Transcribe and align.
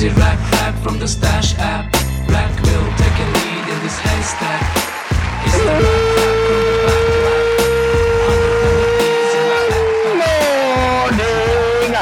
Crazy 0.00 0.16
rack 0.16 0.40
rap 0.52 0.74
from 0.82 0.98
the 0.98 1.06
stash 1.06 1.52
app. 1.58 1.92
Rack 2.32 2.56
will 2.64 2.88
take 2.96 3.12
a 3.20 3.26
lead 3.36 3.68
in 3.68 3.78
this 3.84 3.98
haystack. 4.00 4.64
It's 5.44 5.60
the 5.60 5.64
rack 5.68 5.84
rap 6.16 6.40
from 6.40 6.56
the 6.56 6.72
back. 6.72 7.20
Morning! 11.04 11.92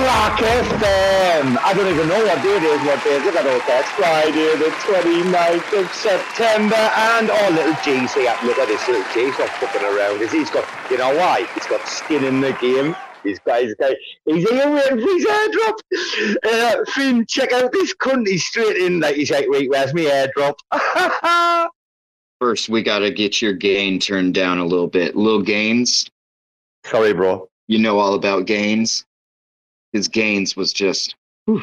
RAC 0.00 0.40
FM! 0.64 1.60
I 1.60 1.76
don't 1.76 1.92
even 1.92 2.08
know 2.08 2.24
what 2.24 2.40
day 2.40 2.56
it 2.56 2.62
is, 2.64 2.80
what 2.88 3.04
day 3.04 3.20
is 3.20 3.26
it? 3.26 3.36
I 3.36 3.42
don't 3.44 3.60
care. 3.60 3.80
It's 3.80 3.92
Friday, 3.92 4.56
the 4.56 4.72
29th 4.88 5.76
of 5.76 5.92
September, 5.92 6.80
and 7.20 7.28
oh, 7.28 7.50
little 7.52 7.76
G's 7.84 8.14
here. 8.14 8.32
Look 8.44 8.56
at 8.56 8.68
this 8.68 8.80
little 8.88 9.04
G. 9.12 9.28
Not 9.28 9.52
fucking 9.60 9.84
around? 9.84 10.24
He's 10.30 10.48
got, 10.48 10.64
you 10.90 10.96
know 10.96 11.14
why? 11.16 11.44
He's 11.52 11.66
got 11.66 11.86
skin 11.86 12.24
in 12.24 12.40
the 12.40 12.54
game. 12.54 12.96
He's 13.26 13.38
got, 13.40 13.60
he's 13.62 13.74
he's 14.24 14.48
here 14.48 14.70
waiting 14.70 15.00
for 15.00 15.12
his 15.12 15.26
airdrop. 15.26 15.78
Uh, 16.44 16.84
Finn, 16.92 17.26
check 17.26 17.52
out 17.52 17.72
this 17.72 17.94
cunt. 17.94 18.26
He's 18.26 18.44
straight 18.46 18.76
in, 18.76 19.00
like, 19.00 19.16
he's 19.16 19.30
like, 19.30 19.46
wait, 19.48 19.68
where's 19.70 19.92
my 19.94 20.28
airdrop? 20.36 20.54
First, 22.40 22.68
we 22.68 22.82
got 22.82 22.98
to 23.00 23.10
get 23.10 23.40
your 23.40 23.52
gain 23.54 23.98
turned 23.98 24.34
down 24.34 24.58
a 24.58 24.64
little 24.64 24.88
bit. 24.88 25.16
Little 25.16 25.42
gains, 25.42 26.08
Sorry, 26.84 27.12
bro. 27.14 27.48
you 27.66 27.78
know 27.78 27.98
all 27.98 28.14
about 28.14 28.46
gains. 28.46 29.04
His 29.92 30.08
gains 30.08 30.54
was 30.56 30.72
just, 30.72 31.14
whew, 31.46 31.62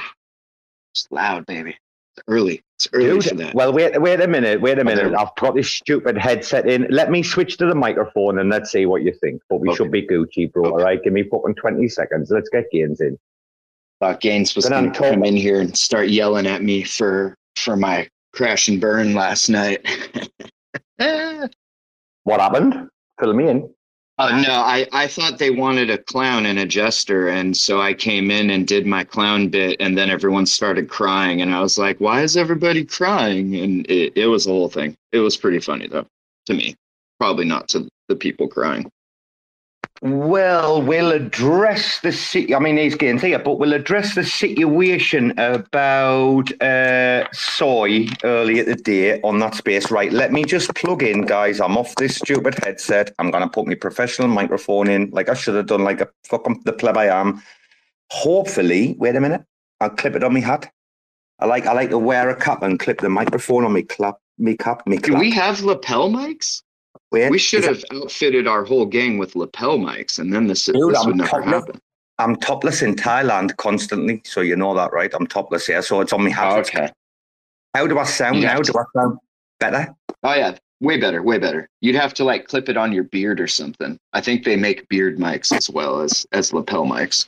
it's 0.93 1.07
loud, 1.11 1.45
baby. 1.45 1.77
It's 2.15 2.23
early. 2.27 2.61
It's 2.77 2.87
early 2.93 3.21
for 3.21 3.35
that. 3.35 3.55
well, 3.55 3.73
wait, 3.73 3.99
wait 4.01 4.21
a 4.21 4.27
minute, 4.27 4.61
wait 4.61 4.77
a 4.77 4.83
minute. 4.83 5.07
Okay. 5.07 5.15
I've 5.15 5.35
got 5.35 5.55
this 5.55 5.69
stupid 5.71 6.17
headset 6.17 6.67
in. 6.67 6.85
Let 6.91 7.09
me 7.09 7.23
switch 7.23 7.57
to 7.57 7.65
the 7.65 7.73
microphone 7.75 8.37
and 8.39 8.49
let's 8.49 8.71
see 8.71 8.85
what 8.85 9.01
you 9.03 9.13
think. 9.19 9.41
But 9.49 9.61
we 9.61 9.69
Okay. 9.69 9.77
should 9.77 9.91
be 9.91 10.05
Gucci, 10.05 10.51
bro. 10.51 10.65
All 10.65 10.75
Okay. 10.75 10.83
right, 10.83 11.03
give 11.03 11.13
me 11.13 11.23
fucking 11.23 11.55
twenty 11.55 11.87
seconds. 11.87 12.29
Let's 12.29 12.49
get 12.49 12.65
Gaines 12.71 13.01
in. 13.01 13.17
thought 13.99 14.19
Gaines 14.19 14.55
was 14.55 14.67
going 14.69 14.91
to 14.91 14.99
come 14.99 15.23
in 15.23 15.35
here 15.35 15.59
and 15.61 15.75
start 15.77 16.09
yelling 16.09 16.45
at 16.45 16.61
me 16.61 16.83
for 16.83 17.35
for 17.55 17.75
my 17.77 18.07
crash 18.33 18.67
and 18.67 18.79
burn 18.81 19.13
last 19.15 19.49
night. 19.49 19.85
What 22.25 22.39
happened? 22.39 22.87
Fill 23.19 23.33
me 23.33 23.49
in. 23.49 23.69
Oh, 24.23 24.41
no, 24.41 24.53
I 24.53 24.87
I 24.93 25.07
thought 25.07 25.37
they 25.37 25.49
wanted 25.49 25.89
a 25.89 25.97
clown 25.97 26.45
and 26.45 26.57
a 26.59 26.65
jester, 26.65 27.27
and 27.27 27.55
so 27.57 27.81
I 27.81 27.93
came 27.93 28.31
in 28.31 28.49
and 28.51 28.65
did 28.67 28.85
my 28.85 29.03
clown 29.03 29.49
bit, 29.49 29.77
and 29.81 29.97
then 29.97 30.09
everyone 30.09 30.45
started 30.45 30.89
crying, 30.89 31.41
and 31.41 31.53
I 31.53 31.59
was 31.61 31.77
like, 31.77 31.99
"Why 31.99 32.21
is 32.21 32.37
everybody 32.37 32.85
crying?" 32.85 33.55
And 33.55 33.85
it 33.91 34.13
it 34.15 34.27
was 34.27 34.47
a 34.47 34.51
whole 34.51 34.69
thing. 34.69 34.95
It 35.11 35.19
was 35.19 35.35
pretty 35.37 35.59
funny 35.59 35.87
though 35.87 36.07
to 36.47 36.53
me, 36.53 36.75
probably 37.19 37.45
not 37.45 37.67
to 37.69 37.87
the 38.07 38.15
people 38.15 38.47
crying. 38.47 38.89
Well, 40.03 40.81
we'll 40.81 41.13
address 41.13 42.01
the 42.01 42.11
si- 42.11 42.53
I 42.53 42.59
mean, 42.59 42.75
he's 42.75 42.93
getting 42.93 43.19
here, 43.19 43.39
but 43.39 43.57
we'll 43.57 43.71
address 43.71 44.15
the 44.15 44.25
situation 44.25 45.31
about 45.39 46.51
uh, 46.61 47.31
soy 47.31 48.07
earlier 48.25 48.65
day 48.75 49.21
on 49.21 49.39
that 49.39 49.55
space. 49.55 49.91
Right, 49.91 50.11
let 50.11 50.33
me 50.33 50.43
just 50.43 50.75
plug 50.75 51.03
in, 51.03 51.21
guys. 51.21 51.61
I'm 51.61 51.77
off 51.77 51.95
this 51.95 52.17
stupid 52.17 52.55
headset. 52.65 53.15
I'm 53.17 53.31
going 53.31 53.45
to 53.45 53.49
put 53.49 53.65
my 53.65 53.75
professional 53.75 54.27
microphone 54.27 54.89
in, 54.89 55.09
like 55.11 55.29
I 55.29 55.35
should 55.35 55.55
have 55.55 55.67
done, 55.67 55.85
like 55.85 56.01
a 56.01 56.09
fucking 56.25 56.63
the 56.65 56.73
pleb 56.73 56.97
I 56.97 57.05
am. 57.05 57.41
Hopefully, 58.09 58.97
wait 58.99 59.15
a 59.15 59.21
minute. 59.21 59.45
I'll 59.79 59.89
clip 59.89 60.15
it 60.17 60.23
on 60.25 60.33
my 60.33 60.41
hat. 60.41 60.69
I 61.39 61.45
like 61.45 61.65
I 61.65 61.71
like 61.71 61.91
to 61.91 61.97
wear 61.97 62.29
a 62.29 62.35
cap 62.35 62.61
and 62.61 62.77
clip 62.77 62.99
the 62.99 63.07
microphone 63.09 63.63
on 63.63 63.71
my 63.71 63.83
clap, 63.83 64.17
me 64.37 64.57
cap, 64.57 64.85
me 64.85 64.97
Do 64.97 65.15
we 65.15 65.31
have 65.31 65.61
lapel 65.61 66.09
mics? 66.09 66.62
Wait, 67.11 67.29
We 67.31 67.37
should 67.39 67.63
is 67.65 67.83
it- 67.83 67.85
have 67.91 68.01
outfitted 68.03 68.47
our 68.47 68.63
whole 68.65 68.85
gang 68.85 69.17
with 69.17 69.35
lapel 69.35 69.77
mics, 69.77 70.19
and 70.19 70.33
then 70.33 70.47
this, 70.47 70.65
Dude, 70.65 70.75
this 70.93 70.99
I'm 70.99 71.07
would 71.07 71.17
never 71.17 71.29
topless. 71.29 71.53
happen. 71.53 71.79
I'm 72.19 72.35
topless 72.37 72.81
in 72.81 72.95
Thailand 72.95 73.55
constantly, 73.57 74.21
so 74.25 74.41
you 74.41 74.55
know 74.55 74.73
that, 74.75 74.91
right? 74.93 75.11
I'm 75.13 75.25
topless 75.27 75.65
here, 75.67 75.81
so 75.81 75.99
it's 76.01 76.13
on 76.13 76.23
my 76.23 76.29
hat. 76.29 76.59
Okay. 76.59 76.89
How 77.75 77.87
do 77.87 77.97
I 77.97 78.03
sound 78.03 78.37
You 78.37 78.43
now? 78.43 78.53
have 78.53 78.63
Do 78.63 78.73
I 78.77 78.83
sound 78.99 79.17
better? 79.59 79.95
Oh 80.21 80.33
yeah, 80.35 80.55
way 80.79 80.97
better, 80.97 81.23
way 81.23 81.39
better. 81.39 81.67
You'd 81.81 81.95
have 81.95 82.13
to 82.15 82.23
like 82.23 82.47
clip 82.47 82.69
it 82.69 82.77
on 82.77 82.91
your 82.91 83.03
beard 83.05 83.41
or 83.41 83.47
something. 83.47 83.97
I 84.13 84.21
think 84.21 84.43
they 84.45 84.55
make 84.55 84.87
beard 84.89 85.17
mics 85.17 85.51
as 85.55 85.69
well 85.71 86.01
as 86.01 86.25
as 86.31 86.53
lapel 86.53 86.85
mics. 86.85 87.25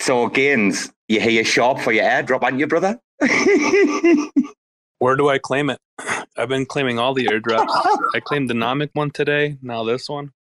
So, 0.00 0.26
Gaines, 0.28 0.92
you 1.08 1.20
hear 1.20 1.30
your 1.30 1.44
sharp 1.44 1.78
for 1.78 1.92
your 1.92 2.04
airdrop, 2.04 2.42
aren't 2.42 2.58
you, 2.58 2.66
brother? 2.66 2.98
Where 4.98 5.14
do 5.16 5.28
I 5.28 5.38
claim 5.38 5.70
it? 5.70 5.78
I've 6.42 6.48
been 6.48 6.66
claiming 6.66 6.98
all 6.98 7.14
the 7.14 7.26
airdrops. 7.26 7.66
I 8.14 8.20
claimed 8.20 8.50
the 8.50 8.54
Nomic 8.54 8.90
one 8.94 9.12
today. 9.12 9.56
Now 9.62 9.84
this 9.84 10.08
one. 10.08 10.32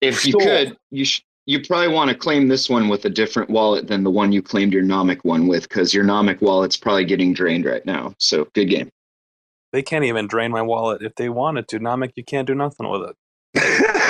If 0.00 0.24
you 0.24 0.32
So- 0.32 0.38
could, 0.38 0.76
you 0.92 1.04
sh- 1.04 1.22
you 1.46 1.60
probably 1.60 1.88
want 1.88 2.08
to 2.10 2.16
claim 2.16 2.46
this 2.46 2.70
one 2.70 2.88
with 2.88 3.04
a 3.04 3.10
different 3.10 3.50
wallet 3.50 3.88
than 3.88 4.04
the 4.04 4.10
one 4.10 4.30
you 4.30 4.40
claimed 4.40 4.72
your 4.72 4.84
Nomic 4.84 5.18
one 5.24 5.48
with, 5.48 5.68
because 5.68 5.92
your 5.92 6.04
Nomic 6.04 6.40
wallet's 6.40 6.76
probably 6.76 7.04
getting 7.04 7.34
drained 7.34 7.64
right 7.64 7.84
now. 7.84 8.14
So 8.18 8.46
good 8.54 8.66
game. 8.66 8.88
They 9.72 9.82
can't 9.82 10.04
even 10.04 10.28
drain 10.28 10.52
my 10.52 10.62
wallet 10.62 11.02
if 11.02 11.16
they 11.16 11.28
wanted 11.28 11.66
to. 11.68 11.80
Nomic, 11.80 12.12
you 12.14 12.22
can't 12.22 12.46
do 12.46 12.54
nothing 12.54 12.88
with 12.88 13.10
it. 13.10 13.16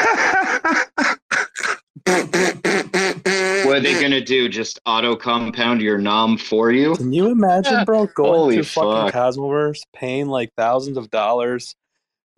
What 2.06 3.76
are 3.76 3.80
they 3.80 4.00
gonna 4.00 4.20
do? 4.20 4.48
Just 4.48 4.80
auto 4.84 5.16
compound 5.16 5.80
your 5.80 5.98
nom 5.98 6.36
for 6.36 6.72
you? 6.72 6.96
Can 6.96 7.12
you 7.12 7.28
imagine, 7.28 7.84
bro, 7.84 8.06
going 8.06 8.32
Holy 8.32 8.56
to 8.56 8.64
fucking 8.64 9.12
fuck. 9.12 9.14
Cosmoverse, 9.14 9.80
paying 9.94 10.28
like 10.28 10.52
thousands 10.56 10.96
of 10.96 11.10
dollars, 11.10 11.74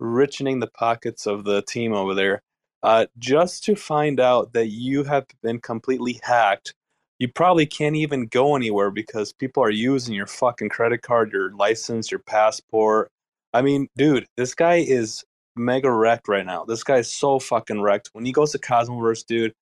richening 0.01 0.59
the 0.59 0.67
pockets 0.67 1.25
of 1.25 1.43
the 1.43 1.61
team 1.63 1.93
over 1.93 2.13
there, 2.13 2.41
uh, 2.83 3.07
just 3.17 3.63
to 3.65 3.75
find 3.75 4.19
out 4.19 4.53
that 4.53 4.67
you 4.67 5.03
have 5.03 5.25
been 5.41 5.59
completely 5.59 6.19
hacked? 6.23 6.73
You 7.19 7.29
probably 7.29 7.65
can't 7.65 7.95
even 7.95 8.27
go 8.27 8.55
anywhere 8.55 8.91
because 8.91 9.33
people 9.33 9.63
are 9.63 9.69
using 9.69 10.13
your 10.13 10.27
fucking 10.27 10.69
credit 10.69 11.01
card, 11.01 11.31
your 11.31 11.51
license, 11.55 12.11
your 12.11 12.19
passport. 12.19 13.09
I 13.53 13.61
mean, 13.61 13.87
dude, 13.95 14.27
this 14.35 14.53
guy 14.53 14.75
is 14.75 15.23
mega 15.55 15.91
wrecked 15.91 16.27
right 16.27 16.45
now. 16.45 16.65
This 16.65 16.83
guy's 16.83 17.11
so 17.11 17.39
fucking 17.39 17.81
wrecked. 17.81 18.09
When 18.13 18.25
he 18.25 18.31
goes 18.31 18.51
to 18.51 18.59
Cosmoverse, 18.59 19.25
dude, 19.25 19.53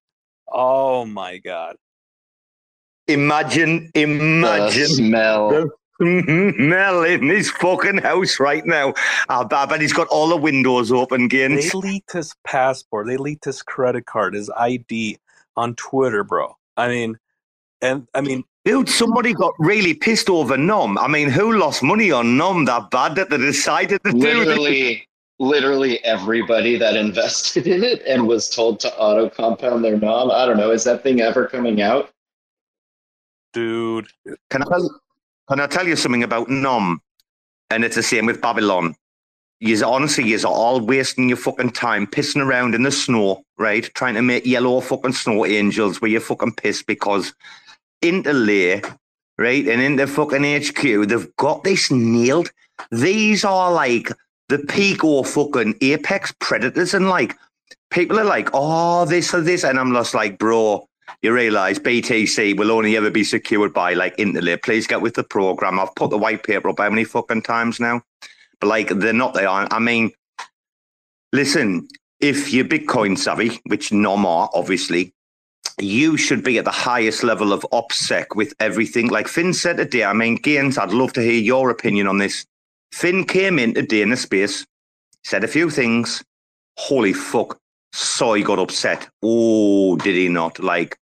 oh 0.52 1.06
my 1.06 1.38
god. 1.38 1.76
imagine, 3.08 3.92
The 3.94 4.02
imagine 4.04 4.88
smell. 4.88 5.50
the 5.50 6.54
smell 6.58 7.04
in 7.04 7.28
his 7.30 7.52
fucking 7.52 8.00
house 8.00 8.40
right 8.40 8.66
now. 8.66 8.94
I 9.30 9.44
bet 9.44 9.60
I 9.60 9.66
bet 9.66 9.82
he's 9.82 9.94
got 9.94 10.08
all 10.08 10.28
the 10.30 10.38
windows 10.38 10.92
open, 10.92 11.26
again. 11.26 11.56
They 11.56 11.62
Gaines. 11.62 11.74
leaked 11.76 12.12
his 12.14 12.34
passport. 12.44 13.08
They 13.08 13.18
leaked 13.18 13.46
his 13.46 13.62
credit 13.62 14.06
card, 14.06 14.34
his 14.34 14.50
ID 14.58 15.18
on 15.56 15.76
Twitter, 15.76 16.24
bro. 16.24 16.56
I 16.78 16.88
mean, 16.88 17.18
and 17.82 18.08
I 18.14 18.22
mean, 18.22 18.44
Dude, 18.66 18.88
somebody 18.88 19.34
got 19.34 19.54
really 19.60 19.94
pissed 19.94 20.30
over 20.30 20.56
Nom. 20.56 20.98
I 20.98 21.10
mean, 21.10 21.30
who 21.30 21.58
lost 21.60 21.84
money 21.84 22.12
on 22.12 22.38
Nom 22.38 22.64
that 22.66 22.90
bad 22.92 23.16
that 23.16 23.30
they 23.30 23.36
decided 23.38 24.02
to 24.06 24.14
do 24.14 24.46
this? 24.46 25.02
Literally 25.40 26.00
literally 26.00 26.04
everybody 26.06 26.78
that 26.78 26.96
invested 27.06 27.68
in 27.68 27.84
it 27.84 28.02
and 28.08 28.28
was 28.28 28.50
told 28.50 28.80
to 28.80 28.94
auto 28.98 29.30
compound 29.30 29.84
their 29.84 29.98
nom 29.98 30.32
i 30.32 30.46
don't 30.46 30.58
know 30.58 30.72
is 30.72 30.84
that 30.84 31.04
thing 31.04 31.22
ever 31.22 31.48
coming 31.48 31.82
out 31.82 32.14
dude, 33.54 34.08
Can 34.50 34.64
I 34.64 34.66
tell, 34.66 35.02
can 35.48 35.60
I 35.60 35.68
tell 35.68 35.88
you 35.88 35.96
something 35.96 36.24
about 36.24 36.50
Nom? 36.50 37.02
And 37.70 37.86
it's 37.86 37.96
the 37.96 38.04
same 38.04 38.26
with 38.26 38.42
Babylon. 38.42 38.96
You 39.60 39.82
honestly, 39.86 40.26
you 40.26 40.38
are 40.40 40.48
all 40.48 40.82
wasting 40.82 41.30
your 41.30 41.38
fucking 41.38 41.72
time 41.72 42.06
pissing 42.06 42.44
around 42.46 42.76
in 42.76 42.84
the 42.84 42.92
snow, 42.92 43.44
right? 43.58 43.90
Trying 43.94 44.16
to 44.16 44.22
make 44.22 44.46
yellow 44.46 44.82
fucking 44.82 45.14
snow 45.14 45.46
angels 45.46 46.02
where 46.02 46.12
you're 46.12 46.20
fucking 46.20 46.56
pissed 46.56 46.86
because 46.86 47.34
Interlay, 48.02 48.82
right, 49.38 49.66
and 49.66 49.82
in 49.82 49.96
the 49.96 50.06
fucking 50.06 50.44
HQ, 50.44 51.08
they've 51.08 51.36
got 51.38 51.64
this 51.64 51.90
nailed. 51.90 52.52
These 52.92 53.46
are 53.46 53.72
like 53.72 54.12
the 54.54 54.60
peak 54.68 55.04
or 55.04 55.26
fucking 55.26 55.76
apex 55.82 56.32
predators 56.40 56.94
and 56.94 57.10
like 57.10 57.36
people 57.90 58.20
are 58.20 58.24
like, 58.24 58.50
oh, 58.54 59.04
this 59.04 59.34
or 59.34 59.42
this. 59.42 59.64
And 59.64 59.80
I'm 59.80 59.92
just 59.94 60.14
like, 60.14 60.38
bro, 60.38 60.88
you 61.24 61.34
realize 61.34 61.80
BTC 61.80 62.56
will 62.56 62.70
only 62.70 62.96
ever 62.96 63.10
be 63.10 63.24
secured 63.24 63.74
by 63.74 63.96
like 63.96 64.14
Interlay. 64.20 64.58
Please 64.58 64.86
get 64.86 65.02
with 65.02 65.16
the 65.16 65.24
program. 65.24 65.80
I've 65.80 65.96
put 65.96 66.12
the 66.12 66.20
white 66.20 66.44
paper 66.44 66.70
up 66.70 66.78
how 66.78 66.90
many 66.92 67.04
fucking 67.04 67.42
times 67.42 67.80
now? 67.80 68.04
But 68.60 68.68
like, 68.68 68.90
they're 68.90 69.12
not 69.12 69.34
there. 69.34 69.50
I 69.50 69.80
mean, 69.80 70.12
listen, 71.32 71.88
if 72.20 72.54
you're 72.54 72.66
Bitcoin 72.66 73.18
savvy, 73.18 73.60
which 73.66 73.92
NOM 73.92 74.24
are, 74.24 74.52
obviously, 74.54 75.16
you 75.80 76.16
should 76.16 76.44
be 76.44 76.60
at 76.60 76.66
the 76.66 76.72
highest 76.72 77.24
level 77.24 77.52
of 77.54 77.66
OPSEC 77.72 78.36
with 78.36 78.54
everything. 78.60 79.08
Like 79.08 79.28
Finn 79.28 79.52
said 79.52 79.78
today, 79.78 80.04
I 80.04 80.14
mean, 80.14 80.36
Gaines, 80.36 80.78
I'd 80.78 80.94
love 80.94 81.14
to 81.14 81.22
hear 81.22 81.42
your 81.42 81.72
opinion 81.72 82.06
on 82.08 82.20
this. 82.20 82.46
Finn 82.94 83.26
came 83.26 83.58
in 83.58 83.74
today 83.74 84.04
in 84.04 84.12
the 84.12 84.16
space, 84.16 84.68
said 85.24 85.44
a 85.44 85.48
few 85.48 85.72
things. 85.72 86.24
Holy 86.78 87.12
fuck. 87.12 87.58
Soy 87.92 88.44
got 88.44 88.60
upset. 88.60 89.10
Oh, 89.24 89.98
did 89.98 90.16
he 90.16 90.30
not? 90.30 90.60
Like, 90.60 90.96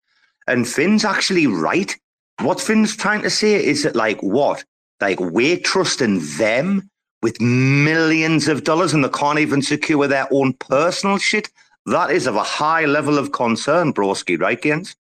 and 0.47 0.67
Finn's 0.67 1.03
actually 1.03 1.47
right. 1.47 1.97
What 2.41 2.61
Finn's 2.61 2.95
trying 2.95 3.23
to 3.23 3.29
say 3.31 3.55
is 3.55 3.81
that, 3.83 3.95
like, 3.95 4.21
what? 4.21 4.63
Like, 5.01 5.19
we're 5.19 5.57
trusting 5.57 6.19
them 6.37 6.87
with 7.23 7.41
millions 7.41 8.47
of 8.47 8.63
dollars 8.65 8.93
and 8.93 9.03
they 9.03 9.09
can't 9.09 9.39
even 9.39 9.63
secure 9.63 10.07
their 10.07 10.27
own 10.31 10.53
personal 10.53 11.17
shit. 11.17 11.49
That 11.87 12.11
is 12.11 12.27
of 12.27 12.35
a 12.35 12.43
high 12.43 12.85
level 12.85 13.17
of 13.17 13.31
concern, 13.31 13.93
broski, 13.93 14.39
right, 14.39 14.61
Gaines? 14.61 14.95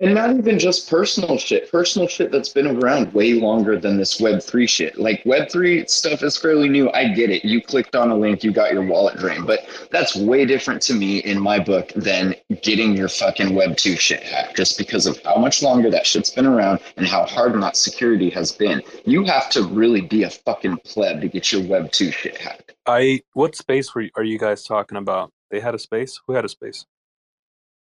And 0.00 0.14
not 0.14 0.30
even 0.30 0.60
just 0.60 0.88
personal 0.88 1.38
shit, 1.38 1.72
personal 1.72 2.06
shit 2.06 2.30
that's 2.30 2.50
been 2.50 2.68
around 2.68 3.12
way 3.12 3.34
longer 3.34 3.76
than 3.76 3.96
this 3.96 4.20
Web3 4.20 4.68
shit. 4.68 4.96
Like 4.96 5.24
Web3 5.24 5.90
stuff 5.90 6.22
is 6.22 6.36
fairly 6.36 6.68
new. 6.68 6.88
I 6.92 7.08
get 7.08 7.30
it. 7.30 7.44
You 7.44 7.60
clicked 7.60 7.96
on 7.96 8.12
a 8.12 8.16
link, 8.16 8.44
you 8.44 8.52
got 8.52 8.72
your 8.72 8.84
wallet 8.84 9.18
drained. 9.18 9.48
But 9.48 9.66
that's 9.90 10.14
way 10.14 10.44
different 10.44 10.82
to 10.82 10.94
me 10.94 11.18
in 11.18 11.40
my 11.40 11.58
book 11.58 11.92
than 11.96 12.36
getting 12.62 12.96
your 12.96 13.08
fucking 13.08 13.48
Web2 13.48 13.98
shit 13.98 14.22
hacked 14.22 14.56
just 14.56 14.78
because 14.78 15.06
of 15.06 15.20
how 15.24 15.36
much 15.36 15.62
longer 15.64 15.90
that 15.90 16.06
shit's 16.06 16.30
been 16.30 16.46
around 16.46 16.78
and 16.96 17.06
how 17.06 17.24
hard 17.26 17.60
that 17.60 17.76
security 17.76 18.30
has 18.30 18.52
been. 18.52 18.80
You 19.04 19.24
have 19.24 19.50
to 19.50 19.64
really 19.64 20.02
be 20.02 20.22
a 20.22 20.30
fucking 20.30 20.78
pleb 20.84 21.22
to 21.22 21.28
get 21.28 21.50
your 21.50 21.62
Web2 21.62 22.12
shit 22.12 22.36
hacked. 22.36 22.74
I 22.86 23.22
what 23.32 23.56
space 23.56 23.92
were 23.96 24.08
are 24.14 24.22
you 24.22 24.38
guys 24.38 24.62
talking 24.62 24.96
about? 24.96 25.32
They 25.50 25.58
had 25.58 25.74
a 25.74 25.78
space. 25.78 26.20
Who 26.26 26.34
had 26.34 26.44
a 26.44 26.48
space? 26.48 26.86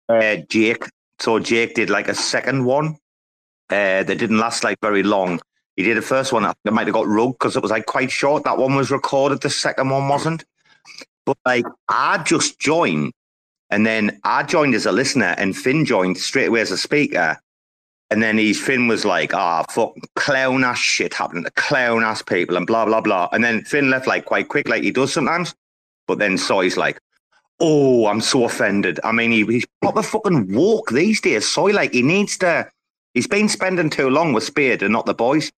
Uh, 0.08 0.38
Jake 0.50 0.84
so 1.20 1.40
Jake 1.40 1.76
did 1.76 1.90
like 1.90 2.08
a 2.08 2.16
second 2.16 2.66
one 2.66 2.96
uh, 3.70 4.04
that 4.04 4.18
didn't 4.18 4.40
last 4.40 4.64
like 4.64 4.80
very 4.82 5.04
long. 5.04 5.40
He 5.76 5.84
did 5.84 5.98
the 5.98 6.02
first 6.02 6.34
one. 6.34 6.46
I 6.46 6.54
might 6.66 6.88
have 6.88 6.94
got 6.94 7.08
rugged 7.08 7.40
because 7.40 7.56
it 7.56 7.62
was 7.62 7.72
like 7.72 7.86
quite 7.86 8.12
short. 8.12 8.44
That 8.44 8.58
one 8.58 8.76
was 8.76 8.92
recorded. 8.92 9.42
The 9.42 9.50
second 9.50 9.90
one 9.90 10.08
wasn't. 10.08 10.44
But 11.26 11.38
like 11.46 11.66
I 11.88 12.22
just 12.24 12.60
joined, 12.60 13.14
and 13.70 13.86
then 13.86 14.20
I 14.24 14.44
joined 14.44 14.76
as 14.76 14.86
a 14.86 14.92
listener, 14.92 15.36
and 15.38 15.56
Finn 15.56 15.86
joined 15.86 16.18
straight 16.18 16.48
away 16.48 16.62
as 16.62 16.72
a 16.72 16.78
speaker. 16.78 17.40
And 18.12 18.24
then 18.24 18.40
he's 18.40 18.60
Finn 18.60 18.88
was 18.88 19.06
like, 19.06 19.36
ah, 19.36 19.64
oh, 19.64 19.72
fuck, 19.72 19.94
clown 20.16 20.64
ass 20.64 20.80
shit 20.80 21.14
happening 21.14 21.44
to 21.44 21.52
clown 21.52 22.04
ass 22.04 22.24
people 22.24 22.58
and 22.58 22.66
blah, 22.66 22.84
blah, 22.84 23.02
blah. 23.02 23.30
And 23.32 23.44
then 23.44 23.64
Finn 23.64 23.92
left 23.92 24.08
like 24.08 24.26
quite 24.26 24.48
quick, 24.48 24.68
like 24.68 24.82
he 24.82 24.90
does 24.90 25.14
sometimes. 25.14 25.54
But 26.08 26.18
then 26.18 26.36
Soy's 26.36 26.76
like, 26.76 27.00
Oh, 27.60 28.08
I'm 28.08 28.22
so 28.22 28.46
offended. 28.46 29.00
I 29.04 29.12
mean, 29.12 29.32
he, 29.32 29.46
he's 29.46 29.66
proper 29.82 30.02
fucking 30.02 30.54
walk 30.54 30.92
these 30.92 31.20
days. 31.20 31.48
Soy, 31.48 31.72
like, 31.72 31.94
he 31.94 32.02
needs 32.02 32.38
to. 32.38 32.70
He's 33.14 33.28
been 33.28 33.50
spending 33.50 33.90
too 33.90 34.10
long 34.10 34.32
with 34.34 34.46
Spade 34.46 34.82
and 34.82 34.94
not 34.94 35.06
the 35.06 35.14
boys. 35.14 35.52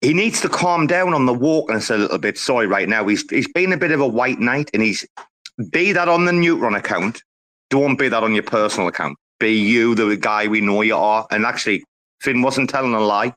He 0.00 0.14
needs 0.14 0.40
to 0.40 0.48
calm 0.48 0.86
down 0.86 1.12
on 1.12 1.26
the 1.26 1.34
wokeness 1.34 1.94
a 1.94 1.98
little 1.98 2.18
bit. 2.18 2.38
Soy, 2.38 2.66
right 2.66 2.88
now. 2.88 3.06
He's 3.06 3.28
he's 3.28 3.52
been 3.52 3.72
a 3.72 3.76
bit 3.76 3.90
of 3.90 4.00
a 4.00 4.06
white 4.06 4.40
knight, 4.40 4.70
and 4.72 4.82
he's 4.82 5.06
be 5.70 5.92
that 5.92 6.08
on 6.08 6.24
the 6.24 6.32
Neutron 6.32 6.74
account. 6.74 7.22
Don't 7.68 7.98
be 7.98 8.08
that 8.08 8.22
on 8.22 8.34
your 8.34 8.42
personal 8.44 8.88
account. 8.88 9.18
Be 9.38 9.52
you, 9.52 9.94
the 9.94 10.16
guy 10.16 10.48
we 10.48 10.60
know 10.60 10.82
you 10.82 10.96
are. 10.96 11.26
And 11.30 11.44
actually, 11.44 11.84
Finn 12.20 12.40
wasn't 12.40 12.70
telling 12.70 12.94
a 12.94 13.00
lie. 13.00 13.34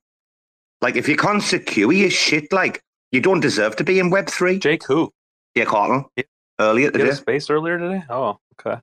Like, 0.82 0.96
if 0.96 1.10
you 1.10 1.18
can't 1.18 1.44
secure 1.44 1.92
your 1.92 2.10
shit, 2.10 2.54
like, 2.54 2.82
you 3.12 3.20
don't 3.20 3.42
deserve 3.42 3.76
to 3.76 3.84
be 3.84 4.00
in 4.00 4.10
Web 4.10 4.28
three. 4.28 4.58
Jake, 4.58 4.86
who? 4.86 5.12
Yeah, 5.54 5.66
Carlton. 5.66 6.06
Yeah 6.16 6.24
earlier 6.60 6.92
today. 6.92 7.12
space 7.12 7.50
earlier 7.50 7.78
today. 7.78 8.04
Oh, 8.10 8.40
okay. 8.60 8.80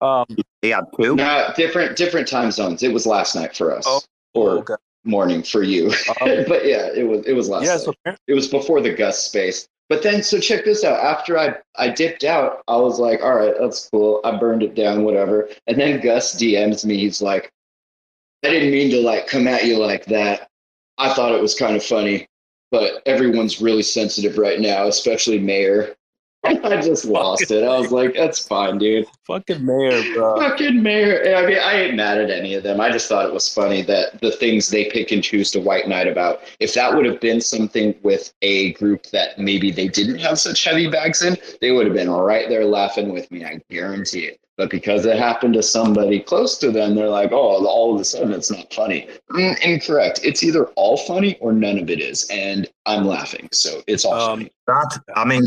Um, 0.00 0.26
he 0.62 0.70
had 0.70 0.84
two. 1.00 1.16
No, 1.16 1.52
different 1.56 1.96
different 1.96 2.28
time 2.28 2.50
zones. 2.50 2.82
It 2.82 2.92
was 2.92 3.06
last 3.06 3.34
night 3.34 3.56
for 3.56 3.74
us, 3.74 3.84
oh, 3.86 4.00
or 4.34 4.50
okay. 4.58 4.74
morning 5.04 5.42
for 5.42 5.62
you. 5.62 5.86
Um, 6.20 6.44
but 6.48 6.66
yeah, 6.66 6.90
it 6.94 7.06
was 7.08 7.26
it 7.26 7.32
was 7.32 7.48
last. 7.48 7.64
Yeah, 7.64 7.92
night. 8.04 8.18
it 8.26 8.34
was 8.34 8.48
before 8.48 8.80
the 8.80 8.92
Gus 8.92 9.22
space. 9.22 9.68
But 9.88 10.02
then, 10.02 10.22
so 10.22 10.40
check 10.40 10.64
this 10.64 10.84
out. 10.84 10.98
After 10.98 11.38
I 11.38 11.54
I 11.76 11.88
dipped 11.88 12.24
out, 12.24 12.62
I 12.68 12.76
was 12.76 12.98
like, 12.98 13.22
all 13.22 13.36
right, 13.36 13.54
that's 13.58 13.88
cool. 13.88 14.20
I 14.24 14.36
burned 14.36 14.62
it 14.62 14.74
down, 14.74 15.04
whatever. 15.04 15.48
And 15.66 15.78
then 15.78 16.00
Gus 16.00 16.34
DMs 16.34 16.84
me. 16.84 16.98
He's 16.98 17.22
like, 17.22 17.52
I 18.44 18.50
didn't 18.50 18.72
mean 18.72 18.90
to 18.90 19.00
like 19.00 19.26
come 19.26 19.46
at 19.48 19.64
you 19.64 19.78
like 19.78 20.04
that. 20.06 20.48
I 20.98 21.12
thought 21.12 21.34
it 21.34 21.42
was 21.42 21.54
kind 21.54 21.76
of 21.76 21.84
funny, 21.84 22.26
but 22.70 23.02
everyone's 23.06 23.60
really 23.60 23.82
sensitive 23.82 24.38
right 24.38 24.60
now, 24.60 24.88
especially 24.88 25.38
Mayor. 25.38 25.94
I 26.46 26.80
just 26.80 27.04
lost 27.06 27.50
it. 27.50 27.64
I 27.64 27.78
was 27.78 27.92
like, 27.92 28.14
that's 28.14 28.46
fine, 28.46 28.78
dude. 28.78 29.06
Fucking 29.26 29.64
mayor, 29.64 30.14
bro. 30.14 30.36
Fucking 30.38 30.82
mayor. 30.82 31.36
I 31.36 31.46
mean, 31.46 31.58
I 31.58 31.74
ain't 31.82 31.96
mad 31.96 32.18
at 32.18 32.30
any 32.30 32.54
of 32.54 32.62
them. 32.62 32.80
I 32.80 32.90
just 32.90 33.08
thought 33.08 33.26
it 33.26 33.32
was 33.32 33.52
funny 33.52 33.82
that 33.82 34.20
the 34.20 34.30
things 34.30 34.68
they 34.68 34.90
pick 34.90 35.12
and 35.12 35.22
choose 35.22 35.50
to 35.52 35.60
white 35.60 35.88
knight 35.88 36.08
about, 36.08 36.40
if 36.60 36.74
that 36.74 36.94
would 36.94 37.06
have 37.06 37.20
been 37.20 37.40
something 37.40 37.94
with 38.02 38.32
a 38.42 38.72
group 38.74 39.04
that 39.06 39.38
maybe 39.38 39.70
they 39.70 39.88
didn't 39.88 40.18
have 40.18 40.38
such 40.38 40.64
heavy 40.64 40.88
bags 40.88 41.22
in, 41.22 41.36
they 41.60 41.72
would 41.72 41.86
have 41.86 41.94
been 41.94 42.10
right 42.10 42.48
there 42.48 42.64
laughing 42.64 43.12
with 43.12 43.30
me. 43.30 43.44
I 43.44 43.60
guarantee 43.70 44.26
it. 44.26 44.40
But 44.56 44.70
because 44.70 45.04
it 45.04 45.18
happened 45.18 45.52
to 45.54 45.62
somebody 45.62 46.18
close 46.18 46.56
to 46.58 46.70
them, 46.70 46.94
they're 46.94 47.10
like, 47.10 47.30
oh, 47.30 47.66
all 47.66 47.94
of 47.94 48.00
a 48.00 48.04
sudden 48.04 48.32
it's 48.32 48.50
not 48.50 48.72
funny. 48.72 49.06
Mm, 49.30 49.60
incorrect. 49.60 50.20
It's 50.24 50.42
either 50.42 50.66
all 50.76 50.96
funny 50.96 51.36
or 51.40 51.52
none 51.52 51.78
of 51.78 51.90
it 51.90 52.00
is. 52.00 52.26
And 52.30 52.66
I'm 52.86 53.04
laughing. 53.04 53.50
So 53.52 53.82
it's 53.86 54.06
all 54.06 54.14
um, 54.14 54.38
funny. 54.38 54.52
That 54.66 54.98
I 55.14 55.24
mean, 55.26 55.42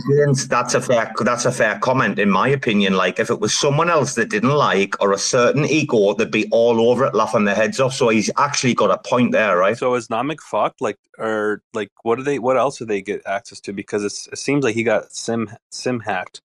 that's 0.48 0.76
a 0.76 0.82
fair 0.82 1.12
that's 1.22 1.46
a 1.46 1.52
fair 1.52 1.80
comment 1.80 2.20
in 2.20 2.30
my 2.30 2.50
opinion. 2.50 2.94
Like 2.94 3.20
if 3.20 3.32
it 3.32 3.40
was 3.40 3.58
someone 3.58 3.90
else 3.90 4.14
that 4.16 4.30
didn't 4.30 4.52
like 4.52 5.02
or 5.02 5.12
a 5.12 5.18
certain 5.18 5.66
ego, 5.66 6.14
they'd 6.14 6.30
be 6.30 6.48
all 6.52 6.80
over 6.90 7.06
it, 7.06 7.16
laughing 7.16 7.46
their 7.46 7.56
heads 7.56 7.80
off. 7.80 7.94
So 7.96 8.10
he's 8.10 8.30
actually 8.38 8.76
got 8.76 8.92
a 8.92 9.10
point 9.10 9.32
there, 9.32 9.58
right? 9.58 9.78
So 9.78 9.96
is 9.96 10.08
Nomic 10.10 10.40
fucked? 10.40 10.82
Like, 10.82 10.98
or 11.18 11.64
like, 11.74 11.92
what 12.04 12.18
do 12.18 12.24
they? 12.24 12.38
What 12.38 12.58
else 12.58 12.78
do 12.78 12.86
they 12.86 13.02
get 13.02 13.26
access 13.26 13.60
to? 13.62 13.74
Because 13.74 14.04
it 14.04 14.38
seems 14.38 14.64
like 14.64 14.76
he 14.76 14.84
got 14.84 15.12
sim 15.12 15.50
sim 15.72 16.00
hacked. 16.00 16.42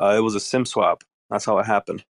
Uh, 0.00 0.14
it 0.16 0.20
was 0.20 0.34
a 0.34 0.40
sim 0.40 0.64
swap. 0.64 1.04
That's 1.32 1.46
how 1.46 1.58
it 1.58 1.66
happened. 1.66 2.04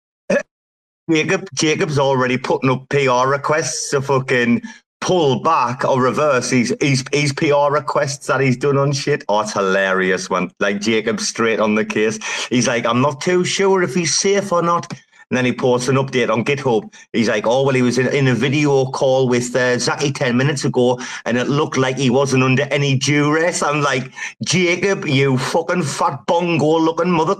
Jacob 1.11 1.49
Jacob's 1.55 1.99
already 1.99 2.39
putting 2.39 2.71
up 2.71 2.89
PR 2.89 3.29
requests 3.29 3.91
to 3.91 4.01
fucking 4.01 4.63
pull 5.01 5.41
back 5.41 5.85
or 5.85 6.01
reverse 6.01 6.51
his, 6.51 6.75
his, 6.81 7.05
his 7.13 7.33
PR 7.33 7.71
requests 7.71 8.27
that 8.27 8.41
he's 8.41 8.57
done 8.57 8.77
on 8.77 8.93
shit. 8.93 9.25
Oh, 9.29 9.41
it's 9.41 9.53
hilarious, 9.53 10.31
man. 10.31 10.51
Like 10.61 10.81
Jacob 10.81 11.21
straight 11.21 11.59
on 11.59 11.75
the 11.75 11.85
case. 11.85 12.19
He's 12.49 12.67
like, 12.67 12.87
I'm 12.87 13.01
not 13.01 13.21
too 13.21 13.45
sure 13.45 13.83
if 13.83 13.95
he's 13.95 14.15
safe 14.15 14.53
or 14.53 14.63
not. 14.63 14.93
And 15.31 15.37
then 15.37 15.45
he 15.45 15.53
posts 15.53 15.89
an 15.89 15.95
update 15.95 16.29
on 16.29 16.45
GitHub. 16.45 16.93
He's 17.13 17.29
like, 17.29 17.47
oh, 17.47 17.63
well, 17.65 17.75
he 17.75 17.83
was 17.83 17.99
in, 17.99 18.09
in 18.09 18.27
a 18.27 18.35
video 18.35 18.87
call 18.87 19.29
with 19.29 19.55
uh, 19.55 19.79
Zaki 19.79 20.11
10 20.11 20.37
minutes 20.37 20.65
ago 20.65 21.01
and 21.25 21.39
it 21.39 21.49
looked 21.49 21.77
like 21.77 21.97
he 21.99 22.11
wasn't 22.11 22.43
under 22.43 22.65
any 22.65 22.99
duress. 22.99 23.63
I'm 23.63 23.81
like, 23.81 24.13
Jacob, 24.45 25.07
you 25.07 25.39
fucking 25.39 25.85
fat 25.85 26.27
bongo 26.27 26.79
looking 26.81 27.13
mother. 27.13 27.37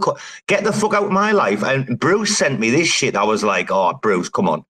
Get 0.47 0.63
the 0.63 0.73
fuck 0.73 0.95
out 0.95 1.07
of 1.07 1.13
my 1.13 1.33
life. 1.33 1.65
And 1.65 1.99
Bruce 1.99 2.39
sent 2.39 2.61
me 2.61 2.71
this 2.71 2.87
shit. 2.87 3.17
I 3.17 3.25
was 3.25 3.43
like, 3.43 3.73
oh, 3.73 3.99
Bruce, 4.01 4.29
come 4.29 4.49
on. 4.49 4.65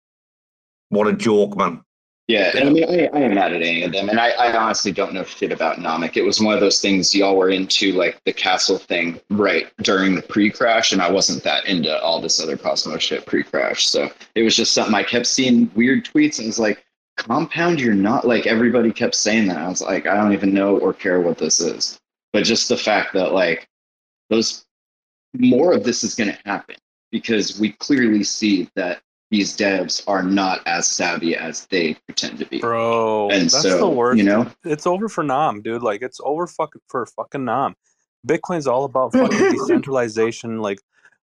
What 0.91 1.09
a 1.09 1.13
joke, 1.13 1.57
man. 1.57 1.83
Yeah, 2.29 2.53
and 2.55 2.69
I 2.69 2.73
mean, 2.73 2.85
I, 2.85 3.19
I 3.19 3.21
am 3.21 3.35
mad 3.35 3.55
at 3.55 3.63
any 3.63 3.85
of 3.85 3.93
them, 3.93 4.11
and 4.11 4.21
I, 4.21 4.29
I 4.33 4.55
honestly 4.55 4.93
don't 4.93 5.15
know 5.15 5.25
shit 5.25 5.51
about 5.51 5.79
Nomic. 5.79 6.19
It 6.19 6.25
was 6.25 6.43
one 6.43 6.53
of 6.53 6.61
those 6.61 6.79
things 6.79 7.15
y'all 7.15 7.37
were 7.37 7.49
into, 7.49 7.93
like 7.93 8.21
the 8.25 8.35
castle 8.35 8.77
thing, 8.77 9.19
right 9.31 9.67
during 9.79 10.15
the 10.15 10.21
pre-crash, 10.21 10.93
and 10.93 11.01
I 11.01 11.11
wasn't 11.11 11.43
that 11.45 11.65
into 11.65 11.99
all 12.03 12.21
this 12.21 12.39
other 12.39 12.59
Cosmos 12.59 13.03
shit 13.03 13.25
pre-crash. 13.25 13.89
So 13.89 14.11
it 14.35 14.43
was 14.43 14.55
just 14.55 14.75
something 14.75 14.95
I 14.95 15.05
kept 15.05 15.27
seeing 15.27 15.71
weird 15.75 16.05
tweets, 16.05 16.39
and 16.39 16.49
it's 16.49 16.59
like, 16.59 16.85
compound, 17.17 17.81
you're 17.81 17.95
not 17.95 18.27
like 18.27 18.47
everybody 18.47 18.93
kept 18.93 19.15
saying 19.15 19.49
that. 19.49 19.59
I 19.59 19.69
was 19.69 19.81
like, 19.81 20.07
I 20.07 20.15
don't 20.15 20.33
even 20.33 20.55
know 20.55 20.79
or 20.79 20.93
care 20.93 21.21
what 21.21 21.39
this 21.39 21.61
is, 21.61 21.99
but 22.35 22.45
just 22.45 22.69
the 22.69 22.77
fact 22.77 23.13
that 23.15 23.33
like 23.33 23.69
those 24.31 24.67
more 25.35 25.73
of 25.73 25.83
this 25.85 26.05
is 26.05 26.15
going 26.15 26.31
to 26.31 26.39
happen 26.45 26.77
because 27.11 27.59
we 27.59 27.73
clearly 27.73 28.23
see 28.23 28.69
that 28.77 29.01
these 29.31 29.57
devs 29.57 30.03
are 30.07 30.23
not 30.23 30.61
as 30.67 30.87
savvy 30.87 31.37
as 31.37 31.67
they 31.67 31.95
pretend 32.07 32.39
to 32.39 32.47
be. 32.47 32.61
Bro, 32.61 33.31
and 33.31 33.43
that's 33.43 33.63
so, 33.63 33.79
the 33.79 33.89
worst. 33.89 34.19
You 34.19 34.25
know, 34.25 34.51
it's 34.65 34.87
over 34.87 35.09
for 35.09 35.23
Nom, 35.23 35.61
dude. 35.61 35.83
Like 35.83 36.03
it's 36.03 36.21
over 36.25 36.47
fucking 36.47 36.83
for 36.89 37.05
fucking 37.07 37.45
Nom. 37.45 37.77
Bitcoin's 38.27 38.67
all 38.67 38.85
about 38.85 39.13
fucking 39.13 39.39
decentralization, 39.53 40.61
like 40.61 40.81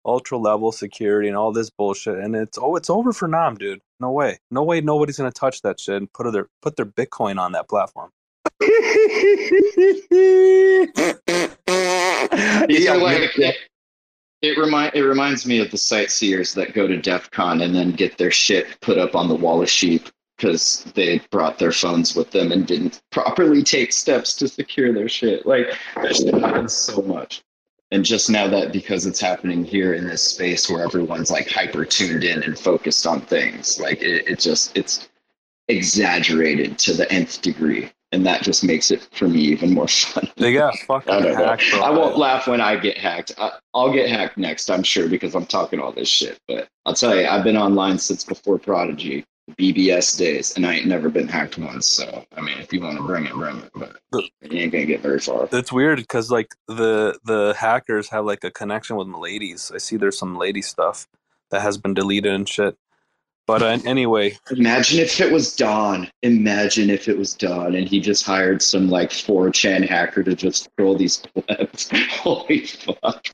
ultra 0.03 0.37
level 0.37 0.71
security 0.71 1.27
and 1.27 1.37
all 1.37 1.51
this 1.51 1.69
bullshit. 1.69 2.17
And 2.17 2.35
it's 2.35 2.57
oh, 2.59 2.75
it's 2.75 2.89
over 2.89 3.13
for 3.13 3.27
Nom, 3.27 3.55
dude. 3.55 3.81
No 3.99 4.11
way, 4.11 4.39
no 4.49 4.63
way, 4.63 4.81
nobody's 4.81 5.17
gonna 5.17 5.31
touch 5.31 5.61
that 5.61 5.79
shit 5.79 5.95
and 5.95 6.11
put 6.11 6.31
their 6.31 6.47
put 6.61 6.75
their 6.75 6.85
Bitcoin 6.87 7.39
on 7.39 7.51
that 7.51 7.69
platform. 7.69 8.11
These 12.67 12.87
are 12.87 12.97
like 12.97 13.31
It 14.41 14.57
remind 14.57 14.95
it 14.95 15.03
reminds 15.03 15.45
me 15.45 15.59
of 15.59 15.69
the 15.69 15.77
sightseers 15.77 16.53
that 16.55 16.73
go 16.73 16.87
to 16.87 16.97
DEF 16.97 17.29
CON 17.31 17.61
and 17.61 17.75
then 17.75 17.91
get 17.91 18.17
their 18.17 18.31
shit 18.31 18.79
put 18.81 18.97
up 18.97 19.15
on 19.15 19.27
the 19.27 19.35
wall 19.35 19.61
of 19.61 19.69
sheep 19.69 20.09
because 20.37 20.83
they 20.95 21.19
brought 21.29 21.59
their 21.59 21.71
phones 21.71 22.15
with 22.15 22.31
them 22.31 22.51
and 22.51 22.65
didn't 22.65 23.01
properly 23.11 23.61
take 23.61 23.93
steps 23.93 24.35
to 24.37 24.47
secure 24.47 24.91
their 24.91 25.07
shit. 25.07 25.45
Like 25.45 25.77
that 25.95 26.15
shit 26.15 26.33
happens 26.33 26.73
so 26.73 27.03
much. 27.03 27.43
And 27.91 28.03
just 28.03 28.29
now 28.29 28.47
that 28.47 28.71
because 28.71 29.05
it's 29.05 29.19
happening 29.19 29.63
here 29.63 29.93
in 29.93 30.07
this 30.07 30.23
space 30.23 30.69
where 30.69 30.83
everyone's 30.83 31.29
like 31.29 31.49
hyper 31.49 31.85
tuned 31.85 32.23
in 32.23 32.41
and 32.41 32.57
focused 32.57 33.05
on 33.05 33.21
things, 33.21 33.79
like 33.79 34.01
it, 34.01 34.27
it 34.27 34.39
just 34.39 34.75
it's 34.75 35.09
exaggerated 35.67 36.79
to 36.79 36.93
the 36.93 37.09
nth 37.11 37.41
degree 37.41 37.91
and 38.11 38.25
that 38.25 38.43
just 38.43 38.63
makes 38.63 38.91
it 38.91 39.07
for 39.13 39.27
me 39.27 39.39
even 39.39 39.73
more 39.73 39.87
fun. 39.87 40.29
They 40.35 40.53
got 40.53 40.77
fucking 40.87 41.13
I 41.13 41.33
hacked. 41.33 41.73
I 41.73 41.89
won't 41.89 42.17
laugh 42.17 42.47
when 42.47 42.61
I 42.61 42.75
get 42.77 42.97
hacked. 42.97 43.33
I, 43.37 43.51
I'll 43.73 43.91
get 43.91 44.09
hacked 44.09 44.37
next, 44.37 44.69
I'm 44.69 44.83
sure, 44.83 45.07
because 45.07 45.35
I'm 45.35 45.45
talking 45.45 45.79
all 45.79 45.91
this 45.91 46.09
shit. 46.09 46.37
But 46.47 46.67
I'll 46.85 46.93
tell 46.93 47.15
you, 47.15 47.25
I've 47.25 47.43
been 47.43 47.57
online 47.57 47.97
since 47.97 48.23
before 48.23 48.59
Prodigy, 48.59 49.23
BBS 49.51 50.17
days, 50.17 50.55
and 50.55 50.65
I 50.65 50.75
ain't 50.75 50.87
never 50.87 51.09
been 51.09 51.27
hacked 51.27 51.57
once. 51.57 51.87
So, 51.87 52.25
I 52.35 52.41
mean, 52.41 52.57
if 52.57 52.73
you 52.73 52.81
want 52.81 52.97
to 52.97 53.03
bring 53.03 53.25
it, 53.25 53.33
bring 53.33 53.57
it. 53.57 53.71
But 53.73 54.23
you 54.41 54.59
ain't 54.59 54.73
gonna 54.73 54.85
get 54.85 55.01
very 55.01 55.19
far. 55.19 55.47
That's 55.47 55.71
weird 55.71 55.99
because 55.99 56.29
like 56.29 56.53
the 56.67 57.17
the 57.23 57.53
hackers 57.57 58.09
have 58.09 58.25
like 58.25 58.43
a 58.43 58.51
connection 58.51 58.97
with 58.97 59.07
ladies. 59.07 59.71
I 59.73 59.77
see 59.77 59.97
there's 59.97 60.17
some 60.17 60.37
lady 60.37 60.61
stuff 60.61 61.07
that 61.49 61.61
has 61.61 61.77
been 61.77 61.93
deleted 61.93 62.33
and 62.33 62.47
shit. 62.47 62.75
But 63.47 63.63
uh, 63.63 63.79
anyway, 63.85 64.37
Imagine 64.51 64.99
if 64.99 65.19
it 65.19 65.31
was 65.31 65.55
Don. 65.55 66.09
Imagine 66.21 66.89
if 66.89 67.07
it 67.07 67.17
was 67.17 67.33
Don, 67.33 67.75
and 67.75 67.87
he 67.87 67.99
just 67.99 68.25
hired 68.25 68.61
some 68.61 68.89
like 68.89 69.09
4chan 69.09 69.87
hacker 69.87 70.23
to 70.23 70.35
just 70.35 70.69
troll 70.77 70.95
these 70.95 71.17
plebs. 71.17 71.89
Holy 72.11 72.65
fuck! 72.65 73.27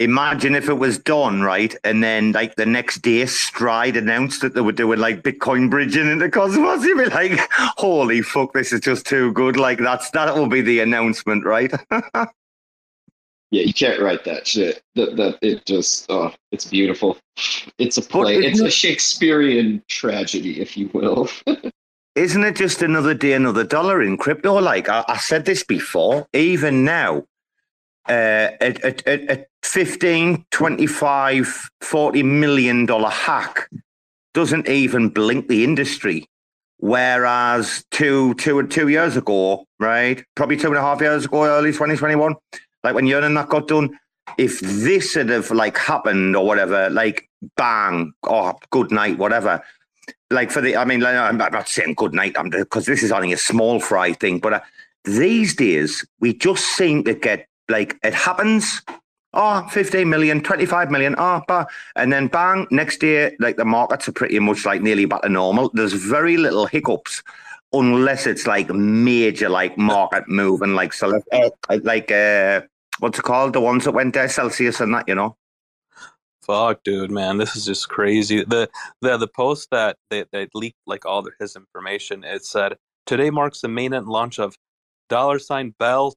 Imagine 0.00 0.54
if 0.54 0.70
it 0.70 0.78
was 0.78 0.98
Don, 0.98 1.42
right? 1.42 1.74
And 1.84 2.02
then, 2.02 2.32
like, 2.32 2.56
the 2.56 2.64
next 2.64 3.02
day, 3.02 3.26
Stride 3.26 3.98
announced 3.98 4.40
that 4.40 4.54
they 4.54 4.62
were 4.62 4.72
doing, 4.72 4.98
like, 4.98 5.22
Bitcoin 5.22 5.68
bridging 5.68 6.10
into 6.10 6.30
Cosmos. 6.30 6.82
You'd 6.84 6.96
be 6.96 7.04
like, 7.04 7.38
holy 7.76 8.22
fuck, 8.22 8.54
this 8.54 8.72
is 8.72 8.80
just 8.80 9.04
too 9.04 9.30
good. 9.34 9.58
Like, 9.58 9.78
that's 9.78 10.10
that 10.12 10.34
will 10.34 10.48
be 10.48 10.62
the 10.62 10.80
announcement, 10.80 11.44
right? 11.44 11.70
Yeah, 13.50 13.62
you 13.62 13.74
can't 13.74 14.00
write 14.00 14.24
that 14.24 14.46
shit. 14.46 14.82
That 14.94 15.16
that 15.16 15.38
it 15.42 15.64
just 15.66 16.06
oh, 16.08 16.32
it's 16.52 16.66
beautiful. 16.66 17.18
It's 17.78 17.96
a 17.96 18.02
play. 18.02 18.36
It's 18.36 18.60
a 18.60 18.70
Shakespearean 18.70 19.82
tragedy, 19.88 20.60
if 20.60 20.76
you 20.76 20.88
will. 20.92 21.28
Isn't 22.16 22.44
it 22.44 22.56
just 22.56 22.82
another 22.82 23.14
day, 23.14 23.32
another 23.32 23.64
dollar 23.64 24.02
in 24.02 24.16
crypto? 24.16 24.54
Like, 24.60 24.88
I, 24.88 25.04
I 25.06 25.16
said 25.16 25.44
this 25.44 25.62
before, 25.62 26.26
even 26.32 26.84
now, 26.84 27.24
uh, 28.08 28.50
at, 28.60 28.84
at, 28.84 29.06
at 29.06 29.46
15, 29.62 30.44
25, 30.50 31.70
40 31.80 32.22
million 32.24 32.86
dollar 32.86 33.10
hack 33.10 33.68
doesn't 34.34 34.68
even 34.68 35.08
blink 35.08 35.48
the 35.48 35.64
industry. 35.64 36.26
Whereas 36.78 37.84
two, 37.90 38.34
two, 38.34 38.66
two 38.66 38.88
years 38.88 39.16
ago, 39.16 39.66
right? 39.78 40.24
Probably 40.34 40.56
two 40.56 40.68
and 40.68 40.76
a 40.76 40.80
half 40.80 41.00
years 41.00 41.26
ago, 41.26 41.44
early 41.44 41.72
2021, 41.72 42.34
like 42.84 42.94
when 42.94 43.06
Yearn 43.06 43.24
and 43.24 43.36
that 43.36 43.48
got 43.48 43.68
done, 43.68 43.98
if 44.38 44.60
this 44.60 45.14
had 45.14 45.28
have 45.28 45.50
like 45.50 45.76
happened 45.76 46.36
or 46.36 46.46
whatever, 46.46 46.88
like 46.90 47.28
bang, 47.56 48.12
oh, 48.24 48.54
good 48.70 48.90
night, 48.90 49.18
whatever. 49.18 49.62
Like 50.30 50.50
for 50.50 50.60
the, 50.60 50.76
I 50.76 50.84
mean, 50.84 51.00
like, 51.00 51.16
I'm 51.16 51.36
not 51.36 51.68
saying 51.68 51.94
good 51.94 52.14
night, 52.14 52.36
I'm 52.38 52.50
because 52.50 52.86
this 52.86 53.02
is 53.02 53.12
only 53.12 53.32
a 53.32 53.38
small 53.38 53.80
fry 53.80 54.12
thing, 54.12 54.38
but 54.38 54.52
uh, 54.54 54.60
these 55.04 55.54
days 55.56 56.06
we 56.20 56.34
just 56.34 56.64
seem 56.76 57.04
to 57.04 57.14
get 57.14 57.46
like 57.68 57.96
it 58.02 58.14
happens. 58.14 58.82
Oh, 59.32 59.64
15 59.68 60.08
million, 60.08 60.42
25 60.42 60.90
million, 60.90 61.14
bah. 61.14 61.64
and 61.94 62.12
then 62.12 62.26
bang, 62.26 62.66
next 62.72 63.00
year, 63.00 63.32
like 63.38 63.56
the 63.56 63.64
markets 63.64 64.08
are 64.08 64.12
pretty 64.12 64.40
much 64.40 64.66
like 64.66 64.82
nearly 64.82 65.04
back 65.04 65.22
to 65.22 65.28
normal. 65.28 65.70
There's 65.72 65.92
very 65.92 66.36
little 66.36 66.66
hiccups 66.66 67.22
unless 67.72 68.26
it's 68.26 68.48
like 68.48 68.68
major 68.70 69.48
like 69.48 69.78
market 69.78 70.28
move 70.28 70.62
and 70.62 70.74
like 70.74 70.92
uh, 71.02 71.20
like 71.82 72.10
uh 72.10 72.60
what's 73.00 73.18
it 73.18 73.22
called? 73.22 73.52
The 73.52 73.60
ones 73.60 73.84
that 73.84 73.92
went 73.92 74.14
there, 74.14 74.28
Celsius 74.28 74.80
and 74.80 74.94
that, 74.94 75.08
you 75.08 75.14
know. 75.14 75.36
fuck, 76.42 76.82
dude, 76.84 77.10
man, 77.10 77.38
this 77.38 77.56
is 77.56 77.64
just 77.64 77.88
crazy. 77.88 78.44
The 78.44 78.68
the 79.00 79.16
the 79.16 79.28
post 79.28 79.68
that 79.70 79.96
they, 80.10 80.24
they 80.32 80.48
leaked 80.54 80.78
like 80.86 81.04
all 81.04 81.22
the, 81.22 81.32
his 81.40 81.56
information. 81.56 82.24
It 82.24 82.44
said 82.44 82.76
today 83.06 83.30
marks 83.30 83.60
the 83.60 83.68
mainnet 83.68 84.06
launch 84.06 84.38
of 84.38 84.54
dollar 85.08 85.38
sign 85.38 85.74
Bell 85.78 86.14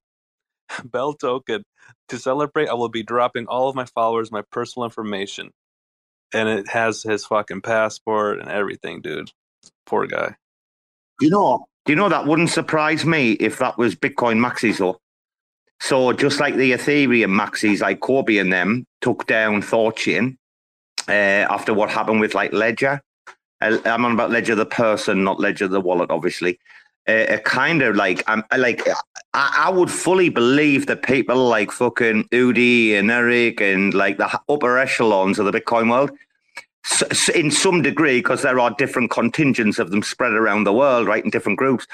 Bell 0.86 1.13
token. 1.13 1.63
To 2.10 2.18
celebrate, 2.18 2.70
I 2.70 2.74
will 2.74 2.90
be 2.90 3.04
dropping 3.04 3.48
all 3.48 3.70
of 3.70 3.75
my 3.75 3.86
followers 3.86 4.32
my 4.32 4.44
personal 4.52 4.86
information, 4.86 5.52
and 6.34 6.48
it 6.48 6.70
has 6.70 7.04
his 7.04 7.25
fucking 7.25 7.62
passport 7.62 8.40
and 8.40 8.50
everything, 8.50 9.02
dude. 9.02 9.32
Poor 9.86 10.08
guy. 10.08 10.36
Do 11.20 11.25
you 11.25 11.32
know? 11.32 11.66
Do 11.86 11.92
you 11.92 11.98
know 11.98 12.10
that 12.10 12.25
wouldn't 12.25 12.50
surprise 12.50 13.06
me 13.06 13.34
if 13.34 13.60
that 13.60 13.78
was 13.78 13.96
Bitcoin 13.96 14.40
maxis 14.40 14.78
though? 14.78 15.00
So 15.84 16.13
just 16.13 16.40
like 16.40 16.56
the 16.56 16.72
Ethereum 16.72 17.38
maxis, 17.38 17.82
like 17.82 18.00
Kobe 18.00 18.38
and 18.38 18.54
them 18.54 18.88
took 19.02 19.28
down 19.28 19.62
Thorchain 19.62 20.38
uh, 21.10 21.46
after 21.52 21.74
what 21.74 21.90
happened 21.90 22.22
with 22.22 22.34
like 22.34 22.54
Ledger. 22.54 23.02
I- 23.60 23.82
I'm 23.84 24.06
on 24.06 24.13
about 24.13 24.32
Ledger 24.32 24.56
the 24.56 24.66
person, 24.66 25.25
not 25.25 25.42
Ledger 25.42 25.68
the 25.68 25.82
wallet, 25.82 26.10
obviously. 26.10 26.58
Uh, 27.06 27.36
kind 27.44 27.82
of 27.82 27.98
like 27.98 28.24
I'm 28.28 28.46
like 28.58 28.88
I, 29.34 29.66
I 29.66 29.70
would 29.70 29.92
fully 29.92 30.30
believe 30.30 30.86
that 30.86 31.04
people 31.04 31.50
like 31.50 31.70
fucking 31.70 32.30
Udi 32.30 32.98
and 32.98 33.12
Eric 33.12 33.60
and 33.60 33.94
like 33.94 34.18
the 34.18 34.40
upper 34.48 34.78
echelons 34.78 35.38
of 35.38 35.46
the 35.46 35.52
Bitcoin 35.52 35.92
world 35.92 36.12
in 37.34 37.50
some 37.52 37.82
degree, 37.82 38.20
because 38.20 38.42
there 38.42 38.60
are 38.60 38.72
different 38.78 39.10
contingents 39.12 39.80
of 39.80 39.92
them 39.92 40.04
spread 40.04 40.34
around 40.34 40.66
the 40.66 40.74
world, 40.74 41.08
right, 41.08 41.24
in 41.24 41.30
different 41.30 41.58
groups. 41.58 41.88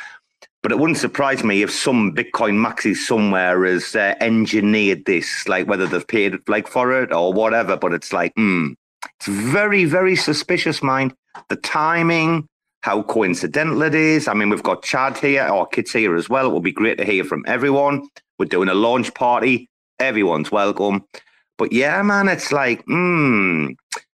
But 0.62 0.74
it 0.74 0.80
wouldn't 0.80 0.98
surprise 0.98 1.44
me 1.44 1.62
if 1.62 1.72
some 1.72 2.14
Bitcoin 2.14 2.56
maxi 2.56 2.96
somewhere 2.96 3.64
has 3.66 3.96
uh, 3.96 4.16
engineered 4.20 5.06
this, 5.06 5.48
like 5.48 5.68
whether 5.68 5.88
they've 5.88 6.08
paid 6.08 6.38
like 6.50 6.68
for 6.68 7.02
it 7.02 7.14
or 7.14 7.32
whatever. 7.32 7.78
But 7.78 7.94
it's 7.94 8.12
like, 8.12 8.34
hmm, 8.36 8.74
it's 9.18 9.28
very, 9.28 9.86
very 9.86 10.16
suspicious, 10.16 10.84
mind. 10.84 11.14
The 11.48 11.56
timing, 11.56 12.48
how 12.82 13.04
coincidental 13.04 13.82
it 13.84 13.96
is. 13.96 14.28
I 14.28 14.34
mean, 14.34 14.50
we've 14.50 14.64
got 14.64 14.84
Chad 14.84 15.18
here, 15.18 15.48
or 15.48 15.68
kids 15.68 15.94
here 15.94 16.16
as 16.16 16.30
well. 16.30 16.48
It 16.48 16.54
would 16.54 16.64
be 16.64 16.72
great 16.72 16.98
to 16.98 17.06
hear 17.06 17.24
from 17.24 17.44
everyone. 17.48 18.10
We're 18.38 18.46
doing 18.46 18.70
a 18.70 18.74
launch 18.74 19.14
party. 19.14 19.70
Everyone's 20.00 20.52
welcome. 20.52 21.06
But 21.58 21.72
yeah, 21.74 22.02
man, 22.02 22.28
it's 22.28 22.52
like, 22.52 22.84
hmm. 22.86 23.72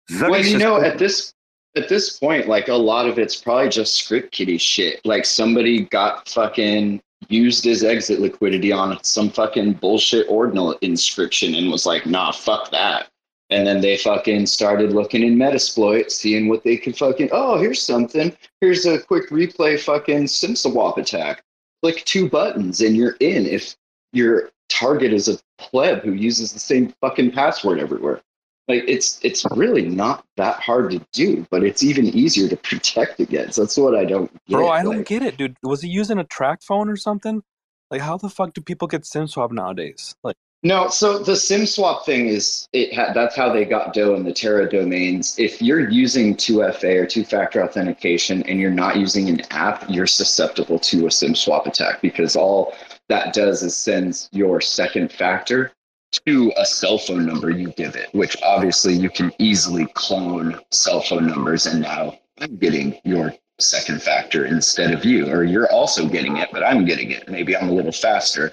Very 0.08 0.30
well, 0.30 0.44
you 0.44 0.58
know, 0.58 0.80
at 0.80 0.99
this 0.99 1.32
at 1.76 1.88
this 1.88 2.19
point, 2.19 2.49
like 2.49 2.69
a 2.69 2.75
lot 2.75 3.09
of 3.09 3.19
it's 3.19 3.37
probably 3.37 3.69
just 3.69 3.95
script 3.95 4.33
kiddie 4.33 4.59
shit. 4.59 5.05
Like 5.05 5.25
somebody 5.25 5.85
got 5.87 6.29
fucking 6.29 7.00
used 7.29 7.67
as 7.67 7.85
exit 7.85 8.21
liquidity 8.21 8.73
on 8.73 9.02
some 9.02 9.31
fucking 9.31 9.75
bullshit 9.75 10.26
ordinal 10.29 10.73
inscription 10.83 11.55
and 11.55 11.71
was 11.71 11.87
like, 11.87 12.05
nah, 12.07 12.33
fuck 12.33 12.71
that. 12.71 13.09
And 13.50 13.67
then 13.67 13.81
they 13.81 13.99
fucking 13.99 14.47
started 14.47 14.93
looking 14.93 15.23
in 15.23 15.37
Metasploit, 15.37 16.11
seeing 16.11 16.49
what 16.49 16.64
they 16.64 16.76
could 16.76 16.97
fucking, 16.97 17.29
oh, 17.33 17.59
here's 17.59 17.83
something. 17.83 18.35
Here's 18.61 18.87
a 18.87 19.00
quick 19.00 19.29
replay 19.31 19.79
fucking 19.79 20.25
SimSwap 20.25 20.97
attack. 20.97 21.43
Click 21.83 22.05
two 22.05 22.29
buttons 22.29 22.81
and 22.81 22.97
you're 22.97 23.17
in 23.21 23.47
if 23.47 23.76
your 24.12 24.50
target 24.69 25.12
is 25.12 25.29
a 25.29 25.38
pleb 25.59 26.02
who 26.02 26.12
uses 26.12 26.52
the 26.52 26.59
same 26.59 26.95
fucking 27.00 27.33
password 27.33 27.79
everywhere. 27.79 28.23
Like 28.69 28.85
it's 28.87 29.19
it's 29.23 29.45
really 29.57 29.88
not 29.88 30.25
that 30.37 30.61
hard 30.61 30.92
to 30.92 31.00
do, 31.12 31.47
but 31.50 31.64
it's 31.64 31.83
even 31.83 32.07
easier 32.07 32.49
to 32.49 32.57
protect 32.57 33.19
against. 33.21 33.59
That's 33.59 33.76
what 33.76 33.97
I 33.97 34.04
don't 34.04 34.33
get. 34.47 34.57
Bro, 34.57 34.69
I 34.69 34.83
don't 34.83 35.07
get 35.07 35.23
it, 35.23 35.37
dude. 35.37 35.57
Was 35.62 35.83
he 35.83 35.88
using 35.88 36.19
a 36.19 36.25
TracFone 36.25 36.88
or 36.88 36.97
something? 36.97 37.42
Like, 37.90 38.00
how 38.00 38.16
the 38.16 38.31
fuck 38.31 38.54
do 38.54 38.61
people 38.61 38.88
get 38.88 39.04
SIM 39.04 39.26
swap 39.26 39.50
nowadays? 39.52 40.14
Like, 40.23 40.37
No, 40.62 40.88
so 40.88 41.19
the 41.19 41.37
SIM 41.37 41.66
swap 41.66 42.07
thing 42.07 42.28
is 42.28 42.69
it. 42.73 42.95
Ha- 42.95 43.12
that's 43.12 43.35
how 43.37 43.52
they 43.52 43.64
got 43.64 43.92
Doe 43.92 44.14
and 44.14 44.25
the 44.25 44.33
Terra 44.33 44.71
domains. 44.71 45.38
If 45.38 45.61
you're 45.61 45.90
using 45.90 46.37
2FA 46.37 47.02
or 47.02 47.07
two-factor 47.07 47.62
authentication 47.62 48.45
and 48.45 48.61
you're 48.61 48.71
not 48.71 48.97
using 48.97 49.28
an 49.28 49.42
app, 49.50 49.85
you're 49.90 50.07
susceptible 50.07 50.78
to 50.78 51.07
a 51.09 51.11
SIM 51.11 51.35
swap 51.35 51.66
attack 51.66 52.00
because 52.00 52.37
all 52.37 52.75
that 53.09 53.35
does 53.35 53.62
is 53.62 53.76
sends 53.76 54.28
your 54.33 54.61
second 54.61 55.12
factor 55.12 55.73
to 56.12 56.52
a 56.57 56.64
cell 56.66 56.99
phone 56.99 57.26
number 57.26 57.50
you 57.50 57.71
give 57.73 57.97
it, 57.97 58.09
which 58.14 58.37
obviously 58.42 58.92
you 58.95 59.11
can 59.11 59.33
easily 59.38 59.87
clone 59.95 60.59
cell 60.71 61.00
phone 61.00 61.26
numbers. 61.26 61.66
And 61.66 61.81
now 61.81 62.19
I'm 62.40 62.57
getting 62.57 62.99
your 63.04 63.35
second 63.59 64.02
factor 64.02 64.47
instead 64.47 64.92
of 64.92 65.04
you, 65.04 65.28
or 65.31 65.45
you're 65.45 65.71
also 65.73 66.07
getting 66.09 66.37
it, 66.37 66.49
but 66.52 66.62
I'm 66.64 66.85
getting 66.85 67.11
it. 67.11 67.28
Maybe 67.28 67.57
I'm 67.57 67.69
a 67.69 67.73
little 67.73 67.92
faster 67.92 68.52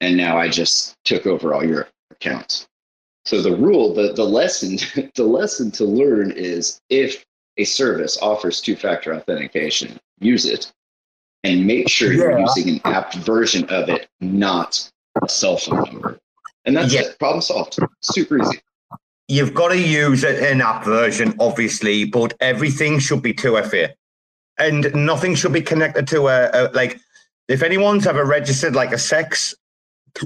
and 0.00 0.16
now 0.16 0.36
I 0.38 0.48
just 0.48 0.96
took 1.04 1.26
over 1.26 1.54
all 1.54 1.64
your 1.64 1.88
accounts. 2.10 2.66
So 3.24 3.40
the 3.42 3.56
rule, 3.56 3.92
the 3.94 4.12
the 4.12 4.24
lesson, 4.24 4.78
the 5.14 5.24
lesson 5.24 5.70
to 5.72 5.84
learn 5.84 6.32
is 6.32 6.80
if 6.90 7.24
a 7.56 7.64
service 7.64 8.18
offers 8.20 8.60
two-factor 8.60 9.14
authentication, 9.14 9.98
use 10.20 10.44
it, 10.44 10.70
and 11.42 11.66
make 11.66 11.88
sure 11.88 12.12
you're 12.12 12.38
Yeah. 12.38 12.40
using 12.54 12.68
an 12.74 12.80
app 12.84 13.14
version 13.14 13.64
of 13.70 13.88
it, 13.88 14.08
not 14.20 14.90
a 15.22 15.28
cell 15.28 15.56
phone 15.56 15.84
number. 15.84 16.15
And 16.66 16.76
that's 16.76 16.92
Yeah. 16.92 17.02
it. 17.02 17.18
Problem 17.18 17.40
solved. 17.40 17.78
Super 18.02 18.42
easy. 18.42 18.60
you've 19.28 19.54
got 19.54 19.68
to 19.70 19.78
use 19.78 20.22
an 20.22 20.60
app 20.60 20.84
version, 20.84 21.34
obviously, 21.40 22.04
but 22.04 22.32
everything 22.40 23.00
should 23.00 23.22
be 23.22 23.32
2FA. 23.34 23.92
And 24.58 24.94
nothing 24.94 25.34
should 25.34 25.52
be 25.52 25.62
connected 25.62 26.06
to 26.08 26.28
a, 26.28 26.48
a 26.52 26.70
like, 26.72 27.00
if 27.48 27.62
anyone's 27.64 28.06
ever 28.06 28.24
registered 28.24 28.76
like 28.76 28.92
a 28.92 28.96
CEX 28.96 29.52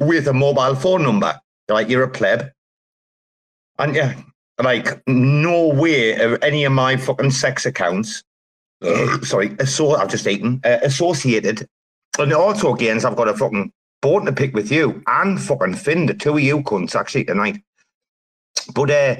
with 0.00 0.28
a 0.28 0.34
mobile 0.34 0.74
phone 0.74 1.02
number, 1.02 1.40
like 1.68 1.88
you're 1.88 2.02
a 2.02 2.10
pleb. 2.10 2.50
And 3.78 3.94
yeah, 3.94 4.14
like 4.62 5.02
no 5.08 5.68
way 5.68 6.20
of 6.22 6.42
any 6.42 6.64
of 6.64 6.72
my 6.72 6.98
fucking 6.98 7.30
CEX 7.30 7.64
accounts, 7.64 8.22
sorry, 9.22 9.56
so 9.64 9.96
I've 9.96 10.10
just 10.10 10.26
eaten, 10.26 10.60
uh, 10.64 10.78
associated. 10.82 11.66
And 12.18 12.32
also, 12.34 12.74
gains, 12.74 13.06
I've 13.06 13.16
got 13.16 13.28
a 13.28 13.34
fucking 13.34 13.72
bone 14.00 14.24
to 14.26 14.32
pick 14.32 14.54
with 14.54 14.70
you 14.70 15.02
and 15.06 15.40
fucking 15.40 15.74
Finn, 15.74 16.06
the 16.06 16.14
two 16.14 16.34
of 16.34 16.40
you 16.40 16.60
cunts 16.62 16.94
actually 16.94 17.24
tonight. 17.24 17.62
But 18.74 18.90
uh, 18.90 19.16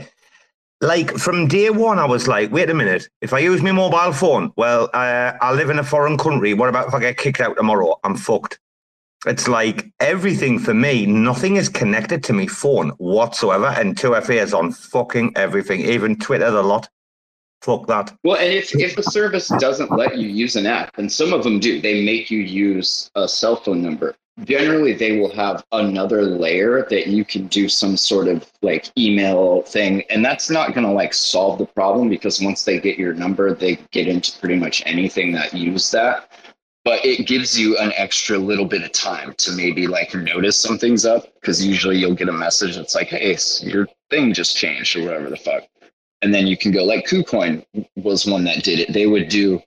like 0.80 1.10
from 1.16 1.48
day 1.48 1.70
one, 1.70 1.98
I 1.98 2.06
was 2.06 2.26
like, 2.26 2.50
wait 2.50 2.70
a 2.70 2.74
minute, 2.74 3.08
if 3.20 3.32
I 3.32 3.38
use 3.38 3.62
my 3.62 3.72
mobile 3.72 4.12
phone, 4.12 4.52
well, 4.56 4.88
uh, 4.94 5.32
I 5.40 5.52
live 5.52 5.70
in 5.70 5.78
a 5.78 5.84
foreign 5.84 6.16
country. 6.16 6.54
What 6.54 6.68
about 6.68 6.88
if 6.88 6.94
I 6.94 7.00
get 7.00 7.18
kicked 7.18 7.40
out 7.40 7.56
tomorrow? 7.56 7.98
I'm 8.04 8.16
fucked. 8.16 8.58
It's 9.26 9.46
like 9.46 9.92
everything 10.00 10.58
for 10.58 10.72
me, 10.72 11.04
nothing 11.04 11.56
is 11.56 11.68
connected 11.68 12.24
to 12.24 12.32
my 12.32 12.46
phone 12.46 12.90
whatsoever. 12.96 13.66
And 13.66 13.94
2FA 13.94 14.42
is 14.42 14.54
on 14.54 14.72
fucking 14.72 15.32
everything, 15.36 15.80
even 15.80 16.18
Twitter, 16.18 16.50
the 16.50 16.62
lot. 16.62 16.88
Fuck 17.60 17.86
that. 17.88 18.16
Well, 18.24 18.38
and 18.38 18.50
if, 18.50 18.74
if 18.74 18.96
the 18.96 19.02
service 19.02 19.48
doesn't 19.58 19.90
let 19.90 20.16
you 20.16 20.28
use 20.28 20.56
an 20.56 20.64
app, 20.64 20.96
and 20.96 21.12
some 21.12 21.34
of 21.34 21.44
them 21.44 21.60
do, 21.60 21.78
they 21.78 22.02
make 22.02 22.30
you 22.30 22.38
use 22.38 23.10
a 23.14 23.28
cell 23.28 23.56
phone 23.56 23.82
number 23.82 24.16
generally 24.44 24.92
they 24.92 25.18
will 25.18 25.32
have 25.34 25.64
another 25.72 26.22
layer 26.22 26.86
that 26.90 27.08
you 27.08 27.24
can 27.24 27.46
do 27.48 27.68
some 27.68 27.96
sort 27.96 28.28
of 28.28 28.50
like 28.62 28.90
email 28.96 29.62
thing. 29.62 30.02
And 30.10 30.24
that's 30.24 30.50
not 30.50 30.74
going 30.74 30.86
to 30.86 30.92
like 30.92 31.14
solve 31.14 31.58
the 31.58 31.66
problem 31.66 32.08
because 32.08 32.40
once 32.40 32.64
they 32.64 32.80
get 32.80 32.98
your 32.98 33.12
number 33.12 33.54
they 33.54 33.78
get 33.90 34.08
into 34.08 34.38
pretty 34.38 34.56
much 34.56 34.82
anything 34.86 35.32
that 35.32 35.54
use 35.54 35.90
that. 35.90 36.30
But 36.82 37.04
it 37.04 37.26
gives 37.26 37.58
you 37.58 37.76
an 37.76 37.92
extra 37.94 38.38
little 38.38 38.64
bit 38.64 38.82
of 38.82 38.92
time 38.92 39.34
to 39.34 39.52
maybe 39.52 39.86
like 39.86 40.14
notice 40.14 40.58
something's 40.58 41.04
up 41.04 41.26
because 41.34 41.64
usually 41.64 41.98
you'll 41.98 42.14
get 42.14 42.30
a 42.30 42.32
message 42.32 42.76
that's 42.76 42.94
like 42.94 43.08
hey 43.08 43.36
your 43.60 43.86
thing 44.08 44.32
just 44.32 44.56
changed 44.56 44.96
or 44.96 45.04
whatever 45.04 45.28
the 45.28 45.36
fuck. 45.36 45.64
And 46.22 46.34
then 46.34 46.46
you 46.46 46.56
can 46.56 46.70
go 46.70 46.84
like 46.84 47.06
KuCoin 47.06 47.64
was 47.96 48.26
one 48.26 48.44
that 48.44 48.62
did 48.62 48.78
it. 48.78 48.92
They 48.92 49.06
would 49.06 49.28
do 49.28 49.62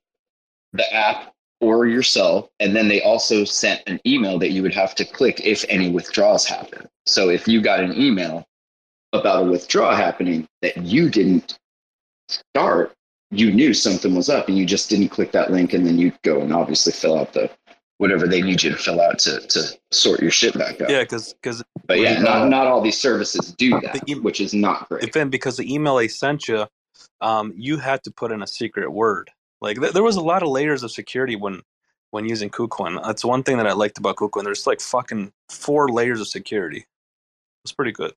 the 0.74 0.92
app 0.94 1.33
or 1.64 1.88
yourself. 1.88 2.50
And 2.60 2.76
then 2.76 2.88
they 2.88 3.02
also 3.02 3.44
sent 3.46 3.82
an 3.88 4.00
email 4.06 4.38
that 4.40 4.52
you 4.52 4.62
would 4.62 4.74
have 4.74 4.94
to 4.96 5.06
click 5.06 5.42
if 5.44 5.66
any 5.70 5.90
withdrawals 5.90 6.46
happen. 6.46 6.88
So 7.06 7.30
if 7.30 7.48
you 7.48 7.62
got 7.62 7.80
an 7.80 8.00
email 8.00 8.46
about 9.14 9.44
a 9.44 9.50
withdrawal 9.50 9.96
happening 9.96 10.48
that 10.62 10.78
you 10.78 11.10
didn't 11.10 11.58
start, 12.30 12.94
you 13.32 13.52
knew 13.52 13.74
something 13.74 14.14
was 14.14 14.30
up 14.30 14.48
and 14.48 14.58
you 14.58 14.66
just 14.66 14.90
didn't 14.90 15.10
click 15.10 15.32
that 15.32 15.52
link 15.52 15.74
and 15.74 15.86
then 15.86 15.98
you'd 15.98 16.22
go 16.22 16.42
and 16.42 16.54
obviously 16.54 16.94
fill 16.94 17.18
out 17.18 17.34
the 17.34 17.50
whatever 17.98 18.28
they 18.28 18.42
need 18.42 18.62
you 18.62 18.70
to 18.70 18.76
fill 18.76 19.00
out 19.00 19.20
to, 19.20 19.40
to 19.48 19.64
sort 19.92 20.22
your 20.22 20.32
shit 20.32 20.58
back 20.58 20.82
up. 20.82 20.90
Yeah, 20.90 21.04
because 21.04 21.34
because 21.34 21.64
but 21.86 22.00
yeah, 22.00 22.20
not 22.20 22.50
not 22.50 22.68
all 22.68 22.82
these 22.82 23.00
services 23.00 23.54
do 23.54 23.80
that, 23.82 24.08
e- 24.08 24.20
which 24.20 24.42
is 24.42 24.54
not 24.54 24.90
great. 24.90 25.14
Then 25.14 25.30
because 25.30 25.58
the 25.58 25.74
email 25.74 25.96
they 25.96 26.08
sent 26.08 26.48
you, 26.48 26.68
um, 27.22 27.54
you 27.56 27.78
had 27.78 28.04
to 28.04 28.12
put 28.12 28.32
in 28.32 28.42
a 28.42 28.48
secret 28.48 28.92
word. 28.92 29.32
Like 29.64 29.80
th- 29.80 29.94
there 29.94 30.04
was 30.04 30.18
a 30.18 30.22
lot 30.22 30.44
of 30.44 30.50
layers 30.50 30.84
of 30.84 30.92
security 30.92 31.38
when 31.38 31.62
when 32.12 32.28
using 32.28 32.50
KuCoin. 32.50 33.02
That's 33.04 33.26
one 33.26 33.42
thing 33.42 33.58
that 33.58 33.66
I 33.66 33.72
liked 33.72 33.98
about 33.98 34.18
KuCoin. 34.18 34.44
There's 34.44 34.68
like 34.68 34.82
fucking 34.82 35.32
four 35.50 35.88
layers 35.88 36.20
of 36.20 36.28
security. 36.28 36.86
It's 37.64 37.72
pretty 37.72 37.94
good. 37.94 38.14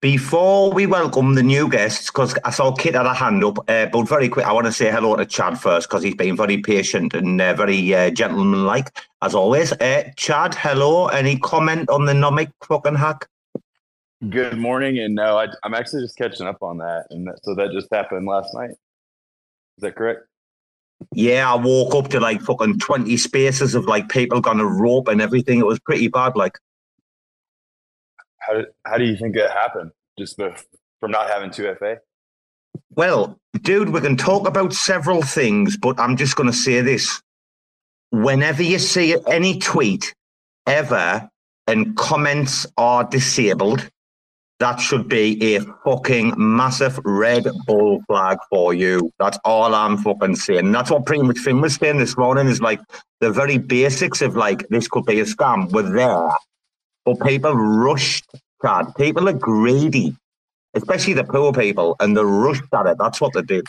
Before 0.00 0.72
we 0.72 0.84
welcome 0.86 1.36
the 1.36 1.42
new 1.42 1.70
guests, 1.70 2.10
because 2.10 2.34
I 2.44 2.50
saw 2.50 2.72
Kit 2.72 2.96
had 2.96 3.06
a 3.06 3.14
hand 3.14 3.42
up, 3.44 3.58
uh, 3.70 3.86
but 3.86 4.02
very 4.02 4.28
quick, 4.28 4.44
I 4.44 4.52
want 4.52 4.66
to 4.66 4.72
say 4.72 4.90
hello 4.90 5.14
to 5.16 5.24
Chad 5.24 5.58
first 5.58 5.88
because 5.88 6.02
he's 6.02 6.16
been 6.16 6.36
very 6.36 6.58
patient 6.58 7.14
and 7.14 7.40
uh, 7.40 7.54
very 7.54 7.94
uh, 7.94 8.10
gentlemanlike 8.10 8.90
as 9.22 9.34
always. 9.34 9.72
Uh, 9.72 10.10
Chad, 10.16 10.56
hello. 10.56 11.06
Any 11.06 11.38
comment 11.38 11.88
on 11.88 12.04
the 12.04 12.12
Nomic 12.12 12.50
fucking 12.64 12.96
hack? 12.96 13.28
Good 14.28 14.58
morning, 14.58 14.98
and 14.98 15.14
no, 15.14 15.38
I, 15.38 15.46
am 15.64 15.72
actually 15.72 16.02
just 16.02 16.18
catching 16.18 16.46
up 16.46 16.62
on 16.62 16.78
that, 16.78 17.06
and 17.10 17.28
that, 17.28 17.38
so 17.44 17.54
that 17.54 17.70
just 17.70 17.88
happened 17.92 18.26
last 18.26 18.52
night. 18.54 18.70
Is 18.70 19.82
that 19.82 19.94
correct? 19.94 20.26
Yeah, 21.12 21.52
I 21.52 21.56
woke 21.56 21.94
up 21.94 22.08
to 22.10 22.20
like 22.20 22.40
fucking 22.40 22.78
20 22.78 23.16
spaces 23.16 23.74
of 23.74 23.86
like 23.86 24.08
people 24.08 24.40
gone 24.40 24.60
a 24.60 24.66
rope 24.66 25.08
and 25.08 25.20
everything. 25.20 25.58
It 25.58 25.66
was 25.66 25.80
pretty 25.80 26.08
bad. 26.08 26.36
Like, 26.36 26.58
how, 28.38 28.54
did, 28.54 28.66
how 28.86 28.98
do 28.98 29.04
you 29.04 29.16
think 29.16 29.36
it 29.36 29.50
happened? 29.50 29.90
Just 30.18 30.36
the, 30.36 30.60
from 31.00 31.10
not 31.10 31.28
having 31.28 31.50
2FA? 31.50 31.98
Well, 32.96 33.38
dude, 33.62 33.90
we 33.90 34.00
can 34.00 34.16
talk 34.16 34.46
about 34.46 34.72
several 34.72 35.22
things, 35.22 35.76
but 35.76 35.98
I'm 35.98 36.16
just 36.16 36.36
going 36.36 36.50
to 36.50 36.56
say 36.56 36.80
this. 36.80 37.20
Whenever 38.10 38.62
you 38.62 38.78
see 38.78 39.16
any 39.26 39.58
tweet 39.58 40.14
ever 40.66 41.28
and 41.66 41.96
comments 41.96 42.66
are 42.76 43.04
disabled, 43.04 43.90
that 44.60 44.80
should 44.80 45.08
be 45.08 45.56
a 45.56 45.60
fucking 45.84 46.34
massive 46.36 46.98
red 47.04 47.46
bull 47.66 48.00
flag 48.06 48.38
for 48.48 48.72
you. 48.72 49.10
That's 49.18 49.38
all 49.44 49.74
I'm 49.74 49.98
fucking 49.98 50.36
saying. 50.36 50.70
that's 50.72 50.90
what 50.90 51.06
pretty 51.06 51.22
much 51.22 51.38
Finn 51.38 51.60
was 51.60 51.74
saying 51.74 51.98
this 51.98 52.16
morning 52.16 52.46
is 52.46 52.60
like 52.60 52.80
the 53.20 53.30
very 53.30 53.58
basics 53.58 54.22
of 54.22 54.36
like 54.36 54.66
this 54.68 54.86
could 54.88 55.06
be 55.06 55.20
a 55.20 55.24
scam 55.24 55.72
were 55.72 55.82
there. 55.82 56.30
But 57.04 57.20
people 57.26 57.52
rushed 57.52 58.24
Chad. 58.64 58.94
People 58.96 59.28
are 59.28 59.34
greedy, 59.34 60.16
especially 60.74 61.12
the 61.14 61.24
poor 61.24 61.52
people, 61.52 61.96
and 62.00 62.16
they 62.16 62.22
rushed 62.24 62.62
at 62.72 62.86
it. 62.86 62.96
That's 62.98 63.20
what 63.20 63.32
they 63.34 63.42
did. 63.42 63.66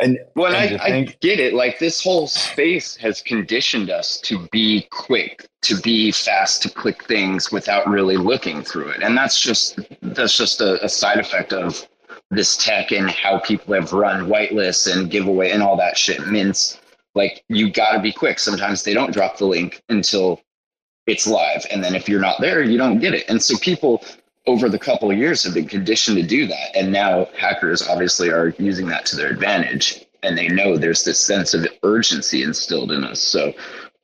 And 0.00 0.18
well, 0.34 0.54
I, 0.54 0.78
I 0.82 1.16
get 1.20 1.40
it. 1.40 1.52
Like 1.52 1.78
this 1.78 2.02
whole 2.02 2.26
space 2.26 2.96
has 2.96 3.20
conditioned 3.20 3.90
us 3.90 4.18
to 4.22 4.48
be 4.50 4.88
quick, 4.90 5.46
to 5.62 5.78
be 5.80 6.10
fast, 6.10 6.62
to 6.62 6.70
click 6.70 7.04
things 7.04 7.52
without 7.52 7.86
really 7.88 8.16
looking 8.16 8.62
through 8.62 8.88
it, 8.88 9.02
and 9.02 9.16
that's 9.16 9.40
just 9.40 9.78
that's 10.00 10.36
just 10.36 10.60
a, 10.60 10.82
a 10.82 10.88
side 10.88 11.18
effect 11.18 11.52
of 11.52 11.86
this 12.30 12.56
tech 12.56 12.92
and 12.92 13.10
how 13.10 13.38
people 13.40 13.74
have 13.74 13.92
run 13.92 14.26
whitelists 14.26 14.90
and 14.90 15.10
giveaway 15.10 15.50
and 15.50 15.62
all 15.62 15.76
that 15.76 15.98
shit. 15.98 16.26
Mints, 16.28 16.80
like 17.14 17.44
you 17.48 17.70
got 17.70 17.92
to 17.92 18.00
be 18.00 18.12
quick. 18.12 18.38
Sometimes 18.38 18.82
they 18.82 18.94
don't 18.94 19.12
drop 19.12 19.36
the 19.36 19.46
link 19.46 19.82
until 19.90 20.40
it's 21.06 21.26
live, 21.26 21.66
and 21.70 21.84
then 21.84 21.94
if 21.94 22.08
you're 22.08 22.20
not 22.20 22.40
there, 22.40 22.62
you 22.62 22.78
don't 22.78 23.00
get 23.00 23.12
it. 23.12 23.28
And 23.28 23.42
so 23.42 23.58
people 23.58 24.02
over 24.50 24.68
the 24.68 24.80
couple 24.80 25.12
of 25.12 25.16
years 25.16 25.44
have 25.44 25.54
been 25.54 25.68
conditioned 25.68 26.16
to 26.16 26.24
do 26.24 26.44
that. 26.44 26.76
And 26.76 26.92
now 26.92 27.26
hackers 27.38 27.86
obviously 27.86 28.30
are 28.30 28.48
using 28.58 28.88
that 28.88 29.06
to 29.06 29.16
their 29.16 29.30
advantage. 29.30 30.04
And 30.24 30.36
they 30.36 30.48
know 30.48 30.76
there's 30.76 31.04
this 31.04 31.20
sense 31.20 31.54
of 31.54 31.68
urgency 31.84 32.42
instilled 32.42 32.90
in 32.90 33.04
us. 33.04 33.20
So 33.20 33.52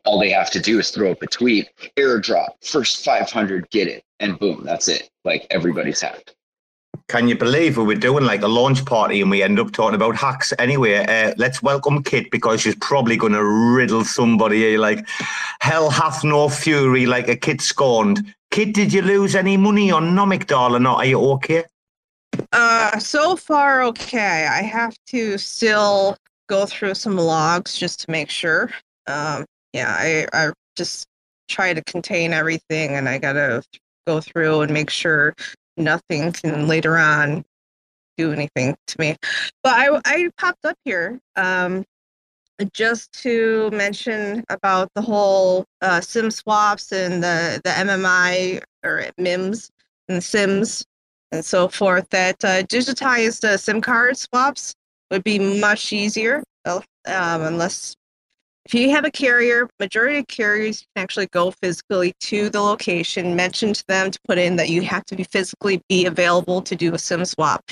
all 0.05 0.21
they 0.21 0.31
have 0.31 0.51
to 0.53 0.61
do 0.61 0.79
is 0.79 0.93
throw 0.93 1.11
up 1.11 1.23
a 1.23 1.27
tweet, 1.27 1.69
airdrop, 1.97 2.51
first 2.63 3.05
500, 3.05 3.69
get 3.71 3.89
it. 3.89 4.05
And 4.21 4.39
boom, 4.39 4.63
that's 4.65 4.87
it. 4.87 5.11
Like 5.25 5.49
everybody's 5.51 6.01
hacked. 6.01 6.37
Can 7.09 7.27
you 7.27 7.37
believe 7.37 7.77
we 7.77 7.85
were 7.85 7.95
doing 7.97 8.25
like 8.25 8.43
a 8.43 8.49
launch 8.49 8.85
party 8.85 9.21
and 9.21 9.31
we 9.31 9.43
end 9.43 9.59
up 9.59 9.73
talking 9.73 9.97
about 9.97 10.15
hacks? 10.15 10.53
Anyway, 10.61 10.95
uh, 10.95 11.35
let's 11.39 11.61
welcome 11.61 12.05
Kit 12.05 12.31
because 12.31 12.61
she's 12.61 12.77
probably 12.77 13.17
going 13.17 13.33
to 13.33 13.45
riddle 13.45 14.05
somebody 14.05 14.79
like 14.79 15.07
hell 15.61 15.91
hath 15.91 16.23
no 16.23 16.49
fury 16.49 17.05
like 17.05 17.29
a 17.29 17.37
kid 17.37 17.61
scorned. 17.61 18.33
Kit, 18.57 18.73
did 18.73 18.91
you 18.91 19.03
lose 19.03 19.35
any 19.35 19.59
money 19.59 19.91
on 19.91 20.17
Nomic 20.17 20.47
Doll 20.47 20.77
or 20.77 20.81
not? 20.81 20.97
Are 20.97 21.05
you 21.05 21.21
okay? 21.33 21.65
Uh, 22.53 22.99
so 22.99 23.37
far 23.37 23.83
okay. 23.83 24.49
I 24.51 24.63
have 24.63 24.97
to 25.09 25.37
still 25.37 26.17
go 26.49 26.65
through 26.65 26.95
some 26.95 27.19
logs 27.19 27.77
just 27.77 28.01
to 28.01 28.11
make 28.11 28.31
sure. 28.31 28.71
Um, 29.09 29.45
yeah, 29.75 29.95
I, 29.99 30.27
I 30.33 30.53
just 30.75 31.05
try 31.51 31.75
to 31.75 31.85
contain 31.85 32.33
everything 32.33 32.93
and 32.93 33.11
I 33.11 33.19
gotta 33.19 33.63
go 34.07 34.23
through 34.23 34.63
and 34.63 34.73
make 34.73 34.89
sure 34.89 35.35
nothing 35.77 36.33
can 36.33 36.67
later 36.67 36.97
on 36.97 37.45
do 38.17 38.33
anything 38.33 38.75
to 38.87 38.97
me. 38.99 39.17
But 39.63 39.75
I, 39.75 40.01
I 40.07 40.31
popped 40.39 40.65
up 40.65 40.79
here 40.83 41.21
um, 41.37 41.85
just 42.73 43.13
to 43.23 43.71
mention 43.71 44.45
about 44.49 44.91
the 44.95 45.03
whole 45.03 45.65
uh, 45.83 46.01
SIM 46.01 46.31
swaps 46.31 46.93
and 46.93 47.23
the, 47.23 47.61
the 47.65 47.71
MMI 47.71 48.63
or 48.85 49.07
MIMS 49.19 49.71
and 50.09 50.23
SIMs 50.23 50.85
and 51.33 51.45
so 51.45 51.69
forth. 51.69 52.09
That 52.11 52.45
uh, 52.45 52.63
digitized 52.63 53.45
uh, 53.45 53.57
SIM 53.57 53.81
card 53.81 54.17
swaps 54.17 54.75
would 55.11 55.25
be 55.25 55.39
much 55.61 55.93
easier, 55.93 56.43
um, 56.65 56.83
unless 57.07 57.95
if 58.67 58.75
you 58.75 58.91
have 58.91 59.05
a 59.05 59.13
carrier, 59.13 59.69
majority 59.79 60.19
of 60.19 60.27
carriers 60.27 60.81
can 60.81 61.05
actually 61.05 61.29
go 61.29 61.53
physically 61.53 62.13
to 62.23 62.51
the 62.51 62.61
location, 62.61 63.37
mention 63.37 63.73
to 63.73 63.85
them 63.87 64.11
to 64.11 64.19
put 64.27 64.39
in 64.39 64.57
that 64.57 64.71
you 64.71 64.83
have 64.83 65.05
to 65.05 65.15
be 65.15 65.23
physically 65.23 65.81
be 65.89 66.07
available 66.07 66.61
to 66.63 66.75
do 66.75 66.93
a 66.93 66.99
SIM 66.99 67.25
swap. 67.25 67.63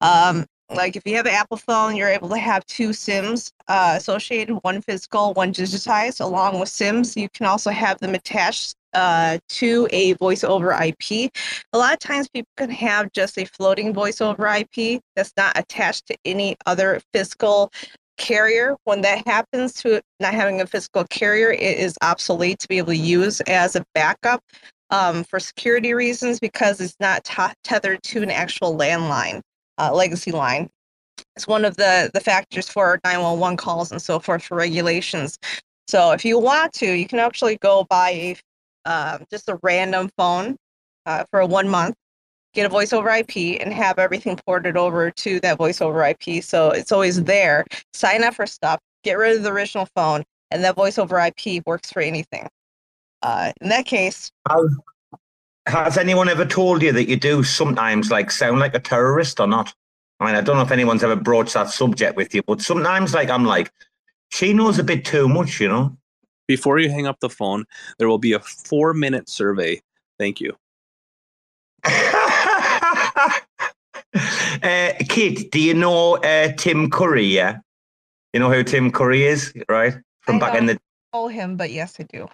Um, 0.00 0.46
like 0.74 0.96
if 0.96 1.02
you 1.06 1.16
have 1.16 1.26
an 1.26 1.34
Apple 1.34 1.56
phone, 1.56 1.96
you're 1.96 2.08
able 2.08 2.28
to 2.28 2.38
have 2.38 2.64
two 2.66 2.92
SIMs 2.92 3.52
uh, 3.68 3.94
associated, 3.96 4.54
one 4.62 4.80
physical, 4.82 5.32
one 5.34 5.52
digitized, 5.52 6.20
along 6.20 6.60
with 6.60 6.68
SIMs. 6.68 7.16
You 7.16 7.28
can 7.30 7.46
also 7.46 7.70
have 7.70 7.98
them 8.00 8.14
attached 8.14 8.74
uh, 8.94 9.38
to 9.48 9.88
a 9.90 10.12
voice 10.14 10.44
over 10.44 10.72
IP. 10.72 11.30
A 11.72 11.78
lot 11.78 11.92
of 11.92 11.98
times 11.98 12.28
people 12.28 12.50
can 12.56 12.70
have 12.70 13.12
just 13.12 13.38
a 13.38 13.44
floating 13.44 13.92
voice 13.92 14.20
over 14.20 14.46
IP 14.46 15.00
that's 15.16 15.32
not 15.36 15.58
attached 15.58 16.06
to 16.06 16.16
any 16.24 16.56
other 16.66 17.00
physical 17.12 17.70
carrier. 18.18 18.76
When 18.84 19.00
that 19.02 19.26
happens 19.26 19.74
to 19.74 20.02
not 20.20 20.34
having 20.34 20.60
a 20.60 20.66
physical 20.66 21.04
carrier, 21.04 21.50
it 21.50 21.78
is 21.78 21.96
obsolete 22.02 22.58
to 22.60 22.68
be 22.68 22.78
able 22.78 22.92
to 22.92 22.96
use 22.96 23.40
as 23.42 23.76
a 23.76 23.84
backup 23.94 24.42
um, 24.90 25.24
for 25.24 25.38
security 25.38 25.94
reasons 25.94 26.40
because 26.40 26.80
it's 26.80 26.96
not 27.00 27.24
t- 27.24 27.42
tethered 27.64 28.02
to 28.04 28.22
an 28.22 28.30
actual 28.30 28.76
landline, 28.76 29.40
uh, 29.78 29.92
legacy 29.94 30.32
line. 30.32 30.68
It's 31.36 31.46
one 31.46 31.64
of 31.64 31.76
the, 31.76 32.10
the 32.14 32.20
factors 32.20 32.68
for 32.68 33.00
911 33.04 33.56
calls 33.56 33.90
and 33.90 34.00
so 34.00 34.18
forth 34.18 34.42
for 34.42 34.56
regulations. 34.56 35.38
So 35.86 36.12
if 36.12 36.24
you 36.24 36.38
want 36.38 36.72
to, 36.74 36.92
you 36.92 37.06
can 37.06 37.18
actually 37.18 37.56
go 37.58 37.86
buy 37.88 38.10
a, 38.10 38.36
uh, 38.84 39.18
just 39.30 39.48
a 39.48 39.58
random 39.62 40.10
phone 40.16 40.56
uh, 41.06 41.24
for 41.30 41.44
one 41.46 41.68
month, 41.68 41.94
get 42.54 42.66
a 42.66 42.68
voice 42.68 42.92
over 42.92 43.08
IP, 43.08 43.60
and 43.60 43.72
have 43.72 43.98
everything 43.98 44.38
ported 44.46 44.76
over 44.76 45.10
to 45.10 45.40
that 45.40 45.58
voice 45.58 45.80
over 45.80 46.04
IP. 46.04 46.42
So 46.42 46.70
it's 46.70 46.92
always 46.92 47.22
there. 47.24 47.64
Sign 47.94 48.22
up 48.24 48.34
for 48.34 48.46
stuff, 48.46 48.78
get 49.02 49.16
rid 49.16 49.36
of 49.36 49.42
the 49.42 49.52
original 49.52 49.88
phone, 49.94 50.24
and 50.50 50.62
that 50.64 50.76
voice 50.76 50.98
over 50.98 51.18
IP 51.18 51.62
works 51.66 51.90
for 51.90 52.00
anything. 52.00 52.48
Uh, 53.22 53.52
in 53.60 53.68
that 53.70 53.86
case, 53.86 54.30
Has, 55.68 55.84
has 55.84 55.98
anyone 55.98 56.28
ever 56.28 56.44
told 56.44 56.82
you 56.82 56.92
that 56.92 57.08
you 57.08 57.16
do 57.16 57.42
sometimes 57.42 58.10
like 58.10 58.30
sound 58.30 58.58
like 58.58 58.74
a 58.74 58.80
terrorist 58.80 59.38
or 59.38 59.46
not? 59.46 59.74
I 60.20 60.26
mean, 60.26 60.34
I 60.34 60.40
don't 60.40 60.56
know 60.56 60.62
if 60.62 60.70
anyone's 60.70 61.04
ever 61.04 61.14
broached 61.14 61.54
that 61.54 61.68
subject 61.68 62.16
with 62.16 62.34
you, 62.34 62.42
but 62.46 62.60
sometimes 62.60 63.14
like 63.14 63.30
I'm 63.30 63.44
like, 63.44 63.70
she 64.30 64.52
knows 64.52 64.78
a 64.78 64.84
bit 64.84 65.04
too 65.04 65.28
much, 65.28 65.60
you 65.60 65.68
know. 65.68 65.96
Before 66.46 66.78
you 66.78 66.88
hang 66.88 67.06
up 67.06 67.20
the 67.20 67.28
phone, 67.28 67.66
there 67.98 68.08
will 68.08 68.18
be 68.18 68.32
a 68.32 68.40
four 68.40 68.94
minute 68.94 69.28
survey. 69.28 69.80
Thank 70.18 70.40
you. 70.40 70.56
uh, 71.84 73.42
Kit, 75.08 75.50
do 75.50 75.60
you 75.60 75.74
know 75.74 76.16
uh, 76.16 76.52
Tim 76.56 76.90
Curry? 76.90 77.24
Yeah, 77.24 77.58
you 78.32 78.40
know 78.40 78.50
who 78.50 78.64
Tim 78.64 78.90
Curry 78.90 79.24
is, 79.24 79.52
right? 79.68 79.94
From 80.22 80.36
I 80.36 80.38
back 80.38 80.54
in 80.54 80.66
don't 80.66 80.76
the 80.76 80.80
know 81.12 81.28
him, 81.28 81.56
but 81.56 81.70
yes, 81.70 81.96
I 82.00 82.04
do. 82.04 82.26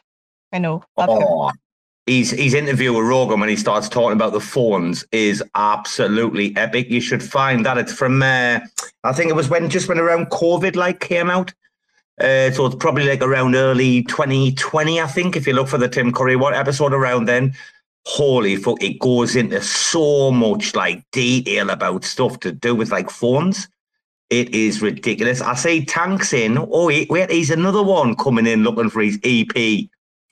I 0.53 0.59
know 0.59 0.85
of 0.97 1.09
him. 1.09 1.59
He's 2.07 2.31
he's 2.33 2.53
interview 2.53 2.93
with 2.93 3.07
Rogan 3.07 3.41
when 3.41 3.49
he 3.49 3.57
starts 3.57 3.89
talking 3.89 4.13
about 4.13 4.33
the 4.33 4.41
phones 4.41 5.07
is 5.11 5.43
absolutely 5.55 6.55
epic. 6.55 6.91
You 6.91 7.01
should 7.01 7.23
find 7.23 7.65
that. 7.65 7.79
It's 7.79 7.95
from 7.95 8.23
uh, 8.23 8.61
I 9.05 9.13
think 9.13 9.31
it 9.31 9.35
was 9.35 9.49
when 9.49 9.71
just 9.71 9.89
when 9.89 9.99
around 9.99 10.27
COVID 10.27 10.77
like 10.77 11.01
came 11.01 11.31
out. 11.31 11.55
Uh, 12.21 12.51
so 12.51 12.67
it's 12.67 12.77
probably 12.77 13.09
like 13.09 13.23
around 13.23 13.55
early 13.55 14.03
2020, 14.05 15.01
I 15.01 15.07
think. 15.07 15.35
If 15.35 15.47
you 15.47 15.55
look 15.55 15.67
for 15.67 15.79
the 15.79 15.89
Tim 15.89 16.13
Curry 16.13 16.37
one 16.37 16.55
episode 16.55 16.93
around 16.93 17.25
then, 17.25 17.55
holy 18.05 18.57
fuck, 18.57 18.83
it 18.83 18.99
goes 18.99 19.35
into 19.35 19.63
so 19.63 20.31
much 20.31 20.75
like 20.75 21.03
detail 21.11 21.71
about 21.71 22.05
stuff 22.05 22.39
to 22.41 22.53
do 22.53 22.75
with 22.75 22.93
like 22.93 23.09
phones. 23.09 23.67
It 24.29 24.55
is 24.55 24.83
ridiculous. 24.83 25.41
I 25.41 25.55
see 25.55 25.85
Tanks 25.85 26.35
in. 26.35 26.59
Oh 26.59 26.87
wait, 26.89 27.09
wait, 27.09 27.31
he's 27.31 27.51
another 27.51 27.83
one 27.83 28.15
coming 28.15 28.47
in 28.47 28.63
looking 28.63 28.91
for 28.91 29.01
his 29.01 29.19
EP. 29.25 29.89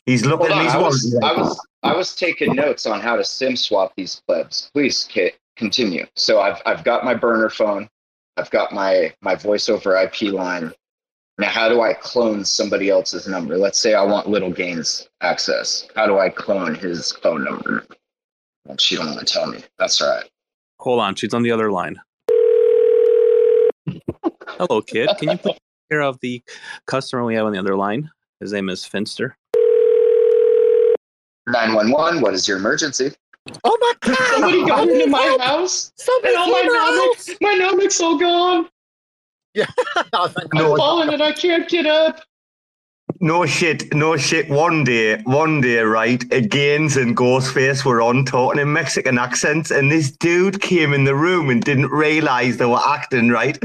He's 0.07 0.25
looking. 0.25 0.51
Hold 0.51 0.59
on, 0.59 0.65
he's 0.65 0.75
I 0.75 0.79
was, 0.79 1.21
I 1.23 1.33
was 1.33 1.67
I 1.83 1.97
was 1.97 2.15
taking 2.15 2.55
notes 2.55 2.87
on 2.87 3.01
how 3.01 3.17
to 3.17 3.25
sim 3.25 3.57
swap 3.57 3.93
these 3.97 4.21
plebs. 4.27 4.71
Please, 4.75 5.05
Kit, 5.05 5.39
continue. 5.57 6.07
So 6.17 6.41
I've 6.41 6.61
I've 6.67 6.85
got 6.85 7.05
my 7.05 7.15
burner 7.15 7.51
phone. 7.51 7.89
I've 8.37 8.51
got 8.51 8.73
my 8.73 9.15
my 9.21 9.35
voice 9.35 9.69
over 9.69 9.97
IP 9.97 10.23
line. 10.33 10.73
Now, 11.39 11.49
how 11.49 11.69
do 11.69 11.81
I 11.81 11.95
clone 11.95 12.45
somebody 12.45 12.91
else's 12.91 13.27
number? 13.27 13.57
Let's 13.57 13.79
say 13.79 13.95
I 13.95 14.03
want 14.03 14.29
Little 14.29 14.51
Gaines 14.51 15.09
access. 15.23 15.89
How 15.97 16.07
do 16.07 16.19
I 16.19 16.29
clone 16.29 16.75
his 16.75 17.13
phone 17.13 17.45
number? 17.45 17.87
Well, 18.67 18.77
she 18.79 18.97
don't 18.97 19.07
want 19.07 19.21
to 19.21 19.25
tell 19.25 19.47
me. 19.47 19.61
That's 19.79 20.01
all 20.01 20.15
right. 20.15 20.29
Hold 20.81 21.01
on, 21.01 21.15
she's 21.15 21.33
on 21.33 21.43
the 21.43 21.51
other 21.51 21.71
line. 21.71 21.99
Hello, 24.47 24.83
kid. 24.83 25.09
Can 25.19 25.31
you 25.31 25.39
take 25.39 25.59
care 25.91 26.03
of 26.03 26.19
the 26.21 26.43
customer 26.87 27.25
we 27.25 27.35
have 27.35 27.47
on 27.47 27.53
the 27.53 27.59
other 27.59 27.77
line? 27.77 28.11
His 28.41 28.53
name 28.53 28.69
is 28.69 28.85
Finster. 28.85 29.37
Nine 31.47 31.75
one 31.75 31.91
one. 31.91 32.21
What 32.21 32.35
is 32.35 32.47
your 32.47 32.59
emergency? 32.59 33.13
Oh 33.65 33.77
my 33.81 33.93
god! 34.01 34.17
Somebody 34.31 34.65
got 34.67 34.89
into 34.89 35.07
my 35.09 35.37
house, 35.41 35.93
Somebody 35.97 36.35
and 36.35 36.43
all 36.43 36.51
my 36.51 37.15
nomics, 37.17 37.37
my 37.41 37.55
nomics 37.55 38.01
all 38.01 38.19
gone. 38.19 38.69
Yeah, 39.55 39.67
I'm 40.15 40.31
falling 40.79 41.13
and 41.13 41.23
I 41.23 41.33
can't 41.33 41.69
get 41.69 41.85
up. 41.85 42.23
No 43.25 43.47
shit, 43.47 43.95
no 43.95 44.17
shit. 44.17 44.51
One 44.51 44.83
day, 44.83 45.23
one 45.23 45.61
day, 45.61 45.79
right? 45.79 46.29
Gaines 46.49 46.97
and 46.97 47.17
Ghostface 47.17 47.85
were 47.85 48.03
on 48.03 48.25
talking 48.25 48.61
in 48.61 48.73
Mexican 48.73 49.17
accents, 49.17 49.71
and 49.71 49.93
this 49.93 50.11
dude 50.11 50.61
came 50.61 50.93
in 50.93 51.05
the 51.05 51.15
room 51.15 51.49
and 51.49 51.63
didn't 51.63 51.93
realize 51.93 52.57
they 52.57 52.67
were 52.67 52.83
acting, 52.85 53.29
right? 53.29 53.57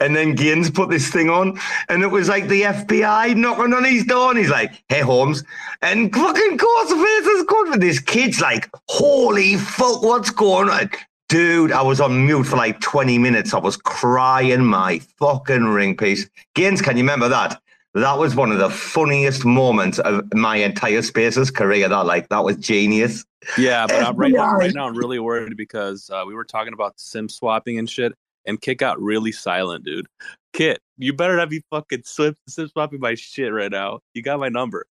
And 0.00 0.16
then 0.16 0.34
Gaines 0.34 0.70
put 0.70 0.88
this 0.88 1.10
thing 1.10 1.28
on, 1.28 1.60
and 1.90 2.02
it 2.02 2.06
was 2.06 2.30
like 2.30 2.48
the 2.48 2.62
FBI 2.62 3.36
knocking 3.36 3.74
on 3.74 3.84
his 3.84 4.06
door, 4.06 4.30
and 4.30 4.38
he's 4.38 4.48
like, 4.48 4.82
"Hey, 4.88 5.00
Holmes," 5.00 5.44
and 5.82 6.10
fucking 6.10 6.56
Ghostface 6.56 7.36
is 7.36 7.44
good 7.44 7.68
for 7.68 7.78
this 7.78 8.00
kid's 8.00 8.40
like, 8.40 8.70
"Holy 8.88 9.58
fuck, 9.58 10.02
what's 10.02 10.30
going 10.30 10.70
on?" 10.70 10.88
Dude, 11.28 11.70
I 11.70 11.82
was 11.82 12.00
on 12.00 12.24
mute 12.24 12.44
for 12.44 12.56
like 12.56 12.80
20 12.80 13.18
minutes. 13.18 13.52
I 13.52 13.58
was 13.58 13.76
crying 13.76 14.64
my 14.64 15.00
fucking 15.18 15.66
ring 15.66 15.98
piece. 15.98 16.30
Gaines, 16.54 16.80
can 16.80 16.96
you 16.96 17.02
remember 17.02 17.28
that? 17.28 17.60
That 17.94 18.18
was 18.18 18.34
one 18.34 18.50
of 18.50 18.58
the 18.58 18.70
funniest 18.70 19.44
moments 19.44 19.98
of 19.98 20.32
my 20.32 20.56
entire 20.56 21.02
Spaces 21.02 21.50
career. 21.50 21.88
That 21.88 22.06
like 22.06 22.30
that 22.30 22.42
was 22.42 22.56
genius. 22.56 23.24
Yeah, 23.58 23.86
but 23.86 24.02
I'm, 24.02 24.16
right, 24.16 24.32
now, 24.32 24.52
right 24.52 24.72
now 24.72 24.86
I'm 24.86 24.96
really 24.96 25.18
worried 25.18 25.56
because 25.56 26.08
uh, 26.08 26.24
we 26.26 26.34
were 26.34 26.44
talking 26.44 26.72
about 26.72 26.98
sim 26.98 27.28
swapping 27.28 27.78
and 27.78 27.90
shit, 27.90 28.14
and 28.46 28.60
Kit 28.60 28.78
got 28.78 29.00
really 29.00 29.32
silent, 29.32 29.84
dude. 29.84 30.06
Kit, 30.54 30.80
you 30.96 31.12
better 31.12 31.36
not 31.36 31.50
be 31.50 31.62
fucking 31.70 32.02
sim, 32.04 32.34
sim 32.48 32.68
swapping 32.68 33.00
my 33.00 33.14
shit 33.14 33.52
right 33.52 33.70
now. 33.70 34.00
You 34.14 34.22
got 34.22 34.40
my 34.40 34.48
number. 34.48 34.86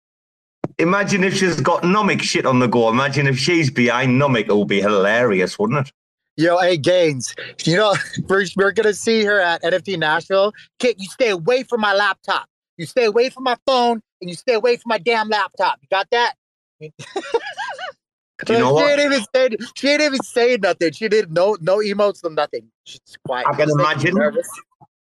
Imagine 0.77 1.23
if 1.23 1.35
she's 1.35 1.59
got 1.59 1.81
Nomic 1.83 2.21
shit 2.21 2.45
on 2.45 2.59
the 2.59 2.67
go. 2.67 2.89
Imagine 2.89 3.25
if 3.25 3.37
she's 3.37 3.71
behind 3.71 4.21
Nomic. 4.21 4.47
It 4.47 4.55
would 4.55 4.67
be 4.67 4.81
hilarious, 4.81 5.57
wouldn't 5.57 5.87
it? 5.87 5.93
Yo, 6.37 6.57
hey 6.59 6.77
Gaines, 6.77 7.35
you 7.65 7.75
know 7.75 7.93
we're, 8.29 8.45
we're 8.55 8.71
gonna 8.71 8.93
see 8.93 9.23
her 9.23 9.39
at 9.39 9.61
NFT 9.63 9.97
Nashville. 9.97 10.53
Kit, 10.79 10.97
you 10.99 11.07
stay 11.09 11.29
away 11.29 11.63
from 11.63 11.81
my 11.81 11.93
laptop. 11.93 12.47
You 12.77 12.85
stay 12.85 13.05
away 13.05 13.29
from 13.29 13.43
my 13.43 13.57
phone, 13.65 14.01
and 14.21 14.29
you 14.29 14.35
stay 14.35 14.53
away 14.53 14.77
from 14.77 14.89
my 14.89 14.97
damn 14.97 15.29
laptop. 15.29 15.79
You 15.81 15.87
got 15.89 16.07
that? 16.11 16.33
Do 16.79 18.53
you 18.53 18.59
know 18.59 18.73
she 18.73 18.81
what? 18.81 18.99
ain't 18.99 19.13
even 19.13 19.25
saying. 19.35 19.57
She 19.75 19.89
ain't 19.89 20.01
even 20.01 20.23
saying 20.23 20.61
nothing. 20.61 20.91
She 20.93 21.07
did 21.07 21.31
no 21.31 21.57
no 21.61 21.77
emotes, 21.77 22.23
no 22.23 22.29
nothing. 22.29 22.67
She's 22.85 23.01
quiet. 23.25 23.47
I 23.47 23.53
can 23.55 23.67
She's 23.67 23.75
imagine. 23.75 24.15
nervous. 24.15 24.49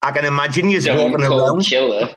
I 0.02 0.12
can 0.12 0.26
imagine 0.26 0.70
you 0.70 0.82
Stone 0.82 1.12
walking 1.12 1.26
around. 1.26 1.64
Killer. 1.64 2.16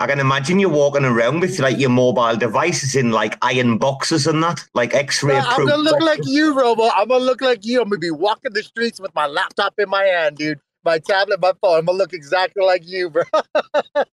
I 0.00 0.06
can 0.08 0.18
imagine 0.18 0.58
you 0.58 0.68
walking 0.68 1.04
around 1.04 1.38
with 1.38 1.60
like 1.60 1.78
your 1.78 1.90
mobile 1.90 2.34
devices 2.34 2.96
in 2.96 3.12
like 3.12 3.38
iron 3.40 3.78
boxes 3.78 4.26
and 4.26 4.42
that, 4.42 4.58
like 4.74 4.94
X-ray 4.94 5.34
Yeah, 5.34 5.44
I'm 5.46 5.64
gonna 5.64 5.76
look 5.76 6.00
like 6.00 6.18
you, 6.24 6.58
Robo. 6.58 6.90
I'm 6.92 7.06
gonna 7.06 7.22
look 7.22 7.40
like 7.40 7.64
you. 7.64 7.80
I'm 7.80 7.88
gonna 7.88 8.00
be 8.00 8.10
walking 8.10 8.52
the 8.52 8.64
streets 8.64 8.98
with 9.00 9.14
my 9.14 9.28
laptop 9.28 9.74
in 9.78 9.88
my 9.88 10.02
hand, 10.02 10.38
dude. 10.38 10.58
My 10.84 10.98
tablet, 10.98 11.40
my 11.40 11.52
phone. 11.60 11.78
I'm 11.78 11.84
gonna 11.84 11.98
look 11.98 12.12
exactly 12.12 12.64
like 12.64 12.84
you, 12.84 13.10
bro. 13.10 13.22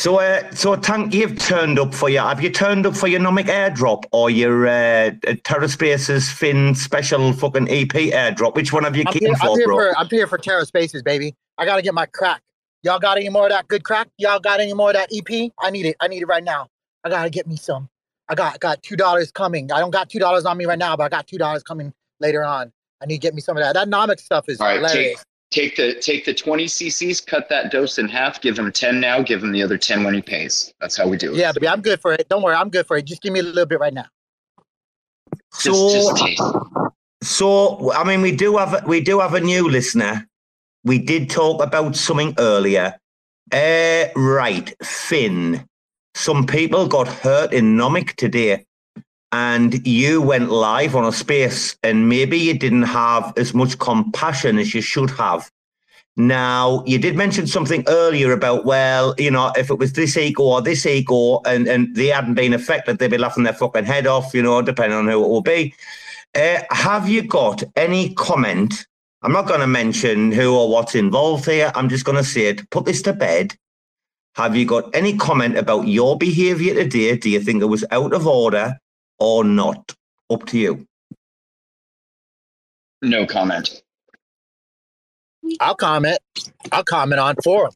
So, 0.00 0.18
uh, 0.18 0.50
so 0.52 0.76
Tank, 0.76 1.12
you've 1.12 1.38
turned 1.38 1.78
up 1.78 1.92
for 1.92 2.08
your. 2.08 2.22
Have 2.22 2.42
you 2.42 2.48
turned 2.48 2.86
up 2.86 2.96
for 2.96 3.06
your 3.06 3.20
Nomic 3.20 3.44
airdrop 3.44 4.04
or 4.12 4.30
your 4.30 4.66
uh, 4.66 5.10
TerraSpaces 5.44 6.32
Finn 6.32 6.74
special 6.74 7.34
fucking 7.34 7.68
EP 7.68 7.88
airdrop? 7.88 8.54
Which 8.54 8.72
one 8.72 8.84
have 8.84 8.96
you 8.96 9.04
I'm 9.06 9.12
keen 9.12 9.26
here, 9.26 9.34
I'm 9.42 9.48
for, 9.48 9.58
here 9.58 9.66
bro? 9.66 9.76
for 9.76 9.98
I'm 9.98 10.08
here 10.08 10.26
for 10.26 10.38
TerraSpaces, 10.38 11.04
baby. 11.04 11.34
I 11.58 11.66
gotta 11.66 11.82
get 11.82 11.92
my 11.92 12.06
crack. 12.06 12.40
Y'all 12.82 12.98
got 12.98 13.18
any 13.18 13.28
more 13.28 13.44
of 13.44 13.50
that 13.50 13.68
good 13.68 13.84
crack? 13.84 14.08
Y'all 14.16 14.40
got 14.40 14.58
any 14.58 14.72
more 14.72 14.88
of 14.88 14.96
that 14.96 15.10
EP? 15.14 15.52
I 15.58 15.68
need 15.68 15.84
it. 15.84 15.96
I 16.00 16.08
need 16.08 16.22
it 16.22 16.28
right 16.28 16.42
now. 16.42 16.68
I 17.04 17.10
gotta 17.10 17.28
get 17.28 17.46
me 17.46 17.56
some. 17.56 17.90
I 18.30 18.34
got 18.34 18.58
got 18.58 18.82
two 18.82 18.96
dollars 18.96 19.30
coming. 19.30 19.70
I 19.70 19.80
don't 19.80 19.90
got 19.90 20.08
two 20.08 20.18
dollars 20.18 20.46
on 20.46 20.56
me 20.56 20.64
right 20.64 20.78
now, 20.78 20.96
but 20.96 21.02
I 21.02 21.08
got 21.10 21.26
two 21.26 21.36
dollars 21.36 21.62
coming 21.62 21.92
later 22.20 22.42
on. 22.42 22.72
I 23.02 23.06
need 23.06 23.16
to 23.16 23.20
get 23.20 23.34
me 23.34 23.42
some 23.42 23.54
of 23.58 23.62
that. 23.62 23.74
That 23.74 23.88
nomic 23.88 24.18
stuff 24.18 24.48
is 24.48 24.62
All 24.62 24.66
right, 24.66 24.80
take 24.80 24.92
hilarious. 24.92 25.24
Take 25.50 25.76
the 25.76 25.94
take 25.94 26.24
the 26.24 26.34
twenty 26.34 26.66
CCs, 26.66 27.26
cut 27.26 27.48
that 27.48 27.70
dose 27.70 27.98
in 27.98 28.08
half, 28.08 28.40
give 28.40 28.58
him 28.58 28.70
ten 28.72 29.00
now, 29.00 29.22
give 29.22 29.42
him 29.42 29.52
the 29.52 29.62
other 29.62 29.78
ten 29.78 30.04
when 30.04 30.14
he 30.14 30.22
pays. 30.22 30.72
That's 30.80 30.96
how 30.96 31.08
we 31.08 31.16
do 31.16 31.32
it. 31.32 31.38
Yeah, 31.38 31.52
baby, 31.52 31.68
I'm 31.68 31.80
good 31.80 32.00
for 32.00 32.12
it. 32.12 32.28
Don't 32.28 32.42
worry, 32.42 32.54
I'm 32.54 32.70
good 32.70 32.86
for 32.86 32.96
it. 32.96 33.04
Just 33.04 33.22
give 33.22 33.32
me 33.32 33.40
a 33.40 33.42
little 33.42 33.66
bit 33.66 33.80
right 33.80 33.94
now. 33.94 34.06
So, 35.52 35.92
just 35.92 36.16
taste. 36.16 36.42
so 37.22 37.92
I 37.92 38.04
mean, 38.04 38.22
we 38.22 38.34
do 38.34 38.56
have 38.56 38.86
we 38.86 39.00
do 39.00 39.20
have 39.20 39.34
a 39.34 39.40
new 39.40 39.68
listener. 39.68 40.26
We 40.84 40.98
did 40.98 41.28
talk 41.28 41.62
about 41.62 41.96
something 41.96 42.34
earlier. 42.38 42.98
Uh, 43.52 44.06
right, 44.16 44.72
Finn. 44.82 45.66
Some 46.14 46.46
people 46.46 46.86
got 46.86 47.08
hurt 47.08 47.52
in 47.52 47.76
Nomic 47.76 48.14
today, 48.14 48.64
and 49.32 49.86
you 49.86 50.20
went 50.20 50.50
live 50.50 50.96
on 50.96 51.04
a 51.04 51.12
space, 51.12 51.76
and 51.82 52.08
maybe 52.08 52.38
you 52.38 52.58
didn't 52.58 52.82
have 52.82 53.32
as 53.36 53.54
much 53.54 53.78
compassion 53.78 54.58
as 54.58 54.74
you 54.74 54.80
should 54.80 55.10
have. 55.10 55.50
Now, 56.16 56.82
you 56.86 56.98
did 56.98 57.16
mention 57.16 57.46
something 57.46 57.84
earlier 57.86 58.32
about, 58.32 58.64
well, 58.64 59.14
you 59.16 59.30
know, 59.30 59.52
if 59.56 59.70
it 59.70 59.78
was 59.78 59.92
this 59.92 60.16
ego 60.16 60.42
or 60.42 60.60
this 60.60 60.84
ego 60.84 61.40
and, 61.46 61.66
and 61.68 61.94
they 61.94 62.08
hadn't 62.08 62.34
been 62.34 62.52
affected, 62.52 62.98
they'd 62.98 63.10
be 63.10 63.18
laughing 63.18 63.44
their 63.44 63.52
fucking 63.52 63.84
head 63.84 64.06
off, 64.06 64.34
you 64.34 64.42
know, 64.42 64.60
depending 64.60 64.98
on 64.98 65.06
who 65.06 65.24
it 65.24 65.28
will 65.28 65.40
be. 65.40 65.72
Uh, 66.34 66.60
have 66.70 67.08
you 67.08 67.22
got 67.22 67.62
any 67.76 68.12
comment? 68.14 68.86
I'm 69.22 69.32
not 69.32 69.46
going 69.46 69.60
to 69.60 69.66
mention 69.66 70.32
who 70.32 70.54
or 70.54 70.68
what's 70.68 70.94
involved 70.94 71.46
here. 71.46 71.70
I'm 71.74 71.88
just 71.88 72.04
going 72.04 72.18
to 72.18 72.24
say 72.24 72.46
it, 72.46 72.68
put 72.70 72.84
this 72.84 73.02
to 73.02 73.12
bed. 73.12 73.56
Have 74.34 74.56
you 74.56 74.64
got 74.66 74.94
any 74.94 75.16
comment 75.16 75.56
about 75.56 75.88
your 75.88 76.18
behaviour 76.18 76.74
today? 76.74 77.16
Do 77.16 77.30
you 77.30 77.40
think 77.40 77.62
it 77.62 77.66
was 77.66 77.84
out 77.90 78.12
of 78.12 78.26
order 78.26 78.78
or 79.20 79.44
not? 79.44 79.94
Up 80.30 80.46
to 80.46 80.58
you. 80.58 80.86
No 83.02 83.26
comment. 83.26 83.82
I'll 85.60 85.74
comment. 85.74 86.18
I'll 86.72 86.84
comment 86.84 87.20
on 87.20 87.36
forum. 87.42 87.72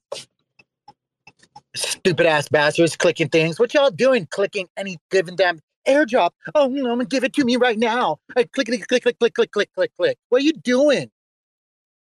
Stupid 1.74 2.26
ass 2.26 2.48
bastards 2.48 2.96
clicking 2.96 3.28
things. 3.28 3.59
What 3.59 3.74
y'all 3.74 3.90
doing? 3.90 4.26
Clicking 4.30 4.68
any 4.76 4.98
given 5.11 5.37
damn 5.37 5.61
airdrop. 5.88 6.30
Oh, 6.54 6.68
no, 6.68 6.90
I'm 6.90 6.98
gonna 6.98 7.04
give 7.07 7.24
it 7.24 7.33
to 7.35 7.44
me 7.44 7.57
right 7.57 7.78
now. 7.78 8.18
Hey, 8.37 8.44
click, 8.44 8.66
click, 8.66 8.87
click, 8.87 9.02
click, 9.02 9.18
click, 9.18 9.35
click, 9.35 9.50
click, 9.52 9.72
click, 9.74 9.90
click. 9.96 10.18
What 10.28 10.42
are 10.42 10.44
you 10.44 10.52
doing? 10.52 11.11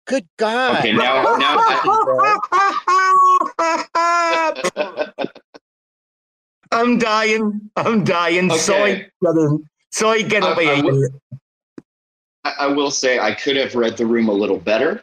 Good 0.06 0.26
God. 0.36 0.78
Okay, 0.78 0.92
now, 0.92 1.36
now 1.36 1.56
I, 1.58 2.42
I'm 6.76 6.98
dying. 6.98 7.70
I'm 7.76 8.04
dying. 8.04 8.50
Okay. 8.50 8.58
Sorry, 8.60 9.10
brother. 9.20 9.56
Sorry, 9.92 10.22
get 10.22 10.42
I- 10.42 10.52
I 10.52 10.74
here. 10.76 10.84
will- 10.84 11.20
I 12.44 12.52
I 12.60 12.66
will 12.68 12.90
say 12.90 13.18
I 13.18 13.34
could 13.34 13.56
have 13.56 13.74
read 13.74 13.96
the 13.96 14.06
room 14.06 14.28
a 14.28 14.32
little 14.32 14.58
better. 14.58 15.02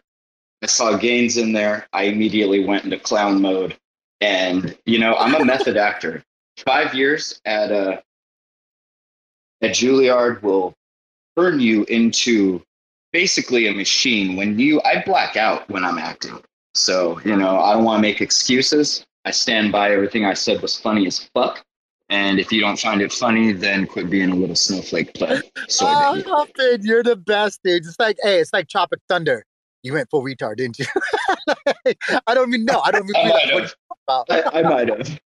I 0.61 0.67
saw 0.67 0.95
Gaines 0.95 1.37
in 1.37 1.51
there. 1.51 1.87
I 1.91 2.03
immediately 2.03 2.63
went 2.63 2.85
into 2.85 2.97
clown 2.97 3.41
mode. 3.41 3.75
And, 4.21 4.77
you 4.85 4.99
know, 4.99 5.15
I'm 5.15 5.35
a 5.35 5.43
method 5.43 5.75
actor. 5.75 6.23
Five 6.65 6.93
years 6.93 7.41
at 7.43 7.71
uh, 7.71 7.99
at 9.61 9.71
Juilliard 9.71 10.41
will 10.41 10.73
turn 11.37 11.59
you 11.59 11.83
into 11.85 12.61
basically 13.11 13.67
a 13.67 13.73
machine. 13.73 14.35
When 14.37 14.57
you, 14.57 14.81
I 14.85 15.03
black 15.05 15.35
out 15.35 15.67
when 15.69 15.83
I'm 15.83 15.97
acting. 15.97 16.39
So, 16.75 17.19
you 17.25 17.35
know, 17.35 17.59
I 17.59 17.73
don't 17.73 17.83
want 17.83 17.97
to 17.97 18.01
make 18.01 18.21
excuses. 18.21 19.03
I 19.25 19.31
stand 19.31 19.71
by 19.71 19.91
everything 19.91 20.25
I 20.25 20.33
said 20.33 20.61
was 20.61 20.77
funny 20.77 21.07
as 21.07 21.29
fuck. 21.33 21.63
And 22.09 22.39
if 22.39 22.51
you 22.51 22.59
don't 22.61 22.77
find 22.77 23.01
it 23.01 23.11
funny, 23.11 23.53
then 23.53 23.87
quit 23.87 24.09
being 24.09 24.29
a 24.29 24.35
little 24.35 24.55
snowflake. 24.55 25.11
But 25.19 25.43
so 25.69 25.85
Oh, 25.87 26.13
baby. 26.15 26.29
Huffman, 26.29 26.85
you're 26.85 27.03
the 27.03 27.15
best, 27.15 27.61
dude. 27.63 27.85
It's 27.85 27.97
like, 27.99 28.17
hey, 28.21 28.39
it's 28.39 28.53
like 28.53 28.67
Tropic 28.69 28.99
Thunder. 29.07 29.45
You 29.81 29.93
went 29.93 30.09
full 30.09 30.23
retard, 30.23 30.57
didn't 30.57 30.79
you? 30.79 30.85
I 32.27 32.33
don't 32.33 32.49
even 32.49 32.65
know. 32.65 32.81
I 32.81 32.91
don't 32.91 33.03
even 33.03 33.15
I 33.17 33.23
know 33.23 33.33
might 33.33 33.53
what 33.53 33.63
have. 33.63 33.75
about. 34.07 34.25
I, 34.29 34.59
I 34.59 34.61
might 34.63 34.89
have. 34.89 35.19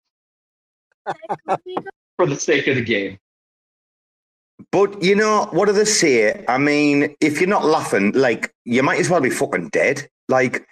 For 2.18 2.26
the 2.26 2.36
sake 2.36 2.68
of 2.68 2.76
the 2.76 2.84
game. 2.84 3.18
But 4.72 5.02
you 5.04 5.16
know, 5.16 5.48
what 5.52 5.66
do 5.66 5.74
they 5.74 5.86
say? 5.86 6.46
I 6.48 6.58
mean, 6.58 7.16
if 7.20 7.40
you're 7.40 7.50
not 7.50 7.66
laughing, 7.66 8.12
like 8.14 8.54
you 8.64 8.82
might 8.84 9.00
as 9.00 9.10
well 9.10 9.20
be 9.22 9.30
fucking 9.30 9.70
dead. 9.70 10.08
Like 10.30 10.66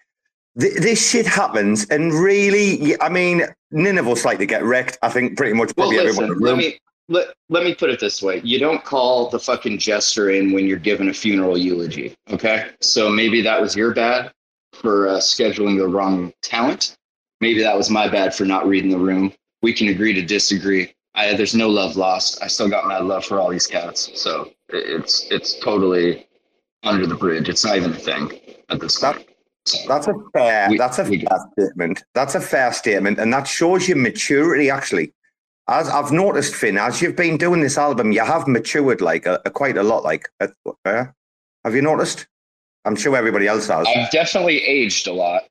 th- 0.59 0.75
this 0.75 1.09
shit 1.09 1.25
happens, 1.25 1.85
and 1.89 2.13
really, 2.13 2.99
I 3.01 3.09
mean, 3.09 3.43
none 3.71 3.97
of 3.97 4.07
us 4.07 4.25
like 4.25 4.37
to 4.39 4.45
get 4.45 4.63
wrecked. 4.63 4.97
I 5.01 5.09
think 5.09 5.37
pretty 5.37 5.53
much 5.53 5.75
probably 5.75 5.97
everyone. 5.97 6.29
listen, 6.29 6.33
in 6.33 6.39
the 6.39 6.45
let 6.45 6.57
me 6.57 6.79
let, 7.09 7.27
let 7.49 7.63
me 7.63 7.75
put 7.75 7.89
it 7.89 7.99
this 7.99 8.21
way. 8.21 8.41
You 8.43 8.59
don't 8.59 8.83
call 8.83 9.29
the 9.29 9.39
fucking 9.39 9.77
jester 9.77 10.31
in 10.31 10.51
when 10.51 10.65
you're 10.65 10.77
giving 10.77 11.09
a 11.09 11.13
funeral 11.13 11.57
eulogy. 11.57 12.15
Okay. 12.29 12.69
So 12.81 13.09
maybe 13.09 13.41
that 13.41 13.61
was 13.61 13.75
your 13.75 13.93
bad 13.93 14.31
for 14.73 15.07
uh, 15.07 15.17
scheduling 15.17 15.77
the 15.77 15.87
wrong 15.87 16.33
talent. 16.41 16.95
Maybe 17.41 17.61
that 17.61 17.77
was 17.77 17.89
my 17.89 18.07
bad 18.07 18.33
for 18.33 18.45
not 18.45 18.67
reading 18.67 18.89
the 18.89 18.97
room. 18.97 19.33
We 19.61 19.73
can 19.73 19.89
agree 19.89 20.13
to 20.13 20.21
disagree. 20.21 20.93
I, 21.15 21.33
there's 21.33 21.53
no 21.53 21.69
love 21.69 21.95
lost. 21.95 22.41
I 22.41 22.47
still 22.47 22.69
got 22.69 22.87
my 22.87 22.99
love 22.99 23.25
for 23.25 23.39
all 23.39 23.49
these 23.49 23.67
cats. 23.67 24.09
So 24.15 24.51
it's 24.69 25.27
it's 25.29 25.59
totally 25.59 26.27
under 26.83 27.05
the 27.05 27.15
bridge. 27.15 27.49
It's 27.49 27.63
not 27.63 27.77
even 27.77 27.91
a 27.91 27.97
thing 27.97 28.31
at 28.69 28.79
this 28.79 28.99
point. 28.99 29.27
That's 29.87 30.07
a 30.07 30.13
fair. 30.33 30.69
We- 30.69 30.77
that's 30.77 30.99
a 30.99 31.03
we- 31.03 31.25
fair 31.25 31.39
statement. 31.57 32.03
That's 32.13 32.35
a 32.35 32.41
fair 32.41 32.73
statement, 32.73 33.19
and 33.19 33.31
that 33.33 33.47
shows 33.47 33.87
your 33.87 33.97
maturity. 33.97 34.69
Actually, 34.69 35.13
as 35.67 35.87
I've 35.89 36.11
noticed, 36.11 36.55
Finn, 36.55 36.77
as 36.77 37.01
you've 37.01 37.15
been 37.15 37.37
doing 37.37 37.61
this 37.61 37.77
album, 37.77 38.11
you 38.11 38.21
have 38.21 38.47
matured 38.47 39.01
like 39.01 39.25
a, 39.25 39.41
a- 39.45 39.49
quite 39.51 39.77
a 39.77 39.83
lot. 39.83 40.03
Like, 40.03 40.29
uh, 40.41 41.05
have 41.63 41.75
you 41.75 41.81
noticed? 41.81 42.27
I'm 42.85 42.95
sure 42.97 43.15
everybody 43.15 43.47
else 43.47 43.67
has. 43.67 43.87
I've 43.87 44.11
definitely 44.11 44.57
aged 44.63 45.07
a 45.07 45.13
lot 45.13 45.43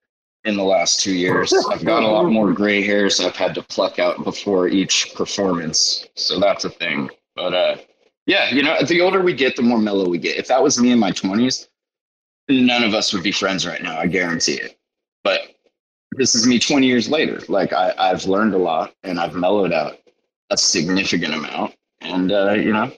in 0.45 0.57
the 0.57 0.63
last 0.63 1.01
two 1.01 1.15
years. 1.15 1.55
I've 1.71 1.85
got 1.85 2.03
a 2.03 2.07
lot 2.07 2.25
more 2.31 2.53
gray 2.53 2.83
hairs 2.83 3.21
I've 3.21 3.37
had 3.37 3.55
to 3.55 3.63
pluck 3.63 3.99
out 3.99 4.23
before 4.25 4.69
each 4.69 5.15
performance. 5.15 6.07
So 6.15 6.39
that's 6.39 6.65
a 6.67 6.71
thing. 6.71 7.09
But 7.35 7.55
uh, 7.55 7.77
yeah, 8.27 8.51
you 8.51 8.63
know, 8.63 8.77
the 8.87 9.01
older 9.01 9.23
we 9.23 9.33
get, 9.33 9.57
the 9.57 9.63
more 9.63 9.79
mellow 9.79 10.07
we 10.07 10.19
get. 10.19 10.37
If 10.37 10.49
that 10.49 10.63
was 10.63 10.79
me 10.79 10.91
in 10.91 10.99
my 10.99 11.11
20s, 11.13 11.69
none 12.49 12.83
of 12.85 12.95
us 12.95 13.13
would 13.13 13.23
be 13.23 13.33
friends 13.33 13.67
right 13.67 13.83
now. 13.83 13.99
I 13.99 14.07
guarantee 14.07 14.55
it. 14.55 14.77
But 15.25 15.41
this 16.13 16.35
is 16.35 16.47
me 16.47 16.59
20 16.59 16.87
years 16.87 17.09
later. 17.09 17.41
Like 17.49 17.73
I, 17.73 17.95
I've 17.99 18.25
learned 18.27 18.55
a 18.55 18.59
lot 18.59 18.95
and 19.03 19.19
I've 19.21 19.35
mellowed 19.35 19.73
out 19.73 19.99
a 20.51 20.57
significant 20.57 21.35
amount. 21.35 21.75
And, 22.01 22.33
uh, 22.33 22.53
you 22.53 22.73
know, 22.73 22.93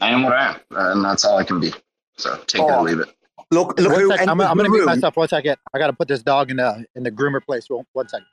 I 0.00 0.10
am 0.10 0.22
what 0.22 0.32
I 0.32 0.50
am. 0.50 0.60
And 0.70 1.04
that's 1.04 1.24
all 1.24 1.38
I 1.38 1.44
can 1.44 1.60
be. 1.60 1.72
So 2.16 2.36
take 2.46 2.60
it 2.62 2.64
Oh. 2.64 2.80
or 2.80 2.82
leave 2.82 3.00
it. 3.00 3.08
Look, 3.50 3.78
look 3.80 3.92
One 3.92 4.00
who 4.00 4.12
I'm, 4.12 4.18
entered 4.20 4.28
I'm 4.30 4.38
the 4.38 4.44
gonna 4.44 4.68
mute 4.68 4.78
room. 4.80 4.86
myself 4.86 5.16
one 5.16 5.28
second. 5.28 5.56
I 5.72 5.78
gotta 5.78 5.94
put 5.94 6.06
this 6.08 6.22
dog 6.22 6.50
in 6.50 6.58
the 6.58 6.84
in 6.96 7.02
the 7.02 7.10
groomer 7.10 7.42
place. 7.42 7.64
One, 7.70 7.84
one 7.94 8.06
second. 8.08 8.26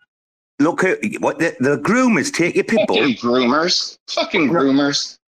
Look 0.59 0.81
who 0.81 0.97
what 1.19 1.39
the, 1.39 1.55
the 1.61 1.77
groomers 1.77 2.33
take 2.33 2.55
your 2.55 2.65
pit 2.65 2.85
bull. 2.87 2.97
Fucking 2.97 3.15
groomers. 3.15 3.97
Fucking 4.09 4.49
groomers. 4.49 5.19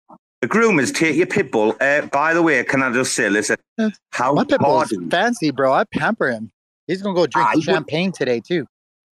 The 0.43 0.49
groomers 0.49 0.95
take 0.95 1.17
your 1.17 1.27
pit 1.27 1.51
bull. 1.51 1.75
Uh, 1.81 2.03
by 2.03 2.35
the 2.35 2.43
way, 2.43 2.63
can 2.65 2.83
I 2.83 2.93
just 2.93 3.15
say, 3.15 3.29
listen, 3.31 3.57
Yeah. 3.79 3.89
how 4.11 4.35
My 4.35 4.45
pit 4.45 4.61
bull's 4.61 4.93
fancy, 5.11 5.51
bro. 5.51 5.73
I 5.73 5.85
pamper 5.85 6.31
him. 6.31 6.51
He's 6.87 7.03
gonna 7.03 7.15
go 7.15 7.27
drink 7.27 7.49
Ah, 7.49 7.51
he 7.53 7.57
would- 7.59 7.65
champagne 7.65 8.13
today 8.13 8.41
too. 8.41 8.67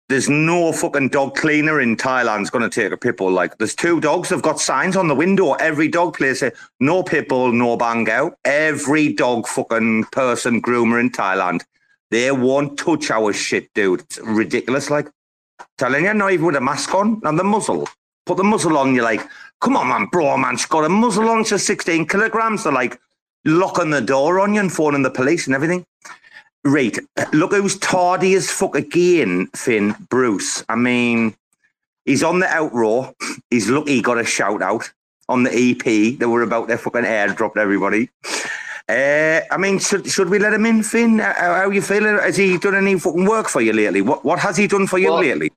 there's 0.10 0.30
no 0.30 0.72
fucking 0.72 1.10
dog 1.10 1.36
cleaner 1.36 1.82
in 1.82 1.98
Thailand's 1.98 2.50
to 2.50 2.70
take 2.70 2.94
a 2.94 2.98
pit 2.98 3.18
bull. 3.18 3.30
Like, 3.30 3.58
there's 3.58 3.76
two 3.76 4.00
dogs. 4.00 4.30
They've 4.30 4.42
got 4.42 4.58
signs 4.62 4.96
on 4.96 5.10
the 5.10 5.16
window. 5.16 5.52
Every 5.56 5.90
dog 5.90 6.16
place 6.16 6.40
say 6.40 6.52
no 6.80 7.04
pit 7.04 7.28
bull, 7.28 7.52
no 7.52 7.76
bang 7.76 8.10
out. 8.10 8.38
Every 8.46 9.12
dog 9.12 9.48
fucking 9.48 10.06
person 10.14 10.62
groomer 10.62 10.98
in 11.02 11.10
Thailand, 11.10 11.64
they 12.10 12.32
won't 12.32 12.78
touch 12.80 13.12
our 13.12 13.34
shit, 13.34 13.68
dude. 13.74 14.00
It's 14.00 14.18
ridiculous. 14.20 14.90
Like, 14.90 15.10
telling 15.78 16.06
you, 16.06 16.14
not 16.14 16.32
even 16.32 16.46
with 16.46 16.56
a 16.56 16.62
mask 16.62 16.94
on 16.96 17.20
and 17.26 17.38
the 17.38 17.44
muzzle. 17.44 17.90
Put 18.26 18.38
the 18.38 18.46
muzzle 18.46 18.78
on. 18.78 18.96
You're 18.96 19.04
like, 19.04 19.28
come 19.60 19.76
on, 19.78 19.88
man, 19.88 20.08
bro, 20.12 20.38
man. 20.38 20.58
She's 20.58 20.66
got 20.66 20.86
a 20.86 20.90
muzzle 20.90 21.30
on. 21.30 21.44
She's 21.44 21.66
16 21.66 22.08
kilograms. 22.08 22.64
They're 22.64 22.74
like 22.74 23.00
locking 23.46 23.90
the 23.90 24.02
door 24.02 24.40
on 24.40 24.54
you 24.54 24.60
and 24.60 24.72
phoning 24.72 25.04
the 25.04 25.10
police 25.10 25.46
and 25.46 25.56
everything. 25.56 25.86
Right. 26.64 26.98
Look 27.34 27.54
who's 27.54 27.78
tardy 27.78 28.34
as 28.34 28.50
fuck 28.52 28.76
again, 28.76 29.48
Finn. 29.56 29.96
Bruce. 30.10 30.64
I 30.68 30.76
mean, 30.76 31.36
he's 32.06 32.24
on 32.24 32.40
the 32.40 32.48
out 32.48 32.74
row. 32.74 33.14
He's 33.50 33.70
lucky 33.70 33.94
he 33.94 34.02
got 34.02 34.18
a 34.18 34.26
shout 34.26 34.62
out 34.62 34.92
on 35.30 35.44
the 35.44 35.52
EP. 35.52 36.18
They 36.20 36.26
were 36.26 36.42
about 36.42 36.68
their 36.68 36.78
fucking 36.78 37.04
airdrop 37.04 37.58
everybody. 37.58 38.10
Uh, 38.90 39.42
I 39.52 39.58
mean, 39.58 39.80
should, 39.80 40.08
should 40.08 40.30
we 40.30 40.40
let 40.40 40.54
him 40.54 40.66
in, 40.66 40.82
Finn? 40.82 41.20
How, 41.20 41.34
how 41.34 41.70
you 41.70 41.82
feeling? 41.82 42.18
Has 42.20 42.38
he 42.38 42.58
done 42.58 42.76
any 42.76 42.98
fucking 42.98 43.26
work 43.26 43.50
for 43.50 43.62
you 43.62 43.74
lately? 43.74 44.02
What 44.02 44.24
What 44.24 44.40
has 44.40 44.56
he 44.56 44.68
done 44.68 44.88
for 44.88 44.98
you 44.98 45.12
Well, 45.12 45.20
lately? 45.20 45.52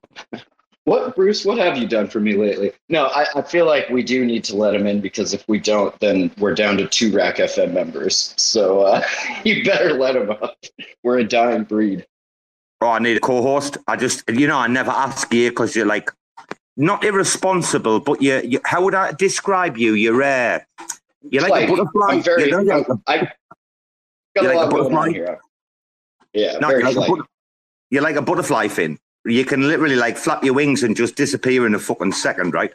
What, 0.85 1.15
Bruce, 1.15 1.45
what 1.45 1.59
have 1.59 1.77
you 1.77 1.87
done 1.87 2.07
for 2.07 2.19
me 2.19 2.35
lately? 2.35 2.71
No, 2.89 3.05
I, 3.07 3.27
I 3.35 3.41
feel 3.43 3.67
like 3.67 3.89
we 3.89 4.01
do 4.01 4.25
need 4.25 4.43
to 4.45 4.55
let 4.55 4.73
him 4.73 4.87
in 4.87 4.99
because 4.99 5.33
if 5.33 5.47
we 5.47 5.59
don't, 5.59 5.97
then 5.99 6.31
we're 6.39 6.55
down 6.55 6.77
to 6.77 6.87
two 6.87 7.11
RAC 7.11 7.37
FM 7.37 7.71
members. 7.73 8.33
So 8.37 8.81
uh, 8.81 9.03
you 9.43 9.63
better 9.63 9.93
let 9.93 10.15
him 10.15 10.31
up. 10.31 10.57
We're 11.03 11.19
a 11.19 11.23
dying 11.23 11.63
breed. 11.65 12.07
Oh, 12.81 12.89
I 12.89 12.99
need 12.99 13.17
a 13.17 13.19
co-host. 13.19 13.77
I 13.87 13.95
just, 13.95 14.27
you 14.27 14.47
know, 14.47 14.57
I 14.57 14.65
never 14.65 14.89
ask 14.89 15.31
you 15.31 15.51
because 15.51 15.75
you're 15.75 15.85
like 15.85 16.09
not 16.77 17.03
irresponsible, 17.03 17.99
but 17.99 18.19
you, 18.23 18.41
you. 18.43 18.59
How 18.65 18.83
would 18.83 18.95
I 18.95 19.11
describe 19.11 19.77
you? 19.77 19.93
You're 19.93 20.23
uh, 20.23 20.59
you're 21.29 21.47
like, 21.47 21.65
a 21.65 21.71
butterfly. 21.71 22.07
I'm 22.09 22.23
very, 22.23 22.45
you 22.45 22.51
know, 22.51 22.59
you're 22.59 22.77
like 22.79 22.87
I 23.05 23.17
got 24.35 24.45
a 24.45 24.47
like 24.47 24.55
a 24.55 24.55
lot 24.55 24.63
on 24.63 24.71
butterfly? 24.71 25.09
here. 25.11 25.39
Yeah, 26.33 26.57
No, 26.59 26.69
very 26.69 26.83
you're 26.83 26.93
like, 26.93 27.09
but- 27.09 27.25
you're 27.91 28.01
like 28.01 28.15
a 28.15 28.21
butterfly 28.21 28.67
Finn. 28.69 28.97
You 29.25 29.45
can 29.45 29.67
literally 29.67 29.95
like 29.95 30.17
flap 30.17 30.43
your 30.43 30.53
wings 30.53 30.83
and 30.83 30.95
just 30.95 31.15
disappear 31.15 31.67
in 31.67 31.75
a 31.75 31.79
fucking 31.79 32.11
second, 32.13 32.53
right? 32.53 32.73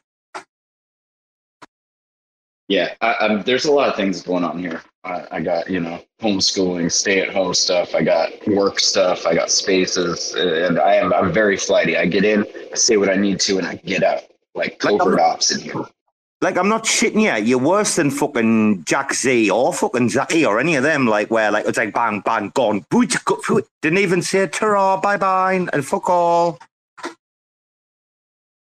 Yeah, 2.68 2.94
I, 3.00 3.14
I'm, 3.20 3.42
there's 3.42 3.64
a 3.66 3.72
lot 3.72 3.88
of 3.88 3.94
things 3.96 4.22
going 4.22 4.42
on 4.42 4.58
here. 4.58 4.82
I, 5.04 5.24
I 5.30 5.40
got, 5.40 5.70
you 5.70 5.78
know, 5.78 6.02
homeschooling, 6.20 6.90
stay 6.90 7.20
at 7.20 7.32
home 7.32 7.54
stuff. 7.54 7.94
I 7.94 8.02
got 8.02 8.30
work 8.48 8.80
stuff. 8.80 9.24
I 9.24 9.34
got 9.34 9.50
spaces, 9.52 10.34
and 10.34 10.78
I 10.80 10.94
am 10.96 11.12
I'm 11.12 11.32
very 11.32 11.56
flighty. 11.56 11.96
I 11.96 12.06
get 12.06 12.24
in, 12.24 12.44
I 12.72 12.74
say 12.74 12.96
what 12.96 13.08
I 13.08 13.14
need 13.14 13.38
to, 13.40 13.58
and 13.58 13.66
I 13.66 13.76
get 13.76 14.02
out. 14.02 14.22
Like 14.56 14.82
Like 14.84 14.98
covert 14.98 15.20
I'm- 15.20 15.30
ops 15.30 15.52
in 15.54 15.60
here. 15.60 15.74
Like 16.42 16.58
I'm 16.58 16.68
not 16.68 16.84
shitting 16.84 17.22
you. 17.22 17.44
You're 17.44 17.58
worse 17.58 17.96
than 17.96 18.10
fucking 18.10 18.84
Jack 18.84 19.14
Z 19.14 19.50
or 19.50 19.72
fucking 19.72 20.10
Zachy 20.10 20.44
or 20.44 20.60
any 20.60 20.74
of 20.74 20.82
them. 20.82 21.06
Like 21.06 21.30
where 21.30 21.50
like 21.50 21.66
it's 21.66 21.78
like 21.78 21.94
bang 21.94 22.20
bang 22.20 22.52
gone. 22.54 22.84
Didn't 22.90 23.98
even 23.98 24.20
say 24.20 24.46
ta 24.46 25.00
bye 25.00 25.16
bye 25.16 25.54
and 25.54 25.86
fuck 25.86 26.10
all. 26.10 26.58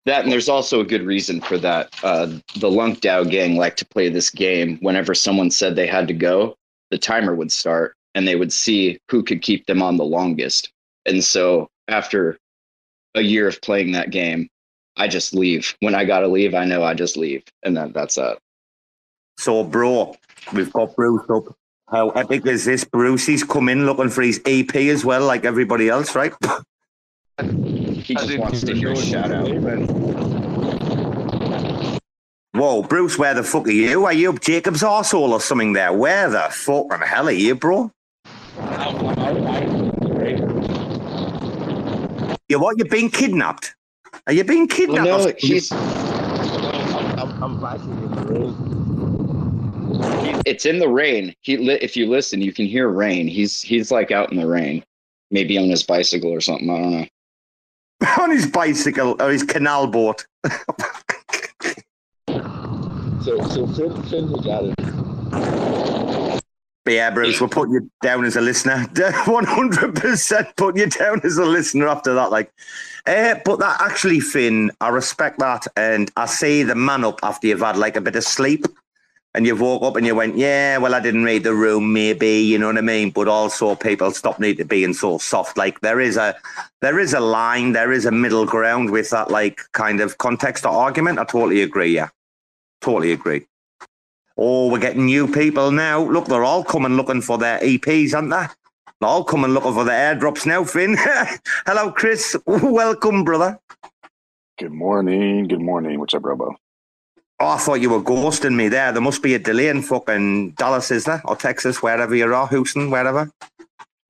That 0.04 0.22
and 0.22 0.30
there's 0.30 0.48
also 0.48 0.80
a 0.80 0.84
good 0.84 1.02
reason 1.02 1.40
for 1.40 1.58
that. 1.58 1.92
Uh, 2.02 2.26
the 2.58 2.70
LUNC 2.70 3.00
DAO 3.00 3.28
gang 3.28 3.56
like 3.56 3.76
to 3.76 3.86
play 3.86 4.08
this 4.08 4.30
game. 4.30 4.78
Whenever 4.80 5.14
someone 5.14 5.50
said 5.50 5.74
they 5.74 5.88
had 5.88 6.06
to 6.08 6.14
go, 6.14 6.54
the 6.90 6.98
timer 6.98 7.34
would 7.34 7.50
start, 7.50 7.96
and 8.14 8.28
they 8.28 8.36
would 8.36 8.52
see 8.52 8.98
who 9.10 9.24
could 9.24 9.42
keep 9.42 9.66
them 9.66 9.82
on 9.82 9.96
the 9.96 10.04
longest. 10.04 10.70
And 11.06 11.24
so 11.24 11.68
after 11.88 12.38
a 13.16 13.22
year 13.22 13.48
of 13.48 13.60
playing 13.62 13.92
that 13.92 14.10
game, 14.10 14.48
I 14.96 15.08
just 15.08 15.34
leave. 15.34 15.76
When 15.80 15.94
I 15.94 16.04
gotta 16.04 16.28
leave, 16.28 16.54
I 16.54 16.64
know 16.64 16.82
I 16.82 16.94
just 16.94 17.16
leave, 17.16 17.44
and 17.62 17.76
then 17.76 17.92
that's 17.92 18.16
it. 18.16 18.38
So, 19.38 19.62
bro, 19.64 20.16
we've 20.52 20.72
got 20.72 20.96
Bruce 20.96 21.28
up. 21.28 21.54
How 21.88 22.10
epic 22.10 22.46
is 22.46 22.64
this? 22.64 22.84
Bruce, 22.84 23.26
he's 23.26 23.44
come 23.44 23.68
in 23.68 23.86
looking 23.86 24.08
for 24.08 24.22
his 24.22 24.40
EP 24.44 24.74
as 24.74 25.04
well, 25.04 25.24
like 25.24 25.44
everybody 25.44 25.88
else, 25.88 26.14
right? 26.14 26.32
He 27.38 28.14
just 28.14 28.38
wants 28.38 28.62
to 28.62 28.72
hear 28.72 28.92
a 28.92 28.96
shout 28.96 29.32
out. 29.32 29.48
Whoa, 32.52 32.82
Bruce, 32.82 33.18
where 33.18 33.34
the 33.34 33.42
fuck 33.42 33.66
are 33.66 33.70
you? 33.70 34.06
Are 34.06 34.12
you 34.12 34.30
up 34.30 34.40
Jacob's 34.40 34.82
arsehole 34.82 35.30
or 35.30 35.40
something 35.40 35.74
there? 35.74 35.92
Where 35.92 36.30
the 36.30 36.48
fuck 36.50 36.88
the 36.88 36.98
hell 37.04 37.28
are 37.28 37.32
you, 37.32 37.56
bro? 37.56 37.90
You 42.48 42.60
what? 42.60 42.78
You've 42.78 42.88
been 42.88 43.10
kidnapped? 43.10 43.74
Are 44.26 44.32
you 44.32 44.44
being 44.44 44.66
kidnapped? 44.68 45.06
Well, 45.06 45.26
no, 45.26 45.34
he's. 45.38 45.70
I'm, 45.72 47.42
I'm 47.42 47.58
flashing 47.58 47.90
in 47.90 48.10
the 48.10 48.22
rain. 48.22 48.54
It's 50.44 50.66
in 50.66 50.78
the 50.78 50.88
rain. 50.88 51.34
He, 51.40 51.56
li- 51.56 51.78
if 51.80 51.96
you 51.96 52.08
listen, 52.08 52.40
you 52.40 52.52
can 52.52 52.66
hear 52.66 52.88
rain. 52.88 53.28
He's 53.28 53.62
he's 53.62 53.90
like 53.90 54.10
out 54.10 54.30
in 54.30 54.38
the 54.38 54.46
rain, 54.46 54.84
maybe 55.30 55.58
on 55.58 55.68
his 55.68 55.82
bicycle 55.82 56.30
or 56.30 56.40
something. 56.40 56.70
I 56.70 56.78
don't 56.78 56.92
know. 56.92 57.06
on 58.22 58.30
his 58.30 58.46
bicycle 58.46 59.16
or 59.20 59.30
his 59.30 59.42
canal 59.42 59.86
boat. 59.86 60.26
So, 63.26 63.36
so 63.48 63.66
Finn, 63.66 64.02
Finn 64.04 64.28
has 64.28 64.44
got 64.44 64.62
it. 64.66 66.44
But 66.86 66.94
yeah, 66.94 67.10
Bruce, 67.10 67.40
we'll 67.40 67.50
put 67.50 67.68
you 67.68 67.90
down 68.00 68.24
as 68.24 68.36
a 68.36 68.40
listener. 68.40 68.86
100% 68.94 70.56
put 70.56 70.76
you 70.76 70.86
down 70.86 71.20
as 71.24 71.36
a 71.36 71.44
listener 71.44 71.88
after 71.88 72.14
that. 72.14 72.30
Like, 72.30 72.52
uh, 73.08 73.34
but 73.44 73.58
that 73.58 73.80
actually, 73.80 74.20
Finn, 74.20 74.70
I 74.80 74.90
respect 74.90 75.40
that. 75.40 75.66
And 75.76 76.12
I 76.16 76.26
see 76.26 76.62
the 76.62 76.76
man 76.76 77.02
up 77.02 77.18
after 77.24 77.48
you've 77.48 77.58
had 77.58 77.76
like 77.76 77.96
a 77.96 78.00
bit 78.00 78.14
of 78.14 78.22
sleep 78.22 78.66
and 79.34 79.44
you've 79.44 79.60
woke 79.60 79.82
up 79.82 79.96
and 79.96 80.06
you 80.06 80.14
went, 80.14 80.36
yeah, 80.36 80.78
well, 80.78 80.94
I 80.94 81.00
didn't 81.00 81.24
read 81.24 81.42
the 81.42 81.54
room, 81.54 81.92
maybe, 81.92 82.38
you 82.38 82.56
know 82.56 82.68
what 82.68 82.78
I 82.78 82.82
mean? 82.82 83.10
But 83.10 83.26
also 83.26 83.74
people 83.74 84.12
stop 84.12 84.38
need 84.38 84.58
to 84.58 84.64
being 84.64 84.94
so 84.94 85.18
soft. 85.18 85.56
Like 85.56 85.80
there 85.80 85.98
is 85.98 86.16
a, 86.16 86.36
there 86.82 87.00
is 87.00 87.14
a 87.14 87.20
line, 87.20 87.72
there 87.72 87.90
is 87.90 88.06
a 88.06 88.12
middle 88.12 88.46
ground 88.46 88.92
with 88.92 89.10
that, 89.10 89.28
like 89.28 89.60
kind 89.72 90.00
of 90.00 90.18
context 90.18 90.64
or 90.64 90.70
argument. 90.70 91.18
I 91.18 91.24
totally 91.24 91.62
agree. 91.62 91.96
Yeah. 91.96 92.10
Totally 92.80 93.10
agree. 93.10 93.44
Oh, 94.36 94.70
we're 94.70 94.78
getting 94.78 95.06
new 95.06 95.26
people 95.26 95.70
now. 95.70 96.02
Look, 96.02 96.26
they're 96.26 96.44
all 96.44 96.62
coming 96.62 96.96
looking 96.96 97.22
for 97.22 97.38
their 97.38 97.58
EPs, 97.60 98.14
aren't 98.14 98.30
they? 98.30 98.46
They're 99.00 99.08
all 99.08 99.24
coming 99.24 99.52
looking 99.52 99.72
for 99.72 99.84
their 99.84 100.14
airdrops 100.14 100.44
now, 100.44 100.62
Finn. 100.64 100.96
Hello, 101.66 101.90
Chris. 101.92 102.36
Welcome, 102.46 103.24
brother. 103.24 103.58
Good 104.58 104.72
morning. 104.72 105.48
Good 105.48 105.60
morning. 105.62 105.98
What's 105.98 106.12
up, 106.12 106.24
Robo? 106.24 106.54
Oh, 107.40 107.48
I 107.48 107.56
thought 107.58 107.80
you 107.80 107.90
were 107.90 108.00
ghosting 108.02 108.56
me 108.56 108.68
there. 108.68 108.92
There 108.92 109.02
must 109.02 109.22
be 109.22 109.34
a 109.34 109.38
delay 109.38 109.68
in 109.68 109.82
fucking 109.82 110.52
Dallas, 110.52 110.90
is 110.90 111.04
there? 111.04 111.22
Or 111.24 111.36
Texas, 111.36 111.82
wherever 111.82 112.14
you 112.14 112.32
are, 112.32 112.48
Houston, 112.48 112.90
wherever. 112.90 113.30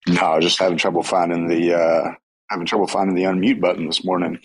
No, 0.09 0.21
I 0.21 0.37
was 0.37 0.45
just 0.45 0.59
having 0.59 0.79
trouble 0.79 1.03
finding 1.03 1.49
the 1.49 1.75
uh 1.75 2.11
having 2.49 2.67
trouble 2.67 2.87
finding 2.87 3.17
the 3.17 3.25
unmute 3.25 3.61
button 3.61 3.87
this 3.87 4.05
morning. 4.05 4.39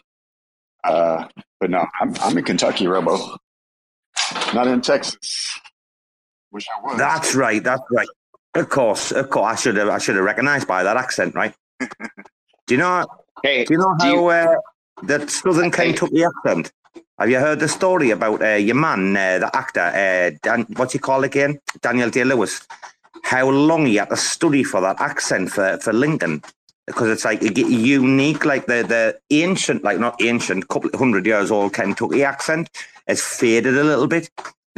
Uh 0.83 1.27
but 1.59 1.69
no, 1.69 1.85
I'm 1.99 2.15
I'm 2.21 2.37
in 2.37 2.43
Kentucky, 2.43 2.87
Robo. 2.87 3.37
Not 4.55 4.67
in 4.67 4.81
Texas. 4.81 5.59
Wish 6.51 6.67
I 6.75 6.81
was. 6.81 6.97
That's 6.97 7.35
right. 7.35 7.63
That's 7.63 7.81
right. 7.91 8.07
Of 8.55 8.69
course, 8.69 9.11
of 9.11 9.29
course. 9.29 9.45
I 9.51 9.55
should 9.55 9.77
have. 9.77 9.89
I 9.89 9.97
should 9.97 10.15
have 10.15 10.25
recognised 10.25 10.67
by 10.67 10.83
that 10.83 10.97
accent, 10.97 11.35
right? 11.35 11.53
do 11.79 11.87
you 12.69 12.77
know? 12.77 13.05
Hey, 13.43 13.65
Do 13.65 13.73
you 13.73 13.79
know 13.79 13.95
how 13.99 14.13
you- 14.13 14.27
uh, 14.27 14.55
the 15.03 15.27
Southern 15.27 15.71
Kentucky 15.71 16.23
accent? 16.23 16.71
Have 17.17 17.29
you 17.29 17.39
heard 17.39 17.59
the 17.59 17.67
story 17.67 18.09
about 18.11 18.41
uh, 18.41 18.55
your 18.55 18.75
man, 18.75 19.15
uh, 19.15 19.39
the 19.39 19.55
actor, 19.55 19.79
uh, 19.79 20.31
Dan, 20.41 20.65
what's 20.75 20.93
he 20.93 20.99
called 20.99 21.23
again? 21.23 21.59
Daniel 21.81 22.09
Day 22.09 22.23
Lewis. 22.23 22.67
How 23.23 23.47
long 23.49 23.85
he 23.85 23.95
had 23.97 24.09
to 24.09 24.17
study 24.17 24.63
for 24.63 24.81
that 24.81 24.99
accent 24.99 25.51
for, 25.51 25.77
for 25.77 25.93
Lincoln? 25.93 26.41
Because 26.87 27.09
it's 27.09 27.23
like 27.23 27.41
unique, 27.43 28.43
like 28.43 28.65
the, 28.65 28.83
the 28.83 29.19
ancient, 29.29 29.83
like 29.83 29.99
not 29.99 30.19
ancient, 30.21 30.67
couple 30.67 30.89
hundred 30.97 31.25
years 31.27 31.51
old 31.51 31.73
Kentucky 31.73 32.23
accent 32.23 32.69
has 33.07 33.21
faded 33.21 33.77
a 33.77 33.83
little 33.83 34.07
bit. 34.07 34.29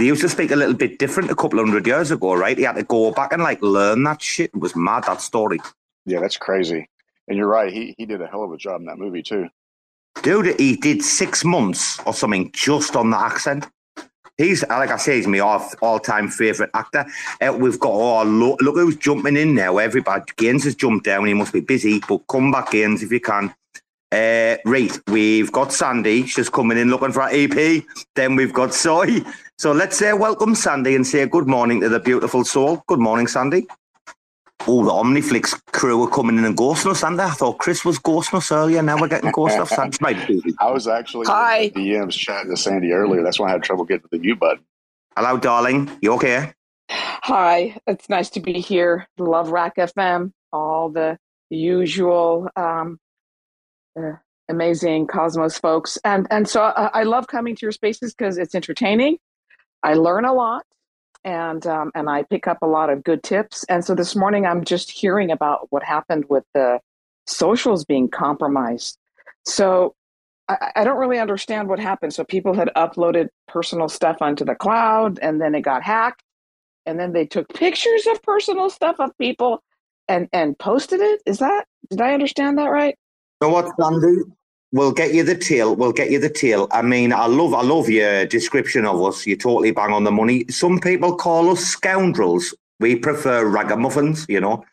They 0.03 0.07
used 0.07 0.21
to 0.23 0.27
speak 0.27 0.51
a 0.51 0.57
little 0.57 0.73
bit 0.73 0.99
different 0.99 1.31
a 1.31 1.35
couple 1.35 1.59
hundred 1.59 1.87
years 1.87 2.11
ago, 2.11 2.33
right? 2.33 2.57
He 2.57 2.65
had 2.65 2.75
to 2.75 2.83
go 2.83 3.13
back 3.13 3.31
and 3.31 3.41
like 3.41 3.61
learn 3.61 4.03
that 4.03 4.21
shit. 4.21 4.51
It 4.53 4.59
was 4.59 4.75
mad 4.75 5.05
that 5.05 5.21
story. 5.21 5.59
Yeah, 6.05 6.19
that's 6.19 6.35
crazy. 6.35 6.89
And 7.29 7.37
you're 7.37 7.47
right, 7.47 7.71
he 7.71 7.95
he 7.97 8.05
did 8.05 8.21
a 8.21 8.27
hell 8.27 8.43
of 8.43 8.51
a 8.51 8.57
job 8.57 8.81
in 8.81 8.87
that 8.87 8.97
movie 8.97 9.23
too. 9.23 9.47
Dude, 10.21 10.59
he 10.59 10.75
did 10.75 11.01
six 11.01 11.45
months 11.45 12.01
or 12.05 12.13
something 12.13 12.51
just 12.51 12.97
on 12.97 13.11
the 13.11 13.17
accent. 13.17 13.65
He's 14.37 14.67
like 14.67 14.91
I 14.91 14.97
say, 14.97 15.15
he's 15.15 15.27
my 15.27 15.39
all, 15.39 15.65
all-time 15.81 16.27
favorite 16.27 16.71
actor. 16.73 17.05
Uh, 17.39 17.53
we've 17.57 17.79
got 17.79 17.93
oh 17.93 18.23
look, 18.23 18.61
look 18.61 18.75
who's 18.75 18.97
jumping 18.97 19.37
in 19.37 19.55
now. 19.55 19.77
Everybody, 19.77 20.25
Gainzz 20.35 20.65
has 20.65 20.75
jumped 20.75 21.05
down. 21.05 21.27
He 21.27 21.33
must 21.33 21.53
be 21.53 21.61
busy, 21.61 22.01
but 22.09 22.27
come 22.27 22.51
back, 22.51 22.71
Gainzz, 22.71 23.03
if 23.03 23.11
you 23.13 23.21
can. 23.21 23.55
Uh, 24.13 24.57
right, 24.65 24.99
we've 25.07 25.51
got 25.51 25.73
Sandy. 25.73 26.27
She's 26.27 26.47
coming 26.47 26.77
in 26.77 26.91
looking 26.91 27.11
for 27.11 27.23
our 27.23 27.31
EP. 27.31 27.83
Then 28.13 28.35
we've 28.35 28.53
got 28.53 28.71
Soy. 28.71 29.21
So 29.63 29.71
let's 29.71 29.97
say 29.97 30.11
welcome 30.11 30.55
Sandy 30.55 30.93
and 30.93 31.07
say 31.07 31.25
good 31.25 31.47
morning 31.47 31.79
to 31.79 31.87
the 31.87 32.01
beautiful 32.01 32.43
soul. 32.43 32.83
Good 32.85 32.99
morning, 32.99 33.27
Sandy. 33.27 33.65
Oh, 34.67 34.83
the 34.83 34.91
Omniflix 34.91 35.57
crew 35.67 36.03
are 36.03 36.09
coming 36.09 36.37
in 36.37 36.43
and 36.43 36.57
ghosting 36.57 36.91
us, 36.91 37.01
and 37.01 37.21
I 37.21 37.29
thought 37.29 37.59
Chris 37.59 37.85
was 37.85 37.97
ghosting 37.97 38.39
us 38.39 38.51
earlier. 38.51 38.81
Now 38.81 38.99
we're 38.99 39.07
getting 39.07 39.31
ghosted 39.31 39.61
off. 39.61 39.69
Sandy 39.69 39.97
might. 40.01 40.17
I 40.59 40.69
was 40.69 40.85
actually 40.89 41.27
Hi. 41.27 41.59
in 41.59 41.73
the 41.75 41.91
DMs 41.91 42.11
chatting 42.11 42.51
to 42.51 42.57
Sandy 42.57 42.91
earlier. 42.91 43.23
That's 43.23 43.39
why 43.39 43.47
I 43.47 43.51
had 43.51 43.63
trouble 43.63 43.85
getting 43.85 44.01
to 44.01 44.09
the 44.11 44.19
mute 44.19 44.37
button. 44.37 44.65
Hello, 45.15 45.37
darling. 45.37 45.89
You 46.01 46.11
okay? 46.15 46.51
Hi, 46.89 47.77
it's 47.87 48.09
nice 48.09 48.29
to 48.31 48.41
be 48.41 48.59
here. 48.59 49.07
Love 49.17 49.49
RAC 49.51 49.77
FM, 49.77 50.33
all 50.51 50.89
the 50.89 51.17
usual 51.49 52.49
um, 52.57 52.99
uh, 53.97 54.15
amazing 54.49 55.07
Cosmos 55.07 55.57
folks, 55.57 55.97
and 56.03 56.27
and 56.31 56.49
so 56.49 56.63
uh, 56.63 56.89
I 56.93 57.03
love 57.03 57.27
coming 57.27 57.55
to 57.55 57.61
your 57.61 57.71
spaces 57.71 58.13
because 58.13 58.37
it's 58.37 58.55
entertaining. 58.55 59.19
I 59.83 59.93
learn 59.95 60.25
a 60.25 60.33
lot, 60.33 60.65
and 61.23 61.65
um, 61.67 61.91
and 61.95 62.09
I 62.09 62.23
pick 62.23 62.47
up 62.47 62.59
a 62.61 62.67
lot 62.67 62.89
of 62.89 63.03
good 63.03 63.23
tips. 63.23 63.63
And 63.65 63.85
so 63.85 63.95
this 63.95 64.15
morning 64.15 64.45
I'm 64.45 64.63
just 64.63 64.91
hearing 64.91 65.31
about 65.31 65.67
what 65.71 65.83
happened 65.83 66.25
with 66.29 66.45
the 66.53 66.79
socials 67.27 67.85
being 67.85 68.09
compromised. 68.09 68.97
So 69.45 69.95
I, 70.49 70.71
I 70.77 70.83
don't 70.83 70.97
really 70.97 71.19
understand 71.19 71.69
what 71.69 71.79
happened. 71.79 72.13
So 72.13 72.23
people 72.23 72.53
had 72.53 72.69
uploaded 72.75 73.29
personal 73.47 73.89
stuff 73.89 74.17
onto 74.21 74.45
the 74.45 74.55
cloud, 74.55 75.19
and 75.21 75.41
then 75.41 75.55
it 75.55 75.61
got 75.61 75.83
hacked 75.83 76.23
and 76.85 76.99
then 76.99 77.13
they 77.13 77.25
took 77.25 77.47
pictures 77.53 78.05
of 78.07 78.21
personal 78.23 78.69
stuff 78.69 78.97
of 78.99 79.17
people 79.17 79.63
and 80.07 80.27
and 80.33 80.57
posted 80.57 80.99
it 80.99 81.21
is 81.25 81.39
that 81.39 81.65
did 81.89 82.01
i 82.01 82.13
understand 82.13 82.57
that 82.57 82.67
right 82.67 82.97
You 83.41 83.47
know 83.47 83.53
what, 83.53 83.71
Sandy? 83.79 84.21
We'll 84.73 84.91
get 84.91 85.13
you 85.13 85.23
the 85.23 85.35
tail. 85.35 85.75
We'll 85.75 85.91
get 85.91 86.09
you 86.09 86.17
the 86.17 86.31
tail. 86.31 86.67
I 86.71 86.81
mean, 86.81 87.13
I 87.13 87.27
love, 87.27 87.53
I 87.53 87.61
love 87.61 87.89
your 87.89 88.25
description 88.25 88.87
of 88.87 88.99
us. 89.03 89.27
You 89.27 89.37
totally 89.37 89.69
bang 89.69 89.91
on 89.91 90.03
the 90.03 90.11
money. 90.11 90.45
Some 90.49 90.79
people 90.79 91.15
call 91.15 91.51
us 91.51 91.59
scoundrels. 91.59 92.55
We 92.79 92.95
prefer 92.95 93.45
ragamuffins. 93.45 94.25
You 94.27 94.41
know, 94.41 94.65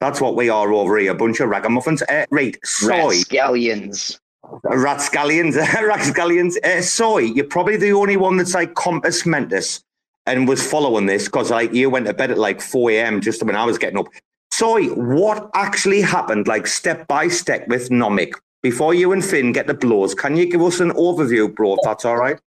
that's 0.00 0.22
what 0.22 0.36
we 0.36 0.48
are 0.48 0.72
over 0.72 0.96
here. 0.96 1.12
A 1.12 1.14
bunch 1.14 1.38
of 1.40 1.50
ragamuffins. 1.50 2.02
Uh, 2.08 2.24
right, 2.30 2.56
soy. 2.64 3.18
Rapscallions. 3.18 4.18
Ratscallions, 4.64 5.54
Ratscallions. 5.62 6.56
Uh, 6.64 6.80
soy, 6.80 7.18
you're 7.18 7.44
probably 7.44 7.76
the 7.76 7.92
only 7.92 8.16
one 8.16 8.38
that's 8.38 8.54
like 8.54 8.72
compos 8.72 9.26
mentis 9.26 9.84
and 10.24 10.48
was 10.48 10.66
following 10.66 11.04
this 11.04 11.26
because 11.26 11.50
like 11.50 11.74
you 11.74 11.90
went 11.90 12.06
to 12.06 12.14
bed 12.14 12.30
at 12.30 12.38
like 12.38 12.62
4 12.62 12.90
a.m. 12.92 13.20
just 13.20 13.42
when 13.42 13.54
I 13.54 13.66
was 13.66 13.76
getting 13.76 13.98
up. 13.98 14.06
Soy, 14.50 14.86
what 14.88 15.50
actually 15.54 16.00
happened, 16.00 16.48
like 16.48 16.66
step 16.66 17.06
by 17.06 17.28
step 17.28 17.68
with 17.68 17.90
Nomic? 17.90 18.32
Before 18.62 18.94
you 18.94 19.12
and 19.12 19.24
Finn 19.24 19.52
get 19.52 19.66
the 19.66 19.74
blows, 19.74 20.14
can 20.14 20.36
you 20.36 20.46
give 20.46 20.62
us 20.62 20.78
an 20.80 20.90
overview, 20.92 21.52
bro, 21.52 21.74
if 21.74 21.80
that's 21.82 22.04
all 22.04 22.16
right? 22.16 22.38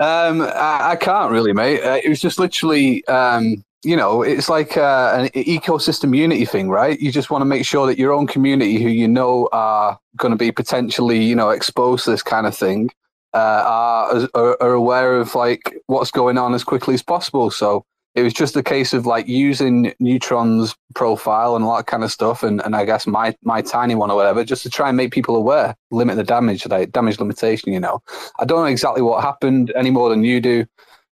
Um, 0.00 0.40
I, 0.40 0.92
I 0.92 0.96
can't 0.96 1.30
really, 1.30 1.52
mate. 1.52 1.82
Uh, 1.82 2.00
it 2.02 2.08
was 2.08 2.20
just 2.20 2.38
literally, 2.38 3.06
um, 3.06 3.62
you 3.84 3.94
know, 3.94 4.22
it's 4.22 4.48
like 4.48 4.76
uh, 4.76 5.14
an 5.16 5.28
ecosystem 5.28 6.16
unity 6.16 6.46
thing, 6.46 6.70
right? 6.70 6.98
You 6.98 7.12
just 7.12 7.30
want 7.30 7.42
to 7.42 7.46
make 7.46 7.66
sure 7.66 7.86
that 7.86 7.98
your 7.98 8.12
own 8.12 8.26
community, 8.26 8.82
who 8.82 8.88
you 8.88 9.06
know 9.06 9.48
are 9.52 9.98
going 10.16 10.32
to 10.32 10.38
be 10.38 10.50
potentially, 10.50 11.22
you 11.22 11.36
know, 11.36 11.50
exposed 11.50 12.06
to 12.06 12.10
this 12.10 12.22
kind 12.22 12.46
of 12.46 12.56
thing, 12.56 12.90
uh, 13.34 13.62
are, 13.66 14.28
are 14.34 14.62
are 14.62 14.72
aware 14.72 15.16
of 15.16 15.34
like 15.34 15.74
what's 15.86 16.10
going 16.10 16.38
on 16.38 16.54
as 16.54 16.64
quickly 16.64 16.94
as 16.94 17.02
possible. 17.02 17.50
So 17.50 17.84
it 18.14 18.22
was 18.22 18.32
just 18.32 18.56
a 18.56 18.62
case 18.62 18.92
of 18.92 19.06
like 19.06 19.26
using 19.26 19.92
Neutron's 19.98 20.76
profile 20.94 21.56
and 21.56 21.64
all 21.64 21.76
that 21.76 21.86
kind 21.86 22.04
of 22.04 22.12
stuff, 22.12 22.42
and, 22.42 22.62
and 22.64 22.76
I 22.76 22.84
guess 22.84 23.06
my 23.06 23.36
my 23.42 23.60
tiny 23.62 23.94
one 23.94 24.10
or 24.10 24.16
whatever, 24.16 24.44
just 24.44 24.62
to 24.62 24.70
try 24.70 24.88
and 24.88 24.96
make 24.96 25.12
people 25.12 25.36
aware, 25.36 25.74
limit 25.90 26.16
the 26.16 26.24
damage, 26.24 26.66
like 26.66 26.92
damage 26.92 27.18
limitation. 27.18 27.72
You 27.72 27.80
know, 27.80 28.02
I 28.38 28.44
don't 28.44 28.60
know 28.60 28.66
exactly 28.66 29.02
what 29.02 29.22
happened 29.22 29.72
any 29.76 29.90
more 29.90 30.08
than 30.08 30.24
you 30.24 30.40
do. 30.40 30.66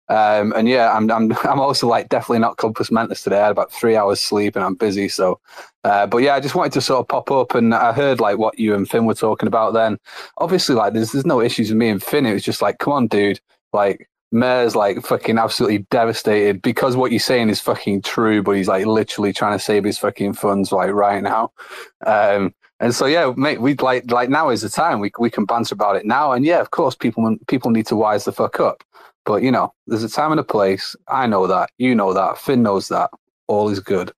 Um, 0.09 0.53
and 0.55 0.69
yeah, 0.69 0.93
I'm 0.93 1.11
I'm 1.11 1.33
I'm 1.45 1.61
also 1.61 1.89
like 1.89 2.09
definitely 2.09 2.41
not 2.41 2.57
compos 2.57 2.91
mentis 2.91 3.23
today. 3.23 3.41
I 3.41 3.45
had 3.45 3.53
about 3.53 3.73
three 3.73 3.97
hours 3.97 4.21
sleep 4.21 4.57
and 4.57 4.65
I'm 4.65 4.75
busy. 4.75 5.09
So, 5.09 5.41
uh, 5.85 6.07
but 6.07 6.19
yeah, 6.19 6.35
I 6.35 6.41
just 6.41 6.55
wanted 6.55 6.73
to 6.75 6.81
sort 6.81 7.01
of 7.01 7.09
pop 7.09 7.31
up 7.31 7.55
and 7.55 7.75
I 7.75 7.93
heard 7.93 8.21
like 8.21 8.39
what 8.39 8.59
you 8.59 8.75
and 8.75 8.89
Finn 8.89 9.07
were 9.07 9.15
talking 9.15 9.47
about. 9.47 9.73
Then, 9.75 9.99
obviously, 10.39 10.75
like 10.75 10.93
there's 10.93 11.13
there's 11.13 11.27
no 11.27 11.41
issues 11.41 11.71
with 11.71 11.79
me 11.79 11.89
and 11.89 12.03
Finn. 12.03 12.27
It 12.27 12.35
was 12.35 12.45
just 12.45 12.63
like, 12.63 12.79
come 12.79 12.93
on, 12.93 13.07
dude, 13.09 13.41
like 13.73 14.09
Mayor's 14.33 14.75
like 14.75 15.05
fucking 15.05 15.39
absolutely 15.39 15.79
devastated 15.91 16.63
because 16.63 16.97
what 16.97 17.13
you're 17.13 17.21
saying 17.21 17.51
is 17.51 17.61
fucking 17.61 18.03
true, 18.03 18.43
but 18.43 18.53
he's 18.53 18.69
like 18.69 18.87
literally 18.87 19.33
trying 19.33 19.57
to 19.57 19.63
save 19.63 19.85
his 19.85 19.99
fucking 19.99 20.33
funds 20.33 20.73
like 20.73 20.91
right 20.91 21.23
now. 21.23 21.53
Um, 22.07 22.55
and 22.81 22.95
so 22.95 23.07
yeah, 23.07 23.33
mate, 23.37 23.61
we 23.61 23.75
like 23.75 24.11
like 24.11 24.31
now 24.31 24.49
is 24.49 24.63
the 24.63 24.71
time 24.71 25.01
we 25.01 25.13
we 25.19 25.31
can 25.31 25.45
banter 25.45 25.75
about 25.75 25.97
it 25.97 26.07
now. 26.07 26.33
And 26.33 26.45
yeah, 26.45 26.61
of 26.61 26.71
course, 26.71 26.97
people 26.97 27.37
people 27.47 27.71
need 27.71 27.87
to 27.87 27.97
wise 27.97 28.25
the 28.25 28.33
fuck 28.33 28.59
up. 28.59 28.83
But 29.25 29.43
you 29.43 29.53
know, 29.53 29.73
there's 29.87 30.03
a 30.03 30.09
time 30.09 30.33
and 30.33 30.41
a 30.41 30.45
place. 30.45 30.97
I 31.09 31.27
know 31.27 31.47
that. 31.47 31.71
You 31.79 31.95
know 31.95 32.13
that. 32.15 32.39
Finn 32.39 32.63
knows 32.63 32.89
that. 32.89 33.11
All 33.47 33.69
is 33.69 33.81
good. 33.81 34.13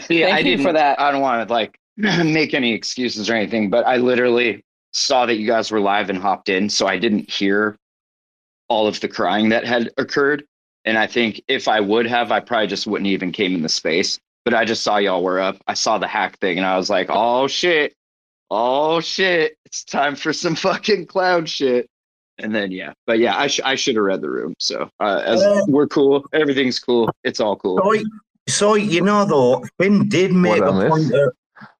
See, 0.00 0.22
Thank 0.22 0.34
I 0.34 0.38
you 0.38 0.62
for 0.62 0.72
that. 0.72 0.98
I 0.98 1.12
don't 1.12 1.20
want 1.20 1.46
to 1.46 1.52
like 1.52 1.78
make 1.96 2.54
any 2.54 2.72
excuses 2.72 3.28
or 3.28 3.34
anything, 3.34 3.68
but 3.68 3.86
I 3.86 3.98
literally 3.98 4.64
saw 4.92 5.26
that 5.26 5.36
you 5.36 5.46
guys 5.46 5.70
were 5.70 5.80
live 5.80 6.10
and 6.10 6.18
hopped 6.18 6.48
in, 6.48 6.70
so 6.70 6.86
I 6.86 6.98
didn't 6.98 7.30
hear 7.30 7.78
all 8.72 8.86
of 8.86 8.98
the 9.00 9.08
crying 9.08 9.50
that 9.50 9.64
had 9.66 9.90
occurred. 9.98 10.44
And 10.86 10.96
I 10.98 11.06
think 11.06 11.40
if 11.46 11.68
I 11.68 11.78
would 11.80 12.06
have, 12.06 12.32
I 12.32 12.40
probably 12.40 12.66
just 12.66 12.86
wouldn't 12.86 13.06
even 13.06 13.30
came 13.30 13.54
in 13.54 13.62
the 13.62 13.68
space. 13.68 14.18
But 14.44 14.54
I 14.54 14.64
just 14.64 14.82
saw 14.82 14.96
y'all 14.96 15.22
were 15.22 15.38
up. 15.40 15.56
I 15.68 15.74
saw 15.74 15.98
the 15.98 16.08
hack 16.08 16.38
thing, 16.40 16.58
and 16.58 16.66
I 16.66 16.76
was 16.76 16.90
like, 16.90 17.06
"Oh 17.10 17.46
shit, 17.46 17.94
oh 18.50 19.00
shit, 19.00 19.56
it's 19.66 19.84
time 19.84 20.16
for 20.16 20.32
some 20.32 20.56
fucking 20.66 21.06
clown 21.06 21.46
shit." 21.46 21.86
And 22.38 22.52
then 22.52 22.72
yeah, 22.72 22.92
but 23.06 23.20
yeah, 23.20 23.36
I 23.38 23.46
sh- 23.46 23.60
I 23.64 23.76
should 23.76 23.94
have 23.94 24.04
read 24.04 24.20
the 24.20 24.30
room. 24.30 24.54
So 24.58 24.88
uh, 24.98 25.22
as 25.24 25.40
Uh, 25.42 25.60
we're 25.68 25.86
cool, 25.86 26.24
everything's 26.32 26.80
cool, 26.80 27.08
it's 27.22 27.38
all 27.38 27.54
cool. 27.54 27.78
So, 27.84 28.02
so 28.48 28.74
you 28.74 29.02
know 29.02 29.24
though, 29.24 29.64
Finn 29.78 30.08
did 30.08 30.32
make 30.32 30.60
What 30.62 30.74
a 30.74 30.86
I 30.86 30.88
point. 30.88 31.14
Of, 31.14 31.32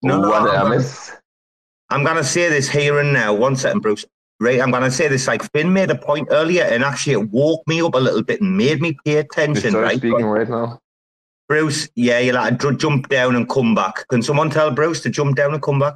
no, 0.04 0.20
no, 0.20 0.28
what 0.28 0.42
I'm 0.42 0.46
gonna- 0.46 0.76
miss? 0.76 1.16
I'm 1.90 2.04
gonna 2.04 2.22
say 2.22 2.48
this 2.48 2.68
here 2.68 3.00
and 3.00 3.12
now. 3.12 3.34
One 3.34 3.56
second, 3.56 3.80
Bruce. 3.80 4.04
Right, 4.42 4.60
I'm 4.60 4.72
gonna 4.72 4.90
say 4.90 5.06
this. 5.06 5.28
Like 5.28 5.48
Finn 5.52 5.72
made 5.72 5.88
a 5.90 5.94
point 5.94 6.26
earlier, 6.32 6.64
and 6.64 6.82
actually 6.82 7.12
it 7.12 7.30
woke 7.30 7.62
me 7.68 7.80
up 7.80 7.94
a 7.94 7.98
little 7.98 8.24
bit 8.24 8.40
and 8.40 8.56
made 8.56 8.82
me 8.82 8.96
pay 9.04 9.18
attention. 9.18 9.70
start 9.70 9.84
Right, 9.84 9.98
speaking 9.98 10.26
right 10.26 10.48
now. 10.48 10.80
Bruce. 11.48 11.88
Yeah, 11.94 12.18
you'll 12.18 12.36
have 12.38 12.58
to 12.58 12.74
jump 12.74 13.08
down 13.08 13.36
and 13.36 13.48
come 13.48 13.74
back. 13.76 14.08
Can 14.08 14.20
someone 14.20 14.50
tell 14.50 14.72
Bruce 14.72 15.00
to 15.02 15.10
jump 15.10 15.36
down 15.36 15.52
and 15.54 15.62
come 15.62 15.78
back? 15.78 15.94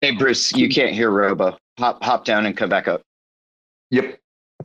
Hey 0.00 0.12
Bruce, 0.12 0.52
you 0.52 0.68
can't 0.68 0.94
hear 0.94 1.10
Robo. 1.10 1.58
Hop 1.80 2.04
hop 2.04 2.24
down 2.24 2.46
and 2.46 2.56
come 2.56 2.68
back 2.68 2.86
up. 2.86 3.02
Yep. 3.90 4.16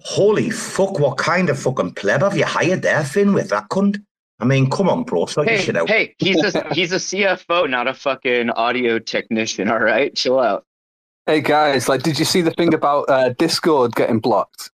Holy 0.02 0.52
fuck! 0.52 1.00
What 1.00 1.18
kind 1.18 1.50
of 1.50 1.58
fucking 1.60 1.96
pleb 1.96 2.22
have 2.22 2.38
you 2.38 2.46
hired 2.46 2.84
there, 2.84 3.04
Finn? 3.04 3.34
With 3.34 3.50
that 3.50 3.70
cunt? 3.70 4.00
I 4.40 4.46
mean, 4.46 4.70
come 4.70 4.90
on, 4.90 5.04
bro. 5.04 5.26
Sort 5.26 5.48
your 5.48 5.58
Hey, 5.58 5.64
shit 5.64 5.76
out. 5.78 5.88
hey, 5.90 6.14
he's 6.20 6.44
a 6.54 6.74
he's 6.74 6.92
a 6.92 6.96
CFO, 6.98 7.68
not 7.68 7.88
a 7.88 7.94
fucking 7.96 8.52
audio 8.52 9.00
technician. 9.00 9.70
All 9.70 9.80
right, 9.80 10.16
chill 10.16 10.40
out. 10.40 10.66
Hey 11.32 11.40
guys, 11.40 11.88
like, 11.88 12.04
did 12.04 12.20
you 12.20 12.26
see 12.26 12.42
the 12.42 12.52
thing 12.52 12.74
about 12.74 13.10
uh, 13.10 13.30
Discord 13.30 13.96
getting 13.96 14.20
blocked? 14.20 14.70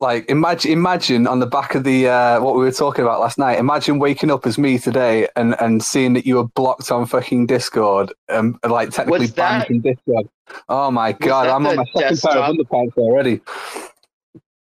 Like, 0.00 0.28
imagine, 0.28 0.72
imagine 0.72 1.28
on 1.28 1.38
the 1.38 1.46
back 1.46 1.76
of 1.76 1.84
the 1.84 2.08
uh, 2.08 2.40
what 2.40 2.56
we 2.56 2.62
were 2.62 2.72
talking 2.72 3.04
about 3.04 3.20
last 3.20 3.38
night. 3.38 3.60
Imagine 3.60 4.00
waking 4.00 4.28
up 4.28 4.44
as 4.44 4.58
me 4.58 4.80
today 4.80 5.28
and 5.36 5.54
and 5.60 5.80
seeing 5.80 6.14
that 6.14 6.26
you 6.26 6.34
were 6.34 6.48
blocked 6.48 6.90
on 6.90 7.06
fucking 7.06 7.46
Discord 7.46 8.12
and 8.28 8.58
like 8.68 8.90
technically 8.90 9.20
Was 9.20 9.30
banned 9.30 9.60
that- 9.60 9.66
from 9.68 9.78
Discord. 9.78 10.28
Oh 10.68 10.90
my 10.90 11.12
god, 11.12 11.44
that 11.44 11.54
I'm 11.54 11.64
on 11.64 11.76
the 11.76 11.82
my 11.82 11.84
second 11.84 12.00
pair 12.00 12.08
desktop? 12.10 12.50
of 12.50 12.56
underpants 12.56 12.96
already. 12.96 13.40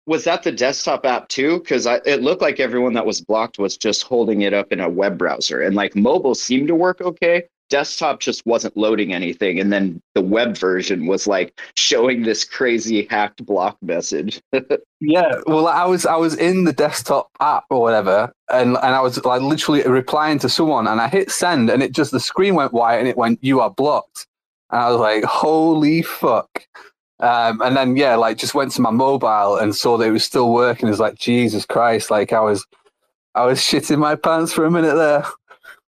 Was 0.05 0.23
that 0.23 0.43
the 0.43 0.51
desktop 0.53 1.05
app 1.05 1.27
too? 1.27 1.59
Because 1.59 1.87
it 1.87 2.21
looked 2.21 2.41
like 2.41 2.61
everyone 2.61 2.93
that 2.93 3.05
was 3.05 3.19
blocked 3.19 3.59
was 3.59 3.75
just 3.75 4.03
holding 4.03 4.43
it 4.43 4.53
up 4.53 4.71
in 4.71 4.79
a 4.79 4.87
web 4.87 5.17
browser, 5.17 5.59
and 5.59 5.75
like 5.75 5.93
mobile 5.93 6.35
seemed 6.35 6.69
to 6.69 6.75
work 6.75 7.01
okay. 7.01 7.43
Desktop 7.71 8.19
just 8.19 8.45
wasn't 8.45 8.75
loading 8.75 9.13
anything, 9.13 9.59
and 9.59 9.71
then 9.71 10.01
the 10.13 10.21
web 10.21 10.57
version 10.57 11.07
was 11.07 11.25
like 11.25 11.59
showing 11.75 12.23
this 12.23 12.43
crazy 12.43 13.07
hacked 13.09 13.43
block 13.45 13.77
message. 13.81 14.41
Yeah, 15.03 15.41
well, 15.47 15.65
I 15.67 15.85
was 15.85 16.05
I 16.05 16.15
was 16.15 16.35
in 16.35 16.63
the 16.63 16.73
desktop 16.73 17.31
app 17.39 17.63
or 17.71 17.81
whatever, 17.81 18.31
and 18.53 18.77
and 18.77 18.93
I 18.95 19.01
was 19.01 19.25
like 19.25 19.41
literally 19.41 19.81
replying 19.81 20.37
to 20.37 20.47
someone, 20.47 20.85
and 20.85 21.01
I 21.01 21.07
hit 21.07 21.31
send, 21.31 21.71
and 21.71 21.81
it 21.81 21.91
just 21.91 22.11
the 22.11 22.19
screen 22.19 22.53
went 22.53 22.71
white, 22.71 22.97
and 22.97 23.07
it 23.07 23.17
went 23.17 23.39
you 23.41 23.61
are 23.61 23.71
blocked, 23.71 24.27
and 24.69 24.79
I 24.79 24.91
was 24.91 24.99
like, 24.99 25.23
holy 25.23 26.03
fuck. 26.03 26.67
Um, 27.19 27.61
and 27.61 27.75
then 27.75 27.97
yeah, 27.97 28.15
like 28.15 28.37
just 28.37 28.53
went 28.53 28.73
to 28.73 28.81
my 28.81 28.91
mobile 28.91 29.57
and 29.57 29.75
saw 29.75 29.97
that 29.97 30.07
it 30.07 30.11
was 30.11 30.23
still 30.23 30.53
working. 30.53 30.87
It 30.87 30.91
was 30.91 30.99
like 30.99 31.15
Jesus 31.15 31.65
Christ, 31.65 32.11
like 32.11 32.31
I 32.31 32.41
was 32.41 32.63
I 33.33 33.45
was 33.45 33.59
shitting 33.59 33.97
my 33.97 34.15
pants 34.15 34.53
for 34.53 34.65
a 34.65 34.71
minute 34.71 34.95
there. 34.95 35.25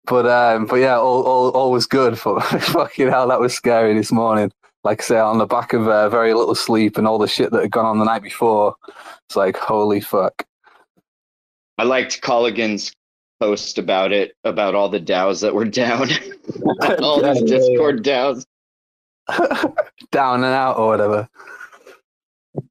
But 0.05 0.25
um, 0.27 0.65
but 0.65 0.77
yeah, 0.77 0.97
all 0.97 1.23
all, 1.23 1.49
all 1.51 1.71
was 1.71 1.85
good. 1.85 2.19
But 2.23 2.41
fucking 2.41 3.09
hell, 3.09 3.27
that 3.29 3.39
was 3.39 3.53
scary 3.53 3.93
this 3.93 4.11
morning. 4.11 4.51
Like 4.83 5.01
I 5.01 5.03
say, 5.05 5.17
on 5.19 5.37
the 5.37 5.45
back 5.45 5.71
of 5.73 5.87
uh, 5.87 6.09
very 6.09 6.33
little 6.33 6.55
sleep 6.55 6.97
and 6.97 7.07
all 7.07 7.17
the 7.17 7.27
shit 7.27 7.51
that 7.51 7.61
had 7.61 7.71
gone 7.71 7.85
on 7.85 7.99
the 7.99 8.05
night 8.05 8.21
before, 8.23 8.75
it's 9.27 9.35
like 9.35 9.55
holy 9.57 10.01
fuck. 10.01 10.45
I 11.77 11.83
liked 11.83 12.21
Colligan's 12.21 12.93
post 13.39 13.77
about 13.77 14.11
it, 14.11 14.35
about 14.43 14.75
all 14.75 14.89
the 14.89 14.99
DAOs 14.99 15.41
that 15.41 15.53
were 15.55 15.65
down, 15.83 16.09
all 17.01 17.21
Yeah, 17.21 17.33
these 17.33 17.41
yeah, 17.41 17.57
Discord 17.57 18.03
DAOs. 18.03 18.45
Down 20.11 20.43
and 20.43 20.53
out 20.53 20.77
or 20.77 20.87
whatever. 20.87 21.29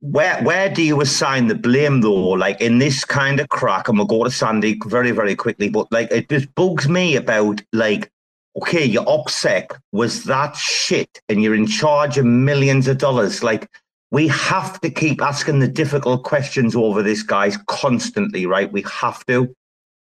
Where 0.00 0.42
where 0.44 0.68
do 0.68 0.82
you 0.82 1.00
assign 1.00 1.48
the 1.48 1.56
blame 1.56 2.02
though? 2.02 2.30
Like 2.30 2.60
in 2.60 2.78
this 2.78 3.04
kind 3.04 3.40
of 3.40 3.48
crack, 3.48 3.88
and 3.88 3.98
we'll 3.98 4.06
go 4.06 4.22
to 4.22 4.30
Sandy 4.30 4.78
very 4.86 5.10
very 5.10 5.34
quickly. 5.34 5.68
But 5.68 5.90
like 5.90 6.10
it 6.12 6.28
just 6.28 6.54
bugs 6.54 6.88
me 6.88 7.16
about 7.16 7.62
like, 7.72 8.10
okay, 8.56 8.84
your 8.84 9.04
OPSEC 9.06 9.76
was 9.90 10.24
that 10.24 10.54
shit, 10.54 11.20
and 11.28 11.42
you're 11.42 11.54
in 11.54 11.66
charge 11.66 12.16
of 12.16 12.24
millions 12.24 12.86
of 12.86 12.98
dollars. 12.98 13.42
Like 13.42 13.68
we 14.12 14.28
have 14.28 14.80
to 14.82 14.90
keep 14.90 15.20
asking 15.20 15.58
the 15.58 15.68
difficult 15.68 16.22
questions 16.22 16.76
over 16.76 17.02
this, 17.02 17.24
guys, 17.24 17.58
constantly. 17.66 18.46
Right? 18.46 18.70
We 18.70 18.82
have 18.82 19.26
to. 19.26 19.52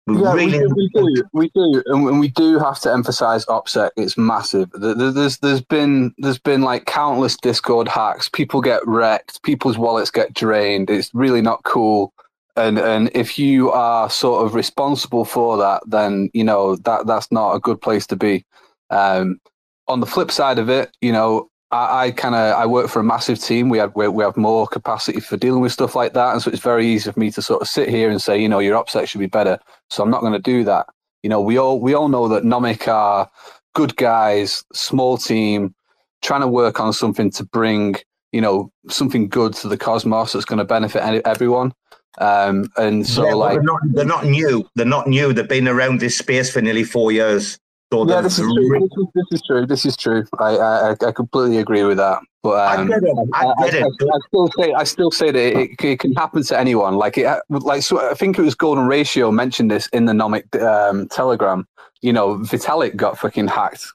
We 0.07 0.16
Yeah, 0.22 0.32
really. 0.32 0.46
we, 0.46 0.59
do, 0.59 0.68
we 0.74 0.88
do, 0.94 1.22
we 1.32 1.48
do, 1.55 1.82
and 1.86 2.20
we- 2.20 2.28
do 2.28 2.59
have 2.59 2.80
to 2.80 2.92
emphasize 2.92 3.44
OPSEC. 3.46 3.90
It's 3.96 4.16
massive. 4.16 4.70
There- 4.72 4.94
there- 4.94 5.11
There's 5.12 5.38
there's 5.38 5.61
been 5.61 6.14
there's 6.18 6.38
been 6.38 6.62
like 6.62 6.86
countless 6.86 7.36
Discord 7.36 7.86
hacks. 7.88 8.28
People 8.28 8.61
get 8.61 8.86
wrecked. 8.86 9.42
People's 9.42 9.76
wallets 9.78 10.11
get 10.11 10.32
drained. 10.34 10.90
It's 10.90 11.11
really 11.14 11.42
not 11.42 11.62
cool. 11.64 12.12
And 12.57 12.78
and 12.78 13.11
if 13.14 13.38
you 13.38 13.70
are 13.70 14.09
sort 14.11 14.44
of 14.46 14.55
responsible 14.55 15.24
for 15.24 15.57
that, 15.59 15.82
then 15.86 16.30
you 16.32 16.44
know 16.44 16.76
that 16.76 17.07
that's 17.07 17.30
not 17.30 17.55
a 17.55 17.61
good 17.61 17.80
place 17.80 18.07
to 18.09 18.16
be. 18.16 18.44
Um, 18.90 19.40
on 19.86 20.01
the 20.01 20.07
flip 20.07 20.30
side 20.30 20.59
of 20.59 20.68
it, 20.68 20.90
you 21.01 21.12
know, 21.12 21.49
I, 21.70 22.06
I 22.06 22.10
kind 22.10 22.34
of 22.34 22.56
I 22.56 22.66
work 22.66 22.88
for 22.88 23.00
a 23.00 23.04
massive 23.04 23.38
team. 23.40 23.68
We 23.68 23.78
have 23.78 23.94
we, 23.94 24.08
we 24.08 24.24
have 24.24 24.36
more 24.36 24.66
capacity 24.66 25.20
for 25.20 25.36
dealing 25.36 25.60
with 25.60 25.72
stuff 25.72 25.94
like 25.94 26.12
that, 26.14 26.32
and 26.32 26.42
so 26.42 26.50
it's 26.50 26.60
very 26.60 26.86
easy 26.86 27.10
for 27.10 27.18
me 27.18 27.30
to 27.32 27.42
sort 27.42 27.62
of 27.62 27.68
sit 27.68 27.88
here 27.88 28.10
and 28.10 28.20
say, 28.20 28.40
you 28.40 28.48
know, 28.48 28.58
your 28.58 28.82
OPSEC 28.82 29.06
should 29.08 29.18
be 29.20 29.26
better. 29.26 29.58
So 29.88 30.02
I'm 30.02 30.10
not 30.10 30.20
going 30.20 30.32
to 30.32 30.38
do 30.38 30.64
that. 30.64 30.86
You 31.22 31.30
know, 31.30 31.40
we 31.40 31.58
all 31.58 31.80
we 31.80 31.94
all 31.94 32.08
know 32.08 32.28
that 32.28 32.44
Nomic 32.44 32.88
are 32.88 33.30
good 33.74 33.96
guys, 33.96 34.64
small 34.72 35.16
team, 35.16 35.74
trying 36.22 36.40
to 36.40 36.48
work 36.48 36.80
on 36.80 36.92
something 36.92 37.30
to 37.32 37.44
bring 37.44 37.96
you 38.32 38.40
know 38.40 38.72
something 38.88 39.28
good 39.28 39.54
to 39.54 39.68
the 39.68 39.78
cosmos 39.78 40.32
that's 40.32 40.44
going 40.44 40.58
to 40.58 40.64
benefit 40.64 41.02
any- 41.02 41.24
everyone. 41.24 41.72
Um, 42.18 42.68
and 42.76 43.06
so 43.06 43.24
Yeah, 43.24 43.34
like 43.34 43.54
they're 43.54 43.62
not, 43.62 43.80
they're 43.92 44.04
not 44.04 44.26
new. 44.26 44.68
They're 44.74 44.86
not 44.86 45.06
new. 45.06 45.32
They've 45.32 45.48
been 45.48 45.68
around 45.68 46.00
this 46.00 46.18
space 46.18 46.50
for 46.50 46.60
nearly 46.60 46.84
four 46.84 47.12
years. 47.12 47.58
So 47.93 48.09
yeah, 48.09 48.20
this 48.20 48.38
is 48.38 48.47
true. 48.47 48.80
This 48.80 48.91
is, 48.97 49.07
this 49.14 49.26
is 49.32 49.43
true. 49.43 49.66
This 49.66 49.86
is 49.86 49.97
true. 49.97 50.24
I, 50.38 50.57
I 50.57 50.91
I 50.93 51.12
completely 51.12 51.59
agree 51.59 51.82
with 51.82 51.97
that. 51.97 52.22
But 52.43 52.51
I 52.51 52.76
um, 52.76 52.86
get 52.86 53.03
it. 53.03 53.28
I 53.34 53.70
get 53.70 53.74
it. 53.74 53.84
I, 53.84 54.18
still 54.28 54.51
say 54.57 54.72
I 54.72 54.84
still 54.84 55.11
say 55.11 55.30
that 55.32 55.59
it, 55.59 55.84
it 55.84 55.99
can 55.99 56.14
happen 56.14 56.43
to 56.45 56.59
anyone. 56.59 56.95
Like 56.95 57.18
it, 57.18 57.26
like 57.49 57.82
so 57.82 58.11
I 58.11 58.14
think 58.14 58.38
it 58.38 58.43
was 58.43 58.55
Golden 58.55 58.86
Ratio 58.86 59.32
mentioned 59.32 59.72
this 59.72 59.88
in 59.88 60.05
the 60.05 60.12
Nomic 60.12 60.61
um, 60.62 61.09
Telegram. 61.09 61.66
You 62.01 62.12
know, 62.12 62.38
Vitalik 62.38 62.95
got 62.97 63.18
fucking 63.18 63.49
hacked. 63.49 63.86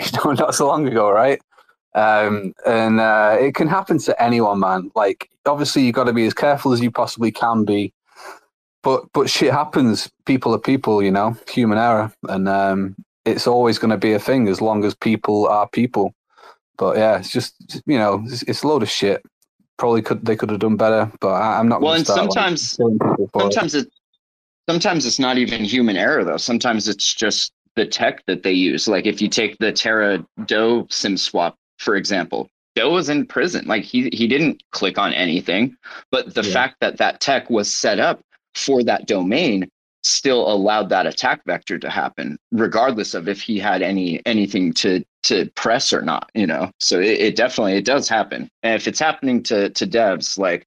You 0.00 0.06
know, 0.24 0.32
not 0.32 0.54
so 0.54 0.66
long 0.66 0.88
ago, 0.88 1.10
right? 1.10 1.40
Um, 1.94 2.54
and 2.66 2.98
uh, 2.98 3.36
it 3.38 3.54
can 3.54 3.68
happen 3.68 3.98
to 3.98 4.20
anyone, 4.20 4.58
man. 4.58 4.90
Like 4.96 5.28
obviously, 5.46 5.84
you 5.84 5.92
got 5.92 6.04
to 6.04 6.12
be 6.12 6.26
as 6.26 6.34
careful 6.34 6.72
as 6.72 6.80
you 6.80 6.90
possibly 6.90 7.30
can 7.30 7.64
be. 7.64 7.92
But 8.82 9.04
but 9.12 9.30
shit 9.30 9.52
happens. 9.52 10.10
People 10.24 10.54
are 10.54 10.58
people, 10.58 11.02
you 11.02 11.10
know, 11.12 11.36
human 11.48 11.78
error, 11.78 12.12
and 12.28 12.48
um, 12.48 12.96
it's 13.24 13.46
always 13.46 13.78
going 13.78 13.90
to 13.90 13.96
be 13.96 14.12
a 14.12 14.18
thing 14.18 14.48
as 14.48 14.60
long 14.60 14.84
as 14.84 14.94
people 14.94 15.46
are 15.46 15.68
people. 15.68 16.14
But 16.78 16.96
yeah, 16.96 17.18
it's 17.18 17.30
just 17.30 17.82
you 17.86 17.98
know, 17.98 18.22
it's, 18.26 18.42
it's 18.42 18.62
a 18.62 18.68
load 18.68 18.82
of 18.82 18.90
shit. 18.90 19.22
probably 19.78 20.02
could 20.02 20.24
they 20.24 20.36
could 20.36 20.50
have 20.50 20.60
done 20.60 20.76
better, 20.76 21.10
but 21.20 21.28
I, 21.28 21.60
am 21.60 21.68
not. 21.68 21.80
Well, 21.80 21.94
and 21.94 22.04
start, 22.04 22.18
sometimes, 22.18 22.78
like, 22.78 23.28
sometimes 23.38 23.74
it, 23.74 23.88
sometimes 24.68 25.06
it's 25.06 25.18
not 25.18 25.38
even 25.38 25.64
human 25.64 25.96
error 25.96 26.24
though. 26.24 26.36
Sometimes 26.38 26.88
it's 26.88 27.14
just 27.14 27.52
the 27.76 27.86
tech 27.86 28.24
that 28.26 28.42
they 28.42 28.52
use. 28.52 28.88
Like 28.88 29.06
if 29.06 29.20
you 29.22 29.28
take 29.28 29.58
the 29.58 29.72
Terra 29.72 30.24
Do 30.46 30.86
SIM 30.90 31.16
swap, 31.16 31.56
for 31.78 31.96
example, 31.96 32.48
Do 32.74 32.90
was 32.90 33.08
in 33.08 33.26
prison. 33.26 33.66
Like 33.66 33.84
he 33.84 34.08
he 34.12 34.26
didn't 34.26 34.62
click 34.72 34.98
on 34.98 35.12
anything, 35.12 35.76
but 36.10 36.34
the 36.34 36.42
yeah. 36.42 36.52
fact 36.52 36.76
that 36.80 36.96
that 36.98 37.20
tech 37.20 37.50
was 37.50 37.72
set 37.72 38.00
up 38.00 38.20
for 38.54 38.82
that 38.82 39.06
domain 39.06 39.70
still 40.02 40.50
allowed 40.52 40.88
that 40.88 41.06
attack 41.06 41.42
vector 41.46 41.78
to 41.78 41.88
happen 41.88 42.36
regardless 42.50 43.14
of 43.14 43.28
if 43.28 43.40
he 43.40 43.58
had 43.58 43.82
any 43.82 44.20
anything 44.26 44.72
to 44.72 45.04
to 45.22 45.48
press 45.54 45.92
or 45.92 46.02
not 46.02 46.30
you 46.34 46.46
know? 46.46 46.70
So 46.78 46.98
it, 47.00 47.20
it 47.20 47.36
definitely 47.36 47.74
it 47.74 47.84
does 47.84 48.08
happen. 48.08 48.48
And 48.62 48.74
if 48.74 48.88
it's 48.88 48.98
happening 48.98 49.42
to 49.44 49.70
to 49.70 49.86
devs 49.86 50.38
like 50.38 50.66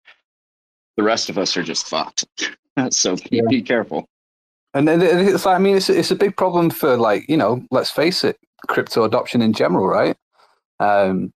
the 0.98 1.04
rest 1.04 1.30
of 1.30 1.38
us 1.38 1.58
are 1.58 1.64
just 1.64 1.88
fucked. 1.88 2.26
So 2.90 3.16
be, 3.16 3.24
yeah. 3.32 3.42
be 3.50 3.62
careful. 3.62 4.06
And 4.74 4.86
then 4.86 5.02
it's 5.02 5.46
like 5.46 5.56
i 5.56 5.60
mean 5.60 5.78
it's, 5.78 5.90
it's 5.90 6.12
a 6.12 6.16
big 6.16 6.36
problem 6.36 6.70
for 6.70 6.98
like 6.98 7.24
you 7.30 7.38
know 7.38 7.64
let's 7.72 7.90
face 7.90 8.26
it 8.26 8.38
crypto 8.68 9.06
adoption 9.06 9.42
in 9.42 9.54
general 9.54 9.88
right? 9.88 10.18
Um 10.82 11.32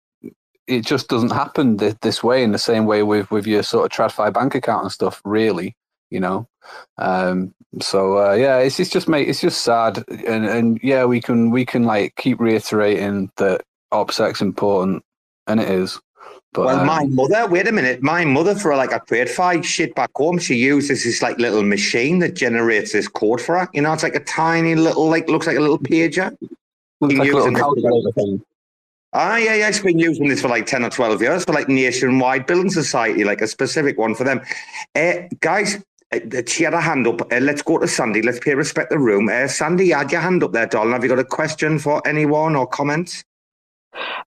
it 0.68 0.86
just 0.86 1.08
doesn't 1.08 1.32
happen 1.32 1.78
th- 1.78 1.96
this 2.02 2.22
way 2.22 2.44
in 2.44 2.52
the 2.52 2.60
same 2.60 2.86
way 2.86 3.04
with 3.04 3.32
with 3.32 3.48
your 3.48 3.64
sort 3.64 3.86
of 3.86 3.92
tradfi 3.92 4.34
bank 4.34 4.54
account 4.54 4.84
and 4.84 4.92
stuff 4.92 5.22
really 5.24 5.76
you 6.10 6.20
know 6.20 6.48
um 6.98 7.54
so 7.82 8.18
uh, 8.18 8.34
yeah 8.34 8.58
it's, 8.58 8.80
it's 8.80 8.90
just 8.90 9.08
mate 9.08 9.28
it's 9.28 9.42
just 9.42 9.62
sad 9.62 10.04
and 10.28 10.46
and 10.46 10.80
yeah 10.82 11.06
we 11.06 11.22
can 11.22 11.52
we 11.52 11.66
can 11.66 11.84
like 11.84 12.16
keep 12.16 12.40
reiterating 12.40 13.32
that 13.38 13.62
opsec's 13.92 14.42
important 14.42 15.04
and 15.48 15.60
it 15.60 15.70
is 15.70 16.00
but 16.54 16.66
well, 16.66 16.80
um, 16.80 16.88
my 16.88 17.06
mother, 17.06 17.48
wait 17.48 17.68
a 17.68 17.72
minute. 17.72 18.02
My 18.02 18.26
mother, 18.26 18.56
for 18.56 18.76
like 18.76 18.92
a 18.92 19.00
TradFi 19.00 19.64
shit 19.64 19.94
back 19.94 20.10
home, 20.16 20.40
she 20.40 20.56
uses 20.56 21.04
this 21.04 21.22
like 21.22 21.38
little 21.38 21.62
machine 21.62 22.20
that 22.20 22.36
generates 22.36 22.92
this 22.92 23.08
code 23.08 23.40
for 23.40 23.60
her. 23.60 23.70
You 23.74 23.84
know, 23.84 23.94
it's 23.94 24.02
like 24.02 24.16
a 24.16 24.24
tiny 24.24 24.74
little, 24.74 25.08
like, 25.10 25.30
looks 25.30 25.46
like 25.46 25.58
a 25.58 25.60
little 25.60 25.78
pager. 25.78 26.36
Looks 27.02 27.14
like 27.16 27.30
a 27.30 27.36
little 27.36 27.54
calculator 27.54 28.12
thing. 28.14 28.44
Ah, 29.14 29.38
yeah, 29.38 29.56
yeah. 29.56 29.70
It's 29.70 29.80
been 29.80 30.00
using 30.00 30.28
this 30.28 30.42
for 30.42 30.48
like 30.48 30.66
10 30.66 30.84
or 30.84 30.90
12 30.90 31.22
years 31.22 31.46
for 31.46 31.54
like 31.54 31.70
nationwide 31.70 32.48
building 32.48 32.72
society, 32.72 33.24
like 33.24 33.42
a 33.42 33.48
specific 33.48 33.98
one 33.98 34.16
for 34.16 34.24
them. 34.24 34.42
Uh, 34.96 35.14
guys, 35.40 35.84
she 36.48 36.64
had 36.64 36.74
a 36.74 36.82
hand 36.82 37.08
up. 37.08 37.22
Uh, 37.32 37.40
let's 37.40 37.62
go 37.62 37.78
to 37.78 37.88
Sandy. 37.88 38.22
Let's 38.22 38.40
pay 38.40 38.56
respect 38.56 38.90
the 38.90 39.00
room. 39.00 39.30
Uh, 39.30 39.48
Sandy, 39.48 39.88
you 39.88 39.96
had 39.96 40.12
your 40.12 40.22
hand 40.22 40.44
up 40.44 40.54
there, 40.54 40.66
darling. 40.66 40.94
Have 40.94 41.04
you 41.04 41.10
got 41.10 41.20
a 41.20 41.24
question 41.24 41.80
for 41.80 42.06
anyone 42.08 42.56
or 42.56 42.68
comments? 42.68 43.24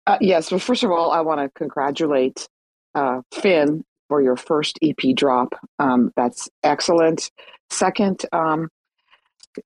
Uh, 0.07 0.19
yes. 0.21 0.51
Well, 0.51 0.61
first 0.61 0.85
of 0.85 0.91
all, 0.91 1.11
I 1.11 1.21
want 1.21 1.41
to 1.41 1.51
congratulate 1.59 2.49
uh, 2.95 3.23
Finn 3.33 3.85
for 4.09 4.21
your 4.21 4.37
first 4.37 4.79
EP 4.83 5.15
drop. 5.15 5.55
Um, 5.79 6.13
that's 6.17 6.49
excellent. 6.63 7.31
Second, 7.71 8.25
um, 8.33 8.69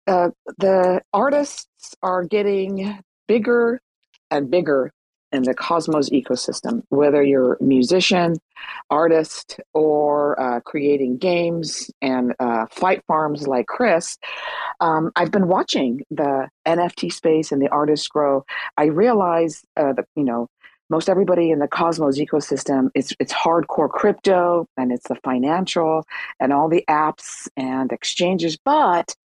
uh, 0.07 0.29
the 0.57 1.01
artists 1.13 1.95
are 2.01 2.23
getting 2.23 2.99
bigger 3.27 3.79
and 4.31 4.49
bigger 4.49 4.91
in 5.31 5.43
the 5.43 5.53
Cosmos 5.53 6.09
ecosystem, 6.09 6.83
whether 6.89 7.23
you're 7.23 7.55
a 7.55 7.63
musician, 7.63 8.37
artist, 8.89 9.59
or 9.73 10.39
uh, 10.39 10.59
creating 10.61 11.17
games 11.17 11.89
and 12.01 12.33
uh, 12.39 12.65
fight 12.71 13.03
farms 13.07 13.47
like 13.47 13.67
Chris. 13.67 14.17
Um, 14.79 15.11
I've 15.15 15.31
been 15.31 15.47
watching 15.47 16.01
the 16.11 16.49
NFT 16.67 17.11
space 17.11 17.51
and 17.51 17.61
the 17.61 17.69
artists 17.69 18.07
grow. 18.07 18.45
I 18.77 18.85
realize 18.85 19.63
uh, 19.77 19.93
that, 19.93 20.05
you 20.15 20.23
know, 20.23 20.47
most 20.89 21.09
everybody 21.09 21.49
in 21.49 21.59
the 21.59 21.67
Cosmos 21.67 22.19
ecosystem, 22.19 22.89
it's 22.93 23.13
it's 23.19 23.33
hardcore 23.33 23.89
crypto 23.89 24.67
and 24.77 24.91
it's 24.91 25.07
the 25.07 25.15
financial 25.23 26.05
and 26.39 26.53
all 26.53 26.69
the 26.69 26.83
apps 26.87 27.47
and 27.57 27.91
exchanges, 27.91 28.57
but 28.63 29.15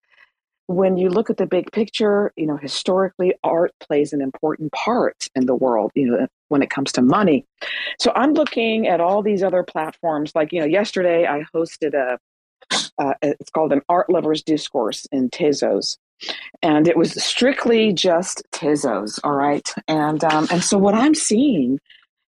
when 0.67 0.97
you 0.97 1.09
look 1.09 1.29
at 1.29 1.37
the 1.37 1.45
big 1.45 1.71
picture, 1.71 2.31
you 2.35 2.45
know, 2.45 2.57
historically, 2.57 3.33
art 3.43 3.73
plays 3.79 4.13
an 4.13 4.21
important 4.21 4.71
part 4.71 5.27
in 5.35 5.45
the 5.45 5.55
world, 5.55 5.91
you 5.95 6.07
know, 6.07 6.27
when 6.49 6.61
it 6.61 6.69
comes 6.69 6.91
to 6.93 7.01
money. 7.01 7.45
So 7.99 8.11
I'm 8.15 8.33
looking 8.33 8.87
at 8.87 9.01
all 9.01 9.21
these 9.21 9.43
other 9.43 9.63
platforms. 9.63 10.31
Like, 10.35 10.51
you 10.51 10.59
know, 10.59 10.65
yesterday 10.65 11.25
I 11.25 11.43
hosted 11.53 11.93
a, 11.93 12.17
uh, 12.97 13.13
it's 13.21 13.49
called 13.49 13.73
an 13.73 13.81
art 13.89 14.09
lovers 14.09 14.43
discourse 14.43 15.07
in 15.11 15.29
Tezos. 15.29 15.97
And 16.61 16.87
it 16.87 16.95
was 16.95 17.21
strictly 17.23 17.93
just 17.93 18.43
Tezos, 18.51 19.19
all 19.23 19.33
right. 19.33 19.67
And 19.87 20.23
um, 20.23 20.47
and 20.51 20.63
so 20.63 20.77
what 20.77 20.93
I'm 20.93 21.15
seeing 21.15 21.79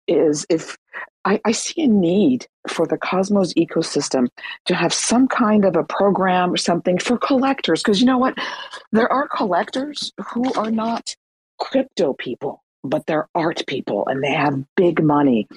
is 0.08 0.46
if 0.48 0.76
I, 1.24 1.40
I 1.44 1.52
see 1.52 1.82
a 1.82 1.86
need 1.88 2.46
for 2.68 2.86
the 2.86 2.98
Cosmos 2.98 3.54
ecosystem 3.54 4.28
to 4.66 4.74
have 4.74 4.92
some 4.92 5.28
kind 5.28 5.64
of 5.64 5.76
a 5.76 5.84
program 5.84 6.52
or 6.52 6.56
something 6.56 6.98
for 6.98 7.16
collectors. 7.18 7.82
Because 7.82 8.00
you 8.00 8.06
know 8.06 8.18
what? 8.18 8.36
There 8.90 9.10
are 9.12 9.28
collectors 9.28 10.12
who 10.32 10.52
are 10.54 10.70
not 10.70 11.14
crypto 11.58 12.12
people 12.12 12.62
but 12.84 13.06
they're 13.06 13.28
art 13.34 13.62
people 13.66 14.06
and 14.08 14.22
they 14.22 14.32
have 14.32 14.62
big 14.76 15.02
money. 15.02 15.48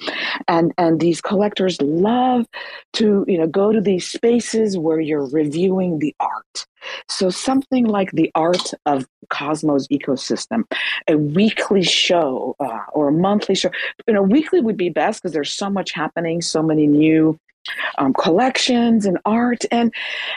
And 0.48 0.72
and 0.78 1.00
these 1.00 1.20
collectors 1.20 1.80
love 1.80 2.46
to 2.94 3.24
you 3.26 3.38
know 3.38 3.46
go 3.46 3.72
to 3.72 3.80
these 3.80 4.06
spaces 4.06 4.78
where 4.78 5.00
you're 5.00 5.28
reviewing 5.28 5.98
the 5.98 6.14
art. 6.20 6.66
So 7.08 7.30
something 7.30 7.86
like 7.86 8.12
the 8.12 8.30
art 8.34 8.72
of 8.84 9.06
cosmos 9.28 9.88
ecosystem 9.88 10.64
a 11.08 11.16
weekly 11.16 11.82
show 11.82 12.54
uh, 12.60 12.84
or 12.92 13.08
a 13.08 13.12
monthly 13.12 13.56
show 13.56 13.70
you 14.06 14.14
know 14.14 14.22
weekly 14.22 14.60
would 14.60 14.76
be 14.76 14.88
best 14.88 15.20
because 15.20 15.32
there's 15.32 15.52
so 15.52 15.68
much 15.68 15.90
happening 15.90 16.40
so 16.40 16.62
many 16.62 16.86
new 16.86 17.36
um, 17.98 18.12
collections 18.14 19.06
and 19.06 19.18
art. 19.24 19.64
And 19.70 19.92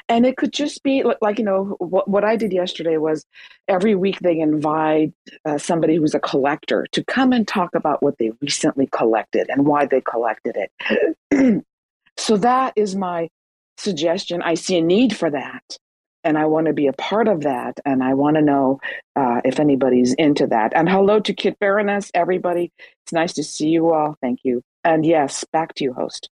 and 0.08 0.26
it 0.26 0.38
could 0.38 0.54
just 0.54 0.84
be 0.84 1.04
like 1.22 1.40
you 1.40 1.46
know 1.46 1.76
what, 1.80 2.08
what 2.08 2.24
i 2.24 2.36
did 2.36 2.52
yesterday 2.52 2.98
was 2.98 3.26
every 3.68 3.96
week 3.96 4.20
they 4.20 4.40
invite 4.40 5.14
uh, 5.46 5.58
somebody 5.58 5.96
who's 5.96 6.16
a 6.16 6.20
collector 6.20 6.88
to 6.92 7.04
come 7.04 7.32
and 7.32 7.48
talk 7.48 7.76
about 7.76 8.02
what 8.02 8.18
they 8.18 8.32
recently 8.42 8.88
collected 8.92 9.48
and 9.50 9.66
why 9.66 9.86
they 9.86 10.02
collected 10.02 10.56
it. 10.58 11.64
So 12.18 12.36
that 12.36 12.74
is 12.76 12.98
my 12.98 13.30
suggestion. 13.78 14.42
I 14.42 14.56
see 14.56 14.78
a 14.78 14.82
need 14.82 15.16
for 15.16 15.30
that 15.32 15.78
and 16.24 16.38
i 16.38 16.46
want 16.46 16.68
to 16.68 16.74
be 16.74 16.88
a 16.88 16.94
part 16.94 17.28
of 17.28 17.42
that 17.42 17.80
and 17.86 18.04
i 18.04 18.14
want 18.14 18.36
to 18.36 18.42
know 18.42 18.80
uh, 19.16 19.42
if 19.46 19.60
anybody's 19.60 20.14
into 20.14 20.48
that. 20.48 20.74
And 20.76 20.88
hello 20.90 21.20
to 21.22 21.34
Kit 21.34 21.58
Baroness 21.60 22.12
everybody. 22.14 22.72
It's 23.06 23.14
nice 23.14 23.34
to 23.34 23.44
see 23.44 23.70
you 23.70 23.94
all. 23.94 24.16
Thank 24.22 24.40
you. 24.44 24.62
And 24.84 25.06
yes 25.06 25.46
back 25.52 25.76
to 25.76 25.84
you 25.84 25.94
host 25.94 26.30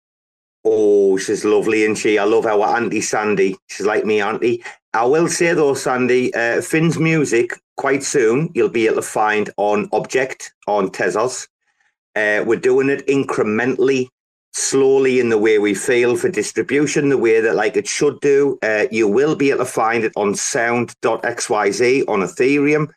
Oh, 0.64 1.18
she's 1.18 1.44
lovely, 1.44 1.86
and 1.86 1.98
she? 1.98 2.18
I 2.18 2.24
love 2.24 2.46
our 2.46 2.78
Auntie 2.78 3.02
Sandy. 3.02 3.58
She's 3.68 3.86
like 3.86 4.06
me, 4.06 4.22
Auntie. 4.22 4.64
I 4.94 5.06
will 5.06 5.30
say 5.30 5.54
though, 5.54 5.74
Sandy, 5.74 6.34
uh, 6.34 6.62
Finn's 6.62 7.00
music 7.00 7.54
quite 7.78 8.04
soon 8.04 8.52
you'll 8.54 8.70
be 8.70 8.86
able 8.86 8.98
to 8.98 9.02
find 9.02 9.50
on 9.58 9.90
objkt 9.90 10.52
on 10.68 10.90
Tezos. 10.90 11.48
Uh, 12.16 12.44
we're 12.46 12.60
doing 12.60 12.90
it 12.90 13.08
incrementally, 13.08 14.08
slowly 14.54 15.20
in 15.20 15.30
the 15.30 15.38
way 15.38 15.58
we 15.58 15.74
feel 15.74 16.16
for 16.16 16.30
distribution, 16.30 17.10
the 17.10 17.18
way 17.18 17.40
that 17.42 17.56
like 17.56 17.76
it 17.78 17.88
should 17.88 18.20
do. 18.20 18.60
Uh, 18.62 18.86
you 18.92 19.08
will 19.08 19.36
be 19.36 19.50
able 19.50 19.66
to 19.66 19.66
find 19.66 20.04
it 20.04 20.12
on 20.16 20.36
Sound.xyz 20.36 22.08
on 22.08 22.20
Ethereum. 22.20 22.88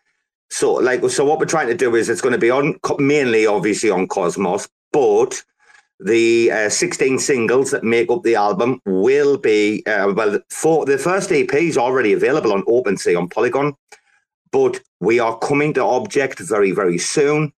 So, 0.50 0.74
like, 0.74 1.08
so 1.08 1.24
what 1.24 1.38
we're 1.38 1.46
trying 1.46 1.68
to 1.68 1.74
do 1.74 1.94
is 1.94 2.08
it's 2.08 2.20
going 2.20 2.32
to 2.34 2.38
be 2.38 2.50
on 2.50 2.78
mainly, 2.98 3.46
obviously, 3.46 3.88
on 3.88 4.06
Cosmos, 4.06 4.68
but 4.92 5.42
the 6.00 6.50
uh, 6.50 6.68
16 6.68 7.18
singles 7.18 7.70
that 7.70 7.84
make 7.84 8.10
up 8.10 8.22
the 8.22 8.34
album 8.34 8.80
will 8.84 9.38
be, 9.38 9.82
uh, 9.86 10.12
well, 10.14 10.40
for 10.50 10.84
the 10.84 10.98
first 10.98 11.30
EP 11.32 11.52
is 11.54 11.78
already 11.78 12.12
available 12.12 12.52
on 12.52 12.62
OpenSea 12.64 13.16
on 13.16 13.28
Polygon, 13.28 13.74
but 14.50 14.80
we 15.00 15.18
are 15.18 15.38
coming 15.38 15.72
to 15.74 15.80
objkt 15.80 16.38
very, 16.40 16.72
very 16.72 16.98
soon. 16.98 17.52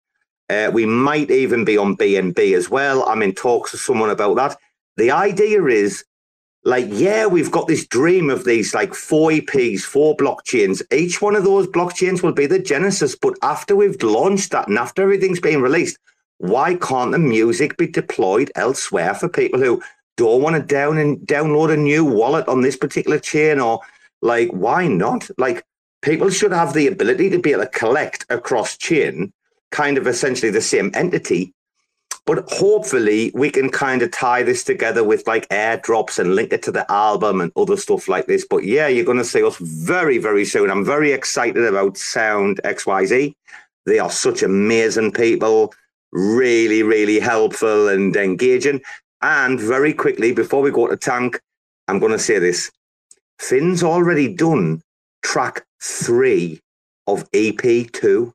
Uh, 0.48 0.70
we 0.72 0.86
might 0.86 1.30
even 1.30 1.64
be 1.64 1.76
on 1.76 1.96
BNB 1.96 2.56
as 2.56 2.70
well. 2.70 3.08
I'm 3.08 3.22
in 3.22 3.34
talks 3.34 3.72
with 3.72 3.80
someone 3.80 4.10
about 4.10 4.36
that. 4.36 4.56
The 4.96 5.10
idea 5.10 5.64
is 5.64 6.04
like, 6.64 6.86
yeah, 6.88 7.26
we've 7.26 7.50
got 7.50 7.68
this 7.68 7.86
dream 7.86 8.30
of 8.30 8.44
these 8.44 8.74
like 8.74 8.94
four 8.94 9.30
EPs, 9.30 9.82
four 9.82 10.16
blockchains. 10.16 10.82
Each 10.92 11.22
one 11.22 11.36
of 11.36 11.44
those 11.44 11.66
blockchains 11.66 12.22
will 12.22 12.32
be 12.32 12.46
the 12.46 12.58
genesis. 12.58 13.16
But 13.16 13.34
after 13.42 13.76
we've 13.76 14.00
launched 14.02 14.50
that 14.52 14.68
and 14.68 14.78
after 14.78 15.02
everything's 15.02 15.40
been 15.40 15.62
released, 15.62 15.98
why 16.38 16.74
can't 16.74 17.12
the 17.12 17.18
music 17.18 17.76
be 17.76 17.86
deployed 17.86 18.50
elsewhere 18.54 19.14
for 19.14 19.28
people 19.28 19.58
who 19.58 19.82
don't 20.16 20.42
want 20.42 20.56
to 20.56 20.62
down 20.62 20.98
and 20.98 21.18
download 21.20 21.72
a 21.72 21.76
new 21.76 22.04
wallet 22.04 22.46
on 22.48 22.62
this 22.62 22.76
particular 22.76 23.18
chain 23.18 23.60
or 23.60 23.80
like 24.22 24.48
why 24.50 24.86
not? 24.86 25.28
Like 25.38 25.64
people 26.02 26.30
should 26.30 26.52
have 26.52 26.72
the 26.72 26.86
ability 26.86 27.30
to 27.30 27.38
be 27.38 27.52
able 27.52 27.62
to 27.62 27.70
collect 27.70 28.24
across 28.28 28.76
chain 28.76 29.32
kind 29.70 29.98
of 29.98 30.06
essentially 30.06 30.50
the 30.50 30.60
same 30.60 30.90
entity 30.94 31.52
but 32.26 32.44
hopefully 32.48 33.30
we 33.34 33.50
can 33.50 33.70
kind 33.70 34.02
of 34.02 34.10
tie 34.10 34.42
this 34.42 34.64
together 34.64 35.04
with 35.04 35.26
like 35.28 35.48
airdrops 35.48 36.18
and 36.18 36.34
link 36.34 36.52
it 36.52 36.60
to 36.64 36.72
the 36.72 36.90
album 36.90 37.40
and 37.40 37.52
other 37.56 37.76
stuff 37.76 38.08
like 38.08 38.26
this. 38.26 38.44
But 38.48 38.64
yeah 38.64 38.88
you're 38.88 39.04
going 39.04 39.18
to 39.18 39.24
see 39.24 39.44
us 39.44 39.56
very 39.58 40.18
very 40.18 40.44
soon. 40.44 40.70
I'm 40.70 40.84
very 40.84 41.12
excited 41.12 41.64
about 41.64 41.96
sound 41.96 42.60
xyz 42.64 43.34
they 43.86 43.98
are 44.00 44.10
such 44.10 44.42
amazing 44.42 45.12
people 45.12 45.72
really, 46.12 46.82
really 46.82 47.20
helpful 47.20 47.88
and 47.88 48.14
engaging. 48.16 48.80
And 49.22 49.58
very 49.58 49.92
quickly, 49.92 50.32
before 50.32 50.62
we 50.62 50.70
go 50.70 50.86
to 50.86 50.96
tank, 50.96 51.40
I'm 51.88 51.98
going 51.98 52.12
to 52.12 52.18
say 52.18 52.38
this. 52.38 52.70
Finn's 53.38 53.82
already 53.82 54.32
done 54.32 54.82
track 55.22 55.64
three 55.82 56.60
of 57.06 57.30
EP2. 57.32 58.32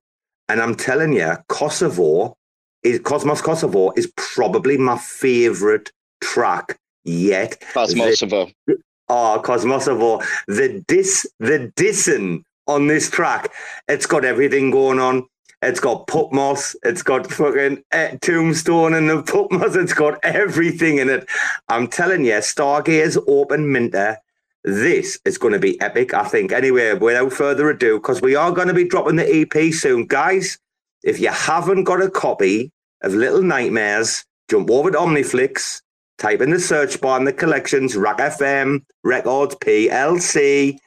And 0.50 0.62
I'm 0.62 0.76
telling 0.76 1.14
you, 1.14 1.38
Kosovo 1.48 2.36
is 2.84 3.00
Cosmos 3.00 3.42
Kosovo 3.42 3.92
is 3.96 4.12
probably 4.18 4.78
my 4.78 4.98
favorite 4.98 5.92
track 6.22 6.78
yet. 7.04 7.62
Cosmosovo. 7.74 8.54
The, 8.68 8.78
oh, 9.10 9.42
Cosmosovo. 9.44 10.24
The 10.48 10.84
dis 10.88 11.26
the 11.40 11.72
dissing 11.76 12.44
on 12.68 12.88
this 12.88 13.10
track, 13.10 13.52
it's 13.88 14.06
got 14.06 14.26
everything 14.26 14.72
going 14.72 15.00
on. 15.00 15.28
It's 15.62 15.80
got 15.80 16.08
Putmos. 16.08 16.76
It's 16.84 17.04
got 17.04 17.32
fucking 17.32 17.84
uh, 17.92 18.10
Tombstone 18.22 18.96
and 18.96 19.10
the 19.10 19.22
Putmos. 19.24 19.76
It's 19.76 19.94
got 19.94 20.20
everything 20.24 20.98
in 20.98 21.10
it. 21.10 21.30
I'm 21.70 21.88
telling 21.88 22.26
you, 22.26 22.34
Stargaze 22.34 23.22
Open 23.28 23.72
Minter. 23.72 24.18
This 24.64 25.20
is 25.26 25.38
going 25.38 25.54
to 25.54 25.60
be 25.60 25.80
epic, 25.82 26.14
I 26.14 26.24
think. 26.24 26.52
Anyway, 26.52 26.94
without 26.94 27.34
further 27.34 27.70
ado, 27.70 27.98
because 27.98 28.22
we 28.22 28.36
are 28.36 28.52
going 28.52 28.68
to 28.68 28.74
be 28.74 28.88
dropping 28.88 29.16
the 29.16 29.42
EP 29.42 29.74
soon, 29.74 30.06
guys. 30.06 30.58
If 31.04 31.20
you 31.20 31.30
haven't 31.30 31.86
got 31.86 32.02
a 32.02 32.10
copy 32.10 32.72
of 33.02 33.14
Little 33.14 33.42
Nightmares, 33.42 34.24
jump 34.50 34.70
over 34.70 34.92
to 34.92 34.98
Omniflix, 34.98 35.82
type 36.20 36.42
in 36.42 36.52
the 36.52 36.60
search 36.60 37.02
bar 37.02 37.18
in 37.18 37.26
the 37.26 37.34
collections, 37.34 37.96
RAC 37.96 38.20
FM, 38.20 38.84
Records 39.04 39.56
PLC, 39.56 40.78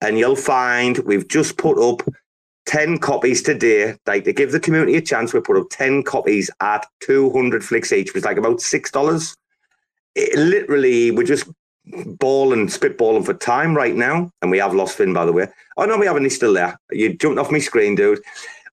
and 0.00 0.16
you'll 0.16 0.36
find 0.36 0.98
we've 0.98 1.26
just 1.26 1.56
put 1.56 1.78
up 1.78 2.02
10 2.66 2.98
copies 2.98 3.42
today. 3.42 3.96
Like 4.06 4.24
to 4.24 4.32
give 4.32 4.52
the 4.52 4.60
community 4.60 4.96
a 4.96 5.00
chance, 5.00 5.32
we 5.32 5.40
put 5.40 5.56
up 5.56 5.66
10 5.70 6.02
copies 6.02 6.50
at 6.60 6.86
200 7.00 7.64
FLIX 7.64 7.92
each, 7.92 8.14
which 8.14 8.20
is 8.20 8.24
like 8.24 8.38
about 8.38 8.58
$6. 8.58 9.36
It, 10.14 10.38
literally, 10.38 11.10
we're 11.10 11.24
just 11.24 11.48
balling, 11.86 12.68
spitballing 12.68 13.24
for 13.24 13.34
time 13.34 13.76
right 13.76 13.94
now. 13.94 14.30
And 14.42 14.50
we 14.50 14.58
have 14.58 14.74
lost 14.74 14.96
Finn, 14.96 15.12
by 15.12 15.24
the 15.24 15.32
way. 15.32 15.48
Oh, 15.76 15.84
no, 15.84 15.98
we 15.98 16.06
haven't. 16.06 16.24
He's 16.24 16.36
still 16.36 16.54
there. 16.54 16.78
You 16.90 17.14
jumped 17.14 17.38
off 17.38 17.50
my 17.52 17.58
screen, 17.58 17.94
dude. 17.94 18.20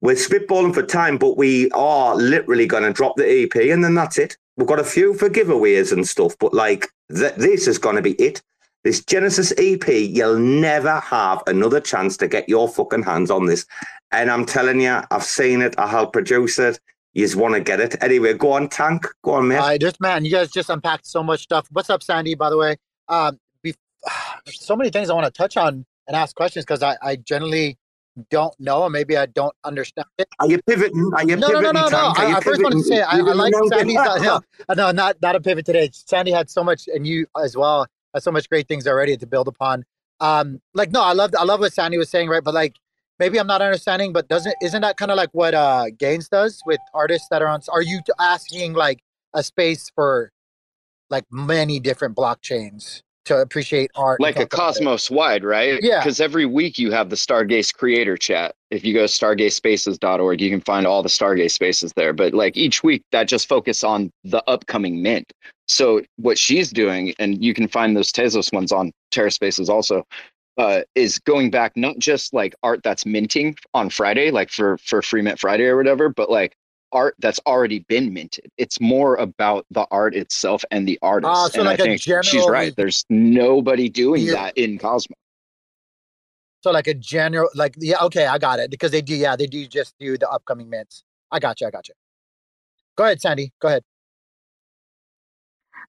We're 0.01 0.15
spitballing 0.15 0.73
for 0.73 0.83
time, 0.83 1.17
but 1.17 1.37
we 1.37 1.69
are 1.71 2.15
literally 2.15 2.65
going 2.65 2.83
to 2.83 2.91
drop 2.91 3.17
the 3.17 3.43
EP 3.43 3.55
and 3.55 3.83
then 3.83 3.93
that's 3.93 4.17
it. 4.17 4.35
We've 4.57 4.67
got 4.67 4.79
a 4.79 4.83
few 4.83 5.13
for 5.13 5.29
giveaways 5.29 5.91
and 5.91 6.07
stuff, 6.07 6.35
but 6.39 6.53
like 6.53 6.89
th- 7.15 7.35
this 7.35 7.67
is 7.67 7.77
going 7.77 7.97
to 7.97 8.01
be 8.01 8.13
it. 8.13 8.41
This 8.83 9.05
Genesis 9.05 9.53
EP, 9.57 9.87
you'll 9.87 10.39
never 10.39 10.99
have 11.01 11.43
another 11.45 11.79
chance 11.79 12.17
to 12.17 12.27
get 12.27 12.49
your 12.49 12.67
fucking 12.67 13.03
hands 13.03 13.29
on 13.29 13.45
this. 13.45 13.65
And 14.11 14.31
I'm 14.31 14.45
telling 14.45 14.81
you, 14.81 15.01
I've 15.11 15.23
seen 15.23 15.61
it. 15.61 15.75
I 15.77 15.87
helped 15.87 16.13
produce 16.13 16.57
it. 16.57 16.79
You 17.13 17.23
just 17.23 17.35
want 17.35 17.53
to 17.53 17.61
get 17.61 17.79
it. 17.79 18.01
Anyway, 18.01 18.33
go 18.33 18.53
on, 18.53 18.69
Tank. 18.69 19.05
Go 19.23 19.33
on, 19.33 19.49
man. 19.49 19.61
I 19.61 19.77
just, 19.77 20.01
man, 20.01 20.25
you 20.25 20.31
guys 20.31 20.49
just 20.49 20.69
unpacked 20.69 21.05
so 21.05 21.21
much 21.21 21.41
stuff. 21.41 21.67
What's 21.71 21.91
up, 21.91 22.01
Sandy, 22.01 22.33
by 22.33 22.49
the 22.49 22.57
way? 22.57 22.77
Um, 23.07 23.39
be- 23.61 23.75
so 24.47 24.75
many 24.75 24.89
things 24.89 25.11
I 25.11 25.13
want 25.13 25.25
to 25.25 25.31
touch 25.31 25.57
on 25.57 25.85
and 26.07 26.17
ask 26.17 26.35
questions 26.35 26.65
because 26.65 26.81
I, 26.81 26.97
I 27.03 27.17
generally 27.17 27.77
don't 28.31 28.57
know, 28.59 28.83
or 28.83 28.89
maybe 28.89 29.15
I 29.15 29.27
don't 29.27 29.53
understand 29.63 30.07
it. 30.17 30.27
Are 30.39 30.47
you 30.47 30.59
pivoting? 30.65 31.11
Are 31.13 31.23
you 31.23 31.35
no, 31.35 31.47
pivoting? 31.49 31.73
no, 31.73 31.81
no, 31.81 31.87
no, 31.87 31.89
no. 31.89 32.13
I, 32.17 32.37
I 32.37 32.39
first 32.39 32.63
want 32.63 32.73
to 32.73 32.83
say 32.83 33.01
I, 33.01 33.17
I 33.17 33.21
like 33.21 33.53
Sandy's. 33.69 33.95
no, 33.95 34.41
no, 34.75 34.91
not 34.91 35.21
not 35.21 35.35
a 35.35 35.39
pivot 35.39 35.65
today. 35.65 35.89
Sandy 35.93 36.31
had 36.31 36.49
so 36.49 36.63
much, 36.63 36.87
and 36.87 37.05
you 37.05 37.27
as 37.41 37.55
well 37.55 37.87
had 38.13 38.23
so 38.23 38.31
much 38.31 38.49
great 38.49 38.67
things 38.67 38.87
already 38.87 39.17
to 39.17 39.25
build 39.25 39.47
upon. 39.47 39.85
Um, 40.19 40.61
like 40.73 40.91
no, 40.91 41.01
I 41.01 41.13
love 41.13 41.31
I 41.37 41.43
love 41.43 41.59
what 41.59 41.73
Sandy 41.73 41.97
was 41.97 42.09
saying, 42.09 42.29
right? 42.29 42.43
But 42.43 42.53
like 42.53 42.75
maybe 43.19 43.39
I'm 43.39 43.47
not 43.47 43.61
understanding, 43.61 44.13
but 44.13 44.27
doesn't 44.27 44.55
isn't 44.61 44.81
that 44.81 44.97
kind 44.97 45.11
of 45.11 45.17
like 45.17 45.29
what 45.31 45.53
uh 45.53 45.85
Gainzz 45.97 46.29
does 46.29 46.61
with 46.65 46.79
artists 46.93 47.27
that 47.29 47.41
are 47.41 47.47
on? 47.47 47.61
Are 47.69 47.81
you 47.81 48.01
asking 48.19 48.73
like 48.73 48.99
a 49.33 49.43
space 49.43 49.91
for 49.93 50.31
like 51.09 51.25
many 51.31 51.79
different 51.79 52.15
blockchains? 52.15 53.01
To 53.25 53.37
appreciate 53.37 53.91
art. 53.95 54.19
Like 54.19 54.39
a 54.39 54.47
cosmos 54.47 55.11
wide, 55.11 55.43
right? 55.43 55.79
Yeah. 55.81 55.99
Because 55.99 56.19
every 56.19 56.45
week 56.45 56.79
you 56.79 56.91
have 56.91 57.09
the 57.09 57.15
Stargaze 57.15 57.73
creator 57.73 58.17
chat. 58.17 58.55
If 58.71 58.83
you 58.83 58.93
go 58.95 59.01
to 59.01 59.05
stargazespaces.org, 59.05 60.41
you 60.41 60.49
can 60.49 60.61
find 60.61 60.87
all 60.87 61.03
the 61.03 61.09
Stargaze 61.09 61.51
spaces 61.51 61.93
there. 61.95 62.13
But 62.13 62.33
like 62.33 62.57
each 62.57 62.83
week, 62.83 63.03
that 63.11 63.27
just 63.27 63.47
focus 63.47 63.83
on 63.83 64.11
the 64.23 64.43
upcoming 64.47 65.03
mint. 65.03 65.31
So 65.67 66.01
what 66.17 66.37
she's 66.37 66.71
doing, 66.71 67.13
and 67.19 67.43
you 67.43 67.53
can 67.53 67.67
find 67.67 67.95
those 67.95 68.11
Tezos 68.11 68.51
ones 68.51 68.71
on 68.71 68.91
TerraSpaces 69.11 69.69
also, 69.69 70.03
uh, 70.57 70.81
is 70.95 71.19
going 71.19 71.51
back 71.51 71.73
not 71.75 71.97
just 71.99 72.33
like 72.33 72.55
art 72.63 72.81
that's 72.83 73.05
minting 73.05 73.55
on 73.73 73.89
Friday, 73.89 74.31
like 74.31 74.49
for 74.49 74.77
for 74.79 75.01
Free 75.01 75.21
Mint 75.21 75.39
Friday 75.39 75.65
or 75.65 75.77
whatever, 75.77 76.09
but 76.09 76.29
like 76.29 76.55
art 76.91 77.15
that's 77.19 77.39
already 77.45 77.79
been 77.79 78.13
minted. 78.13 78.51
It's 78.57 78.79
more 78.81 79.15
about 79.15 79.65
the 79.71 79.85
art 79.91 80.15
itself 80.15 80.63
and 80.71 80.87
the 80.87 80.97
artist. 81.01 81.31
Ah, 81.33 81.47
so 81.47 81.59
and 81.61 81.65
like 81.67 81.79
I 81.79 81.83
a 81.83 81.85
think 81.87 82.01
general- 82.01 82.23
she's 82.23 82.47
right. 82.47 82.75
There's 82.75 83.05
nobody 83.09 83.89
doing 83.89 84.23
Yeah. 84.23 84.33
that 84.33 84.57
in 84.57 84.77
Cosmos. 84.77 85.15
So 86.63 86.71
like 86.71 86.87
a 86.87 86.93
general, 86.93 87.49
like 87.55 87.75
yeah, 87.79 88.03
okay, 88.03 88.27
I 88.27 88.37
got 88.37 88.59
it 88.59 88.69
because 88.69 88.91
they 88.91 89.01
do, 89.01 89.15
yeah, 89.15 89.35
they 89.35 89.47
do 89.47 89.65
just 89.67 89.95
do 89.99 90.17
the 90.17 90.29
upcoming 90.29 90.69
mints. 90.69 91.03
I 91.31 91.39
got 91.39 91.59
you, 91.59 91.67
I 91.67 91.71
got 91.71 91.87
you. 91.87 91.95
Go 92.97 93.05
ahead, 93.05 93.19
Sandy. 93.21 93.51
Go 93.61 93.67
ahead. 93.69 93.83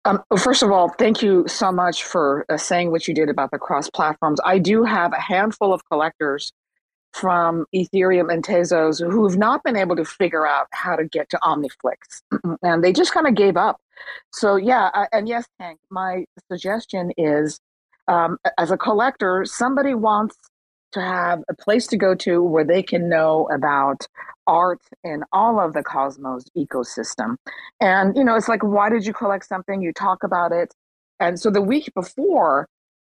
Um, 0.05 0.22
well, 0.30 0.38
first 0.38 0.62
of 0.62 0.70
all, 0.72 0.88
thank 0.98 1.22
you 1.22 1.44
so 1.46 1.70
much 1.70 2.05
for 2.05 2.44
uh, 2.48 2.57
saying 2.57 2.90
what 2.90 3.07
you 3.07 3.14
did 3.14 3.28
about 3.28 3.50
the 3.53 3.59
cross 3.59 3.88
platforms. 3.90 4.40
I 4.44 4.59
do 4.59 4.82
have 4.82 5.12
a 5.12 5.20
handful 5.20 5.72
of 5.72 5.82
collectors 5.90 6.53
from 7.12 7.66
Ethereum 7.74 8.32
and 8.32 8.44
Tezos 8.44 9.00
who 9.00 9.28
have 9.28 9.38
not 9.38 9.62
been 9.62 9.76
able 9.76 9.96
to 9.96 10.04
figure 10.04 10.46
out 10.46 10.66
how 10.72 10.96
to 10.96 11.04
get 11.04 11.28
to 11.30 11.38
OmniFlix, 11.38 12.22
and 12.62 12.82
they 12.82 12.92
just 12.92 13.12
kind 13.12 13.26
of 13.26 13.34
gave 13.34 13.56
up. 13.56 13.80
So 14.32 14.56
yeah, 14.56 14.90
I, 14.92 15.06
and 15.12 15.28
yes, 15.28 15.46
Hank, 15.60 15.78
my 15.90 16.24
suggestion 16.50 17.12
is, 17.16 17.60
um, 18.08 18.38
as 18.58 18.70
a 18.70 18.76
collector, 18.76 19.44
somebody 19.44 19.94
wants 19.94 20.36
to 20.92 21.00
have 21.00 21.42
a 21.48 21.54
place 21.54 21.86
to 21.88 21.96
go 21.96 22.14
to 22.14 22.42
where 22.42 22.64
they 22.64 22.82
can 22.82 23.08
know 23.08 23.48
about 23.52 24.06
art 24.46 24.80
in 25.04 25.22
all 25.32 25.60
of 25.60 25.72
the 25.72 25.82
Cosmos 25.82 26.44
ecosystem. 26.56 27.36
And 27.80 28.16
you 28.16 28.24
know, 28.24 28.36
it's 28.36 28.48
like, 28.48 28.62
why 28.62 28.88
did 28.88 29.06
you 29.06 29.12
collect 29.12 29.46
something? 29.46 29.82
You 29.82 29.92
talk 29.92 30.22
about 30.22 30.52
it, 30.52 30.72
and 31.20 31.38
so 31.38 31.50
the 31.50 31.62
week 31.62 31.92
before, 31.94 32.68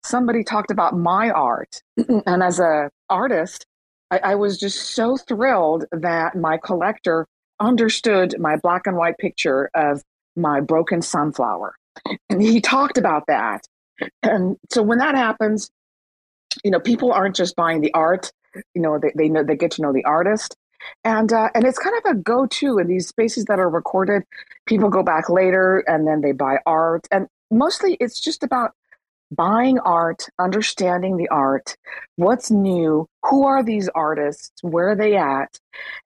somebody 0.04 0.44
talked 0.44 0.70
about 0.70 0.98
my 0.98 1.30
art, 1.30 1.82
and 2.26 2.44
as 2.44 2.60
a 2.60 2.92
artist, 3.10 3.66
I, 4.12 4.20
I 4.24 4.36
was 4.36 4.60
just 4.60 4.92
so 4.92 5.18
thrilled 5.18 5.86
that 5.92 6.36
my 6.36 6.58
collector 6.58 7.28
understood 7.60 8.36
my 8.40 8.58
black 8.58 8.86
and 8.88 8.98
white 8.98 9.18
picture 9.18 9.70
of 9.74 10.04
my 10.36 10.60
broken 10.60 11.02
sunflower, 11.02 11.76
and 12.30 12.42
he 12.42 12.62
talked 12.62 12.98
about 12.98 13.24
that. 13.28 13.66
And 14.22 14.58
so 14.72 14.84
when 14.84 14.98
that 14.98 15.16
happens, 15.16 15.70
you 16.64 16.72
know, 16.72 16.80
people 16.80 17.14
aren't 17.14 17.36
just 17.36 17.56
buying 17.56 17.82
the 17.82 17.94
art. 17.94 18.32
You 18.74 18.82
know, 18.82 19.00
they, 19.00 19.12
they 19.16 19.30
know 19.30 19.44
they 19.44 19.56
get 19.56 19.72
to 19.72 19.82
know 19.82 19.94
the 19.94 20.04
artist, 20.06 20.56
and 21.04 21.32
uh, 21.32 21.50
and 21.56 21.66
it's 21.66 21.80
kind 21.80 21.96
of 21.98 22.12
a 22.12 22.16
go-to 22.16 22.78
in 22.78 22.88
these 22.88 23.08
spaces 23.08 23.46
that 23.46 23.60
are 23.60 23.70
recorded. 23.70 24.24
People 24.66 24.90
go 24.90 25.04
back 25.04 25.30
later 25.30 25.84
and 25.88 26.08
then 26.08 26.22
they 26.22 26.32
buy 26.32 26.58
art, 26.66 27.08
and 27.12 27.28
mostly 27.52 27.96
it's 28.00 28.20
just 28.20 28.44
about 28.44 28.74
buying 29.32 29.80
art, 29.80 30.28
understanding 30.40 31.18
the 31.18 31.28
art, 31.30 31.76
what's 32.16 32.52
new, 32.52 33.08
who 33.24 33.46
are 33.46 33.64
these 33.64 33.90
artists, 33.90 34.52
where 34.62 34.90
are 34.90 34.96
they 34.96 35.16
at, 35.16 35.60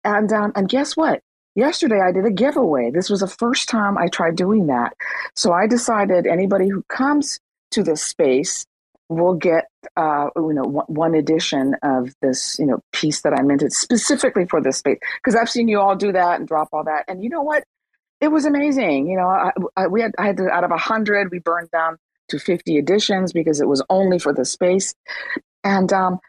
and 0.04 0.32
um, 0.32 0.52
and 0.56 0.70
guess 0.70 0.96
what? 0.96 1.22
Yesterday 1.56 2.00
I 2.00 2.12
did 2.12 2.26
a 2.26 2.32
giveaway. 2.32 2.92
This 2.92 3.10
was 3.10 3.20
the 3.20 3.28
first 3.28 3.70
time 3.70 3.98
I 3.98 4.08
tried 4.08 4.36
doing 4.36 4.68
that, 4.68 4.94
so 5.36 5.52
I 5.52 5.68
decided 5.68 6.28
anybody 6.28 6.70
who 6.70 6.84
comes 6.90 7.40
to 7.72 7.84
this 7.84 8.04
space 8.04 8.66
will 9.10 9.34
get 9.34 9.66
uh, 9.98 10.30
you 10.36 10.54
know 10.54 10.84
one, 10.88 11.16
edition 11.16 11.76
of 11.84 12.14
this 12.22 12.58
you 12.60 12.66
know 12.66 12.80
piece 12.94 13.22
that 13.22 13.34
I 13.34 13.42
minted 13.42 13.74
specifically 13.74 14.46
for 14.46 14.62
this 14.62 14.78
space 14.78 15.00
because 15.16 15.36
I've 15.36 15.50
seen 15.50 15.68
you 15.68 15.80
all 15.80 15.96
do 15.96 16.12
that 16.12 16.40
and 16.40 16.48
drop 16.48 16.70
all 16.72 16.86
that, 16.86 17.06
and 17.08 17.24
you 17.24 17.30
know 17.30 17.44
what? 17.44 17.64
It 18.22 18.30
was 18.30 18.46
amazing. 18.46 19.08
You 19.08 19.18
know, 19.18 19.28
I, 19.28 19.52
I, 19.78 19.88
we 19.88 20.02
had 20.02 20.14
I 20.18 20.28
had 20.28 20.38
to, 20.38 20.50
out 20.50 20.64
of 20.64 20.72
a 20.72 20.78
hundred, 20.78 21.32
we 21.32 21.40
burned 21.40 21.72
down 21.72 21.98
to 22.30 22.40
50 22.40 22.78
editions 22.78 23.34
because 23.34 23.60
it 23.62 23.68
was 23.68 23.84
only 23.90 24.20
for 24.20 24.34
the 24.34 24.46
space. 24.46 24.94
And 25.64 25.92
um, 25.92 26.20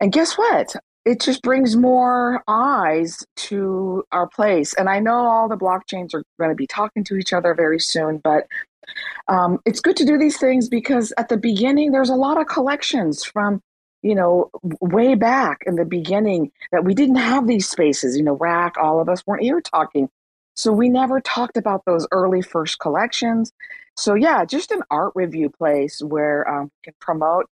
and 0.00 0.12
guess 0.12 0.36
what? 0.36 0.76
It 1.04 1.20
just 1.20 1.42
brings 1.42 1.74
more 1.74 2.42
eyes 2.48 3.24
to 3.36 4.04
our 4.12 4.28
place. 4.28 4.74
And 4.74 4.90
I 4.90 5.00
know 5.00 5.14
all 5.14 5.48
the 5.48 5.56
blockchains 5.56 6.12
are 6.14 6.22
going 6.38 6.50
to 6.50 6.56
be 6.56 6.66
talking 6.66 7.02
to 7.04 7.16
each 7.16 7.32
other 7.32 7.54
very 7.54 7.80
soon, 7.80 8.18
but 8.18 8.46
um, 9.28 9.58
it's 9.64 9.80
good 9.80 9.96
to 9.96 10.04
do 10.04 10.18
these 10.18 10.38
things 10.38 10.68
because 10.68 11.12
at 11.16 11.28
the 11.28 11.36
beginning 11.36 11.92
there's 11.92 12.10
a 12.10 12.14
lot 12.14 12.40
of 12.40 12.46
collections 12.46 13.24
from 13.24 13.62
you 14.02 14.14
know 14.14 14.50
way 14.80 15.14
back 15.14 15.62
in 15.66 15.74
the 15.74 15.84
beginning 15.84 16.50
that 16.72 16.84
we 16.84 16.94
didn't 16.94 17.16
have 17.16 17.46
these 17.46 17.68
spaces 17.68 18.16
you 18.16 18.22
know 18.22 18.36
rack 18.36 18.76
all 18.80 19.00
of 19.00 19.08
us 19.08 19.26
weren't 19.26 19.42
here 19.42 19.60
talking 19.60 20.08
so 20.54 20.72
we 20.72 20.88
never 20.88 21.20
talked 21.20 21.56
about 21.56 21.84
those 21.84 22.06
early 22.12 22.40
first 22.40 22.78
collections 22.78 23.52
so 23.98 24.14
yeah 24.14 24.44
just 24.44 24.70
an 24.70 24.82
art 24.90 25.12
review 25.14 25.50
place 25.50 26.00
where 26.02 26.48
um, 26.48 26.64
we 26.64 26.70
can 26.84 26.94
promote 27.00 27.46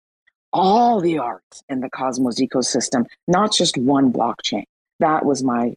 all 0.53 1.01
the 1.01 1.19
art 1.19 1.43
in 1.69 1.81
the 1.81 1.91
cosmos 1.91 2.41
ecosystem 2.41 3.05
not 3.29 3.53
just 3.53 3.77
one 3.77 4.13
blockchain. 4.13 4.65
That 5.01 5.25
was 5.27 5.43
my 5.43 5.75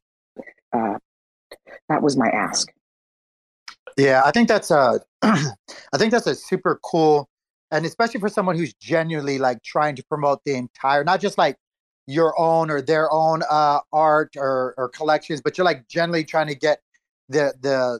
uh, 0.71 0.97
that 1.89 2.01
was 2.01 2.15
my 2.15 2.29
ask. 2.29 2.71
Yeah, 3.97 4.21
I 4.23 4.31
think 4.31 4.47
that's 4.47 4.71
a, 4.71 5.01
I 5.21 5.97
think 5.97 6.11
that's 6.11 6.27
a 6.27 6.35
super 6.35 6.79
cool, 6.83 7.27
and 7.71 7.85
especially 7.85 8.19
for 8.19 8.29
someone 8.29 8.55
who's 8.55 8.73
genuinely 8.75 9.39
like 9.39 9.61
trying 9.63 9.95
to 9.97 10.03
promote 10.05 10.41
the 10.45 10.55
entire, 10.55 11.03
not 11.03 11.19
just 11.19 11.37
like 11.37 11.57
your 12.07 12.39
own 12.39 12.71
or 12.71 12.81
their 12.81 13.11
own 13.11 13.43
uh, 13.49 13.79
art 13.91 14.35
or, 14.37 14.73
or 14.77 14.89
collections, 14.89 15.41
but 15.41 15.57
you're 15.57 15.65
like 15.65 15.87
generally 15.87 16.23
trying 16.23 16.47
to 16.47 16.55
get 16.55 16.79
the 17.27 17.53
the 17.61 17.99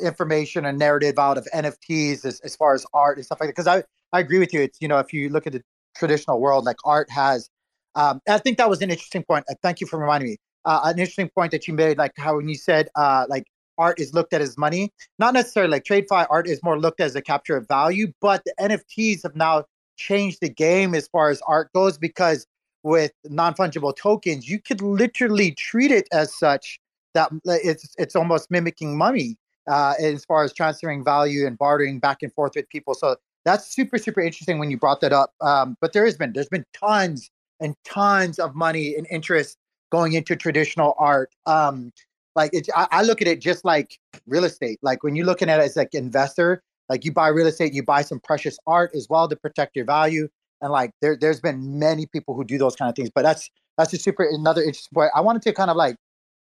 information 0.00 0.66
and 0.66 0.78
narrative 0.78 1.18
out 1.18 1.38
of 1.38 1.46
NFTs 1.54 2.24
as, 2.24 2.40
as 2.40 2.56
far 2.56 2.74
as 2.74 2.84
art 2.92 3.16
and 3.16 3.24
stuff 3.26 3.40
like 3.40 3.48
that. 3.48 3.56
Because 3.56 3.66
I 3.66 3.84
I 4.12 4.20
agree 4.20 4.38
with 4.38 4.52
you. 4.52 4.60
It's 4.60 4.78
you 4.80 4.88
know 4.88 4.98
if 4.98 5.12
you 5.12 5.28
look 5.28 5.46
at 5.46 5.52
the 5.52 5.62
traditional 5.96 6.40
world, 6.40 6.64
like 6.64 6.76
art 6.84 7.10
has. 7.10 7.48
Um, 7.94 8.20
I 8.28 8.38
think 8.38 8.58
that 8.58 8.68
was 8.68 8.82
an 8.82 8.90
interesting 8.90 9.24
point. 9.24 9.46
Uh, 9.48 9.54
thank 9.62 9.80
you 9.80 9.86
for 9.86 9.98
reminding 9.98 10.30
me. 10.30 10.36
Uh, 10.66 10.80
an 10.84 10.98
interesting 10.98 11.30
point 11.34 11.50
that 11.52 11.66
you 11.66 11.72
made, 11.72 11.96
like 11.96 12.12
how 12.18 12.36
when 12.36 12.48
you 12.48 12.56
said 12.56 12.88
uh, 12.94 13.24
like 13.28 13.44
art 13.78 14.00
is 14.00 14.12
looked 14.12 14.32
at 14.32 14.40
as 14.40 14.58
money, 14.58 14.92
not 15.18 15.32
necessarily 15.34 15.70
like 15.70 15.84
TradFi 15.84 16.26
art 16.28 16.46
is 16.46 16.60
more 16.62 16.78
looked 16.78 17.00
as 17.00 17.14
a 17.14 17.22
capture 17.22 17.56
of 17.56 17.66
value, 17.68 18.12
but 18.20 18.42
the 18.44 18.54
NFTs 18.60 19.22
have 19.22 19.36
now 19.36 19.64
changed 19.96 20.40
the 20.40 20.48
game 20.48 20.94
as 20.94 21.08
far 21.08 21.30
as 21.30 21.40
art 21.46 21.72
goes 21.72 21.96
because 21.96 22.46
with 22.82 23.12
non-fungible 23.24 23.96
tokens, 23.96 24.48
you 24.48 24.60
could 24.60 24.80
literally 24.80 25.52
treat 25.52 25.90
it 25.90 26.06
as 26.12 26.36
such 26.36 26.78
that 27.14 27.30
it's 27.44 27.94
it's 27.98 28.14
almost 28.14 28.50
mimicking 28.50 28.96
money 28.96 29.36
uh, 29.68 29.94
as 30.00 30.24
far 30.24 30.44
as 30.44 30.52
transferring 30.52 31.04
value 31.04 31.46
and 31.46 31.58
bartering 31.58 31.98
back 31.98 32.18
and 32.22 32.32
forth 32.32 32.52
with 32.56 32.68
people. 32.68 32.94
So 32.94 33.16
that's 33.44 33.72
super 33.74 33.98
super 33.98 34.20
interesting 34.20 34.58
when 34.58 34.70
you 34.70 34.78
brought 34.78 35.00
that 35.00 35.12
up. 35.12 35.32
Um, 35.40 35.76
but 35.80 35.92
there 35.92 36.04
has 36.04 36.16
been 36.16 36.32
there's 36.32 36.48
been 36.48 36.64
tons 36.72 37.30
and 37.60 37.74
tons 37.84 38.38
of 38.38 38.54
money 38.54 38.94
and 38.94 39.06
interest 39.10 39.56
going 39.90 40.14
into 40.14 40.36
traditional 40.36 40.94
art. 40.98 41.30
Um, 41.46 41.92
like 42.34 42.52
I, 42.74 42.86
I 42.90 43.02
look 43.02 43.22
at 43.22 43.28
it 43.28 43.40
just 43.40 43.64
like 43.64 43.98
real 44.26 44.44
estate. 44.44 44.78
Like 44.82 45.02
when 45.02 45.16
you're 45.16 45.26
looking 45.26 45.48
at 45.48 45.60
it 45.60 45.64
as 45.64 45.76
like 45.76 45.94
investor, 45.94 46.62
like 46.88 47.04
you 47.04 47.12
buy 47.12 47.28
real 47.28 47.46
estate, 47.46 47.72
you 47.72 47.82
buy 47.82 48.02
some 48.02 48.20
precious 48.20 48.58
art 48.66 48.90
as 48.94 49.06
well 49.08 49.28
to 49.28 49.36
protect 49.36 49.74
your 49.74 49.86
value 49.86 50.28
and 50.60 50.72
like 50.72 50.90
there 51.00 51.16
there's 51.16 51.40
been 51.40 51.78
many 51.78 52.06
people 52.06 52.34
who 52.34 52.44
do 52.44 52.58
those 52.58 52.76
kind 52.76 52.88
of 52.88 52.96
things 52.96 53.10
but 53.14 53.22
that's 53.22 53.50
that's 53.76 53.92
a 53.92 53.98
super 53.98 54.26
another 54.30 54.62
interesting 54.62 54.94
point 54.94 55.10
i 55.14 55.20
wanted 55.20 55.42
to 55.42 55.52
kind 55.52 55.70
of 55.70 55.76
like 55.76 55.96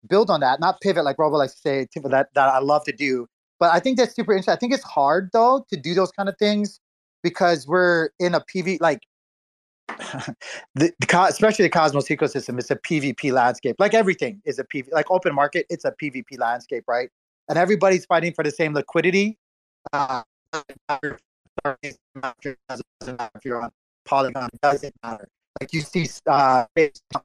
build 0.08 0.30
on 0.30 0.40
that 0.40 0.60
not 0.60 0.82
pivot 0.82 1.04
like 1.04 1.18
robo 1.20 1.38
likes 1.38 1.54
to 1.54 1.62
say 1.62 1.88
that 2.04 2.30
that 2.34 2.50
i 2.50 2.60
love 2.60 2.84
to 2.84 2.92
do. 2.92 3.28
But 3.60 3.72
i 3.72 3.80
think 3.80 3.98
that's 3.98 4.16
super 4.16 4.34
interesting. 4.34 4.54
I 4.54 4.58
think 4.58 4.74
it's 4.74 4.84
hard 4.84 5.30
though 5.34 5.66
to 5.70 5.78
do 5.78 5.94
those 5.94 6.12
kind 6.12 6.30
of 6.30 6.38
things 6.38 6.80
because 7.24 7.68
we're 7.68 8.10
in 8.20 8.34
a 8.34 8.42
pv 8.42 8.80
like 8.82 9.02
the, 10.76 10.92
the 11.00 11.26
especially 11.28 11.64
the 11.64 11.70
cosmos 11.70 12.08
ecosystem 12.08 12.58
is 12.58 12.72
a 12.72 12.76
pvp 12.76 13.32
landscape. 13.32 13.76
Like 13.78 13.94
everything 13.94 14.42
is 14.46 14.58
a 14.58 14.64
pv 14.64 14.92
like 14.92 15.10
open 15.12 15.36
market 15.36 15.66
it's 15.70 15.86
a 15.86 15.92
pvp 15.92 16.40
landscape 16.40 16.84
right? 16.88 17.10
And 17.50 17.58
everybody's 17.58 18.06
fighting 18.06 18.34
for 18.34 18.44
the 18.44 18.52
same 18.52 18.74
liquidity. 18.74 19.38
Uh, 19.92 20.24
if 21.84 21.86
you're 23.44 23.62
on 23.62 23.72
Polygon 24.06 24.50
doesn't 24.62 24.96
matter. 25.04 25.28
Like 25.60 25.74
you 25.74 25.82
see 25.82 26.08
uh, 26.28 26.66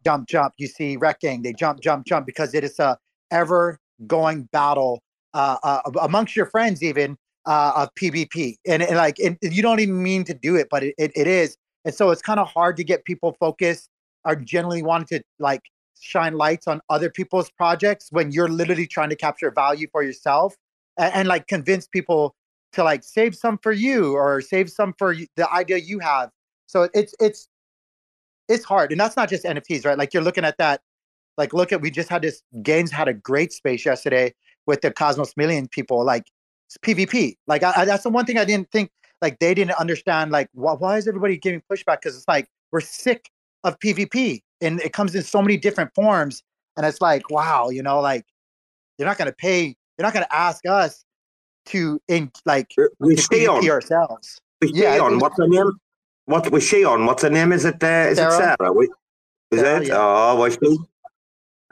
jump, 0.05 0.29
jump, 0.29 0.55
you 0.59 0.67
see 0.67 0.97
wrecking, 0.97 1.43
they 1.43 1.53
jump, 1.53 1.81
jump, 1.81 2.07
jump 2.07 2.27
because 2.27 2.55
it 2.55 2.65
is 2.65 2.79
a 2.79 2.99
ever 3.31 3.79
going 4.07 4.45
battle 4.53 5.01
uh, 5.35 5.57
uh, 5.63 5.81
amongst 6.03 6.37
your 6.37 6.47
friends, 6.47 6.83
even 6.83 7.17
uh, 7.47 7.73
of 7.77 7.95
PvP. 7.95 8.57
And, 8.67 8.83
and 8.83 8.97
like, 8.97 9.19
and 9.19 9.39
you 9.43 9.63
don't 9.63 9.81
even 9.81 10.03
mean 10.03 10.25
to 10.25 10.35
do 10.35 10.57
it, 10.57 10.69
but 10.71 10.83
it, 10.83 10.95
it, 10.99 11.13
it 11.15 11.27
is. 11.27 11.57
And 11.85 11.95
so 11.95 12.11
it's 12.11 12.23
kind 12.23 12.41
of 12.41 12.49
hard 12.49 12.77
to 12.79 12.85
get 12.85 13.05
people 13.05 13.37
focused 13.39 13.89
or 14.25 14.35
generally 14.35 14.83
wanting 14.83 15.19
to 15.19 15.25
like 15.39 15.63
shine 15.99 16.35
lights 16.35 16.67
on 16.67 16.81
other 16.91 17.11
people's 17.11 17.51
projects 17.51 18.09
when 18.11 18.33
you're 18.33 18.49
literally 18.49 18.87
trying 18.87 19.09
to 19.09 19.17
capture 19.17 19.51
value 19.51 19.87
for 19.93 20.03
yourself 20.03 20.57
and, 20.99 21.15
and 21.15 21.29
like 21.29 21.47
convince 21.47 21.87
people 21.87 22.35
to 22.73 22.85
like 22.85 23.05
save 23.05 23.35
some 23.35 23.59
for 23.63 23.73
you 23.73 24.15
or 24.15 24.41
save 24.41 24.69
some 24.69 24.93
for 24.99 25.15
the 25.37 25.51
idea 25.53 25.79
you 25.79 25.99
have 25.99 26.31
so 26.67 26.89
it's 26.93 27.15
it's 27.21 27.49
it's 28.49 28.65
hard, 28.65 28.93
and 28.93 29.01
that's 29.01 29.17
not 29.17 29.29
just 29.29 29.45
NFTs, 29.45 29.85
right? 29.85 29.99
Like 29.99 30.15
you're 30.15 30.23
looking 30.23 30.45
at 30.45 30.59
that. 30.59 30.81
Like 31.39 31.53
look 31.53 31.73
at 31.73 31.81
we 31.81 31.91
just 31.91 32.09
had 32.09 32.23
this 32.23 32.43
games 32.63 32.91
had 32.91 33.09
a 33.09 33.15
great 33.15 33.53
space 33.53 33.85
yesterday 33.85 34.35
with 34.67 34.81
the 34.81 34.91
Cosmos 34.91 35.37
Million 35.37 35.69
people. 35.69 36.05
Like 36.05 36.25
it's 36.67 36.79
PvP. 36.79 37.37
Like 37.47 37.63
I, 37.63 37.73
I, 37.77 37.85
that's 37.85 38.05
the 38.05 38.11
one 38.11 38.25
thing 38.25 38.39
I 38.39 38.45
didn't 38.45 38.71
think. 38.71 38.91
Like 39.21 39.39
they 39.39 39.55
didn't 39.55 39.79
understand. 39.79 40.31
Like 40.31 40.49
why, 40.53 40.75
why 40.75 40.97
is 40.97 41.07
everybody 41.07 41.37
giving 41.37 41.63
pushback? 41.71 42.01
Because 42.01 42.17
it's 42.17 42.29
like 42.29 42.49
we're 42.73 42.81
sick 42.81 43.31
of 43.65 43.79
PvP, 43.81 44.41
and 44.61 44.81
it 44.81 44.93
comes 44.93 45.15
in 45.15 45.23
so 45.23 45.43
many 45.43 45.57
different 45.57 45.91
forms. 45.95 46.43
And 46.77 46.87
it's 46.87 47.01
like 47.01 47.29
wow, 47.31 47.69
you 47.69 47.83
know, 47.83 48.01
like 48.01 48.25
they're 48.97 49.07
not 49.07 49.19
going 49.19 49.31
to 49.31 49.37
pay. 49.37 49.77
They're 49.97 50.07
not 50.07 50.13
going 50.13 50.27
to 50.27 50.35
ask 50.35 50.65
us 50.67 51.05
to 51.67 52.01
in 52.09 52.31
like 52.45 52.69
we 52.99 53.17
stay 53.17 53.47
on 53.47 53.69
ourselves. 53.69 54.41
We 54.63 54.69
stay 54.69 54.97
yeah, 54.97 55.03
on. 55.03 55.19
What's 55.19 55.37
her 55.39 55.49
name? 55.49 55.73
What 56.27 56.51
was 56.51 56.65
she 56.65 56.85
on? 56.85 57.07
What's 57.07 57.23
her 57.23 57.31
name? 57.31 57.53
Is 57.53 57.65
it 57.65 57.83
uh, 57.83 57.87
is 58.11 58.19
Sarah? 58.19 58.53
it 58.53 58.57
Sarah? 58.59 58.83
Is 59.53 59.61
Sarah, 59.61 59.81
it? 59.81 59.89
Yeah. 59.89 59.97
Oh, 59.99 60.37
was 60.37 60.59
she? 60.63 60.79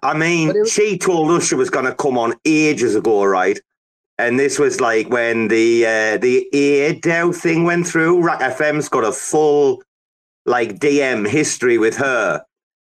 I 0.02 0.16
mean, 0.16 0.52
was... 0.52 0.72
she 0.72 0.96
told 0.96 1.30
us 1.32 1.46
she 1.48 1.54
was 1.54 1.70
going 1.70 1.86
to 1.86 1.94
come 1.94 2.16
on 2.16 2.34
ages 2.44 2.94
ago, 2.94 3.24
right? 3.24 3.58
And 4.18 4.38
this 4.38 4.58
was 4.58 4.80
like 4.80 5.08
when 5.10 5.48
the 5.48 5.84
uh, 5.84 6.18
the 6.18 6.48
ADAO 6.54 7.34
thing 7.34 7.64
went 7.64 7.86
through. 7.86 8.22
RAC 8.22 8.40
FM's 8.40 8.88
got 8.88 9.02
a 9.02 9.12
full 9.12 9.82
like 10.46 10.78
DM 10.78 11.28
history 11.28 11.78
with 11.78 11.96
her. 11.96 12.44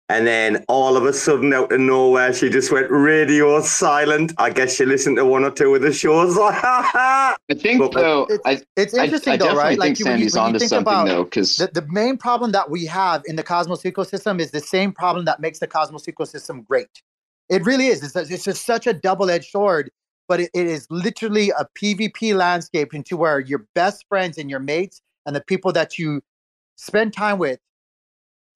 And 0.09 0.25
then 0.25 0.63
all 0.69 0.95
of 0.95 1.03
a 1.03 1.11
sudden, 1.11 1.51
out 1.51 1.69
of 1.73 1.81
nowhere, 1.81 2.33
she 2.33 2.49
just 2.49 2.71
went 2.71 2.89
radio 2.89 3.61
silent. 3.61 4.33
I 4.37 4.49
guess 4.51 4.75
she 4.75 4.85
listened 4.85 5.17
to 5.17 5.25
one 5.25 5.43
or 5.43 5.51
two 5.51 5.75
of 5.75 5.81
the 5.81 5.91
shows. 5.91 6.37
I 6.39 7.35
think 7.53 7.79
but, 7.79 7.91
though, 7.91 8.25
it's, 8.29 8.45
I, 8.45 8.61
it's 8.77 8.93
interesting 8.93 9.33
I, 9.33 9.37
though, 9.37 9.49
I 9.49 9.55
right? 9.55 9.77
Like 9.77 9.97
Sandy's 9.97 10.33
when 10.33 10.45
you, 10.45 10.53
when 10.53 10.55
onto 10.55 10.59
something 10.65 10.81
about, 10.81 11.07
though, 11.07 11.23
because 11.25 11.57
the, 11.57 11.67
the 11.73 11.85
main 11.89 12.15
problem 12.15 12.53
that 12.53 12.69
we 12.69 12.85
have 12.85 13.21
in 13.25 13.35
the 13.35 13.43
Cosmos 13.43 13.83
ecosystem 13.83 14.39
is 14.39 14.51
the 14.51 14.61
same 14.61 14.93
problem 14.93 15.25
that 15.25 15.41
makes 15.41 15.59
the 15.59 15.67
Cosmos 15.67 16.05
ecosystem 16.05 16.65
great. 16.65 17.01
It 17.49 17.65
really 17.65 17.87
is. 17.87 18.01
It's, 18.01 18.15
it's 18.31 18.45
just 18.45 18.65
such 18.65 18.87
a 18.87 18.93
double-edged 18.93 19.49
sword, 19.49 19.91
but 20.29 20.39
it, 20.39 20.51
it 20.53 20.67
is 20.67 20.87
literally 20.89 21.49
a 21.49 21.67
PvP 21.77 22.33
landscape 22.33 22.93
into 22.93 23.17
where 23.17 23.41
your 23.41 23.65
best 23.75 24.05
friends 24.07 24.37
and 24.37 24.49
your 24.49 24.61
mates 24.61 25.01
and 25.25 25.35
the 25.35 25.41
people 25.41 25.73
that 25.73 25.99
you 25.99 26.21
spend 26.77 27.11
time 27.11 27.39
with 27.39 27.59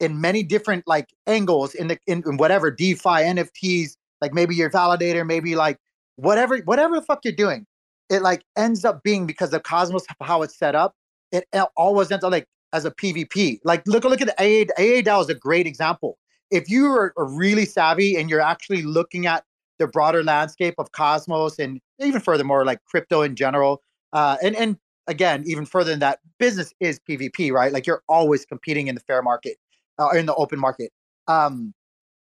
in 0.02 0.20
many 0.20 0.44
different 0.44 0.86
like 0.88 1.14
angles 1.28 1.76
in 1.76 1.88
the 1.88 1.98
in, 2.08 2.24
in 2.26 2.38
whatever 2.38 2.72
DeFi, 2.72 3.00
NFTs, 3.04 3.96
like 4.20 4.34
maybe 4.34 4.56
your 4.56 4.70
validator, 4.70 5.26
maybe 5.26 5.56
like 5.56 5.78
whatever 6.16 6.58
whatever 6.66 6.96
the 6.96 7.06
fuck 7.06 7.24
you're 7.24 7.34
doing, 7.34 7.66
it 8.10 8.22
like 8.22 8.44
ends 8.58 8.84
up 8.84 9.04
being 9.04 9.26
because 9.26 9.54
of 9.54 9.64
Cosmos 9.64 10.06
how 10.20 10.42
it's 10.42 10.58
set 10.58 10.76
up. 10.76 10.96
It 11.32 11.46
always 11.78 12.12
ends 12.12 12.26
up 12.26 12.32
like 12.32 12.48
as 12.74 12.84
a 12.84 12.92
PvP. 12.92 13.60
Like 13.64 13.84
look 13.88 14.04
look 14.04 14.22
at 14.22 14.28
the 14.28 14.42
AA 14.42 14.66
AA 14.82 15.02
DAO 15.02 15.22
is 15.22 15.30
a 15.30 15.36
great 15.36 15.68
example. 15.68 16.18
If 16.50 16.70
you 16.70 16.88
are, 16.88 17.14
are 17.16 17.30
really 17.30 17.66
savvy 17.66 18.18
and 18.18 18.30
you're 18.30 18.42
actually 18.42 18.82
looking 18.82 19.28
at 19.28 19.46
the 19.78 19.88
broader 19.88 20.24
landscape 20.24 20.76
of 20.80 20.92
Cosmos 20.92 21.60
and 21.60 21.80
even 22.00 22.20
furthermore 22.20 22.66
like 22.66 22.84
crypto 22.86 23.22
in 23.22 23.36
general, 23.36 23.82
uh, 24.14 24.38
and 24.42 24.56
and 24.56 24.78
again 25.08 25.44
even 25.46 25.66
further 25.66 25.92
than 25.92 26.00
that, 26.00 26.20
business 26.40 26.74
is 26.80 27.00
PvP, 27.08 27.52
right? 27.52 27.72
Like 27.72 27.86
you're 27.86 28.02
always 28.10 28.46
competing 28.46 28.88
in 28.88 28.96
the 28.96 29.02
fair 29.02 29.22
market 29.22 29.58
uh, 30.02 30.10
in 30.10 30.26
the 30.26 30.36
open 30.36 30.60
market. 30.60 30.92
Um, 31.28 31.74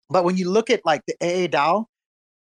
but 0.08 0.24
when 0.24 0.36
you 0.36 0.50
look 0.50 0.70
at 0.70 0.84
like 0.84 1.02
the 1.06 1.14
AA 1.22 1.46
DAO, 1.46 1.86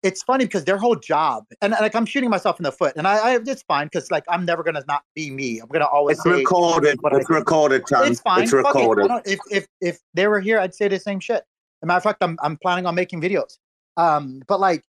it's 0.02 0.22
funny 0.22 0.44
because 0.44 0.64
their 0.64 0.78
whole 0.78 0.94
job, 0.94 1.44
and 1.62 1.72
like 1.72 1.94
I'm 1.94 2.06
shooting 2.06 2.30
myself 2.30 2.60
in 2.60 2.64
the 2.64 2.72
foot, 2.72 2.94
and 2.96 3.08
I, 3.08 3.16
I 3.16 3.38
it's 3.44 3.62
fine 3.62 3.86
because 3.86 4.10
like 4.10 4.24
I'm 4.28 4.44
never 4.44 4.62
gonna 4.62 4.84
not 4.86 5.02
be 5.14 5.30
me. 5.30 5.58
I'm 5.58 5.68
gonna 5.68 5.86
always. 5.86 6.18
It's 6.18 6.26
recorded. 6.26 6.98
It's 7.02 7.30
recorded, 7.30 7.86
Tom. 7.88 8.04
It's 8.06 8.20
fine. 8.20 8.44
It's 8.44 8.52
recorded. 8.52 9.10
It. 9.10 9.32
If 9.32 9.40
if 9.50 9.66
if 9.80 9.98
they 10.14 10.28
were 10.28 10.40
here, 10.40 10.60
I'd 10.60 10.74
say 10.74 10.88
the 10.88 11.00
same 11.00 11.18
shit. 11.18 11.38
As 11.38 11.42
a 11.82 11.86
matter 11.86 11.96
of 11.96 12.02
fact, 12.02 12.22
I'm 12.22 12.38
I'm 12.42 12.56
planning 12.58 12.86
on 12.86 12.94
making 12.94 13.20
videos. 13.20 13.58
Um, 13.96 14.42
but 14.46 14.60
like, 14.60 14.84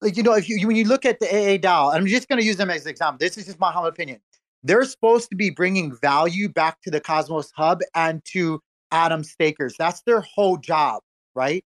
like 0.00 0.16
you 0.16 0.22
know, 0.22 0.34
if 0.34 0.48
you 0.48 0.64
when 0.66 0.76
you 0.76 0.84
look 0.84 1.06
at 1.06 1.18
the 1.18 1.26
AA 1.26 1.56
DAO, 1.56 1.94
I'm 1.94 2.06
just 2.06 2.28
gonna 2.28 2.42
use 2.42 2.56
them 2.56 2.70
as 2.70 2.84
an 2.84 2.90
example. 2.90 3.18
This 3.18 3.38
is 3.38 3.46
just 3.46 3.58
my 3.58 3.72
humble 3.72 3.88
opinion. 3.88 4.20
They're 4.62 4.84
supposed 4.84 5.28
to 5.30 5.36
be 5.36 5.50
bringing 5.50 5.96
value 5.96 6.48
back 6.48 6.80
to 6.82 6.90
the 6.90 7.00
Cosmos 7.00 7.50
Hub 7.56 7.80
and 7.96 8.24
to 8.26 8.60
Atom 8.92 9.24
stakers. 9.24 9.74
That's 9.78 10.02
their 10.02 10.20
whole 10.20 10.56
job, 10.56 11.02
right? 11.34 11.64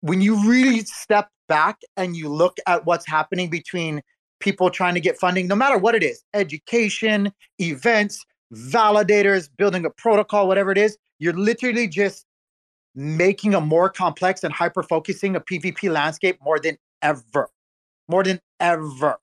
When 0.00 0.20
you 0.20 0.48
really 0.48 0.80
step 0.80 1.28
back 1.48 1.78
and 1.96 2.16
you 2.16 2.28
look 2.28 2.56
at 2.66 2.86
what's 2.86 3.06
happening 3.06 3.50
between 3.50 4.02
people 4.40 4.70
trying 4.70 4.94
to 4.94 5.00
get 5.00 5.18
funding, 5.18 5.46
no 5.46 5.54
matter 5.54 5.78
what 5.78 5.94
it 5.94 6.02
is 6.02 6.24
education, 6.34 7.32
events, 7.60 8.24
validators, 8.52 9.48
building 9.56 9.84
a 9.84 9.90
protocol, 9.90 10.48
whatever 10.48 10.72
it 10.72 10.78
is 10.78 10.96
you're 11.22 11.32
literally 11.34 11.86
just 11.86 12.26
making 12.96 13.54
a 13.54 13.60
more 13.60 13.88
complex 13.88 14.42
and 14.42 14.52
hyper 14.52 14.82
focusing 14.82 15.36
a 15.36 15.40
PvP 15.40 15.88
landscape 15.88 16.36
more 16.42 16.58
than 16.58 16.76
ever. 17.00 17.48
More 18.08 18.24
than 18.24 18.40
ever, 18.58 19.18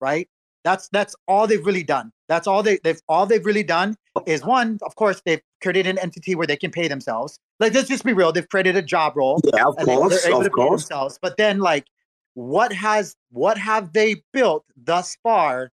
right? 0.00 0.28
That's 0.62 0.88
that's 0.90 1.16
all 1.26 1.48
they've 1.48 1.66
really 1.66 1.82
done. 1.82 2.12
That's 2.28 2.46
all 2.46 2.62
they 2.62 2.78
they've 2.82 3.00
all 3.08 3.26
they've 3.26 3.44
really 3.44 3.62
done 3.62 3.96
is 4.26 4.44
one, 4.44 4.78
of 4.82 4.94
course, 4.96 5.20
they've 5.26 5.42
created 5.62 5.86
an 5.86 5.98
entity 5.98 6.34
where 6.34 6.46
they 6.46 6.56
can 6.56 6.70
pay 6.70 6.88
themselves. 6.88 7.38
Like 7.60 7.74
let's 7.74 7.88
just 7.88 8.04
be 8.04 8.12
real, 8.12 8.32
they've 8.32 8.48
created 8.48 8.76
a 8.76 8.82
job 8.82 9.16
role. 9.16 9.40
Yeah, 9.44 9.66
of 9.66 9.76
course, 9.76 10.24
of 10.24 10.52
course. 10.52 10.82
Themselves. 10.82 11.18
But 11.20 11.36
then 11.36 11.58
like 11.58 11.86
what 12.34 12.72
has 12.72 13.16
what 13.30 13.58
have 13.58 13.92
they 13.92 14.22
built 14.32 14.64
thus 14.76 15.16
far 15.22 15.70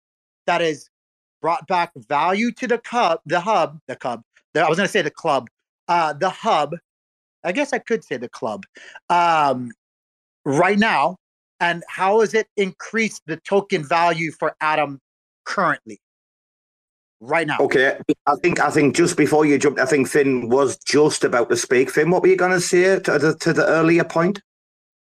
that 0.47 0.61
has 0.61 0.89
brought 1.43 1.67
back 1.67 1.93
value 2.09 2.51
to 2.53 2.67
the 2.67 2.79
cub, 2.79 3.21
the 3.27 3.41
hub, 3.41 3.79
the 3.89 3.97
cub. 3.97 4.23
The, 4.55 4.63
I 4.63 4.69
was 4.69 4.79
going 4.79 4.87
to 4.87 4.93
say 4.93 5.03
the 5.03 5.11
club, 5.11 5.49
uh, 5.89 6.13
the 6.13 6.31
hub. 6.31 6.75
I 7.45 7.53
guess 7.53 7.73
I 7.73 7.79
could 7.79 8.03
say 8.03 8.17
the 8.17 8.29
club. 8.29 8.65
Um, 9.11 9.71
right 10.45 10.79
now, 10.79 11.19
and 11.61 11.85
how 11.89 12.21
has 12.21 12.35
it 12.35 12.49
increased 12.57 13.23
the 13.27 13.37
token 13.37 13.85
value 13.85 14.33
for 14.33 14.57
Atom 14.61 15.01
currently? 15.45 16.01
Right 17.21 17.47
now. 17.47 17.57
Okay, 17.61 17.99
I 18.27 18.35
think 18.43 18.61
I 18.61 18.71
think 18.71 18.95
just 18.95 19.17
before 19.17 19.47
you 19.47 19.59
jumped, 19.59 19.81
I 19.81 19.87
think 19.87 20.07
Finn 20.09 20.49
was 20.51 20.77
just 20.79 21.25
about 21.25 21.49
to 21.49 21.57
speak. 21.57 21.91
Finn, 21.91 22.11
what 22.11 22.23
were 22.23 22.29
you 22.29 22.37
going 22.37 22.53
to 22.53 22.61
say 22.61 22.99
to 23.01 23.19
the, 23.19 23.35
to 23.41 23.53
the 23.55 23.67
earlier 23.67 24.05
point? 24.05 24.41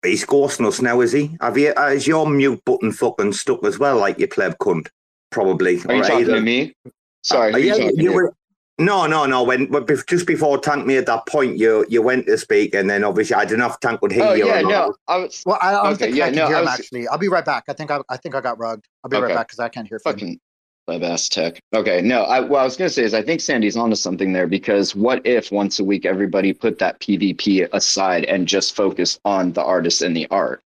He's 0.03 0.25
ghosting 0.25 0.67
us 0.67 0.81
now, 0.81 1.01
is 1.01 1.11
he? 1.11 1.35
Have 1.41 1.57
you? 1.57 1.73
Uh, 1.75 1.87
is 1.87 2.05
your 2.05 2.29
mute 2.29 2.61
button 2.65 2.91
fucking 2.91 3.33
stuck 3.33 3.63
as 3.65 3.79
well, 3.79 3.97
like 3.97 4.19
your 4.19 4.27
pleb 4.27 4.57
cunt? 4.59 4.89
Probably. 5.31 5.81
Are 5.85 5.95
you 5.95 6.01
Or 6.01 6.03
talking 6.03 6.19
either- 6.21 6.35
to 6.35 6.41
me? 6.41 6.75
Sorry, 7.23 7.51
Uh, 7.51 7.55
who 7.57 7.61
you 7.63 7.67
yeah, 7.67 7.77
talking 7.77 7.99
you 7.99 8.09
to? 8.09 8.15
were. 8.15 8.33
No, 8.79 9.05
no, 9.07 9.25
no. 9.25 9.43
When, 9.43 9.69
when 9.71 9.85
just 10.07 10.25
before 10.27 10.57
Tank 10.59 10.85
made 10.85 11.05
that 11.05 11.25
point, 11.27 11.57
you 11.57 11.85
you 11.89 12.01
went 12.01 12.25
to 12.27 12.37
speak, 12.37 12.73
and 12.75 12.89
then 12.89 13.03
obviously 13.03 13.35
I 13.35 13.45
don't 13.45 13.59
know 13.59 13.67
if 13.69 13.79
Tank 13.79 14.01
would 14.01 14.11
hear 14.11 14.23
Oh 14.23 14.33
you. 14.33 14.47
yeah, 14.47 14.59
or 14.59 14.63
not. 14.63 14.69
no, 14.69 14.95
I 15.07 15.17
was 15.17 15.41
Well, 15.45 15.57
I, 15.61 15.69
I 15.69 15.71
don't 15.83 15.93
Okay, 15.93 16.05
think 16.05 16.15
yeah, 16.17 16.25
I 16.25 16.27
can 16.29 16.35
no, 16.37 16.47
hear 16.47 16.55
I 16.57 16.61
him 16.63 16.67
actually. 16.67 17.07
I'll 17.07 17.17
be 17.17 17.27
right 17.27 17.45
back. 17.45 17.63
I 17.69 17.73
think 17.73 17.89
I, 17.91 18.01
I 18.09 18.17
think 18.17 18.35
I 18.35 18.41
got 18.41 18.59
rugged. 18.59 18.83
I'll 19.03 19.09
be 19.09 19.17
right 19.17 19.33
back 19.33 19.47
because 19.47 19.59
I 19.59 19.69
can't 19.69 19.87
hear. 19.87 19.99
Finn. 19.99 20.13
fucking 20.13 20.39
pleb 20.85 21.03
ass 21.03 21.29
tech. 21.29 21.59
Okay, 21.73 22.01
no, 22.01 22.23
I, 22.23 22.39
what 22.39 22.61
I 22.61 22.63
was 22.63 22.77
gonna 22.77 22.89
say 22.89 23.03
is 23.03 23.13
I 23.13 23.21
think 23.21 23.41
Sandy's 23.41 23.77
onto 23.77 23.95
something 23.95 24.33
there 24.33 24.47
because 24.47 24.95
what 24.95 25.25
if 25.25 25.51
once 25.51 25.79
a 25.79 25.83
week 25.83 26.05
everybody 26.05 26.53
put 26.53 26.79
that 26.79 26.99
PvP 26.99 27.67
aside 27.73 28.25
and 28.25 28.47
just 28.47 28.75
focused 28.75 29.19
on 29.25 29.53
the 29.53 29.63
artist 29.63 30.01
and 30.01 30.15
the 30.15 30.27
art, 30.29 30.61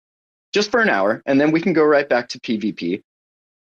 just 0.53 0.71
for 0.71 0.81
an 0.81 0.89
hour, 0.89 1.21
and 1.25 1.39
then 1.39 1.51
we 1.51 1.61
can 1.61 1.73
go 1.73 1.83
right 1.83 2.07
back 2.09 2.27
to 2.29 2.39
PvP. 2.39 3.01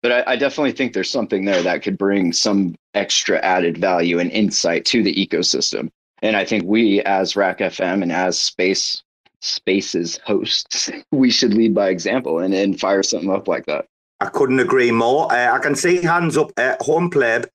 But 0.03 0.13
I, 0.13 0.33
I 0.33 0.37
definitely 0.37 0.73
think 0.73 0.93
there's 0.93 1.11
something 1.11 1.45
there 1.45 1.63
that 1.63 1.83
could 1.83 1.99
bring 1.99 2.33
some 2.33 2.75
extra 2.95 3.39
added 3.39 3.79
value 3.79 4.19
and 4.19 4.31
insight 4.31 4.85
to 4.87 5.03
the 5.03 5.15
ecosystem. 5.15 5.91
And 6.23 6.37
I 6.37 6.45
think 6.45 6.65
we, 6.65 7.03
as 7.03 7.37
RAC 7.37 7.59
FM 7.59 8.03
and 8.03 8.13
as 8.13 8.39
Space 8.39 9.03
Spaces 9.41 10.19
hosts, 10.25 10.91
we 11.13 11.31
should 11.31 11.55
lead 11.55 11.75
by 11.75 11.91
example 11.91 12.39
and, 12.39 12.55
and 12.55 12.79
fire 12.81 13.03
something 13.03 13.31
up 13.31 13.49
like 13.49 13.67
that. 13.67 13.87
I 14.21 14.27
couldn't 14.27 14.61
agree 14.61 14.91
more. 14.91 15.31
Uh, 15.31 15.53
I 15.53 15.59
can 15.59 15.75
see 15.75 16.03
hands 16.03 16.37
up 16.37 16.53
at 16.57 16.81
home 16.81 17.11
pleb. 17.11 17.49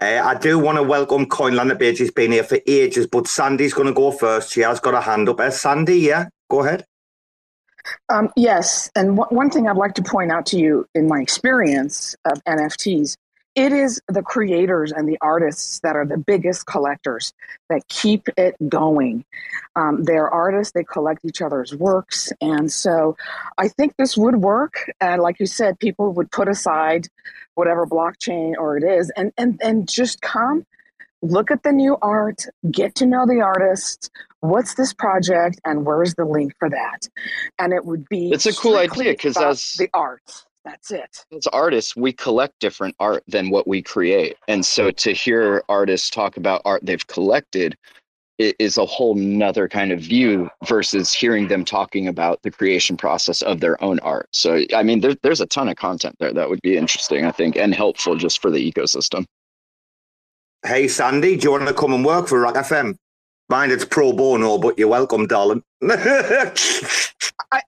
Uh, 0.00 0.22
I 0.24 0.34
do 0.36 0.58
want 0.58 0.78
to 0.78 0.82
welcome 0.82 1.26
Coin 1.26 1.54
Landing 1.54 1.78
Page. 1.78 1.98
He's 1.98 2.10
been 2.10 2.32
here 2.32 2.44
for 2.44 2.58
ages, 2.66 3.06
but 3.06 3.26
Sandy's 3.26 3.74
going 3.74 3.88
to 3.88 3.94
go 3.94 4.10
first. 4.10 4.52
She 4.52 4.60
has 4.60 4.80
got 4.80 4.94
a 4.94 5.00
hand 5.00 5.28
up. 5.28 5.40
Uh, 5.40 5.50
Sandy, 5.50 5.98
yeah, 5.98 6.28
go 6.48 6.64
ahead. 6.64 6.84
Um, 8.08 8.30
yes, 8.36 8.90
and 8.94 9.16
one 9.16 9.28
one 9.30 9.50
thing 9.50 9.68
I'd 9.68 9.76
like 9.76 9.94
to 9.94 10.02
point 10.02 10.30
out 10.30 10.46
to 10.46 10.58
you 10.58 10.86
in 10.94 11.08
my 11.08 11.20
experience 11.20 12.14
of 12.24 12.42
NFTs, 12.44 13.16
it 13.58 13.72
is 13.72 14.00
the 14.06 14.22
creators 14.22 14.92
and 14.92 15.08
the 15.08 15.18
artists 15.20 15.80
that 15.80 15.96
are 15.96 16.06
the 16.06 16.16
biggest 16.16 16.66
collectors 16.66 17.32
that 17.68 17.88
keep 17.88 18.28
it 18.36 18.54
going. 18.68 19.24
Um, 19.74 20.04
they're 20.04 20.30
artists; 20.30 20.72
they 20.72 20.84
collect 20.84 21.24
each 21.24 21.42
other's 21.42 21.74
works, 21.74 22.32
and 22.40 22.70
so 22.70 23.16
I 23.58 23.66
think 23.66 23.96
this 23.96 24.16
would 24.16 24.36
work. 24.36 24.90
And 25.00 25.20
like 25.22 25.40
you 25.40 25.46
said, 25.46 25.80
people 25.80 26.12
would 26.12 26.30
put 26.30 26.48
aside 26.48 27.08
whatever 27.54 27.84
blockchain 27.84 28.54
or 28.56 28.76
it 28.76 28.84
is, 28.84 29.10
and 29.16 29.32
and 29.36 29.60
and 29.62 29.88
just 29.88 30.20
come 30.20 30.64
look 31.20 31.50
at 31.50 31.64
the 31.64 31.72
new 31.72 31.96
art, 32.00 32.44
get 32.70 32.94
to 32.94 33.06
know 33.06 33.26
the 33.26 33.40
artist. 33.40 34.08
What's 34.38 34.74
this 34.74 34.92
project, 34.92 35.60
and 35.64 35.84
where's 35.84 36.14
the 36.14 36.24
link 36.24 36.52
for 36.60 36.70
that? 36.70 37.08
And 37.58 37.72
it 37.72 37.84
would 37.84 38.08
be 38.08 38.30
It's 38.30 38.46
a 38.46 38.52
cool 38.52 38.76
idea 38.76 39.14
because 39.14 39.36
as- 39.36 39.74
the 39.74 39.90
art. 39.92 40.22
That's 40.68 40.90
it. 40.90 41.24
as 41.34 41.46
artists, 41.46 41.96
we 41.96 42.12
collect 42.12 42.58
different 42.60 42.94
art 43.00 43.24
than 43.26 43.48
what 43.48 43.66
we 43.66 43.80
create. 43.82 44.36
And 44.48 44.64
so 44.64 44.90
to 44.90 45.12
hear 45.12 45.62
artists 45.70 46.10
talk 46.10 46.36
about 46.36 46.60
art 46.66 46.84
they've 46.84 47.06
collected 47.06 47.74
i- 48.38 48.52
is 48.58 48.76
a 48.76 48.84
whole 48.84 49.14
nother 49.14 49.66
kind 49.66 49.92
of 49.92 50.00
view 50.00 50.50
versus 50.66 51.10
hearing 51.12 51.48
them 51.48 51.64
talking 51.64 52.06
about 52.06 52.42
the 52.42 52.50
creation 52.50 52.98
process 52.98 53.40
of 53.40 53.60
their 53.60 53.82
own 53.82 53.98
art. 54.00 54.28
So, 54.32 54.62
I 54.74 54.82
mean, 54.82 55.00
there, 55.00 55.16
there's 55.22 55.40
a 55.40 55.46
ton 55.46 55.70
of 55.70 55.76
content 55.76 56.16
there 56.20 56.34
that 56.34 56.50
would 56.50 56.60
be 56.60 56.76
interesting, 56.76 57.24
I 57.24 57.32
think, 57.32 57.56
and 57.56 57.74
helpful 57.74 58.14
just 58.16 58.42
for 58.42 58.50
the 58.50 58.70
ecosystem. 58.72 59.24
Hey, 60.66 60.86
Sandy, 60.86 61.36
do 61.36 61.44
you 61.44 61.50
want 61.52 61.66
to 61.68 61.72
come 61.74 61.94
and 61.94 62.04
work 62.04 62.28
for 62.28 62.40
RAC 62.40 62.56
FM? 62.56 62.96
Mind 63.50 63.72
it's 63.72 63.84
pro 63.84 64.12
bono, 64.12 64.58
but 64.58 64.78
you're 64.78 64.88
welcome, 64.88 65.26
darling. 65.26 65.62
I, 65.82 66.52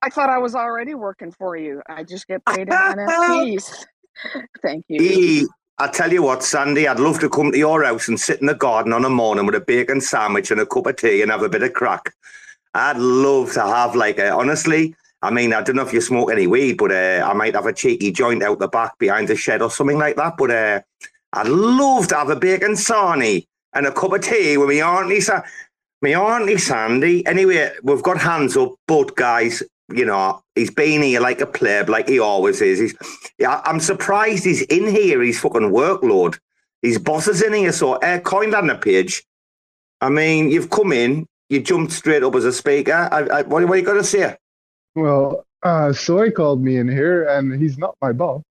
I 0.03 0.11
thought 0.11 0.29
I 0.29 0.37
was 0.37 0.55
already 0.55 0.95
working 0.95 1.33
for 1.33 1.57
you. 1.57 1.81
I 1.89 2.05
just 2.05 2.27
get 2.27 2.45
paid 2.45 2.69
in 2.69 2.69
NFTs. 2.69 3.87
Thank 4.63 4.85
you. 4.89 5.01
E, 5.01 5.47
I 5.79 5.89
tell 5.89 6.13
you 6.13 6.23
what, 6.23 6.43
Sandy, 6.43 6.87
I'd 6.87 7.01
love 7.01 7.19
to 7.21 7.31
come 7.31 7.51
to 7.53 7.59
your 7.59 7.83
house 7.83 8.09
and 8.09 8.21
sit 8.21 8.43
in 8.43 8.47
the 8.47 8.55
garden 8.55 8.93
on 8.93 9.07
a 9.07 9.11
morning 9.11 9.47
with 9.47 9.55
a 9.55 9.61
bacon 9.61 10.03
sandwich 10.03 10.51
and 10.51 10.61
a 10.61 10.67
cup 10.67 10.87
of 10.87 10.97
tea 10.97 11.23
and 11.23 11.31
have 11.31 11.43
a 11.43 11.49
bit 11.49 11.63
of 11.63 11.73
crack. 11.73 12.13
I'd 12.75 12.99
love 12.99 13.53
to 13.53 13.63
have 13.63 13.97
like 13.97 14.19
a, 14.19 14.31
honestly, 14.31 14.95
I 15.23 15.31
mean, 15.31 15.55
I 15.55 15.63
don't 15.63 15.77
know 15.77 15.83
if 15.83 15.95
you 15.95 16.03
smoke 16.03 16.31
any 16.31 16.47
weed, 16.47 16.77
but 16.77 16.93
uh, 16.93 17.27
I 17.27 17.33
might 17.33 17.55
have 17.55 17.65
a 17.65 17.73
cheeky 17.73 18.13
joint 18.13 18.43
out 18.43 18.59
the 18.59 18.69
back 18.69 18.99
behind 18.99 19.29
the 19.29 19.37
shed 19.37 19.63
or 19.63 19.71
something 19.71 19.99
like 19.99 20.17
that. 20.17 20.37
But 20.37 20.51
uh, 20.51 20.81
I'd 21.33 21.49
love 21.49 22.09
to 22.09 22.17
have 22.17 22.29
a 22.29 22.37
bacon 22.37 22.73
sarnie 22.73 23.47
and 23.73 23.87
a 23.87 23.93
cup 23.93 24.13
of 24.13 24.21
tea 24.21 24.59
with 24.59 24.69
me 24.69 24.83
auntie, 24.83 25.21
Sa- 25.21 25.43
me 26.03 26.15
auntie 26.15 26.59
Sandy. 26.59 27.27
Anyway, 27.27 27.73
we've 27.83 28.03
got 28.03 28.19
hands 28.19 28.57
up, 28.57 28.75
but 28.87 29.15
guys, 29.17 29.63
you 29.93 30.05
know, 30.05 30.43
he's 30.55 30.71
been 30.71 31.03
here 31.03 31.21
like 31.21 31.41
a 31.41 31.47
pleb, 31.47 31.89
like 31.89 32.09
he 32.09 32.19
always 32.19 32.61
is. 32.61 32.79
He's, 32.79 32.95
yeah, 33.39 33.61
I'm 33.65 33.81
surprised 33.81 34.45
he's 34.45 34.63
in 34.63 34.87
here. 34.89 35.21
He's 35.23 35.41
fucking 35.41 35.71
workload. 35.71 36.39
His 36.83 36.99
boss 36.99 37.29
is 37.29 37.43
in 37.43 37.53
here. 37.53 37.73
So, 37.73 37.95
uh, 37.95 38.21
Coin 38.21 38.51
Landing 38.51 38.79
Page. 38.79 39.23
I 40.01 40.09
mean, 40.09 40.51
you've 40.51 40.71
come 40.71 40.93
in, 40.93 41.27
you 41.51 41.61
jumped 41.61 41.93
straight 41.93 42.23
up 42.23 42.35
as 42.35 42.45
a 42.45 42.53
speaker. 42.53 43.09
I, 43.13 43.19
I, 43.21 43.43
what, 43.43 43.67
what 43.69 43.79
you 43.79 43.85
going 43.85 43.99
to 43.99 44.05
say? 44.05 44.37
Well, 44.95 45.45
uh, 45.63 45.93
Soy 45.93 46.31
called 46.31 46.63
me 46.63 46.77
in 46.79 46.89
here, 46.89 47.29
and 47.29 47.61
he's 47.61 47.77
not 47.77 47.95
my 48.01 48.13
boss. 48.13 48.43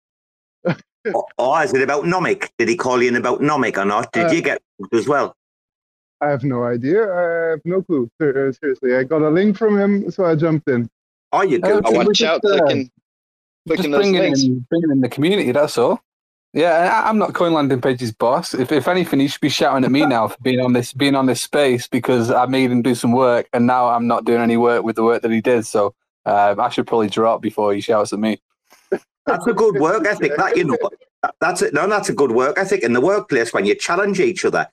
oh, 0.68 1.26
oh, 1.40 1.62
is 1.62 1.74
it 1.74 1.82
about 1.82 2.04
Nomic? 2.04 2.50
Did 2.60 2.70
he 2.70 2.76
call 2.76 3.02
you 3.02 3.08
in 3.08 3.16
about 3.16 3.40
Nomic 3.42 3.78
or 3.78 3.86
not? 3.86 4.12
Did 4.12 4.28
Uh, 4.28 4.32
you 4.32 4.42
get 4.44 4.62
as 4.94 5.08
well? 5.08 5.36
I 6.22 6.30
have 6.30 6.44
no 6.44 6.64
idea. 6.66 7.02
I 7.14 7.50
have 7.52 7.62
no 7.66 7.82
clue. 7.82 8.10
Uh, 8.22 8.52
Seriously, 8.52 8.96
I 8.96 9.04
got 9.04 9.22
a 9.22 9.30
link 9.30 9.58
from 9.58 9.80
him, 9.80 10.12
so 10.12 10.26
I 10.26 10.36
jumped 10.36 10.68
in. 10.70 10.90
Oh, 11.32 11.42
you 11.44 11.60
Uh, 11.64 11.82
I 11.86 11.90
we 11.92 11.98
watch 11.98 12.18
just, 12.18 12.24
out, 12.24 12.46
uh, 12.46 12.58
clicking, 12.60 12.84
Just 12.86 13.78
clicking 13.78 13.92
those 13.92 14.02
bringing 14.02 14.22
links. 14.22 14.44
in, 14.44 14.66
bringing 14.70 14.92
in 14.92 15.02
the 15.02 15.10
community, 15.10 15.52
that's 15.52 15.78
all. 15.78 16.02
Yeah, 16.54 17.02
I- 17.06 17.08
I'm 17.10 17.20
not 17.20 17.34
Coin 17.36 17.54
Landing 17.54 17.80
Page's 17.80 18.12
boss. 18.12 18.54
If, 18.56 18.72
if 18.72 18.88
anything, 18.88 19.20
he 19.20 19.28
should 19.28 19.40
be 19.42 19.50
shouting 19.50 19.86
at 19.86 19.92
me 19.92 20.06
now 20.06 20.28
for 20.30 20.38
being 20.42 20.60
on 20.60 20.74
this 20.74 20.92
being 20.94 21.14
on 21.16 21.28
this 21.28 21.42
space 21.42 21.88
because 21.88 22.32
I 22.32 22.48
made 22.48 22.72
him 22.72 22.82
do 22.82 22.96
some 22.96 23.12
work, 23.12 23.48
and 23.54 23.68
now 23.68 23.88
I'm 23.90 24.08
not 24.08 24.26
doing 24.26 24.42
any 24.42 24.58
work 24.58 24.84
with 24.84 24.96
the 24.96 25.04
work 25.04 25.22
that 25.22 25.32
he 25.32 25.42
did. 25.42 25.68
So 25.68 25.94
uh, 26.26 26.56
I 26.58 26.70
should 26.70 26.88
probably 26.88 27.08
drop 27.10 27.42
before 27.44 27.74
he 27.76 27.82
shouts 27.82 28.14
at 28.14 28.20
me. 28.20 28.42
That's 29.28 29.46
a 29.46 29.54
good 29.54 29.80
work 29.80 30.08
ethic. 30.08 30.36
That 30.38 30.58
you 30.58 30.64
know, 30.64 30.78
that's 31.40 31.62
it. 31.62 31.72
No, 31.76 31.88
that's 31.88 32.10
a 32.10 32.14
good 32.14 32.32
work 32.32 32.58
ethic 32.58 32.82
in 32.82 32.94
the 32.94 33.02
workplace 33.02 33.54
when 33.54 33.66
you 33.68 33.76
challenge 33.76 34.20
each 34.20 34.44
other. 34.44 34.68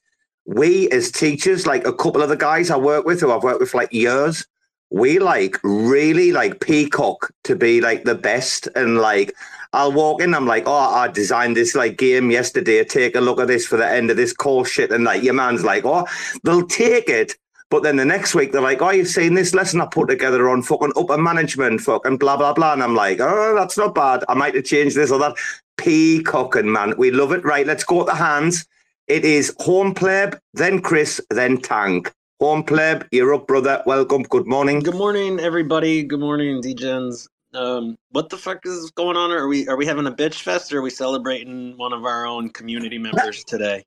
We 0.47 0.89
as 0.91 1.11
teachers, 1.11 1.67
like 1.67 1.87
a 1.87 1.93
couple 1.93 2.23
of 2.23 2.29
the 2.29 2.37
guys 2.37 2.71
I 2.71 2.77
work 2.77 3.05
with, 3.05 3.21
who 3.21 3.33
I've 3.33 3.43
worked 3.43 3.61
with 3.61 3.71
for 3.71 3.79
like 3.79 3.93
years, 3.93 4.47
we 4.91 5.19
like 5.19 5.59
really 5.65 6.33
like 6.33 6.61
peacock 6.61 7.33
to 7.45 7.57
be 7.57 7.81
like 7.81 8.05
the 8.05 8.15
best. 8.15 8.69
And 8.77 8.99
like, 8.99 9.35
I'll 9.73 9.93
walk 9.93 10.23
in, 10.23 10.35
I'm 10.35 10.47
like, 10.47 10.65
oh, 10.67 10.73
I 10.73 11.09
designed 11.09 11.57
this 11.57 11.75
like 11.75 11.99
game 11.99 12.31
yesterday. 12.31 12.85
Take 12.85 13.17
a 13.17 13.21
look 13.21 13.41
at 13.41 13.49
this 13.49 13.67
for 13.67 13.77
the 13.77 13.89
end 13.89 14.11
of 14.11 14.17
this 14.17 14.33
course 14.33 14.71
shit. 14.71 14.93
And 14.93 15.05
like, 15.05 15.23
your 15.23 15.35
man's 15.35 15.65
like, 15.65 15.85
oh, 15.85 16.07
they'll 16.45 16.67
take 16.67 17.09
it. 17.09 17.37
But 17.69 17.83
then 17.83 17.97
the 17.97 18.05
next 18.05 18.35
week 18.35 18.53
they're 18.53 18.61
like, 18.61 18.81
"Oh, 18.81 18.91
you've 18.91 19.09
seen 19.09 19.35
this 19.35 19.53
lesson 19.53 19.81
I 19.81 19.87
put 19.87 20.09
together 20.09 20.49
on 20.49 20.63
fucking 20.63 20.93
upper 20.97 21.19
management, 21.19 21.81
fucking 21.81 22.19
blah 22.19 22.37
blah 22.37 22.53
blah," 22.53 22.73
and 22.73 22.83
I'm 22.83 22.95
like, 22.95 23.19
"Oh, 23.21 23.55
that's 23.57 23.77
not 23.77 23.95
bad. 23.95 24.23
I 24.29 24.35
might 24.35 24.55
have 24.55 24.65
changed 24.65 24.95
this 24.95 25.11
or 25.11 25.19
that." 25.19 25.35
Peacocking, 25.77 26.71
man, 26.71 26.95
we 26.97 27.11
love 27.11 27.33
it. 27.33 27.45
Right, 27.45 27.67
let's 27.67 27.85
go 27.85 28.01
at 28.01 28.07
the 28.07 28.15
hands. 28.15 28.65
It 29.09 29.25
is 29.25 29.55
home 29.61 29.95
pleb, 29.95 30.37
then 30.55 30.81
Chris, 30.81 31.21
then 31.31 31.59
Tank. 31.59 32.13
Home 32.41 32.65
pleb, 32.65 33.07
you're 33.13 33.35
up, 33.35 33.47
brother. 33.47 33.81
Welcome. 33.87 34.25
Good 34.25 34.49
morning. 34.49 34.81
Good 34.81 34.97
morning, 34.97 35.39
everybody. 35.39 36.03
Good 36.03 36.19
morning, 36.19 36.61
DJs. 36.61 37.29
Um, 37.55 37.97
what 38.11 38.31
the 38.31 38.37
fuck 38.37 38.67
is 38.67 38.91
going 38.91 39.17
on? 39.17 39.31
Are 39.31 39.47
we 39.47 39.69
are 39.69 39.77
we 39.77 39.87
having 39.87 40.09
a 40.09 40.11
bitch 40.11 40.43
fest 40.43 40.73
or 40.73 40.79
are 40.79 40.83
we 40.83 40.91
celebrating 40.91 41.77
one 41.77 41.93
of 41.93 42.05
our 42.05 42.27
own 42.27 42.51
community 42.51 42.99
members 42.99 43.45
today? 43.45 43.85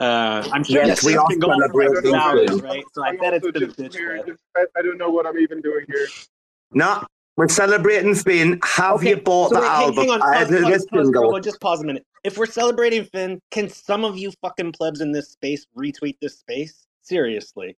Uh, 0.00 0.48
I'm 0.52 0.62
sure 0.62 0.80
Yes, 0.80 1.02
we 1.02 1.14
has 1.14 1.22
are 1.22 1.28
been 1.28 1.40
going 1.40 1.68
for 1.72 2.16
hours, 2.16 2.62
right? 2.62 2.84
So 2.92 3.02
I 3.04 3.08
I'm 3.08 3.16
bet 3.18 3.34
it's 3.34 3.44
also 3.46 3.58
been 3.58 3.70
a 3.70 3.72
bitch 3.72 3.96
here. 3.96 4.16
fest. 4.18 4.28
Just, 4.28 4.42
I, 4.56 4.66
I 4.78 4.82
don't 4.82 4.96
know 4.96 5.10
what 5.10 5.26
I'm 5.26 5.38
even 5.38 5.60
doing 5.60 5.86
here. 5.88 6.06
No, 6.72 7.04
we're 7.36 7.48
celebrating 7.48 8.14
Finn. 8.14 8.60
Have 8.62 9.02
you 9.02 9.16
bought 9.16 9.48
so 9.48 9.56
the 9.56 9.62
wait, 9.62 9.68
album? 9.70 10.04
hang 10.04 10.10
on, 10.10 10.22
I 10.22 10.36
pause, 10.38 10.50
had 10.50 10.88
pause, 10.88 11.10
pause, 11.12 11.44
just 11.44 11.60
pause 11.60 11.80
a 11.82 11.84
minute. 11.84 12.04
If 12.26 12.36
we're 12.36 12.46
celebrating 12.46 13.04
Finn, 13.04 13.40
can 13.52 13.68
some 13.68 14.04
of 14.04 14.18
you 14.18 14.32
fucking 14.42 14.72
plebs 14.72 15.00
in 15.00 15.12
this 15.12 15.30
space 15.30 15.64
retweet 15.78 16.16
this 16.20 16.40
space? 16.40 16.84
Seriously. 17.02 17.76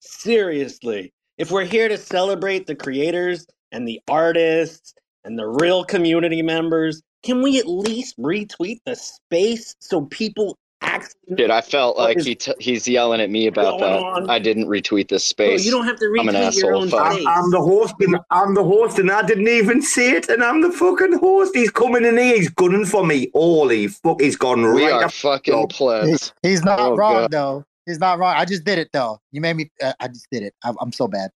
Seriously. 0.00 1.12
If 1.38 1.52
we're 1.52 1.66
here 1.66 1.88
to 1.88 1.96
celebrate 1.96 2.66
the 2.66 2.74
creators 2.74 3.46
and 3.70 3.86
the 3.86 4.00
artists 4.08 4.92
and 5.22 5.38
the 5.38 5.46
real 5.46 5.84
community 5.84 6.42
members, 6.42 7.00
can 7.22 7.42
we 7.42 7.60
at 7.60 7.68
least 7.68 8.18
retweet 8.18 8.78
the 8.86 8.96
space 8.96 9.76
so 9.78 10.04
people 10.06 10.58
actually 10.82 11.34
Dude, 11.36 11.50
I 11.50 11.60
felt 11.60 11.96
like 11.96 12.20
he 12.20 12.34
t- 12.34 12.52
he's 12.58 12.88
yelling 12.88 13.20
at 13.20 13.30
me 13.30 13.46
about 13.46 13.78
that. 13.80 14.00
on? 14.00 14.28
I 14.30 14.38
didn't 14.38 14.66
retweet 14.66 15.08
this 15.08 15.32
Bro, 15.32 15.46
space. 15.46 15.64
you 15.64 15.70
don't 15.70 15.84
have 15.84 15.98
to 15.98 16.06
I'm 16.18 16.28
an 16.28 16.34
retweet 16.34 16.56
your 16.56 16.72
asshole. 16.74 16.82
own 16.82 16.88
Fuck. 16.88 17.12
space. 17.12 17.26
I'm 17.26 17.50
the 17.50 17.60
host, 17.60 17.94
and 18.00 18.18
I'm 18.30 18.54
the 18.54 18.64
host, 18.64 18.98
and 18.98 19.10
I 19.10 19.22
didn't 19.22 19.48
even 19.48 19.82
see 19.82 20.10
it, 20.10 20.28
and 20.28 20.42
I'm 20.42 20.60
the 20.62 20.72
fucking 20.72 21.18
host. 21.18 21.54
He's 21.54 21.70
coming 21.70 22.04
in 22.04 22.16
here, 22.18 22.36
he's 22.36 22.48
gunning 22.50 22.84
for 22.86 23.06
me. 23.06 23.30
Holy 23.34 23.88
fuck, 23.88 24.20
he's 24.20 24.36
gone 24.36 24.74
We 24.74 24.84
right 24.84 25.04
are 25.04 25.08
fucking 25.10 25.56
He, 25.58 25.66
plebs. 25.68 26.32
he's 26.42 26.64
not 26.64 26.80
Oh, 26.80 26.96
wrong 26.96 27.14
God. 27.22 27.30
though. 27.30 27.64
He's 27.86 27.98
not 27.98 28.18
wrong. 28.18 28.34
I 28.36 28.44
just 28.44 28.64
did 28.64 28.78
it 28.78 28.90
though. 28.92 29.18
You 29.32 29.40
made 29.40 29.56
me. 29.56 29.70
Uh, 29.82 29.92
I 30.00 30.08
just 30.08 30.26
did 30.30 30.42
it. 30.42 30.54
I'm, 30.64 30.76
I'm 30.80 30.92
so 30.92 31.08
bad. 31.08 31.30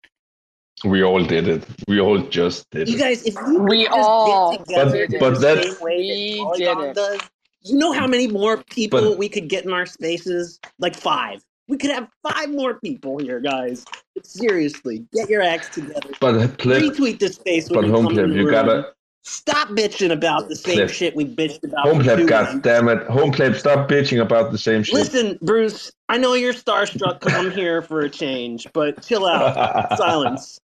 We 0.84 1.02
all 1.04 1.22
did 1.24 1.46
it. 1.48 1.62
We 1.86 2.00
all 2.00 2.18
just 2.18 2.68
did 2.70 2.82
it. 2.82 2.88
You 2.88 2.96
it. 2.96 3.00
guys, 3.00 3.22
if 3.24 3.34
you 3.34 3.62
We 3.62 3.84
could 3.84 3.94
just 3.94 3.98
all 3.98 4.50
get 4.56 4.66
together 4.66 5.06
But- 5.06 5.14
in 5.14 5.20
but 5.20 5.34
the 5.34 5.40
that- 5.40 5.64
same 5.64 5.80
way 5.80 5.96
We 5.98 6.58
did 6.58 6.78
it. 6.78 6.94
does, 6.94 7.20
you 7.64 7.76
know 7.76 7.92
how 7.92 8.06
many 8.06 8.26
more 8.26 8.58
people 8.58 9.00
But- 9.10 9.18
we 9.18 9.28
could 9.28 9.48
get 9.48 9.64
in 9.64 9.72
our 9.72 9.86
spaces? 9.86 10.60
Like 10.78 10.96
five. 10.96 11.42
We 11.68 11.76
could 11.78 11.90
have 11.90 12.08
five 12.22 12.50
more 12.50 12.74
people 12.80 13.18
here, 13.18 13.40
guys. 13.40 13.84
Seriously, 14.22 15.06
get 15.12 15.30
your 15.30 15.42
acts 15.42 15.68
together. 15.70 16.10
But 16.20 16.58
pleb, 16.58 16.82
Retweet 16.82 17.18
this 17.18 17.36
space 17.36 17.70
when 17.70 17.80
but 17.80 17.86
you 17.86 17.92
home 17.92 18.14
the 18.14 18.22
you 18.22 18.44
room. 18.44 18.50
gotta 18.50 18.92
Stop 19.24 19.68
bitching 19.68 20.10
about 20.10 20.48
the 20.48 20.56
same 20.56 20.88
shit 20.88 21.14
we 21.14 21.24
bitched 21.24 21.62
about. 21.62 21.86
home 21.86 22.02
two 22.02 22.26
God 22.26 22.60
damn 22.62 22.88
it, 22.88 23.06
home 23.06 23.30
pleb. 23.30 23.54
Stop 23.54 23.88
bitching 23.88 24.20
about 24.20 24.50
the 24.50 24.58
same 24.58 24.82
shit. 24.82 24.94
Listen, 24.96 25.38
Bruce, 25.40 25.92
I 26.08 26.18
know 26.18 26.34
you're 26.34 26.52
starstruck 26.52 27.20
because 27.20 27.32
I'm 27.34 27.52
here 27.52 27.80
for 27.82 28.00
a 28.00 28.10
change, 28.10 28.66
but 28.72 29.00
chill 29.02 29.24
out. 29.24 29.96
Silence. 29.96 30.58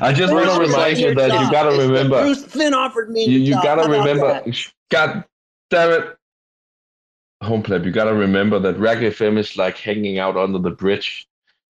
I 0.00 0.12
just 0.12 0.32
want 0.32 0.50
to 0.50 0.60
remind 0.60 0.98
you 0.98 1.14
that 1.14 1.30
you 1.30 1.50
gotta 1.50 1.70
remember. 1.76 2.20
Bruce 2.22 2.44
Finn 2.44 2.74
offered 2.74 3.10
me. 3.10 3.24
You, 3.24 3.38
you 3.38 3.52
gotta 3.54 3.88
remember. 3.88 4.42
God 4.90 5.24
damn 5.74 5.90
it, 5.90 6.16
home 7.42 7.62
pleb. 7.62 7.84
You 7.84 7.90
gotta 7.90 8.14
remember 8.14 8.58
that 8.60 8.78
RAC 8.78 8.98
FM 8.98 9.38
is 9.38 9.56
like 9.56 9.76
hanging 9.76 10.18
out 10.18 10.36
under 10.36 10.58
the 10.58 10.70
bridge. 10.70 11.26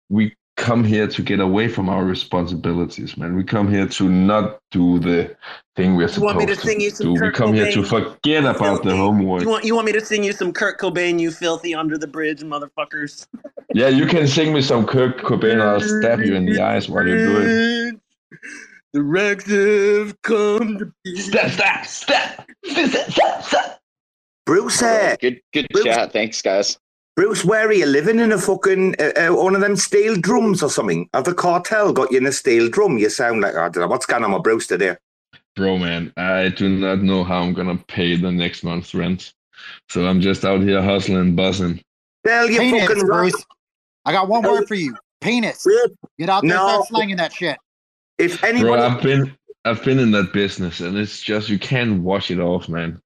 We 0.08 0.34
come 0.56 0.84
here 0.84 1.06
to 1.06 1.22
get 1.22 1.40
away 1.40 1.68
from 1.68 1.88
our 1.88 2.04
responsibilities, 2.04 3.16
man. 3.16 3.36
We 3.36 3.44
come 3.44 3.70
here 3.70 3.86
to 3.86 4.08
not 4.08 4.60
do 4.70 4.98
the 4.98 5.34
thing 5.76 5.96
we're 5.96 6.08
You 6.10 6.22
want 6.22 6.38
me 6.38 6.46
supposed 6.52 6.62
to 6.62 6.90
to 6.90 7.02
do. 7.02 7.12
We 7.12 7.18
Kurt 7.18 7.34
come 7.34 7.54
here 7.54 7.72
to 7.72 7.82
forget 7.84 8.44
about 8.44 8.82
the 8.82 8.96
homework. 8.96 9.42
You 9.42 9.48
want 9.48 9.64
you 9.64 9.74
want 9.74 9.86
me 9.86 9.92
to 9.92 10.04
sing 10.04 10.24
you 10.24 10.32
some 10.32 10.52
Kurt 10.52 10.78
Cobain, 10.78 11.20
you 11.20 11.30
filthy 11.30 11.74
under 11.74 11.96
the 11.96 12.08
bridge, 12.08 12.42
motherfuckers? 12.42 13.26
Yeah, 13.72 13.88
you 13.88 14.06
can 14.06 14.26
sing 14.26 14.52
me 14.52 14.62
some 14.62 14.84
Kurt 14.84 15.18
Cobain. 15.18 15.60
I'll 15.62 15.80
stab 15.80 16.20
you 16.20 16.34
in 16.34 16.44
the 16.44 16.60
eyes 16.60 16.88
while 16.88 17.06
you 17.06 17.16
do 17.16 17.40
it. 17.40 18.00
The 18.92 19.02
Rex 19.02 19.46
have 19.46 20.20
come 20.20 20.76
to 20.78 20.92
be. 21.02 21.16
Stop! 21.16 21.50
Stop! 21.50 21.86
Stop! 21.86 22.46
Stop! 22.64 23.42
Stop! 23.42 23.81
Bruce, 24.46 24.82
uh, 24.82 25.16
Good, 25.20 25.40
good 25.52 25.66
Bruce- 25.72 25.84
chat. 25.84 26.12
Thanks, 26.12 26.42
guys. 26.42 26.78
Bruce, 27.14 27.44
where 27.44 27.68
are 27.68 27.72
you 27.72 27.84
living 27.86 28.18
in 28.18 28.32
a 28.32 28.38
fucking 28.38 28.96
uh, 28.98 29.12
uh, 29.28 29.34
one 29.36 29.54
of 29.54 29.60
them 29.60 29.76
steel 29.76 30.16
drums 30.16 30.62
or 30.62 30.70
something? 30.70 31.08
Have 31.12 31.24
the 31.24 31.34
cartel 31.34 31.92
got 31.92 32.10
you 32.10 32.16
in 32.18 32.26
a 32.26 32.32
steel 32.32 32.70
drum? 32.70 32.96
You 32.96 33.10
sound 33.10 33.42
like 33.42 33.54
I 33.54 33.68
don't 33.68 33.82
know 33.82 33.86
what's 33.88 34.06
going 34.06 34.24
on 34.24 34.32
with 34.32 34.42
Bruce 34.42 34.66
today. 34.66 34.96
Bro, 35.54 35.78
man, 35.78 36.10
I 36.16 36.48
do 36.48 36.70
not 36.70 37.00
know 37.02 37.22
how 37.22 37.42
I'm 37.42 37.52
gonna 37.52 37.76
pay 37.86 38.16
the 38.16 38.32
next 38.32 38.64
month's 38.64 38.94
rent. 38.94 39.34
So 39.90 40.06
I'm 40.06 40.22
just 40.22 40.44
out 40.46 40.62
here 40.62 40.80
hustling, 40.82 41.36
buzzing. 41.36 41.82
Tell 42.26 42.48
you 42.50 42.58
Penis, 42.58 42.88
fucking 42.88 43.04
rock. 43.06 43.18
Bruce. 43.30 43.44
I 44.06 44.12
got 44.12 44.28
one 44.28 44.42
word 44.42 44.66
for 44.66 44.74
you. 44.74 44.96
Penis. 45.20 45.66
Get 46.18 46.30
out 46.30 46.40
there, 46.42 46.48
No. 46.56 46.66
start 46.68 46.88
slanging 46.88 47.16
that 47.16 47.34
shit. 47.34 47.58
If 48.16 48.40
Bro, 48.40 48.74
I've 48.80 49.02
been 49.02 49.36
I've 49.66 49.84
been 49.84 49.98
in 49.98 50.10
that 50.12 50.32
business 50.32 50.80
and 50.80 50.96
it's 50.96 51.20
just 51.20 51.50
you 51.50 51.58
can't 51.58 52.02
wash 52.02 52.30
it 52.30 52.40
off, 52.40 52.70
man. 52.70 53.00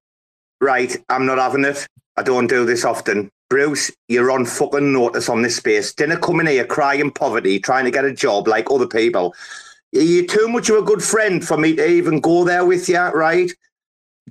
Right, 0.61 0.95
I'm 1.09 1.25
not 1.25 1.37
having 1.37 1.65
it. 1.65 1.87
I 2.17 2.23
don't 2.23 2.47
do 2.47 2.65
this 2.65 2.83
often. 2.83 3.29
Bruce, 3.49 3.91
you're 4.09 4.31
on 4.31 4.45
fucking 4.45 4.91
notice 4.91 5.29
on 5.29 5.41
this 5.41 5.57
space. 5.57 5.93
Dinner 5.93 6.17
coming 6.17 6.47
in 6.47 6.53
here 6.53 6.65
crying 6.65 7.11
poverty, 7.11 7.59
trying 7.59 7.85
to 7.85 7.91
get 7.91 8.05
a 8.05 8.13
job 8.13 8.47
like 8.47 8.69
other 8.69 8.87
people. 8.87 9.33
You're 9.91 10.25
too 10.25 10.49
much 10.49 10.69
of 10.69 10.77
a 10.77 10.81
good 10.81 11.01
friend 11.01 11.45
for 11.45 11.57
me 11.57 11.75
to 11.75 11.87
even 11.87 12.19
go 12.19 12.43
there 12.43 12.65
with 12.65 12.89
you, 12.89 12.99
right? 12.99 13.51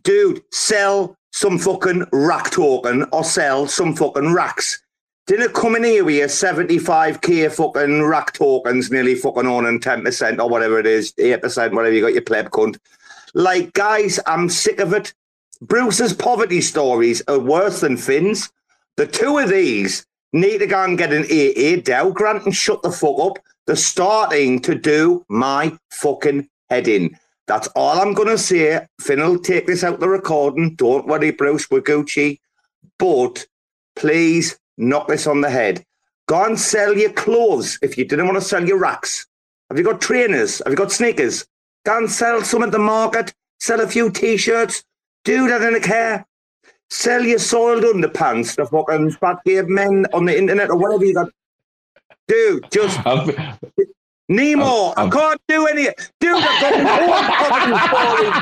Dude, 0.03 0.43
sell 0.53 1.17
some 1.33 1.59
fucking 1.59 2.07
rack 2.13 2.51
token 2.51 3.07
or 3.13 3.25
sell 3.25 3.67
some 3.67 3.95
fucking 3.95 4.33
racks. 4.35 4.83
Didn't 5.27 5.55
come 5.55 5.75
in 5.77 5.85
here 5.85 6.05
with 6.05 6.17
your 6.17 6.29
75k 6.29 7.51
fucking 7.53 8.03
rack 8.05 8.33
tokens, 8.33 8.91
nearly 8.91 9.15
fucking 9.15 9.47
on 9.47 9.67
owning 9.67 9.81
10% 9.81 10.39
or 10.39 10.49
whatever 10.49 10.79
it 10.79 10.87
is, 10.87 11.13
8%, 11.15 11.73
whatever 11.73 11.95
you 11.95 12.01
got 12.01 12.13
your 12.13 12.23
pleb 12.23 12.51
cunt. 12.51 12.79
Like, 13.35 13.73
guys, 13.73 14.21
I'm 14.27 14.49
sick 14.49 14.79
of 14.79 14.93
it. 14.93 15.15
Bruce's 15.61 16.13
poverty 16.13 16.61
stories 16.61 17.23
are 17.29 17.39
worse 17.39 17.81
than 17.81 17.97
Finn's. 17.97 18.51
The 18.97 19.07
two 19.07 19.39
of 19.39 19.49
these 19.49 20.07
need 20.33 20.59
to 20.59 20.67
go 20.67 20.83
and 20.85 20.99
get 20.99 21.13
an 21.13 21.25
AA 21.25 21.81
Dell 21.81 22.13
grant 22.13 22.45
and 22.45 22.55
shut 22.55 22.83
the 22.83 22.91
fuck 22.91 23.19
up. 23.19 23.39
They're 23.67 23.77
starting 23.77 24.61
to 24.61 24.75
do 24.75 25.25
my 25.29 25.77
fucking 25.91 26.49
head 26.71 26.89
in. 26.89 27.19
That's 27.47 27.69
all 27.69 28.01
I'm 28.01 28.15
going 28.15 28.29
to 28.29 28.39
say. 28.39 28.87
Finn 29.01 29.21
will 29.21 29.39
take 29.39 29.67
this 29.67 29.85
out 29.85 30.01
the 30.01 30.09
recording. 30.09 30.75
Don't 30.75 31.07
worry, 31.07 31.31
Bruce, 31.31 31.71
we're 31.71 31.81
Gucci. 31.81 32.41
But 32.99 33.47
please 33.95 34.59
knock 34.77 35.09
this 35.09 35.27
on 35.27 35.41
the 35.41 35.51
head. 35.51 35.85
Go 36.27 36.45
and 36.45 36.59
sell 36.59 36.97
your 36.97 37.13
clothes 37.13 37.79
if 37.83 37.97
you 37.97 38.05
didn't 38.05 38.27
want 38.27 38.37
to 38.37 38.47
sell 38.47 38.67
your 38.67 38.79
racks. 38.79 39.27
Have 39.71 39.79
you 39.79 39.85
got 39.85 40.01
trainers? 40.01 40.59
Have 40.59 40.73
you 40.73 40.77
got 40.77 40.93
sneakers? 40.93 41.47
Go 41.85 41.97
and 41.97 42.11
sell 42.11 42.43
some 42.43 42.63
at 42.63 42.73
the 42.73 42.79
market. 42.79 43.33
Sell 43.61 43.81
a 43.81 43.87
few 43.87 44.11
t-shirts. 44.11 44.81
Do 44.81 44.87
that 45.27 45.63
in 45.63 45.75
a 45.75 45.81
care. 45.81 46.25
Sell 46.89 47.25
your 47.25 47.39
soiled 47.41 47.83
underpants 47.83 48.55
to 48.57 48.67
fucking 48.67 49.11
fat 49.13 49.39
cave 49.45 49.69
men 49.69 50.07
on 50.13 50.25
the 50.25 50.37
internet 50.39 50.71
or 50.71 50.77
whatever 50.77 51.05
you 51.05 51.15
got. 51.15 51.29
Dude, 52.29 52.65
just 52.71 52.99
I've, 53.07 53.37
Nemo. 54.29 54.65
I 54.65 55.03
I've- 55.03 55.11
can't 55.11 55.41
do 55.49 55.67
any. 55.67 55.89
Dude, 56.21 56.37
I've 56.37 56.61
got 56.61 56.79
my 56.85 57.01
own 57.03 57.25
poverty 57.65 57.79
stories. 57.89 58.33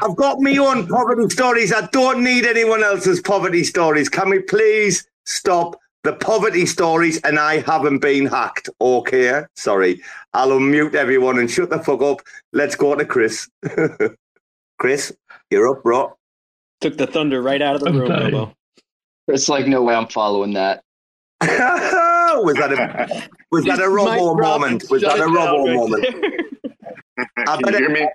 I've 0.00 0.16
got 0.16 0.40
my 0.40 0.56
own 0.56 0.86
poverty 0.88 1.28
stories. 1.30 1.72
I 1.72 1.86
don't 1.92 2.22
need 2.24 2.44
anyone 2.44 2.82
else's 2.82 3.20
poverty 3.20 3.62
stories. 3.64 4.08
Can 4.08 4.30
we 4.30 4.40
please 4.40 5.06
stop 5.26 5.76
the 6.04 6.12
poverty 6.14 6.66
stories? 6.66 7.20
And 7.22 7.38
I 7.38 7.58
haven't 7.60 7.98
been 8.00 8.26
hacked. 8.26 8.68
Okay, 8.80 9.42
sorry. 9.56 10.00
I'll 10.34 10.50
unmute 10.50 10.94
everyone 10.94 11.38
and 11.38 11.48
shut 11.50 11.70
the 11.70 11.78
fuck 11.80 12.02
up. 12.02 12.20
Let's 12.52 12.74
go 12.76 12.94
to 12.96 13.04
Chris. 13.04 13.48
Chris, 14.78 15.12
you're 15.50 15.68
up, 15.68 15.82
bro. 15.82 16.16
Took 16.80 16.96
the 16.96 17.06
thunder 17.06 17.42
right 17.42 17.60
out 17.60 17.74
of 17.74 17.80
the 17.80 17.88
I'm 17.88 17.98
room, 17.98 18.08
dying. 18.08 18.34
Robo. 18.34 18.54
It's 19.26 19.48
like 19.48 19.66
no 19.66 19.82
way 19.82 19.94
I'm 19.94 20.06
following 20.06 20.54
that. 20.54 20.82
was 21.40 22.54
that 22.56 22.72
a 22.72 23.28
was 23.50 23.64
that 23.64 23.80
a 23.80 23.88
robo 23.88 24.34
moment? 24.34 24.84
Was 24.90 25.02
that 25.02 25.18
a 25.18 25.26
robo 25.26 25.66
moment? 25.66 26.06
I 27.46 27.56
Can 27.56 27.58
you 27.58 27.64
better, 27.64 27.78
hear 27.78 27.90
me? 27.90 28.08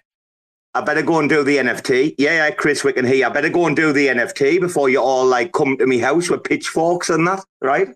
I 0.73 0.81
better 0.81 1.01
go 1.01 1.19
and 1.19 1.29
do 1.29 1.43
the 1.43 1.57
NFT. 1.57 2.15
Yeah, 2.17 2.47
yeah, 2.47 2.51
Chris, 2.51 2.83
we 2.83 2.93
can 2.93 3.05
hear. 3.05 3.25
I 3.25 3.29
better 3.29 3.49
go 3.49 3.67
and 3.67 3.75
do 3.75 3.91
the 3.91 4.07
NFT 4.07 4.59
before 4.59 4.89
you 4.89 4.99
all 4.99 5.25
like 5.25 5.51
come 5.51 5.77
to 5.77 5.85
me 5.85 5.99
house 5.99 6.29
with 6.29 6.43
pitchforks 6.43 7.09
and 7.09 7.27
that, 7.27 7.43
right? 7.61 7.89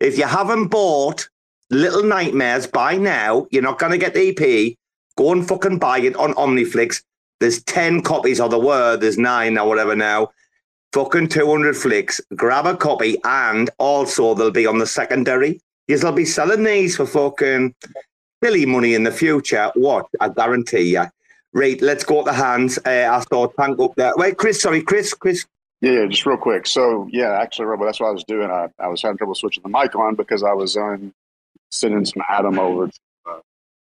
If 0.00 0.18
you 0.18 0.26
haven't 0.26 0.68
bought 0.68 1.28
Little 1.70 2.02
Nightmares 2.02 2.66
by 2.66 2.96
now, 2.96 3.46
you're 3.50 3.62
not 3.62 3.78
gonna 3.78 3.98
get 3.98 4.14
the 4.14 4.30
EP. 4.30 4.76
Go 5.16 5.32
and 5.32 5.46
fucking 5.46 5.78
buy 5.78 6.00
it 6.00 6.16
on 6.16 6.34
Omniflix. 6.34 7.02
There's 7.40 7.62
ten 7.62 8.02
copies, 8.02 8.40
of 8.40 8.50
the 8.50 8.58
word, 8.58 9.00
There's 9.00 9.18
nine 9.18 9.58
or 9.58 9.68
whatever 9.68 9.94
now. 9.94 10.30
Fucking 10.92 11.28
200 11.28 11.76
FLIX. 11.76 12.20
Grab 12.34 12.66
a 12.66 12.76
copy, 12.76 13.18
and 13.24 13.70
also 13.78 14.34
they'll 14.34 14.50
be 14.50 14.66
on 14.66 14.78
the 14.78 14.86
secondary. 14.86 15.60
You'll 15.86 16.12
be 16.12 16.24
selling 16.24 16.64
these 16.64 16.96
for 16.96 17.06
fucking 17.06 17.74
silly 18.42 18.66
money 18.66 18.94
in 18.94 19.04
the 19.04 19.12
future. 19.12 19.70
What? 19.74 20.06
I 20.20 20.28
guarantee 20.28 20.92
you. 20.94 21.04
Right, 21.52 21.80
let's 21.80 22.04
go 22.04 22.24
to 22.24 22.30
the 22.30 22.32
hands. 22.32 22.78
Uh, 22.84 23.08
I 23.10 23.20
saw 23.20 23.46
Tank 23.48 23.80
up 23.80 23.94
there. 23.96 24.12
Wait, 24.16 24.36
Chris, 24.36 24.60
sorry, 24.60 24.82
Chris, 24.82 25.14
Chris. 25.14 25.46
Yeah, 25.80 26.06
just 26.06 26.26
real 26.26 26.36
quick. 26.36 26.66
So, 26.66 27.08
yeah, 27.10 27.38
actually, 27.40 27.66
Robo, 27.66 27.84
that's 27.86 28.00
what 28.00 28.08
I 28.08 28.12
was 28.12 28.24
doing. 28.24 28.50
I, 28.50 28.68
I 28.78 28.88
was 28.88 29.00
having 29.00 29.16
trouble 29.16 29.34
switching 29.34 29.62
the 29.62 29.68
mic 29.68 29.94
on 29.94 30.14
because 30.14 30.42
I 30.42 30.52
was 30.52 30.76
um, 30.76 31.14
sending 31.70 32.04
some 32.04 32.22
ATOM 32.28 32.58
over 32.58 32.88
to 32.88 32.98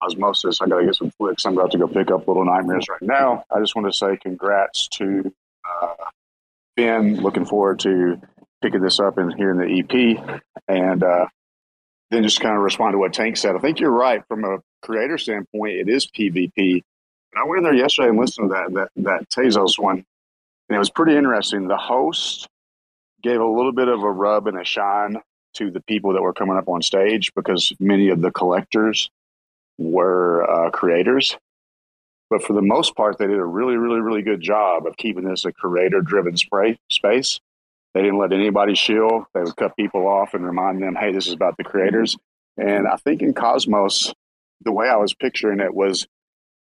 Osmosis. 0.02 0.62
I 0.62 0.68
got 0.68 0.80
to 0.80 0.86
get 0.86 0.96
some 0.96 1.12
FLIX. 1.12 1.46
I'm 1.46 1.58
about 1.58 1.72
to 1.72 1.78
go 1.78 1.88
pick 1.88 2.12
up 2.12 2.28
Little 2.28 2.46
Nightmares 2.46 2.88
right 2.90 3.02
now. 3.02 3.44
I 3.54 3.60
just 3.60 3.76
want 3.76 3.92
to 3.92 3.98
say 3.98 4.18
congrats 4.18 4.88
to 4.90 5.34
uh, 5.70 6.06
Finn. 6.76 7.22
Looking 7.22 7.46
forward 7.46 7.80
to 7.80 8.22
picking 8.62 8.82
this 8.82 9.00
up 9.00 9.18
and 9.18 9.34
hearing 9.36 9.58
the 9.58 9.80
EP. 9.80 10.42
And 10.68 11.04
uh, 11.04 11.28
then 12.10 12.24
just 12.24 12.42
kind 12.42 12.56
of 12.56 12.62
respond 12.62 12.94
to 12.94 12.98
what 12.98 13.14
Tank 13.14 13.38
said. 13.38 13.56
I 13.56 13.60
think 13.60 13.80
you're 13.80 13.92
right. 13.92 14.24
From 14.28 14.44
a 14.44 14.60
creator 14.82 15.18
standpoint, 15.18 15.74
it 15.76 15.90
is 15.90 16.08
PvP. 16.08 16.52
And 16.58 16.84
I 17.38 17.48
went 17.48 17.60
in 17.60 17.64
there 17.64 17.74
yesterday 17.74 18.10
and 18.10 18.20
listened 18.20 18.50
to 18.50 18.54
that, 18.54 18.74
that, 18.74 19.04
that 19.04 19.30
Tezos 19.30 19.80
one. 19.80 20.06
And 20.70 20.76
it 20.76 20.80
was 20.80 20.90
pretty 20.90 21.16
interesting. 21.16 21.68
The 21.68 21.78
host 21.78 22.48
gave 23.22 23.40
a 23.40 23.46
little 23.46 23.72
bit 23.72 23.88
of 23.88 24.04
a 24.04 24.12
rub 24.12 24.48
and 24.48 24.60
a 24.60 24.66
shine 24.66 25.18
to 25.54 25.70
the 25.70 25.82
people 25.82 26.14
that 26.14 26.22
were 26.22 26.34
coming 26.34 26.58
up 26.58 26.70
on 26.70 26.82
stage 26.82 27.34
because 27.36 27.74
many 27.80 28.10
of 28.10 28.22
the 28.22 28.32
collectors 28.32 29.10
were 29.78 30.50
uh, 30.50 30.70
creators. 30.72 31.38
But 32.30 32.44
for 32.44 32.54
the 32.54 32.62
most 32.62 32.96
part, 32.96 33.18
they 33.18 33.28
did 33.28 33.38
a 33.38 33.46
really, 33.46 33.76
really, 33.76 34.00
really 34.00 34.22
good 34.22 34.42
job 34.42 34.88
of 34.88 34.96
keeping 34.96 35.26
this 35.26 35.44
a 35.44 35.52
creator 35.52 36.02
driven 36.02 36.38
spray 36.38 36.80
space. 36.90 37.40
They 37.94 38.02
didn't 38.02 38.20
let 38.20 38.32
anybody 38.32 38.74
shill. 38.74 39.28
They 39.34 39.42
would 39.42 39.56
cut 39.58 39.76
people 39.76 40.08
off 40.08 40.34
and 40.34 40.46
remind 40.46 40.82
them, 40.82 40.96
hey, 40.96 41.12
this 41.12 41.28
is 41.28 41.34
about 41.34 41.58
the 41.58 41.66
creators. 41.66 42.16
And 42.58 42.88
I 42.88 42.96
think 42.96 43.22
in 43.22 43.34
Cosmos, 43.34 44.14
the 44.62 44.72
way 44.72 44.88
I 44.88 44.96
was 44.96 45.14
picturing 45.14 45.60
it 45.60 45.74
was 45.74 46.08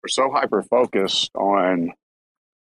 we're 0.02 0.08
so 0.08 0.30
hyper 0.32 0.62
focused 0.62 1.30
on 1.36 1.92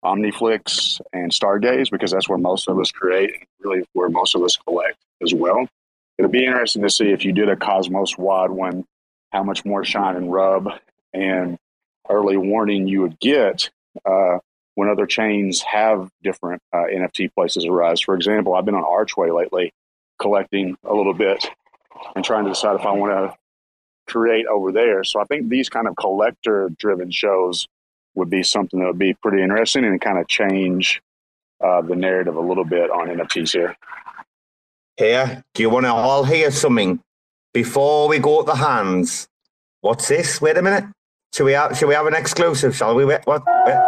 Omniflix 0.04 1.00
and 1.12 1.30
Stargaze 1.30 1.90
because 1.90 2.10
that's 2.10 2.28
where 2.28 2.38
most 2.38 2.68
of 2.68 2.78
us 2.78 2.90
create 2.90 3.34
and 3.34 3.44
really 3.60 3.84
where 3.92 4.08
most 4.08 4.34
of 4.34 4.42
us 4.42 4.56
collect 4.56 4.96
as 5.22 5.34
well. 5.34 5.68
It'll 6.16 6.30
be 6.30 6.44
interesting 6.44 6.82
to 6.82 6.90
see 6.90 7.10
if 7.10 7.24
you 7.24 7.32
did 7.32 7.48
a 7.48 7.56
Cosmos 7.56 8.16
WOD 8.16 8.50
one, 8.50 8.84
how 9.30 9.42
much 9.42 9.64
more 9.64 9.84
shine 9.84 10.16
and 10.16 10.32
rub 10.32 10.68
and 11.12 11.58
early 12.08 12.36
warning 12.36 12.86
you 12.88 13.02
would 13.02 13.18
get 13.18 13.70
uh, 14.04 14.38
when 14.74 14.88
other 14.88 15.06
chains 15.06 15.62
have 15.62 16.10
different 16.22 16.62
uh, 16.72 16.84
NFT 16.84 17.34
places 17.34 17.66
arise. 17.66 18.00
For 18.00 18.14
example, 18.14 18.54
I've 18.54 18.64
been 18.64 18.74
on 18.74 18.84
Archway 18.84 19.30
lately 19.30 19.72
collecting 20.20 20.76
a 20.84 20.94
little 20.94 21.14
bit 21.14 21.50
and 22.14 22.24
trying 22.24 22.44
to 22.44 22.50
decide 22.50 22.76
if 22.76 22.86
I 22.86 22.92
want 22.92 23.12
to 23.12 23.36
create 24.10 24.46
over 24.46 24.72
there. 24.72 25.04
So 25.04 25.20
I 25.20 25.24
think 25.24 25.48
these 25.48 25.68
kind 25.68 25.86
of 25.86 25.96
collector 25.96 26.70
driven 26.78 27.10
shows 27.10 27.66
would 28.14 28.30
be 28.30 28.42
something 28.42 28.80
that 28.80 28.86
would 28.86 28.98
be 28.98 29.14
pretty 29.14 29.42
interesting 29.42 29.84
and 29.84 30.00
kind 30.00 30.18
of 30.18 30.26
change 30.28 31.02
uh, 31.64 31.82
the 31.82 31.96
narrative 31.96 32.36
a 32.36 32.40
little 32.40 32.64
bit 32.64 32.90
on 32.90 33.08
NFTs 33.08 33.52
here. 33.52 33.76
Here, 34.96 35.44
do 35.54 35.62
you 35.62 35.70
want 35.70 35.86
to 35.86 35.92
all 35.92 36.24
hear 36.24 36.50
something 36.50 37.00
before 37.62 38.06
we 38.06 38.20
go 38.20 38.42
to 38.42 38.46
the 38.46 38.54
hands? 38.54 39.26
What's 39.80 40.06
this? 40.06 40.40
Wait 40.40 40.56
a 40.56 40.62
minute. 40.62 40.84
Should 41.34 41.42
we 41.42 41.54
have, 41.54 41.76
should 41.76 41.88
we 41.88 41.94
have 41.94 42.06
an 42.06 42.14
exclusive? 42.14 42.76
Shall 42.76 42.94
we? 42.94 43.04
Wait, 43.04 43.22
what? 43.24 43.42
Wait. 43.66 43.80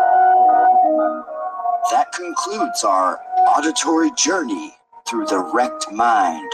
That 1.93 2.09
concludes 2.13 2.83
our 2.83 3.21
auditory 3.57 4.11
journey 4.17 4.75
through 5.07 5.27
the 5.27 5.39
wrecked 5.39 5.93
mind 5.93 6.51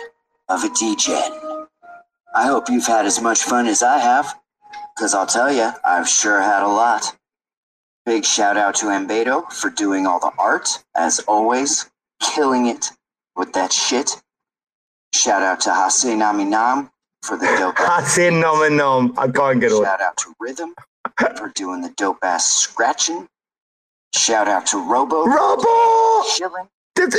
of 0.51 0.63
a 0.63 0.69
DGen. 0.69 1.67
I 2.35 2.45
hope 2.45 2.69
you've 2.69 2.87
had 2.87 3.07
as 3.07 3.19
much 3.23 3.41
fun 3.45 3.67
as 3.67 3.83
I 3.83 3.97
have, 3.97 4.39
because 4.95 5.15
I'll 5.15 5.33
tell 5.39 5.51
you, 5.51 5.71
I've 5.87 6.07
sure 6.07 6.43
had 6.43 6.65
a 6.65 6.69
lot. 6.69 7.17
Big 8.05 8.27
shout 8.27 8.59
out 8.59 8.75
to 8.77 8.87
Ambedo 8.87 9.51
for 9.51 9.71
doing 9.71 10.07
all 10.07 10.21
the 10.21 10.33
art, 10.39 10.69
as 10.95 11.21
always, 11.21 11.91
killing 12.21 12.67
it 12.67 12.91
with 13.37 13.55
that 13.55 13.73
shit. 13.73 14.23
Shout 15.15 15.43
out 15.43 15.61
to 15.61 15.75
Hase 15.75 16.05
Nami 16.05 16.45
Nam 16.45 16.91
for 17.27 17.37
the 17.37 17.47
dope. 17.59 17.79
Hase 17.79 18.31
Nami 18.33 18.75
Nam. 18.77 19.13
I 19.19 19.29
can't 19.29 19.61
get 19.61 19.73
it. 19.73 19.83
Shout 19.83 20.01
out 20.01 20.17
to 20.19 20.35
Rhythm 20.41 20.75
for 21.37 21.53
doing 21.55 21.81
the 21.83 21.91
dope 21.97 22.19
ass 22.23 22.47
scratching. 22.47 23.27
Shout 24.15 24.49
out 24.49 24.67
to 24.67 24.79
Robo. 24.79 25.25
Robo! 25.27 26.23
Chilling. 26.37 26.69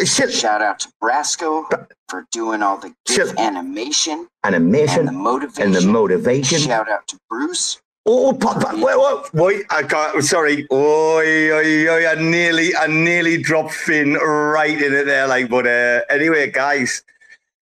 Shit. 0.05 0.31
Shout 0.33 0.61
out 0.61 0.79
to 0.79 0.89
Brasco 1.03 1.65
for 2.09 2.25
doing 2.31 2.63
all 2.63 2.77
the 2.77 2.93
GIF 3.05 3.37
animation 3.37 4.27
Animation 4.43 4.99
and 5.01 5.07
the 5.09 5.11
motivation. 5.11 5.63
and 5.63 5.75
the 5.75 5.85
motivation. 5.87 6.59
Shout 6.59 6.89
out 6.89 7.07
to 7.09 7.19
Bruce. 7.29 7.79
Oh, 8.09 8.33
Papa, 8.33 8.71
wait, 8.73 8.97
wait, 8.97 9.33
wait, 9.33 9.65
I 9.69 9.83
can't, 9.83 10.23
sorry. 10.23 10.65
Oi, 10.71 11.51
oi, 11.51 11.89
oi, 11.89 12.07
I 12.09 12.15
nearly, 12.15 12.73
I 12.75 12.87
nearly 12.87 13.39
dropped 13.41 13.73
Finn 13.73 14.13
right 14.13 14.81
in 14.81 14.93
it 14.93 15.05
there, 15.05 15.27
like, 15.27 15.49
but 15.49 15.67
uh, 15.67 16.01
anyway, 16.09 16.49
guys, 16.49 17.03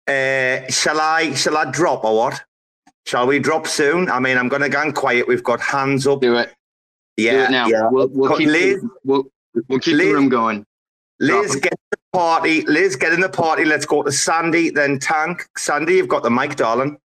uh, 0.09 0.71
shall 0.71 1.01
I, 1.01 1.35
shall 1.35 1.57
I 1.57 1.71
drop 1.71 2.05
or 2.05 2.17
what? 2.17 2.43
Shall 3.07 3.27
we 3.27 3.39
drop 3.39 3.67
soon? 3.67 4.11
I 4.11 4.21
mean, 4.21 4.37
I'm 4.37 4.49
going 4.49 4.63
to 4.63 4.69
go 4.69 4.83
and 4.83 4.95
quiet. 4.95 5.27
We've 5.27 5.43
got 5.43 5.61
hands 5.61 6.07
up. 6.07 6.21
Do 6.21 6.37
it. 6.37 6.55
Yeah, 7.17 7.33
Do 7.33 7.39
it 7.45 7.51
now. 7.51 7.67
yeah. 7.69 7.89
We'll, 7.91 8.09
we'll 8.09 8.37
keep, 8.37 8.49
Liz, 8.49 8.81
the, 8.81 8.89
we'll, 9.05 9.25
we'll 9.69 9.79
keep 9.81 9.97
Liz- 9.97 10.09
the 10.09 10.15
room 10.15 10.29
going. 10.29 10.67
Liz, 11.19 11.57
get 11.57 11.73
in 11.73 11.79
the 11.91 11.99
party. 12.13 12.63
Liz, 12.63 12.97
get 12.97 13.13
in 13.13 13.21
the 13.21 13.29
party. 13.29 13.65
Let's 13.65 13.85
go 13.85 14.03
to 14.03 14.11
Sandy, 14.13 14.71
then 14.71 14.99
Tank. 14.99 15.47
Sandy, 15.57 15.95
you've 15.95 16.09
got 16.09 16.23
the 16.23 16.31
mic, 16.31 16.57
darling. 16.57 16.99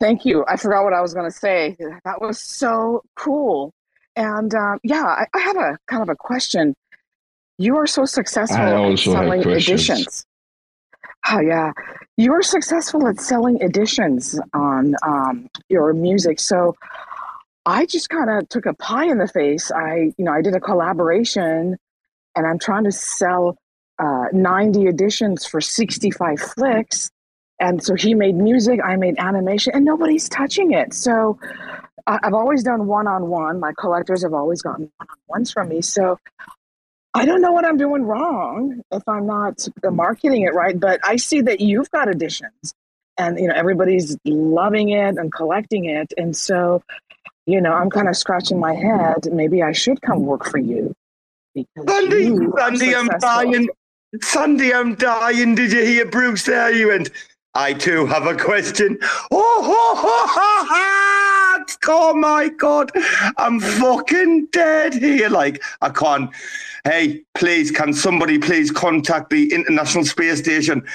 Thank 0.00 0.24
you. 0.24 0.44
I 0.46 0.56
forgot 0.56 0.84
what 0.84 0.92
I 0.92 1.00
was 1.00 1.14
going 1.14 1.30
to 1.30 1.36
say. 1.36 1.76
That 2.04 2.20
was 2.20 2.40
so 2.40 3.02
cool. 3.16 3.72
And 4.16 4.54
um, 4.54 4.78
yeah, 4.84 5.04
I, 5.04 5.26
I 5.34 5.40
have 5.40 5.56
a 5.56 5.78
kind 5.88 6.02
of 6.02 6.08
a 6.08 6.16
question. 6.16 6.74
You 7.58 7.76
are 7.76 7.86
so 7.86 8.04
successful 8.04 8.58
I 8.58 8.70
at 8.70 8.76
also 8.76 9.14
have 9.14 9.24
selling 9.24 9.40
editions. 9.40 10.24
Oh 11.30 11.40
yeah, 11.40 11.72
you 12.16 12.32
are 12.32 12.42
successful 12.42 13.06
at 13.08 13.20
selling 13.20 13.60
editions 13.62 14.38
on 14.52 14.94
um, 15.02 15.48
your 15.68 15.92
music. 15.92 16.38
So 16.38 16.76
I 17.66 17.86
just 17.86 18.10
kind 18.10 18.28
of 18.28 18.48
took 18.48 18.66
a 18.66 18.74
pie 18.74 19.06
in 19.06 19.18
the 19.18 19.28
face. 19.28 19.70
I, 19.72 20.12
you 20.18 20.24
know, 20.24 20.32
I 20.32 20.42
did 20.42 20.54
a 20.54 20.60
collaboration, 20.60 21.76
and 22.36 22.46
I'm 22.46 22.58
trying 22.58 22.84
to 22.84 22.92
sell 22.92 23.56
uh, 23.98 24.26
90 24.32 24.86
editions 24.86 25.46
for 25.46 25.60
65 25.60 26.40
FLIX. 26.40 27.10
And 27.60 27.82
so 27.82 27.94
he 27.94 28.14
made 28.14 28.34
music, 28.34 28.80
I 28.84 28.96
made 28.96 29.14
animation, 29.18 29.72
and 29.74 29.84
nobody's 29.84 30.28
touching 30.28 30.72
it. 30.72 30.92
So 30.92 31.38
I've 32.06 32.34
always 32.34 32.62
done 32.62 32.86
one 32.86 33.06
on 33.06 33.28
one. 33.28 33.60
My 33.60 33.72
collectors 33.78 34.22
have 34.24 34.34
always 34.34 34.60
gotten 34.60 34.90
one 34.98 35.08
on 35.08 35.16
ones 35.28 35.52
from 35.52 35.68
me. 35.68 35.80
So 35.80 36.18
I 37.14 37.24
don't 37.24 37.40
know 37.40 37.52
what 37.52 37.64
I'm 37.64 37.76
doing 37.76 38.02
wrong 38.02 38.82
if 38.90 39.02
I'm 39.06 39.26
not 39.26 39.66
marketing 39.84 40.42
it 40.42 40.52
right, 40.52 40.78
but 40.78 41.00
I 41.04 41.16
see 41.16 41.40
that 41.42 41.60
you've 41.60 41.90
got 41.90 42.08
editions 42.08 42.74
and 43.16 43.38
you 43.38 43.46
know 43.46 43.54
everybody's 43.54 44.16
loving 44.24 44.90
it 44.90 45.16
and 45.16 45.32
collecting 45.32 45.84
it. 45.84 46.12
And 46.16 46.36
so, 46.36 46.82
you 47.46 47.60
know, 47.60 47.72
I'm 47.72 47.88
kind 47.88 48.08
of 48.08 48.16
scratching 48.16 48.58
my 48.58 48.74
head. 48.74 49.32
Maybe 49.32 49.62
I 49.62 49.70
should 49.72 50.02
come 50.02 50.26
work 50.26 50.44
for 50.44 50.58
you. 50.58 50.92
because 51.54 51.84
Sandy, 51.86 52.24
you 52.24 52.52
Sandy, 52.58 52.94
I'm 52.96 53.08
dying. 53.20 53.68
Sandy, 54.20 54.74
I'm 54.74 54.94
dying. 54.96 55.54
Did 55.54 55.72
you 55.72 55.84
hear 55.84 56.06
Bruce 56.06 56.44
there? 56.44 56.72
You 56.72 56.88
went, 56.88 57.10
I 57.54 57.74
too 57.74 58.06
have 58.06 58.26
a 58.26 58.36
question. 58.36 58.98
Oh, 59.30 59.62
ho, 59.64 60.00
ho, 60.00 60.26
ha, 60.26 60.66
ha. 60.68 61.64
oh 61.88 62.14
my 62.14 62.48
God. 62.48 62.90
I'm 63.36 63.60
fucking 63.60 64.46
dead 64.50 64.94
here. 64.94 65.28
Like, 65.28 65.62
I 65.80 65.90
can't. 65.90 66.30
Hey, 66.84 67.22
please, 67.34 67.70
can 67.70 67.94
somebody 67.94 68.38
please 68.38 68.70
contact 68.70 69.30
the 69.30 69.50
International 69.54 70.04
Space 70.04 70.38
Station 70.40 70.86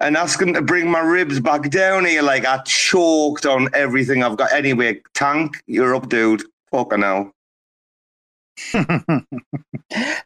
and 0.00 0.16
ask 0.16 0.38
them 0.38 0.54
to 0.54 0.62
bring 0.62 0.90
my 0.90 1.00
ribs 1.00 1.38
back 1.38 1.68
down 1.68 2.06
here? 2.06 2.22
Like, 2.22 2.46
I 2.46 2.58
choked 2.64 3.44
on 3.44 3.68
everything 3.74 4.22
I've 4.22 4.38
got. 4.38 4.52
Anyway, 4.52 5.02
Tank, 5.12 5.62
you're 5.66 5.94
up, 5.94 6.08
dude. 6.08 6.44
Fucking 6.70 7.02
hell. 7.02 7.30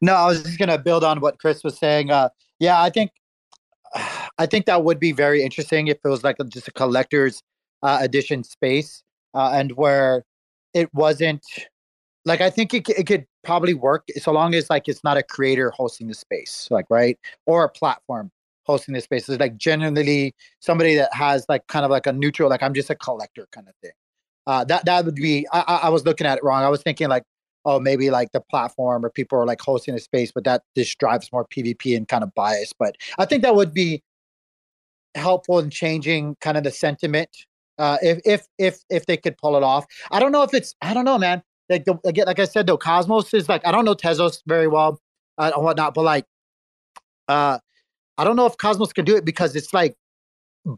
no, 0.01 0.15
I 0.15 0.27
was 0.27 0.43
just 0.43 0.59
gonna 0.59 0.79
build 0.79 1.03
on 1.03 1.21
what 1.21 1.39
Chris 1.39 1.65
was 1.65 1.79
saying. 1.79 2.11
Uh, 2.11 2.29
yeah, 2.61 2.81
I 2.81 2.91
think 2.91 3.11
I 4.39 4.47
think 4.47 4.67
that 4.67 4.85
would 4.85 5.01
be 5.01 5.13
very 5.13 5.43
interesting 5.43 5.89
if 5.89 5.99
it 6.05 6.09
was 6.09 6.23
like 6.23 6.37
a, 6.39 6.45
just 6.45 6.69
a 6.69 6.73
collector's 6.73 7.43
uh, 7.83 7.99
edition 8.01 8.45
space, 8.45 9.03
uh, 9.35 9.51
and 9.55 9.73
where 9.73 10.25
it 10.75 10.93
wasn't 10.95 11.43
like 12.29 12.41
I 12.41 12.51
think 12.51 12.75
it, 12.75 12.89
it 12.91 13.07
could 13.07 13.27
probably 13.45 13.75
work 13.75 14.07
so 14.21 14.33
long 14.33 14.55
as 14.55 14.71
like 14.71 14.89
it's 14.89 15.03
not 15.05 15.17
a 15.17 15.23
creator 15.23 15.71
hosting 15.71 16.09
the 16.09 16.15
space, 16.15 16.69
like 16.71 16.87
right, 16.91 17.19
or 17.47 17.65
a 17.65 17.69
platform 17.69 18.31
hosting 18.65 18.95
the 18.95 19.01
space. 19.01 19.29
It's 19.29 19.41
like 19.41 19.57
generally 19.57 20.35
somebody 20.61 20.95
that 20.97 21.13
has 21.15 21.47
like 21.49 21.67
kind 21.69 21.85
of 21.85 21.91
like 21.91 22.07
a 22.07 22.13
neutral, 22.13 22.51
like 22.51 22.63
I'm 22.63 22.75
just 22.75 22.91
a 22.91 22.95
collector 22.95 23.49
kind 23.53 23.69
of 23.69 23.75
thing. 23.83 23.93
Uh, 24.47 24.65
that 24.65 24.85
that 24.85 25.05
would 25.05 25.17
be. 25.17 25.47
I, 25.53 25.81
I 25.85 25.89
was 25.89 26.05
looking 26.05 26.27
at 26.27 26.39
it 26.39 26.45
wrong. 26.45 26.63
I 26.63 26.69
was 26.69 26.83
thinking 26.83 27.09
like 27.09 27.25
oh, 27.65 27.79
maybe 27.79 28.11
like 28.11 28.33
the 28.33 28.41
platform 28.41 29.05
or 29.05 29.11
people 29.11 29.39
are 29.39 29.45
like 29.45 29.61
hosting 29.61 29.95
a 29.95 29.99
space, 29.99 30.33
but 30.33 30.45
that 30.45 30.63
just 30.77 30.99
drives 30.99 31.31
more 31.33 31.47
PvP 31.47 31.97
and 31.97 32.09
kind 32.09 32.25
of 32.25 32.35
bias. 32.35 32.73
But 32.73 32.97
I 33.19 33.27
think 33.27 33.43
that 33.43 33.55
would 33.55 33.75
be 33.75 34.03
helpful 35.15 35.59
in 35.59 35.69
changing 35.71 36.37
kind 36.41 36.57
of 36.57 36.65
the 36.65 36.71
sentiment. 36.71 37.29
Uh, 37.79 37.99
if 38.03 38.21
if 38.25 38.47
if 38.59 38.79
if 38.91 39.07
they 39.07 39.17
could 39.17 39.37
pull 39.37 39.57
it 39.57 39.63
off, 39.63 39.85
I 40.11 40.19
don't 40.19 40.33
know 40.33 40.43
if 40.43 40.55
it's 40.55 40.75
I 40.81 40.95
don't 40.95 41.05
know, 41.05 41.19
man. 41.19 41.43
Like 41.69 41.85
the, 41.85 41.99
again, 42.05 42.27
like 42.27 42.39
I 42.39 42.45
said, 42.45 42.67
though, 42.67 42.79
Cosmos 42.79 43.33
is 43.35 43.49
like 43.49 43.67
I 43.67 43.73
don't 43.73 43.85
know 43.85 43.95
Tezos 43.95 44.43
very 44.47 44.69
well 44.69 45.01
uh, 45.37 45.53
and 45.55 45.65
whatnot, 45.65 45.95
but 45.95 46.03
like, 46.03 46.25
uh, 47.29 47.59
I 48.17 48.25
don't 48.25 48.37
know 48.37 48.47
if 48.47 48.57
Cosmos 48.57 48.93
can 48.93 49.05
do 49.05 49.17
it 49.17 49.25
because 49.25 49.55
it's 49.55 49.73
like 49.75 49.97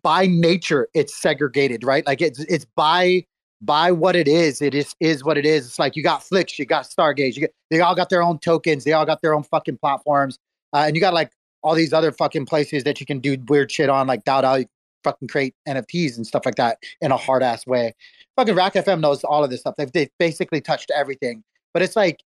by 0.02 0.26
nature 0.26 0.88
it's 0.94 1.14
segregated, 1.20 1.84
right? 1.84 2.06
Like 2.06 2.20
it's 2.20 2.40
it's 2.40 2.66
by 2.76 3.24
by 3.62 3.92
what 3.92 4.16
it 4.16 4.28
is. 4.28 4.62
It 4.62 4.74
is 4.74 4.94
is 5.00 5.24
what 5.24 5.38
it 5.38 5.46
is. 5.46 5.66
It's 5.66 5.78
like 5.78 5.96
you 5.96 6.02
got 6.02 6.22
Flix, 6.22 6.58
you 6.58 6.66
got 6.66 6.84
Stargaze, 6.84 7.34
you 7.34 7.40
get 7.40 7.54
they 7.70 7.80
all 7.80 7.94
got 7.94 8.10
their 8.10 8.22
own 8.22 8.38
tokens, 8.38 8.84
they 8.84 8.92
all 8.92 9.06
got 9.06 9.22
their 9.22 9.34
own 9.34 9.42
fucking 9.42 9.78
platforms, 9.78 10.38
uh, 10.72 10.84
and 10.86 10.96
you 10.96 11.00
got 11.00 11.14
like 11.14 11.30
all 11.62 11.74
these 11.74 11.92
other 11.92 12.10
fucking 12.10 12.46
places 12.46 12.84
that 12.84 13.00
you 13.00 13.06
can 13.06 13.18
do 13.18 13.36
weird 13.48 13.70
shit 13.70 13.88
on, 13.88 14.06
like 14.06 14.22
you 14.26 14.66
fucking 15.04 15.28
create 15.28 15.54
NFTs 15.68 16.16
and 16.16 16.26
stuff 16.26 16.44
like 16.44 16.56
that 16.56 16.78
in 17.00 17.12
a 17.12 17.16
hard 17.16 17.42
ass 17.42 17.66
way. 17.66 17.94
Fucking 18.36 18.54
RAC 18.54 18.74
FM 18.74 19.00
knows 19.00 19.24
all 19.24 19.44
of 19.44 19.50
this 19.50 19.60
stuff. 19.60 19.76
They've, 19.76 19.90
they've 19.92 20.10
basically 20.18 20.60
touched 20.60 20.90
everything, 20.94 21.42
but 21.72 21.82
it's 21.82 21.96
like 21.96 22.22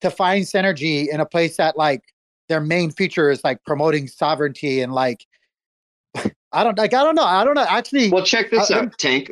to 0.00 0.10
find 0.10 0.44
synergy 0.44 1.08
in 1.08 1.20
a 1.20 1.26
place 1.26 1.56
that 1.56 1.76
like 1.76 2.02
their 2.48 2.60
main 2.60 2.90
feature 2.90 3.30
is 3.30 3.42
like 3.44 3.62
promoting 3.64 4.08
sovereignty 4.08 4.80
and 4.80 4.92
like 4.92 5.26
I 6.52 6.64
don't 6.64 6.78
like 6.78 6.94
I 6.94 7.02
don't 7.04 7.14
know 7.14 7.24
I 7.24 7.44
don't 7.44 7.54
know 7.54 7.66
actually. 7.68 8.10
Well, 8.10 8.24
check 8.24 8.50
this 8.50 8.70
I- 8.70 8.78
out, 8.80 8.98
Tank. 8.98 9.30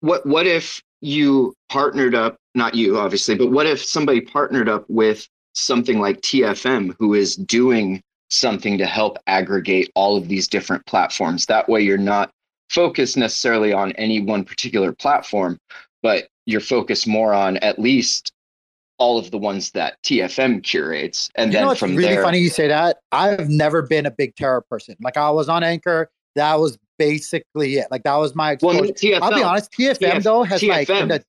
what 0.00 0.24
what 0.26 0.46
if 0.46 0.82
you 1.00 1.54
partnered 1.68 2.14
up? 2.14 2.36
Not 2.54 2.74
you, 2.74 2.98
obviously, 2.98 3.34
but 3.34 3.50
what 3.50 3.66
if 3.66 3.84
somebody 3.84 4.20
partnered 4.20 4.68
up 4.68 4.84
with 4.88 5.28
something 5.54 5.98
like 6.00 6.20
TFM, 6.20 6.94
who 6.98 7.14
is 7.14 7.34
doing 7.36 8.00
something 8.30 8.78
to 8.78 8.86
help 8.86 9.18
aggregate 9.26 9.90
all 9.94 10.16
of 10.16 10.28
these 10.28 10.48
different 10.48 10.84
platforms? 10.86 11.46
That 11.46 11.68
way, 11.68 11.80
you're 11.80 11.98
not 11.98 12.30
focused 12.70 13.16
necessarily 13.16 13.72
on 13.72 13.92
any 13.92 14.20
one 14.20 14.44
particular 14.44 14.92
platform, 14.92 15.58
but 16.02 16.28
you're 16.46 16.60
focused 16.60 17.06
more 17.06 17.32
on 17.32 17.56
at 17.58 17.78
least 17.78 18.32
all 18.98 19.18
of 19.18 19.30
the 19.30 19.38
ones 19.38 19.72
that 19.72 20.00
TFM 20.04 20.62
curates, 20.62 21.30
and 21.34 21.52
you 21.52 21.58
then 21.58 21.74
from 21.76 21.96
really 21.96 22.14
there. 22.14 22.22
funny 22.22 22.38
you 22.38 22.48
say 22.48 22.68
that? 22.68 22.98
I've 23.12 23.48
never 23.48 23.82
been 23.82 24.06
a 24.06 24.10
big 24.10 24.36
Terra 24.36 24.62
person. 24.62 24.96
Like 25.00 25.16
I 25.16 25.30
was 25.30 25.48
on 25.48 25.64
Anchor, 25.64 26.10
that 26.36 26.58
was 26.58 26.78
basically 26.98 27.76
it. 27.76 27.88
Like 27.90 28.04
that 28.04 28.16
was 28.16 28.34
my 28.34 28.56
Well. 28.62 28.76
I'll 28.76 29.34
be 29.34 29.42
honest, 29.42 29.72
TFM 29.72 29.98
TF 29.98 30.22
though 30.22 30.42
has 30.44 30.62
like 30.62 30.88
TFM. 30.88 31.08
the 31.08 31.24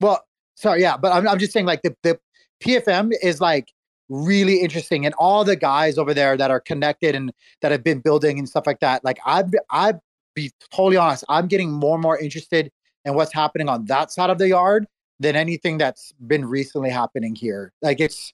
well, 0.00 0.24
sorry, 0.54 0.82
yeah, 0.82 0.96
but 0.96 1.12
I'm 1.12 1.26
I'm 1.26 1.38
just 1.38 1.52
saying 1.52 1.66
like 1.66 1.82
the 1.82 1.96
the 2.02 2.18
TFM 2.62 3.12
is 3.22 3.40
like 3.40 3.68
really 4.08 4.60
interesting 4.60 5.06
and 5.06 5.14
all 5.18 5.44
the 5.44 5.56
guys 5.56 5.98
over 5.98 6.14
there 6.14 6.36
that 6.36 6.50
are 6.50 6.60
connected 6.60 7.14
and 7.14 7.32
that 7.62 7.72
have 7.72 7.82
been 7.82 8.00
building 8.00 8.38
and 8.38 8.48
stuff 8.48 8.66
like 8.66 8.80
that. 8.80 9.04
Like 9.04 9.18
I've 9.24 9.50
I'd 9.70 9.98
be 10.34 10.52
totally 10.72 10.96
honest, 10.96 11.24
I'm 11.28 11.46
getting 11.46 11.70
more 11.70 11.94
and 11.94 12.02
more 12.02 12.18
interested 12.18 12.70
in 13.04 13.14
what's 13.14 13.32
happening 13.32 13.68
on 13.68 13.84
that 13.86 14.10
side 14.10 14.30
of 14.30 14.38
the 14.38 14.48
yard 14.48 14.86
than 15.20 15.36
anything 15.36 15.78
that's 15.78 16.12
been 16.26 16.44
recently 16.44 16.90
happening 16.90 17.34
here. 17.34 17.72
Like 17.82 18.00
it's 18.00 18.32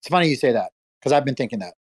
it's 0.00 0.08
funny 0.08 0.28
you 0.28 0.36
say 0.36 0.52
that 0.52 0.70
because 1.00 1.12
I've 1.12 1.24
been 1.24 1.34
thinking 1.34 1.58
that. 1.60 1.74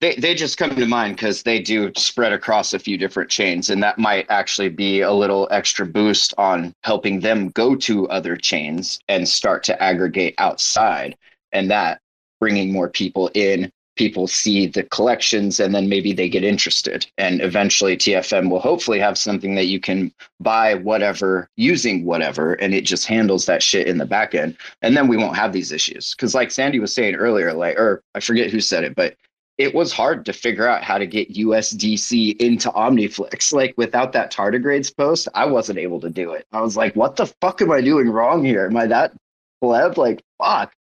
They 0.00 0.14
they 0.14 0.34
just 0.34 0.58
come 0.58 0.76
to 0.76 0.86
mind 0.86 1.16
because 1.16 1.42
they 1.42 1.58
do 1.58 1.90
spread 1.96 2.32
across 2.32 2.72
a 2.72 2.78
few 2.78 2.96
different 2.96 3.30
chains, 3.30 3.68
and 3.68 3.82
that 3.82 3.98
might 3.98 4.26
actually 4.28 4.68
be 4.68 5.00
a 5.00 5.12
little 5.12 5.48
extra 5.50 5.86
boost 5.86 6.34
on 6.38 6.72
helping 6.84 7.20
them 7.20 7.48
go 7.48 7.74
to 7.74 8.08
other 8.08 8.36
chains 8.36 9.00
and 9.08 9.28
start 9.28 9.64
to 9.64 9.82
aggregate 9.82 10.36
outside, 10.38 11.16
and 11.52 11.70
that 11.70 12.00
bringing 12.40 12.72
more 12.72 12.88
people 12.88 13.30
in. 13.34 13.70
People 13.96 14.28
see 14.28 14.68
the 14.68 14.84
collections, 14.84 15.58
and 15.58 15.74
then 15.74 15.88
maybe 15.88 16.12
they 16.12 16.28
get 16.28 16.44
interested, 16.44 17.04
and 17.18 17.40
eventually 17.40 17.96
TFM 17.96 18.48
will 18.48 18.60
hopefully 18.60 19.00
have 19.00 19.18
something 19.18 19.56
that 19.56 19.64
you 19.64 19.80
can 19.80 20.12
buy 20.38 20.74
whatever 20.74 21.48
using 21.56 22.04
whatever, 22.04 22.54
and 22.54 22.74
it 22.74 22.82
just 22.82 23.06
handles 23.08 23.44
that 23.46 23.60
shit 23.60 23.88
in 23.88 23.98
the 23.98 24.06
back 24.06 24.36
end, 24.36 24.56
and 24.82 24.96
then 24.96 25.08
we 25.08 25.16
won't 25.16 25.34
have 25.34 25.52
these 25.52 25.72
issues. 25.72 26.14
Because 26.14 26.32
like 26.32 26.52
Sandy 26.52 26.78
was 26.78 26.94
saying 26.94 27.16
earlier, 27.16 27.52
like 27.52 27.76
or 27.76 28.04
I 28.14 28.20
forget 28.20 28.52
who 28.52 28.60
said 28.60 28.84
it, 28.84 28.94
but 28.94 29.16
it 29.58 29.74
was 29.74 29.92
hard 29.92 30.24
to 30.24 30.32
figure 30.32 30.68
out 30.68 30.84
how 30.84 30.96
to 30.98 31.06
get 31.06 31.34
USDC 31.34 32.40
into 32.40 32.70
Omniflix. 32.70 33.52
Like 33.58 33.74
without 33.76 34.12
that 34.12 34.32
tardigrades 34.32 34.96
post, 34.96 35.26
I 35.34 35.44
wasn't 35.44 35.80
able 35.80 36.00
to 36.00 36.10
do 36.10 36.32
it. 36.32 36.46
I 36.52 36.60
was 36.60 36.76
like, 36.76 36.94
what 36.94 37.16
the 37.16 37.26
fuck 37.40 37.60
am 37.60 37.72
I 37.72 37.80
doing 37.80 38.08
wrong 38.08 38.44
here? 38.44 38.66
Am 38.66 38.76
I 38.76 38.86
that 38.86 39.12
pleb? 39.60 39.98
Like, 39.98 40.22
fuck. 40.40 40.72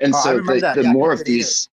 And 0.00 0.14
Oh, 0.14 0.20
so 0.22 0.36
the, 0.40 0.72
the 0.74 0.82
Yeah, 0.84 0.92
more 0.92 1.12
of 1.12 1.18
do 1.18 1.22
it 1.22 1.28
either. 1.28 1.36
these, 1.38 1.68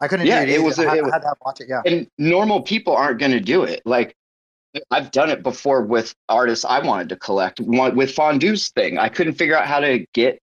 I 0.00 0.08
couldn't 0.08 0.26
Yeah, 0.26 0.44
do 0.44 0.50
it. 0.52 0.54
it 0.56 0.62
was 0.62 0.78
I, 0.78 0.84
had, 0.84 0.98
it 0.98 1.04
was- 1.04 1.12
had 1.12 1.20
to 1.22 1.34
watch 1.44 1.60
it. 1.60 1.68
Yeah. 1.68 1.82
and 1.86 2.08
normal 2.18 2.62
people 2.62 2.94
aren't 2.96 3.18
going 3.20 3.32
to 3.32 3.40
do 3.40 3.64
it. 3.64 3.82
Like 3.84 4.14
I've 4.90 5.10
done 5.12 5.30
it 5.30 5.42
before 5.42 5.82
with 5.82 6.14
artists 6.28 6.64
I 6.64 6.80
wanted 6.80 7.08
to 7.10 7.16
collect. 7.16 7.60
One 7.60 7.94
with 7.96 8.14
Fondue's 8.14 8.70
thing, 8.70 8.98
I 8.98 9.08
couldn't 9.08 9.34
figure 9.34 9.56
out 9.56 9.66
how 9.66 9.80
to 9.80 10.04
get 10.14 10.38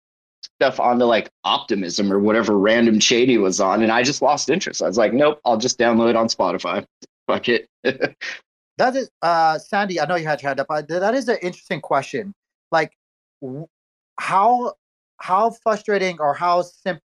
stuff 0.42 0.78
onto 0.80 1.04
like 1.06 1.30
Optimism 1.44 2.12
or 2.12 2.18
whatever 2.18 2.58
random 2.58 3.00
he 3.00 3.38
was 3.38 3.58
on, 3.60 3.82
and 3.82 3.90
I 3.90 4.02
just 4.02 4.20
lost 4.22 4.50
interest. 4.50 4.82
I 4.82 4.86
was 4.86 4.98
like, 4.98 5.12
nope, 5.12 5.40
I'll 5.44 5.56
just 5.56 5.78
download 5.78 6.10
it 6.10 6.16
on 6.16 6.26
Spotify. 6.28 6.84
Fuck 7.26 7.48
it. 7.48 7.68
That 8.78 8.94
is, 8.94 9.10
uh, 9.22 9.58
Sandy. 9.58 10.00
I 10.00 10.06
know 10.06 10.14
you 10.14 10.24
had 10.28 10.40
your 10.40 10.50
hand 10.50 10.60
up. 10.60 10.68
That 10.86 11.12
is 11.14 11.26
an 11.26 11.38
interesting 11.42 11.80
question. 11.80 12.32
Like, 12.70 12.92
w- 13.42 13.66
how 14.20 14.74
how 15.16 15.50
frustrating 15.50 16.18
or 16.20 16.32
how 16.32 16.62
sim? 16.62 17.00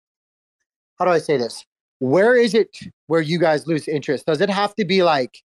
How 1.02 1.06
do 1.06 1.10
I 1.10 1.18
say 1.18 1.36
this? 1.36 1.66
Where 1.98 2.36
is 2.36 2.54
it 2.54 2.78
where 3.08 3.20
you 3.20 3.36
guys 3.36 3.66
lose 3.66 3.88
interest? 3.88 4.24
Does 4.26 4.40
it 4.40 4.48
have 4.48 4.72
to 4.76 4.84
be 4.84 5.02
like 5.02 5.42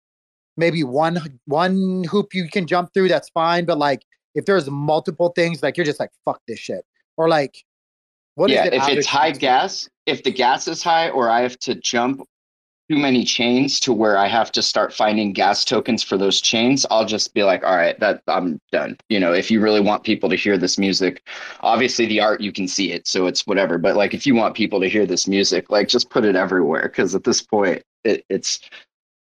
maybe 0.55 0.84
one 0.84 1.17
one 1.45 2.03
hoop 2.03 2.35
you 2.35 2.47
can 2.47 2.67
jump 2.67 2.93
through? 2.93 3.07
That's 3.07 3.27
fine. 3.29 3.65
But 3.65 3.79
like, 3.79 4.03
if 4.35 4.45
there's 4.45 4.69
multiple 4.69 5.29
things, 5.29 5.63
like 5.63 5.75
you're 5.75 5.84
just 5.84 5.99
like 5.99 6.11
fuck 6.25 6.43
this 6.47 6.59
shit, 6.59 6.85
or 7.17 7.27
like, 7.27 7.63
what 8.35 8.51
is 8.51 8.53
yeah, 8.53 8.65
it? 8.65 8.75
if 8.75 8.88
it's 8.88 9.07
high 9.07 9.31
gas, 9.31 9.89
if 10.05 10.21
the 10.21 10.29
gas 10.29 10.67
is 10.67 10.84
high, 10.84 11.09
or 11.09 11.27
I 11.27 11.41
have 11.41 11.57
to 11.61 11.73
jump 11.73 12.21
too 12.89 12.97
many 12.97 13.23
chains 13.23 13.80
to 13.81 13.91
where 13.91 14.18
I 14.18 14.27
have 14.27 14.51
to 14.53 14.61
start 14.61 14.93
finding 14.93 15.34
gas 15.34 15.65
tokens 15.65 16.03
for 16.03 16.18
those 16.18 16.39
chains, 16.39 16.85
I'll 16.89 17.05
just 17.05 17.34
be 17.34 17.43
like, 17.43 17.64
all 17.64 17.76
right, 17.76 17.99
that 17.99 18.22
I'm 18.27 18.59
done. 18.72 18.97
You 19.09 19.19
know, 19.19 19.34
if 19.34 19.51
you 19.51 19.61
really 19.61 19.81
want 19.81 20.03
people 20.03 20.30
to 20.30 20.35
hear 20.35 20.57
this 20.57 20.77
music, 20.77 21.27
obviously 21.61 22.05
the 22.05 22.22
art 22.22 22.41
you 22.41 22.51
can 22.51 22.68
see 22.68 22.91
it, 22.91 23.07
so 23.07 23.27
it's 23.27 23.45
whatever. 23.45 23.77
But 23.77 23.95
like, 23.95 24.14
if 24.14 24.26
you 24.26 24.35
want 24.35 24.55
people 24.55 24.80
to 24.80 24.89
hear 24.89 25.05
this 25.05 25.27
music, 25.27 25.69
like 25.69 25.88
just 25.88 26.09
put 26.09 26.26
it 26.26 26.35
everywhere 26.35 26.84
because 26.84 27.14
at 27.14 27.23
this 27.23 27.41
point, 27.41 27.84
it, 28.03 28.26
it's 28.30 28.59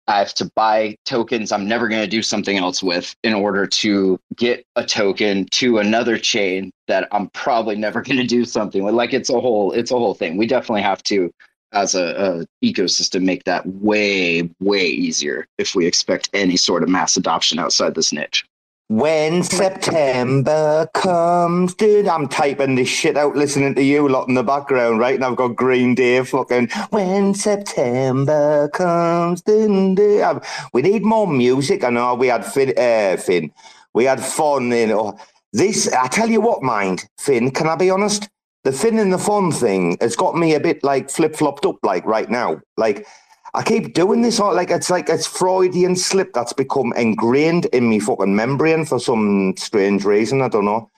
I 0.09 0.19
have 0.19 0.35
to 0.35 0.51
buy 0.57 0.97
tokens 1.05 1.53
I'm 1.53 1.69
never 1.69 1.89
going 1.89 2.03
to 2.03 2.09
do 2.09 2.23
something 2.23 2.57
else 2.57 2.83
with 2.83 3.15
in 3.23 3.35
order 3.35 3.66
to 3.66 4.19
get 4.35 4.66
a 4.74 4.85
token 4.85 5.47
to 5.53 5.79
another 5.79 6.19
chain 6.19 6.73
that 6.89 7.07
I'm 7.12 7.29
probably 7.29 7.77
never 7.77 8.03
going 8.07 8.19
to 8.19 8.27
do 8.27 8.45
something 8.45 8.83
with. 8.83 8.95
Like 8.95 9.12
it's 9.12 9.31
a 9.31 9.41
whole 9.41 9.73
it's 9.73 9.91
a 9.91 9.97
whole 9.97 10.15
thing. 10.15 10.37
We 10.37 10.47
definitely 10.47 10.83
have 10.83 11.03
to 11.05 11.31
as 11.73 11.94
a, 11.94 12.47
a 12.62 12.66
ecosystem 12.66 13.23
make 13.23 13.44
that 13.44 13.66
way 13.66 14.49
way 14.61 14.86
easier 14.86 15.47
if 15.59 15.74
we 15.74 15.86
expect 15.86 16.31
any 16.32 16.57
sort 16.57 16.82
of 16.82 16.89
mass 16.89 17.16
adoption 17.16 17.59
outside 17.59 17.94
this 17.94 18.12
niche. 18.12 18.44
When 18.89 19.43
September 19.43 20.86
comes, 20.93 21.73
dude, 21.74 22.07
I'm 22.07 22.28
typing 22.28 22.74
this 22.74 22.90
shit 22.90 23.16
out 23.16 23.35
listening 23.35 23.74
to 23.77 23.82
you 23.82 24.07
lot 24.07 24.28
in 24.28 24.35
the 24.35 24.43
background, 24.43 24.99
right? 24.99 25.15
And 25.15 25.24
I've 25.24 25.36
got 25.36 25.57
Green 25.57 25.94
Day 25.94 26.23
fucking 26.23 26.69
When 26.90 27.32
September 27.32 28.69
comes, 28.69 29.40
dun, 29.40 29.94
dun. 29.94 30.43
We 30.74 30.82
need 30.82 31.05
more 31.05 31.27
music. 31.27 31.85
I 31.85 31.90
know 31.90 32.15
we 32.15 32.27
had 32.27 32.44
Finn, 32.44 32.74
uh, 32.77 33.16
Finn. 33.16 33.51
We 33.94 34.05
had 34.05 34.23
fun 34.23 34.70
You 34.70 34.89
know, 34.89 35.19
this. 35.55 35.90
I 35.90 36.09
tell 36.09 36.28
you 36.28 36.43
what, 36.43 36.62
mind, 36.62 37.09
Finn, 37.19 37.51
can 37.51 37.69
I 37.69 37.77
be 37.77 37.89
honest? 37.89 38.28
The 38.64 38.72
thin 38.72 38.98
and 38.98 39.12
the 39.12 39.18
fun 39.18 39.51
thing 39.51 39.97
has 40.01 40.14
got 40.14 40.36
me 40.36 40.55
a 40.55 40.60
bit 40.60 40.84
like 40.84 41.10
flip 41.10 41.34
flopped 41.34 41.66
up, 41.66 41.76
like 41.82 42.05
right 42.06 42.30
now. 42.30 42.60
Like, 42.76 43.06
I 43.55 43.62
keep 43.62 43.93
doing 43.93 44.22
this, 44.22 44.39
all 44.39 44.55
like 44.55 44.70
it's 44.70 44.89
like 44.89 45.09
it's 45.09 45.26
Freudian 45.26 45.97
slip 45.97 46.32
that's 46.32 46.52
become 46.52 46.93
ingrained 46.97 47.66
in 47.66 47.90
me 47.90 47.98
fucking 47.98 48.34
membrane 48.34 48.84
for 48.84 48.98
some 48.98 49.55
strange 49.56 50.05
reason. 50.05 50.43
I 50.43 50.48
don't 50.48 50.64
know. 50.64 50.89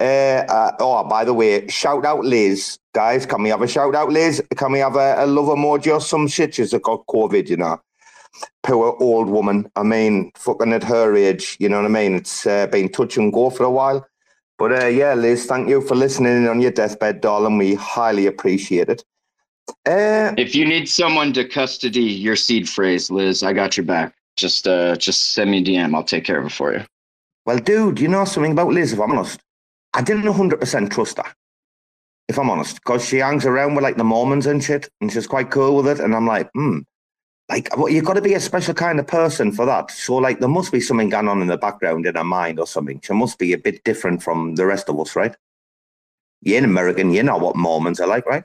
Uh, 0.00 0.44
uh, 0.48 0.72
oh, 0.78 1.04
by 1.04 1.24
the 1.24 1.34
way, 1.34 1.66
shout 1.66 2.06
out 2.06 2.24
Liz, 2.24 2.78
guys. 2.94 3.26
Can 3.26 3.42
we 3.42 3.48
have 3.48 3.62
a 3.62 3.68
shout 3.68 3.96
out, 3.96 4.10
Liz? 4.10 4.40
Can 4.56 4.72
we 4.72 4.78
have 4.78 4.94
a, 4.94 5.24
a 5.24 5.26
love 5.26 5.46
emoji 5.46 5.92
or 5.92 6.00
some 6.00 6.28
shit? 6.28 6.54
She's 6.54 6.72
got 6.72 7.04
COVID, 7.06 7.48
you 7.48 7.56
know. 7.56 7.80
Poor 8.62 8.96
old 9.00 9.28
woman. 9.28 9.68
I 9.74 9.82
mean, 9.82 10.30
fucking 10.36 10.72
at 10.72 10.84
her 10.84 11.16
age, 11.16 11.56
you 11.58 11.68
know 11.68 11.78
what 11.78 11.86
I 11.86 11.88
mean. 11.88 12.14
It's 12.14 12.46
uh, 12.46 12.68
been 12.68 12.90
touch 12.90 13.16
and 13.16 13.32
go 13.32 13.50
for 13.50 13.64
a 13.64 13.70
while. 13.70 14.06
But 14.58 14.82
uh, 14.82 14.86
yeah, 14.86 15.14
Liz, 15.14 15.46
thank 15.46 15.68
you 15.68 15.80
for 15.80 15.94
listening 15.94 16.36
in 16.38 16.48
on 16.48 16.60
your 16.60 16.72
deathbed, 16.72 17.20
darling. 17.20 17.58
We 17.58 17.74
highly 17.74 18.26
appreciate 18.26 18.88
it. 18.88 19.04
Uh, 19.86 20.34
If 20.36 20.54
you 20.54 20.66
need 20.66 20.88
someone 20.88 21.32
to 21.34 21.44
custody 21.44 22.02
your 22.02 22.36
seed 22.36 22.68
phrase, 22.68 23.10
Liz, 23.10 23.42
I 23.42 23.52
got 23.52 23.76
your 23.76 23.86
back. 23.86 24.14
Just 24.36 24.66
uh 24.68 24.96
just 24.96 25.32
send 25.34 25.50
me 25.50 25.58
a 25.58 25.64
DM. 25.64 25.94
I'll 25.94 26.04
take 26.04 26.24
care 26.24 26.38
of 26.38 26.46
it 26.46 26.52
for 26.52 26.72
you. 26.72 26.84
Well, 27.46 27.58
dude, 27.58 28.00
you 28.00 28.08
know 28.08 28.24
something 28.24 28.52
about 28.52 28.68
Liz, 28.68 28.92
if 28.92 29.00
I'm 29.00 29.12
honest? 29.12 29.40
I 29.94 30.02
didn't 30.02 30.24
100% 30.24 30.90
trust 30.90 31.16
her, 31.18 31.24
if 32.28 32.38
I'm 32.38 32.50
honest, 32.50 32.76
because 32.76 33.04
she 33.08 33.18
hangs 33.18 33.46
around 33.46 33.74
with 33.74 33.82
like 33.84 33.96
the 33.96 34.04
Mormons 34.04 34.46
and 34.46 34.62
shit, 34.62 34.88
and 35.00 35.10
she's 35.10 35.26
quite 35.26 35.50
cool 35.50 35.76
with 35.76 35.88
it. 35.88 36.00
And 36.04 36.14
I'm 36.14 36.26
like, 36.26 36.50
hmm, 36.54 36.80
like, 37.48 37.74
well, 37.76 37.88
you've 37.88 38.04
got 38.04 38.14
to 38.14 38.20
be 38.22 38.34
a 38.34 38.40
special 38.40 38.74
kind 38.74 39.00
of 39.00 39.06
person 39.06 39.52
for 39.52 39.64
that. 39.64 39.90
So, 39.90 40.16
like, 40.16 40.40
there 40.40 40.48
must 40.48 40.70
be 40.70 40.80
something 40.80 41.08
going 41.08 41.28
on 41.28 41.40
in 41.40 41.48
the 41.48 41.56
background 41.56 42.06
in 42.06 42.14
her 42.14 42.24
mind 42.24 42.60
or 42.60 42.66
something. 42.66 43.00
She 43.02 43.14
must 43.14 43.38
be 43.38 43.52
a 43.52 43.58
bit 43.58 43.82
different 43.84 44.22
from 44.22 44.54
the 44.56 44.66
rest 44.66 44.88
of 44.88 45.00
us, 45.00 45.16
right? 45.16 45.34
You're 46.42 46.58
an 46.58 46.64
American, 46.64 47.10
you 47.12 47.22
know 47.22 47.38
what 47.38 47.56
Mormons 47.56 48.00
are 48.00 48.06
like, 48.06 48.26
right? 48.26 48.44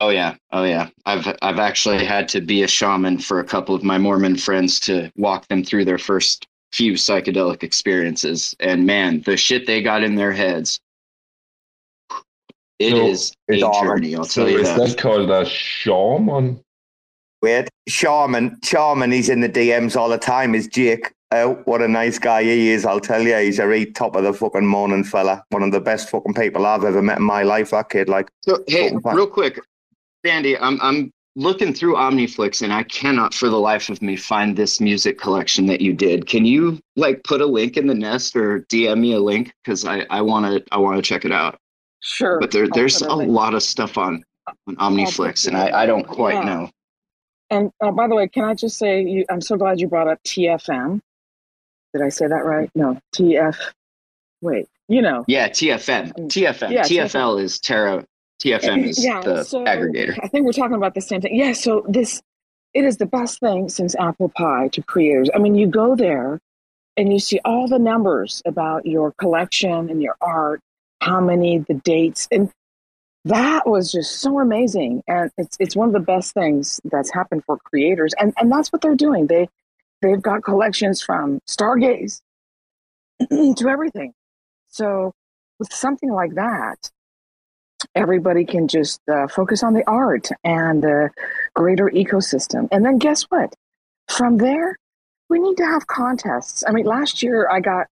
Oh 0.00 0.08
yeah, 0.08 0.34
oh 0.50 0.64
yeah. 0.64 0.88
I've 1.06 1.28
I've 1.42 1.60
actually 1.60 2.04
had 2.04 2.28
to 2.30 2.40
be 2.40 2.64
a 2.64 2.68
shaman 2.68 3.18
for 3.18 3.38
a 3.38 3.44
couple 3.44 3.72
of 3.74 3.84
my 3.84 3.98
Mormon 3.98 4.36
friends 4.36 4.80
to 4.80 5.12
walk 5.16 5.46
them 5.46 5.62
through 5.62 5.84
their 5.84 5.98
first 5.98 6.48
few 6.72 6.94
psychedelic 6.94 7.62
experiences, 7.62 8.52
and 8.58 8.84
man, 8.84 9.20
the 9.22 9.36
shit 9.36 9.64
they 9.64 9.80
got 9.80 10.02
in 10.02 10.16
their 10.16 10.32
heads. 10.32 10.80
It 12.80 12.90
So, 12.90 13.06
is 13.06 13.32
a 13.48 13.58
journey, 13.80 14.16
I'll 14.16 14.24
so 14.24 14.42
tell 14.42 14.50
you 14.50 14.58
is 14.58 14.68
that. 14.68 14.88
that 14.88 14.98
called 14.98 15.30
a 15.30 15.44
shaman? 15.44 16.60
Wait, 17.42 17.68
Sharman, 17.88 18.56
Sharman, 18.62 19.10
he's 19.10 19.28
in 19.28 19.40
the 19.40 19.48
DMs 19.48 19.96
all 19.96 20.08
the 20.08 20.16
time. 20.18 20.54
Is 20.54 20.68
Jake? 20.68 21.12
Oh, 21.32 21.54
what 21.64 21.82
a 21.82 21.88
nice 21.88 22.18
guy 22.18 22.44
he 22.44 22.70
is! 22.70 22.84
I'll 22.84 23.00
tell 23.00 23.22
you, 23.22 23.34
he's 23.36 23.58
a 23.58 23.66
real 23.66 23.90
top 23.94 24.14
of 24.16 24.22
the 24.22 24.32
fucking 24.32 24.66
morning 24.66 25.02
fella. 25.02 25.42
One 25.48 25.62
of 25.62 25.72
the 25.72 25.80
best 25.80 26.08
fucking 26.10 26.34
people 26.34 26.66
I've 26.66 26.84
ever 26.84 27.02
met 27.02 27.18
in 27.18 27.24
my 27.24 27.42
life. 27.42 27.70
That 27.70 27.88
kid, 27.90 28.08
like, 28.08 28.28
So 28.42 28.62
hey, 28.68 28.90
Fucking 28.90 29.16
real 29.16 29.26
quick, 29.26 29.58
Sandy, 30.24 30.56
I'm 30.58 30.80
I'm 30.80 31.10
looking 31.34 31.72
through 31.74 31.96
Omniflix 31.96 32.62
and 32.62 32.72
I 32.72 32.82
cannot 32.84 33.32
for 33.34 33.48
the 33.48 33.58
life 33.58 33.88
of 33.88 34.02
me 34.02 34.14
find 34.16 34.54
this 34.56 34.80
music 34.80 35.18
collection 35.18 35.66
that 35.66 35.80
you 35.80 35.94
did. 35.94 36.26
Can 36.26 36.44
you 36.44 36.78
like 36.94 37.24
put 37.24 37.40
a 37.40 37.46
link 37.46 37.76
in 37.76 37.86
the 37.86 37.94
nest 37.94 38.36
or 38.36 38.60
DM 38.70 39.00
me 39.00 39.14
a 39.14 39.18
link 39.20 39.52
because 39.64 39.84
I 39.86 40.06
I 40.10 40.20
want 40.20 40.46
to 40.46 40.62
I 40.70 40.78
want 40.78 40.96
to 40.96 41.02
check 41.02 41.24
it 41.24 41.32
out. 41.32 41.58
Sure. 42.00 42.38
But 42.38 42.50
there 42.52 42.64
I'll 42.64 42.70
there's 42.70 43.00
a 43.02 43.06
a 43.08 43.14
lot 43.14 43.54
of 43.54 43.62
stuff 43.64 43.98
on 43.98 44.22
on 44.68 44.76
Omniflix 44.76 45.48
and 45.48 45.56
I 45.56 45.82
I 45.82 45.86
don't 45.86 46.06
quite 46.06 46.34
Yeah. 46.34 46.44
know. 46.44 46.70
And 47.52 47.70
uh, 47.82 47.90
by 47.90 48.08
the 48.08 48.14
way, 48.14 48.28
can 48.28 48.44
I 48.44 48.54
just 48.54 48.78
say, 48.78 49.02
you, 49.02 49.26
I'm 49.28 49.42
so 49.42 49.58
glad 49.58 49.78
you 49.78 49.86
brought 49.86 50.08
up 50.08 50.22
TFM. 50.24 51.00
Did 51.92 52.02
I 52.02 52.08
say 52.08 52.26
that 52.26 52.46
right? 52.46 52.70
No, 52.74 52.98
TF. 53.14 53.56
Wait, 54.40 54.68
you 54.88 55.02
know. 55.02 55.26
Yeah, 55.28 55.50
TFM. 55.50 56.14
TFM. 56.14 56.72
Yeah, 56.72 56.82
TFL 56.84 57.42
is 57.42 57.60
Terra. 57.60 58.06
TFM 58.42 58.88
is 58.88 59.04
yeah, 59.04 59.20
the 59.20 59.44
so 59.44 59.64
aggregator. 59.66 60.18
I 60.22 60.28
think 60.28 60.46
we're 60.46 60.52
talking 60.52 60.76
about 60.76 60.94
the 60.94 61.02
same 61.02 61.20
thing. 61.20 61.36
Yeah, 61.36 61.52
so 61.52 61.84
this 61.86 62.22
it 62.72 62.84
is 62.84 62.96
the 62.96 63.06
best 63.06 63.38
thing 63.40 63.68
since 63.68 63.94
apple 63.96 64.30
pie 64.30 64.68
to 64.68 64.82
creators. 64.82 65.28
I 65.34 65.38
mean, 65.38 65.54
you 65.54 65.66
go 65.66 65.94
there 65.94 66.40
and 66.96 67.12
you 67.12 67.18
see 67.18 67.38
all 67.44 67.68
the 67.68 67.78
numbers 67.78 68.40
about 68.46 68.86
your 68.86 69.12
collection 69.12 69.90
and 69.90 70.02
your 70.02 70.16
art, 70.22 70.60
how 71.02 71.20
many, 71.20 71.58
the 71.58 71.74
dates, 71.74 72.28
and 72.32 72.50
that 73.24 73.68
was 73.68 73.92
just 73.92 74.20
so 74.20 74.40
amazing. 74.40 75.02
And 75.06 75.30
it's 75.38 75.56
it's 75.60 75.76
one 75.76 75.88
of 75.88 75.94
the 75.94 76.00
best 76.00 76.34
things 76.34 76.80
that's 76.84 77.12
happened 77.12 77.44
for 77.44 77.58
creators, 77.58 78.14
and 78.18 78.32
and 78.36 78.50
that's 78.50 78.72
what 78.72 78.82
they're 78.82 78.94
doing. 78.94 79.26
They 79.26 79.48
they've 80.00 80.22
got 80.22 80.42
collections 80.42 81.02
from 81.02 81.40
Stargaze 81.48 82.20
to 83.30 83.68
everything. 83.68 84.12
So 84.68 85.12
with 85.58 85.72
something 85.72 86.10
like 86.10 86.34
that, 86.34 86.90
everybody 87.94 88.44
can 88.44 88.68
just 88.68 89.00
uh, 89.08 89.28
focus 89.28 89.62
on 89.62 89.74
the 89.74 89.86
art 89.86 90.28
and 90.44 90.82
the 90.82 91.10
greater 91.54 91.90
ecosystem. 91.90 92.68
And 92.72 92.84
then 92.84 92.98
guess 92.98 93.22
what? 93.24 93.54
From 94.08 94.38
there, 94.38 94.76
we 95.28 95.38
need 95.38 95.56
to 95.58 95.64
have 95.64 95.86
contests. 95.86 96.64
I 96.66 96.72
mean, 96.72 96.84
last 96.84 97.22
year 97.22 97.48
I 97.48 97.60
got, 97.60 97.86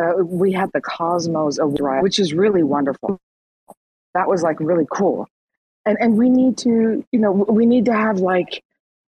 uh, 0.00 0.22
we 0.24 0.52
had 0.52 0.70
the 0.72 0.80
Cosmos 0.80 1.58
Award, 1.58 2.02
which 2.02 2.18
is 2.18 2.32
really 2.32 2.62
wonderful. 2.62 3.18
That 4.14 4.28
was 4.28 4.42
like 4.42 4.58
really 4.60 4.86
cool. 4.90 5.26
And, 5.86 5.96
and 6.00 6.18
we 6.18 6.28
need 6.28 6.58
to, 6.58 7.04
you 7.10 7.18
know, 7.18 7.32
we 7.32 7.66
need 7.66 7.86
to 7.86 7.94
have 7.94 8.18
like 8.18 8.62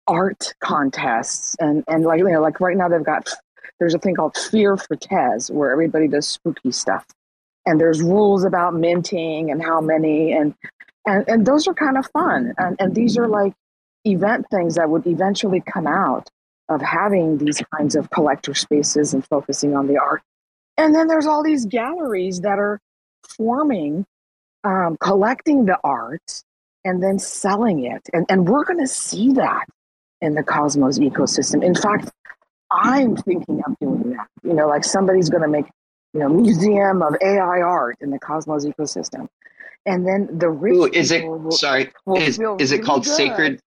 art 0.08 0.54
contests 0.60 1.56
and, 1.60 1.84
and 1.88 2.04
like, 2.04 2.20
you 2.20 2.30
know, 2.30 2.42
like 2.42 2.60
right 2.60 2.76
now 2.76 2.90
they've 2.90 3.04
got, 3.04 3.30
there's 3.80 3.94
a 3.94 4.00
thing 4.00 4.16
called 4.16 4.36
Fear 4.36 4.78
for 4.78 4.96
Tez 4.96 5.50
where 5.52 5.72
everybody 5.72 6.08
does 6.08 6.28
spooky 6.28 6.72
stuff. 6.72 7.06
And 7.66 7.80
there's 7.80 8.02
rules 8.02 8.46
about 8.46 8.74
minting 8.74 9.52
and 9.52 9.62
how 9.62 9.82
many 9.82 10.32
and 10.34 10.56
and, 11.08 11.28
and 11.28 11.46
those 11.46 11.68
are 11.68 11.74
kind 11.74 11.98
of 11.98 12.06
fun. 12.12 12.54
And, 12.58 12.76
and 12.80 12.94
these 12.94 13.18
are 13.18 13.28
like 13.28 13.54
event 14.06 14.46
things 14.52 14.76
that 14.76 14.90
would 14.90 15.08
eventually 15.08 15.62
come 15.62 15.88
out 15.88 16.30
of 16.70 16.82
having 16.82 17.38
these 17.38 17.62
kinds 17.74 17.96
of 17.96 18.10
collector 18.10 18.54
spaces 18.54 19.14
and 19.14 19.26
focusing 19.26 19.76
on 19.76 19.88
the 19.88 19.98
art. 19.98 20.22
And 20.78 20.94
then 20.94 21.08
there's 21.08 21.26
all 21.26 21.44
these 21.44 21.66
galleries 21.66 22.42
that 22.42 22.60
are 22.60 22.80
forming 23.38 24.06
um, 24.68 24.98
collecting 25.00 25.66
the 25.66 25.78
art 25.84 26.44
and 26.84 27.02
then 27.02 27.18
selling 27.20 27.86
it 27.86 28.02
and, 28.14 28.26
and 28.30 28.48
we're 28.48 28.66
going 28.66 28.80
to 28.80 28.88
see 28.88 29.34
that 29.34 29.66
in 30.22 30.34
the 30.34 30.44
cosmos 30.44 31.00
ecosystem 31.00 31.64
in 31.64 31.76
fact 31.76 32.12
i'm 32.72 33.16
thinking 33.16 33.62
of 33.66 33.78
doing 33.80 34.12
that 34.12 34.28
you 34.44 34.54
know 34.54 34.68
like 34.68 34.84
somebody's 34.84 35.30
going 35.30 35.44
to 35.44 35.48
make 35.48 35.66
you 36.14 36.24
know, 36.24 36.30
museum 36.30 37.04
of 37.04 37.16
AI 37.22 37.62
art 37.62 37.98
in 38.02 38.10
the 38.10 38.18
Cosmos 38.18 38.66
ecosystem. 38.66 39.28
And 39.86 40.06
then 40.06 40.40
the 40.40 40.50
rich 40.50 40.76
Ooh, 40.76 40.86
is 40.86 41.12
it 41.12 41.24
will, 41.24 41.52
sorry? 41.52 41.92
will 42.06 42.18
Is 42.18 42.40
is 42.60 42.72
it 42.72 42.80
called 42.84 43.04
good. 43.04 43.14
Sacred 43.14 43.60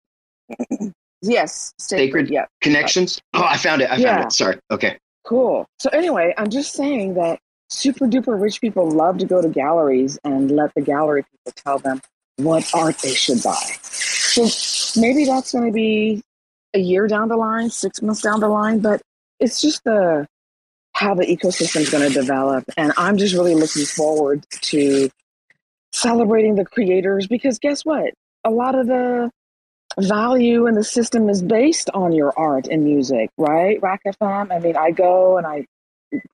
Yes, 1.22 1.74
sacred. 1.78 2.08
Sacred 2.08 2.30
Yeah, 2.32 2.46
Connections? 2.62 3.22
Oh, 3.34 3.44
I 3.44 3.58
found 3.58 3.82
it. 3.82 3.86
I 3.92 3.98
found 3.98 4.04
Yeah. 4.04 4.26
it. 4.26 4.32
Sorry. 4.32 4.58
Okay. 4.72 4.98
cool. 5.26 5.68
So 5.80 5.90
anyway, 5.92 6.34
I'm 6.38 6.50
just 6.50 6.74
saying 6.74 7.14
that 7.16 7.40
super 7.70 8.08
duper 8.08 8.40
rich 8.40 8.62
people 8.62 8.90
love 8.90 9.18
to 9.20 9.26
go 9.26 9.42
to 9.42 9.50
galleries 9.50 10.20
and 10.24 10.52
let 10.52 10.74
the 10.76 10.82
gallery 10.82 11.24
people 11.24 11.54
tell 11.56 11.80
them 11.80 12.02
what 12.38 12.70
art 12.74 12.98
they 13.00 13.14
should 13.14 13.42
buy. 13.44 13.62
So 13.82 14.48
maybe 15.00 15.26
that's 15.26 15.52
going 15.52 15.66
to 15.66 15.72
be 15.72 16.22
a 16.74 16.80
year 16.80 17.08
down 17.08 17.30
the 17.30 17.38
line, 17.38 17.70
six 17.70 18.02
months 18.02 18.22
down 18.22 18.40
the 18.40 18.48
line, 18.48 18.80
but 18.80 19.02
it's 19.40 19.62
just 19.62 19.84
the 19.84 20.28
how 20.94 21.14
the 21.14 21.26
ecosystem 21.26 21.82
is 21.82 21.90
going 21.90 22.08
to 22.08 22.14
develop. 22.14 22.66
And 22.76 22.92
I'm 22.98 23.18
just 23.18 23.34
really 23.34 23.56
looking 23.56 23.86
forward 23.86 24.46
to 24.64 25.10
celebrating 25.94 26.56
the 26.56 26.66
creators 26.66 27.28
because 27.28 27.58
guess 27.60 27.86
what? 27.86 28.14
A 28.44 28.50
lot 28.50 28.76
of 28.76 28.88
the 28.88 29.32
value 29.98 30.68
in 30.68 30.76
the 30.76 30.84
system 30.84 31.30
is 31.30 31.42
based 31.42 31.90
on 31.92 32.12
your 32.12 32.38
art 32.38 32.68
and 32.68 32.84
music, 32.84 33.30
right? 33.38 33.82
RAC 33.82 34.02
FM. 34.04 34.52
I 34.52 34.60
mean, 34.60 34.76
I 34.76 34.92
go 34.92 35.38
and 35.38 35.48
I 35.48 35.66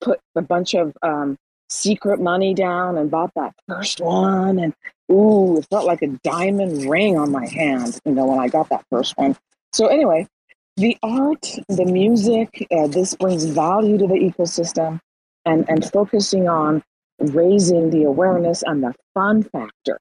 put 0.02 0.20
a 0.36 0.42
bunch 0.42 0.74
of 0.74 0.96
um, 1.02 1.38
secret 1.70 2.20
money 2.20 2.54
down 2.54 2.98
and 2.98 3.12
bought 3.12 3.32
that 3.36 3.54
first 3.68 4.00
one. 4.00 4.60
And 4.60 4.74
ooh, 5.12 5.58
it 5.58 5.68
felt 5.70 5.86
like 5.86 6.02
a 6.02 6.08
diamond 6.24 6.90
ring 6.90 7.18
on 7.18 7.32
my 7.32 7.48
hand, 7.48 8.00
you 8.06 8.14
know, 8.14 8.26
when 8.26 8.40
I 8.40 8.48
got 8.48 8.70
that 8.70 8.86
first 8.90 9.18
one. 9.18 9.36
So, 9.74 9.88
anyway, 9.88 10.28
the 10.78 10.98
art, 11.04 11.50
the 11.70 11.86
music, 11.86 12.66
uh, 12.72 12.88
this 12.88 13.16
brings 13.16 13.46
value 13.46 13.98
to 13.98 14.08
the 14.08 14.16
ecosystem 14.16 15.00
and, 15.46 15.68
and 15.70 15.90
focusing 15.92 16.48
on 16.48 16.84
raising 17.20 17.90
the 17.92 18.04
awareness 18.04 18.64
and 18.64 18.84
the 18.84 18.94
fun 19.14 19.44
factor. 19.44 20.00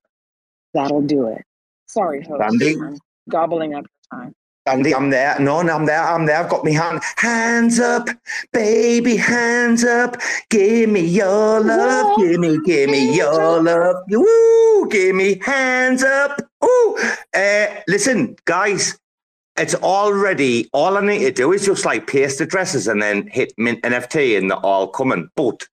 That'll 0.72 1.02
do 1.02 1.28
it. 1.28 1.42
Sorry, 1.86 2.22
host. 2.24 2.42
I'm 2.42 2.98
gobbling 3.28 3.74
up 3.74 3.84
your 3.84 4.20
time. 4.20 4.34
Andy, 4.66 4.94
I'm 4.94 5.10
there. 5.10 5.38
No, 5.38 5.60
no, 5.60 5.74
I'm 5.74 5.84
there. 5.84 6.02
I'm 6.02 6.24
there. 6.24 6.38
I've 6.38 6.48
got 6.48 6.64
my 6.64 6.70
hand. 6.70 7.02
Hands 7.16 7.78
up, 7.80 8.08
baby, 8.50 9.14
hands 9.14 9.84
up. 9.84 10.16
Give 10.48 10.88
me 10.88 11.02
your 11.02 11.60
love. 11.60 12.16
Give 12.16 12.40
me, 12.40 12.58
give 12.64 12.88
me 12.88 13.14
your 13.14 13.62
love. 13.62 14.04
Woo! 14.08 14.88
Give 14.88 15.14
me 15.14 15.38
hands 15.44 16.02
up. 16.02 16.40
Ooh. 16.64 16.98
Uh, 17.34 17.66
listen, 17.88 18.36
guys, 18.46 18.98
it's 19.58 19.74
already, 19.74 20.70
all 20.72 20.96
I 20.96 21.02
need 21.02 21.20
to 21.20 21.30
do 21.30 21.52
is 21.52 21.66
just 21.66 21.84
like 21.84 22.06
paste 22.06 22.38
the 22.38 22.44
addresses 22.44 22.88
and 22.88 23.02
then 23.02 23.26
hit 23.26 23.52
mint 23.58 23.82
NFT 23.82 24.38
and 24.38 24.50
they're 24.50 24.58
all 24.58 24.88
coming. 24.88 25.28
But 25.36 25.68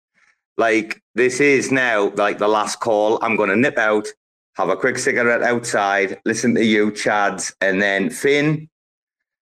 like, 0.59 1.03
this 1.17 1.41
is 1.41 1.73
now 1.73 2.13
like 2.15 2.39
the 2.39 2.47
last 2.49 2.79
call. 2.79 3.19
I'm 3.21 3.35
going 3.35 3.51
to 3.51 3.57
nip 3.57 3.79
out, 3.79 4.07
have 4.55 4.69
a 4.69 4.77
quick 4.77 4.97
cigarette 4.99 5.43
outside, 5.43 6.21
listen 6.25 6.55
to 6.55 6.65
you, 6.65 6.93
Chads, 6.93 7.53
and 7.61 7.83
then 7.83 8.11
Finn, 8.11 8.69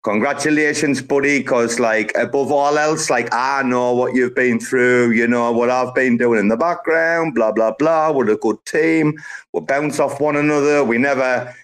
congratulations, 0.03 1.03
buddy. 1.03 1.39
Because, 1.39 1.79
like, 1.81 2.13
above 2.17 2.53
all 2.53 2.79
else, 2.79 3.11
like, 3.11 3.29
I 3.33 3.63
know 3.63 3.93
what 3.95 4.15
you've 4.15 4.35
been 4.35 4.61
through. 4.61 5.13
You 5.13 5.27
know 5.27 5.53
what 5.53 5.71
I've 5.71 5.95
been 5.95 6.17
doing 6.17 6.41
in 6.41 6.49
the 6.49 6.57
background. 6.57 7.35
Blah 7.35 7.53
blah 7.53 7.73
blah. 7.73 8.13
We're 8.13 8.31
a 8.31 8.37
good 8.37 8.65
team. 8.67 9.19
We 9.53 9.61
bounce 9.61 9.99
off 9.99 10.21
one 10.21 10.37
another. 10.37 10.85
We 10.85 10.99
never. 10.99 11.55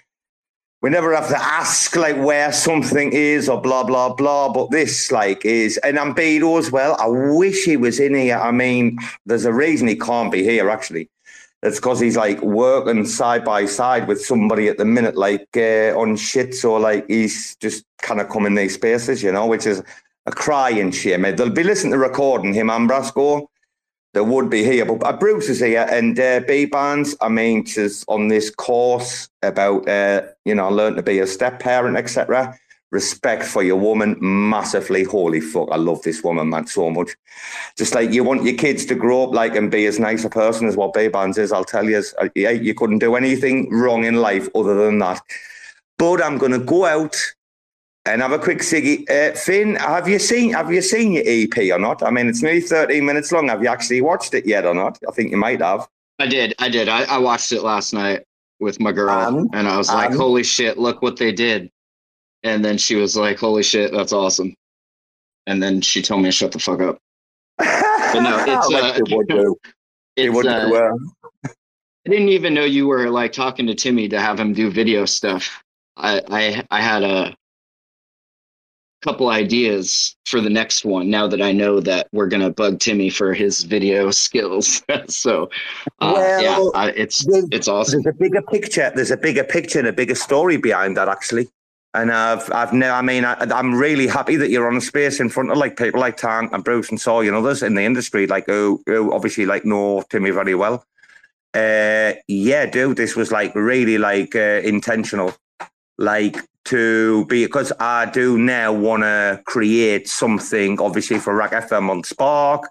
We 0.80 0.90
never 0.90 1.12
have 1.12 1.26
to 1.30 1.42
ask 1.42 1.96
like 1.96 2.16
where 2.18 2.52
something 2.52 3.12
is 3.12 3.48
or 3.48 3.60
blah 3.60 3.82
blah 3.82 4.14
blah. 4.14 4.52
But 4.52 4.70
this 4.70 5.10
like 5.10 5.44
is, 5.44 5.76
and 5.78 5.98
Ambedo 5.98 6.56
as 6.56 6.70
well. 6.70 6.96
I 7.00 7.08
wish 7.08 7.64
he 7.64 7.76
was 7.76 7.98
in 7.98 8.14
here. 8.14 8.36
I 8.36 8.52
mean, 8.52 8.96
there's 9.26 9.44
a 9.44 9.52
reason 9.52 9.88
he 9.88 9.96
can't 9.96 10.30
be 10.30 10.44
here 10.44 10.70
actually. 10.70 11.10
It's 11.62 11.78
because 11.78 11.98
he's 11.98 12.16
like 12.16 12.40
working 12.40 13.04
side 13.04 13.44
by 13.44 13.66
side 13.66 14.06
with 14.06 14.24
somebody 14.24 14.68
at 14.68 14.78
the 14.78 14.84
minute, 14.84 15.16
like 15.16 15.48
uh, 15.56 15.92
on 15.98 16.16
shit. 16.16 16.54
So 16.54 16.76
like 16.76 17.06
he's 17.08 17.56
just 17.56 17.84
kind 18.00 18.20
of 18.20 18.28
coming 18.28 18.54
these 18.54 18.74
spaces, 18.74 19.22
you 19.22 19.32
know, 19.32 19.46
which 19.46 19.66
is 19.66 19.82
a 20.26 20.30
crying 20.30 20.92
shame. 20.92 21.22
They'll 21.22 21.50
be 21.50 21.64
listening 21.64 21.92
to 21.92 21.98
recording 21.98 22.54
him 22.54 22.70
and 22.70 22.88
Brasco. 22.88 23.48
There 24.14 24.24
would 24.24 24.48
be 24.48 24.64
here, 24.64 24.84
but 24.84 25.04
uh, 25.04 25.12
Bruce 25.16 25.48
is 25.48 25.60
here 25.60 25.86
and 25.90 26.18
uh, 26.18 26.40
B 26.46 26.64
bands. 26.64 27.16
I 27.20 27.28
mean, 27.28 27.64
she's 27.64 28.04
on 28.08 28.28
this 28.28 28.50
course 28.50 29.28
about 29.42 29.88
uh, 29.88 30.22
you 30.44 30.54
know 30.54 30.70
learn 30.70 30.94
to 30.94 31.02
be 31.02 31.18
a 31.18 31.26
step 31.26 31.60
parent, 31.60 31.96
etc. 31.96 32.58
Respect 32.90 33.44
for 33.44 33.62
your 33.62 33.76
woman, 33.76 34.16
massively. 34.20 35.04
Holy 35.04 35.40
fuck, 35.40 35.68
I 35.70 35.76
love 35.76 36.00
this 36.02 36.22
woman, 36.22 36.48
man, 36.48 36.66
so 36.66 36.88
much. 36.88 37.10
Just 37.76 37.94
like 37.94 38.12
you 38.12 38.24
want 38.24 38.44
your 38.44 38.54
kids 38.54 38.86
to 38.86 38.94
grow 38.94 39.24
up 39.24 39.34
like 39.34 39.54
and 39.56 39.70
be 39.70 39.84
as 39.84 39.98
nice 39.98 40.24
a 40.24 40.30
person 40.30 40.66
as 40.66 40.76
what 40.76 40.94
B 40.94 41.08
bands 41.08 41.36
is. 41.36 41.52
I'll 41.52 41.64
tell 41.64 41.84
you, 41.88 42.02
uh, 42.18 42.28
yeah, 42.34 42.50
you 42.50 42.74
couldn't 42.74 43.00
do 43.00 43.14
anything 43.14 43.70
wrong 43.70 44.04
in 44.04 44.14
life 44.16 44.48
other 44.54 44.74
than 44.74 44.98
that. 45.00 45.20
But 45.98 46.22
I'm 46.22 46.38
gonna 46.38 46.58
go 46.58 46.86
out 46.86 47.14
and 48.06 48.22
have 48.22 48.32
a 48.32 48.38
quick 48.38 48.60
ciggy. 48.60 49.08
Uh, 49.10 49.34
Finn, 49.36 49.74
have 49.76 50.08
you 50.08 50.18
seen 50.18 50.54
have 50.54 50.72
you 50.72 50.80
seen 50.80 51.12
your 51.12 51.24
EP 51.26 51.58
or 51.70 51.78
not? 51.78 52.02
I 52.02 52.10
mean, 52.10 52.26
it's 52.26 52.42
nearly 52.42 52.62
13 52.62 53.04
minutes 53.04 53.32
long. 53.32 53.48
Have 53.48 53.62
you 53.62 53.68
actually 53.68 54.00
watched 54.00 54.32
it 54.32 54.46
yet 54.46 54.64
or 54.64 54.74
not? 54.74 54.98
I 55.06 55.12
think 55.12 55.30
you 55.30 55.36
might 55.36 55.60
have. 55.60 55.86
I 56.18 56.26
did. 56.26 56.54
I 56.58 56.68
did. 56.70 56.88
I, 56.88 57.04
I 57.04 57.18
watched 57.18 57.52
it 57.52 57.62
last 57.62 57.92
night 57.92 58.24
with 58.60 58.80
my 58.80 58.92
girl, 58.92 59.10
Um, 59.10 59.50
and 59.52 59.68
I 59.68 59.76
was 59.76 59.88
like, 59.88 60.12
um. 60.12 60.16
"Holy 60.16 60.42
shit! 60.42 60.78
Look 60.78 61.02
what 61.02 61.16
they 61.18 61.32
did!" 61.32 61.70
And 62.42 62.64
then 62.64 62.78
she 62.78 62.94
was 62.94 63.16
like, 63.16 63.38
"Holy 63.38 63.62
shit, 63.62 63.92
that's 63.92 64.12
awesome!" 64.12 64.54
And 65.46 65.62
then 65.62 65.80
she 65.80 66.02
told 66.02 66.22
me 66.22 66.28
to 66.28 66.32
shut 66.32 66.52
the 66.52 66.58
fuck 66.58 66.80
up. 66.80 66.98
But 67.58 68.20
no, 68.20 68.44
it's 68.46 68.68
Like 68.70 68.94
uh, 68.94 69.00
you 69.06 69.16
would 69.16 69.28
do. 69.28 69.56
It's, 70.16 70.34
would 70.34 70.46
uh, 70.46 70.68
do, 70.68 70.76
uh, 70.76 70.92
I 71.44 72.10
didn't 72.10 72.28
even 72.28 72.54
know 72.54 72.64
you 72.64 72.86
were 72.86 73.10
like 73.10 73.32
talking 73.32 73.66
to 73.66 73.74
Timmy 73.74 74.08
to 74.08 74.20
have 74.20 74.38
him 74.38 74.52
do 74.52 74.70
video 74.70 75.04
stuff. 75.04 75.62
I, 75.96 76.22
I 76.28 76.66
I 76.70 76.80
had 76.80 77.02
a 77.02 77.36
couple 79.02 79.28
ideas 79.28 80.16
for 80.26 80.40
the 80.40 80.50
next 80.50 80.84
one 80.84 81.08
now 81.08 81.26
that 81.28 81.40
I 81.40 81.52
know 81.52 81.80
that 81.80 82.08
we're 82.12 82.26
gonna 82.26 82.50
bug 82.50 82.80
Timmy 82.80 83.10
for 83.10 83.34
his 83.34 83.62
video 83.62 84.10
skills. 84.24 84.82
so 85.08 85.50
uh, 86.00 86.12
Well, 86.14 86.42
yeah, 86.42 86.78
I, 86.78 86.90
it's 86.90 87.24
it's 87.28 87.68
awesome. 87.68 88.02
There's 88.02 88.14
a 88.14 88.18
bigger 88.18 88.42
picture. 88.42 88.92
There's 88.94 89.10
a 89.10 89.16
bigger 89.16 89.44
picture 89.44 89.78
and 89.78 89.88
a 89.88 89.92
bigger 89.92 90.14
story 90.14 90.56
behind 90.56 90.96
that, 90.96 91.08
actually. 91.08 91.48
And 91.94 92.12
I've, 92.12 92.50
I've 92.52 92.72
no, 92.72 92.92
I 92.92 93.02
mean, 93.02 93.24
I, 93.24 93.34
I'm 93.34 93.74
really 93.74 94.06
happy 94.06 94.36
that 94.36 94.50
you're 94.50 94.68
on 94.68 94.76
a 94.76 94.80
space 94.80 95.20
in 95.20 95.30
front 95.30 95.50
of 95.50 95.56
like 95.56 95.78
people 95.78 96.00
like 96.00 96.16
Tank 96.16 96.52
and 96.52 96.62
Bruce 96.62 96.90
and 96.90 97.00
Soy 97.00 97.26
and 97.26 97.34
others 97.34 97.62
in 97.62 97.74
the 97.74 97.82
industry, 97.82 98.26
like 98.26 98.46
who, 98.46 98.82
who 98.86 99.12
obviously 99.12 99.46
like 99.46 99.64
know 99.64 100.02
Timmy 100.10 100.30
very 100.30 100.54
well. 100.54 100.84
Uh, 101.54 102.12
yeah, 102.28 102.66
dude, 102.66 102.98
this 102.98 103.16
was 103.16 103.32
like 103.32 103.54
really 103.54 103.96
like 103.96 104.36
uh, 104.36 104.60
intentional, 104.62 105.34
like 105.96 106.36
to 106.66 107.24
be 107.24 107.46
because 107.46 107.72
I 107.80 108.04
do 108.06 108.36
now 108.36 108.72
want 108.72 109.02
to 109.02 109.42
create 109.46 110.06
something, 110.06 110.78
obviously 110.80 111.18
for 111.18 111.34
RAC 111.34 111.52
FM 111.52 111.88
on 111.88 112.04
Spark, 112.04 112.64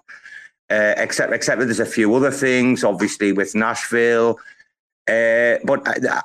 uh, 0.70 0.94
except 0.96 1.32
except 1.32 1.58
that 1.58 1.64
there's 1.64 1.80
a 1.80 1.86
few 1.86 2.14
other 2.14 2.30
things, 2.30 2.84
obviously 2.84 3.32
with 3.32 3.56
Nashville. 3.56 4.38
Uh, 5.08 5.58
but 5.64 5.82
I, 5.88 6.20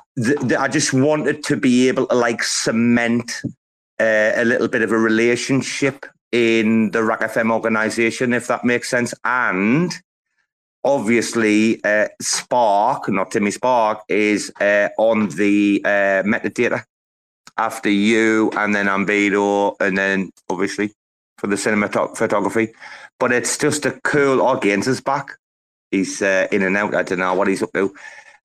I 0.58 0.68
just 0.68 0.92
wanted 0.92 1.42
to 1.44 1.56
be 1.56 1.88
able 1.88 2.06
to 2.06 2.14
like 2.14 2.42
cement 2.42 3.42
uh, 3.98 4.32
a 4.36 4.44
little 4.44 4.68
bit 4.68 4.82
of 4.82 4.92
a 4.92 4.98
relationship 4.98 6.04
in 6.32 6.90
the 6.90 7.02
RAC 7.02 7.20
FM 7.20 7.50
organization, 7.52 8.32
if 8.34 8.46
that 8.48 8.64
makes 8.64 8.90
sense. 8.90 9.14
And 9.24 9.94
obviously, 10.82 11.82
uh, 11.84 12.08
Spark, 12.20 13.08
not 13.08 13.30
Timmy 13.30 13.52
Spark, 13.52 14.02
is 14.08 14.52
uh, 14.60 14.88
on 14.98 15.28
the 15.30 15.80
uh, 15.84 16.22
metadata 16.24 16.84
after 17.56 17.88
you, 17.88 18.50
and 18.56 18.74
then 18.74 18.86
Ambedo, 18.86 19.76
and 19.80 19.96
then 19.96 20.30
obviously 20.50 20.92
for 21.38 21.46
the 21.46 21.56
cinematography. 21.56 22.72
But 23.18 23.32
it's 23.32 23.56
just 23.56 23.86
a 23.86 23.92
cool. 24.02 24.38
Gainzz 24.58 24.88
is 24.88 25.00
back. 25.00 25.38
He's 25.90 26.20
uh, 26.20 26.48
in 26.50 26.62
and 26.62 26.76
out. 26.76 26.94
I 26.94 27.04
don't 27.04 27.20
know 27.20 27.34
what 27.34 27.48
he's 27.48 27.62
up 27.62 27.72
to. 27.74 27.94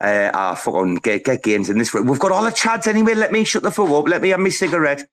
Uh, 0.01 0.31
ah, 0.33 0.55
fucking 0.55 0.95
get, 0.95 1.25
get 1.25 1.43
Gainzz 1.43 1.69
in 1.69 1.77
this 1.77 1.93
room. 1.93 2.07
We've 2.07 2.19
got 2.19 2.31
all 2.31 2.43
the 2.43 2.51
chads 2.51 2.87
anyway. 2.87 3.15
Let 3.15 3.31
me 3.31 3.43
shut 3.43 3.63
the 3.63 3.71
fuck 3.71 3.89
up. 3.89 4.07
Let 4.07 4.21
me 4.21 4.29
have 4.29 4.39
my 4.39 4.49
cigarette. 4.49 5.07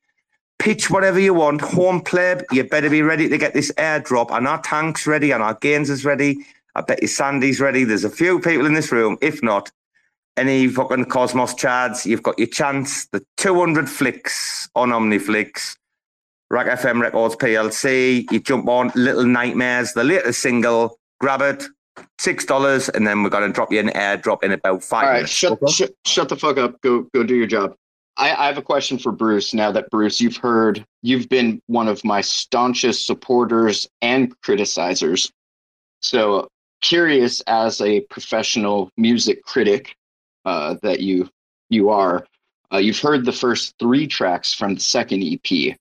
Pitch 0.58 0.90
whatever 0.90 1.18
you 1.18 1.34
want. 1.34 1.60
Home 1.60 2.00
pleb, 2.00 2.44
you 2.52 2.62
better 2.64 2.88
be 2.88 3.02
ready 3.02 3.28
to 3.28 3.36
get 3.36 3.52
this 3.52 3.72
airdrop. 3.72 4.30
And 4.30 4.46
our 4.46 4.62
tank's 4.62 5.06
ready 5.06 5.32
and 5.32 5.42
our 5.42 5.56
Gainzz 5.56 5.90
is 5.90 6.04
ready. 6.04 6.38
I 6.76 6.82
bet 6.82 7.02
you 7.02 7.08
Sandy's 7.08 7.60
ready. 7.60 7.84
There's 7.84 8.04
a 8.04 8.10
few 8.10 8.38
people 8.38 8.66
in 8.66 8.74
this 8.74 8.92
room. 8.92 9.18
If 9.20 9.42
not, 9.42 9.70
any 10.36 10.68
fucking 10.68 11.06
Cosmos 11.06 11.54
chads, 11.54 12.04
you've 12.04 12.22
got 12.22 12.38
your 12.38 12.48
chance. 12.48 13.06
The 13.06 13.24
200 13.38 13.88
FLIX 13.88 14.68
on 14.74 14.90
Omniflix. 14.90 15.76
RAC 16.50 16.78
FM 16.78 17.00
Records 17.00 17.34
PLC. 17.36 18.30
You 18.30 18.40
jump 18.40 18.68
on 18.68 18.92
Little 18.94 19.24
Nightmares, 19.24 19.94
the 19.94 20.04
latest 20.04 20.40
single. 20.40 20.98
Grab 21.18 21.40
it, 21.40 21.66
six 22.18 22.44
dollars, 22.44 22.88
and 22.88 23.06
then 23.06 23.22
we're 23.22 23.30
gonna 23.30 23.52
drop 23.52 23.72
you 23.72 23.80
an 23.80 23.88
airdrop 23.88 24.42
in 24.42 24.52
about 24.52 24.82
five 24.82 25.04
All 25.04 25.08
right, 25.08 25.16
minutes. 25.16 25.32
shut, 25.32 25.58
shut 25.70 25.94
shut 26.04 26.28
the 26.28 26.36
fuck 26.36 26.58
up. 26.58 26.80
Go 26.80 27.02
go 27.14 27.22
do 27.22 27.34
your 27.34 27.46
job. 27.46 27.74
I, 28.16 28.30
I 28.34 28.46
have 28.46 28.58
a 28.58 28.62
question 28.62 28.98
for 28.98 29.12
Bruce. 29.12 29.52
Now 29.52 29.70
that 29.72 29.90
Bruce, 29.90 30.20
you've 30.20 30.36
heard, 30.36 30.84
you've 31.02 31.28
been 31.28 31.60
one 31.66 31.86
of 31.88 32.02
my 32.04 32.22
staunchest 32.22 33.06
supporters 33.06 33.86
and 34.00 34.38
criticizers. 34.40 35.30
So 36.00 36.48
curious, 36.80 37.42
as 37.42 37.80
a 37.80 38.00
professional 38.02 38.90
music 38.96 39.42
critic 39.44 39.94
uh, 40.44 40.76
that 40.82 41.00
you 41.00 41.28
you 41.68 41.90
are, 41.90 42.26
uh, 42.72 42.78
you've 42.78 43.00
heard 43.00 43.24
the 43.24 43.32
first 43.32 43.74
three 43.78 44.06
tracks 44.06 44.54
from 44.54 44.74
the 44.74 44.80
second 44.80 45.22
EP. 45.22 45.76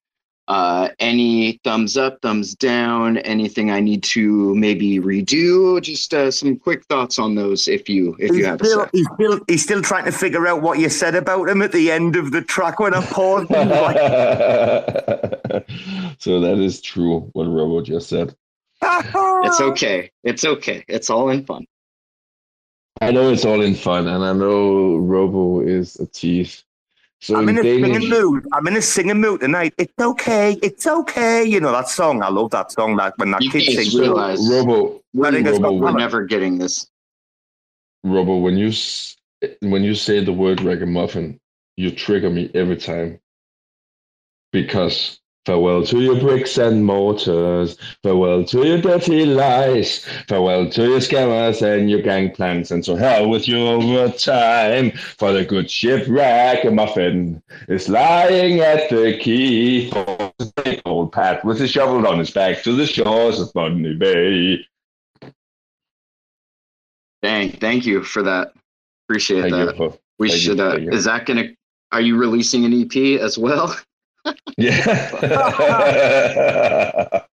Uh, 0.47 0.89
any 0.99 1.59
thumbs 1.63 1.97
up, 1.97 2.22
thumbs 2.22 2.53
down? 2.53 3.17
Anything 3.17 3.72
I 3.72 3.80
need 3.80 4.03
to 4.03 4.53
maybe 4.53 4.99
redo? 4.99 5.81
Just 5.81 6.13
uh, 6.13 6.30
some 6.30 6.57
quick 6.57 6.85
thoughts 6.85 7.17
on 7.17 7.34
those, 7.34 7.67
if 7.67 7.89
you 7.89 8.15
if 8.19 8.31
you 8.31 8.45
have 8.45 8.59
still, 8.59 8.81
sec. 8.81 8.89
he's, 8.91 9.07
still, 9.15 9.39
he's 9.47 9.63
still 9.63 9.81
trying 9.81 10.05
to 10.05 10.11
figure 10.11 10.47
out 10.47 10.61
what 10.61 10.77
you 10.77 10.89
said 10.89 11.15
about 11.15 11.49
him 11.49 11.63
at 11.63 11.72
the 11.72 11.91
end 11.91 12.15
of 12.15 12.31
the 12.31 12.41
track 12.41 12.80
when 12.80 12.93
I 12.93 13.03
paused. 13.05 13.47
He's 13.47 13.57
like, 13.57 13.95
so 16.19 16.39
that 16.41 16.59
is 16.59 16.80
true 16.80 17.22
what 17.34 17.45
Robo 17.45 17.81
just 17.81 18.09
said. 18.09 18.35
It's 19.45 19.61
okay. 19.61 20.11
It's 20.23 20.43
okay. 20.43 20.84
It's 20.88 21.09
all 21.09 21.30
in 21.30 21.45
fun. 21.45 21.65
I 23.01 23.11
know 23.11 23.31
it's 23.31 23.45
all 23.45 23.61
in 23.61 23.76
fun, 23.76 24.07
and 24.07 24.23
I 24.23 24.34
know 24.34 24.97
Robo 24.97 25.61
is 25.61 25.99
a 25.99 26.05
tease. 26.05 26.65
So 27.26 27.35
I'm 27.38 27.49
in 27.49 27.57
a 27.57 27.64
Danish, 27.64 27.81
singing 27.81 28.10
mood. 28.11 28.47
I'm 28.53 28.68
in 28.68 28.77
a 28.77 28.81
singing 28.84 29.19
mood 29.19 29.41
tonight. 29.41 29.73
It's 29.80 29.99
okay. 29.99 30.60
It's 30.61 30.85
okay. 30.85 31.43
You 31.43 31.60
know 31.60 31.72
that 31.72 31.89
song. 31.89 32.22
I 32.22 32.30
love 32.30 32.52
that 32.52 32.72
song. 32.72 32.97
That 32.97 33.18
when 33.18 33.31
that 33.31 33.41
You 33.41 33.49
kid 33.49 33.65
guys 33.65 33.76
sings. 33.77 33.99
realize 33.99 34.47
Robo, 34.47 35.02
we're, 35.11 35.31
Robo, 35.41 35.72
we're 35.72 35.91
never 35.93 36.23
getting 36.23 36.60
this. 36.60 36.85
Robo, 38.03 38.38
when 38.38 38.57
you 38.57 38.72
when 39.61 39.84
you 39.84 39.95
say 39.95 40.23
the 40.23 40.34
word 40.34 40.61
ragamuffin, 40.61 41.39
you 41.77 41.89
trigger 41.89 42.30
me 42.30 42.52
every 42.53 42.77
time. 42.77 43.19
Because 44.52 45.19
farewell 45.45 45.84
to 45.85 45.99
your 46.01 46.19
bricks 46.19 46.57
and 46.57 46.84
mortars, 46.84 47.77
farewell 48.03 48.43
to 48.45 48.65
your 48.65 48.81
dirty 48.81 49.26
lies, 49.26 50.05
farewell 50.27 50.69
to 50.72 50.84
your 50.84 50.99
scammers 50.99 51.61
and 51.61 51.89
your 51.89 52.01
gang 52.01 52.31
plans, 52.31 52.72
and 52.72 52.84
to 52.84 52.95
hell 52.95 53.30
with 53.30 53.47
your 53.47 53.81
overtime. 53.81 54.91
For 54.91 55.31
the 55.31 55.45
good 55.45 55.69
ship 55.69 56.05
ragamuffin 56.07 57.41
is 57.67 57.88
lying 57.88 58.59
at 58.59 58.89
the 58.89 59.17
quay. 59.19 59.89
For 59.89 60.34
the 60.38 60.81
old 60.85 61.11
Pat 61.11 61.45
with 61.45 61.59
his 61.59 61.72
shovel 61.72 62.07
on 62.07 62.19
his 62.19 62.31
back 62.31 62.63
to 62.63 62.76
the 62.76 62.85
shores 62.85 63.39
of 63.39 63.53
Bonny 63.53 63.93
Bay. 63.93 64.65
Dang, 67.22 67.51
thank 67.51 67.85
you 67.85 68.03
for 68.03 68.22
that. 68.23 68.53
Appreciate 69.07 69.49
Thank 69.49 69.53
that. 69.53 69.77
for- 69.77 69.97
we 70.17 70.30
thank 70.30 70.41
you, 70.41 70.47
should. 70.51 70.59
Uh, 70.59 70.77
is 70.95 71.05
that 71.05 71.26
gonna? 71.26 71.49
Are 71.91 72.01
you 72.01 72.17
releasing 72.17 72.65
an 72.65 72.73
EP 72.73 73.19
as 73.19 73.38
well? 73.38 73.76
Yeah. 74.57 75.99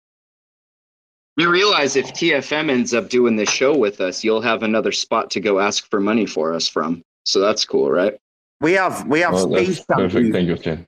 You 1.38 1.48
realize 1.48 1.94
if 1.94 2.06
TFM 2.06 2.68
ends 2.68 2.92
up 2.92 3.10
doing 3.10 3.36
this 3.36 3.48
show 3.48 3.76
with 3.76 4.00
us, 4.00 4.24
you'll 4.24 4.40
have 4.40 4.64
another 4.64 4.90
spot 4.90 5.30
to 5.30 5.38
go 5.40 5.60
ask 5.60 5.88
for 5.88 6.00
money 6.00 6.26
for 6.26 6.52
us 6.52 6.66
from. 6.68 7.00
So 7.24 7.38
that's 7.38 7.64
cool, 7.64 7.92
right? 7.92 8.18
We 8.60 8.72
have 8.72 9.06
we 9.06 9.20
have 9.20 9.38
sea 9.38 9.66
that's 9.66 9.84
perfect. 9.84 10.32
Thank 10.32 10.48
you, 10.48 10.56
Ken. 10.56 10.84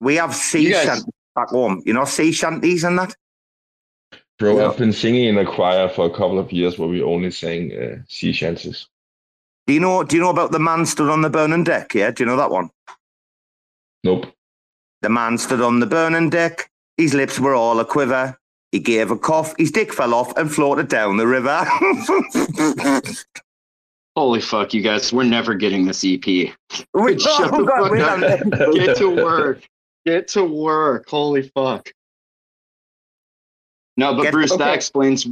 We 0.00 0.16
have 0.16 0.34
sea 0.34 0.64
You 0.64 0.72
guys- 0.72 0.84
shanties 0.84 1.06
back 1.34 1.48
home. 1.48 1.82
You 1.86 1.94
know 1.94 2.04
sea 2.04 2.30
shanties 2.30 2.84
and 2.84 2.98
that. 2.98 3.16
Bro, 4.38 4.58
Yeah. 4.58 4.66
I've 4.68 4.76
been 4.76 4.92
singing 4.92 5.28
in 5.28 5.38
a 5.38 5.46
choir 5.46 5.88
for 5.88 6.04
a 6.04 6.10
couple 6.10 6.38
of 6.38 6.52
years 6.52 6.78
where 6.78 6.90
we 6.90 7.02
only 7.02 7.30
sang 7.30 7.72
uh, 7.72 7.96
sea 8.06 8.32
shanties. 8.34 8.88
Do 9.66 9.72
you 9.72 9.80
know? 9.80 10.04
Do 10.04 10.14
you 10.14 10.20
know 10.20 10.28
about 10.28 10.52
the 10.52 10.58
man 10.58 10.84
stood 10.84 11.08
on 11.08 11.22
the 11.22 11.30
burning 11.30 11.64
deck? 11.64 11.94
Yeah. 11.94 12.10
Do 12.10 12.22
you 12.22 12.26
know 12.28 12.36
that 12.36 12.50
one? 12.50 12.68
Nope. 14.04 14.26
The 15.02 15.08
man 15.08 15.38
stood 15.38 15.60
on 15.60 15.80
the 15.80 15.86
burning 15.86 16.30
deck. 16.30 16.70
His 16.96 17.14
lips 17.14 17.38
were 17.38 17.54
all 17.54 17.78
a 17.80 17.84
quiver. 17.84 18.38
He 18.72 18.80
gave 18.80 19.10
a 19.10 19.18
cough. 19.18 19.54
His 19.58 19.70
dick 19.70 19.92
fell 19.92 20.14
off 20.14 20.36
and 20.36 20.52
floated 20.52 20.88
down 20.88 21.16
the 21.16 21.26
river. 21.26 21.64
Holy 24.16 24.40
fuck, 24.40 24.72
you 24.72 24.80
guys! 24.80 25.12
We're 25.12 25.24
never 25.24 25.54
getting 25.54 25.84
this 25.84 26.02
EP. 26.04 26.24
we, 26.26 27.18
Shut 27.18 27.52
oh, 27.52 27.64
the 27.64 27.66
fuck 27.66 28.60
up. 28.60 28.74
Get 28.74 28.96
to 28.96 29.14
work. 29.14 29.62
Get 30.06 30.28
to 30.28 30.44
work. 30.44 31.08
Holy 31.08 31.42
fuck. 31.54 31.92
No, 33.98 34.14
but 34.14 34.24
Get- 34.24 34.32
Bruce, 34.32 34.56
that 34.56 34.74
explains 34.74 35.26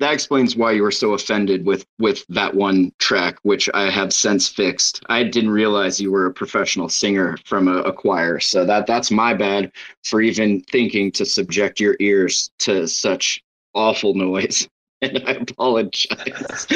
that 0.00 0.12
explains 0.12 0.56
why 0.56 0.72
you 0.72 0.82
were 0.82 0.90
so 0.90 1.14
offended 1.14 1.66
with 1.66 1.84
with 1.98 2.24
that 2.28 2.54
one 2.54 2.92
track, 2.98 3.38
which 3.42 3.68
I 3.74 3.90
have 3.90 4.12
since 4.12 4.48
fixed. 4.48 5.02
I 5.08 5.24
didn't 5.24 5.50
realize 5.50 6.00
you 6.00 6.12
were 6.12 6.26
a 6.26 6.32
professional 6.32 6.88
singer 6.88 7.36
from 7.44 7.68
a, 7.68 7.78
a 7.78 7.92
choir, 7.92 8.38
so 8.38 8.64
that 8.64 8.86
that's 8.86 9.10
my 9.10 9.34
bad 9.34 9.72
for 10.04 10.20
even 10.20 10.60
thinking 10.62 11.10
to 11.12 11.26
subject 11.26 11.80
your 11.80 11.96
ears 12.00 12.50
to 12.60 12.86
such 12.86 13.42
awful 13.74 14.14
noise. 14.14 14.68
And 15.00 15.22
I 15.28 15.30
apologize. 15.34 16.66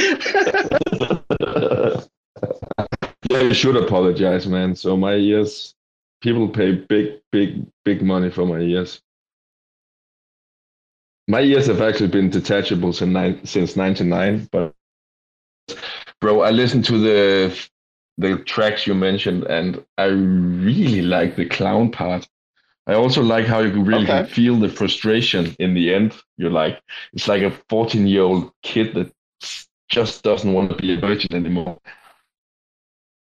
yeah, 3.28 3.40
you 3.40 3.52
should 3.52 3.76
apologize, 3.76 4.46
man. 4.46 4.76
So 4.76 4.96
my 4.96 5.14
ears, 5.14 5.74
people 6.20 6.48
pay 6.48 6.70
big, 6.70 7.18
big, 7.32 7.66
big 7.84 8.00
money 8.00 8.30
for 8.30 8.46
my 8.46 8.60
ears. 8.60 9.02
My 11.28 11.40
ears 11.40 11.66
have 11.66 11.80
actually 11.80 12.08
been 12.08 12.30
detachable 12.30 12.92
since 12.92 13.12
nine, 13.12 13.44
since 13.46 13.76
'99, 13.76 14.48
but 14.50 14.74
bro, 16.20 16.40
I 16.42 16.50
listened 16.50 16.84
to 16.86 16.98
the 16.98 17.68
the 18.18 18.38
tracks 18.38 18.86
you 18.86 18.94
mentioned, 18.94 19.44
and 19.44 19.84
I 19.98 20.04
really 20.06 21.02
like 21.02 21.36
the 21.36 21.46
clown 21.46 21.90
part. 21.90 22.28
I 22.86 22.94
also 22.94 23.22
like 23.22 23.46
how 23.46 23.60
you 23.60 23.70
can 23.70 23.84
really 23.84 24.04
Okay. 24.04 24.24
feel 24.24 24.56
the 24.58 24.68
frustration 24.68 25.54
in 25.58 25.74
the 25.74 25.94
end. 25.94 26.14
You're 26.36 26.50
like, 26.50 26.82
it's 27.12 27.28
like 27.28 27.42
a 27.42 27.52
14 27.68 28.06
year 28.06 28.22
old 28.22 28.52
kid 28.62 28.94
that 28.94 29.12
just 29.88 30.22
doesn't 30.22 30.52
want 30.52 30.70
to 30.70 30.76
be 30.76 30.94
a 30.94 31.00
virgin 31.00 31.34
anymore. 31.34 31.78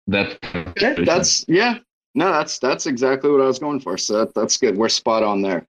That 0.06 0.38
Yeah, 0.80 0.94
that's 1.04 1.44
yeah. 1.48 1.78
No, 2.14 2.32
that's 2.32 2.58
that's 2.58 2.86
exactly 2.86 3.30
what 3.30 3.40
I 3.40 3.46
was 3.46 3.58
going 3.58 3.80
for. 3.80 3.96
So 3.96 4.18
that, 4.24 4.34
that's 4.34 4.56
good. 4.56 4.76
We're 4.76 4.88
spot 4.88 5.22
on 5.22 5.42
there. 5.42 5.66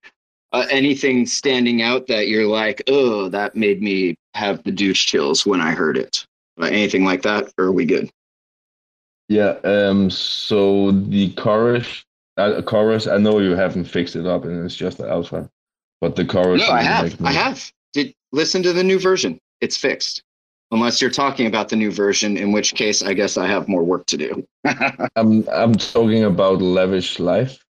Uh, 0.53 0.67
anything 0.69 1.25
standing 1.25 1.81
out 1.81 2.07
that 2.07 2.27
you're 2.27 2.47
like, 2.47 2.83
oh, 2.87 3.29
that 3.29 3.55
made 3.55 3.81
me 3.81 4.15
have 4.33 4.61
the 4.63 4.71
douche 4.71 5.05
chills 5.05 5.45
when 5.45 5.61
I 5.61 5.71
heard 5.71 5.97
it? 5.97 6.25
Uh, 6.61 6.65
anything 6.65 7.05
like 7.05 7.21
that, 7.21 7.53
or 7.57 7.65
are 7.65 7.71
we 7.71 7.85
good? 7.85 8.09
Yeah. 9.29 9.55
Um. 9.63 10.09
So 10.09 10.91
the 10.91 11.31
chorus, 11.33 12.03
uh, 12.37 12.61
chorus. 12.63 13.07
I 13.07 13.17
know 13.17 13.39
you 13.39 13.55
haven't 13.55 13.85
fixed 13.85 14.17
it 14.17 14.27
up, 14.27 14.43
and 14.43 14.65
it's 14.65 14.75
just 14.75 14.97
the 14.97 15.05
outro. 15.05 15.49
But 16.01 16.15
the 16.15 16.25
chorus. 16.25 16.61
No, 16.61 16.73
I 16.73 16.81
have. 16.81 17.19
me- 17.21 17.29
I 17.29 17.31
have. 17.31 17.71
Did 17.93 18.13
listen 18.33 18.61
to 18.63 18.73
the 18.73 18.83
new 18.83 18.99
version. 18.99 19.39
It's 19.61 19.77
fixed. 19.77 20.21
Unless 20.71 21.01
you're 21.01 21.11
talking 21.11 21.47
about 21.47 21.69
the 21.69 21.75
new 21.75 21.91
version, 21.91 22.37
in 22.37 22.51
which 22.51 22.73
case 22.75 23.03
I 23.03 23.13
guess 23.13 23.37
I 23.37 23.45
have 23.47 23.67
more 23.67 23.83
work 23.83 24.05
to 24.07 24.17
do. 24.17 24.45
I'm 25.15 25.47
I'm 25.49 25.75
talking 25.75 26.25
about 26.25 26.61
lavish 26.61 27.19
life. 27.19 27.63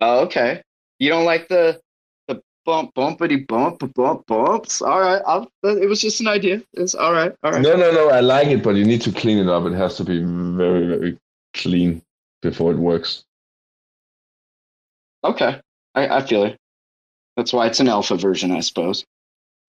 Oh, 0.00 0.20
okay. 0.20 0.62
You 0.98 1.08
don't 1.10 1.24
like 1.24 1.48
the 1.48 1.80
the 2.28 2.40
bump 2.64 2.94
bumpity 2.94 3.46
bump 3.46 3.82
bump 3.94 4.26
bumps. 4.26 4.82
All 4.82 5.00
right. 5.00 5.22
I'll, 5.26 5.50
it 5.62 5.88
was 5.88 6.00
just 6.00 6.20
an 6.20 6.28
idea. 6.28 6.62
It's 6.74 6.94
all 6.94 7.12
right. 7.12 7.32
All 7.42 7.52
right. 7.52 7.62
No, 7.62 7.76
no, 7.76 7.90
no. 7.92 8.10
I 8.10 8.20
like 8.20 8.48
it, 8.48 8.62
but 8.62 8.74
you 8.76 8.84
need 8.84 9.00
to 9.02 9.12
clean 9.12 9.38
it 9.38 9.48
up. 9.48 9.64
It 9.66 9.74
has 9.74 9.96
to 9.96 10.04
be 10.04 10.18
very, 10.22 10.86
very 10.86 11.18
clean 11.54 12.02
before 12.42 12.72
it 12.72 12.78
works. 12.78 13.24
Okay. 15.24 15.60
I, 15.94 16.08
I 16.18 16.22
feel 16.26 16.44
it. 16.44 16.56
That's 17.36 17.52
why 17.52 17.66
it's 17.66 17.80
an 17.80 17.88
alpha 17.88 18.16
version, 18.16 18.50
I 18.52 18.60
suppose. 18.60 19.04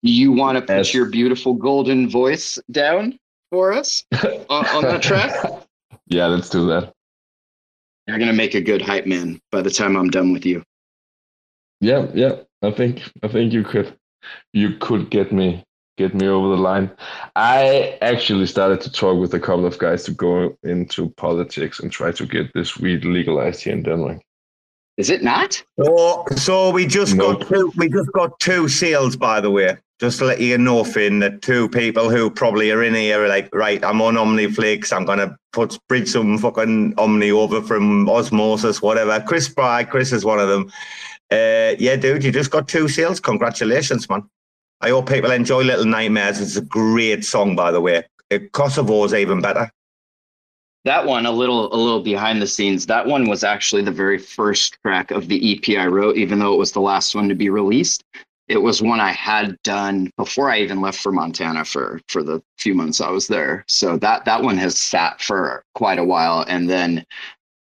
You 0.02 0.32
want 0.32 0.56
to 0.56 0.62
put 0.62 0.76
Yes. 0.76 0.94
your 0.94 1.06
beautiful 1.06 1.54
golden 1.54 2.08
voice 2.08 2.58
down 2.70 3.18
for 3.50 3.72
us 3.72 4.04
on, 4.50 4.66
on 4.66 4.82
that 4.82 5.02
track? 5.02 5.34
Yeah, 6.08 6.26
let's 6.26 6.50
do 6.50 6.66
that. 6.66 6.92
You're 8.06 8.18
gonna 8.18 8.34
make 8.34 8.54
a 8.54 8.60
good 8.60 8.82
hype 8.82 9.06
man 9.06 9.40
by 9.50 9.62
the 9.62 9.70
time 9.70 9.96
I'm 9.96 10.10
done 10.10 10.30
with 10.32 10.44
you. 10.44 10.62
Yeah, 11.80 12.06
yeah. 12.14 12.36
I 12.62 12.70
think 12.70 13.02
I 13.22 13.28
think 13.28 13.52
you 13.52 13.62
could 13.64 13.96
you 14.52 14.76
could 14.78 15.10
get 15.10 15.32
me 15.32 15.64
get 15.96 16.14
me 16.14 16.26
over 16.26 16.48
the 16.48 16.62
line. 16.62 16.90
I 17.36 17.98
actually 18.02 18.46
started 18.46 18.80
to 18.82 18.90
talk 18.90 19.18
with 19.20 19.34
a 19.34 19.40
couple 19.40 19.66
of 19.66 19.78
guys 19.78 20.04
to 20.04 20.10
go 20.12 20.56
into 20.62 21.10
politics 21.10 21.80
and 21.80 21.92
try 21.92 22.12
to 22.12 22.26
get 22.26 22.52
this 22.54 22.78
weed 22.78 23.04
legalized 23.04 23.62
here 23.62 23.74
in 23.74 23.82
Denmark. 23.82 24.20
Is 24.96 25.10
it 25.10 25.22
not? 25.22 25.62
So, 25.82 26.24
so 26.36 26.70
we 26.70 26.86
just 26.86 27.16
Nope. 27.16 27.40
got 27.40 27.48
two. 27.48 27.72
We 27.76 27.88
just 27.88 28.10
got 28.12 28.38
two 28.40 28.68
sales, 28.68 29.16
by 29.16 29.40
the 29.40 29.50
way. 29.50 29.76
Just 30.00 30.18
to 30.18 30.24
let 30.24 30.40
you 30.40 30.58
know, 30.58 30.84
Finn, 30.84 31.20
that 31.20 31.42
two 31.42 31.68
people 31.68 32.10
who 32.10 32.28
probably 32.30 32.70
are 32.70 32.82
in 32.82 32.94
here 32.94 33.24
are 33.24 33.28
like, 33.28 33.48
right, 33.54 33.82
I'm 33.84 34.00
on 34.02 34.14
Omniflix. 34.14 34.92
I'm 34.92 35.04
gonna 35.04 35.36
put 35.52 35.78
bridge 35.88 36.08
some 36.08 36.38
fucking 36.38 36.94
Omni 36.98 37.30
over 37.30 37.60
from 37.62 38.08
Osmosis, 38.08 38.82
whatever. 38.82 39.20
Chris 39.26 39.48
Fry, 39.48 39.84
Chris 39.84 40.12
is 40.12 40.24
one 40.24 40.40
of 40.40 40.48
them. 40.48 40.70
Uh, 41.34 41.74
yeah, 41.80 41.96
dude, 41.96 42.22
you 42.22 42.30
just 42.30 42.52
got 42.52 42.68
two 42.68 42.86
sales. 42.86 43.18
Congratulations, 43.18 44.08
man. 44.08 44.22
I 44.80 44.90
hope 44.90 45.08
people 45.08 45.32
enjoy 45.32 45.62
Little 45.62 45.84
Nightmares. 45.84 46.40
It's 46.40 46.56
a 46.56 46.62
great 46.62 47.24
song, 47.24 47.56
by 47.56 47.72
the 47.72 47.80
way. 47.80 48.04
Uh, 48.30 48.38
Kosovo's 48.52 49.12
even 49.12 49.40
better. 49.40 49.68
That 50.84 51.06
one, 51.06 51.26
a 51.26 51.32
little, 51.32 51.74
a 51.74 51.76
little 51.76 52.02
behind 52.02 52.40
the 52.40 52.46
scenes. 52.46 52.86
That 52.86 53.06
one 53.06 53.28
was 53.28 53.42
actually 53.42 53.82
the 53.82 53.90
very 53.90 54.18
first 54.18 54.78
track 54.82 55.10
of 55.10 55.26
the 55.26 55.56
EP 55.56 55.76
I 55.76 55.86
wrote, 55.86 56.16
even 56.16 56.38
though 56.38 56.54
it 56.54 56.58
was 56.58 56.70
the 56.70 56.80
last 56.80 57.16
one 57.16 57.28
to 57.28 57.34
be 57.34 57.50
released. 57.50 58.04
It 58.46 58.58
was 58.58 58.80
one 58.82 59.00
I 59.00 59.10
had 59.10 59.56
done 59.64 60.10
before 60.16 60.50
I 60.50 60.60
even 60.60 60.82
left 60.82 61.00
for 61.00 61.10
Montana 61.10 61.64
for 61.64 62.00
for 62.08 62.22
the 62.22 62.42
few 62.58 62.74
months 62.74 63.00
I 63.00 63.10
was 63.10 63.26
there. 63.26 63.64
So 63.66 63.96
that 63.96 64.26
that 64.26 64.42
one 64.42 64.58
has 64.58 64.78
sat 64.78 65.20
for 65.22 65.64
quite 65.74 65.98
a 65.98 66.04
while, 66.04 66.44
and 66.46 66.68
then 66.68 67.04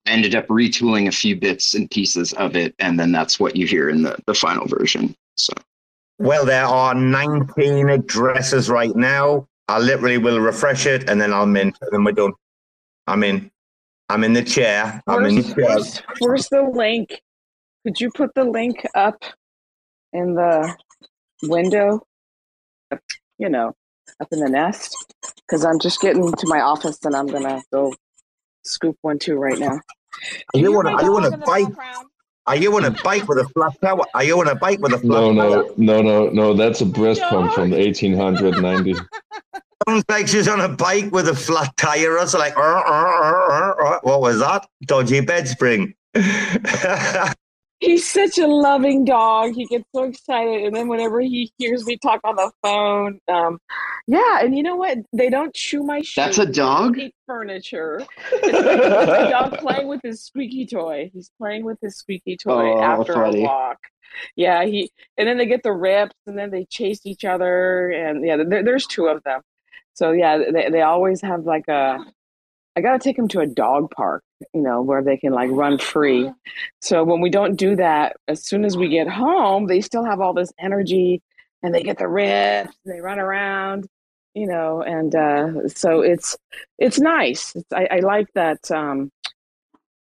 ended 0.06 0.36
up 0.36 0.48
retooling 0.48 1.08
a 1.08 1.12
few 1.12 1.36
bits 1.36 1.74
and 1.74 1.90
pieces 1.90 2.34
of 2.34 2.56
it, 2.56 2.76
and 2.80 3.00
then 3.00 3.12
that's 3.12 3.40
what 3.40 3.56
you 3.56 3.66
hear 3.68 3.90
in 3.90 4.04
the 4.04 4.18
the 4.26 4.34
final 4.34 4.68
version. 4.68 5.16
So 5.36 5.54
Well, 6.20 6.46
there 6.46 6.66
are 6.66 6.94
19 6.94 7.90
addresses 7.90 8.70
right 8.70 8.96
now. 8.96 9.48
I 9.68 9.80
literally 9.80 10.18
will 10.18 10.40
refresh 10.40 10.86
it 10.86 11.10
and 11.10 11.20
then 11.20 11.34
I'll 11.34 11.46
mint 11.46 11.78
and 11.82 11.90
then 11.92 12.04
we're 12.04 12.12
done. 12.12 12.34
I'm 13.08 13.24
in. 13.24 13.50
I'm 14.10 14.24
in 14.24 14.34
the 14.34 14.44
chair. 14.44 15.02
I'm 15.08 15.26
in 15.26 15.36
the 15.36 15.44
chair. 15.44 15.56
where's, 15.56 16.02
where's 16.20 16.50
the 16.50 16.62
link? 16.62 17.22
Could 17.86 18.00
you 18.00 18.12
put 18.12 18.34
the 18.36 18.44
link 18.44 18.86
up 18.96 19.24
in 20.12 20.36
the 20.36 20.76
window? 21.44 22.06
You 23.38 23.50
know, 23.50 23.74
up 24.22 24.28
in 24.32 24.40
the 24.40 24.50
nest? 24.50 24.96
Because 25.48 25.66
I'm 25.66 25.80
just 25.80 26.00
getting 26.02 26.32
to 26.32 26.48
my 26.48 26.62
office 26.62 27.00
and 27.04 27.16
I'm 27.16 27.28
gonna 27.28 27.62
go 27.72 27.94
scoop 28.64 28.98
one 29.02 29.20
too 29.20 29.36
right 29.36 29.60
now. 29.60 29.80
Are 30.54 30.60
you 30.60 30.78
on 30.78 30.86
a, 30.88 30.92
are 30.92 31.04
you 31.04 31.16
on 31.18 31.26
a 31.26 31.38
bike? 31.38 31.68
Are 32.46 32.56
you 32.56 32.76
on 32.76 32.86
a 32.86 32.92
bike 32.92 33.28
with 33.28 33.40
a 33.40 33.48
flat 33.50 33.74
tire? 33.82 33.98
Are 34.14 34.24
you 34.24 34.40
on 34.40 34.48
a 34.50 34.56
bike 34.56 34.80
with 34.80 34.94
a 34.94 35.00
flat 35.00 35.34
No, 35.34 35.34
tire? 35.34 35.50
no, 35.78 36.02
no, 36.02 36.02
no, 36.02 36.30
no. 36.30 36.54
That's 36.54 36.82
a 36.82 36.86
breast 36.86 37.22
pump 37.22 37.54
from 37.54 37.72
1890. 37.72 38.96
Sounds 39.88 40.04
like 40.10 40.28
she's 40.28 40.48
on 40.48 40.62
a 40.62 40.70
bike 40.70 41.12
with 41.12 41.28
a 41.28 41.36
flat 41.36 41.76
tire. 41.78 42.18
It's 42.18 42.34
like, 42.34 42.56
"Uh, 42.58 42.62
uh, 42.62 42.84
uh, 42.86 43.52
uh, 43.52 43.84
uh." 43.86 44.00
what 44.04 44.22
was 44.22 44.40
that? 44.40 44.68
Dodgy 44.86 45.20
bed 45.22 45.48
spring. 45.48 45.94
He's 47.84 48.10
such 48.10 48.38
a 48.38 48.48
loving 48.48 49.04
dog. 49.04 49.54
He 49.54 49.66
gets 49.66 49.84
so 49.94 50.04
excited, 50.04 50.64
and 50.64 50.76
then 50.76 50.88
whenever 50.88 51.20
he 51.20 51.52
hears 51.58 51.86
me 51.86 51.98
talk 51.98 52.22
on 52.24 52.36
the 52.38 52.52
phone, 52.64 53.20
um, 53.28 53.60
yeah. 54.08 54.40
And 54.42 54.56
you 54.56 54.64
know 54.64 54.76
what? 54.78 55.00
They 55.12 55.30
don't 55.30 55.54
chew 55.54 55.84
my 55.84 56.02
shit. 56.02 56.24
That's 56.26 56.38
a 56.38 56.46
dog? 56.46 56.98
Eat 56.98 57.14
furniture. 57.28 58.02
It's 58.32 58.48
it's 58.48 59.08
like 59.10 59.28
a 59.28 59.30
dog 59.30 59.58
playing 59.60 59.88
with 59.88 60.00
his 60.04 60.24
squeaky 60.24 60.66
toy. 60.66 61.12
He's 61.14 61.30
playing 61.38 61.66
with 61.66 61.78
his 61.82 61.98
squeaky 61.98 62.38
toy 62.38 62.74
Oh, 62.78 62.82
after 62.82 63.14
funny. 63.14 63.42
a 63.42 63.48
walk. 63.48 63.80
Yeah, 64.36 64.64
he 64.66 64.90
and 65.18 65.28
then 65.28 65.38
they 65.38 65.46
get 65.46 65.64
the 65.64 65.74
rips, 65.74 66.16
and 66.26 66.38
then 66.38 66.52
they 66.52 66.66
chase 66.70 67.02
each 67.06 67.26
other, 67.26 67.90
and 67.90 68.26
yeah, 68.26 68.38
there, 68.48 68.64
there's 68.64 68.88
two 68.88 69.08
of 69.08 69.22
them. 69.24 69.42
So 69.94 70.12
yeah, 70.12 70.38
they 70.52 70.70
they 70.70 70.82
always 70.82 71.22
have 71.22 71.42
like 71.44 71.68
a. 71.68 72.00
I 72.76 72.82
gotta 72.82 73.00
take 73.00 73.18
them 73.18 73.28
to 73.30 73.40
a 73.40 73.48
dog 73.48 73.92
park, 73.92 74.24
you 74.54 74.62
know, 74.62 74.82
where 74.82 75.04
they 75.04 75.18
can 75.18 75.32
like 75.32 75.50
run 75.52 75.78
free. 75.78 76.32
So 76.82 77.04
when 77.04 77.22
we 77.22 77.30
don't 77.30 77.56
do 77.56 77.76
that, 77.76 78.18
as 78.28 78.44
soon 78.44 78.66
as 78.66 78.76
we 78.76 78.90
get 78.90 79.08
home, 79.08 79.68
they 79.68 79.82
still 79.82 80.04
have 80.04 80.20
all 80.20 80.34
this 80.34 80.52
energy, 80.60 81.22
and 81.62 81.74
they 81.74 81.84
get 81.84 81.98
the 81.98 82.08
rips, 82.08 82.76
and 82.84 82.94
they 82.94 83.00
run 83.00 83.20
around, 83.20 83.88
you 84.34 84.48
know, 84.48 84.82
and 84.82 85.14
uh, 85.16 85.68
so 85.70 86.02
it's 86.02 86.36
it's 86.78 87.00
nice. 87.00 87.56
It's, 87.56 87.72
I, 87.72 87.88
I 87.92 88.00
like 88.00 88.28
that. 88.34 88.70
Um, 88.72 89.12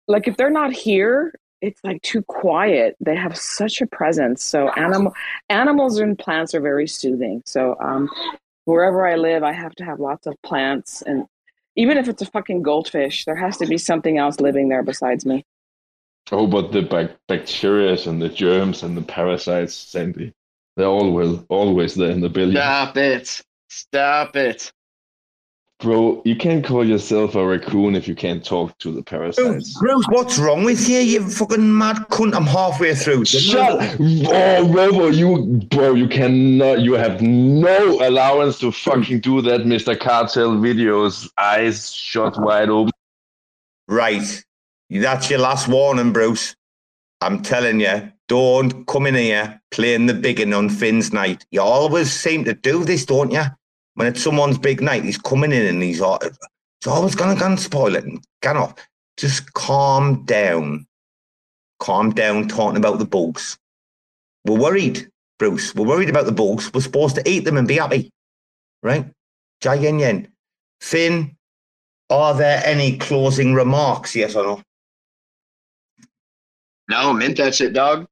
like 0.06 0.28
if 0.28 0.36
they're 0.36 0.50
not 0.50 0.72
here, 0.72 1.34
it's 1.60 1.80
like 1.84 2.00
too 2.02 2.22
quiet. 2.22 2.96
They 3.00 3.16
have 3.16 3.36
such 3.36 3.80
a 3.80 3.86
presence. 3.86 4.44
So 4.44 4.68
animal 4.70 5.12
animals 5.48 5.98
and 5.98 6.18
plants 6.18 6.54
are 6.54 6.60
very 6.60 6.86
soothing. 6.86 7.42
So 7.44 7.76
um, 7.80 8.08
wherever 8.64 9.06
I 9.06 9.16
live, 9.16 9.42
I 9.42 9.52
have 9.52 9.74
to 9.76 9.84
have 9.84 9.98
lots 9.98 10.26
of 10.26 10.40
plants, 10.42 11.02
and 11.02 11.26
even 11.76 11.98
if 11.98 12.08
it's 12.08 12.22
a 12.22 12.26
fucking 12.26 12.62
goldfish, 12.62 13.24
there 13.24 13.36
has 13.36 13.56
to 13.58 13.66
be 13.66 13.78
something 13.78 14.18
else 14.18 14.40
living 14.40 14.68
there 14.68 14.82
besides 14.82 15.24
me. 15.24 15.44
Oh, 16.32 16.46
but 16.46 16.72
the 16.72 16.82
bac- 16.82 17.16
bacteria 17.28 17.96
and 18.06 18.20
the 18.20 18.28
germs 18.28 18.82
and 18.82 18.96
the 18.96 19.02
parasites, 19.02 19.74
Sandy, 19.74 20.32
they're 20.76 20.86
always 20.86 21.40
always 21.48 21.94
there 21.94 22.10
in 22.10 22.20
the 22.20 22.28
billion. 22.28 22.56
stop 22.56 22.96
it, 22.96 23.42
stop 23.68 24.36
it. 24.36 24.72
Bro, 25.80 26.20
you 26.26 26.36
can't 26.36 26.62
call 26.62 26.86
yourself 26.86 27.34
a 27.34 27.46
raccoon 27.46 27.94
if 27.94 28.06
you 28.06 28.14
can't 28.14 28.44
talk 28.44 28.76
to 28.78 28.92
the 28.92 29.02
parasites. 29.02 29.78
Bruce, 29.78 30.04
what's 30.10 30.38
wrong 30.38 30.62
with 30.62 30.86
you? 30.86 30.98
You 30.98 31.26
fucking 31.26 31.78
mad 31.78 31.96
cunt. 32.10 32.34
I'm 32.34 32.44
halfway 32.44 32.94
through. 32.94 33.24
Shut! 33.24 33.96
Oh, 33.98 34.68
Robo, 34.68 35.06
you, 35.06 35.58
bro, 35.70 35.94
you 35.94 36.06
cannot. 36.06 36.80
You 36.80 36.92
have 36.94 37.22
no 37.22 38.06
allowance 38.06 38.58
to 38.58 38.70
fucking 38.70 39.20
do 39.20 39.40
that, 39.40 39.64
Mister 39.64 39.96
Cartel 39.96 40.50
videos. 40.56 41.30
Eyes 41.38 41.94
shut 41.94 42.38
wide 42.38 42.68
open. 42.68 42.92
Right. 43.88 44.44
That's 44.90 45.30
your 45.30 45.38
last 45.38 45.66
warning, 45.66 46.12
Bruce. 46.12 46.54
I'm 47.22 47.42
telling 47.42 47.80
you, 47.80 48.12
don't 48.28 48.86
come 48.86 49.06
in 49.06 49.14
here 49.14 49.60
playing 49.70 50.06
the 50.06 50.14
big 50.14 50.40
one 50.40 50.52
on 50.52 50.68
Finn's 50.68 51.12
night. 51.12 51.46
You 51.50 51.62
always 51.62 52.12
seem 52.12 52.44
to 52.44 52.52
do 52.52 52.84
this, 52.84 53.06
don't 53.06 53.32
you? 53.32 53.44
When 54.00 54.06
it's 54.06 54.22
someone's 54.22 54.56
big 54.56 54.80
night, 54.80 55.04
he's 55.04 55.18
coming 55.18 55.52
in 55.52 55.66
and 55.66 55.82
he's, 55.82 55.98
he's 55.98 56.86
always 56.86 57.14
going 57.14 57.36
to 57.36 57.56
spoil 57.58 57.94
it. 57.94 58.04
And 58.04 58.24
get 58.40 58.56
off. 58.56 58.74
Just 59.18 59.52
calm 59.52 60.24
down. 60.24 60.86
Calm 61.80 62.10
down 62.10 62.48
talking 62.48 62.78
about 62.78 62.98
the 62.98 63.04
bugs. 63.04 63.58
We're 64.46 64.58
worried, 64.58 65.06
Bruce. 65.38 65.74
We're 65.74 65.86
worried 65.86 66.08
about 66.08 66.24
the 66.24 66.32
bugs. 66.32 66.72
We're 66.72 66.80
supposed 66.80 67.14
to 67.16 67.28
eat 67.28 67.40
them 67.40 67.58
and 67.58 67.68
be 67.68 67.74
happy. 67.74 68.10
Right? 68.82 69.04
Jai 69.60 69.74
yin 69.74 69.98
yin. 69.98 70.28
Finn, 70.80 71.36
are 72.08 72.32
there 72.32 72.62
any 72.64 72.96
closing 72.96 73.52
remarks? 73.52 74.16
Yes 74.16 74.34
or 74.34 74.44
no? 74.44 74.62
No, 76.88 77.12
mint 77.12 77.36
that 77.36 77.54
shit, 77.54 77.74
dog. 77.74 78.06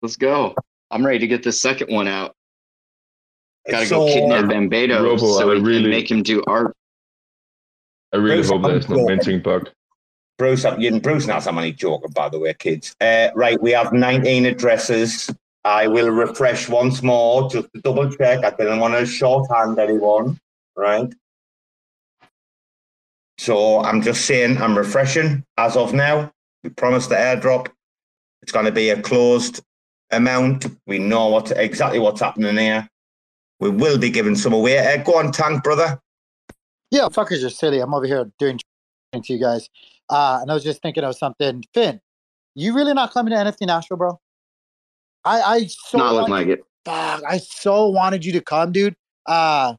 Let's 0.00 0.16
go. 0.16 0.54
I'm 0.90 1.04
ready 1.04 1.18
to 1.18 1.26
get 1.26 1.42
the 1.42 1.52
second 1.52 1.92
one 1.92 2.08
out. 2.08 2.34
Gotta 3.70 3.88
go 3.88 4.06
So, 4.08 4.12
kidnap 4.12 4.46
Bambedo 4.46 5.02
Robo, 5.02 5.18
so 5.38 5.50
I 5.50 5.54
we 5.54 5.60
really- 5.60 5.82
can 5.82 5.90
make 5.90 6.10
him 6.10 6.22
do 6.22 6.42
art. 6.46 6.74
I 8.12 8.16
really 8.16 8.36
Bruce, 8.36 8.50
hope 8.50 8.62
there's 8.64 8.88
no 8.88 9.08
I'm- 9.08 9.40
bug. 9.42 9.70
Bruce, 10.38 10.66
you 10.78 11.00
Bruce 11.00 11.26
not 11.26 11.46
I'm 11.46 11.56
only 11.56 11.72
joking, 11.72 12.10
by 12.10 12.28
the 12.28 12.38
way, 12.38 12.52
kids. 12.54 12.96
Uh, 13.00 13.28
right, 13.34 13.60
we 13.62 13.70
have 13.72 13.92
19 13.92 14.44
addresses. 14.46 15.30
I 15.64 15.86
will 15.86 16.10
refresh 16.10 16.68
once 16.68 17.02
more 17.02 17.48
just 17.48 17.68
to 17.74 17.80
double 17.82 18.10
check. 18.10 18.44
I 18.44 18.50
didn't 18.50 18.80
want 18.80 18.94
to 18.94 19.06
shorthand 19.06 19.78
anyone, 19.78 20.40
right? 20.76 21.12
So 23.38 23.80
I'm 23.80 24.02
just 24.02 24.24
saying 24.26 24.58
I'm 24.58 24.76
refreshing 24.76 25.44
as 25.56 25.76
of 25.76 25.92
now. 25.94 26.32
We 26.64 26.70
promised 26.70 27.10
the 27.10 27.16
airdrop. 27.16 27.68
It's 28.42 28.52
going 28.52 28.66
to 28.66 28.72
be 28.72 28.90
a 28.90 29.00
closed 29.00 29.62
amount. 30.10 30.66
We 30.86 30.98
know 30.98 31.28
what 31.28 31.52
exactly 31.52 31.98
what's 32.00 32.20
happening 32.20 32.56
here. 32.56 32.88
We 33.62 33.70
will 33.70 33.96
be 33.96 34.10
giving 34.10 34.34
some 34.34 34.52
away. 34.52 34.76
Uh, 34.78 34.96
go 35.04 35.18
on, 35.18 35.30
Tank, 35.30 35.62
brother. 35.62 36.00
Yeah, 36.90 37.02
fuckers 37.02 37.44
are 37.46 37.48
silly. 37.48 37.78
I'm 37.78 37.94
over 37.94 38.06
here 38.06 38.28
doing 38.40 38.58
training 39.12 39.22
to 39.22 39.32
you 39.32 39.38
guys. 39.38 39.68
Uh, 40.10 40.40
and 40.42 40.50
I 40.50 40.54
was 40.54 40.64
just 40.64 40.82
thinking 40.82 41.04
of 41.04 41.14
something. 41.16 41.62
Finn, 41.72 42.00
you 42.56 42.74
really 42.74 42.92
not 42.92 43.12
coming 43.12 43.30
to 43.30 43.36
NFT 43.36 43.68
Nashville, 43.68 43.98
bro? 43.98 44.20
I 45.24 45.40
I 45.42 45.66
so 45.66 45.98
Not 45.98 46.14
looking 46.14 46.32
wanted- 46.32 46.48
like 46.48 46.58
it. 46.58 46.64
Fuck, 46.84 47.22
I 47.24 47.38
so 47.38 47.88
wanted 47.88 48.24
you 48.24 48.32
to 48.32 48.40
come, 48.40 48.72
dude. 48.72 48.96
Uh, 49.26 49.74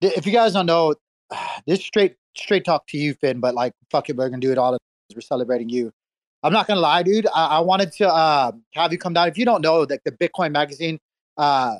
th- 0.00 0.14
if 0.16 0.26
you 0.26 0.32
guys 0.32 0.54
don't 0.54 0.66
know, 0.66 0.96
this 1.68 1.84
straight 1.84 2.16
straight 2.36 2.64
talk 2.64 2.88
to 2.88 2.98
you, 2.98 3.14
Finn. 3.14 3.38
But 3.38 3.54
like, 3.54 3.74
fuck 3.92 4.10
it, 4.10 4.16
we're 4.16 4.28
gonna 4.28 4.40
do 4.40 4.50
it 4.50 4.58
all. 4.58 4.76
We're 5.14 5.20
celebrating 5.20 5.68
you. 5.68 5.92
I'm 6.42 6.52
not 6.52 6.66
gonna 6.66 6.80
lie, 6.80 7.04
dude. 7.04 7.28
I, 7.32 7.46
I 7.46 7.60
wanted 7.60 7.92
to 7.92 8.08
uh, 8.12 8.50
have 8.74 8.90
you 8.90 8.98
come 8.98 9.12
down. 9.12 9.28
If 9.28 9.38
you 9.38 9.44
don't 9.44 9.62
know, 9.62 9.82
like 9.82 10.02
the 10.04 10.10
Bitcoin 10.10 10.50
magazine 10.50 10.98
uh, 11.36 11.76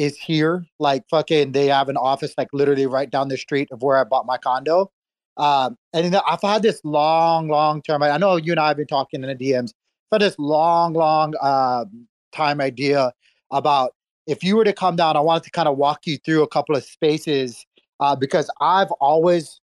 is 0.00 0.16
here. 0.16 0.64
Like 0.78 1.04
fucking, 1.10 1.52
they 1.52 1.66
have 1.66 1.88
an 1.88 1.96
office 1.96 2.32
like 2.38 2.48
literally 2.52 2.86
right 2.86 3.10
down 3.10 3.28
the 3.28 3.36
street 3.36 3.68
of 3.70 3.82
where 3.82 3.98
I 3.98 4.04
bought 4.04 4.24
my 4.24 4.38
condo. 4.38 4.90
Um, 5.36 5.76
and 5.92 6.12
then 6.12 6.20
I've 6.26 6.40
had 6.42 6.62
this 6.62 6.80
long, 6.84 7.48
long 7.48 7.82
term. 7.82 8.02
I 8.02 8.16
know 8.16 8.36
you 8.36 8.52
and 8.52 8.60
I 8.60 8.68
have 8.68 8.78
been 8.78 8.86
talking 8.86 9.22
in 9.22 9.28
the 9.28 9.34
DMs 9.36 9.72
for 10.08 10.18
this 10.18 10.38
long, 10.38 10.94
long 10.94 11.34
um, 11.42 12.08
time 12.32 12.60
idea 12.60 13.12
about 13.50 13.92
if 14.26 14.42
you 14.42 14.56
were 14.56 14.64
to 14.64 14.72
come 14.72 14.96
down. 14.96 15.16
I 15.16 15.20
wanted 15.20 15.44
to 15.44 15.50
kind 15.50 15.68
of 15.68 15.76
walk 15.76 16.06
you 16.06 16.16
through 16.18 16.42
a 16.42 16.48
couple 16.48 16.74
of 16.74 16.82
spaces 16.82 17.64
uh, 18.00 18.16
because 18.16 18.50
I've 18.60 18.90
always 18.92 19.60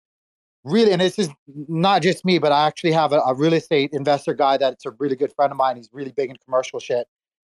really, 0.66 0.92
and 0.92 1.00
this 1.00 1.18
is 1.18 1.30
not 1.48 2.02
just 2.02 2.26
me, 2.26 2.40
but 2.40 2.52
I 2.52 2.68
actually 2.68 2.92
have 2.92 3.14
a, 3.14 3.20
a 3.20 3.34
real 3.34 3.54
estate 3.54 3.92
investor 3.94 4.34
guy 4.34 4.58
that's 4.58 4.86
a 4.86 4.92
really 4.92 5.16
good 5.16 5.32
friend 5.34 5.52
of 5.52 5.58
mine. 5.58 5.78
He's 5.78 5.90
really 5.94 6.12
big 6.12 6.30
in 6.30 6.36
commercial 6.44 6.80
shit, 6.80 7.08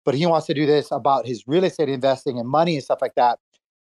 but 0.05 0.15
he 0.15 0.27
wants 0.27 0.47
to 0.47 0.55
do 0.55 0.66
this 0.66 0.91
about 0.91 1.27
his 1.27 1.45
real 1.47 1.65
estate 1.65 1.89
investing 1.89 2.39
and 2.39 2.49
money 2.49 2.74
and 2.74 2.85
stuff 2.85 3.01
like 3.01 3.15
that. 3.15 3.39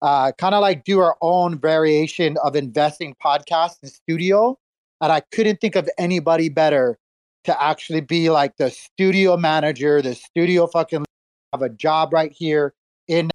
Uh, 0.01 0.31
kind 0.33 0.53
of 0.53 0.61
like 0.61 0.83
do 0.83 0.99
our 0.99 1.15
own 1.21 1.57
variation 1.57 2.37
of 2.43 2.55
investing 2.55 3.15
podcast 3.23 3.77
and 3.81 3.91
studio. 3.91 4.57
And 5.01 5.11
I 5.11 5.21
couldn't 5.31 5.61
think 5.61 5.75
of 5.75 5.89
anybody 5.97 6.49
better 6.49 6.97
to 7.45 7.63
actually 7.63 8.01
be 8.01 8.29
like 8.29 8.57
the 8.57 8.69
studio 8.69 9.37
manager, 9.37 10.01
the 10.01 10.15
studio 10.15 10.67
fucking 10.67 11.05
have 11.51 11.61
a 11.61 11.69
job 11.69 12.13
right 12.13 12.31
here 12.31 12.73
in 13.07 13.29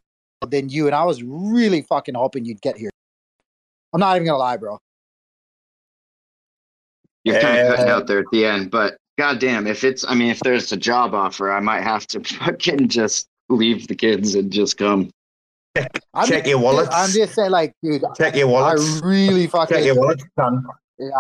than 0.47 0.69
you. 0.69 0.87
And 0.87 0.95
I 0.95 1.05
was 1.05 1.23
really 1.23 1.83
fucking 1.83 2.15
hoping 2.15 2.45
you'd 2.45 2.61
get 2.61 2.77
here. 2.77 2.91
I'm 3.93 4.01
not 4.01 4.17
even 4.17 4.27
gonna 4.27 4.39
lie, 4.39 4.57
bro. 4.57 4.79
You're 7.25 7.41
kind 7.41 7.59
of 7.59 7.77
cutting 7.77 7.91
out 7.91 8.07
there 8.07 8.21
at 8.21 8.27
the 8.33 8.47
end, 8.47 8.71
but 8.71 8.97
goddamn, 9.19 9.67
if 9.67 9.85
it's, 9.85 10.05
I 10.09 10.15
mean, 10.15 10.31
if 10.31 10.41
there's 10.41 10.73
a 10.73 10.77
job 10.77 11.13
offer, 11.15 11.53
I 11.53 11.61
might 11.61 11.83
have 11.83 12.07
to 12.09 12.21
fucking 12.39 12.89
just 12.89 13.29
leave 13.51 13.87
the 13.89 13.95
kids 13.95 14.35
and 14.35 14.51
just 14.51 14.79
come. 14.79 15.11
I'm 16.15 16.27
Check 16.27 16.45
just- 16.45 16.47
your 16.47 16.59
wallets. 16.59 16.89
I'm 16.93 17.11
just 17.11 17.35
saying, 17.35 17.51
like, 17.51 17.73
dude, 17.83 18.03
Check 18.17 18.35
your 18.37 18.49
wallets. 18.49 19.03
I 19.03 19.07
really 19.07 19.47
fucking 19.47 19.77
Check 19.77 19.85
your 19.85 19.97
wallets, 19.97 20.25
son. 20.39 20.65
yeah. 20.99 21.11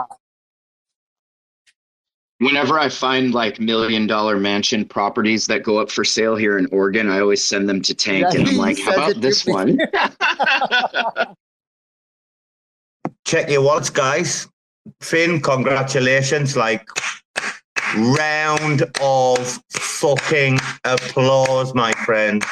Whenever 2.41 2.79
I 2.79 2.89
find 2.89 3.35
like 3.35 3.59
million 3.59 4.07
dollar 4.07 4.37
mansion 4.39 4.85
properties 4.85 5.49
that 5.49 5.65
go 5.65 5.79
up 5.79 5.91
for 5.91 6.05
sale 6.05 6.37
here 6.37 6.57
in 6.57 6.66
Oregon, 6.70 7.11
I 7.11 7.19
always 7.19 7.43
send 7.43 7.69
them 7.69 7.83
to 7.83 7.93
Tank 7.95 8.27
Yeah, 8.33 8.39
and 8.39 8.49
I'm 8.49 8.57
like, 8.57 8.79
how 8.79 8.93
about 8.95 9.20
this 9.20 9.45
me. 9.45 9.53
one? 9.55 9.77
Check 13.25 13.51
your 13.51 13.62
wallets, 13.62 13.91
guys. 13.91 14.47
Finn, 15.01 15.41
congratulations. 15.41 16.57
Like, 16.57 16.89
round 17.97 18.82
of 19.01 19.60
fucking 19.70 20.59
applause, 20.85 21.74
my 21.74 21.93
friend. 22.05 22.44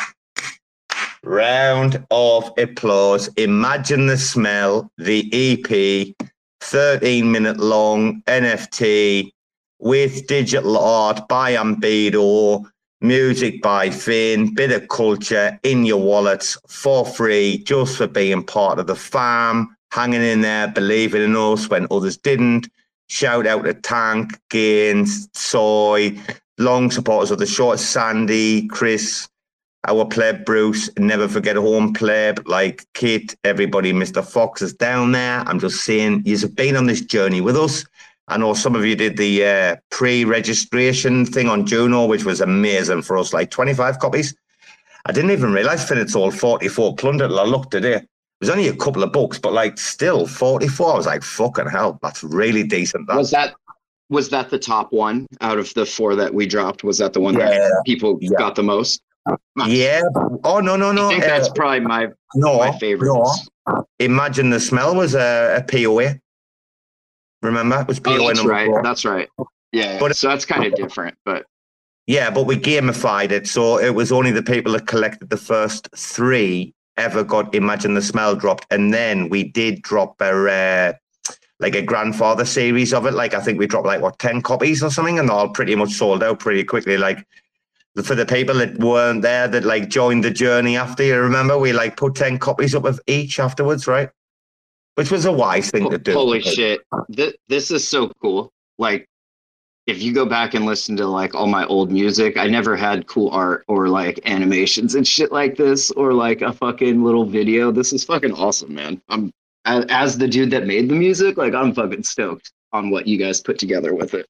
Round 1.23 2.05
of 2.11 2.51
applause. 2.59 3.29
Imagine 3.37 4.07
the 4.07 4.17
smell, 4.17 4.91
the 4.99 5.29
EP, 5.33 6.15
13 6.61 7.31
minute 7.31 7.59
long 7.59 8.23
NFT 8.23 9.31
with 9.79 10.27
digital 10.27 10.79
art 10.79 11.29
by 11.29 11.53
Ambedo, 11.55 12.65
music 13.01 13.61
by 13.61 13.91
Finn, 13.91 14.55
bit 14.55 14.73
of 14.73 14.89
culture 14.89 15.59
in 15.63 15.85
your 15.85 16.01
wallets 16.01 16.57
for 16.67 17.05
free, 17.05 17.59
just 17.59 17.97
for 17.97 18.07
being 18.07 18.43
part 18.43 18.79
of 18.79 18.87
the 18.87 18.97
farm, 18.97 19.77
hanging 19.93 20.23
in 20.23 20.41
there, 20.41 20.69
believing 20.69 21.23
in 21.23 21.37
us 21.37 21.69
when 21.69 21.87
others 21.91 22.17
didn't. 22.17 22.69
Shout 23.09 23.47
out 23.47 23.65
to 23.65 23.75
Tank, 23.75 24.39
Gainzz, 24.51 25.29
Soy, 25.35 26.19
long 26.59 26.91
supporters 26.91 27.31
of 27.31 27.39
the 27.39 27.47
short, 27.47 27.79
Sandy, 27.79 28.67
Chris, 28.69 29.29
our 29.87 30.05
pleb 30.05 30.45
Bruce, 30.45 30.91
never 30.99 31.29
forget 31.29 31.57
home 31.57 31.93
pleb, 31.93 32.43
like 32.49 32.85
Kit, 32.95 33.37
everybody, 33.45 33.93
Mr. 33.93 34.25
Fox 34.25 34.61
is 34.61 34.73
down 34.73 35.13
there. 35.13 35.41
I'm 35.47 35.61
just 35.61 35.85
saying, 35.85 36.23
you've 36.25 36.57
been 36.57 36.77
on 36.77 36.87
this 36.87 37.01
journey 37.01 37.41
with 37.41 37.57
us. 37.57 37.85
I 38.29 38.37
know 38.39 38.55
some 38.55 38.75
of 38.75 38.85
you 38.85 38.97
did 38.97 39.17
the 39.17 39.45
uh, 39.45 39.77
pre-registration 39.91 41.27
thing 41.27 41.49
on 41.49 41.65
Juno, 41.65 42.07
which 42.07 42.25
was 42.25 42.41
amazing 42.41 43.03
for 43.03 43.17
us, 43.17 43.33
like 43.33 43.53
25 43.53 44.01
copies. 44.01 44.35
I 45.05 45.13
didn't 45.13 45.31
even 45.31 45.53
realize 45.53 45.89
had 45.89 46.11
sold 46.11 46.35
44 46.37 46.97
plundered. 46.97 47.31
I 47.31 47.45
looked 47.45 47.71
today. 47.71 47.95
It 47.95 48.09
was 48.41 48.51
only 48.51 48.69
a 48.69 48.77
couple 48.77 49.03
of 49.03 49.13
books, 49.13 49.39
but 49.39 49.53
like 49.53 49.79
still 49.79 50.27
44. 50.27 50.93
I 50.93 50.97
was 50.97 51.07
like, 51.07 51.23
fucking 51.23 51.69
hell, 51.69 51.99
that's 52.03 52.23
really 52.23 52.63
decent. 52.63 53.07
That. 53.09 53.17
was 53.17 53.31
that 53.31 53.55
was 54.09 54.29
that 54.31 54.51
the 54.51 54.59
top 54.59 54.93
one 54.93 55.27
out 55.41 55.59
of 55.59 55.73
the 55.75 55.85
four 55.87 56.15
that 56.17 56.33
we 56.33 56.47
dropped? 56.47 56.85
Was 56.85 56.99
that 56.99 57.13
the 57.13 57.21
one 57.21 57.35
Yeah. 57.35 57.49
that 57.49 57.83
people 57.87 58.19
got 58.39 58.55
the 58.55 58.63
most? 58.63 59.01
Yeah. 59.67 60.03
Oh 60.45 60.61
no 60.61 60.77
no 60.77 60.93
no. 60.93 61.07
I 61.07 61.11
think 61.11 61.25
that's 61.25 61.49
uh, 61.49 61.53
probably 61.55 61.81
my 61.81 62.09
no 62.37 62.59
my 62.59 62.79
favorite. 62.79 63.09
No. 63.13 63.85
Imagine 63.99 64.51
the 64.51 64.61
smell 64.61 64.95
was 64.95 65.15
a, 65.17 65.57
a 65.57 65.63
POA. 65.65 66.15
Remember, 67.43 67.81
it 67.81 67.89
was 67.89 67.99
POA 68.01 68.23
Oh, 68.23 68.27
that's 68.29 68.45
right. 68.45 68.67
four. 68.67 68.83
That's 68.83 69.05
right. 69.05 69.29
Yeah. 69.73 69.99
But- 69.99 70.17
so 70.17 70.29
that's 70.29 70.45
kind 70.45 70.65
of 70.65 70.75
different, 70.75 71.17
but 71.25 71.47
Yeah, 72.07 72.31
but 72.31 72.45
we 72.47 72.57
gamified 72.57 73.33
it, 73.33 73.49
so 73.49 73.79
it 73.81 73.91
was 73.95 74.13
only 74.13 74.31
the 74.31 74.43
people 74.43 74.73
that 74.75 74.87
collected 74.87 75.31
the 75.31 75.37
first 75.37 75.89
three 75.97 76.73
ever 76.97 77.25
got 77.25 77.55
Imagine 77.55 77.95
the 77.95 78.03
Smell 78.03 78.35
dropped, 78.35 78.67
and 78.71 78.93
then 78.93 79.29
we 79.29 79.45
did 79.45 79.83
drop 79.83 80.21
a 80.21 80.49
uh, 80.51 80.93
like 81.59 81.75
a 81.75 81.83
grandfather 81.83 82.45
series 82.45 82.93
of 82.93 83.07
it. 83.07 83.15
Like 83.15 83.35
I 83.35 83.41
think 83.41 83.59
we 83.59 83.67
dropped 83.67 83.87
like 83.87 84.03
what 84.03 84.19
ten 84.19 84.43
copies 84.43 84.83
or 84.83 84.91
something, 84.91 85.19
and 85.19 85.31
all 85.31 85.49
pretty 85.49 85.75
much 85.75 85.93
sold 85.93 86.23
out 86.23 86.41
pretty 86.41 86.65
quickly. 86.65 86.97
Like 86.97 87.27
for 88.05 88.15
the 88.15 88.27
people 88.27 88.57
that 88.57 88.79
weren't 88.79 89.23
there 89.23 89.49
that 89.49 89.65
like 89.65 89.89
joined 89.89 90.25
the 90.25 90.31
journey 90.31 90.77
after, 90.77 91.03
you 91.03 91.17
remember 91.17 91.59
we 91.59 91.73
like 91.73 91.97
put 91.97 92.15
ten 92.15 92.39
copies 92.39 92.75
up 92.75 92.85
of 92.85 93.01
each 93.07 93.39
afterwards, 93.41 93.87
right? 93.87 94.11
Which 94.97 95.11
was 95.11 95.25
a 95.25 95.33
wise 95.33 95.71
thing 95.71 95.91
to 95.91 95.99
do. 95.99 96.13
holy 96.13 96.41
shit, 96.41 96.81
Th- 97.15 97.37
this 97.49 97.71
is 97.71 97.87
so 97.87 98.11
cool. 98.23 98.53
Like, 98.79 99.09
if 99.87 100.03
you 100.03 100.13
go 100.13 100.27
back 100.27 100.55
and 100.55 100.67
listen 100.67 100.97
to 100.97 101.07
like 101.07 101.35
all 101.35 101.47
my 101.47 101.65
old 101.67 101.93
music, 101.93 102.37
I 102.37 102.47
never 102.49 102.77
had 102.77 103.07
cool 103.07 103.31
art 103.31 103.65
or 103.69 103.89
like 103.89 104.21
animations 104.25 104.95
and 104.97 105.07
shit 105.07 105.31
like 105.31 105.57
this, 105.57 105.91
or 105.93 106.13
like 106.13 106.43
a 106.43 106.53
fucking 106.53 107.03
little 107.05 107.25
video. 107.25 107.71
This 107.71 107.93
is 107.93 108.05
fucking 108.05 108.33
awesome, 108.33 108.75
man. 108.75 109.01
I'm 109.09 109.33
as, 109.65 109.85
as 109.89 110.19
the 110.19 110.29
dude 110.29 110.51
that 110.51 110.67
made 110.67 110.89
the 110.89 110.95
music, 110.95 111.37
like 111.37 111.55
I'm 111.55 111.73
fucking 111.73 112.03
stoked 112.03 112.53
on 112.73 112.91
what 112.91 113.07
you 113.07 113.17
guys 113.17 113.41
put 113.41 113.59
together 113.59 113.95
with 113.95 114.15
it. 114.15 114.27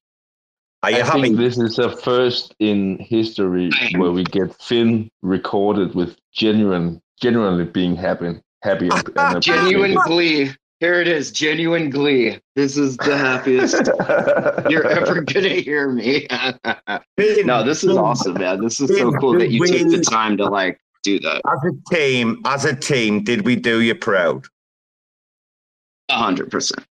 Are 0.83 0.91
you 0.91 0.99
I 0.99 1.05
happy? 1.05 1.23
think 1.23 1.37
this 1.39 1.59
is 1.59 1.79
a 1.79 1.97
first 1.97 2.55
in 2.59 2.99
history 2.99 3.71
where 3.97 4.13
we 4.13 4.25
get 4.25 4.55
Finn 4.63 5.11
recorded 5.23 5.95
with 5.95 6.17
genuine, 6.33 7.01
genuinely 7.21 7.65
being 7.65 7.97
happy, 7.97 8.41
happy, 8.63 8.89
and, 8.93 9.11
and 9.17 9.43
Genuine 9.43 9.97
glee. 10.05 10.51
Here 10.81 11.01
it 11.01 11.09
is, 11.09 11.31
genuine 11.31 11.89
glee. 11.89 12.39
This 12.55 12.77
is 12.77 12.99
the 12.99 13.17
happiest 13.17 13.77
you're 14.71 14.87
ever 14.87 15.23
gonna 15.23 15.49
hear 15.49 15.91
me. 15.91 16.27
no, 17.45 17.65
this 17.65 17.83
is 17.83 17.97
awesome, 17.97 18.35
man. 18.35 18.63
This 18.63 18.81
is 18.81 18.97
so 18.99 19.11
cool 19.13 19.39
that 19.39 19.51
you 19.51 19.67
took 19.67 19.89
the 19.91 20.03
time 20.03 20.37
to 20.37 20.45
like 20.45 20.79
do 21.03 21.19
that. 21.21 21.41
As 21.47 21.73
a 21.73 21.95
team, 21.95 22.43
as 22.45 22.65
a 22.67 22.77
team, 22.77 23.25
did 23.25 23.47
we 23.47 23.57
do 23.57 23.81
you 23.81 23.95
proud? 23.95 24.45
A 26.11 26.15
hundred 26.15 26.51
percent. 26.51 26.85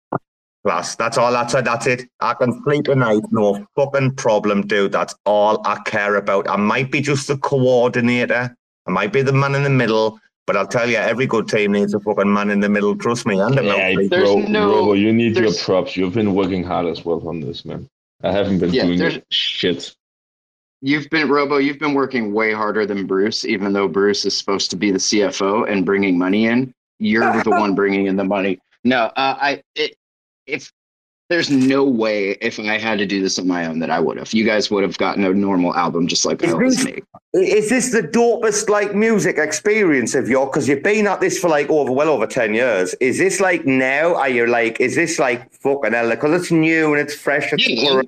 Class. 0.64 0.94
That's 0.94 1.18
all. 1.18 1.32
That's 1.32 1.52
it. 1.54 1.64
That's 1.64 1.88
it. 1.88 2.08
I 2.20 2.34
can 2.34 2.62
sleep 2.62 2.88
at 2.88 2.96
night. 2.96 3.22
No 3.32 3.66
fucking 3.74 4.14
problem, 4.14 4.64
dude. 4.64 4.92
That's 4.92 5.12
all 5.26 5.60
I 5.66 5.80
care 5.86 6.14
about. 6.14 6.48
I 6.48 6.54
might 6.54 6.92
be 6.92 7.00
just 7.00 7.26
the 7.26 7.36
coordinator. 7.36 8.56
I 8.86 8.90
might 8.92 9.12
be 9.12 9.22
the 9.22 9.32
man 9.32 9.56
in 9.56 9.64
the 9.64 9.70
middle, 9.70 10.20
But 10.46 10.56
I'll 10.56 10.66
tell 10.66 10.88
you, 10.90 10.96
every 10.96 11.26
good 11.26 11.48
team 11.48 11.72
needs 11.72 11.94
a 11.94 12.00
fucking 12.00 12.32
man 12.32 12.50
in 12.50 12.60
the 12.60 12.68
middle. 12.68 12.96
Trust 12.96 13.26
me. 13.26 13.40
And 13.40 13.54
Yeah, 13.54 13.94
bro, 14.08 14.42
Robo, 14.42 14.92
you 14.94 15.12
need 15.12 15.36
your 15.36 15.54
props. 15.54 15.96
You've 15.96 16.14
been 16.14 16.34
working 16.34 16.64
hard 16.64 16.86
as 16.86 17.04
well 17.04 17.26
on 17.28 17.40
this, 17.40 17.64
man. 17.64 17.88
I 18.22 18.32
haven't 18.32 18.58
been 18.58 18.72
Yeah, 18.72 18.86
doing 18.86 19.22
shit. 19.30 19.94
You've 20.80 21.08
been 21.10 21.28
Robo. 21.28 21.58
You've 21.58 21.78
been 21.78 21.94
working 21.94 22.32
way 22.34 22.52
harder 22.52 22.86
than 22.86 23.06
Bruce, 23.06 23.44
even 23.44 23.72
though 23.72 23.86
Bruce 23.86 24.24
is 24.24 24.36
supposed 24.36 24.68
to 24.70 24.76
be 24.76 24.90
the 24.90 24.98
CFO 24.98 25.70
and 25.70 25.86
bringing 25.86 26.18
money 26.18 26.46
in. 26.46 26.74
You're 26.98 27.42
the 27.44 27.50
one 27.62 27.76
bringing 27.76 28.06
in 28.06 28.16
the 28.16 28.24
money. 28.24 28.58
No, 28.82 29.04
uh, 29.04 29.36
I 29.40 29.62
it, 29.76 29.94
if 30.46 30.72
there's 31.32 31.50
no 31.50 31.82
way 31.82 32.32
if 32.42 32.60
I 32.60 32.78
had 32.78 32.98
to 32.98 33.06
do 33.06 33.22
this 33.22 33.38
on 33.38 33.46
my 33.46 33.66
own 33.66 33.78
that 33.78 33.90
I 33.90 33.98
would 33.98 34.18
have. 34.18 34.32
You 34.34 34.44
guys 34.44 34.70
would 34.70 34.82
have 34.82 34.98
gotten 34.98 35.24
a 35.24 35.32
normal 35.32 35.74
album 35.74 36.06
just 36.06 36.26
like 36.26 36.42
Is 36.42 36.54
this, 36.54 36.84
make. 36.84 37.04
is 37.32 37.70
this 37.70 37.90
the 37.90 38.02
dopest 38.02 38.68
like 38.68 38.94
music 38.94 39.38
experience 39.38 40.14
of 40.14 40.28
your? 40.28 40.46
Because 40.46 40.68
you've 40.68 40.82
been 40.82 41.06
at 41.06 41.20
this 41.20 41.38
for 41.38 41.48
like 41.48 41.70
over 41.70 41.90
well 41.90 42.10
over 42.10 42.26
ten 42.26 42.52
years. 42.52 42.94
Is 43.00 43.16
this 43.18 43.40
like 43.40 43.64
now? 43.64 44.14
Are 44.14 44.28
you 44.28 44.46
like? 44.46 44.78
Is 44.78 44.94
this 44.94 45.18
like 45.18 45.50
fucking 45.54 45.94
hell? 45.94 46.10
Because 46.10 46.42
it's 46.42 46.50
new 46.50 46.92
and 46.92 47.00
it's 47.00 47.14
fresh. 47.14 47.52
It's 47.52 47.66
Yeah, 47.66 48.02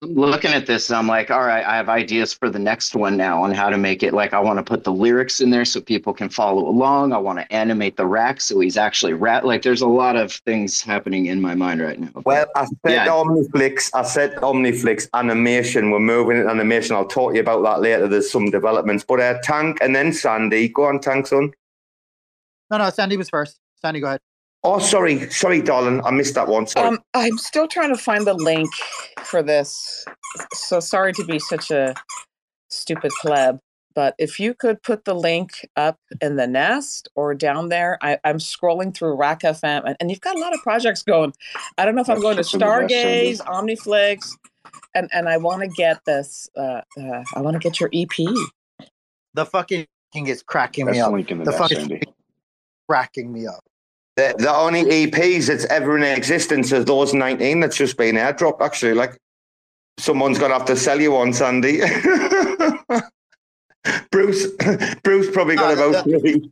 looking 0.00 0.52
at 0.52 0.66
this 0.66 0.90
and 0.90 0.96
I'm 0.96 1.08
like, 1.08 1.30
all 1.30 1.44
right, 1.44 1.64
I 1.64 1.76
have 1.76 1.88
ideas 1.88 2.32
for 2.32 2.48
the 2.48 2.58
next 2.58 2.94
one 2.94 3.16
now 3.16 3.42
on 3.42 3.52
how 3.52 3.68
to 3.68 3.76
make 3.76 4.02
it 4.02 4.14
like 4.14 4.32
I 4.32 4.38
want 4.38 4.58
to 4.58 4.62
put 4.62 4.84
the 4.84 4.92
lyrics 4.92 5.40
in 5.40 5.50
there 5.50 5.64
so 5.64 5.80
people 5.80 6.14
can 6.14 6.28
follow 6.28 6.68
along. 6.68 7.12
I 7.12 7.18
want 7.18 7.40
to 7.40 7.52
animate 7.52 7.96
the 7.96 8.06
rack 8.06 8.40
so 8.40 8.60
he's 8.60 8.76
actually 8.76 9.14
rat. 9.14 9.44
Like 9.44 9.62
there's 9.62 9.80
a 9.80 9.88
lot 9.88 10.14
of 10.16 10.32
things 10.32 10.80
happening 10.80 11.26
in 11.26 11.40
my 11.40 11.54
mind 11.54 11.80
right 11.80 11.98
now. 11.98 12.10
Well, 12.24 12.46
I 12.54 12.66
said 12.66 12.76
Yeah. 12.86 13.06
Omniflix. 13.08 13.90
I 13.94 14.02
said 14.02 14.36
Omniflix 14.36 15.08
animation. 15.14 15.90
We're 15.90 15.98
moving 15.98 16.36
into 16.38 16.50
animation. 16.50 16.94
I'll 16.94 17.06
talk 17.06 17.32
to 17.32 17.36
you 17.36 17.40
about 17.42 17.62
that 17.64 17.80
later. 17.80 18.06
There's 18.06 18.30
some 18.30 18.50
developments. 18.50 19.04
But 19.06 19.20
uh, 19.20 19.38
Tank 19.42 19.78
and 19.80 19.96
then 19.96 20.12
Sandy. 20.12 20.68
Go 20.68 20.84
on, 20.84 21.00
Tank, 21.00 21.26
son. 21.26 21.52
No, 22.70 22.78
no, 22.78 22.90
Sandy 22.90 23.16
was 23.16 23.30
first. 23.30 23.58
Sandy, 23.80 24.00
go 24.00 24.08
ahead. 24.08 24.20
Oh, 24.64 24.78
sorry, 24.80 25.30
sorry, 25.30 25.62
darling. 25.62 26.02
I 26.04 26.10
missed 26.10 26.34
that 26.34 26.48
one. 26.48 26.66
Sorry. 26.66 26.88
Um, 26.88 26.98
I'm 27.14 27.38
still 27.38 27.68
trying 27.68 27.90
to 27.90 27.96
find 27.96 28.26
the 28.26 28.34
link 28.34 28.70
for 29.22 29.42
this. 29.42 30.04
So 30.54 30.80
sorry 30.80 31.12
to 31.12 31.24
be 31.24 31.38
such 31.38 31.70
a 31.70 31.94
stupid 32.68 33.12
pleb, 33.22 33.60
but 33.94 34.14
if 34.18 34.38
you 34.38 34.54
could 34.54 34.82
put 34.82 35.04
the 35.04 35.14
link 35.14 35.66
up 35.76 35.98
in 36.20 36.36
the 36.36 36.46
nest 36.46 37.08
or 37.14 37.34
down 37.34 37.68
there, 37.68 37.98
I, 38.02 38.18
I'm 38.24 38.38
scrolling 38.38 38.94
through 38.94 39.14
RAC 39.14 39.42
FM, 39.42 39.82
and, 39.86 39.96
and 40.00 40.10
you've 40.10 40.20
got 40.20 40.36
a 40.36 40.40
lot 40.40 40.54
of 40.54 40.60
projects 40.62 41.02
going. 41.02 41.32
I 41.78 41.84
don't 41.84 41.94
know 41.94 42.02
if 42.02 42.10
I'm 42.10 42.20
going 42.20 42.36
to 42.36 42.42
just 42.42 42.54
in 42.54 42.60
the 42.60 42.66
nest, 42.66 42.94
Sandy. 42.94 43.34
Stargaze, 43.34 43.40
Omniflix, 43.46 44.30
and 44.94 45.08
and 45.12 45.28
I 45.28 45.36
want 45.36 45.62
to 45.62 45.68
get 45.68 46.04
this. 46.04 46.48
Uh, 46.56 46.82
uh, 46.96 47.24
I 47.34 47.40
want 47.40 47.54
to 47.54 47.58
get 47.60 47.80
your 47.80 47.90
EP. 47.92 48.08
The 49.34 49.46
fucking 49.46 49.86
thing 50.12 50.26
is 50.26 50.42
cracking 50.42 50.86
That's 50.86 50.96
me 50.96 51.00
the 51.00 51.06
up. 51.06 51.12
link 51.12 51.30
in 51.30 51.38
the 51.38 51.44
the 51.44 51.50
nest, 51.52 51.62
fucking 51.62 51.78
Sandy. 51.78 52.02
cracking 52.88 53.32
me 53.32 53.46
up. 53.46 53.64
The, 54.18 54.34
the 54.36 54.52
only 54.52 54.82
EPs 54.82 55.46
that's 55.46 55.64
ever 55.66 55.96
in 55.96 56.02
existence 56.02 56.72
is 56.72 56.84
those 56.86 57.14
19 57.14 57.60
that's 57.60 57.76
just 57.76 57.96
been 57.96 58.16
airdropped, 58.16 58.60
actually. 58.60 58.94
Like, 58.94 59.16
someone's 59.96 60.40
going 60.40 60.50
to 60.50 60.58
have 60.58 60.66
to 60.66 60.74
sell 60.74 61.00
you 61.00 61.12
one, 61.12 61.32
Sandy. 61.32 61.80
Bruce 64.10 64.46
Bruce 65.04 65.30
probably 65.30 65.54
got 65.54 65.78
No, 65.78 65.90
about 65.90 66.04
the- 66.04 66.18
three. 66.18 66.50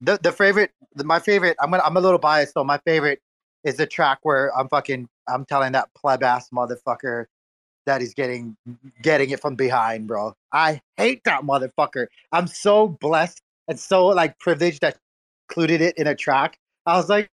The 0.00 0.18
the 0.22 0.32
favorite, 0.32 0.70
the, 0.94 1.04
my 1.04 1.20
favorite. 1.20 1.56
I'm 1.60 1.70
gonna. 1.70 1.82
I'm 1.84 1.96
a 1.96 2.00
little 2.00 2.18
biased 2.18 2.54
though. 2.54 2.64
My 2.64 2.78
favorite 2.78 3.20
is 3.64 3.76
the 3.76 3.86
track 3.86 4.18
where 4.22 4.50
I'm 4.58 4.68
fucking. 4.68 5.06
I'm 5.28 5.44
telling 5.44 5.72
that 5.72 5.88
pleb 5.94 6.22
ass 6.22 6.48
motherfucker 6.50 7.26
that 7.86 8.00
he's 8.00 8.12
getting 8.14 8.56
getting 9.02 9.28
it 9.30 9.40
from 9.40 9.54
behind, 9.56 10.06
bro. 10.08 10.34
I 10.52 10.80
hate 10.96 11.22
that 11.24 11.42
motherfucker. 11.42 12.06
I'm 12.32 12.46
so 12.46 12.88
blessed 12.88 13.40
and 13.68 13.78
so 13.78 14.06
like 14.06 14.38
privileged 14.38 14.80
that 14.80 14.96
included 15.48 15.80
it 15.82 15.96
in 15.98 16.06
a 16.06 16.14
track. 16.14 16.58
I 16.86 16.96
was 16.96 17.08
like, 17.08 17.28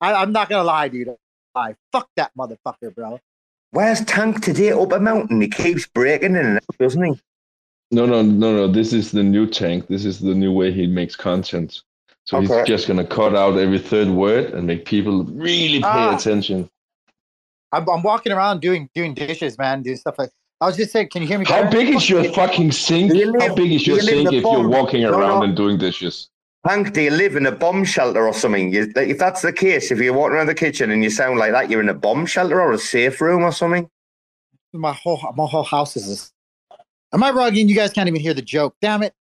I, 0.00 0.14
I'm 0.14 0.32
not 0.32 0.48
gonna 0.48 0.64
lie, 0.64 0.88
dude. 0.88 1.14
I 1.54 1.74
fuck 1.92 2.08
that 2.16 2.32
motherfucker, 2.38 2.94
bro. 2.94 3.18
Where's 3.70 4.04
Tank 4.04 4.42
today 4.42 4.72
up 4.72 4.92
a 4.92 5.00
mountain? 5.00 5.40
He 5.40 5.48
keeps 5.48 5.86
breaking 5.86 6.30
in 6.36 6.44
and 6.46 6.56
out, 6.56 6.78
doesn't 6.78 7.02
he? 7.02 7.20
No, 7.90 8.04
no, 8.06 8.22
no, 8.22 8.54
no. 8.54 8.68
This 8.68 8.92
is 8.92 9.12
the 9.12 9.22
new 9.22 9.46
tank. 9.46 9.86
This 9.86 10.04
is 10.04 10.18
the 10.18 10.34
new 10.34 10.52
way 10.52 10.72
he 10.72 10.86
makes 10.86 11.14
content. 11.14 11.82
So 12.24 12.38
Okay. 12.38 12.46
he's 12.58 12.66
just 12.66 12.88
gonna 12.88 13.06
cut 13.06 13.36
out 13.36 13.56
every 13.58 13.78
third 13.78 14.08
word 14.08 14.52
and 14.54 14.66
make 14.66 14.84
people 14.84 15.24
really 15.24 15.78
pay 15.80 15.86
Ah. 15.88 16.16
attention. 16.16 16.68
I'm, 17.72 17.88
I'm 17.88 18.02
walking 18.02 18.32
around 18.32 18.60
doing 18.60 18.88
doing 18.94 19.14
dishes, 19.14 19.56
man, 19.58 19.82
doing 19.82 19.96
stuff 19.96 20.18
like. 20.18 20.30
I 20.60 20.66
was 20.66 20.76
just 20.76 20.90
saying, 20.90 21.10
can 21.10 21.20
you 21.22 21.28
hear 21.28 21.38
me? 21.38 21.44
How 21.44 21.68
big 21.70 21.94
is 21.94 22.08
your 22.08 22.24
fucking 22.32 22.72
sink? 22.72 23.12
Do 23.12 23.18
you 23.18 23.34
How 23.38 23.54
big 23.54 23.70
is 23.72 23.86
your 23.86 23.96
you 23.96 24.02
sink 24.02 24.32
a 24.32 24.36
if 24.36 24.42
you're 24.42 24.52
bomb? 24.62 24.70
walking 24.70 25.02
No, 25.02 25.10
around 25.10 25.40
no. 25.40 25.42
and 25.42 25.56
doing 25.56 25.76
dishes? 25.78 26.28
Tank, 26.66 26.92
do 26.94 27.00
you 27.02 27.10
live 27.10 27.36
in 27.36 27.46
a 27.46 27.52
bomb 27.52 27.84
shelter 27.84 28.26
or 28.26 28.32
something? 28.34 28.72
You, 28.72 28.90
like, 28.96 29.08
if 29.08 29.18
that's 29.18 29.42
the 29.42 29.52
case, 29.52 29.90
if 29.90 29.98
you're 29.98 30.12
walking 30.12 30.36
around 30.36 30.46
the 30.46 30.54
kitchen 30.54 30.90
and 30.90 31.04
you 31.04 31.10
sound 31.10 31.38
like 31.38 31.52
that, 31.52 31.70
you're 31.70 31.80
in 31.80 31.88
a 31.88 31.94
bomb 31.94 32.26
shelter 32.26 32.60
or 32.60 32.72
a 32.72 32.78
safe 32.78 33.20
room 33.20 33.42
or 33.42 33.52
something? 33.52 33.88
My 34.72 34.92
whole 34.92 35.20
my 35.36 35.46
whole 35.46 35.62
house 35.62 35.96
is 35.96 36.08
this. 36.08 36.32
Am 37.12 37.22
I 37.22 37.30
wrong? 37.30 37.54
You 37.54 37.74
guys 37.74 37.92
can't 37.92 38.08
even 38.08 38.20
hear 38.20 38.34
the 38.34 38.42
joke. 38.42 38.74
Damn 38.82 39.04
it! 39.04 39.14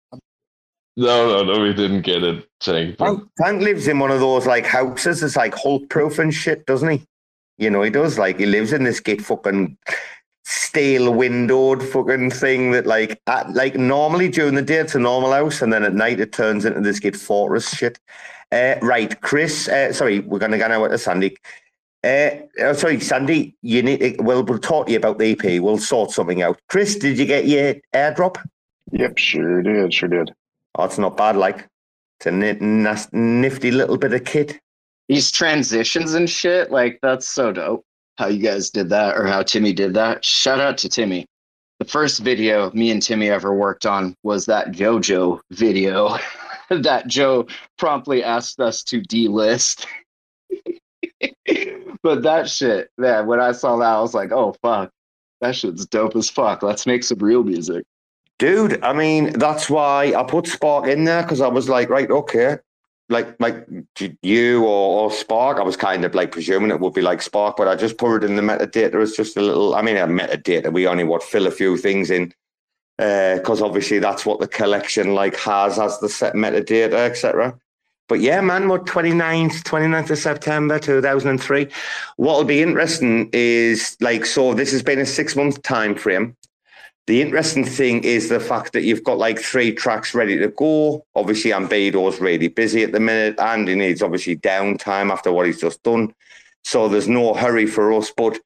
No, 0.97 1.29
no, 1.29 1.45
no. 1.45 1.61
We 1.61 1.75
didn't 1.75 2.03
get 2.03 2.23
it, 2.23 2.49
tank. 2.61 2.97
but- 2.97 3.07
Tank, 3.07 3.29
Tank 3.41 3.63
lives 3.63 3.87
in 3.89 3.99
one 3.99 4.11
of 4.11 4.21
those 4.21 4.47
like 4.47 4.65
houses 4.65 5.21
that's 5.21 5.37
like 5.37 5.55
Hulk 5.55 5.89
proof 5.91 6.19
and 6.19 6.33
shit, 6.33 6.65
doesn't 6.67 6.89
he? 6.89 7.03
You 7.59 7.71
know, 7.71 7.83
he 7.83 7.91
does. 7.91 8.19
Like 8.19 8.39
he 8.39 8.47
lives 8.47 8.73
in 8.73 8.85
this 8.85 9.01
gate 9.01 9.21
fucking 9.23 9.77
steel 10.45 11.13
windowed 11.13 11.83
fucking 11.83 12.31
thing 12.31 12.71
that 12.73 12.87
like 12.87 13.21
at, 13.27 13.53
like 13.55 13.77
normally 13.77 14.29
during 14.29 14.55
the 14.55 14.63
day 14.63 14.77
it's 14.77 14.95
a 14.95 14.99
normal 14.99 15.33
house 15.33 15.63
and 15.63 15.73
then 15.73 15.83
at 15.83 15.95
night 15.95 16.21
it 16.21 16.33
turns 16.33 16.65
into 16.65 16.81
this 16.81 17.01
get 17.01 17.17
fortress 17.17 17.75
shit. 17.75 17.99
Uh, 18.53 18.77
right, 18.83 19.21
Chris. 19.23 19.69
Uh, 19.69 19.93
sorry, 19.93 20.21
we're 20.21 20.39
gonna 20.39 20.59
go 20.59 20.69
now 20.69 20.87
to 20.87 20.99
Sandy. 20.99 21.37
Uh, 22.05 22.31
oh, 22.61 22.73
sorry, 22.75 23.01
Sandy. 23.01 23.57
You 23.63 23.83
need. 23.83 24.21
Well, 24.21 24.45
we'll 24.45 24.59
talk 24.59 24.87
to 24.87 24.93
you 24.93 24.99
about 24.99 25.19
the 25.19 25.33
EP. 25.33 25.63
We'll 25.63 25.79
sort 25.79 26.11
something 26.11 26.43
out. 26.43 26.61
Chris, 26.69 26.97
did 26.97 27.19
you 27.19 27.25
get 27.25 27.47
your 27.47 27.75
airdrop? 27.95 28.37
Yep, 28.93 29.19
sure 29.19 29.63
did, 29.63 29.95
sure 29.95 30.11
did. 30.11 30.33
Oh, 30.75 30.85
it's 30.85 30.99
not 30.99 31.17
bad. 31.17 31.37
Like 31.37 31.67
it's 32.21 32.27
a 32.27 33.17
nifty 33.17 33.71
little 33.71 33.97
bit 33.97 34.13
of 34.13 34.25
kit. 34.25 34.61
These 35.09 35.31
transitions 35.31 36.15
and 36.15 36.29
shit, 36.29 36.71
like 36.71 36.99
that's 37.03 37.27
so 37.27 37.53
dope. 37.53 37.85
How 38.17 38.29
you 38.29 38.41
guys 38.41 38.71
did 38.71 38.89
that 38.91 39.17
or 39.17 39.27
how 39.27 39.43
Timmy 39.43 39.73
did 39.73 39.95
that. 39.95 40.25
Shout 40.25 40.61
out 40.61 40.79
to 40.79 40.89
Timmy. 40.89 41.27
The 41.81 41.85
first 41.85 42.21
video 42.21 42.71
me 42.73 42.91
and 42.91 43.03
Timmy 43.03 43.29
ever 43.29 43.55
worked 43.55 43.87
on 43.87 44.15
was 44.23 44.47
that 44.47 44.73
JoJo 44.73 45.41
video 45.51 46.17
that 46.71 47.09
Joe 47.09 47.47
promptly 47.77 48.23
asked 48.23 48.61
us 48.61 48.85
to 48.85 49.03
delist. 49.03 49.87
but 52.03 52.23
that 52.23 52.49
shit, 52.49 52.91
man, 52.97 53.27
when 53.27 53.41
I 53.41 53.53
saw 53.53 53.77
that, 53.79 53.97
I 53.97 54.01
was 54.01 54.15
like, 54.15 54.33
oh 54.33 54.55
fuck. 54.63 54.91
That 55.41 55.57
shit's 55.57 55.85
dope 55.85 56.17
as 56.17 56.31
fuck. 56.31 56.63
Let's 56.63 56.87
make 56.87 57.03
some 57.03 57.19
real 57.19 57.43
music. 57.43 57.85
Dude, 58.39 58.83
I 58.83 58.93
mean, 58.93 59.33
that's 59.39 59.69
why 59.69 60.15
I 60.17 60.23
put 60.23 60.47
Spark 60.47 60.87
in 60.87 61.05
there 61.05 61.23
because 61.23 61.41
I 61.41 61.49
was 61.49 61.69
like, 61.69 61.91
right, 61.91 62.11
okay. 62.11 62.59
Like, 63.11 63.37
like 63.39 63.67
you 64.23 64.65
or, 64.65 65.05
or 65.05 65.13
Spark, 65.13 65.59
I 65.59 65.63
was 65.63 65.77
kind 65.77 66.05
of 66.05 66.15
like 66.15 66.33
presuming 66.33 66.71
it 66.71 66.81
would 66.81 66.95
be 66.95 67.03
like 67.03 67.21
Spark, 67.21 67.57
but 67.57 67.69
I 67.69 67.77
just 67.77 67.99
put 67.99 68.17
it 68.17 68.25
in 68.25 68.37
the 68.37 68.43
metadata 68.43 69.01
as 69.03 69.13
just 69.13 69.37
a 69.37 69.43
little. 69.43 69.75
I 69.75 69.83
mean, 69.83 69.97
a 69.97 70.07
metadata. 70.07 70.73
We 70.73 70.87
only 70.87 71.05
what 71.05 71.23
fill 71.23 71.47
a 71.47 71.51
few 71.51 71.77
things 71.77 72.11
in 72.11 72.33
uh, 72.99 73.37
because 73.37 73.61
obviously 73.61 73.99
that's 73.99 74.25
what 74.25 74.41
the 74.41 74.49
collection 74.49 75.15
like 75.15 75.37
has 75.37 75.79
as 75.79 75.99
the 76.01 76.09
set 76.09 76.35
metadata, 76.35 76.95
etc. 76.95 77.59
But 78.09 78.21
yeah, 78.21 78.41
man, 78.41 78.69
what 78.69 78.85
29th, 78.85 79.63
29th 79.63 80.11
of 80.11 80.19
September 80.19 80.79
2003. 80.79 81.69
What'll 82.17 82.45
be 82.45 82.63
interesting 82.63 83.31
is 83.33 83.97
like, 84.01 84.27
so 84.27 84.55
this 84.55 84.73
has 84.73 84.83
been 84.83 84.99
a 84.99 85.07
six 85.07 85.35
month 85.35 85.63
time 85.63 85.95
frame. 85.95 86.37
The 87.07 87.21
interesting 87.21 87.67
thing 87.67 88.03
is 88.03 88.31
the 88.31 88.41
fact 88.41 88.73
that 88.73 88.85
you've 88.85 89.05
got 89.05 89.19
like 89.19 89.39
three 89.39 89.73
tracks 89.73 90.15
ready 90.15 90.39
to 90.39 90.49
go. 90.49 91.05
Obviously, 91.15 91.53
Ambedo's 91.53 92.19
really 92.19 92.49
busy 92.49 92.83
at 92.83 92.93
the 92.93 93.01
minute 93.01 93.39
and 93.39 93.69
he 93.69 93.75
needs 93.75 94.03
obviously 94.03 94.37
downtime 94.37 95.13
after 95.13 95.31
what 95.31 95.45
he's 95.47 95.61
just 95.61 95.83
done. 95.83 96.15
So 96.63 96.89
there's 96.89 97.09
no 97.09 97.35
hurry 97.35 97.67
for 97.67 97.93
us. 97.93 98.11
But 98.11 98.41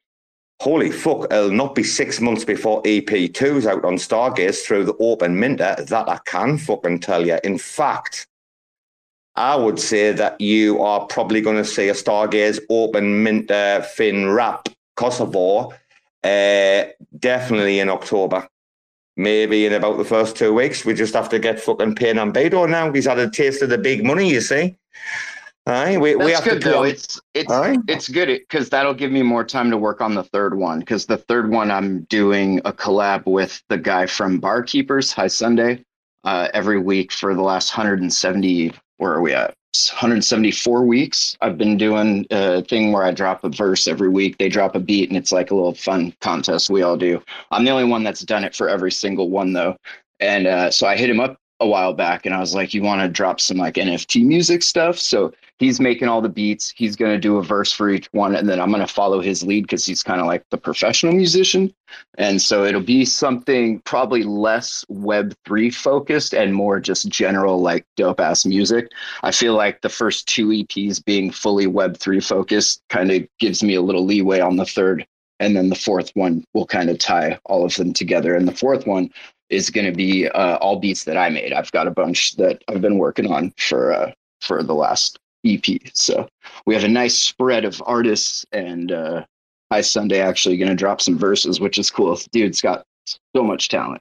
holy 0.61 0.91
fuck, 0.91 1.33
it'll 1.33 1.53
not 1.53 1.77
be 1.77 1.85
six 1.85 2.21
months 2.21 2.45
before 2.45 2.83
EP2 2.83 3.59
is 3.59 3.67
out 3.67 3.85
on 3.85 3.95
Stargaze 3.95 4.65
through 4.65 4.85
the 4.85 4.97
open 4.99 5.39
minter. 5.39 5.77
That 5.79 6.09
I 6.09 6.19
can 6.27 6.59
fucking 6.59 6.99
tell 6.99 7.25
you. 7.25 7.39
In 7.45 7.59
fact, 7.59 8.27
I 9.37 9.55
would 9.55 9.79
say 9.79 10.11
that 10.11 10.41
you 10.41 10.83
are 10.83 11.07
probably 11.07 11.41
going 11.41 11.59
to 11.59 11.65
see 11.65 11.89
a 11.91 11.95
Stargaze 11.95 12.59
open 12.71 13.23
minter 13.23 13.87
Finn 13.95 14.31
wrap 14.31 14.69
Kosovo 14.97 15.73
uh, 16.25 16.85
definitely 17.19 17.81
in 17.81 17.89
October. 17.89 18.49
Maybe 19.17 19.67
in 19.67 19.73
about 19.73 19.99
the 19.99 20.05
first 20.05 20.37
two 20.37 20.55
weeks. 20.55 20.85
We 20.85 20.95
just 20.95 21.15
have 21.15 21.29
to 21.31 21.39
get 21.41 21.61
fucking 21.61 21.97
paying 21.97 22.17
Ambedo 22.17 22.69
now. 22.71 22.93
He's 22.93 23.07
had 23.07 23.19
a 23.19 23.29
taste 23.29 23.63
of 23.63 23.69
the 23.71 23.79
big 23.79 24.05
money, 24.05 24.31
you 24.31 24.41
see. 24.41 24.77
Aye, 25.67 25.99
we, 25.99 26.15
we 26.17 26.27
That's 26.33 26.41
have 26.41 26.45
good 26.45 26.63
to 26.63 26.69
though. 26.71 26.83
It's 26.85 27.21
it's 27.35 27.53
Aye. 27.53 27.77
it's 27.89 28.09
good 28.09 28.29
because 28.29 28.71
that'll 28.71 28.95
give 28.95 29.13
me 29.13 29.23
more 29.23 29.45
time 29.45 29.71
to 29.71 29.77
work 29.77 30.01
on 30.01 30.15
the 30.15 30.25
third 30.25 30.57
one. 30.57 30.79
Because 30.81 31.07
the 31.07 31.19
third 31.19 31.51
one, 31.51 31.71
I'm 31.71 32.03
doing 32.05 32.61
a 32.65 32.73
collab 32.73 33.27
with 33.27 33.63
the 33.69 33.77
guy 33.77 34.07
from 34.07 34.39
Barkeepers. 34.41 35.13
High 35.13 35.27
Sunday. 35.29 35.85
uh, 36.25 36.49
every 36.55 36.79
week 36.79 37.13
for 37.13 37.35
the 37.35 37.43
last 37.43 37.77
170. 37.77 38.73
Where 38.99 39.13
are 39.15 39.21
we 39.21 39.33
at? 39.33 39.55
174 39.75 40.85
weeks. 40.85 41.37
I've 41.41 41.59
been 41.59 41.77
doing 41.77 42.27
a 42.31 42.63
thing 42.63 42.93
where 42.93 43.05
I 43.05 43.13
drop 43.13 43.45
a 43.45 43.49
verse 43.49 43.87
every 43.87 44.09
week. 44.09 44.39
They 44.39 44.49
drop 44.49 44.75
a 44.75 44.81
beat, 44.81 45.09
and 45.09 45.17
it's 45.17 45.33
like 45.33 45.51
a 45.51 45.55
little 45.55 45.75
fun 45.75 46.15
contest 46.21 46.71
we 46.71 46.83
all 46.83 46.97
do. 46.97 47.23
I'm 47.51 47.65
the 47.65 47.71
only 47.71 47.85
one 47.85 48.03
that's 48.03 48.23
done 48.23 48.45
it 48.45 48.55
for 48.55 48.69
every 48.69 48.91
single 48.91 49.31
one 49.31 49.53
though. 49.53 49.77
And 50.21 50.47
uh, 50.47 50.71
so 50.71 50.87
I 50.87 50.97
hit 50.97 51.11
him 51.11 51.21
up 51.21 51.39
a 51.61 51.67
while 51.67 51.93
back, 51.93 52.27
and 52.27 52.35
I 52.35 52.41
was 52.41 52.55
like, 52.55 52.75
"You 52.75 52.83
want 52.83 53.03
to 53.03 53.09
drop 53.09 53.41
some 53.41 53.57
like 53.57 53.75
NFT 53.75 54.25
music 54.25 54.63
stuff?" 54.63 54.99
So 54.99 55.33
he's 55.59 55.81
making 55.81 56.09
all 56.09 56.21
the 56.21 56.29
beats. 56.29 56.73
He's 56.77 56.97
going 56.97 57.13
to 57.13 57.19
do 57.19 57.37
a 57.37 57.43
verse 57.43 57.73
for 57.73 57.91
each 57.91 58.09
one, 58.13 58.35
and 58.35 58.49
then 58.49 58.61
I'm 58.61 58.71
going 58.71 58.87
to 58.87 58.93
follow 58.93 59.21
his 59.21 59.43
lead 59.43 59.63
because 59.63 59.85
he's 59.85 60.03
kind 60.03 60.21
of 60.21 60.27
like 60.27 60.45
the 60.51 60.59
professional 60.59 61.13
musician. 61.13 61.73
And 62.17 62.41
so 62.41 62.65
it'll 62.65 62.81
be 62.81 63.05
something 63.05 63.81
probably 63.81 64.23
less 64.23 64.85
Web3 64.91 65.75
focused 65.75 66.35
and 66.35 66.55
more 66.55 66.81
just 66.81 67.09
general, 67.09 67.61
like 67.61 67.87
dope 67.97 68.21
ass 68.21 68.45
music. 68.47 68.91
I 69.23 69.31
feel 69.33 69.55
like 69.55 69.81
the 69.81 69.89
first 69.89 70.29
two 70.29 70.49
EPs 70.49 71.05
being 71.05 71.31
fully 71.31 71.67
Web3 71.67 72.25
focused 72.25 72.83
kind 72.89 73.11
of 73.11 73.27
gives 73.39 73.63
me 73.63 73.75
a 73.75 73.83
little 73.83 74.05
leeway 74.05 74.41
on 74.41 74.57
the 74.57 74.67
third. 74.67 75.07
And 75.41 75.55
then 75.55 75.69
the 75.69 75.77
fourth 75.77 76.11
one 76.15 76.45
will 76.53 76.67
kind 76.67 76.91
of 76.91 76.99
tie 76.99 77.39
all 77.45 77.65
of 77.65 77.77
them 77.77 77.93
together. 77.93 78.35
And 78.35 78.49
the 78.49 78.57
fourth 78.57 78.87
one 78.87 79.11
is 79.51 79.71
going 79.71 79.87
to 79.87 79.97
be 79.97 80.29
uh, 80.29 80.57
all 80.57 80.79
beats 80.79 81.05
that 81.05 81.17
I 81.17 81.31
made. 81.31 81.53
I've 81.53 81.73
got 81.73 81.87
a 81.87 81.91
bunch 81.91 82.37
that 82.37 82.63
I've 82.69 82.81
been 82.81 82.99
working 82.99 83.33
on 83.33 83.53
for 83.59 83.93
uh, 83.93 84.13
for 84.41 84.63
the 84.63 84.75
last 84.75 85.19
EP. 85.45 85.65
So 85.95 86.29
we 86.67 86.75
have 86.75 86.85
a 86.85 86.89
nice 86.89 87.19
spread 87.19 87.65
of 87.65 87.83
artists, 87.87 88.45
and 88.53 88.93
uh, 88.93 89.25
High 89.71 89.81
Sunday 89.83 90.21
actually 90.21 90.57
going 90.57 90.71
to 90.71 90.75
drop 90.75 91.01
some 91.01 91.19
verses, 91.19 91.61
which 91.61 91.79
is 91.79 91.91
cool. 91.91 92.19
Dude's 92.33 92.61
got 92.61 92.85
so 93.07 93.43
much 93.43 93.69
talent. 93.69 94.01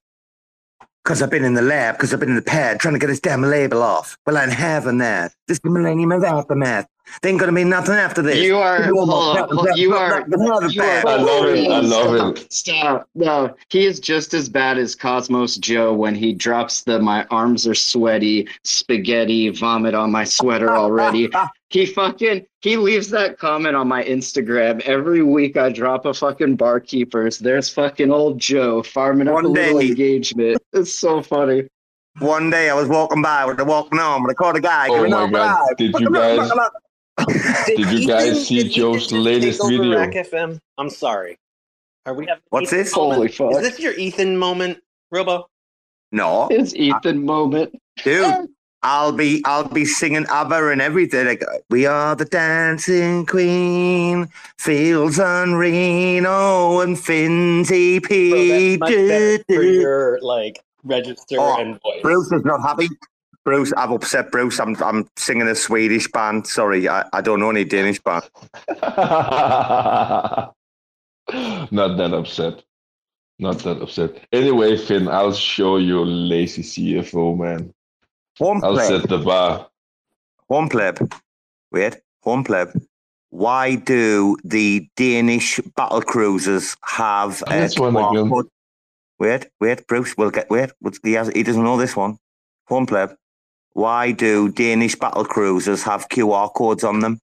Because 1.03 1.22
I've 1.22 1.30
been 1.30 1.45
in 1.45 1.53
the 1.53 1.61
lab, 1.61 1.95
because 1.95 2.14
I've 2.14 2.19
been 2.19 2.30
in 2.30 2.36
the 2.36 2.41
pad 2.41 2.82
trying 2.82 2.94
to 2.94 2.99
get 2.99 3.07
this 3.07 3.22
damn 3.22 3.41
label 3.41 3.82
off. 3.82 4.18
Well, 4.26 4.38
I'm 4.38 4.49
having 4.49 4.98
that. 4.98 5.34
This 5.48 5.61
millennium 5.64 6.11
of 6.11 6.24
aftermath. 6.24 6.88
There 7.21 7.31
ain't 7.31 7.39
gonna 7.39 7.51
be 7.51 7.63
nothing 7.63 7.95
after 7.95 8.21
this. 8.21 8.38
You 8.38 8.57
are, 8.57 8.84
hold 8.84 9.09
on, 9.09 9.49
hold- 9.49 9.77
you 9.77 9.93
are, 9.95 10.25
you 10.27 10.81
are 10.81 11.07
I 11.07 11.15
love 11.15 11.45
it. 11.45 11.67
I 11.69 11.79
love 11.79 12.38
it. 12.38 12.51
Stop. 12.51 13.07
No, 13.15 13.55
he 13.69 13.85
is 13.85 13.99
just 13.99 14.34
as 14.34 14.49
bad 14.49 14.77
as 14.77 14.93
Cosmos 14.95 15.57
Joe 15.57 15.93
when 15.93 16.15
he 16.15 16.34
drops 16.34 16.84
the 16.84 16.99
my 16.99 17.25
arms 17.31 17.65
are 17.67 17.75
sweaty, 17.75 18.47
spaghetti, 18.63 19.49
vomit 19.49 19.93
on 19.95 20.11
my 20.11 20.23
sweater 20.23 20.71
already. 20.75 21.29
he 21.69 21.85
fucking 21.85 22.45
he 22.61 22.77
leaves 22.77 23.09
that 23.11 23.39
comment 23.39 23.75
on 23.75 23.88
my 23.88 24.03
Instagram 24.03 24.81
every 24.81 25.23
week. 25.23 25.57
I 25.57 25.71
drop 25.71 26.05
a 26.05 26.13
fucking 26.13 26.55
barkeepers. 26.55 27.39
There's 27.39 27.69
fucking 27.69 28.11
old 28.11 28.39
Joe 28.39 28.84
farming 28.84 29.27
up 29.27 29.34
One 29.35 29.45
a 29.45 29.49
little 29.49 29.79
engagement. 29.79 30.61
It's 30.73 30.93
so 30.99 31.21
funny. 31.21 31.67
One 32.19 32.49
day 32.49 32.69
I 32.69 32.73
was 32.73 32.88
walking 32.88 33.21
by 33.21 33.45
with 33.45 33.57
the 33.57 33.65
walking 33.65 33.99
on, 33.99 34.21
and 34.21 34.31
I 34.31 34.34
caught 34.34 34.55
a 34.55 34.59
guy 34.59 34.88
Oh 34.89 34.95
giving 34.95 35.11
my 35.11 35.23
up 35.25 35.31
God. 35.31 35.67
Did 35.77 35.93
you 35.99 36.09
guys- 36.09 36.51
Did 37.65 37.80
you 37.80 37.85
Ethan- 37.85 38.07
guys 38.07 38.48
see 38.48 38.68
Joe's 38.69 39.06
Ethan 39.07 39.23
latest 39.23 39.61
video? 39.68 39.98
RAC 39.98 40.11
FM? 40.14 40.60
I'm 40.77 40.89
sorry. 40.89 41.38
Are 42.06 42.14
we 42.14 42.26
having 42.27 42.44
What's 42.49 42.68
Ethan 42.72 42.77
this? 42.84 42.95
moment? 42.95 43.15
Holy 43.18 43.27
fuck. 43.30 43.52
Is 43.52 43.69
this 43.69 43.80
your 43.80 43.94
Ethan 43.94 44.38
moment, 44.38 44.80
Robo? 45.11 45.49
No, 46.11 46.48
It's 46.52 46.73
Ethan 46.76 47.26
moment. 47.26 47.76
dude. 48.03 48.49
I'll 48.84 49.11
be 49.11 49.41
I'll 49.44 49.68
be 49.68 49.85
singing 49.85 50.26
ABBA 50.30 50.69
and 50.69 50.81
everything. 50.81 51.26
Like 51.26 51.44
we 51.72 51.88
are 51.88 52.15
the 52.15 52.26
dancing 52.26 53.26
queen, 53.26 54.30
Fields 54.60 55.19
and 55.19 55.57
Reno 55.57 56.80
and 56.81 56.95
Finzy 56.95 57.99
Bro, 57.99 58.07
P. 58.07 58.76
that's 58.77 58.80
much 58.80 58.89
better 58.91 59.44
for 59.49 59.64
your 59.64 60.19
like 60.22 60.64
register 60.84 61.38
Oh, 61.39 61.57
and 61.60 61.81
voice. 61.81 62.02
Bruce 62.03 62.31
is 62.31 62.45
not 62.45 62.61
happy. 62.61 62.88
Bruce, 63.48 63.72
I've 63.78 63.91
upset 63.91 64.30
Bruce. 64.30 64.60
I'm 64.60 64.76
I'm 64.84 65.07
singing 65.15 65.48
a 65.48 65.56
Swedish 65.56 66.11
band. 66.11 66.45
Sorry, 66.45 66.90
I, 66.90 67.06
I 67.14 67.22
don't 67.22 67.40
know 67.40 67.49
any 67.49 67.64
Danish 67.64 67.98
band. 68.02 68.24
Not 71.72 71.95
that 71.95 72.14
upset. 72.14 72.61
Not 73.40 73.60
that 73.60 73.82
upset. 73.82 74.22
Anyway, 74.34 74.76
Finn, 74.76 75.07
I'll 75.07 75.32
show 75.32 75.78
you 75.78 76.03
lazy 76.03 76.61
CFO, 76.61 77.38
man. 77.38 77.74
Home 78.40 78.61
I'll 78.65 78.74
pleb. 78.74 78.88
set 78.88 79.07
the 79.07 79.19
bar. 79.19 79.69
Home 80.49 80.68
pleb. 80.68 81.10
Wait, 81.72 82.02
home 82.24 82.44
pleb. 82.44 82.74
Why 83.30 83.76
do 83.76 84.36
the 84.44 84.90
Danish 84.98 85.61
battle 85.78 86.02
cruisers 86.02 86.76
have 86.84 87.41
a 87.48 87.69
one. 87.78 88.49
Wait, 89.19 89.48
wait, 89.61 89.88
Bruce. 89.88 90.18
We'll 90.18 90.32
get 90.32 90.49
wait. 90.49 90.72
He 91.02 91.14
has, 91.14 91.30
he 91.30 91.44
doesn't 91.44 91.64
know 91.64 91.78
this 91.78 91.95
one. 91.95 92.18
Home 92.65 92.86
pleb. 92.86 93.15
Why 93.78 94.12
do 94.12 94.49
Danish 94.49 94.95
battle 94.95 95.24
cruisers 95.24 95.84
have 95.84 96.10
QR 96.10 96.52
codes 96.52 96.84
on 96.84 97.02
them? 97.02 97.20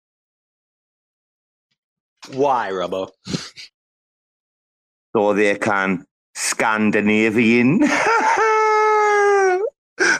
Why, 2.32 2.70
Robo? 2.70 3.10
so 5.16 5.32
they 5.34 5.56
can 5.56 6.06
Scandinavian 6.36 7.80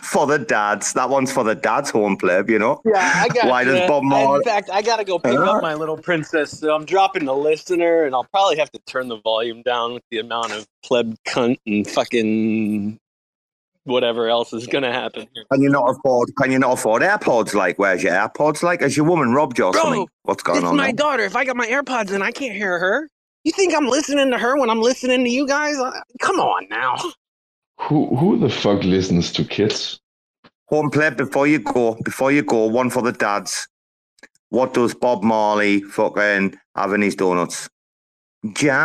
for 0.02 0.26
the 0.26 0.44
dads. 0.44 0.92
That 0.94 1.08
one's 1.08 1.32
for 1.32 1.44
the 1.44 1.54
dads 1.54 1.90
home 1.90 2.16
pleb, 2.16 2.50
you 2.50 2.58
know. 2.58 2.80
Yeah, 2.84 3.12
I 3.14 3.28
got. 3.28 3.46
Why 3.46 3.62
does 3.62 3.78
ya. 3.78 3.86
Bob 3.86 4.02
In 4.02 4.42
fact, 4.42 4.70
I 4.72 4.82
gotta 4.82 5.04
go 5.04 5.20
pick 5.20 5.36
Huh? 5.38 5.52
up 5.52 5.62
my 5.62 5.74
little 5.74 5.96
princess. 5.98 6.58
So 6.58 6.74
I'm 6.74 6.84
dropping 6.84 7.26
the 7.26 7.36
listener, 7.36 8.06
and 8.06 8.12
I'll 8.12 8.24
probably 8.24 8.56
have 8.56 8.72
to 8.72 8.80
turn 8.88 9.06
the 9.06 9.20
volume 9.20 9.62
down 9.62 9.94
with 9.94 10.02
the 10.10 10.18
amount 10.18 10.50
of 10.50 10.66
pleb 10.84 11.16
cunt 11.28 11.58
and 11.64 11.86
fucking 11.88 12.98
whatever 13.84 14.28
else 14.28 14.52
is 14.52 14.66
gonna 14.66 14.92
happen. 14.92 15.28
Can 15.52 15.62
you 15.62 15.70
not 15.70 15.90
afford? 15.90 16.30
Can 16.40 16.52
you 16.52 16.58
not 16.58 16.72
afford 16.74 17.02
AirPods? 17.02 17.54
Like, 17.54 17.78
where's 17.78 18.02
your 18.02 18.12
AirPods? 18.12 18.62
Like, 18.62 18.80
has 18.80 18.96
your 18.96 19.06
woman 19.06 19.32
robbed 19.32 19.58
you 19.58 19.66
or 19.66 19.72
Bro, 19.72 19.82
something? 19.82 20.08
What's 20.22 20.42
going 20.42 20.60
It's 20.60 20.70
on? 20.70 20.76
my 20.76 20.86
there? 20.86 20.92
daughter. 20.92 21.24
If 21.24 21.36
I 21.36 21.44
got 21.44 21.56
my 21.56 21.66
AirPods 21.66 22.10
and 22.12 22.22
I 22.24 22.32
can't 22.32 22.54
hear 22.54 22.78
her. 22.78 23.08
You 23.44 23.52
think 23.52 23.74
I'm 23.74 23.86
listening 23.88 24.30
to 24.30 24.38
her 24.38 24.58
when 24.58 24.70
I'm 24.70 24.80
listening 24.80 25.22
to 25.24 25.30
you 25.30 25.46
guys? 25.46 25.76
Come 26.20 26.40
on 26.40 26.66
now. 26.70 26.96
Who 27.82 28.16
who 28.16 28.38
the 28.38 28.48
fuck 28.50 28.82
listens 28.84 29.32
to 29.32 29.44
kids? 29.44 30.00
Home 30.68 30.90
pleb. 30.90 31.16
Before 31.16 31.46
you 31.46 31.58
go, 31.58 31.96
before 32.04 32.32
you 32.32 32.42
go, 32.42 32.66
one 32.66 32.90
for 32.90 33.02
the 33.02 33.12
dads. 33.12 33.68
What 34.50 34.74
does 34.74 34.94
Bob 34.94 35.22
Marley 35.22 35.82
fucking 35.82 36.56
have 36.76 36.92
in 36.92 37.02
his 37.02 37.16
donuts? 37.16 37.68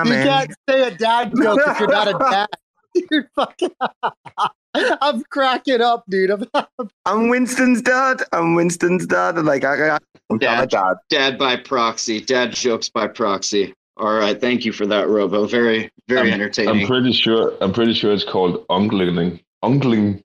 You 0.03 0.17
can't 0.17 0.51
say 0.69 0.87
a 0.87 0.91
dad 0.91 1.33
joke 1.41 1.61
if 1.67 1.79
you're 1.79 1.89
not 1.89 2.07
a 2.07 2.15
dad. 2.29 2.47
You're 3.11 3.29
fucking. 3.35 3.71
I'm 5.01 5.23
cracking 5.25 5.81
up, 5.81 6.03
dude. 6.09 6.31
I'm, 6.53 6.67
I'm 7.05 7.29
Winston's 7.29 7.81
dad. 7.81 8.21
I'm 8.31 8.55
Winston's 8.55 9.05
dad. 9.05 9.37
And 9.37 9.45
like, 9.45 9.63
I, 9.63 9.95
I, 9.95 9.97
I'm 10.29 10.37
Dad, 10.37 10.69
dad. 10.69 10.97
dad 11.09 11.37
by 11.37 11.57
proxy. 11.57 12.21
Dad 12.21 12.53
jokes 12.53 12.89
by 12.89 13.07
proxy. 13.07 13.73
All 13.97 14.13
right, 14.13 14.39
thank 14.39 14.63
you 14.63 14.71
for 14.71 14.85
that, 14.85 15.09
Robo. 15.09 15.45
Very, 15.45 15.91
very 16.07 16.31
entertaining. 16.31 16.83
I'm 16.83 16.87
pretty 16.87 17.11
sure. 17.11 17.53
I'm 17.61 17.73
pretty 17.73 17.93
sure 17.93 18.13
it's 18.13 18.23
called 18.23 18.65
uncling. 18.67 19.41
Uncling. 19.63 20.21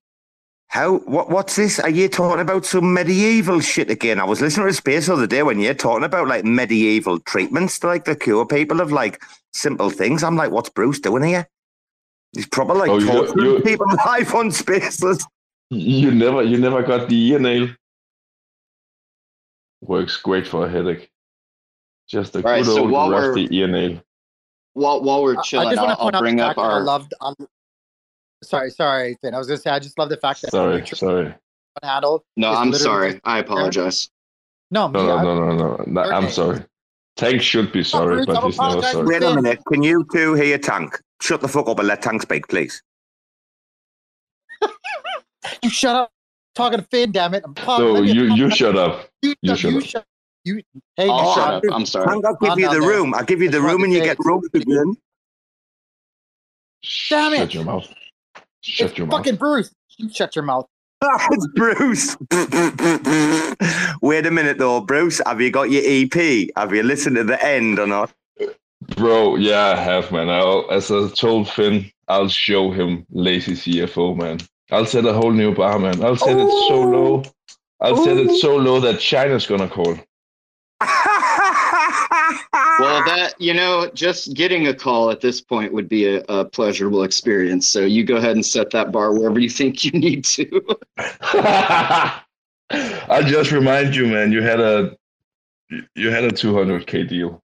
How? 0.68 0.98
What? 0.98 1.30
What's 1.30 1.56
this? 1.56 1.80
Are 1.80 1.90
you 1.90 2.08
talking 2.08 2.40
about 2.40 2.66
some 2.66 2.94
medieval 2.94 3.60
shit 3.60 3.90
again? 3.90 4.20
I 4.20 4.24
was 4.24 4.40
listening 4.40 4.68
to 4.68 4.74
Space 4.74 5.06
the 5.06 5.14
other 5.14 5.26
day 5.26 5.42
when 5.42 5.58
you're 5.58 5.74
talking 5.74 6.04
about 6.04 6.28
like 6.28 6.44
medieval 6.44 7.18
treatments 7.20 7.80
to 7.80 7.88
like 7.88 8.04
the 8.04 8.14
cure 8.14 8.46
people 8.46 8.80
of 8.80 8.92
like 8.92 9.20
simple 9.52 9.90
things. 9.90 10.22
I'm 10.22 10.36
like, 10.36 10.52
what's 10.52 10.68
Bruce 10.68 11.00
doing 11.00 11.24
here? 11.24 11.48
He's 12.34 12.46
probably 12.46 12.78
like 12.80 12.90
Oh, 12.90 12.98
you- 12.98 13.06
torturing 13.06 13.46
you- 13.46 13.60
people 13.64 13.86
live 13.86 14.34
on 14.34 14.50
Spaceless. 14.50 15.24
You 15.70 16.10
never, 16.10 16.42
you 16.42 16.58
never 16.58 16.82
got 16.82 17.08
the 17.08 17.26
ear 17.30 17.38
nail. 17.38 17.68
Works 19.82 20.16
great 20.16 20.46
for 20.46 20.66
a 20.66 20.70
headache. 20.70 21.10
Just 22.08 22.34
a 22.36 22.38
All 22.38 22.44
right, 22.44 22.64
good 22.64 22.74
so 22.74 22.80
old 22.82 22.90
while 22.90 23.10
rusty 23.10 23.48
ear 23.56 23.66
nail. 23.68 24.00
While 24.74 25.02
while 25.02 25.22
we're 25.22 25.38
I 25.38 25.42
chilling, 25.42 25.70
just 25.70 25.80
want 25.80 25.98
I'll, 26.00 26.10
to 26.10 26.16
I'll 26.16 26.20
bring 26.22 26.40
up 26.40 26.48
fact 26.48 26.56
that 26.58 26.62
I 26.62 26.72
our. 26.74 26.80
loved. 26.82 27.14
I, 27.20 27.32
sorry, 28.42 28.70
sorry, 28.70 29.16
Finn. 29.22 29.34
I 29.34 29.38
was 29.38 29.46
gonna 29.46 29.58
say 29.58 29.70
I 29.70 29.78
just 29.78 29.98
love 29.98 30.08
the 30.08 30.16
fact 30.16 30.42
that 30.42 30.50
Sorry, 30.50 30.74
Nutrition 30.78 30.96
sorry. 31.08 31.34
handled. 31.82 32.22
No, 32.36 32.52
I'm 32.52 32.72
sorry. 32.74 33.20
I 33.24 33.38
apologize. 33.38 34.10
No, 34.70 34.88
me. 34.88 34.94
No, 34.94 35.22
no, 35.22 35.22
no, 35.22 35.52
no, 35.54 35.76
no. 35.76 35.84
no 35.86 36.00
I'm 36.02 36.28
sorry. 36.30 36.64
Tank 37.16 37.40
should 37.42 37.72
be 37.72 37.84
sorry, 37.84 38.16
Bruce, 38.16 38.26
but 38.26 38.44
he's 38.44 38.58
never 38.58 38.82
sorry. 38.82 39.06
Wait 39.06 39.22
a 39.22 39.34
minute. 39.34 39.60
Can 39.72 39.82
you 39.82 40.04
two 40.12 40.34
hear 40.34 40.58
Tank? 40.58 40.98
Shut 41.24 41.40
the 41.40 41.48
fuck 41.48 41.68
up 41.68 41.78
and 41.78 41.88
let 41.88 42.02
Tank 42.02 42.22
speak, 42.22 42.48
please. 42.48 42.82
You 45.62 45.70
shut 45.70 45.96
up. 45.96 46.10
Talking 46.54 46.80
to 46.80 46.86
Finn, 46.90 47.12
damn 47.12 47.34
it. 47.34 47.42
I'm 47.46 47.54
talking. 47.54 47.94
So 47.94 48.02
you, 48.02 48.24
you 48.24 48.50
shut 48.50 48.76
up. 48.76 49.08
You, 49.22 49.34
You 49.42 49.56
shut 49.56 49.70
you 49.70 49.76
up. 49.76 49.84
shut. 49.84 50.04
You. 50.44 50.62
Hey, 50.96 51.10
I'll 51.10 51.20
you 51.20 51.24
shut 51.24 51.48
shut 51.48 51.54
up. 51.54 51.64
I'm 51.70 51.86
sorry. 51.86 52.08
Tank, 52.08 52.24
I'll 52.26 52.36
give 52.36 52.50
Calm 52.50 52.58
you 52.58 52.68
the 52.68 52.80
there. 52.80 52.88
room. 52.88 53.14
I'll 53.14 53.24
give 53.24 53.42
you 53.42 53.48
I 53.48 53.52
the 53.52 53.60
just 53.60 53.62
room 53.62 53.84
and 53.84 53.92
you 53.92 54.00
get 54.02 54.18
roped 54.24 54.54
again. 54.54 54.96
Damn 57.10 57.34
it. 57.34 57.38
Shut 57.38 57.54
your 57.54 57.64
mouth. 57.64 57.88
Shut 58.62 58.90
It's 58.90 58.98
your 58.98 59.06
mouth. 59.08 59.16
fucking 59.18 59.36
Bruce. 59.36 59.72
You 59.98 60.10
shut 60.10 60.36
your 60.36 60.44
mouth. 60.44 60.66
Ah, 61.04 61.28
it's 61.30 61.46
Bruce. 61.56 62.16
Wait 64.02 64.26
a 64.26 64.30
minute 64.32 64.58
though, 64.58 64.80
Bruce. 64.82 65.20
Have 65.26 65.40
you 65.40 65.50
got 65.50 65.70
your 65.70 65.82
EP? 65.86 66.48
Have 66.56 66.74
you 66.74 66.82
listened 66.82 67.16
to 67.16 67.24
the 67.24 67.42
end 67.44 67.78
or 67.78 67.86
not? 67.86 68.12
Bro, 68.96 69.36
yeah, 69.36 69.66
I 69.66 69.76
have, 69.76 70.10
man. 70.12 70.28
I'll, 70.28 70.66
as 70.70 70.90
I 70.90 71.08
told 71.08 71.48
Finn, 71.48 71.90
I'll 72.08 72.28
show 72.28 72.70
him 72.70 73.06
lazy 73.10 73.52
CFO, 73.52 74.16
man. 74.16 74.38
I'll 74.70 74.86
set 74.86 75.04
a 75.06 75.12
whole 75.12 75.32
new 75.32 75.54
bar, 75.54 75.78
man. 75.78 76.02
I'll 76.02 76.16
set 76.16 76.36
it 76.38 76.50
so 76.68 76.80
low. 76.80 77.22
I'll 77.80 78.02
set 78.02 78.16
it 78.16 78.40
so 78.40 78.56
low 78.56 78.80
that 78.80 79.00
China's 79.00 79.46
gonna 79.46 79.68
call. 79.68 79.98
Well, 82.78 83.04
that 83.04 83.34
you 83.40 83.54
know, 83.54 83.88
just 83.94 84.34
getting 84.34 84.66
a 84.66 84.74
call 84.74 85.10
at 85.10 85.20
this 85.20 85.40
point 85.40 85.72
would 85.72 85.88
be 85.88 86.06
a, 86.06 86.24
a 86.28 86.44
pleasurable 86.44 87.04
experience. 87.04 87.68
So 87.68 87.80
you 87.80 88.02
go 88.04 88.16
ahead 88.16 88.32
and 88.32 88.44
set 88.44 88.70
that 88.70 88.90
bar 88.90 89.12
wherever 89.12 89.38
you 89.38 89.48
think 89.48 89.84
you 89.84 89.92
need 89.92 90.24
to. 90.24 90.76
I'll 92.70 93.22
just 93.22 93.52
remind 93.52 93.94
you, 93.94 94.06
man. 94.06 94.32
You 94.32 94.42
had 94.42 94.60
a 94.60 94.96
you 95.94 96.10
had 96.10 96.24
a 96.24 96.30
200k 96.30 97.08
deal. 97.08 97.43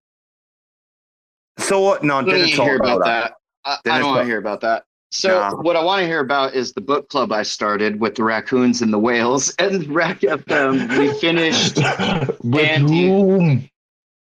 So 1.61 1.99
no, 2.03 2.17
I 2.17 2.23
don't 2.23 2.25
didn't 2.35 2.59
wanna 2.59 2.71
hear 2.71 2.77
about 2.77 2.97
about 2.97 3.05
that. 3.07 3.35
that. 3.65 3.91
I, 3.93 3.97
I 3.97 3.99
don't 3.99 4.09
want 4.09 4.21
to 4.23 4.27
hear 4.27 4.39
about 4.39 4.61
that. 4.63 4.85
So 5.13 5.29
No. 5.29 5.57
what 5.63 5.77
I 5.77 5.83
want 5.85 6.01
to 6.01 6.07
hear 6.07 6.21
about 6.21 6.55
is 6.55 6.73
the 6.73 6.81
book 6.81 7.09
club 7.09 7.33
I 7.33 7.43
started 7.43 8.01
with 8.01 8.15
the 8.15 8.23
raccoons 8.25 8.81
and 8.81 8.93
the 8.93 8.99
whales 8.99 9.55
and 9.59 9.87
RAC 9.89 10.21
FM. 10.21 10.99
We 10.99 11.13
finished 11.19 11.77
With 12.45 12.65
Andy. 12.65 13.09
whom? 13.09 13.69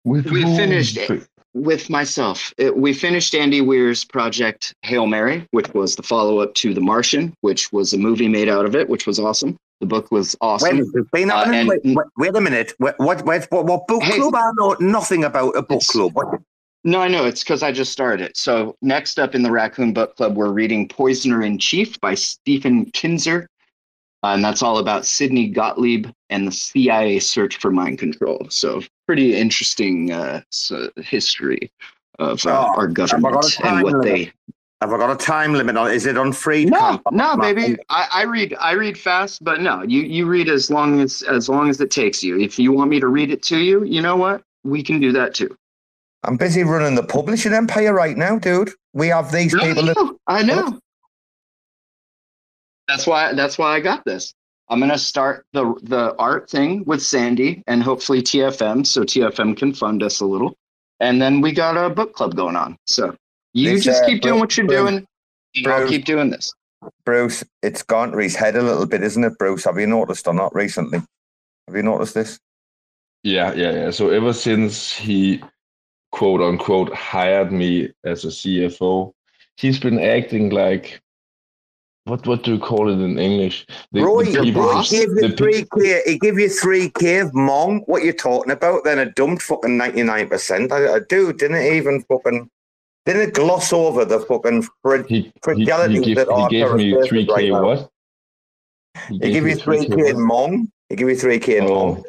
With 0.05 0.27
We 0.31 0.43
whom? 0.43 0.57
finished 0.57 0.97
it 0.99 1.27
with 1.55 1.89
myself. 1.89 2.53
It, 2.59 2.77
we 2.77 2.93
finished 2.93 3.35
Andy 3.35 3.61
Weir's 3.61 4.05
project 4.05 4.75
Hail 4.83 5.07
Mary, 5.07 5.47
which 5.53 5.73
was 5.73 5.95
the 5.97 6.03
follow 6.03 6.41
up 6.41 6.53
to 6.55 6.75
The 6.75 6.81
Martian, 6.81 7.33
which 7.43 7.73
was 7.73 7.93
a 7.93 7.99
movie 7.99 8.29
made 8.29 8.49
out 8.49 8.67
of 8.67 8.75
it, 8.75 8.89
which 8.89 9.07
was 9.07 9.19
awesome. 9.19 9.57
The 9.81 9.87
book 9.87 10.11
was 10.13 10.37
awesome. 10.41 10.79
Wait, 10.79 10.85
there's 11.13 11.31
Uh, 11.31 11.45
and- 11.53 11.69
wait, 11.69 11.81
wait, 11.85 12.07
wait 12.19 12.37
a 12.37 12.41
minute. 12.41 12.75
What, 12.79 12.99
what, 12.99 13.25
what, 13.25 13.47
what, 13.51 13.67
what 13.67 13.87
book 13.87 14.03
Hey. 14.03 14.19
club? 14.19 14.35
I 14.35 14.51
know 14.57 14.77
nothing 14.81 15.25
about 15.25 15.57
a 15.57 15.63
book 15.63 15.83
club. 15.87 16.13
What, 16.15 16.41
No, 16.85 17.01
I 17.01 17.09
know. 17.09 17.25
It's 17.25 17.43
because 17.43 17.63
I 17.63 17.73
just 17.73 17.93
started 17.93 18.23
it. 18.23 18.37
So 18.37 18.77
next 18.83 19.19
up 19.19 19.35
in 19.35 19.43
the 19.43 19.51
Raccoon 19.51 19.93
Book 19.95 20.17
Club, 20.17 20.37
we're 20.37 20.53
reading 20.53 20.87
Poisoner 20.87 21.43
in 21.43 21.59
Chief 21.59 21.99
by 22.01 22.15
Stephen 22.15 22.85
Kinzer. 22.93 23.49
Uh, 24.23 24.29
and 24.35 24.45
that's 24.45 24.63
all 24.63 24.79
about 24.79 25.05
Sidney 25.07 25.49
Gottlieb 25.49 26.07
and 26.31 26.47
the 26.47 26.53
CIA 26.53 27.19
search 27.21 27.57
for 27.59 27.71
mind 27.71 27.99
control. 27.99 28.47
So 28.51 28.83
pretty 29.07 29.35
interesting 29.35 30.13
uh, 30.13 30.43
history 30.97 31.71
of 32.19 32.45
uh, 32.47 32.51
Oh, 32.51 32.75
our 32.77 32.89
have 33.11 33.25
I 33.25 33.31
got 33.31 33.45
a 33.47 33.53
government 33.53 33.61
and 33.65 33.83
what 33.83 33.95
limit? 33.95 34.05
they. 34.05 34.33
have 34.81 34.93
I 34.93 34.99
got 34.99 35.11
a 35.11 35.17
time 35.17 35.53
limit 35.55 35.77
on? 35.77 35.91
Is 35.91 36.07
it 36.07 36.17
on 36.17 36.33
free? 36.33 36.65
No, 36.65 37.01
no, 37.13 37.37
baby. 37.37 37.77
I, 37.91 38.09
I 38.13 38.23
read. 38.25 38.55
I 38.61 38.73
read 38.73 38.99
fast, 38.99 39.43
but 39.45 39.61
no, 39.61 39.83
you 39.83 40.03
you 40.03 40.27
read 40.27 40.49
as 40.49 40.71
long 40.71 41.01
as 41.01 41.23
as 41.23 41.49
long 41.49 41.69
as 41.69 41.81
it 41.81 41.91
takes 41.91 42.23
you. 42.23 42.39
If 42.39 42.59
you 42.59 42.73
want 42.73 42.91
me 42.91 43.01
to 43.01 43.09
read 43.09 43.31
it 43.31 43.43
to 43.45 43.59
you, 43.59 43.85
you 43.85 44.01
know 44.03 44.17
what? 44.17 44.43
We 44.65 44.83
can 44.83 45.01
do 45.01 45.13
that 45.13 45.35
too. 45.35 45.55
I'm 46.25 46.37
busy 46.37 46.63
running 46.65 46.95
the 46.95 47.03
publishing 47.03 47.53
empire 47.53 47.93
right 47.95 48.17
now, 48.17 48.39
dude. 48.39 48.71
We 48.93 49.09
have 49.09 49.31
these 49.33 49.53
No, 49.55 49.61
people. 49.63 49.83
I 49.83 49.87
that- 49.87 49.97
know. 49.97 50.19
I 50.27 50.43
know. 50.43 50.81
That's 52.89 53.07
why. 53.07 53.33
That's 53.35 53.59
why 53.59 53.75
I 53.75 53.81
got 53.81 54.05
this. 54.05 54.35
I'm 54.69 54.81
gonna 54.81 54.99
start 54.99 55.47
the 55.53 55.75
the 55.83 56.15
art 56.19 56.49
thing 56.51 56.85
with 56.85 57.03
Sandy 57.03 57.63
and 57.67 57.83
hopefully 57.83 58.23
TFM, 58.23 58.87
so 58.87 59.03
TFM 59.03 59.57
can 59.57 59.73
fund 59.75 60.03
us 60.03 60.21
a 60.21 60.27
little, 60.27 60.57
and 61.01 61.21
then 61.21 61.41
we 61.41 61.53
got 61.53 61.77
a 61.77 61.89
book 61.91 62.15
club 62.15 62.35
going 62.37 62.57
on. 62.57 62.77
So 62.87 63.15
you 63.53 63.75
This, 63.75 63.85
just 63.85 64.03
uh, 64.03 64.07
keep 64.07 64.23
doing 64.23 64.41
what 64.41 64.57
you're 64.57 64.67
Bruce- 64.67 64.81
doing. 64.91 65.07
and 65.57 65.67
I'll 65.67 65.89
keep 65.89 66.05
doing 66.05 66.31
this. 66.31 66.53
Bruce, 67.07 67.43
it's 67.63 67.83
gone 67.83 68.13
to 68.13 68.19
his 68.19 68.37
head 68.37 68.57
a 68.57 68.63
little 68.63 68.85
bit, 68.87 69.03
isn't 69.03 69.25
it, 69.25 69.39
Bruce? 69.39 69.65
Have 69.65 69.79
you 69.79 69.87
noticed 69.87 70.27
or 70.27 70.35
not 70.35 70.55
recently? 70.55 70.99
Have 71.67 71.77
you 71.77 71.83
noticed 71.83 72.15
this? 72.15 72.39
Yeah, 73.23 73.55
yeah, 73.55 73.73
yeah. 73.73 73.91
So 73.91 74.11
ever 74.11 74.35
since 74.35 74.95
he 74.95 75.43
quote 76.15 76.41
unquote 76.41 76.95
hired 76.95 77.51
me 77.51 77.91
as 78.05 78.25
a 78.25 78.29
CFO, 78.29 79.13
he's 79.57 79.81
been 79.81 79.99
acting 79.99 80.51
like 80.51 81.03
what 82.05 82.25
what 82.27 82.45
do 82.45 82.53
you 82.53 82.61
call 82.61 82.89
it 82.89 83.03
in 83.03 83.19
English? 83.19 83.67
The, 83.91 84.01
the 84.01 84.07
Roy, 84.07 84.25
people 84.27 84.63
Roy 84.63 84.83
gave 84.83 85.09
you 85.09 85.33
three 85.33 85.67
K. 85.75 86.03
He 86.07 86.19
gave 86.19 86.39
you 86.39 86.49
three 86.49 86.91
K 86.91 87.19
of 87.19 87.33
Mong. 87.33 87.83
What 87.87 88.05
you 88.05 88.13
talking 88.13 88.53
about? 88.53 88.85
Then 88.85 88.99
a 88.99 89.07
dumped 89.07 89.43
fucking 89.43 89.77
ninety 89.77 90.03
nine 90.05 90.29
percent. 90.29 90.71
I, 90.71 90.97
I 90.97 91.01
dude 91.09 91.39
didn't 91.39 91.67
even 91.75 92.03
fucking 92.03 92.49
didn't 93.07 93.35
gloss 93.35 93.73
over 93.73 94.05
the 94.05 94.21
fucking 94.21 94.69
frig- 94.85 95.07
he, 95.07 95.23
he, 95.23 95.33
fragility 95.43 95.95
he, 95.95 96.05
gave, 96.05 96.17
that 96.17 96.29
he 96.31 96.49
gave 96.49 96.75
me 96.75 97.09
three 97.09 97.27
K 97.27 97.51
right 97.51 97.63
what? 97.63 97.91
He 99.09 99.19
give 99.19 99.47
you 99.47 99.57
three 99.57 99.79
3K 99.79 99.97
K 99.97 100.11
in? 100.11 100.17
Mong. 100.17 100.69
He 100.89 100.97
give 100.97 101.09
you 101.09 101.17
three 101.17 101.41
K 101.41 101.59
in 101.59 101.65
oh. 101.65 101.97
Mong. 101.97 102.05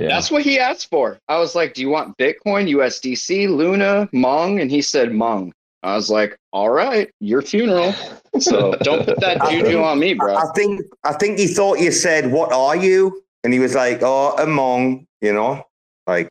Yeah. 0.00 0.08
That's 0.08 0.30
what 0.30 0.42
he 0.42 0.58
asked 0.58 0.88
for. 0.88 1.18
I 1.28 1.38
was 1.38 1.54
like, 1.54 1.74
"Do 1.74 1.82
you 1.82 1.90
want 1.90 2.16
Bitcoin, 2.16 2.70
USDC, 2.70 3.48
Luna, 3.48 4.08
Mong?" 4.14 4.60
And 4.60 4.70
he 4.70 4.80
said 4.80 5.10
Mong. 5.10 5.52
I 5.82 5.94
was 5.94 6.08
like, 6.08 6.38
"All 6.52 6.70
right, 6.70 7.10
your 7.20 7.42
funeral." 7.42 7.92
So 8.38 8.72
don't 8.82 9.04
put 9.04 9.20
that 9.20 9.42
juju 9.50 9.62
think- 9.62 9.84
on 9.84 9.98
me, 9.98 10.14
bro. 10.14 10.36
I 10.36 10.46
think 10.54 10.80
I 11.04 11.12
think 11.12 11.38
he 11.38 11.46
thought 11.46 11.80
you 11.80 11.92
said, 11.92 12.32
"What 12.32 12.50
are 12.52 12.76
you?" 12.76 13.22
And 13.44 13.52
he 13.52 13.58
was 13.58 13.74
like, 13.74 14.00
"Oh, 14.02 14.34
a 14.38 14.46
Mong," 14.46 15.06
you 15.20 15.34
know, 15.34 15.64
like 16.06 16.30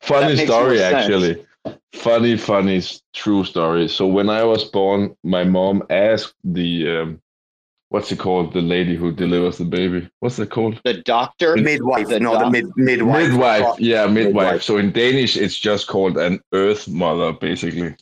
Funny 0.00 0.36
story, 0.44 0.82
actually. 0.82 1.44
Funny, 1.94 2.36
funny, 2.36 2.82
true 3.14 3.44
story. 3.44 3.88
So 3.88 4.06
when 4.06 4.28
I 4.30 4.44
was 4.44 4.64
born, 4.64 5.16
my 5.24 5.44
mom 5.44 5.82
asked 5.90 6.34
the 6.44 6.88
um, 6.88 7.20
what's 7.88 8.10
it 8.12 8.18
called? 8.18 8.52
The 8.52 8.60
lady 8.60 8.96
who 8.96 9.12
delivers 9.12 9.58
the 9.58 9.64
baby. 9.64 10.08
What's 10.20 10.38
it 10.38 10.50
called? 10.50 10.80
The 10.84 11.02
doctor, 11.02 11.56
midwife, 11.56 12.08
The 12.08 12.20
no, 12.20 12.38
the 12.38 12.50
mid 12.50 12.66
midwife. 12.76 13.30
Midwife. 13.30 13.80
Yeah, 13.80 14.06
midwife. 14.06 14.26
Midwife. 14.26 14.62
So 14.62 14.78
in 14.78 14.92
Danish, 14.92 15.36
it's 15.36 15.56
just 15.56 15.86
called 15.86 16.18
an 16.18 16.40
earth 16.52 16.88
mother, 16.88 17.32
basically. 17.32 17.94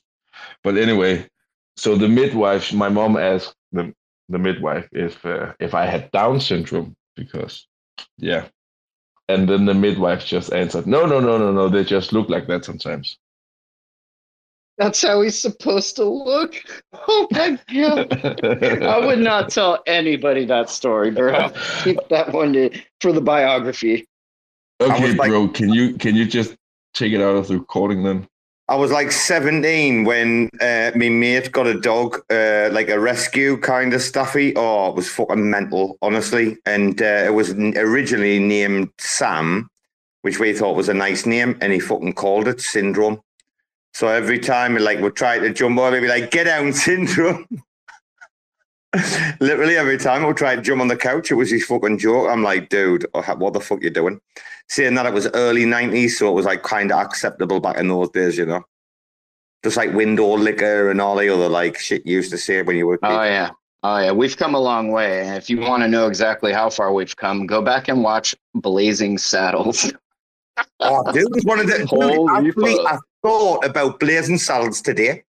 But 0.62 0.76
anyway, 0.76 1.28
so 1.76 1.96
the 1.96 2.08
midwife, 2.08 2.72
my 2.72 2.88
mom 2.88 3.16
asked 3.16 3.54
the 3.72 3.94
the 4.30 4.38
midwife 4.38 4.88
if 4.92 5.24
uh, 5.24 5.52
if 5.60 5.74
I 5.74 5.86
had 5.86 6.10
Down 6.12 6.40
syndrome 6.40 6.96
because, 7.14 7.66
yeah. 8.16 8.46
And 9.28 9.48
then 9.48 9.64
the 9.64 9.74
midwife 9.74 10.24
just 10.24 10.52
answered, 10.52 10.86
"No, 10.86 11.06
no, 11.06 11.20
no, 11.20 11.38
no, 11.38 11.52
no. 11.52 11.68
They 11.68 11.84
just 11.84 12.12
look 12.12 12.28
like 12.28 12.46
that 12.48 12.64
sometimes." 12.64 13.18
That's 14.76 15.02
how 15.02 15.22
he's 15.22 15.38
supposed 15.38 15.96
to 15.96 16.04
look. 16.04 16.54
Oh 17.06 17.28
my 17.32 17.58
god! 17.72 18.82
I 18.82 18.98
would 19.04 19.18
not 19.18 19.50
tell 19.50 19.82
anybody 19.86 20.46
that 20.46 20.70
story, 20.70 21.10
bro. 21.10 21.50
Keep 21.82 22.08
that 22.08 22.32
one 22.32 22.54
to, 22.54 22.70
for 23.00 23.12
the 23.12 23.20
biography. 23.20 24.06
Okay, 24.80 25.12
like- 25.14 25.28
bro, 25.28 25.48
can 25.48 25.68
you 25.68 25.94
can 25.98 26.14
you 26.14 26.24
just 26.24 26.56
take 26.94 27.12
it 27.12 27.20
out 27.20 27.36
of 27.36 27.48
the 27.48 27.58
recording 27.58 28.04
then? 28.04 28.26
I 28.68 28.76
was 28.76 28.90
like 28.90 29.12
17 29.12 30.04
when 30.04 30.48
uh, 30.62 30.92
my 30.96 31.10
mate 31.10 31.52
got 31.52 31.66
a 31.66 31.78
dog, 31.78 32.20
uh, 32.30 32.70
like 32.72 32.88
a 32.88 32.98
rescue 32.98 33.58
kind 33.58 33.92
of 33.92 34.00
stuffy. 34.00 34.54
Oh, 34.56 34.88
it 34.88 34.96
was 34.96 35.10
fucking 35.10 35.50
mental, 35.50 35.98
honestly. 36.00 36.56
And 36.64 37.02
uh, 37.02 37.24
it 37.26 37.34
was 37.34 37.52
originally 37.52 38.38
named 38.38 38.88
Sam, 38.96 39.68
which 40.22 40.38
we 40.40 40.54
thought 40.54 40.76
was 40.76 40.88
a 40.88 40.94
nice 40.94 41.26
name, 41.26 41.58
and 41.60 41.74
he 41.74 41.78
fucking 41.80 42.14
called 42.14 42.48
it 42.48 42.62
Syndrome. 42.62 43.20
So 43.94 44.08
every 44.08 44.40
time, 44.40 44.76
like, 44.76 45.00
we'd 45.00 45.14
try 45.14 45.38
to 45.38 45.52
jump 45.52 45.78
on, 45.78 45.94
he'd 45.94 46.00
be 46.00 46.08
like, 46.08 46.30
"Get 46.32 46.44
down, 46.44 46.72
Syndrome." 46.84 47.46
Literally 49.40 49.76
every 49.76 49.98
time 49.98 50.24
would 50.24 50.36
try 50.36 50.54
to 50.56 50.62
jump 50.62 50.80
on 50.80 50.88
the 50.88 50.96
couch, 50.96 51.30
it 51.30 51.34
was 51.34 51.50
his 51.50 51.64
fucking 51.64 51.98
joke. 51.98 52.28
I'm 52.28 52.42
like, 52.42 52.68
dude, 52.68 53.06
oh, 53.14 53.22
what 53.36 53.52
the 53.52 53.60
fuck 53.60 53.82
you 53.82 53.90
doing? 53.90 54.20
Saying 54.68 54.94
that 54.94 55.06
it 55.06 55.12
was 55.12 55.26
early 55.34 55.64
90s, 55.64 56.10
so 56.10 56.28
it 56.28 56.34
was 56.34 56.46
like 56.46 56.62
kind 56.62 56.92
of 56.92 57.00
acceptable 57.00 57.60
back 57.60 57.76
in 57.76 57.88
those 57.88 58.10
days, 58.10 58.38
you 58.38 58.46
know? 58.46 58.62
Just 59.64 59.76
like 59.76 59.92
window 59.92 60.36
liquor 60.36 60.90
and 60.90 61.00
all 61.00 61.16
the 61.16 61.28
other 61.28 61.48
like 61.48 61.78
shit 61.78 62.06
you 62.06 62.16
used 62.16 62.30
to 62.30 62.38
say 62.38 62.62
when 62.62 62.76
you 62.76 62.86
were. 62.86 62.98
Oh 63.02 63.22
yeah, 63.22 63.50
oh 63.82 63.98
yeah. 63.98 64.12
We've 64.12 64.36
come 64.36 64.54
a 64.54 64.60
long 64.60 64.90
way. 64.90 65.26
And 65.26 65.36
if 65.36 65.48
you 65.50 65.58
want 65.58 65.82
to 65.82 65.88
know 65.88 66.06
exactly 66.06 66.52
how 66.52 66.70
far 66.70 66.92
we've 66.92 67.16
come, 67.16 67.46
go 67.46 67.62
back 67.62 67.88
and 67.88 68.02
watch 68.02 68.34
Blazing 68.54 69.18
Saddles. 69.18 69.92
Oh, 70.80 71.12
dude, 71.12 71.36
it's 71.36 71.44
one 71.44 71.60
of 71.60 71.66
the. 71.66 71.86
Holy 71.86 72.48
actually, 72.48 72.76
fuck. 72.76 72.94
I 72.94 72.98
thought 73.22 73.64
about 73.64 74.00
Blazing 74.00 74.38
Saddles 74.38 74.80
today 74.80 75.24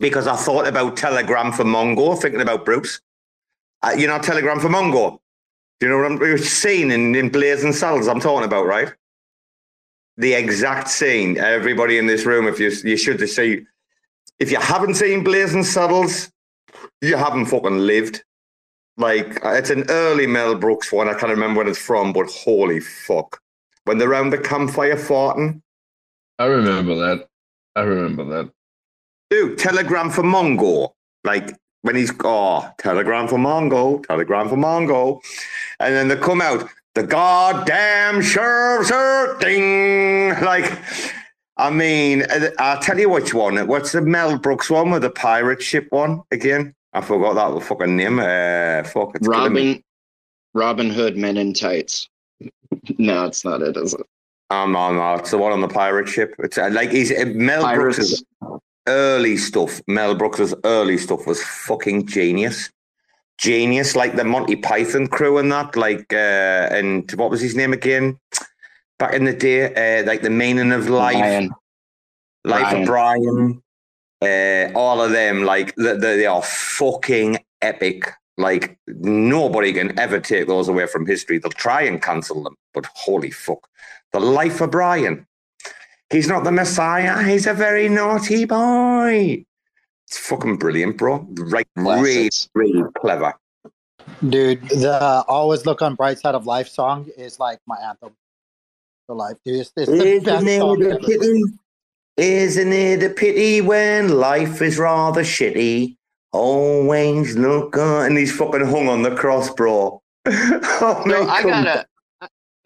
because 0.00 0.26
I 0.26 0.36
thought 0.36 0.66
about 0.66 0.96
Telegram 0.96 1.52
for 1.52 1.64
Mongo, 1.64 2.20
thinking 2.20 2.40
about 2.40 2.64
Bruce. 2.64 3.00
Uh, 3.82 3.94
you 3.96 4.06
know, 4.06 4.18
Telegram 4.18 4.60
for 4.60 4.68
Mongo. 4.68 5.18
Do 5.80 5.86
you 5.86 5.92
know 5.92 5.98
what 5.98 6.12
I'm 6.12 6.20
you're 6.20 6.38
seeing 6.38 6.90
in, 6.90 7.14
in 7.14 7.28
Blazing 7.28 7.72
Saddles? 7.72 8.08
I'm 8.08 8.20
talking 8.20 8.44
about, 8.44 8.66
right? 8.66 8.92
The 10.16 10.32
exact 10.32 10.88
scene. 10.88 11.36
Everybody 11.36 11.98
in 11.98 12.06
this 12.06 12.24
room, 12.24 12.46
if 12.48 12.58
you 12.58 12.70
you 12.84 12.96
should 12.96 13.18
to 13.18 13.28
see, 13.28 13.66
if 14.38 14.50
you 14.50 14.58
haven't 14.58 14.94
seen 14.94 15.22
Blazing 15.22 15.64
Saddles, 15.64 16.30
you 17.02 17.16
haven't 17.16 17.46
fucking 17.46 17.78
lived. 17.78 18.24
Like 18.96 19.38
it's 19.44 19.70
an 19.70 19.84
early 19.90 20.26
Mel 20.26 20.54
Brooks 20.54 20.90
one. 20.90 21.08
I 21.08 21.12
can't 21.12 21.30
remember 21.30 21.58
when 21.58 21.68
it's 21.68 21.78
from, 21.78 22.14
but 22.14 22.30
holy 22.30 22.80
fuck! 22.80 23.40
When 23.86 23.98
they're 23.98 24.10
around 24.10 24.30
the 24.30 24.38
campfire 24.38 24.96
farting, 24.96 25.62
I 26.38 26.44
remember 26.46 26.94
that. 26.94 27.28
I 27.74 27.80
remember 27.82 28.24
that. 28.24 28.50
dude. 29.30 29.58
Telegram 29.58 30.10
for 30.10 30.22
Mongo. 30.22 30.92
Like 31.24 31.52
when 31.82 31.96
he's 31.96 32.12
oh, 32.24 32.70
Telegram 32.78 33.26
for 33.26 33.38
Mongo, 33.38 34.04
Telegram 34.06 34.48
for 34.48 34.56
Mongo, 34.56 35.20
and 35.80 35.94
then 35.94 36.08
they 36.08 36.16
come 36.16 36.40
out 36.40 36.68
the 36.96 37.02
goddamn 37.02 38.22
sheriff's 38.22 38.90
are 38.90 39.38
ding. 39.38 40.30
Like, 40.42 40.78
I 41.58 41.70
mean, 41.70 42.22
uh, 42.22 42.50
I'll 42.58 42.80
tell 42.80 42.98
you 42.98 43.10
which 43.10 43.34
one. 43.34 43.64
What's 43.66 43.92
the 43.92 44.00
Mel 44.00 44.38
Brooks 44.38 44.70
one 44.70 44.90
with 44.90 45.02
the 45.02 45.10
pirate 45.10 45.62
ship 45.62 45.88
one 45.90 46.22
again? 46.30 46.74
I 46.94 47.02
forgot 47.02 47.34
that 47.34 47.62
fucking 47.62 47.96
name. 47.96 48.18
Uh, 48.18 48.82
fuck, 48.84 49.14
it's. 49.14 49.28
Robin 49.28 49.82
Robin 50.54 50.88
Hood 50.88 51.18
Men 51.18 51.36
in 51.36 51.52
Tights. 51.52 52.08
No, 52.98 53.24
it's 53.24 53.44
not 53.44 53.62
it, 53.62 53.76
is 53.76 53.94
it? 53.94 54.06
Oh 54.50 54.66
no, 54.66 54.92
no, 54.92 55.14
it's 55.14 55.30
the 55.30 55.38
one 55.38 55.52
on 55.52 55.60
the 55.60 55.68
pirate 55.68 56.08
ship. 56.08 56.34
It's 56.38 56.56
uh, 56.56 56.70
like 56.70 56.90
he's 56.90 57.10
uh, 57.10 57.24
Mel 57.34 57.62
Pirates. 57.62 58.22
Brooks' 58.38 58.62
early 58.86 59.36
stuff. 59.36 59.80
Mel 59.88 60.14
Brooks' 60.14 60.54
early 60.64 60.98
stuff 60.98 61.26
was 61.26 61.42
fucking 61.42 62.06
genius, 62.06 62.70
genius. 63.38 63.96
Like 63.96 64.14
the 64.14 64.24
Monty 64.24 64.56
Python 64.56 65.08
crew 65.08 65.38
and 65.38 65.50
that. 65.50 65.74
Like, 65.74 66.12
uh, 66.12 66.68
and 66.70 67.10
what 67.12 67.30
was 67.30 67.40
his 67.40 67.56
name 67.56 67.72
again? 67.72 68.18
Back 68.98 69.14
in 69.14 69.24
the 69.24 69.34
day, 69.34 70.00
uh, 70.00 70.06
like 70.06 70.22
the 70.22 70.30
meaning 70.30 70.72
of 70.72 70.88
life, 70.88 71.18
Brian. 71.18 71.50
life 72.44 72.70
Brian. 72.70 72.80
of 72.80 72.86
Brian. 72.86 73.62
Uh, 74.22 74.72
all 74.78 75.02
of 75.02 75.10
them, 75.10 75.42
like 75.42 75.74
they, 75.74 75.96
they 75.96 76.26
are 76.26 76.42
fucking 76.42 77.38
epic. 77.60 78.10
Like 78.38 78.78
nobody 78.86 79.72
can 79.72 79.98
ever 79.98 80.20
take 80.20 80.46
those 80.46 80.68
away 80.68 80.86
from 80.86 81.06
history. 81.06 81.38
They'll 81.38 81.50
try 81.52 81.82
and 81.82 82.02
cancel 82.02 82.42
them, 82.42 82.56
but 82.74 82.86
holy 82.94 83.30
fuck, 83.30 83.66
the 84.12 84.20
life 84.20 84.60
of 84.60 84.70
Brian. 84.72 85.26
He's 86.10 86.28
not 86.28 86.44
the 86.44 86.52
Messiah. 86.52 87.22
He's 87.22 87.46
a 87.46 87.54
very 87.54 87.88
naughty 87.88 88.44
boy. 88.44 89.44
It's 90.06 90.18
fucking 90.18 90.56
brilliant, 90.58 90.98
bro. 90.98 91.26
Right, 91.30 91.66
really, 91.74 92.30
really 92.54 92.84
clever. 92.98 93.34
Dude, 94.28 94.62
the 94.68 95.24
always 95.26 95.66
look 95.66 95.82
on 95.82 95.96
bright 95.96 96.18
side 96.20 96.36
of 96.36 96.46
life 96.46 96.68
song 96.68 97.08
is 97.16 97.40
like 97.40 97.58
my 97.66 97.76
anthem 97.78 98.12
for 99.06 99.16
life. 99.16 99.36
Dude, 99.44 99.56
it's, 99.60 99.72
it's 99.76 99.90
the 99.90 100.06
Isn't 100.06 100.24
best 100.24 100.46
it 100.46 100.60
song 100.60 100.82
a 100.82 100.88
ever. 100.90 100.98
pity? 101.00 101.42
Isn't 102.16 102.72
it 102.72 103.02
a 103.02 103.10
pity 103.10 103.60
when 103.62 104.20
life 104.20 104.62
is 104.62 104.78
rather 104.78 105.22
shitty? 105.22 105.96
Always 106.36 107.36
look 107.36 107.76
on. 107.76 108.06
And 108.06 108.18
he's 108.18 108.36
fucking 108.36 108.64
hung 108.64 108.88
on 108.88 109.02
the 109.02 109.14
cross, 109.14 109.50
bro. 109.50 110.02
oh, 110.26 111.02
So 111.08 111.28
I 111.28 111.42
got 111.42 111.66
a 111.66 111.86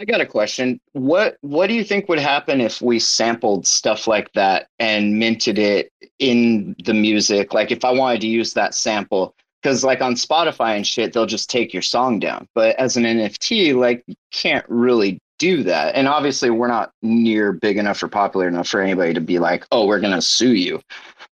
I 0.01 0.05
got 0.05 0.23
a 0.23 0.27
question. 0.27 0.81
What 0.93 1.37
what 1.43 1.67
do 1.67 1.75
you 1.75 1.85
think 1.85 2.09
would 2.09 2.19
happen 2.19 2.61
if 2.63 2.81
we 2.81 2.99
sampled 2.99 3.67
stuff 3.67 4.07
like 4.07 4.33
that 4.33 4.69
and 4.79 5.19
minted 5.19 5.59
it 5.59 5.93
in 6.19 6.75
the 6.85 6.95
music? 6.95 7.53
Like 7.53 7.71
if 7.71 7.85
I 7.85 7.91
wanted 7.91 8.23
to 8.23 8.27
use 8.27 8.55
that 8.55 8.75
sample, 8.75 9.35
because 9.63 9.85
like 9.85 10.01
on 10.01 10.15
Spotify 10.15 10.75
and 10.75 10.87
shit, 10.87 11.13
they'll 11.13 11.27
just 11.27 11.51
take 11.51 11.75
your 11.75 11.83
song 11.83 12.19
down. 12.19 12.49
But 12.55 12.77
as 12.77 12.97
an 12.97 13.05
NFT, 13.05 13.77
like 13.77 14.03
you 14.07 14.15
can't 14.33 14.65
really 14.71 15.19
do 15.39 15.63
that. 15.65 15.95
And 15.95 16.09
obviously 16.09 16.49
we're 16.49 16.69
not 16.69 16.93
near 17.03 17.53
big 17.53 17.77
enough 17.77 18.03
or 18.03 18.09
popular 18.09 18.49
enough 18.49 18.69
for 18.69 18.81
anybody 18.81 19.13
to 19.13 19.21
be 19.21 19.39
like, 19.39 19.67
oh, 19.71 19.87
we're 19.87 20.01
gonna 20.01 20.23
sue 20.23 20.55
you. 20.55 20.81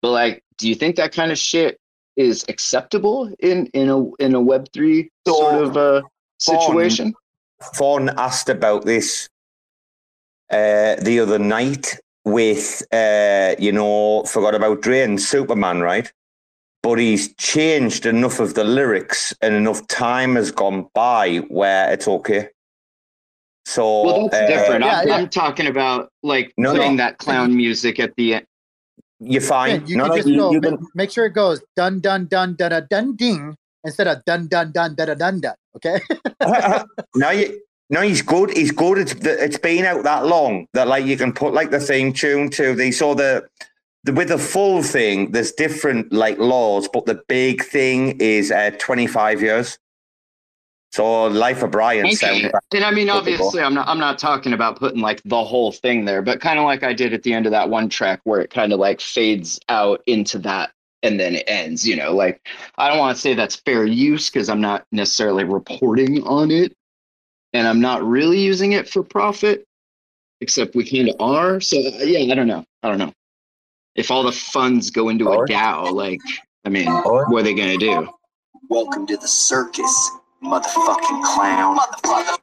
But 0.01 0.11
like, 0.11 0.43
do 0.57 0.67
you 0.67 0.75
think 0.75 0.97
that 0.97 1.13
kind 1.13 1.31
of 1.31 1.37
shit 1.37 1.79
is 2.17 2.43
acceptable 2.49 3.33
in 3.39 3.67
in 3.67 3.89
a 3.89 4.15
in 4.15 4.35
a 4.35 4.41
Web 4.41 4.67
three 4.73 5.09
sort 5.27 5.63
of 5.63 5.77
uh, 5.77 6.01
situation? 6.39 7.13
Fawn 7.75 8.09
asked 8.17 8.49
about 8.49 8.85
this 8.85 9.29
uh, 10.51 10.95
the 11.01 11.19
other 11.19 11.39
night 11.39 11.99
with, 12.25 12.83
uh, 12.91 13.55
you 13.57 13.71
know, 13.71 14.23
forgot 14.23 14.53
about 14.53 14.81
Dre 14.81 15.01
and 15.01 15.19
Superman, 15.21 15.81
right? 15.81 16.11
But 16.83 16.99
he's 16.99 17.33
changed 17.35 18.05
enough 18.05 18.39
of 18.39 18.53
the 18.53 18.63
lyrics 18.63 19.33
and 19.41 19.55
enough 19.55 19.85
time 19.87 20.35
has 20.35 20.51
gone 20.51 20.87
by 20.93 21.37
where 21.49 21.91
it's 21.91 22.07
okay. 22.07 22.49
So 23.65 24.03
Well, 24.05 24.29
that's 24.29 24.43
uh, 24.43 24.47
different. 24.47 24.83
I'm, 24.83 25.11
I'm 25.11 25.29
talking 25.29 25.67
about 25.67 26.09
like 26.23 26.53
No, 26.57 26.73
putting 26.73 26.97
no. 26.97 27.03
that 27.03 27.17
clown 27.17 27.55
music 27.55 27.99
at 27.99 28.15
the 28.15 28.41
You're 29.19 29.41
Yeah, 29.41 29.47
fine. 29.47 29.87
you 29.87 29.97
No, 29.97 30.03
can 30.05 30.09
no, 30.11 30.15
just 30.17 30.27
you- 30.27 30.37
go 30.37 30.51
you 30.51 30.61
ma- 30.61 30.69
can- 30.69 30.87
make 30.95 31.11
sure 31.11 31.25
it 31.25 31.33
goes 31.33 31.61
dun 31.75 31.99
dun 31.99 32.25
dun 32.27 32.55
dun 32.55 32.69
dun 32.69 32.87
dun 32.89 33.15
ding 33.15 33.55
instead 33.83 34.07
of 34.07 34.23
dun 34.25 34.47
dun 34.47 34.71
dun 34.71 34.93
dun 34.95 35.07
dun 35.07 35.17
dun 35.17 35.39
dun. 35.41 35.55
Okay. 35.75 35.99
no, 37.15 37.29
you, 37.31 37.59
no, 37.89 38.01
he's 38.01 38.21
good. 38.21 38.51
He's 38.55 38.71
good. 38.71 38.97
It's 38.97 39.13
it's 39.13 39.57
been 39.57 39.85
out 39.85 40.03
that 40.03 40.25
long 40.25 40.67
that 40.73 40.87
like 40.87 41.05
you 41.05 41.17
can 41.17 41.33
put 41.33 41.53
like 41.53 41.71
the 41.71 41.79
theme 41.79 42.13
tune 42.13 42.49
to 42.51 42.75
the 42.75 42.91
so 42.91 43.13
the, 43.13 43.47
the 44.03 44.13
with 44.13 44.27
the 44.29 44.37
full 44.37 44.83
thing. 44.83 45.31
There's 45.31 45.51
different 45.51 46.11
like 46.11 46.37
laws, 46.37 46.87
but 46.91 47.05
the 47.05 47.21
big 47.27 47.63
thing 47.63 48.17
is 48.19 48.51
uh, 48.51 48.71
25 48.77 49.41
years. 49.41 49.77
So 50.91 51.25
Life 51.27 51.63
of 51.63 51.71
Brian 51.71 52.05
Okay. 52.07 52.49
And 52.73 52.83
I 52.83 52.91
mean, 52.91 53.09
obviously, 53.09 53.61
I'm 53.61 53.73
not. 53.73 53.87
I'm 53.87 53.99
not 53.99 54.17
talking 54.17 54.53
about 54.53 54.79
putting 54.79 55.01
like 55.01 55.21
the 55.23 55.43
whole 55.43 55.71
thing 55.71 56.05
there, 56.05 56.21
but 56.21 56.41
kind 56.41 56.57
of 56.57 56.65
like 56.65 56.83
I 56.83 56.93
did 56.93 57.13
at 57.13 57.23
the 57.23 57.33
end 57.33 57.45
of 57.45 57.51
that 57.51 57.69
one 57.69 57.89
track 57.89 58.21
where 58.23 58.41
it 58.41 58.49
kind 58.49 58.73
of 58.73 58.79
like 58.79 59.01
fades 59.01 59.59
out 59.69 60.01
into 60.07 60.39
that, 60.39 60.71
and 61.03 61.19
then 61.19 61.35
it 61.35 61.43
ends. 61.47 61.87
You 61.87 61.97
know, 61.97 62.15
like 62.15 62.47
I 62.77 62.89
don't 62.89 62.97
want 62.97 63.15
to 63.15 63.21
say 63.21 63.33
that's 63.33 63.57
fair 63.57 63.85
use 63.85 64.29
because 64.29 64.49
I'm 64.49 64.61
not 64.61 64.85
necessarily 64.91 65.43
reporting 65.43 66.23
on 66.23 66.51
it, 66.51 66.73
and 67.53 67.67
I'm 67.67 67.81
not 67.81 68.03
really 68.03 68.39
using 68.39 68.71
it 68.71 68.89
for 68.89 69.03
profit, 69.03 69.65
except 70.41 70.75
we 70.75 70.89
kind 70.89 71.09
of 71.09 71.15
are. 71.19 71.59
So 71.59 71.77
uh, 71.77 72.03
yeah, 72.03 72.31
I 72.31 72.35
don't 72.35 72.47
know. 72.47 72.65
I 72.81 72.89
don't 72.89 72.97
know 72.97 73.13
if 73.95 74.11
all 74.11 74.23
the 74.23 74.31
funds 74.31 74.89
go 74.89 75.09
into 75.09 75.27
a 75.29 75.45
DAO. 75.45 75.91
Like, 75.91 76.21
I 76.65 76.69
mean, 76.69 76.87
what 76.87 77.33
are 77.33 77.43
they 77.43 77.53
gonna 77.53 77.77
do? 77.77 78.09
Welcome 78.69 79.07
to 79.07 79.17
the 79.17 79.27
circus, 79.27 80.11
motherfucking 80.43 81.23
clown. 81.23 81.77
Motherfucker. 81.77 82.37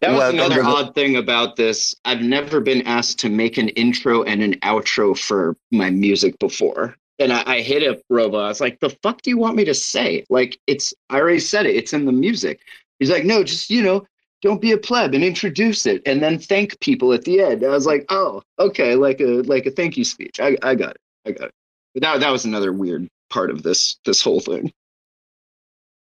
That 0.00 0.10
was 0.10 0.18
Welcome 0.18 0.40
another 0.40 0.62
to 0.62 0.66
odd 0.66 0.94
thing 0.94 1.16
about 1.16 1.54
this. 1.54 1.94
I've 2.04 2.22
never 2.22 2.60
been 2.60 2.82
asked 2.86 3.20
to 3.20 3.28
make 3.28 3.56
an 3.56 3.68
intro 3.70 4.24
and 4.24 4.42
an 4.42 4.54
outro 4.60 5.16
for 5.16 5.56
my 5.70 5.90
music 5.90 6.36
before. 6.40 6.96
And 7.20 7.32
I, 7.32 7.44
I 7.46 7.60
hit 7.60 7.88
up 7.88 8.00
Robo. 8.10 8.38
I 8.38 8.48
was 8.48 8.60
like, 8.60 8.80
the 8.80 8.90
fuck 9.02 9.22
do 9.22 9.30
you 9.30 9.38
want 9.38 9.54
me 9.54 9.64
to 9.66 9.74
say? 9.74 10.24
Like, 10.28 10.58
it's, 10.66 10.92
I 11.10 11.20
already 11.20 11.38
said 11.38 11.66
it. 11.66 11.76
It's 11.76 11.92
in 11.92 12.04
the 12.04 12.12
music. 12.12 12.62
He's 12.98 13.10
like, 13.10 13.24
no, 13.24 13.44
just, 13.44 13.70
you 13.70 13.82
know, 13.82 14.04
don't 14.42 14.60
be 14.60 14.72
a 14.72 14.78
pleb 14.78 15.14
and 15.14 15.22
introduce 15.22 15.86
it 15.86 16.02
and 16.04 16.20
then 16.20 16.38
thank 16.38 16.80
people 16.80 17.12
at 17.12 17.24
the 17.24 17.40
end. 17.40 17.64
I 17.64 17.68
was 17.68 17.86
like, 17.86 18.04
oh, 18.08 18.42
okay. 18.58 18.96
Like 18.96 19.20
a, 19.20 19.42
like 19.42 19.66
a 19.66 19.70
thank 19.70 19.96
you 19.96 20.04
speech. 20.04 20.40
I, 20.40 20.56
I 20.62 20.74
got 20.74 20.90
it. 20.90 21.00
I 21.24 21.30
got 21.30 21.48
it. 21.48 21.54
But 21.94 22.02
that, 22.02 22.20
that 22.20 22.30
was 22.30 22.44
another 22.44 22.72
weird 22.72 23.08
part 23.30 23.50
of 23.50 23.62
this, 23.62 23.96
this 24.04 24.22
whole 24.22 24.40
thing. 24.40 24.72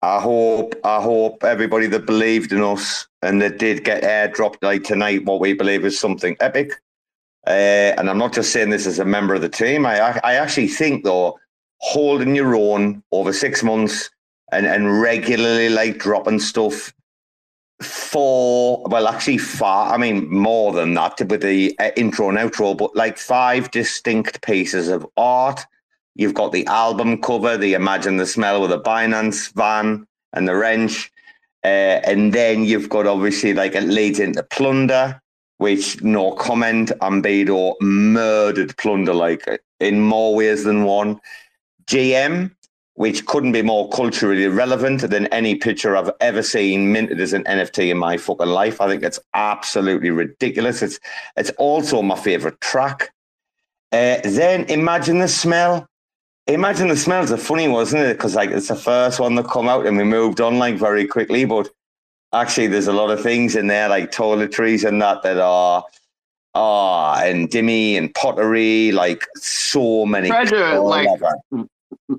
I 0.02 0.20
hope, 0.20 0.74
I 0.84 1.00
hope 1.00 1.44
everybody 1.44 1.86
that 1.88 2.06
believed 2.06 2.52
in 2.52 2.62
us 2.62 3.06
and 3.22 3.40
that 3.40 3.58
did 3.58 3.84
get 3.84 4.02
airdropped 4.02 4.62
like 4.62 4.82
tonight, 4.82 5.24
what 5.24 5.40
we 5.40 5.52
believe 5.52 5.84
is 5.84 5.98
something 5.98 6.36
epic. 6.40 6.72
Uh, 7.46 7.94
and 7.96 8.10
I'm 8.10 8.18
not 8.18 8.32
just 8.32 8.52
saying 8.52 8.70
this 8.70 8.86
as 8.86 8.98
a 8.98 9.04
member 9.04 9.34
of 9.34 9.42
the 9.42 9.48
team. 9.48 9.86
I, 9.86 10.20
I 10.24 10.34
actually 10.34 10.68
think 10.68 11.04
though, 11.04 11.38
holding 11.78 12.34
your 12.34 12.54
own 12.54 13.02
over 13.12 13.32
six 13.32 13.62
months 13.62 14.10
and, 14.52 14.66
and 14.66 15.00
regularly 15.00 15.68
like 15.68 15.98
dropping 15.98 16.38
stuff 16.40 16.92
for 17.82 18.82
well, 18.86 19.08
actually 19.08 19.38
far. 19.38 19.92
I 19.92 19.96
mean, 19.96 20.28
more 20.30 20.72
than 20.72 20.94
that 20.94 21.20
with 21.28 21.42
the 21.42 21.76
uh, 21.78 21.90
intro 21.96 22.28
and 22.28 22.38
outro, 22.38 22.76
but 22.76 22.94
like 22.94 23.18
five 23.18 23.70
distinct 23.70 24.42
pieces 24.42 24.88
of 24.88 25.06
art. 25.16 25.64
You've 26.14 26.34
got 26.34 26.52
the 26.52 26.66
album 26.66 27.20
cover, 27.20 27.56
the 27.56 27.74
Imagine 27.74 28.18
the 28.18 28.26
Smell 28.26 28.60
with 28.60 28.72
a 28.72 28.78
Binance 28.78 29.52
van 29.54 30.06
and 30.32 30.46
the 30.46 30.54
wrench. 30.54 31.10
Uh, 31.64 32.00
and 32.04 32.32
then 32.32 32.64
you've 32.64 32.88
got 32.88 33.06
obviously 33.06 33.54
like 33.54 33.74
it 33.74 33.84
leads 33.84 34.18
into 34.18 34.42
Plunder, 34.42 35.20
which 35.58 36.02
no 36.02 36.32
comment, 36.32 36.90
Ambedo 37.00 37.74
murdered 37.80 38.76
Plunder 38.76 39.14
like 39.14 39.46
in 39.80 40.00
more 40.00 40.34
ways 40.34 40.64
than 40.64 40.84
one. 40.84 41.20
GM, 41.86 42.50
which 42.94 43.24
couldn't 43.26 43.52
be 43.52 43.62
more 43.62 43.88
culturally 43.90 44.46
relevant 44.48 45.00
than 45.00 45.26
any 45.28 45.54
picture 45.54 45.96
I've 45.96 46.10
ever 46.20 46.42
seen 46.42 46.92
minted 46.92 47.20
as 47.20 47.32
an 47.32 47.44
NFT 47.44 47.90
in 47.90 47.98
my 47.98 48.16
fucking 48.16 48.46
life. 48.46 48.80
I 48.80 48.88
think 48.88 49.02
it's 49.02 49.18
absolutely 49.34 50.10
ridiculous. 50.10 50.82
It's 50.82 51.00
it's 51.36 51.50
also 51.58 52.02
my 52.02 52.16
favorite 52.16 52.60
track. 52.60 53.12
Uh, 53.92 54.20
then 54.24 54.64
imagine 54.64 55.18
the 55.18 55.28
smell. 55.28 55.86
Imagine 56.52 56.88
the 56.88 56.96
smell's 56.96 57.32
are 57.32 57.36
funny 57.36 57.64
isn't 57.64 58.00
it? 58.00 58.14
Because 58.14 58.34
like 58.34 58.50
it's 58.50 58.68
the 58.68 58.76
first 58.76 59.20
one 59.20 59.34
that 59.36 59.48
come 59.48 59.68
out 59.68 59.86
and 59.86 59.96
we 59.96 60.04
moved 60.04 60.40
on 60.40 60.58
like 60.58 60.76
very 60.76 61.06
quickly. 61.06 61.44
But 61.44 61.70
actually, 62.32 62.66
there's 62.66 62.88
a 62.88 62.92
lot 62.92 63.10
of 63.10 63.22
things 63.22 63.56
in 63.56 63.66
there 63.66 63.88
like 63.88 64.10
toiletries 64.10 64.86
and 64.86 65.00
that 65.00 65.22
that 65.22 65.38
are 65.38 65.84
ah 66.54 67.20
and 67.22 67.48
dimmy 67.48 67.96
and 67.96 68.14
pottery, 68.14 68.92
like 68.92 69.26
so 69.36 70.04
many. 70.06 70.28
Try 70.28 70.44
to 70.44 70.80
like 70.80 71.08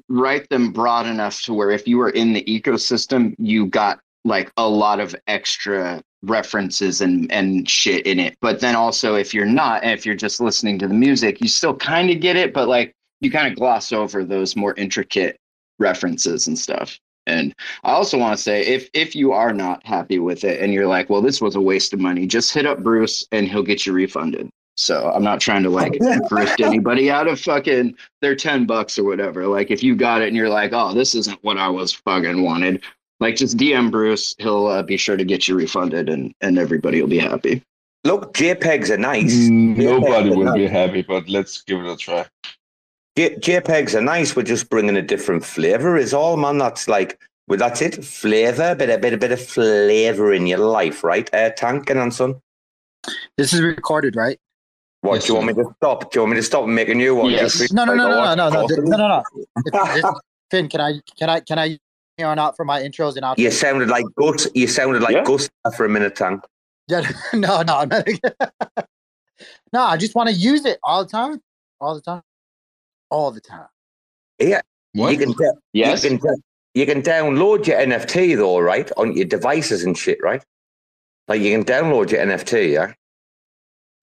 write 0.10 0.50
them 0.50 0.72
broad 0.72 1.06
enough 1.06 1.42
to 1.44 1.54
where 1.54 1.72
if 1.72 1.88
you 1.88 1.98
were 1.98 2.10
in 2.10 2.34
the 2.34 2.44
ecosystem, 2.46 3.36
you 3.38 3.68
got 3.68 4.00
like 4.26 4.52
a 4.58 4.68
lot 4.68 5.00
of 5.00 5.16
extra 5.28 6.02
references 6.24 7.02
and 7.02 7.32
and 7.32 7.70
shit 7.70 8.06
in 8.06 8.20
it. 8.20 8.36
But 8.42 8.62
then 8.62 8.76
also 8.76 9.16
if 9.16 9.34
you're 9.34 9.46
not, 9.46 9.84
and 9.84 9.92
if 9.92 10.06
you're 10.06 10.16
just 10.16 10.40
listening 10.40 10.80
to 10.80 10.88
the 10.88 10.94
music, 10.94 11.42
you 11.42 11.48
still 11.48 11.76
kind 11.76 12.10
of 12.10 12.20
get 12.20 12.36
it, 12.36 12.54
but 12.54 12.68
like 12.68 12.96
you 13.24 13.32
kind 13.32 13.48
of 13.48 13.58
gloss 13.58 13.92
over 13.92 14.24
those 14.24 14.56
more 14.56 14.74
intricate 14.76 15.38
references 15.80 16.48
and 16.48 16.58
stuff. 16.58 17.00
And 17.26 17.54
I 17.84 17.92
also 17.92 18.18
want 18.18 18.36
to 18.36 18.44
say 18.44 18.66
if 18.66 18.90
if 18.94 19.16
you 19.16 19.32
are 19.32 19.54
not 19.54 19.86
happy 19.86 20.20
with 20.20 20.44
it 20.44 20.62
and 20.62 20.74
you're 20.74 20.88
like, 20.88 21.10
well, 21.10 21.22
this 21.22 21.42
was 21.42 21.56
a 21.56 21.62
waste 21.62 21.94
of 21.94 22.00
money, 22.00 22.28
just 22.28 22.54
hit 22.54 22.66
up 22.66 22.84
Bruce 22.84 23.26
and 23.32 23.48
he'll 23.48 23.64
get 23.64 23.86
you 23.86 23.94
refunded. 23.94 24.50
So 24.76 25.10
I'm 25.12 25.24
not 25.24 25.40
trying 25.40 25.64
to 25.64 25.70
like 25.70 25.94
grift 26.30 26.64
anybody 26.64 27.10
out 27.10 27.28
of 27.28 27.40
fucking 27.40 27.96
their 28.22 28.36
10 28.36 28.66
bucks 28.66 28.98
or 28.98 29.04
whatever. 29.04 29.48
Like 29.48 29.72
if 29.72 29.84
you 29.84 29.96
got 29.96 30.22
it 30.22 30.28
and 30.28 30.36
you're 30.36 30.50
like, 30.50 30.72
oh, 30.74 30.94
this 30.94 31.16
isn't 31.16 31.42
what 31.44 31.58
I 31.58 31.70
was 31.70 31.94
fucking 31.94 32.44
wanted, 32.44 32.84
like 33.20 33.36
just 33.36 33.58
DM 33.58 33.92
Bruce. 33.92 34.36
He'll 34.40 34.68
uh, 34.68 34.84
be 34.84 34.98
sure 34.98 35.16
to 35.16 35.24
get 35.24 35.48
you 35.48 35.56
refunded 35.56 36.10
and, 36.10 36.34
and 36.42 36.58
everybody 36.58 37.02
will 37.02 37.10
be 37.10 37.20
happy. 37.20 37.64
Look, 38.04 38.34
JPEGs 38.34 38.90
are 38.90 38.98
nice. 38.98 39.34
Nobody 39.48 40.30
JPEGs 40.30 40.34
are 40.34 40.38
will 40.38 40.54
be 40.54 40.66
nice. 40.66 40.72
happy, 40.72 41.02
but 41.04 41.30
let's 41.30 41.62
give 41.62 41.80
it 41.80 41.90
a 41.90 41.96
try. 41.96 42.26
J- 43.16 43.36
JPEGs 43.36 43.94
are 43.96 44.02
nice. 44.02 44.36
We're 44.36 44.44
just 44.44 44.70
bringing 44.70 44.98
a 44.98 45.02
different 45.02 45.46
flavor. 45.46 45.98
Is 45.98 46.14
all, 46.14 46.38
man. 46.38 46.58
That's 46.58 46.88
like, 46.88 47.20
well, 47.48 47.60
that's 47.60 47.82
it. 47.82 48.04
Flavor, 48.04 48.76
bit 48.76 48.90
a 48.90 48.98
bit, 48.98 49.14
a 49.14 49.18
bit 49.18 49.32
of 49.32 49.42
flavor 49.42 50.34
in 50.34 50.48
your 50.48 50.60
life, 50.60 51.04
right? 51.04 51.32
Uh, 51.34 51.50
Tank 51.52 51.90
and 51.90 52.14
son. 52.14 52.36
This 53.38 53.54
is 53.54 53.62
recorded, 53.62 54.16
right? 54.16 54.40
What 55.02 55.22
do 55.22 55.28
you 55.28 55.36
want 55.36 55.48
me 55.48 55.54
to 55.56 55.74
stop? 55.78 56.12
Do 56.12 56.20
you 56.20 56.22
want 56.22 56.32
me 56.32 56.38
to 56.38 56.44
stop 56.44 56.64
and 56.64 56.74
make 56.74 56.88
a 56.88 57.12
one? 57.12 57.30
Yes. 57.30 57.58
Just 57.58 57.74
No, 57.74 57.84
no, 57.84 57.94
no, 57.94 58.08
no, 58.08 58.36
no, 58.36 58.50
no, 58.50 58.66
no, 58.68 58.68
no, 58.68 58.98
no, 58.98 59.08
no. 59.08 59.24
If- 59.66 60.04
if- 60.04 60.06
Finn, 60.52 60.70
can 60.70 60.82
I, 60.82 60.94
can 61.18 61.30
I, 61.30 61.40
can 61.40 61.58
I 61.58 61.80
hear 62.16 62.28
on 62.28 62.38
out 62.38 62.56
for 62.56 62.64
my 62.64 62.80
intros 62.80 63.16
and 63.16 63.24
outros? 63.26 63.40
You 63.40 63.50
sounded 63.52 63.90
like 63.90 64.06
Gus. 64.16 64.48
You 64.54 64.68
sounded 64.68 65.02
like 65.02 65.26
Gus 65.26 65.50
for 65.76 65.86
a 65.86 65.90
minute, 65.90 66.16
Tank. 66.16 66.44
Yeah, 66.88 67.10
no, 67.34 67.62
no, 67.64 67.78
I'm 67.80 67.90
no. 69.74 69.82
I 69.82 69.98
just 69.98 70.14
want 70.16 70.30
to 70.30 70.36
use 70.36 70.64
it 70.66 70.80
all 70.84 71.04
the 71.04 71.10
time, 71.10 71.42
all 71.82 71.96
the 71.96 72.02
time, 72.02 72.22
all 73.10 73.32
the 73.32 73.42
time. 73.42 73.68
Yeah. 74.40 74.62
You 74.94 75.18
can 75.18 75.32
da- 75.32 75.52
Yes. 75.74 76.04
you 76.04 76.10
can 76.12 76.20
da- 76.20 76.42
you 76.76 76.86
can 76.86 77.02
download 77.02 77.68
your 77.68 77.78
NFT 77.80 78.36
though, 78.36 78.60
right? 78.60 78.92
On 78.98 79.16
your 79.16 79.26
devices 79.26 79.84
and 79.84 79.98
shit, 79.98 80.20
right? 80.22 80.44
Like 81.28 81.42
you 81.42 81.52
can 81.52 81.64
download 81.64 82.12
your 82.12 82.22
NFT, 82.22 82.74
yeah. 82.74 82.94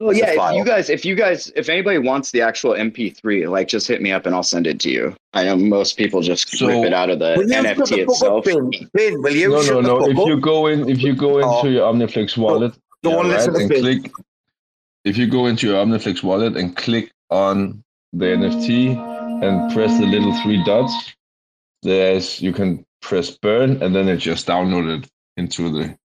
Well, 0.01 0.11
It's 0.11 0.19
yeah. 0.21 0.51
If 0.51 0.57
you 0.57 0.65
guys, 0.65 0.89
if 0.91 1.05
you 1.05 1.15
guys, 1.15 1.53
if 1.57 1.69
anybody 1.69 1.99
wants 1.99 2.31
the 2.31 2.41
actual 2.41 2.73
MP3, 2.73 3.49
like 3.51 3.69
just 3.69 3.87
hit 3.87 4.01
me 4.01 4.13
up 4.13 4.25
and 4.25 4.35
I'll 4.35 4.43
send 4.43 4.67
it 4.67 4.81
to 4.81 4.91
you. 4.91 5.15
I 5.35 5.45
know 5.45 5.57
most 5.57 5.99
people 5.99 6.23
just 6.23 6.49
So- 6.57 6.69
rip 6.69 6.87
it 6.87 6.95
out 6.95 7.11
of 7.11 7.19
the 7.19 7.35
Will 7.37 7.45
you 7.45 7.53
shut 7.53 7.65
NFT 7.67 7.77
the 7.77 7.85
fuck 7.85 7.93
up, 7.99 8.09
itself. 8.09 8.45
Ben? 8.47 8.71
Ben, 8.95 9.23
will 9.23 9.37
you 9.37 9.51
no, 9.51 9.63
no, 9.63 9.81
no. 9.83 10.07
If 10.09 10.17
you 10.27 10.41
go 10.41 10.67
in, 10.69 10.89
if 10.89 11.03
you 11.03 11.15
go 11.15 11.35
oh. 11.35 11.39
into 11.39 11.51
Oh. 11.53 11.67
your 11.67 11.93
Omniflix 11.93 12.39
wallet, 12.39 12.73
Don't 13.03 13.27
yeah, 13.29 13.37
right, 13.37 13.49
and 13.49 13.69
Finn. 13.71 13.81
click. 13.83 14.13
If 15.05 15.19
you 15.19 15.27
go 15.27 15.47
into 15.47 15.67
your 15.69 15.85
Omniflix 15.85 16.23
wallet 16.23 16.57
and 16.57 16.75
click 16.77 17.11
on 17.31 17.83
the 18.12 18.27
NFT 18.27 18.97
and 19.43 19.73
press 19.73 19.99
the 19.99 20.07
little 20.07 20.35
three 20.43 20.62
dots, 20.65 21.15
there's 21.82 22.41
you 22.41 22.53
can 22.53 22.85
press 23.03 23.31
burn, 23.31 23.82
and 23.82 23.95
then 23.95 24.09
it 24.09 24.19
just 24.19 24.47
downloaded 24.47 25.07
into 25.37 25.70
the. 25.70 25.97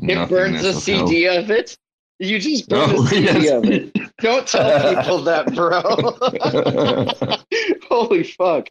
It 0.00 0.28
burns 0.28 0.60
a 0.60 0.62
nothingness 0.62 0.88
of 0.88 0.94
hell. 0.94 1.08
CD 1.08 1.26
of 1.28 1.50
it. 1.50 1.76
You 2.20 2.38
just 2.38 2.68
burn 2.68 2.90
Oh, 2.92 3.02
a 3.04 3.06
CD 3.08 3.22
yes. 3.24 3.50
of 3.52 3.64
it. 3.64 3.92
Don't 4.20 4.46
tell 4.46 4.94
people 4.96 5.18
that, 5.22 5.54
bro. 5.54 5.80
Holy 7.88 8.22
fuck. 8.24 8.68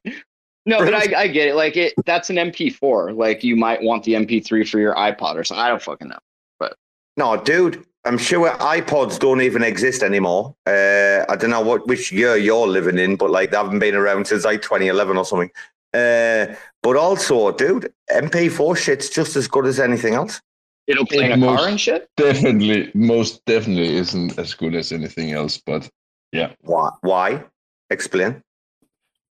No, 0.66 0.80
but 0.80 0.94
I, 0.94 1.22
I 1.22 1.28
get 1.28 1.48
it. 1.48 1.56
Like 1.56 1.78
it, 1.78 1.94
that's 2.06 2.30
an 2.30 2.36
MP4. 2.36 3.16
Like 3.18 3.44
you 3.44 3.56
might 3.56 3.82
want 3.82 4.04
the 4.04 4.14
MP3 4.14 4.68
for 4.68 4.80
your 4.80 4.96
iPod 4.96 5.36
or 5.36 5.44
something. 5.46 5.64
I 5.64 5.70
don't 5.70 5.82
fucking 5.82 6.10
know. 6.10 6.18
But 6.60 6.76
No, 7.16 7.38
dude, 7.38 7.86
I'm 8.08 8.18
sure 8.18 8.50
iPods 8.50 9.20
don't 9.20 9.42
even 9.42 9.64
exist 9.64 10.02
anymore. 10.02 10.56
Uh, 10.66 11.26
I 11.30 11.36
don't 11.36 11.50
know 11.50 11.62
what 11.62 11.88
which 11.88 12.12
year 12.12 12.38
you're 12.38 12.68
living 12.68 12.98
in, 12.98 13.18
but 13.18 13.30
like 13.30 13.52
they 13.52 13.58
haven't 13.58 13.80
been 13.80 13.96
around 13.96 14.28
since 14.28 14.46
like 14.46 14.62
2011 14.62 15.18
or 15.18 15.26
something. 15.26 15.52
Uh, 15.94 16.56
but 16.84 16.96
also, 16.96 17.52
dude, 17.52 17.92
MP4 18.12 18.78
shit's 18.78 19.10
just 19.10 19.36
as 19.36 19.48
good 19.48 19.66
as 19.66 19.80
anything 19.80 20.14
else. 20.14 20.42
it'll 20.88 21.06
play 21.06 21.26
in 21.26 21.32
a 21.34 21.38
Most 21.38 21.58
car 21.58 21.68
and 21.68 21.80
shit. 21.82 22.10
Definitely, 22.16 22.92
most 22.94 23.44
definitely 23.46 23.96
isn't 23.96 24.38
as 24.40 24.54
good 24.54 24.74
as 24.76 24.92
anything 24.92 25.32
else, 25.34 25.58
but 25.58 25.90
yeah, 26.32 26.54
Why? 26.62 26.90
Why? 27.02 27.44
Explain. 27.90 28.42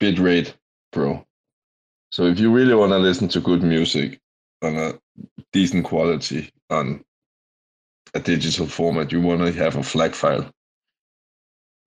bitrate, 0.00 0.54
bro. 0.92 1.24
So 2.10 2.26
if 2.26 2.38
you 2.38 2.50
really 2.52 2.74
want 2.74 2.92
to 2.92 2.98
listen 2.98 3.28
to 3.28 3.40
good 3.40 3.62
music 3.62 4.20
on 4.62 4.76
a 4.76 4.98
decent 5.52 5.84
quality 5.84 6.50
on 6.70 7.02
a 8.14 8.20
digital 8.20 8.66
format, 8.66 9.12
you 9.12 9.20
want 9.20 9.40
to 9.40 9.52
have 9.52 9.76
a 9.76 9.82
FLAC 9.82 10.14
file 10.14 10.51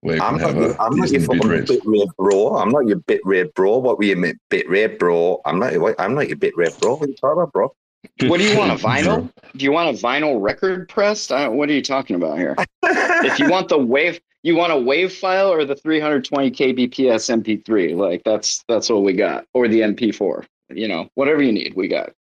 where 0.00 0.16
you 0.16 0.22
I'm 0.22 0.38
can 0.38 0.42
not, 0.42 0.54
have 0.54 0.62
your, 0.62 0.70
a 0.72 0.82
I'm 0.82 0.96
not 0.96 1.10
your 1.10 1.20
decent 1.20 1.42
bitrate. 1.42 1.66
bitrate 1.66 2.16
bro. 2.16 2.56
I'm 2.56 2.68
not 2.70 2.86
your 2.86 2.98
bitrate 3.00 3.54
bro. 3.54 3.78
What 3.78 3.98
were 3.98 4.04
you 4.04 4.16
mean, 4.16 4.38
bitrate 4.50 4.98
bro? 4.98 5.40
I'm 5.44 5.58
not. 5.58 5.72
your- 5.72 6.00
I'm 6.00 6.14
not 6.14 6.28
your 6.28 6.36
bitrate 6.36 6.78
bro. 6.80 6.96
What 6.96 7.06
are 7.06 7.10
you 7.10 7.16
talking 7.16 7.42
about, 7.42 7.52
bro? 7.52 7.74
What 8.20 8.38
do 8.38 8.48
you 8.48 8.56
want? 8.56 8.70
A 8.70 8.76
vinyl? 8.76 9.30
Do 9.56 9.64
you 9.64 9.72
want 9.72 9.96
a 9.96 10.00
vinyl 10.00 10.40
record 10.40 10.88
pressed? 10.88 11.32
I, 11.32 11.48
what 11.48 11.68
are 11.68 11.72
you 11.72 11.82
talking 11.82 12.16
about 12.16 12.38
here? 12.38 12.54
if 12.84 13.38
you 13.38 13.48
want 13.48 13.68
the 13.68 13.78
wave, 13.78 14.20
you 14.42 14.54
want 14.54 14.72
a 14.72 14.78
wave 14.78 15.12
file 15.12 15.48
or 15.48 15.64
the 15.64 15.74
320 15.74 16.50
kbps 16.50 17.64
MP3. 17.64 17.96
Like 17.96 18.22
that's 18.24 18.62
that's 18.68 18.88
what 18.88 19.02
we 19.02 19.12
got, 19.12 19.44
or 19.54 19.66
the 19.66 19.80
MP4. 19.80 20.44
You 20.70 20.88
know, 20.88 21.08
whatever 21.14 21.42
you 21.42 21.52
need, 21.52 21.74
we 21.74 21.88
got. 21.88 22.12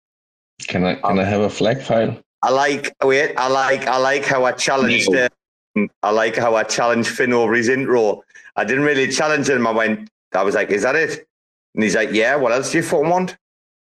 Can 0.67 0.83
I 0.83 0.95
can 0.95 1.19
I 1.19 1.23
um, 1.23 1.27
have 1.27 1.41
a 1.41 1.49
FLAC 1.49 1.81
file? 1.81 2.17
I 2.45 2.51
like. 2.51 2.93
Wait. 3.03 3.33
I 3.37 3.47
like. 3.47 3.87
I 3.87 3.97
like 3.97 4.23
how 4.23 4.45
I 4.45 4.51
challenged. 4.51 5.13
Uh, 5.13 5.27
I 6.03 6.11
like 6.11 6.35
how 6.35 6.55
I 6.55 6.63
challenged 6.63 7.09
Finn 7.09 7.33
over 7.33 7.55
his 7.55 7.69
intro. 7.69 8.23
I 8.55 8.63
didn't 8.63 8.83
really 8.83 9.07
challenge 9.07 9.49
him. 9.49 9.65
I 9.65 9.71
went. 9.71 10.09
I 10.31 10.43
was 10.43 10.53
like, 10.53 10.69
"Is 10.69 10.83
that 10.83 10.95
it?" 10.95 11.27
And 11.73 11.83
he's 11.83 11.95
like, 11.95 12.11
"Yeah." 12.11 12.35
What 12.35 12.51
else 12.51 12.71
do 12.71 12.77
you 12.77 12.83
fucking 12.83 13.09
want? 13.09 13.35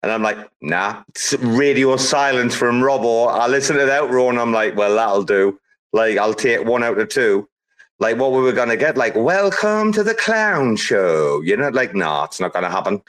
And 0.03 0.11
I'm 0.11 0.21
like, 0.21 0.37
"Nah." 0.61 1.01
It's 1.09 1.33
radio 1.33 1.97
silence 1.97 2.53
from 2.53 2.83
Robo. 2.83 3.23
I 3.25 3.47
listen 3.47 3.75
to 3.77 3.85
the 3.85 3.91
outro 3.91 4.29
and 4.29 4.39
I'm 4.39 4.53
like, 4.53 4.77
"Well, 4.77 4.93
that'll 4.93 5.23
do." 5.23 5.59
Like, 5.91 6.19
I'll 6.19 6.35
take 6.35 6.63
one 6.63 6.83
out 6.83 6.99
of 6.99 7.09
two. 7.09 7.49
Like, 7.99 8.17
what 8.19 8.33
we 8.33 8.41
were 8.41 8.51
gonna 8.51 8.77
get? 8.77 8.97
Like, 8.97 9.15
"Welcome 9.15 9.93
to 9.93 10.03
the 10.03 10.13
clown 10.13 10.75
show." 10.75 11.41
You 11.41 11.57
know, 11.57 11.69
like, 11.69 11.95
nah, 11.95 12.25
it's 12.25 12.39
not 12.39 12.53
gonna 12.53 12.69
happen. 12.69 13.01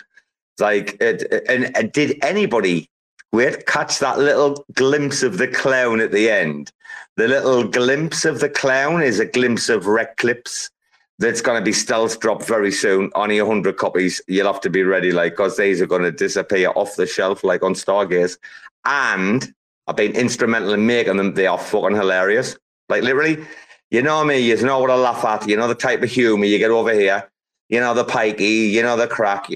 Like, 0.58 0.96
it, 1.02 1.44
and, 1.50 1.76
and 1.76 1.92
did 1.92 2.16
anybody 2.22 2.88
wait 3.35 3.66
catch 3.66 3.98
that 3.98 4.19
little 4.19 4.65
glimpse 4.74 5.23
of 5.23 5.39
the 5.39 5.48
clown 5.48 6.01
at 6.01 6.12
the 6.12 6.31
end? 6.31 6.73
The 7.16 7.28
little 7.28 7.65
glimpse 7.65 8.24
of 8.24 8.40
the 8.40 8.48
clown 8.48 9.02
is 9.02 9.20
a 9.20 9.27
glimpse 9.27 9.69
of 9.69 9.86
RAC 9.86 10.16
Clips 10.16 10.70
that's 11.19 11.40
going 11.40 11.61
to 11.61 11.65
be 11.65 11.73
stealth 11.73 12.20
dropped 12.20 12.47
very 12.47 12.73
soon. 12.73 13.11
Only 13.15 13.40
100 13.40 13.77
copies. 13.77 14.20
You'll 14.27 14.52
have 14.52 14.61
to 14.62 14.70
be 14.70 14.82
ready, 14.82 15.12
like, 15.12 15.32
because 15.32 15.56
these 15.56 15.81
are 15.81 15.86
going 15.86 16.02
to 16.02 16.12
disappear 16.12 16.70
off 16.74 16.97
the 16.97 17.06
shelf, 17.06 17.44
like 17.44 17.62
on 17.62 17.74
Stargaze. 17.74 18.36
And 18.85 19.55
I've 19.86 19.97
been 19.97 20.16
instrumental 20.16 20.73
in 20.73 20.86
making 20.86 21.16
them. 21.16 21.35
They 21.35 21.47
are 21.47 21.59
fucking 21.59 21.97
hilarious. 21.97 22.56
Like, 22.89 23.02
literally, 23.02 23.44
you 23.90 24.02
know 24.02 24.24
me, 24.24 24.39
you 24.39 24.56
know 24.62 24.81
what 24.81 24.90
I 24.90 24.97
laugh 24.97 25.24
at. 25.24 25.48
You 25.48 25.56
know 25.56 25.69
the 25.69 25.74
type 25.74 26.02
of 26.02 26.11
humor 26.11 26.47
you 26.47 26.59
get 26.59 26.70
over 26.70 26.93
here. 26.93 27.31
You 27.69 27.81
know 27.81 27.94
the 27.94 28.05
pikey, 28.05 28.70
you 28.70 28.82
know 28.82 28.97
the 28.97 29.06
crack. 29.06 29.48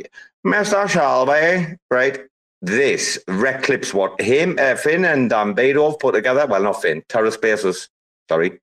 Mr. 0.47 0.89
Shelby, 0.89 1.77
right? 1.91 2.21
This 2.61 3.19
Clips, 3.27 3.95
what 3.95 4.21
him, 4.21 4.57
uh, 4.59 4.75
Finn 4.75 5.05
and 5.05 5.33
um, 5.33 5.55
Beethoven 5.55 5.97
put 6.01 6.15
together. 6.15 6.47
Well, 6.47 6.63
not 6.63 6.83
Finn, 6.83 7.03
TerraSpaces, 7.09 7.89
sorry 8.29 8.61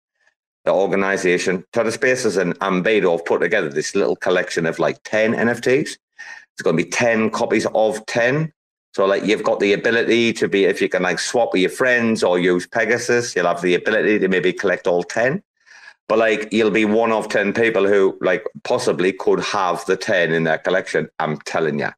the 0.66 0.74
organization, 0.74 1.64
Twitter 1.72 1.92
Spaces 1.92 2.38
and 2.38 2.60
Ambedo 2.60 3.12
have 3.12 3.26
put 3.26 3.42
together 3.42 3.70
this 3.70 3.96
little 3.96 4.16
collection 4.16 4.66
of 4.66 4.80
like 4.80 5.02
10 5.04 5.34
NFTs. 5.34 5.98
It's 6.54 6.62
going 6.62 6.76
to 6.76 6.84
be 6.84 6.90
10 6.90 7.30
copies 7.30 7.68
of 7.74 8.04
10. 8.08 8.52
So 8.94 9.06
like 9.06 9.24
you've 9.24 9.44
got 9.44 9.60
the 9.60 9.74
ability 9.74 10.34
to 10.34 10.48
be, 10.48 10.66
if 10.66 10.82
you 10.82 10.90
can 10.90 11.04
like 11.04 11.20
swap 11.20 11.54
with 11.54 11.62
your 11.62 11.70
friends 11.70 12.24
or 12.24 12.40
use 12.40 12.66
Pegasus, 12.66 13.36
you'll 13.36 13.46
have 13.46 13.62
the 13.62 13.76
ability 13.76 14.20
to 14.20 14.28
maybe 14.28 14.54
collect 14.54 14.88
all 14.88 15.04
10. 15.04 15.44
But 16.08 16.18
like 16.18 16.50
you'll 16.52 16.72
be 16.72 16.86
one 16.86 17.12
of 17.12 17.30
10 17.30 17.54
people 17.54 17.88
who 17.88 18.18
like 18.22 18.44
possibly 18.64 19.12
could 19.12 19.42
have 19.42 19.86
the 19.86 19.98
10 19.98 20.32
in 20.32 20.46
their 20.46 20.58
collection. 20.58 21.10
I'm 21.20 21.38
telling 21.42 21.80
you. 21.80 21.90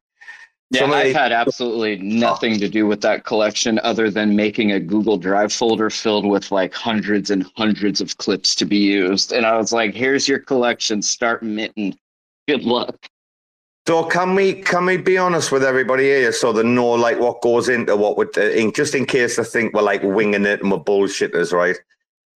Yeah, 0.70 0.80
Some 0.80 0.90
of 0.90 0.96
I've 0.96 1.14
had 1.14 1.32
absolutely 1.32 1.96
nothing 1.96 2.58
to 2.58 2.68
do 2.68 2.86
with 2.86 3.00
that 3.00 3.24
collection 3.24 3.80
other 3.82 4.10
than 4.10 4.36
making 4.36 4.72
a 4.72 4.80
Google 4.80 5.16
Drive 5.16 5.50
folder 5.50 5.88
filled 5.88 6.26
with 6.26 6.52
like 6.52 6.74
hundreds 6.74 7.30
and 7.30 7.50
hundreds 7.56 8.02
of 8.02 8.18
clips 8.18 8.54
to 8.56 8.66
be 8.66 8.76
used. 8.76 9.32
And 9.32 9.46
I 9.46 9.56
was 9.56 9.72
like, 9.72 9.94
here's 9.94 10.28
your 10.28 10.40
collection, 10.40 11.00
start 11.00 11.42
minting. 11.42 11.98
Good 12.46 12.64
luck. 12.64 13.06
So 13.86 14.04
can 14.04 14.34
we 14.34 14.52
can 14.52 14.84
we 14.84 14.98
be 14.98 15.16
honest 15.16 15.50
with 15.50 15.64
everybody 15.64 16.04
here 16.04 16.32
so 16.32 16.52
they 16.52 16.62
know 16.62 16.90
like 16.90 17.18
what 17.18 17.40
goes 17.40 17.70
into 17.70 17.96
what 17.96 18.18
with 18.18 18.34
the 18.34 18.60
ink, 18.60 18.76
just 18.76 18.94
in 18.94 19.06
case 19.06 19.36
they 19.36 19.44
think 19.44 19.72
we're 19.72 19.80
like 19.80 20.02
winging 20.02 20.44
it 20.44 20.60
and 20.60 20.70
we're 20.70 20.80
bullshitters, 20.80 21.54
right? 21.54 21.78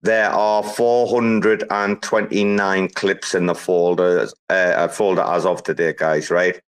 There 0.03 0.29
are 0.29 0.63
429 0.63 2.89
clips 2.89 3.35
in 3.35 3.47
the 3.47 3.53
folder, 3.53 4.29
uh, 4.49 4.87
folder 4.87 5.23
as 5.23 5.45
of 5.45 5.61
today, 5.63 5.93
guys, 5.95 6.31
right? 6.31 6.59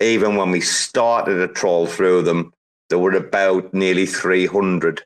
Even 0.00 0.36
when 0.36 0.50
we 0.50 0.60
started 0.60 1.34
to 1.34 1.48
troll 1.48 1.86
through 1.86 2.22
them, 2.22 2.52
there 2.88 2.98
were 2.98 3.12
about 3.12 3.72
nearly 3.74 4.06
300. 4.06 5.02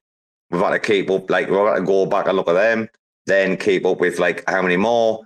We've 0.51 0.61
got 0.61 0.71
to 0.71 0.79
keep 0.79 1.11
up, 1.11 1.31
like, 1.31 1.47
we've 1.47 1.57
got 1.57 1.77
to 1.77 1.83
go 1.83 2.07
back 2.07 2.27
and 2.27 2.37
look 2.37 2.49
at 2.49 2.55
them, 2.55 2.89
then 3.27 3.57
keep 3.57 3.87
up 3.87 4.01
with 4.01 4.19
like 4.19 4.45
how 4.49 4.63
many 4.63 4.77
more. 4.77 5.21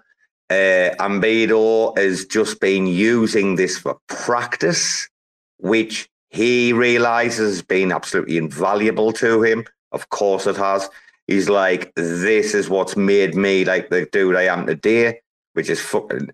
Uh, 0.48 0.94
Ambedo 1.00 1.96
has 1.98 2.24
just 2.24 2.60
been 2.60 2.86
using 2.86 3.56
this 3.56 3.78
for 3.78 3.98
practice, 4.06 5.08
which 5.58 6.08
he 6.30 6.72
realizes 6.72 7.56
has 7.56 7.62
been 7.62 7.90
absolutely 7.90 8.36
invaluable 8.36 9.12
to 9.14 9.42
him. 9.42 9.64
Of 9.92 10.08
course, 10.10 10.46
it 10.46 10.56
has. 10.56 10.88
He's 11.26 11.48
like, 11.48 11.92
this 11.96 12.54
is 12.54 12.68
what's 12.68 12.96
made 12.96 13.34
me 13.34 13.64
like 13.64 13.90
the 13.90 14.06
dude 14.06 14.36
I 14.36 14.42
am 14.42 14.66
today, 14.66 15.20
which 15.54 15.68
is 15.68 15.80
fucking. 15.80 16.30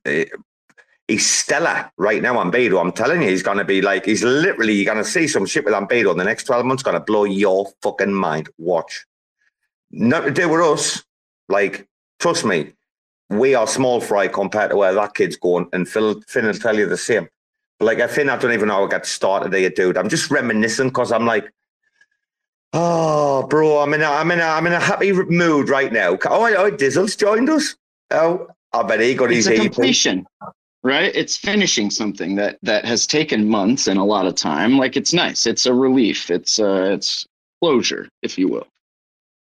He's 1.09 1.29
stellar 1.29 1.91
right 1.99 2.23
now 2.23 2.37
Ambedo. 2.37 2.81
I'm 2.81 2.93
telling 2.93 3.23
you, 3.23 3.29
he's 3.29 3.43
going 3.43 3.59
to 3.59 3.65
be 3.65 3.83
like, 3.83 4.07
he's 4.07 4.23
literally, 4.23 4.75
you're 4.75 4.93
going 4.93 5.05
to 5.05 5.11
see 5.11 5.27
some 5.27 5.47
shit 5.47 5.65
with 5.65 5.75
Beto 5.75 6.13
in 6.13 6.17
the 6.17 6.25
next 6.25 6.45
12 6.45 6.65
months, 6.65 6.83
going 6.83 6.95
to 6.95 7.01
blow 7.01 7.25
your 7.25 7.67
fucking 7.83 8.13
mind. 8.13 8.49
Watch. 8.59 9.05
Not 9.91 10.21
to 10.21 10.31
do 10.31 10.49
with 10.49 10.61
us. 10.61 11.03
Like, 11.49 11.89
trust 12.19 12.45
me, 12.45 12.73
we 13.29 13.55
are 13.55 13.67
small 13.67 14.01
fry 14.01 14.29
compared 14.29 14.71
to 14.71 14.77
where 14.77 14.95
that 14.95 15.15
kid's 15.15 15.37
going. 15.37 15.69
And 15.73 15.89
Phil, 15.89 16.21
Finn 16.29 16.47
will 16.47 16.55
tell 16.55 16.79
you 16.79 16.89
the 16.89 16.97
same. 16.97 17.29
Like, 17.81 18.01
I 18.01 18.07
Finn, 18.07 18.31
I 18.31 18.37
don't 18.37 18.53
even 18.53 18.69
know 18.69 18.75
how 18.75 18.87
I 18.87 18.89
got 18.89 19.07
started 19.07 19.53
here, 19.53 19.71
dude. 19.71 19.99
I'm 19.99 20.09
just 20.09 20.31
reminiscing 20.31 20.89
because 20.89 21.11
I'm 21.11 21.27
like, 21.27 21.53
oh, 22.73 23.47
bro, 23.49 23.81
I'm 23.81 23.93
in 23.95 24.03
a, 24.03 24.07
I'm 24.07 24.31
in 24.31 24.41
a, 24.41 24.45
I'm 24.45 24.67
in 24.67 24.73
a 24.73 24.81
happy 24.81 25.13
mood 25.13 25.69
right 25.69 25.93
now. 25.93 26.13
Oh, 26.27 26.47
oh, 26.57 26.71
Dizzle's 26.71 27.17
joined 27.17 27.51
us. 27.51 27.75
Oh, 28.11 28.47
I 28.73 28.83
bet 28.85 29.01
he 29.01 29.15
got 29.15 29.33
It's 29.33 29.47
his 29.47 29.59
a 29.59 29.65
EP. 29.65 29.75
Right? 30.83 31.15
It's 31.15 31.37
finishing 31.37 31.91
something 31.91 32.35
that 32.37 32.59
that 32.63 32.85
has 32.85 33.07
taken 33.07 33.49
months 33.49 33.87
and 33.87 33.99
a 33.99 34.05
lot 34.05 34.27
of 34.27 34.35
time. 34.35 34.79
Like 34.79 34.97
it's 34.97 35.13
nice. 35.13 35.47
It's 35.47 35.67
a 35.67 35.75
relief. 35.75 36.31
It's 36.31 36.59
uh, 36.59 36.91
it's 36.95 37.27
closure, 37.61 38.09
if 38.23 38.39
you 38.39 38.49
will. 38.49 38.67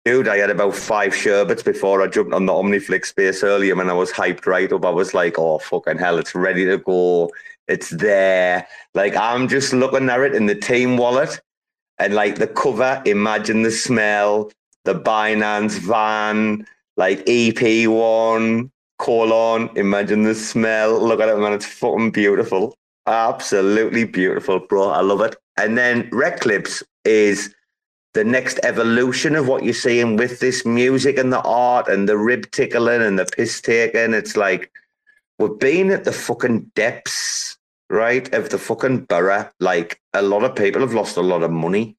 Dude, 0.06 0.28
I 0.28 0.38
had 0.38 0.50
about 0.50 0.76
five 0.76 1.14
sherbets 1.14 1.62
before 1.62 2.02
I 2.02 2.08
jumped 2.08 2.34
on 2.34 2.46
the 2.46 2.54
Omniflix 2.54 3.08
space 3.08 3.44
earlier 3.44 3.76
when 3.76 3.90
I 3.90 3.94
was 3.94 4.12
hyped 4.12 4.46
right 4.46 4.72
up. 4.72 4.86
I 4.86 4.90
was 4.90 5.14
like, 5.14 5.38
oh, 5.38 5.60
fucking 5.60 5.98
hell, 5.98 6.18
it's 6.18 6.34
ready 6.34 6.66
to 6.66 6.78
go. 6.78 7.30
It's 7.68 7.90
there. 7.90 8.66
Like, 8.96 9.16
I'm 9.16 9.48
just 9.48 9.74
looking 9.74 10.10
at 10.10 10.22
it 10.22 10.36
in 10.36 10.46
the 10.46 10.56
team 10.56 10.98
wallet 10.98 11.40
and 12.00 12.16
like 12.16 12.36
the 12.36 12.48
cover, 12.48 13.02
imagine 13.06 13.62
the 13.62 13.72
smell, 13.72 14.52
the 14.86 14.96
Binance 14.96 15.78
van, 15.78 16.66
like 16.96 17.24
EP1, 17.26 18.72
colon, 19.00 19.70
imagine 19.76 20.24
the 20.24 20.36
smell. 20.36 21.00
Look 21.00 21.20
at 21.20 21.30
it, 21.30 21.38
man. 21.38 21.54
It's 21.54 21.66
fucking 21.66 22.12
beautiful. 22.12 22.76
Absolutely 23.08 24.04
beautiful, 24.04 24.60
bro. 24.60 24.90
I 24.90 25.02
love 25.02 25.22
it. 25.22 25.36
And 25.58 25.78
then 25.78 26.08
Rec 26.12 26.42
Clips 26.42 26.84
is 27.06 27.54
the 28.14 28.24
next 28.24 28.60
evolution 28.64 29.36
of 29.36 29.48
what 29.48 29.64
you're 29.64 29.74
seeing 29.74 30.16
with 30.16 30.40
this 30.40 30.66
music 30.66 31.18
and 31.18 31.32
the 31.32 31.42
art 31.42 31.88
and 31.88 32.08
the 32.08 32.18
rib 32.18 32.50
tickling 32.52 33.02
and 33.02 33.18
the 33.18 33.26
piss 33.26 33.62
taking. 33.62 34.14
It's 34.14 34.38
like 34.38 34.72
we're 35.38 35.50
being 35.50 35.92
at 35.92 36.04
the 36.04 36.12
fucking 36.12 36.72
depths, 36.76 37.58
right, 37.90 38.32
of 38.34 38.50
the 38.50 38.58
fucking 38.58 39.06
borough. 39.06 39.50
Like 39.60 40.02
a 40.14 40.22
lot 40.22 40.44
of 40.44 40.56
people 40.56 40.82
have 40.82 40.94
lost 40.94 41.18
a 41.18 41.22
lot 41.22 41.44
of 41.44 41.52
money. 41.52 41.96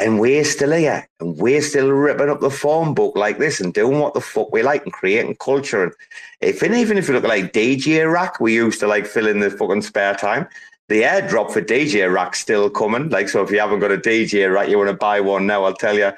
And 0.00 0.20
we're 0.20 0.44
still 0.44 0.72
here 0.72 1.08
and 1.20 1.36
we're 1.36 1.62
still 1.62 1.90
ripping 1.90 2.30
up 2.30 2.40
the 2.40 2.50
phone 2.50 2.94
book 2.94 3.16
like 3.16 3.38
this 3.38 3.60
and 3.60 3.74
doing 3.74 3.98
what 3.98 4.14
the 4.14 4.20
fuck 4.20 4.52
we 4.52 4.62
like 4.62 4.84
and 4.84 4.92
creating 4.92 5.36
culture. 5.36 5.84
And 5.84 5.92
if 6.40 6.62
and 6.62 6.74
even 6.74 6.98
if 6.98 7.08
you 7.08 7.14
look 7.14 7.24
at 7.24 7.28
like 7.28 7.52
DJ 7.52 8.10
RAC, 8.10 8.40
we 8.40 8.54
used 8.54 8.80
to 8.80 8.86
like 8.86 9.06
fill 9.06 9.26
in 9.26 9.40
the 9.40 9.50
fucking 9.50 9.82
spare 9.82 10.14
time. 10.14 10.46
The 10.88 11.02
airdrop 11.02 11.50
for 11.50 11.60
DJ 11.60 12.10
RAC's 12.12 12.38
still 12.38 12.70
coming. 12.70 13.10
Like, 13.10 13.28
so 13.28 13.42
if 13.42 13.50
you 13.50 13.58
haven't 13.58 13.80
got 13.80 13.92
a 13.92 13.98
DJ 13.98 14.52
RAC, 14.52 14.68
you 14.68 14.78
want 14.78 14.88
to 14.88 14.96
buy 14.96 15.20
one 15.20 15.46
now, 15.46 15.64
I'll 15.64 15.74
tell 15.74 15.96
you 15.96 16.12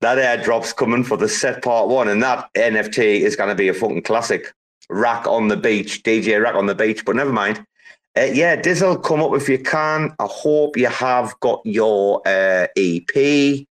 that 0.00 0.44
airdrop's 0.44 0.72
coming 0.72 1.02
for 1.02 1.16
the 1.16 1.28
set 1.28 1.64
part 1.64 1.88
one. 1.88 2.08
And 2.08 2.22
that 2.22 2.48
NFT 2.54 3.20
is 3.20 3.34
going 3.34 3.48
to 3.48 3.56
be 3.56 3.68
a 3.68 3.74
fucking 3.74 4.02
classic. 4.02 4.52
RAC 4.90 5.26
on 5.26 5.48
the 5.48 5.56
beach, 5.56 6.02
DJ 6.02 6.40
RAC 6.40 6.54
on 6.54 6.66
the 6.66 6.74
beach. 6.74 7.04
But 7.04 7.16
never 7.16 7.32
mind. 7.32 7.64
Uh, 8.16 8.22
yeah, 8.32 8.54
Dizzle, 8.54 9.02
come 9.02 9.20
up 9.22 9.34
if 9.34 9.48
you 9.48 9.58
can. 9.58 10.14
I 10.20 10.26
hope 10.30 10.76
you 10.76 10.86
have 10.86 11.38
got 11.40 11.60
your 11.64 12.22
uh, 12.26 12.68
EP. 12.76 13.66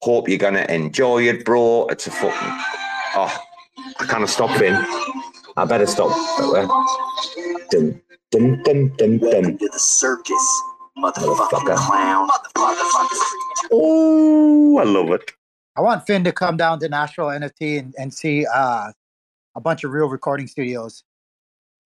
Hope 0.00 0.28
you're 0.28 0.38
going 0.38 0.54
to 0.54 0.74
enjoy 0.74 1.24
it, 1.24 1.44
bro. 1.44 1.86
It's 1.88 2.06
a 2.06 2.10
fucking. 2.10 2.58
Oh, 3.16 3.38
I 4.00 4.06
can't 4.06 4.28
stop 4.28 4.50
Finn. 4.58 4.74
I 5.56 5.64
better 5.66 5.86
stop. 5.86 6.10
Dun, 7.70 8.00
dun, 8.30 8.62
dun, 8.62 8.88
dun, 8.96 9.18
dun. 9.18 9.58
to 9.58 9.68
the 9.70 9.78
circus, 9.78 10.62
motherfucking 10.98 11.36
Motherfucker. 11.36 11.76
clown. 11.76 12.28
Motherfucker. 12.56 13.18
Oh, 13.70 14.78
I 14.78 14.84
love 14.84 15.10
it. 15.10 15.30
I 15.76 15.80
want 15.82 16.06
Finn 16.06 16.24
to 16.24 16.32
come 16.32 16.56
down 16.56 16.80
to 16.80 16.88
Nashville 16.88 17.26
NFT 17.26 17.78
and, 17.78 17.94
and 17.98 18.14
see 18.14 18.46
uh, 18.46 18.92
a 19.54 19.60
bunch 19.60 19.84
of 19.84 19.92
real 19.92 20.08
recording 20.08 20.46
studios, 20.46 21.04
a 21.13 21.13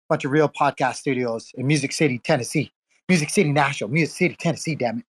bunch 0.10 0.26
of 0.26 0.32
real 0.32 0.50
podcast 0.50 0.96
studios 0.96 1.52
in 1.56 1.68
Music 1.68 1.92
City, 1.92 2.20
Tennessee. 2.20 2.72
Music 3.10 3.30
City, 3.30 3.52
Nashville, 3.52 3.88
Music 3.88 4.16
City, 4.16 4.36
Tennessee, 4.38 4.76
damn 4.76 5.00
it. 5.00 5.06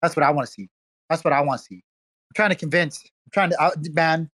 That's 0.00 0.14
what 0.16 0.24
I 0.24 0.30
want 0.30 0.46
to 0.46 0.52
see. 0.52 0.68
That's 1.10 1.24
what 1.24 1.32
I 1.32 1.40
want 1.40 1.60
to 1.60 1.64
see. 1.64 1.74
I'm 1.76 2.34
trying 2.36 2.50
to 2.50 2.56
convince, 2.56 3.02
I'm 3.26 3.30
trying 3.32 3.50
to, 3.50 3.60
uh, 3.60 3.70
man, 3.92 4.30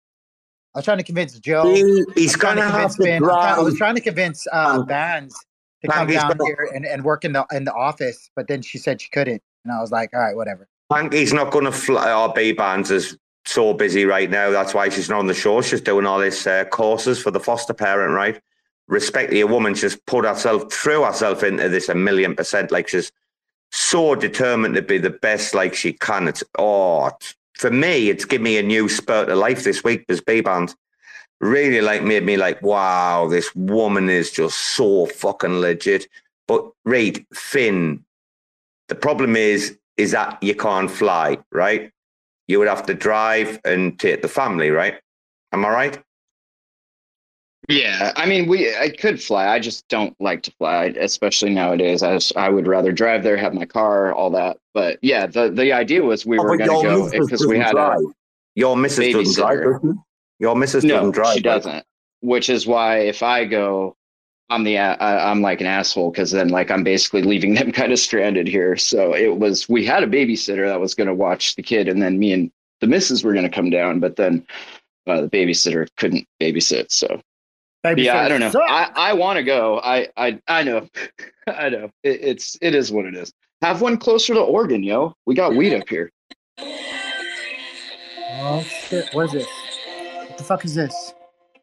I 0.74 0.78
was 0.80 0.84
trying 0.84 0.98
to 0.98 1.04
convince 1.04 1.38
Joe. 1.38 1.72
He- 1.74 2.04
he's 2.14 2.36
trying 2.36 2.56
gonna 2.56 2.70
have 2.70 2.72
convince 2.72 2.96
to 2.96 3.02
Finn. 3.04 3.22
I'm 3.22 3.28
trying- 3.28 3.54
I 3.54 3.60
was 3.60 3.78
trying 3.78 3.94
to 3.94 4.00
convince 4.00 4.46
uh, 4.52 4.82
Bands 4.82 5.34
to 5.82 5.88
come 5.88 6.08
down 6.08 6.28
gonna- 6.36 6.44
here 6.44 6.70
and, 6.74 6.84
and 6.84 7.04
work 7.04 7.24
in 7.24 7.32
the 7.32 7.46
in 7.52 7.64
the 7.64 7.72
office, 7.72 8.30
but 8.36 8.48
then 8.48 8.62
she 8.62 8.78
said 8.78 9.00
she 9.00 9.08
couldn't. 9.10 9.42
And 9.64 9.72
I 9.72 9.80
was 9.80 9.90
like, 9.90 10.10
all 10.12 10.20
right, 10.20 10.36
whatever. 10.36 10.68
Hank, 10.92 11.12
he's 11.12 11.32
not 11.32 11.50
going 11.50 11.64
to 11.64 11.72
fly. 11.72 12.10
Our 12.12 12.32
B 12.32 12.52
bands 12.52 12.90
is 12.90 13.16
so 13.44 13.72
busy 13.74 14.04
right 14.04 14.30
now. 14.30 14.50
That's 14.50 14.74
why 14.74 14.88
she's 14.88 15.08
not 15.08 15.18
on 15.20 15.26
the 15.26 15.34
show. 15.34 15.60
She's 15.62 15.80
doing 15.80 16.06
all 16.06 16.18
this 16.18 16.46
uh, 16.46 16.64
courses 16.66 17.20
for 17.20 17.30
the 17.32 17.40
foster 17.40 17.74
parent, 17.74 18.12
right? 18.14 18.40
Respect 18.88 19.30
to 19.30 19.36
your 19.36 19.48
woman. 19.48 19.74
She's 19.74 19.96
put 19.96 20.24
herself, 20.24 20.72
threw 20.72 21.02
herself 21.02 21.42
into 21.42 21.68
this 21.68 21.88
a 21.88 21.94
million 21.94 22.36
percent. 22.36 22.70
Like 22.70 22.88
she's 22.88 23.10
so 23.72 24.14
determined 24.14 24.74
to 24.74 24.82
be 24.82 24.98
the 24.98 25.10
best, 25.10 25.54
like 25.54 25.74
she 25.74 25.92
can. 25.92 26.28
It's 26.28 26.44
oh, 26.58 27.10
for 27.54 27.70
me, 27.70 28.10
it's 28.10 28.24
given 28.24 28.44
me 28.44 28.58
a 28.58 28.62
new 28.62 28.88
spurt 28.88 29.28
of 29.28 29.38
life 29.38 29.64
this 29.64 29.82
week. 29.82 30.06
This 30.06 30.20
B 30.20 30.40
band 30.40 30.74
really 31.40 31.80
like 31.80 32.02
made 32.02 32.24
me 32.24 32.36
like, 32.36 32.62
wow, 32.62 33.26
this 33.28 33.54
woman 33.54 34.08
is 34.08 34.30
just 34.30 34.58
so 34.76 35.06
fucking 35.06 35.60
legit. 35.60 36.06
But 36.46 36.70
Reed, 36.84 37.26
Finn, 37.34 38.04
the 38.88 38.94
problem 38.94 39.36
is, 39.36 39.78
is 39.96 40.12
that 40.12 40.42
you 40.42 40.54
can't 40.54 40.90
fly, 40.90 41.38
right? 41.50 41.90
You 42.46 42.58
would 42.58 42.68
have 42.68 42.86
to 42.86 42.94
drive 42.94 43.58
and 43.64 43.98
take 43.98 44.22
the 44.22 44.28
family, 44.28 44.70
right? 44.70 45.00
Am 45.52 45.64
I 45.64 45.70
right? 45.70 46.02
Yeah, 47.68 48.12
I 48.16 48.26
mean, 48.26 48.48
we 48.48 48.74
I 48.76 48.90
could 48.90 49.20
fly. 49.20 49.48
I 49.48 49.58
just 49.58 49.88
don't 49.88 50.14
like 50.20 50.42
to 50.44 50.52
fly, 50.52 50.86
especially 50.98 51.50
nowadays. 51.50 52.02
I 52.02 52.14
just, 52.14 52.36
I 52.36 52.48
would 52.48 52.66
rather 52.66 52.92
drive 52.92 53.22
there, 53.24 53.36
have 53.36 53.54
my 53.54 53.66
car, 53.66 54.12
all 54.12 54.30
that. 54.30 54.58
But 54.72 54.98
yeah, 55.02 55.26
the 55.26 55.50
the 55.50 55.72
idea 55.72 56.02
was 56.02 56.24
we 56.24 56.38
Oh, 56.38 56.44
were 56.44 56.56
going 56.56 56.70
to 56.70 56.86
go 56.86 57.10
because 57.10 57.46
we 57.46 57.58
had 57.58 57.72
drive. 57.72 57.98
a 57.98 58.02
Your 58.54 58.76
missus 58.76 59.12
doesn't 59.12 59.34
drive? 59.34 59.80
Your 60.38 60.54
missus 60.54 60.84
no, 60.84 60.96
doesn't 60.96 61.12
drive. 61.12 61.34
she 61.34 61.40
doesn't. 61.40 61.84
Which 62.20 62.48
is 62.50 62.66
why 62.66 62.98
if 62.98 63.22
I 63.22 63.44
go, 63.44 63.96
I'm 64.48 64.62
the 64.62 64.78
I, 64.78 65.30
I'm 65.30 65.42
like 65.42 65.60
an 65.60 65.66
asshole 65.66 66.12
because 66.12 66.30
then 66.30 66.48
like 66.50 66.70
I'm 66.70 66.84
basically 66.84 67.22
leaving 67.22 67.54
them 67.54 67.72
kind 67.80 67.92
of 67.92 67.98
stranded 67.98 68.46
here. 68.46 68.76
So 68.76 69.14
it 69.14 69.38
was 69.38 69.68
we 69.68 69.84
had 69.84 70.04
a 70.04 70.06
babysitter 70.06 70.66
that 70.68 70.80
was 70.80 70.94
going 70.94 71.08
to 71.08 71.14
watch 71.14 71.56
the 71.56 71.62
kid, 71.62 71.88
and 71.88 72.00
then 72.00 72.18
me 72.18 72.32
and 72.32 72.52
the 72.80 72.86
missus 72.86 73.24
were 73.24 73.32
going 73.32 73.48
to 73.48 73.54
come 73.54 73.70
down, 73.70 73.98
but 73.98 74.14
then 74.16 74.46
uh, 75.08 75.22
the 75.22 75.28
babysitter 75.30 75.88
couldn't 75.96 76.26
babysit. 76.40 76.92
So 76.92 77.20
Babysitter 77.84 78.04
yeah, 78.04 78.20
I 78.20 78.28
don't 78.28 78.40
know. 78.40 78.50
sucks. 78.50 78.70
I, 78.70 78.90
I 78.96 79.12
want 79.12 79.36
to 79.36 79.42
go. 79.42 79.78
I 79.78 80.08
I 80.16 80.40
I 80.48 80.62
know, 80.62 80.88
I 81.46 81.68
know. 81.68 81.90
It, 82.02 82.20
it's 82.22 82.56
it 82.60 82.74
is 82.74 82.90
what 82.90 83.04
it 83.06 83.14
is. 83.14 83.32
Have 83.62 83.80
one 83.80 83.96
closer 83.96 84.34
to 84.34 84.40
Oregon, 84.40 84.82
yo. 84.82 85.14
We 85.24 85.34
got 85.34 85.54
weed 85.54 85.74
up 85.74 85.88
here. 85.88 86.10
Oh 86.58 88.62
shit! 88.62 89.08
What 89.12 89.26
is 89.26 89.32
this? 89.32 89.46
What 90.28 90.38
the 90.38 90.44
fuck 90.44 90.64
is 90.64 90.74
this? 90.74 91.14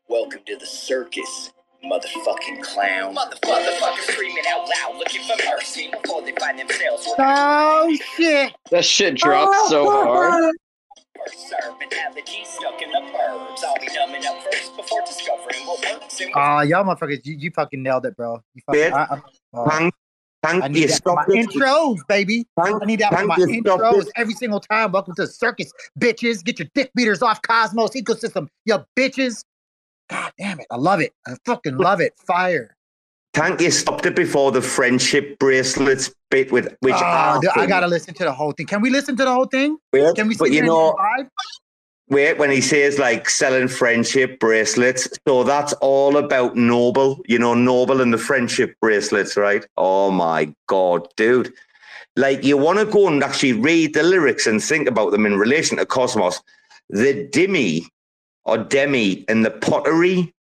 Welcome 0.07 0.41
to 0.45 0.55
the 0.57 0.65
circus, 0.65 1.51
motherfucking 1.83 2.61
clown. 2.61 3.15
Motherfuckers 3.15 3.97
screaming 4.11 4.43
out 4.49 4.67
loud, 4.67 4.97
looking 4.97 5.21
for 5.23 5.35
mercy 5.49 5.89
before 5.91 6.21
they 6.21 6.31
find 6.33 6.59
themselves. 6.59 7.07
Oh 7.17 7.97
shit! 8.15 8.53
That 8.71 8.85
shit 8.85 9.15
dropped 9.15 9.69
so 9.69 9.89
hard. 9.89 10.55
First 11.25 11.49
serve 11.49 11.75
analogy 11.79 12.43
stuck 12.43 12.81
in 12.81 12.91
the 12.91 12.99
burbs. 12.99 13.63
I'll 13.63 13.75
be 13.79 13.87
numbing 13.95 14.25
up 14.25 14.43
first 14.43 14.75
before 14.75 15.01
discovering 15.05 15.65
what 15.65 15.85
works 15.91 16.19
and 16.19 16.31
Uh, 16.33 16.65
y'all 16.67 16.83
motherfuckers, 16.83 17.25
you, 17.25 17.35
you 17.37 17.51
fucking 17.51 17.81
nailed 17.81 18.05
it, 18.05 18.17
bro. 18.17 18.43
You 18.53 18.61
fucking, 18.65 18.81
Bitch. 18.81 18.93
I, 18.93 19.19
I, 19.57 19.69
Hank, 19.69 19.93
Hank, 20.43 20.63
I 20.63 20.67
need 20.67 20.89
that 20.89 21.01
for 21.03 21.15
my 21.15 21.25
intros, 21.25 21.99
baby. 22.07 22.45
Hank, 22.59 22.81
I 22.81 22.85
need 22.85 22.99
that 22.99 23.17
for 23.17 23.25
my 23.25 23.37
intros 23.37 24.07
every 24.15 24.33
single 24.33 24.59
time. 24.59 24.91
Welcome 24.91 25.15
to 25.15 25.21
the 25.21 25.27
circus, 25.27 25.71
bitches. 25.99 26.43
Get 26.43 26.59
your 26.59 26.67
dick 26.73 26.91
beaters 26.95 27.21
off 27.21 27.41
Cosmos 27.41 27.91
ecosystem, 27.91 28.47
you 28.65 28.83
bitches. 28.97 29.43
God 30.09 30.33
damn 30.37 30.59
it, 30.59 30.67
I 30.71 30.75
love 30.75 30.99
it. 30.99 31.13
I 31.25 31.35
fucking 31.45 31.77
love 31.77 32.01
it. 32.01 32.13
Fire. 32.17 32.75
Hank, 33.35 33.61
you 33.61 33.71
stopped 33.71 34.05
it 34.05 34.15
before 34.15 34.51
the 34.51 34.61
friendship 34.61 35.39
bracelets 35.39 36.13
bit 36.29 36.51
with 36.51 36.75
which 36.81 36.93
ah, 36.95 37.39
are 37.39 37.59
I 37.59 37.65
gotta 37.65 37.87
listen 37.87 38.13
to 38.15 38.23
the 38.23 38.31
whole 38.31 38.51
thing. 38.51 38.67
Can 38.67 38.81
we 38.81 38.91
listen 38.91 39.15
to 39.17 39.23
the 39.23 39.33
whole 39.33 39.45
thing? 39.45 39.77
Wait, 39.91 40.15
Can 40.15 40.27
we 40.27 40.35
but 40.35 40.51
you 40.51 40.63
know, 40.63 40.95
wait, 42.09 42.37
when 42.37 42.51
he 42.51 42.61
says 42.61 42.99
like 42.99 43.27
selling 43.29 43.67
friendship 43.67 44.39
bracelets, 44.39 45.07
so 45.27 45.43
that's 45.43 45.73
all 45.73 46.17
about 46.17 46.55
Noble, 46.55 47.21
you 47.27 47.39
know, 47.39 47.55
Noble 47.55 48.01
and 48.01 48.13
the 48.13 48.19
friendship 48.19 48.75
bracelets, 48.81 49.35
right? 49.35 49.65
Oh 49.77 50.11
my 50.11 50.53
god, 50.67 51.07
dude. 51.17 51.51
Like 52.15 52.43
you 52.43 52.57
want 52.57 52.77
to 52.77 52.85
go 52.85 53.07
and 53.07 53.23
actually 53.23 53.53
read 53.53 53.95
the 53.95 54.03
lyrics 54.03 54.45
and 54.45 54.61
think 54.61 54.87
about 54.87 55.11
them 55.11 55.25
in 55.25 55.37
relation 55.37 55.77
to 55.77 55.85
Cosmos. 55.87 56.39
the 56.89 57.27
Dimmy 57.31 57.87
or 58.45 58.57
Demi 58.57 59.25
and 59.27 59.43
the 59.43 59.51
pottery. 59.51 60.33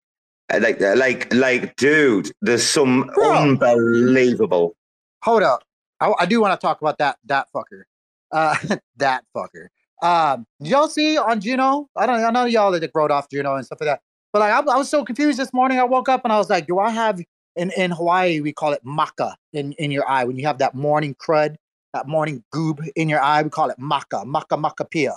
Like, 0.60 0.82
like, 0.82 1.34
like, 1.34 1.76
dude, 1.76 2.32
there's 2.42 2.68
some 2.68 3.10
unbelievable. 3.24 4.76
Hold 5.24 5.44
up. 5.44 5.64
I, 6.00 6.14
I 6.20 6.26
do 6.26 6.42
want 6.42 6.60
to 6.60 6.66
talk 6.66 6.82
about 6.82 6.98
that 6.98 7.18
that 7.26 7.48
fucker. 7.56 7.84
Uh, 8.32 8.56
that 8.98 9.24
fucker. 9.36 9.68
Um, 10.02 10.48
y'all 10.60 10.88
see 10.88 11.18
on 11.18 11.40
Juno? 11.40 11.90
I 11.96 12.06
don't. 12.06 12.24
I 12.24 12.32
know 12.32 12.46
y'all 12.46 12.72
that 12.72 12.92
wrote 12.94 13.12
off 13.12 13.30
Juno 13.30 13.56
and 13.56 13.66
stuff 13.66 13.80
like 13.80 13.88
that. 13.88 14.02
But 14.34 14.40
like, 14.40 14.52
I, 14.52 14.60
I 14.60 14.78
was 14.78 14.90
so 14.90 15.06
confused 15.06 15.38
this 15.38 15.54
morning. 15.54 15.80
I 15.80 15.84
woke 15.84 16.10
up 16.10 16.22
and 16.24 16.34
I 16.34 16.38
was 16.38 16.50
like, 16.50 16.68
"Do 16.68 16.80
I 16.80 16.90
have 16.90 17.22
in 17.56 17.72
in 17.78 17.92
Hawaii 17.92 18.42
we 18.42 18.52
call 18.52 18.74
it 18.74 18.84
maca 18.84 19.36
in 19.54 19.74
in 19.74 19.92
your 19.92 20.08
eye 20.10 20.24
when 20.24 20.38
you 20.38 20.48
have 20.48 20.58
that 20.58 20.74
morning 20.74 21.16
crud, 21.16 21.56
that 21.94 22.08
morning 22.08 22.44
goob 22.54 22.86
in 22.96 23.10
your 23.10 23.22
eye? 23.22 23.44
We 23.44 23.50
call 23.50 23.70
it 23.70 23.80
maca, 23.80 24.26
maca 24.26 24.60
maca 24.60 24.90
pia." 24.90 25.14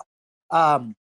Um, 0.50 0.94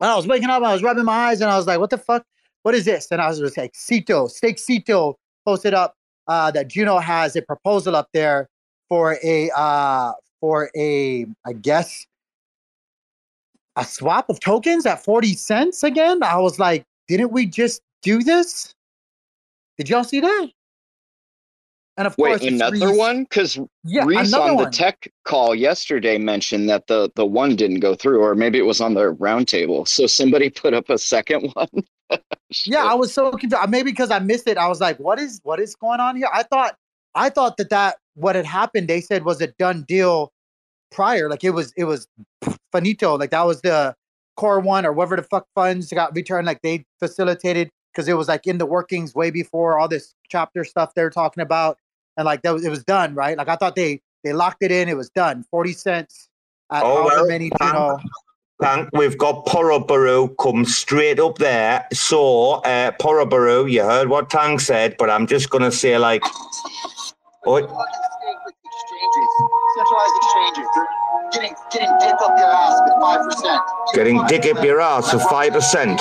and 0.00 0.10
I 0.10 0.16
was 0.16 0.26
waking 0.26 0.50
up, 0.50 0.62
I 0.62 0.72
was 0.72 0.82
rubbing 0.82 1.04
my 1.04 1.28
eyes, 1.28 1.40
and 1.40 1.50
I 1.50 1.56
was 1.56 1.66
like, 1.66 1.78
"What 1.78 1.90
the 1.90 1.98
fuck? 1.98 2.26
What 2.64 2.74
is 2.74 2.84
this?" 2.84 3.08
And 3.12 3.20
I 3.20 3.28
was 3.28 3.56
like, 3.56 3.74
"Cito, 3.74 4.26
Steak 4.26 4.58
Cito 4.58 5.16
posted 5.44 5.74
up 5.74 5.94
uh, 6.26 6.50
that 6.50 6.68
Juno 6.68 6.98
has 6.98 7.36
a 7.36 7.42
proposal 7.42 7.94
up 7.94 8.08
there 8.12 8.48
for 8.88 9.18
a 9.22 9.50
uh, 9.54 10.12
for 10.40 10.70
a 10.76 11.26
I 11.46 11.52
guess 11.52 12.06
a 13.76 13.84
swap 13.84 14.28
of 14.28 14.40
tokens 14.40 14.86
at 14.86 15.04
forty 15.04 15.34
cents 15.34 15.82
again." 15.82 16.22
I 16.22 16.38
was 16.38 16.58
like, 16.58 16.84
"Didn't 17.06 17.32
we 17.32 17.46
just 17.46 17.82
do 18.02 18.22
this? 18.22 18.74
Did 19.78 19.88
y'all 19.88 20.04
see 20.04 20.20
that?" 20.20 20.48
And 21.96 22.06
of 22.08 22.16
Wait, 22.18 22.40
course, 22.40 22.42
another 22.42 22.88
Reese- 22.88 22.98
one? 22.98 23.22
Because 23.22 23.58
Yeah, 23.84 24.04
Reese 24.04 24.32
on 24.34 24.48
the 24.48 24.54
one. 24.64 24.72
tech 24.72 25.08
call 25.24 25.54
yesterday 25.54 26.18
mentioned 26.18 26.68
that 26.68 26.88
the 26.88 27.10
the 27.14 27.24
one 27.24 27.54
didn't 27.54 27.80
go 27.80 27.94
through, 27.94 28.20
or 28.20 28.34
maybe 28.34 28.58
it 28.58 28.66
was 28.66 28.80
on 28.80 28.94
the 28.94 29.14
roundtable. 29.14 29.86
So 29.86 30.06
somebody 30.06 30.50
put 30.62 30.74
up 30.74 30.90
a 30.90 30.98
second 30.98 31.50
one. 31.54 31.68
Yeah, 32.66 32.84
I 32.84 32.94
was 32.94 33.12
so 33.12 33.30
confused. 33.32 33.56
Maybe 33.68 33.90
because 33.90 34.10
I 34.10 34.18
missed 34.20 34.46
it. 34.46 34.58
I 34.58 34.68
was 34.68 34.80
like, 34.80 34.98
"What 35.00 35.18
is 35.18 35.40
what 35.42 35.58
is 35.58 35.74
going 35.74 35.98
on 36.00 36.14
here?" 36.16 36.28
I 36.32 36.42
thought, 36.44 36.76
I 37.14 37.28
thought 37.30 37.56
that 37.56 37.70
that 37.70 37.96
what 38.14 38.36
had 38.36 38.44
happened. 38.44 38.86
They 38.86 39.00
said 39.00 39.24
was 39.24 39.40
a 39.40 39.48
done 39.58 39.84
deal 39.88 40.32
prior. 40.92 41.28
Like 41.28 41.42
it 41.42 41.50
was, 41.50 41.72
it 41.76 41.84
was 41.84 42.06
finito. 42.70 43.16
Like 43.18 43.30
that 43.30 43.44
was 43.46 43.62
the 43.62 43.96
core 44.36 44.60
one 44.60 44.84
or 44.86 44.92
whatever 44.92 45.16
the 45.16 45.22
fuck 45.22 45.46
funds 45.54 45.90
got 45.92 46.14
returned. 46.14 46.46
Like 46.46 46.60
they 46.62 46.84
facilitated 47.00 47.70
because 47.92 48.06
it 48.06 48.16
was 48.16 48.28
like 48.28 48.46
in 48.46 48.58
the 48.58 48.66
workings 48.66 49.14
way 49.14 49.30
before 49.30 49.78
all 49.78 49.88
this 49.88 50.14
chapter 50.28 50.62
stuff 50.62 50.94
they're 50.94 51.10
talking 51.10 51.42
about, 51.42 51.78
and 52.16 52.24
like 52.24 52.42
that 52.42 52.52
was 52.52 52.64
it 52.64 52.70
was 52.70 52.84
done 52.84 53.14
right. 53.14 53.36
Like 53.36 53.48
I 53.48 53.56
thought 53.56 53.76
they 53.76 54.00
they 54.22 54.32
locked 54.32 54.62
it 54.62 54.70
in. 54.72 54.88
It 54.88 54.96
was 54.96 55.10
done. 55.10 55.44
Forty 55.50 55.72
cents 55.72 56.28
at 56.70 56.82
Oh, 56.82 57.02
however 57.02 57.16
well, 57.16 57.26
many, 57.28 57.44
you 57.46 57.72
know. 57.72 57.98
Thank, 58.60 58.88
we've 58.92 59.18
got 59.18 59.46
Poroburu 59.46 60.34
come 60.40 60.64
straight 60.64 61.18
up 61.18 61.38
there. 61.38 61.86
So, 61.92 62.62
uh, 62.62 62.92
Poroburu, 62.92 63.70
you 63.70 63.82
heard 63.82 64.08
what 64.08 64.30
Tank 64.30 64.60
said, 64.60 64.94
but 64.96 65.10
I'm 65.10 65.26
just 65.26 65.50
going 65.50 65.64
to 65.64 65.72
say, 65.72 65.98
like, 65.98 66.22
oh, 67.46 67.58
Centralized 69.76 70.16
exchanges. 70.16 70.68
They're 70.74 70.86
getting 71.32 71.54
getting 71.72 71.98
dick 71.98 72.14
up 72.22 72.38
your 72.38 72.46
ass 72.46 72.80
with 72.84 73.02
five 73.02 73.24
percent. 73.24 73.60
getting 73.92 74.26
dick 74.26 74.56
up 74.56 74.64
your 74.64 74.80
ass 74.80 75.10
for 75.10 75.18
5%. 75.18 75.98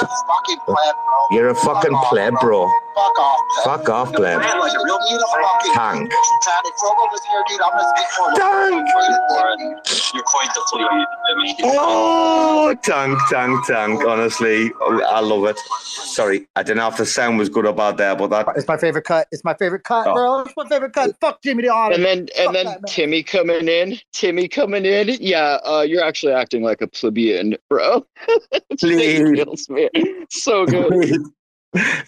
Fucking 1.33 1.41
pleb, 1.41 1.41
bro. 1.41 1.41
You're 1.41 1.49
a 1.49 1.55
fucking 1.55 1.97
pleb, 2.09 2.33
bro. 2.41 2.69
Fuck 2.95 3.19
off. 3.19 3.39
Fuck 3.63 3.89
off, 3.89 4.13
pleb. 4.13 4.41
You 4.41 4.47
need 4.47 5.19
a 5.19 5.25
fucking 5.41 5.73
Tank. 5.73 6.11
Man, 6.11 6.61
if 6.65 6.83
Robo 6.83 7.03
was 7.09 7.21
here, 7.27 7.43
dude, 7.47 7.61
I'm 7.61 7.71
gonna 7.71 7.93
speak 7.95 8.09
for 8.15 8.29
him. 8.29 8.35
Tank. 8.37 10.13
You're 10.13 10.23
quite 10.23 10.49
the 10.53 10.61
flea. 10.69 11.55
Oh, 11.63 12.75
tank, 12.83 13.17
tank, 13.31 13.65
tank. 13.65 14.03
Honestly, 14.05 14.71
I 15.07 15.19
love 15.21 15.45
it. 15.45 15.57
Sorry, 16.13 16.47
I 16.55 16.61
don't 16.61 16.77
know 16.77 16.87
if 16.87 16.97
the 16.97 17.05
sound 17.05 17.39
was 17.39 17.49
good 17.49 17.65
about 17.65 17.97
there, 17.97 18.15
but 18.15 18.27
that. 18.29 18.47
It's 18.55 18.67
my 18.67 18.77
favorite 18.77 19.05
cut. 19.05 19.27
It's 19.31 19.43
my 19.43 19.55
favorite 19.55 19.83
cut, 19.83 20.05
Oh. 20.07 20.13
bro. 20.13 20.39
It's 20.41 20.53
my 20.55 20.67
favorite 20.67 20.93
cut. 20.93 21.15
Fuck 21.19 21.41
Jimmy 21.41 21.63
the 21.63 21.69
Otter. 21.69 21.95
And 21.95 22.03
then 22.05 22.27
and 22.37 22.53
then 22.53 22.67
Timmy 22.87 23.23
coming 23.23 23.67
in, 23.67 23.97
Timmy 24.11 24.47
coming 24.47 24.85
in. 24.85 25.09
Yeah, 25.19 25.57
uh, 25.65 25.81
you're 25.81 26.03
actually 26.03 26.33
acting 26.33 26.61
like 26.61 26.81
a 26.81 26.87
plebeian, 26.87 27.55
bro. 27.69 28.05
Please. 28.79 29.67
So 30.29 30.65
good. 30.65 31.21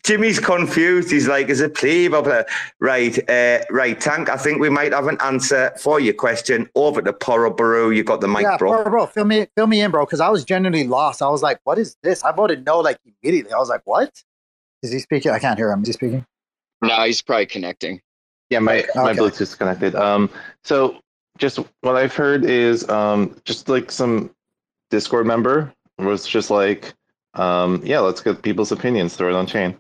Jimmy's 0.04 0.40
confused. 0.40 1.12
He's 1.12 1.28
like, 1.28 1.50
"Is 1.50 1.62
it 1.62 1.74
plebe?" 1.76 2.14
or 2.14 2.24
pleb?" 2.24 2.48
Right, 2.80 3.18
uh, 3.30 3.64
right, 3.70 4.00
Tank. 4.00 4.30
I 4.30 4.38
think 4.38 4.60
we 4.60 4.70
might 4.70 4.94
have 4.94 5.08
an 5.08 5.18
answer 5.22 5.74
for 5.80 6.00
your 6.00 6.14
question. 6.14 6.70
Over 6.76 7.02
to 7.02 7.14
Poroburu. 7.14 7.96
You 7.96 8.04
got 8.04 8.22
the 8.22 8.28
mic, 8.28 8.44
yeah, 8.44 8.58
bro. 8.58 8.84
bro, 8.84 8.92
bro, 8.92 9.06
fill 9.08 9.26
me, 9.26 9.48
fill 9.56 9.68
me 9.68 9.82
in, 9.82 9.92
bro, 9.92 10.06
because 10.06 10.20
I 10.20 10.30
was 10.30 10.44
genuinely 10.44 10.88
lost. 10.88 11.22
I 11.22 11.30
was 11.30 11.42
like, 11.42 11.60
"What 11.64 11.78
is 11.80 11.98
this?" 12.04 12.24
I 12.24 12.32
voted 12.32 12.66
no, 12.66 12.80
like 12.80 13.00
immediately. 13.24 13.54
I 13.54 13.58
was 13.58 13.70
like, 13.70 13.82
"What? 13.86 14.24
Is 14.84 14.92
he 14.92 15.00
speaking?" 15.00 15.32
I 15.32 15.40
can't 15.40 15.58
hear 15.58 15.72
him. 15.72 15.82
Is 15.82 15.88
he 15.88 15.94
speaking? 15.94 16.26
No, 16.82 17.04
he's 17.04 17.22
probably 17.22 17.48
connecting. 17.48 18.02
Yeah, 18.50 18.60
my 18.60 18.86
my 18.96 19.12
Okay. 19.12 19.20
Bluetooth's 19.20 19.56
connected. 19.56 19.96
Um, 19.96 20.30
so 20.64 21.00
just 21.38 21.60
what 21.82 21.96
I've 21.96 22.14
heard 22.14 22.46
is 22.46 22.88
um, 22.90 23.36
just 23.44 23.68
like 23.68 23.92
some 23.92 24.30
Discord 24.92 25.26
member 25.26 25.74
was 25.98 26.28
just 26.28 26.50
like, 26.50 26.94
um, 27.36 27.82
yeah, 27.84 28.00
let's 28.00 28.22
get 28.22 28.42
people's 28.42 28.72
opinions, 28.72 29.16
throw 29.16 29.30
it 29.30 29.36
on 29.36 29.48
chain. 29.48 29.78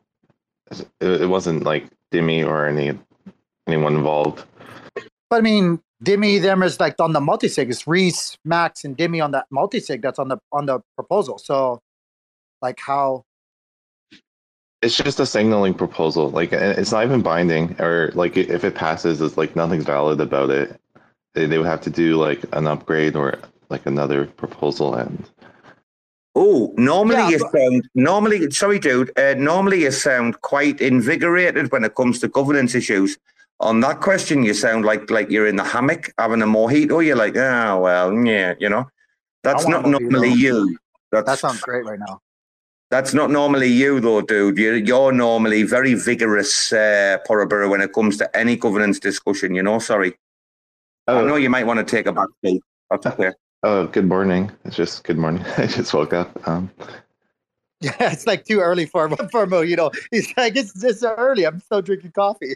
It, 0.72 0.88
it 1.22 1.30
wasn't 1.30 1.64
like 1.64 1.88
Dimmy 2.11 2.45
or 2.45 2.65
any 2.65 2.98
anyone 3.68 3.95
involved. 3.95 4.44
But 5.30 5.38
I 5.38 5.41
mean, 5.41 5.82
Dimmy 6.03 6.41
them 6.41 6.64
is 6.64 6.80
like 6.80 6.99
on 6.99 7.14
the 7.14 7.22
multi-sig. 7.22 7.69
It's 7.69 7.88
Reese, 7.88 8.38
Max, 8.44 8.84
and 8.84 8.98
Dimmy 8.98 9.23
on 9.23 9.32
that 9.32 9.45
multi-sig 9.49 10.02
that's 10.02 10.19
on 10.19 10.27
the 10.27 10.38
on 10.52 10.65
the 10.65 10.82
proposal. 10.95 11.38
So, 11.38 11.82
like, 12.61 12.80
how? 12.80 13.23
It's 14.82 14.95
just 14.95 15.19
a 15.19 15.26
signaling 15.26 15.73
proposal. 15.73 16.30
Like 16.30 16.53
it's 16.53 16.91
not 16.91 17.06
even 17.06 17.22
binding, 17.22 17.76
or 17.82 18.11
like 18.14 18.38
if 18.38 18.64
it 18.64 18.76
passes, 18.76 19.22
it's 19.22 19.38
like 19.38 19.56
nothing's 19.56 19.86
valid 19.86 20.22
about 20.22 20.49
it. 20.49 20.80
They, 21.34 21.48
they 21.48 21.57
would 21.57 21.68
have 21.68 21.82
to 21.82 21.90
do 21.90 22.18
like 22.18 22.44
an 22.53 22.68
upgrade 22.68 23.15
or 23.15 23.40
like 23.69 23.86
another 23.86 24.26
proposal, 24.26 24.94
and 24.94 25.27
Oh, 26.38 26.74
normally 26.78 27.16
Yeah, 27.18 27.30
you 27.30 27.40
but- 27.40 27.52
sound 27.53 27.90
normally. 27.95 28.52
Sorry, 28.52 28.78
dude. 28.80 29.18
Uh, 29.18 29.36
normally 29.38 29.84
you 29.84 29.91
sound 29.91 30.41
quite 30.41 30.82
invigorated 30.82 31.72
when 31.72 31.84
it 31.86 31.95
comes 31.95 32.20
to 32.20 32.28
governance 32.28 32.76
issues. 32.76 33.18
On 33.62 33.80
that 33.80 34.02
question, 34.02 34.44
you 34.44 34.53
sound 34.53 34.84
like 34.84 35.10
like 35.10 35.30
you're 35.32 35.48
in 35.48 35.56
the 35.56 35.64
hammock 35.64 36.12
having 36.18 36.41
a 36.41 36.45
mojito. 36.45 37.03
You're 37.06 37.16
like, 37.16 37.38
oh 37.38 37.80
well, 37.80 38.14
yeah, 38.26 38.53
you 38.60 38.68
know. 38.70 38.86
That's 39.44 39.66
not 39.68 39.86
normally 39.88 40.34
you. 40.34 40.78
That's 41.12 41.26
That 41.28 41.40
sounds 41.40 41.62
great 41.62 41.86
right 41.86 41.99
now. 41.99 42.20
that's 42.91 43.14
not 43.14 43.32
normally 43.32 43.68
you, 43.70 43.99
though, 44.02 44.22
dude. 44.22 44.57
You're 44.57 44.76
you're 44.76 45.14
normally 45.14 45.64
very 45.64 45.94
vigorous, 45.94 46.74
uh, 46.74 47.18
Poroburu, 47.28 47.70
when 47.70 47.80
it 47.82 47.94
comes 47.94 48.18
to 48.18 48.28
any 48.36 48.57
governance 48.57 48.99
discussion. 48.99 49.56
You 49.56 49.64
know, 49.64 49.80
sorry. 49.80 50.18
I 51.07 51.22
know 51.22 51.36
you 51.38 51.49
might 51.49 51.66
want 51.66 51.80
to 51.80 51.86
take 51.95 52.07
a 52.07 52.12
back 52.12 52.28
seat. 52.44 52.62
That's 52.90 53.06
okay. 53.06 53.32
Oh, 53.66 53.88
good 53.88 54.06
morning. 54.06 54.52
It's 54.64 54.76
just 54.76 55.04
good 55.04 55.18
morning. 55.18 55.44
I 55.58 55.66
just 55.66 55.94
woke 55.94 56.14
up. 56.14 56.48
Um, 56.48 56.70
Yeah, 57.81 58.11
it's 58.11 58.26
like 58.26 58.45
too 58.45 58.61
early 58.61 58.85
for 58.85 59.10
for 59.31 59.45
Mo. 59.45 59.61
You 59.61 59.76
know, 59.76 59.91
he's 60.10 60.34
like, 60.38 60.56
it's 60.56 60.81
it's 60.84 61.03
early. 61.03 61.45
I'm 61.45 61.60
still 61.60 61.81
drinking 61.81 62.11
coffee. 62.11 62.56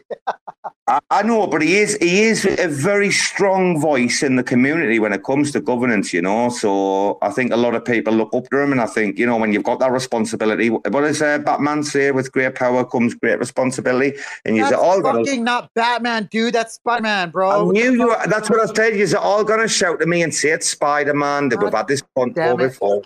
I, 0.87 0.99
I 1.11 1.23
know, 1.23 1.45
but 1.45 1.61
he 1.61 1.77
is 1.77 1.97
he 1.97 2.23
is 2.23 2.45
a 2.45 2.67
very 2.67 3.11
strong 3.11 3.79
voice 3.81 4.23
in 4.23 4.37
the 4.37 4.43
community 4.43 4.97
when 4.97 5.11
it 5.11 5.23
comes 5.23 5.51
to 5.51 5.59
governance. 5.59 6.13
You 6.13 6.21
know, 6.21 6.49
so 6.49 7.17
I 7.21 7.29
think 7.31 7.51
a 7.51 7.57
lot 7.57 7.75
of 7.75 7.83
people 7.83 8.13
look 8.13 8.33
up 8.33 8.49
to 8.49 8.59
him, 8.59 8.71
and 8.71 8.79
I 8.79 8.85
think 8.85 9.19
you 9.19 9.25
know 9.25 9.35
when 9.35 9.51
you've 9.51 9.63
got 9.63 9.79
that 9.79 9.91
responsibility. 9.91 10.69
What 10.69 10.91
does 10.91 11.21
uh, 11.21 11.39
Batman 11.39 11.83
say? 11.83 12.11
With 12.11 12.31
great 12.31 12.55
power 12.55 12.85
comes 12.85 13.13
great 13.13 13.39
responsibility, 13.39 14.17
and 14.45 14.55
you're 14.55 14.69
That's 14.69 14.81
all 14.81 15.01
gonna. 15.01 15.25
fucking 15.25 15.43
not 15.43 15.69
Batman, 15.73 16.29
dude. 16.31 16.55
That's 16.55 16.75
Spider 16.75 17.03
Man, 17.03 17.29
bro. 17.29 17.69
I 17.69 17.71
knew 17.71 17.91
you. 17.91 18.07
Were, 18.07 18.27
that's 18.27 18.49
what 18.49 18.61
I 18.61 18.73
said. 18.73 18.95
You're 18.95 19.19
all 19.19 19.43
gonna 19.43 19.67
shout 19.67 20.01
at 20.01 20.07
me 20.07 20.23
and 20.23 20.33
say 20.33 20.51
it's 20.51 20.69
Spider 20.69 21.13
Man. 21.13 21.49
That 21.49 21.61
we've 21.61 21.73
had 21.73 21.89
this 21.89 22.01
one 22.13 22.31
before. 22.31 23.03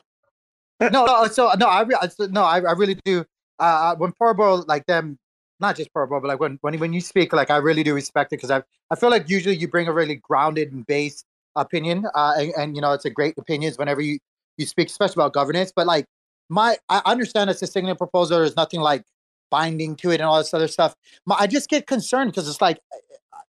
No, 0.91 1.05
no. 1.05 1.27
So 1.27 1.51
no, 1.57 1.67
I, 1.67 1.81
re- 1.81 1.95
no, 2.29 2.43
I, 2.43 2.59
I 2.59 2.71
really 2.73 2.95
do. 3.05 3.25
Uh, 3.59 3.95
when 3.95 4.11
Porbo 4.13 4.67
like 4.67 4.85
them, 4.85 5.17
not 5.59 5.75
just 5.75 5.93
Porbo, 5.93 6.21
but 6.21 6.25
like 6.25 6.39
when 6.39 6.57
when 6.61 6.79
when 6.79 6.93
you 6.93 7.01
speak, 7.01 7.33
like 7.33 7.51
I 7.51 7.57
really 7.57 7.83
do 7.83 7.93
respect 7.93 8.33
it 8.33 8.37
because 8.37 8.51
I 8.51 8.63
I 8.91 8.95
feel 8.95 9.09
like 9.09 9.29
usually 9.29 9.55
you 9.55 9.67
bring 9.67 9.87
a 9.87 9.93
really 9.93 10.15
grounded 10.15 10.71
and 10.71 10.85
based 10.85 11.25
opinion, 11.55 12.05
uh, 12.15 12.33
and, 12.37 12.53
and 12.57 12.75
you 12.75 12.81
know 12.81 12.93
it's 12.93 13.05
a 13.05 13.09
great 13.09 13.37
opinions 13.37 13.77
whenever 13.77 14.01
you 14.01 14.19
you 14.57 14.65
speak, 14.65 14.87
especially 14.87 15.21
about 15.21 15.33
governance. 15.33 15.71
But 15.75 15.87
like 15.87 16.05
my, 16.49 16.77
I 16.89 17.01
understand 17.05 17.49
it's 17.49 17.61
a 17.61 17.67
signaling 17.67 17.97
proposal. 17.97 18.39
There's 18.39 18.55
nothing 18.55 18.81
like 18.81 19.03
binding 19.49 19.95
to 19.97 20.11
it 20.11 20.15
and 20.15 20.23
all 20.23 20.37
this 20.37 20.53
other 20.53 20.67
stuff. 20.67 20.95
My, 21.25 21.35
I 21.39 21.47
just 21.47 21.69
get 21.69 21.87
concerned 21.87 22.31
because 22.31 22.47
it's 22.49 22.61
like 22.61 22.79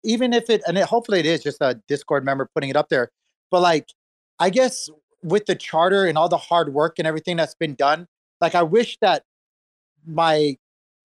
even 0.05 0.33
if 0.33 0.51
it 0.51 0.63
and 0.67 0.77
it, 0.79 0.85
hopefully 0.85 1.21
it 1.21 1.27
is 1.27 1.43
just 1.43 1.59
a 1.61 1.81
Discord 1.89 2.25
member 2.25 2.49
putting 2.55 2.71
it 2.71 2.77
up 2.77 2.89
there, 2.89 3.11
but 3.51 3.61
like 3.61 3.89
I 4.39 4.51
guess 4.51 4.89
with 5.23 5.47
the 5.47 5.55
charter 5.55 6.07
and 6.07 6.19
all 6.19 6.29
the 6.29 6.37
hard 6.37 6.73
work 6.73 6.99
and 6.99 7.07
everything 7.07 7.37
that's 7.37 7.55
been 7.55 7.75
done, 7.75 8.07
like 8.41 8.55
I 8.55 8.63
wish 8.63 8.99
that 9.01 9.25
my 10.07 10.57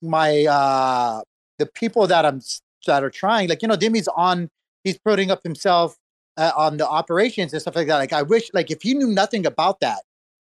my 0.02 0.45
uh 0.45 1.22
the 1.60 1.65
people 1.65 2.07
that 2.07 2.26
I'm 2.26 2.41
that 2.85 3.03
are 3.03 3.10
trying, 3.10 3.49
like 3.49 3.61
you 3.61 3.68
know, 3.68 3.76
Demi's 3.76 4.07
on, 4.10 4.49
he's 4.84 4.98
putting 4.98 5.31
up 5.31 5.44
himself 5.44 5.98
uh, 6.38 6.52
on 6.56 6.77
the 6.77 6.88
operations 6.88 7.53
and 7.53 7.61
stuff 7.61 7.76
like 7.76 7.88
that. 7.88 7.98
Like 7.98 8.14
I 8.14 8.22
wish, 8.22 8.49
like 8.53 8.72
if 8.72 8.85
you 8.85 8.95
knew 8.95 9.07
nothing 9.07 9.45
about 9.45 9.80
that, 9.81 10.02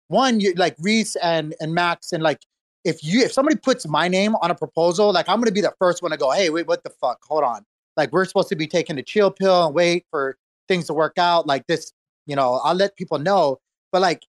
one, 0.09 0.40
you 0.40 0.55
like 0.55 0.77
Reese 0.81 1.16
and 1.16 1.55
and 1.61 1.74
Max, 1.74 2.12
and 2.12 2.23
like 2.23 2.40
if 2.85 3.03
you 3.05 3.23
if 3.23 3.32
somebody 3.32 3.57
puts 3.57 3.86
my 3.86 4.09
name 4.09 4.35
on 4.36 4.51
a 4.51 4.55
proposal, 4.55 5.12
like 5.12 5.28
I'm 5.28 5.39
gonna 5.39 5.53
be 5.53 5.61
the 5.61 5.74
first 5.78 6.03
one 6.03 6.11
to 6.11 6.16
go, 6.16 6.31
hey, 6.31 6.51
wait, 6.51 6.66
what 6.66 6.82
the 6.85 6.90
fuck? 6.90 7.19
Hold 7.24 7.44
on. 7.44 7.65
Like 7.97 8.12
we're 8.12 8.24
supposed 8.24 8.49
to 8.49 8.57
be 8.57 8.66
taking 8.66 8.99
a 8.99 9.03
chill 9.03 9.31
pill 9.31 9.66
and 9.66 9.74
wait 9.74 10.07
for 10.11 10.36
things 10.69 10.86
to 10.86 10.94
work 10.94 11.19
out. 11.19 11.47
Like 11.47 11.66
this, 11.66 11.93
you 12.27 12.36
know, 12.36 12.61
I'll 12.65 12.74
let 12.74 12.97
people 12.97 13.19
know. 13.19 13.59
But 13.93 14.01
like, 14.01 14.27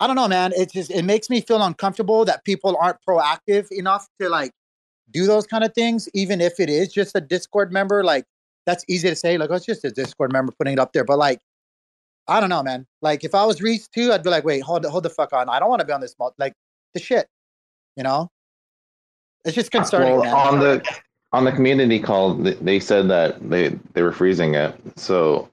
I 0.00 0.06
don't 0.06 0.16
know, 0.16 0.28
man. 0.28 0.52
It 0.56 0.72
just 0.72 0.90
it 0.90 1.04
makes 1.04 1.30
me 1.30 1.40
feel 1.40 1.62
uncomfortable 1.62 2.24
that 2.24 2.44
people 2.44 2.76
aren't 2.80 2.98
proactive 3.06 3.70
enough 3.70 4.08
to 4.20 4.28
like 4.28 4.52
do 5.10 5.26
those 5.26 5.46
kind 5.46 5.64
of 5.64 5.74
things, 5.74 6.08
even 6.14 6.40
if 6.40 6.58
it 6.58 6.68
is 6.68 6.92
just 6.92 7.14
a 7.14 7.20
Discord 7.20 7.72
member. 7.72 8.02
Like 8.02 8.24
that's 8.66 8.84
easy 8.88 9.08
to 9.08 9.16
say, 9.16 9.38
like, 9.38 9.50
oh, 9.50 9.54
it's 9.54 9.66
just 9.66 9.84
a 9.84 9.90
Discord 9.90 10.32
member 10.32 10.52
putting 10.58 10.74
it 10.74 10.78
up 10.78 10.92
there. 10.92 11.04
But 11.04 11.18
like, 11.18 11.40
I 12.28 12.40
don't 12.40 12.50
know, 12.50 12.62
man. 12.62 12.86
Like 13.02 13.24
if 13.24 13.34
I 13.34 13.44
was 13.44 13.62
Reese 13.62 13.88
too, 13.88 14.12
I'd 14.12 14.22
be 14.22 14.30
like, 14.30 14.44
wait, 14.44 14.62
hold 14.62 14.84
hold 14.84 15.04
the 15.04 15.10
fuck 15.10 15.32
on. 15.32 15.48
I 15.48 15.60
don't 15.60 15.70
want 15.70 15.80
to 15.80 15.86
be 15.86 15.92
on 15.92 16.00
this 16.00 16.16
mul- 16.18 16.34
like 16.38 16.54
the 16.94 17.00
shit. 17.00 17.28
You 17.96 18.02
know? 18.02 18.30
It's 19.44 19.54
just 19.54 19.74
uh, 19.74 19.78
concerning, 19.78 20.16
well, 20.16 20.24
man. 20.24 20.34
on 20.34 20.58
the 20.58 21.00
on 21.32 21.44
the 21.44 21.52
community 21.52 22.00
call, 22.00 22.34
they 22.34 22.80
said 22.80 23.08
that 23.08 23.48
they 23.48 23.68
they 23.94 24.02
were 24.02 24.12
freezing 24.12 24.54
it. 24.54 24.74
So 24.96 25.48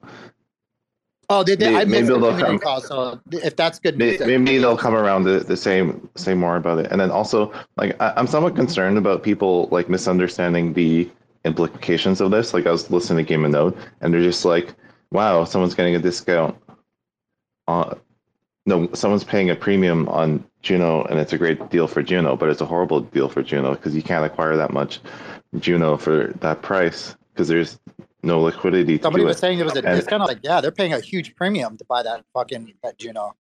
oh, 1.30 1.42
they 1.42 1.56
did. 1.56 1.72
may- 1.72 1.80
I 1.80 1.84
missed 1.84 2.08
maybe 2.08 2.20
the 2.20 2.30
they'll 2.30 2.38
come- 2.38 2.58
call, 2.58 2.80
so 2.80 3.20
if 3.32 3.56
that's 3.56 3.78
good 3.78 3.98
news, 3.98 4.18
then- 4.18 4.28
maybe 4.44 4.58
they'll 4.58 4.76
come 4.76 4.94
around 4.94 5.24
the, 5.24 5.42
to 5.44 5.56
say 5.56 5.90
say 6.16 6.34
more 6.34 6.56
about 6.56 6.78
it. 6.78 6.90
And 6.90 7.00
then 7.00 7.10
also, 7.10 7.52
like 7.76 8.00
I, 8.00 8.12
I'm 8.16 8.26
somewhat 8.26 8.56
concerned 8.56 8.98
about 8.98 9.22
people 9.22 9.68
like 9.70 9.88
misunderstanding 9.88 10.72
the 10.74 11.10
implications 11.44 12.20
of 12.20 12.30
this. 12.30 12.54
Like 12.54 12.66
I 12.66 12.70
was 12.70 12.90
listening 12.90 13.24
to 13.24 13.28
Game 13.28 13.44
of 13.44 13.50
Nodes, 13.50 13.76
and 14.00 14.12
they're 14.12 14.22
just 14.22 14.44
like, 14.44 14.74
"Wow, 15.12 15.44
someone's 15.44 15.74
getting 15.74 15.94
a 15.94 15.98
discount." 16.00 16.56
Uh, 17.68 17.94
no, 18.66 18.88
someone's 18.94 19.24
paying 19.24 19.50
a 19.50 19.56
premium 19.56 20.08
on 20.08 20.44
Juno, 20.62 21.04
and 21.04 21.18
it's 21.18 21.32
a 21.34 21.38
great 21.38 21.70
deal 21.70 21.86
for 21.86 22.02
Juno, 22.02 22.36
but 22.36 22.48
it's 22.48 22.60
a 22.62 22.66
horrible 22.66 23.00
deal 23.00 23.28
for 23.28 23.42
Juno 23.42 23.74
because 23.74 23.94
you 23.94 24.02
can't 24.02 24.24
acquire 24.24 24.56
that 24.56 24.72
much 24.72 25.00
Juno 25.58 25.96
for 25.96 26.28
that 26.40 26.62
price 26.62 27.14
because 27.32 27.48
there's 27.48 27.78
no 28.24 28.40
liquidity 28.42 28.98
somebody 29.00 29.22
do 29.22 29.26
was 29.26 29.36
it. 29.36 29.40
saying 29.40 29.58
it 29.58 29.64
was 29.64 29.74
a 29.76 29.78
And- 29.78 29.96
discount. 29.96 30.22
I 30.22 30.24
was 30.24 30.34
like, 30.34 30.44
yeah, 30.44 30.60
they're 30.60 30.70
paying 30.72 30.92
a 30.92 31.00
huge 31.00 31.34
premium 31.36 31.76
to 31.76 31.84
buy 31.84 32.02
that 32.02 32.24
fucking 32.34 32.72
that 32.82 32.98
Juno. 32.98 33.34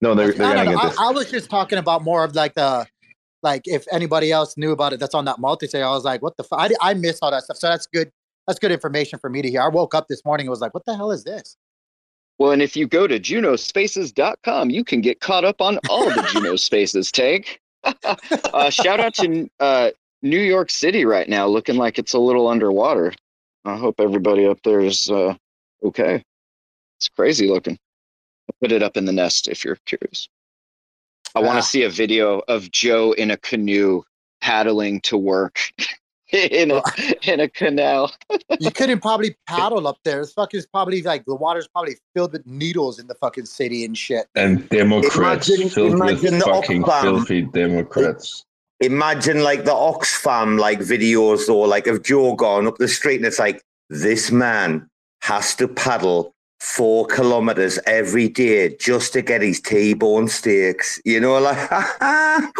No, 0.00 0.14
they're 0.14 0.32
they're 0.32 0.46
I, 0.46 0.54
don't 0.54 0.64
getting 0.64 0.72
know, 0.74 0.78
a 0.78 0.82
I, 0.84 0.88
discount. 0.88 1.08
I 1.08 1.12
was 1.12 1.30
just 1.30 1.50
talking 1.50 1.78
about 1.78 2.02
more 2.02 2.24
of 2.24 2.34
like 2.34 2.54
the 2.54 2.86
like 3.42 3.62
if 3.66 3.84
anybody 3.92 4.32
else 4.32 4.56
knew 4.56 4.72
about 4.72 4.92
it 4.92 5.00
that's 5.00 5.14
on 5.14 5.24
that 5.26 5.38
multi 5.38 5.66
say 5.66 5.82
I 5.82 5.90
was 5.90 6.04
like, 6.04 6.22
what 6.22 6.36
the 6.36 6.44
fuck? 6.44 6.60
I, 6.60 6.70
I 6.80 6.94
missed 6.94 7.18
all 7.22 7.30
that 7.30 7.42
stuff. 7.44 7.56
So 7.56 7.68
that's 7.68 7.86
good. 7.86 8.10
That's 8.46 8.58
good 8.58 8.72
information 8.72 9.18
for 9.18 9.28
me 9.28 9.42
to 9.42 9.50
hear. 9.50 9.60
I 9.60 9.68
woke 9.68 9.94
up 9.94 10.08
this 10.08 10.24
morning 10.24 10.46
and 10.46 10.50
was 10.50 10.60
like, 10.60 10.72
what 10.74 10.84
the 10.86 10.96
hell 10.96 11.10
is 11.10 11.24
this? 11.24 11.56
Well, 12.38 12.52
and 12.52 12.62
if 12.62 12.76
you 12.76 12.86
go 12.86 13.06
to 13.06 13.18
junospaces.com, 13.18 14.70
you 14.70 14.84
can 14.84 15.00
get 15.00 15.20
caught 15.20 15.44
up 15.44 15.60
on 15.60 15.78
all 15.90 16.04
the 16.06 16.22
Juno 16.32 16.56
Spaces, 16.56 17.10
Tank. 17.12 17.60
uh, 17.84 18.70
shout 18.70 19.00
out 19.00 19.14
to 19.14 19.48
uh, 19.60 19.90
New 20.22 20.38
York 20.40 20.70
City 20.70 21.04
right 21.04 21.28
now, 21.28 21.46
looking 21.46 21.76
like 21.76 21.98
it's 21.98 22.12
a 22.12 22.18
little 22.18 22.48
underwater. 22.48 23.12
I 23.68 23.76
hope 23.76 24.00
everybody 24.00 24.46
up 24.46 24.58
there 24.64 24.80
is 24.80 25.10
uh, 25.10 25.34
okay. 25.84 26.22
It's 26.98 27.08
crazy 27.08 27.48
looking. 27.48 27.78
I'll 28.48 28.56
put 28.60 28.72
it 28.72 28.82
up 28.82 28.96
in 28.96 29.04
the 29.04 29.12
nest 29.12 29.46
if 29.46 29.64
you're 29.64 29.78
curious. 29.86 30.28
I 31.34 31.40
want 31.40 31.58
Ah. 31.58 31.60
to 31.60 31.66
see 31.66 31.82
a 31.82 31.90
video 31.90 32.42
of 32.48 32.70
Joe 32.70 33.12
in 33.12 33.30
a 33.30 33.36
canoe 33.36 34.02
paddling 34.40 35.00
to 35.02 35.16
work 35.18 35.60
in 36.32 36.70
a 36.70 36.82
in 37.30 37.40
a 37.40 37.48
canal. 37.48 38.10
you 38.58 38.70
couldn't 38.70 39.00
probably 39.00 39.36
paddle 39.46 39.86
up 39.86 39.98
there. 40.04 40.20
This 40.20 40.32
fucking 40.32 40.58
is 40.58 40.66
probably 40.66 41.02
like 41.02 41.26
the 41.26 41.34
water's 41.34 41.68
probably 41.68 41.96
filled 42.14 42.32
with 42.32 42.46
needles 42.46 42.98
in 42.98 43.06
the 43.06 43.14
fucking 43.16 43.44
city 43.46 43.84
and 43.84 43.96
shit. 43.96 44.26
And 44.34 44.66
Democrats 44.70 45.48
Imagine- 45.50 45.68
filled 45.68 45.92
imagine 45.92 46.36
with 46.36 46.44
the 46.44 46.50
fucking 46.52 46.84
filthy 46.84 47.42
Democrats. 47.42 48.44
Imagine 48.80 49.42
like 49.42 49.64
the 49.64 49.72
Oxfam 49.72 50.58
like 50.58 50.80
videos 50.80 51.48
or 51.48 51.66
like 51.66 51.86
of 51.86 52.02
Joe 52.02 52.34
going 52.34 52.66
up 52.66 52.78
the 52.78 52.88
street 52.88 53.16
and 53.16 53.26
it's 53.26 53.38
like 53.38 53.62
this 53.90 54.30
man 54.30 54.88
has 55.22 55.54
to 55.56 55.66
paddle 55.66 56.32
four 56.60 57.06
kilometers 57.06 57.78
every 57.86 58.28
day 58.28 58.76
just 58.76 59.12
to 59.12 59.22
get 59.22 59.42
his 59.42 59.60
T-bone 59.60 60.28
steaks. 60.28 61.00
You 61.04 61.20
know, 61.20 61.38
like 61.38 61.58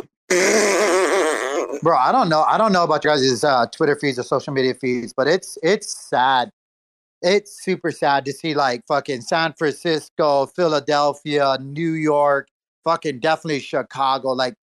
Bro, 1.83 1.97
I 1.97 2.13
don't 2.13 2.29
know. 2.29 2.43
I 2.43 2.59
don't 2.59 2.73
know 2.73 2.85
about 2.85 3.05
your 3.05 3.15
guys' 3.15 3.45
uh, 3.45 3.67
Twitter 3.67 3.97
feeds 3.97 4.19
or 4.19 4.23
social 4.25 4.53
media 4.53 4.75
feeds, 4.75 5.13
but 5.13 5.27
it's 5.29 5.59
it's 5.63 5.97
sad. 6.09 6.51
It's 7.23 7.63
super 7.65 7.91
sad 7.91 8.25
to 8.27 8.33
see 8.33 8.55
like 8.55 8.83
fucking 8.87 9.23
San 9.23 9.53
Francisco, 9.55 10.47
Philadelphia, 10.47 11.57
New 11.61 11.93
York, 11.93 12.49
fucking 12.85 13.21
definitely 13.21 13.61
Chicago. 13.61 14.31
Like, 14.31 14.55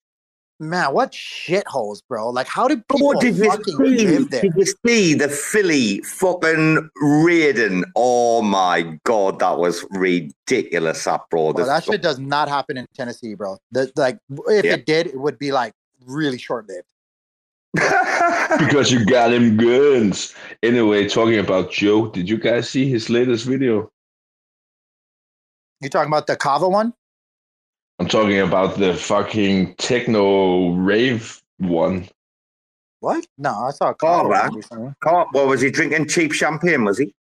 man, 0.60 0.94
what 0.94 1.12
shitholes, 1.12 2.02
bro? 2.08 2.30
Like, 2.30 2.48
how 2.48 2.68
do 2.68 2.78
people 2.78 3.08
What 3.08 3.22
did 3.22 3.36
you 3.38 3.46
fucking 3.50 3.78
see? 3.78 4.06
live 4.06 4.30
there? 4.30 4.42
Did 4.42 4.54
you 4.56 4.66
see 4.86 5.14
the 5.14 5.30
Philly 5.30 6.02
fucking 6.02 6.90
raiding? 7.02 7.84
Oh 7.96 8.42
my 8.42 8.98
god, 9.04 9.40
that 9.40 9.58
was 9.58 9.86
ridiculous, 9.92 11.04
that 11.04 11.22
bro. 11.30 11.54
Bro, 11.54 11.66
that 11.66 11.84
shit 11.84 12.02
does 12.02 12.20
not 12.20 12.48
happen 12.50 12.78
in 12.78 12.88
Tennessee, 12.96 13.36
bro. 13.36 13.58
The, 13.72 13.92
like, 13.96 14.18
if 14.48 14.66
Yeah. 14.66 14.74
it 14.74 14.86
did, 14.86 15.08
it 15.08 15.20
would 15.20 15.38
be 15.38 15.52
like 15.52 15.74
really 16.06 16.38
short 16.38 16.68
lived. 16.68 16.88
because 18.58 18.90
you 18.90 19.06
got 19.06 19.34
him 19.34 19.58
guns. 19.58 20.34
Anyway, 20.64 21.10
talking 21.10 21.40
about 21.40 21.72
Joe, 21.72 22.08
did 22.10 22.30
you 22.30 22.38
guys 22.38 22.70
see 22.70 22.90
his 22.90 23.10
latest 23.10 23.46
video? 23.46 23.92
You 25.82 25.90
talking 25.90 26.08
about 26.10 26.26
the 26.26 26.38
Kava 26.38 26.70
one? 26.70 26.94
I'm 28.00 28.08
talking 28.08 28.40
about 28.40 28.78
the 28.78 28.94
fucking 28.94 29.76
techno 29.76 30.72
rave 30.74 31.42
one. 31.60 32.08
What? 33.00 33.26
No, 33.38 33.52
I 33.52 33.72
saw 33.72 33.88
a 33.88 33.92
Oh, 33.92 33.94
Kava 33.94 34.30
man. 34.30 34.52
one. 34.70 34.96
Oh, 35.06 35.26
what 35.32 35.48
was 35.48 35.62
he 35.62 35.72
drinking? 35.72 36.08
Cheap 36.08 36.34
champagne, 36.34 36.84
was 36.84 36.98
he? 36.98 37.14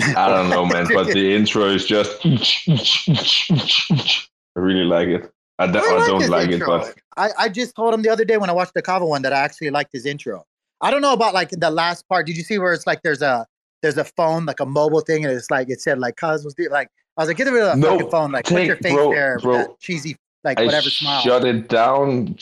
I 0.00 0.28
don't 0.28 0.50
know, 0.50 0.66
man, 0.66 0.86
but 0.92 1.06
the 1.06 1.34
intro 1.34 1.64
is 1.66 1.86
just. 1.86 2.18
I 2.24 4.60
really 4.60 4.84
like 4.84 5.08
it. 5.08 5.30
I, 5.58 5.66
d- 5.66 5.78
I 5.78 6.06
don't 6.06 6.20
his 6.20 6.30
like 6.30 6.50
it, 6.50 6.62
but 6.66 6.94
I, 7.16 7.30
I 7.38 7.48
just 7.48 7.74
told 7.74 7.94
him 7.94 8.02
the 8.02 8.10
other 8.10 8.26
day 8.26 8.36
when 8.36 8.50
I 8.50 8.52
watched 8.52 8.74
the 8.74 8.82
Kava 8.82 9.06
one 9.06 9.22
that 9.22 9.32
I 9.32 9.38
actually 9.38 9.70
liked 9.70 9.90
his 9.92 10.04
intro. 10.04 10.44
I 10.82 10.90
don't 10.90 11.00
know 11.00 11.14
about 11.14 11.32
like 11.32 11.48
the 11.50 11.70
last 11.70 12.06
part. 12.08 12.26
Did 12.26 12.36
you 12.36 12.42
see 12.42 12.58
where 12.58 12.74
it's 12.74 12.86
like 12.86 13.00
there's 13.02 13.22
a 13.22 13.46
there's 13.82 13.96
a 13.96 14.04
phone 14.04 14.44
like 14.44 14.60
a 14.60 14.66
mobile 14.66 15.00
thing 15.00 15.24
and 15.24 15.32
it's 15.32 15.50
like 15.50 15.70
it 15.70 15.80
said 15.80 15.98
like 15.98 16.16
cuz 16.16 16.44
was 16.44 16.54
the-" 16.56 16.68
like 16.68 16.90
I 17.16 17.22
was 17.22 17.28
like 17.28 17.36
get 17.36 17.46
rid 17.46 17.62
of 17.62 17.66
that 17.68 17.78
No, 17.78 17.92
fucking 17.92 18.10
phone 18.10 18.32
like 18.32 18.44
put 18.44 18.64
your 18.64 18.76
face 18.76 18.92
bro, 18.92 19.10
there 19.10 19.38
bro, 19.38 19.56
that 19.58 19.80
cheesy 19.80 20.16
like 20.44 20.60
I 20.60 20.64
whatever 20.64 20.90
smile. 20.90 21.22
shut 21.22 21.44
it 21.44 21.68
down 21.68 22.36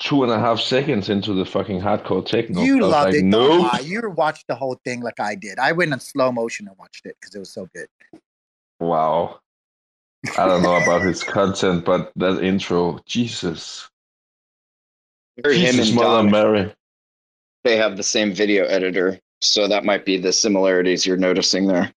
two 0.00 0.22
and 0.24 0.32
a 0.32 0.38
half 0.38 0.60
seconds 0.60 1.08
into 1.08 1.32
the 1.34 1.44
fucking 1.44 1.80
hardcore 1.80 2.24
techno. 2.24 2.60
You 2.62 2.78
I 2.84 2.88
loved 2.88 3.06
like, 3.06 3.14
it. 3.16 3.24
No. 3.24 3.46
lie. 3.58 3.80
You 3.80 4.10
watched 4.10 4.46
the 4.48 4.54
whole 4.54 4.80
thing 4.84 5.00
like 5.00 5.20
I 5.20 5.34
did. 5.34 5.58
I 5.58 5.72
went 5.72 5.92
in 5.92 6.00
slow 6.00 6.32
motion 6.32 6.66
and 6.68 6.76
watched 6.78 7.06
it 7.06 7.16
because 7.20 7.34
it 7.34 7.38
was 7.38 7.50
so 7.50 7.68
good. 7.74 7.86
Wow. 8.80 9.40
I 10.38 10.46
don't 10.46 10.62
know 10.62 10.76
about 10.76 11.02
his 11.02 11.22
content, 11.22 11.84
but 11.84 12.12
that 12.16 12.42
intro, 12.42 12.98
Jesus. 13.06 13.88
Or 15.44 15.50
him 15.52 15.60
Jesus, 15.60 15.88
and 15.88 15.96
Mother 15.96 16.28
Dominic. 16.28 16.32
Mary. 16.32 16.74
They 17.64 17.76
have 17.76 17.96
the 17.96 18.02
same 18.02 18.34
video 18.34 18.64
editor, 18.64 19.18
so 19.40 19.68
that 19.68 19.84
might 19.84 20.04
be 20.04 20.18
the 20.18 20.32
similarities 20.32 21.06
you're 21.06 21.16
noticing 21.16 21.66
there. 21.66 21.92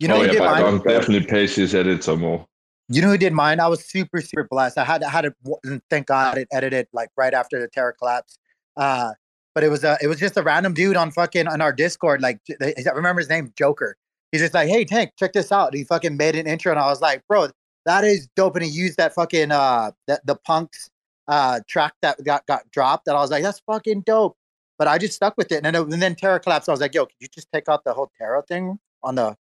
You 0.00 0.08
know 0.08 0.16
oh, 0.16 0.20
who 0.20 0.26
yeah, 0.26 0.32
did 0.32 0.40
mine? 0.40 0.62
Don 0.62 0.78
definitely 0.78 1.26
pays 1.26 1.54
his 1.54 1.74
editor 1.74 2.16
more. 2.16 2.46
You 2.88 3.02
know 3.02 3.08
who 3.08 3.18
did 3.18 3.34
mine? 3.34 3.60
I 3.60 3.68
was 3.68 3.84
super, 3.84 4.20
super 4.22 4.48
blessed. 4.50 4.78
I 4.78 4.84
had 4.84 5.04
I 5.04 5.10
had 5.10 5.26
it. 5.26 5.34
and 5.62 5.82
Thank 5.90 6.06
God 6.06 6.38
it 6.38 6.48
edited 6.50 6.88
like 6.92 7.10
right 7.16 7.34
after 7.34 7.60
the 7.60 7.68
Terra 7.68 7.92
collapse. 7.92 8.38
Uh, 8.76 9.12
but 9.54 9.62
it 9.62 9.68
was 9.68 9.84
a, 9.84 9.98
it 10.02 10.06
was 10.06 10.18
just 10.18 10.38
a 10.38 10.42
random 10.42 10.72
dude 10.72 10.96
on 10.96 11.10
fucking 11.10 11.46
on 11.46 11.60
our 11.60 11.72
Discord. 11.72 12.22
Like 12.22 12.40
I 12.62 12.90
remember 12.94 13.20
his 13.20 13.28
name, 13.28 13.52
Joker. 13.56 13.94
He's 14.32 14.40
just 14.40 14.54
like, 14.54 14.70
hey 14.70 14.86
Tank, 14.86 15.12
check 15.18 15.34
this 15.34 15.52
out. 15.52 15.74
He 15.74 15.84
fucking 15.84 16.16
made 16.16 16.34
an 16.34 16.46
intro, 16.46 16.72
and 16.72 16.80
I 16.80 16.86
was 16.86 17.02
like, 17.02 17.22
bro, 17.28 17.48
that 17.84 18.02
is 18.04 18.26
dope. 18.36 18.56
And 18.56 18.64
he 18.64 18.70
used 18.70 18.96
that 18.96 19.14
fucking 19.14 19.52
uh 19.52 19.90
that 20.06 20.24
the 20.24 20.36
punks 20.36 20.88
uh 21.28 21.60
track 21.68 21.92
that 22.00 22.24
got 22.24 22.46
got 22.46 22.62
dropped. 22.70 23.06
And 23.06 23.16
I 23.18 23.20
was 23.20 23.30
like, 23.30 23.42
that's 23.42 23.60
fucking 23.66 24.02
dope. 24.06 24.36
But 24.78 24.88
I 24.88 24.96
just 24.96 25.14
stuck 25.14 25.36
with 25.36 25.52
it. 25.52 25.64
And 25.64 25.76
then 25.76 25.92
and 25.92 26.00
then 26.00 26.14
Terra 26.14 26.40
collapse. 26.40 26.70
I 26.70 26.72
was 26.72 26.80
like, 26.80 26.94
yo, 26.94 27.04
could 27.04 27.16
you 27.20 27.28
just 27.28 27.52
take 27.52 27.68
out 27.68 27.84
the 27.84 27.92
whole 27.92 28.10
Terra 28.18 28.42
thing 28.42 28.78
on 29.02 29.16
the 29.16 29.36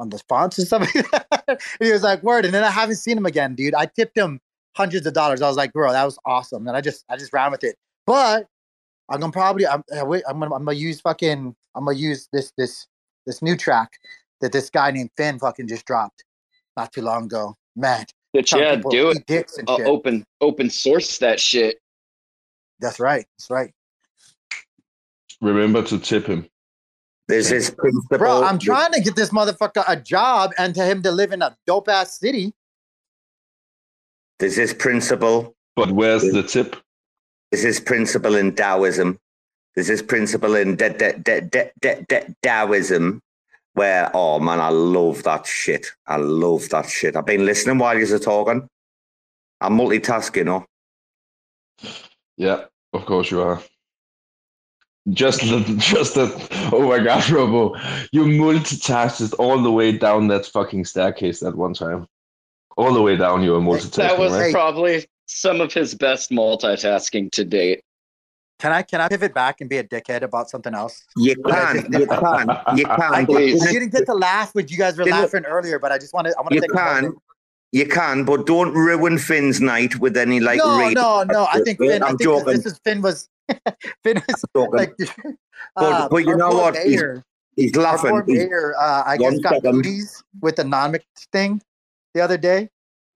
on 0.00 0.08
the 0.08 0.18
fonts 0.28 0.58
and 0.58 0.66
stuff 0.66 0.94
like 0.94 1.10
that? 1.10 1.46
and 1.48 1.86
he 1.86 1.92
was 1.92 2.02
like, 2.02 2.22
word. 2.22 2.44
And 2.44 2.52
then 2.54 2.64
I 2.64 2.70
haven't 2.70 2.96
seen 2.96 3.16
him 3.16 3.26
again, 3.26 3.54
dude. 3.54 3.74
I 3.74 3.86
tipped 3.86 4.16
him 4.16 4.40
hundreds 4.74 5.06
of 5.06 5.12
dollars. 5.12 5.42
I 5.42 5.48
was 5.48 5.56
like, 5.56 5.72
bro, 5.72 5.92
that 5.92 6.04
was 6.04 6.18
awesome. 6.24 6.66
And 6.66 6.76
I 6.76 6.80
just 6.80 7.04
I 7.08 7.16
just 7.16 7.32
ran 7.32 7.50
with 7.52 7.62
it. 7.62 7.76
But 8.06 8.46
I'm 9.10 9.20
gonna 9.20 9.32
probably 9.32 9.66
I'm 9.66 9.84
uh, 9.94 10.00
I'm 10.28 10.40
gonna 10.40 10.54
I'm 10.54 10.64
gonna 10.64 10.72
use 10.72 11.00
fucking 11.00 11.54
I'm 11.76 11.84
gonna 11.84 11.96
use 11.96 12.28
this 12.32 12.52
this 12.56 12.88
this 13.26 13.42
new 13.42 13.56
track 13.56 13.92
that 14.40 14.52
this 14.52 14.70
guy 14.70 14.90
named 14.90 15.10
Finn 15.16 15.38
fucking 15.38 15.68
just 15.68 15.84
dropped 15.84 16.24
not 16.76 16.92
too 16.92 17.02
long 17.02 17.24
ago. 17.24 17.56
Man, 17.76 18.04
But 18.32 18.52
yeah, 18.52 18.76
do 18.76 19.10
it. 19.10 19.26
Dicks 19.26 19.58
and 19.58 19.68
Uh, 19.68 19.76
shit. 19.76 19.86
open 19.86 20.24
open 20.40 20.70
source 20.70 21.18
that 21.18 21.38
shit. 21.38 21.78
That's 22.80 22.98
right. 22.98 23.26
That's 23.38 23.50
right. 23.50 23.72
Remember 25.40 25.82
to 25.84 25.98
tip 25.98 26.26
him. 26.26 26.48
This 27.30 27.50
is 27.52 27.70
principle. 27.70 28.18
Bro, 28.18 28.42
I'm 28.42 28.58
trying 28.58 28.92
to 28.92 29.00
get 29.00 29.14
this 29.14 29.30
motherfucker 29.30 29.84
a 29.86 29.96
job 29.96 30.52
and 30.58 30.74
to 30.74 30.84
him 30.84 31.02
to 31.02 31.12
live 31.12 31.32
in 31.32 31.42
a 31.42 31.56
dope 31.66 31.88
ass 31.88 32.18
city. 32.18 32.52
There's 34.40 34.56
this 34.56 34.74
principle. 34.74 35.54
But 35.76 35.92
where's 35.92 36.22
the 36.22 36.42
tip? 36.42 36.76
There's 37.50 37.62
this 37.62 37.78
principle 37.78 38.34
in 38.34 38.54
Taoism. 38.54 39.18
There's 39.74 39.86
this 39.86 40.02
principle 40.02 40.56
in 40.56 40.76
de- 40.76 40.90
de- 40.90 41.18
de- 41.18 41.40
de- 41.42 41.72
de- 41.80 42.04
de- 42.08 42.34
Taoism 42.42 43.20
where, 43.74 44.10
oh 44.14 44.40
man, 44.40 44.58
I 44.60 44.70
love 44.70 45.22
that 45.22 45.46
shit. 45.46 45.86
I 46.06 46.16
love 46.16 46.68
that 46.70 46.88
shit. 46.88 47.14
I've 47.14 47.26
been 47.26 47.46
listening 47.46 47.78
while 47.78 47.96
you're 47.96 48.18
talking. 48.18 48.68
I'm 49.60 49.78
multitasking, 49.78 50.36
you 50.36 50.44
know. 50.44 50.66
Yeah, 52.36 52.64
of 52.92 53.06
course 53.06 53.30
you 53.30 53.40
are. 53.40 53.62
Just 55.12 55.40
just 55.78 56.14
that. 56.14 56.70
Oh 56.72 56.86
my 56.88 56.98
God, 57.02 57.28
Robo, 57.30 57.74
you 58.12 58.24
multitasked 58.24 59.34
all 59.38 59.62
the 59.62 59.70
way 59.70 59.96
down 59.96 60.28
that 60.28 60.46
fucking 60.46 60.84
staircase 60.84 61.42
at 61.42 61.54
one 61.54 61.74
time. 61.74 62.06
All 62.76 62.92
the 62.92 63.02
way 63.02 63.16
down, 63.16 63.42
you 63.42 63.52
were 63.52 63.60
multitasking. 63.60 63.96
That 63.96 64.18
was 64.18 64.32
right? 64.32 64.52
probably 64.52 65.06
some 65.26 65.60
of 65.60 65.72
his 65.72 65.94
best 65.94 66.30
multitasking 66.30 67.30
to 67.32 67.44
date. 67.44 67.82
Can 68.58 68.72
I 68.72 68.82
can 68.82 69.00
I 69.00 69.08
pivot 69.08 69.32
back 69.32 69.60
and 69.62 69.70
be 69.70 69.78
a 69.78 69.84
dickhead 69.84 70.22
about 70.22 70.50
something 70.50 70.74
else? 70.74 71.02
You 71.16 71.34
can, 71.36 71.76
you 71.76 71.82
can, 71.82 72.00
you 72.00 72.06
can. 72.06 72.24
I, 72.90 73.24
but 73.24 73.36
I 73.36 73.46
didn't- 73.46 73.64
didn't 73.72 73.88
get 73.92 74.04
to 74.06 74.14
laugh 74.14 74.54
when 74.54 74.68
you 74.68 74.76
guys 74.76 74.98
were 74.98 75.04
Didn't- 75.04 75.20
laughing 75.20 75.44
earlier, 75.46 75.78
but 75.78 75.92
I 75.92 75.98
just 75.98 76.12
want 76.12 76.26
to. 76.26 76.34
I 76.36 76.42
want 76.42 76.50
to 76.50 76.54
You 76.56 76.60
take 76.60 76.72
a 76.72 76.74
can, 76.76 77.12
you 77.72 77.86
can, 77.86 78.24
but 78.24 78.46
don't 78.46 78.72
ruin 78.74 79.16
Finn's 79.16 79.60
night 79.62 79.96
with 79.98 80.16
any 80.16 80.40
like. 80.40 80.58
no, 80.58 80.78
reading. 80.78 80.94
no, 80.94 81.22
no. 81.22 81.46
I 81.50 81.60
think 81.62 81.78
Finn. 81.78 82.02
I 82.02 82.08
I'm 82.08 82.18
think 82.18 82.18
this- 82.18 82.26
joking. 82.26 82.52
this 82.54 82.66
is 82.66 82.78
Finn 82.84 83.00
was 83.00 83.28
Finn 84.04 84.22
is 84.28 84.44
joking. 84.54 84.72
like. 84.72 84.94
But, 85.76 85.92
uh, 85.92 86.08
but 86.08 86.24
you 86.24 86.36
know 86.36 86.48
what? 86.48 86.74
He's, 86.78 87.02
he's 87.54 87.76
laughing. 87.76 88.22
mayor, 88.26 88.74
uh, 88.80 89.02
I 89.06 89.18
guess 89.18 89.38
got 89.40 89.62
booties 89.62 90.24
with 90.40 90.56
the 90.56 90.64
non 90.64 90.96
thing 91.32 91.60
the 92.14 92.22
other 92.22 92.38
day. 92.38 92.70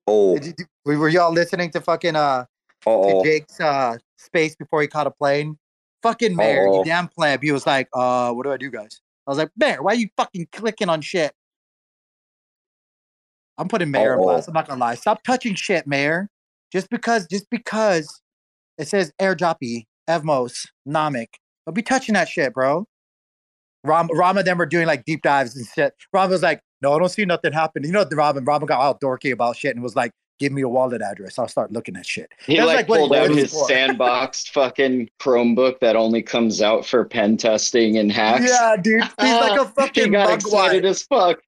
oh, 0.07 0.37
you, 0.37 0.53
were 0.85 0.99
were 0.99 1.09
y'all 1.09 1.33
listening 1.33 1.71
to 1.71 1.81
fucking 1.81 2.17
uh 2.17 2.45
to 2.83 2.91
oh, 2.91 3.25
Jake's 3.25 3.59
uh 3.61 3.97
space 4.19 4.55
before 4.55 4.83
he 4.83 4.89
caught 4.89 5.07
a 5.07 5.11
plane? 5.11 5.59
Fucking 6.03 6.37
mayor, 6.37 6.67
you 6.67 6.85
damn 6.85 7.09
pleb. 7.09 7.43
He 7.43 7.51
was 7.51 7.67
like, 7.67 7.89
uh, 7.95 8.31
what 8.33 8.45
do 8.45 8.53
I 8.53 8.59
do, 8.59 8.71
guys? 8.71 9.01
I 9.27 9.31
was 9.31 9.39
like, 9.39 9.51
Mayor, 9.57 9.83
why 9.83 9.93
are 9.93 9.97
you 9.97 10.09
fucking 10.19 10.49
clicking 10.53 10.91
on 10.91 11.01
shit? 11.01 11.33
I'm 13.57 13.69
putting 13.69 13.91
Mayor 13.91 14.17
on 14.17 14.23
blast. 14.23 14.49
I'm 14.49 14.55
not 14.55 14.69
gonna 14.69 14.81
lie. 14.81 14.97
Stop 14.97 15.23
touching 15.23 15.55
shit, 15.55 15.87
Mayor. 15.87 16.29
Just 16.73 16.91
because, 16.91 17.27
just 17.29 17.49
because 17.51 18.21
it 18.79 18.89
says 18.89 19.13
airdroppy, 19.21 19.87
Evmos, 20.09 20.69
Namek. 20.89 21.29
Don't 21.67 21.75
be 21.75 21.83
touching 21.83 22.15
that 22.15 22.29
shit, 22.29 22.53
bro. 22.53 22.87
Ram, 23.85 24.09
Rama 24.13 24.43
them 24.43 24.59
were 24.59 24.67
doing 24.67 24.87
like 24.87 25.05
deep 25.05 25.23
dives 25.23 25.57
and 25.57 25.67
shit. 25.67 25.95
Rama 26.13 26.31
was 26.31 26.43
like, 26.43 26.61
no, 26.83 26.95
I 26.95 26.99
don't 26.99 27.09
see 27.09 27.25
nothing 27.25 27.53
happen. 27.53 27.85
You 27.85 27.93
know, 27.93 28.05
the 28.05 28.17
Robin, 28.17 28.45
Robin 28.45 28.67
got 28.67 28.81
all 28.81 28.99
dorky 28.99 29.33
about 29.33 29.57
shit 29.57 29.75
and 29.75 29.83
was 29.83 29.97
like, 29.97 30.11
give 30.39 30.53
me 30.53 30.63
a 30.63 30.69
wallet 30.69 31.03
address. 31.03 31.39
I'll 31.39 31.49
start 31.49 31.73
looking 31.73 31.97
at 31.97 32.07
shit. 32.07 32.31
He 32.47 32.57
That's 32.57 32.67
like, 32.67 32.87
pulled 32.87 33.15
out 33.15 33.31
his 33.31 33.53
for. 33.53 33.69
sandboxed 33.69 34.51
fucking 34.51 35.09
Chromebook 35.21 35.81
that 35.81 35.97
only 35.97 36.23
comes 36.23 36.61
out 36.61 36.85
for 36.85 37.05
pen 37.05 37.37
testing 37.37 37.99
and 37.99 38.11
hacks. 38.11 38.47
Yeah, 38.49 38.77
dude. 38.77 39.03
He's 39.21 39.35
like 39.35 39.61
a 39.61 39.65
fucking 39.77 40.05
he 40.05 40.11
got 40.11 40.33
excited 40.35 40.85
mogwai. 40.85 40.89
as 40.89 41.03
fuck. 41.03 41.41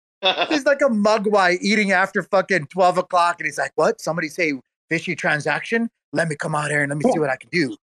He's 0.49 0.65
like 0.65 0.81
a 0.81 0.89
mogwai 0.91 1.59
eating 1.61 1.93
after 1.93 2.23
fucking 2.23 2.66
12 2.69 2.99
o'clock. 2.99 3.37
And 3.39 3.47
he's 3.47 3.59
like, 3.59 3.73
what? 3.77 4.01
Somebody 4.01 4.28
say 4.28 4.55
fishy 4.91 5.15
transaction? 5.15 5.89
Let 6.12 6.28
me 6.28 6.37
come 6.37 6.55
out 6.55 6.70
here 6.70 6.83
and 6.83 6.91
let 6.91 6.99
me 6.99 7.11
see 7.12 7.19
what 7.19 7.31
I 7.31 7.37
can 7.37 7.51
do. 7.51 7.77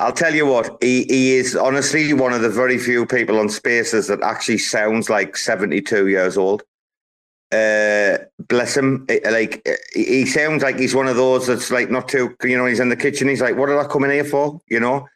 I'll 0.00 0.12
tell 0.12 0.34
you 0.34 0.46
what. 0.46 0.78
He 0.82 1.04
he 1.04 1.34
is 1.36 1.54
honestly 1.54 2.12
one 2.14 2.32
of 2.32 2.40
the 2.42 2.48
very 2.48 2.78
few 2.78 3.04
people 3.06 3.38
on 3.38 3.48
Spaces 3.50 4.06
that 4.08 4.22
actually 4.22 4.58
sounds 4.58 5.08
like 5.10 5.36
seventy 5.36 5.80
two 5.82 6.08
years 6.08 6.36
old. 6.38 6.62
Uh, 7.52 8.18
bless 8.48 8.76
him. 8.76 9.04
Eh, 9.08 9.20
Like 9.30 9.60
eh, 9.66 9.76
he 9.94 10.24
sounds 10.24 10.62
like 10.62 10.78
he's 10.78 10.94
one 10.94 11.08
of 11.08 11.16
those 11.16 11.46
that's 11.46 11.70
like 11.70 11.90
not 11.90 12.08
too. 12.08 12.34
You 12.42 12.56
know, 12.56 12.66
he's 12.66 12.80
in 12.80 12.88
the 12.88 12.96
kitchen. 12.96 13.28
He's 13.28 13.42
like, 13.42 13.56
"What 13.56 13.66
did 13.66 13.76
I 13.78 13.84
come 13.84 14.04
in 14.04 14.10
here 14.10 14.24
for?" 14.24 14.58
You 14.68 14.80
know, 14.80 15.06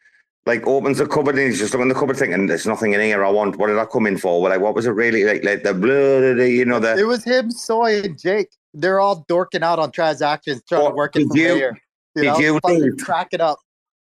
like 0.45 0.67
opens 0.67 0.97
the 0.99 1.07
cupboard 1.07 1.35
and 1.39 1.47
he's 1.47 1.59
just 1.59 1.73
looking 1.73 1.83
in 1.83 1.87
the 1.89 1.95
cupboard 1.99 2.17
thinking, 2.17 2.45
"There's 2.47 2.67
nothing 2.67 2.93
in 2.93 2.99
here. 3.01 3.25
I 3.25 3.29
want. 3.31 3.55
What 3.57 3.67
did 3.67 3.79
I 3.79 3.85
come 3.85 4.05
in 4.05 4.17
for?" 4.17 4.41
Well, 4.41 4.51
like, 4.51 4.61
what 4.61 4.75
was 4.75 4.85
it 4.85 4.91
really 4.91 5.23
like? 5.23 5.43
Like 5.43 5.63
the 5.63 5.73
blah, 5.73 6.43
you 6.43 6.65
know, 6.65 6.79
the 6.79 6.97
It 6.97 7.07
was 7.07 7.23
him, 7.23 7.49
Soy, 7.51 8.01
and 8.03 8.19
Jake. 8.19 8.49
They're 8.73 8.99
all 8.99 9.25
dorking 9.29 9.63
out 9.63 9.79
on 9.79 9.91
transactions, 9.91 10.61
trying 10.69 10.89
to 10.89 10.93
work 10.93 11.15
it 11.15 11.19
did 11.19 11.29
for 11.29 11.37
you- 11.37 11.55
mayor. 11.55 11.77
did 12.15 12.25
know, 12.25 12.39
you 12.39 12.59
leave? 12.65 12.97
crack 12.97 13.29
it 13.31 13.39
up. 13.41 13.57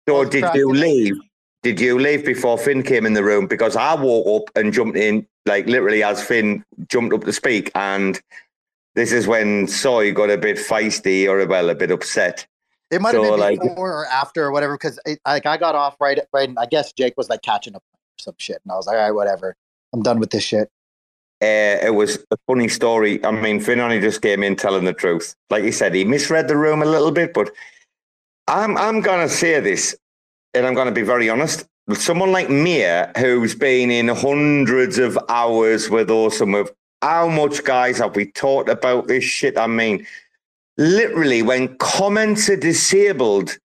So 0.08 0.24
did 0.24 0.44
you 0.54 0.70
leave? 0.70 1.16
Did 1.62 1.80
you 1.80 1.98
leave 1.98 2.24
before 2.26 2.58
Finn 2.58 2.82
came 2.82 3.06
in 3.06 3.14
the 3.14 3.24
room? 3.24 3.46
Because 3.46 3.74
I 3.74 3.94
woke 3.94 4.42
up 4.48 4.56
and 4.56 4.72
jumped 4.72 4.98
in, 4.98 5.26
like 5.46 5.66
literally 5.66 6.02
as 6.02 6.22
Finn 6.22 6.62
jumped 6.88 7.14
up 7.14 7.24
to 7.24 7.32
speak, 7.32 7.70
and 7.74 8.20
this 8.94 9.12
is 9.12 9.26
when 9.26 9.66
Soy 9.66 10.12
got 10.12 10.30
a 10.30 10.36
bit 10.36 10.58
feisty 10.58 11.26
or 11.26 11.44
well, 11.46 11.70
a 11.70 11.74
bit 11.74 11.90
upset. 11.90 12.46
It 12.90 13.00
might 13.00 13.12
So, 13.12 13.22
have 13.22 13.32
been 13.32 13.40
like- 13.40 13.60
before 13.60 13.92
or 14.02 14.06
after 14.06 14.44
or 14.44 14.52
whatever, 14.52 14.74
because 14.74 15.00
like 15.26 15.46
I 15.46 15.56
got 15.56 15.74
off 15.74 15.96
right, 16.00 16.18
right. 16.32 16.48
And 16.48 16.58
I 16.58 16.66
guess 16.66 16.92
Jake 16.92 17.14
was 17.16 17.30
like 17.30 17.40
catching 17.42 17.74
up 17.74 17.82
some 18.18 18.34
shit, 18.38 18.60
and 18.62 18.70
I 18.70 18.76
was 18.76 18.86
like, 18.86 18.96
all 18.96 19.02
right, 19.02 19.10
whatever. 19.12 19.56
I'm 19.94 20.02
done 20.02 20.18
with 20.18 20.30
this 20.30 20.44
shit. 20.44 20.68
Uh, 21.42 21.78
it 21.82 21.94
was 21.94 22.18
a 22.30 22.36
funny 22.46 22.68
story. 22.68 23.24
I 23.24 23.30
mean, 23.30 23.58
Finn 23.60 23.80
only 23.80 24.00
just 24.00 24.22
came 24.22 24.42
in 24.42 24.56
telling 24.56 24.84
the 24.84 24.92
truth. 24.92 25.34
Like 25.50 25.64
he 25.64 25.72
said, 25.72 25.94
he 25.94 26.04
misread 26.04 26.48
the 26.48 26.56
room 26.56 26.82
a 26.82 26.86
little 26.86 27.10
bit, 27.10 27.32
but 27.34 27.50
I'm 28.46 28.76
I'm 28.76 29.00
gonna 29.00 29.28
say 29.28 29.60
this, 29.60 29.96
and 30.52 30.66
I'm 30.66 30.74
gonna 30.74 30.92
be 30.92 31.02
very 31.02 31.30
honest. 31.30 31.66
With 31.86 32.00
Someone 32.00 32.32
like 32.32 32.48
Mia, 32.48 33.12
who's 33.18 33.54
been 33.54 33.90
in 33.90 34.08
hundreds 34.08 34.98
of 34.98 35.18
hours 35.28 35.90
with 35.90 36.10
Awesome, 36.10 36.52
with 36.52 36.72
how 37.02 37.28
much 37.28 37.62
guys 37.64 37.98
have 37.98 38.16
we 38.16 38.32
talked 38.32 38.68
about 38.70 39.06
this 39.06 39.24
shit? 39.24 39.58
I 39.58 39.66
mean, 39.66 40.06
literally, 40.78 41.42
when 41.42 41.76
comments 41.76 42.48
are 42.48 42.56
disabled 42.56 43.58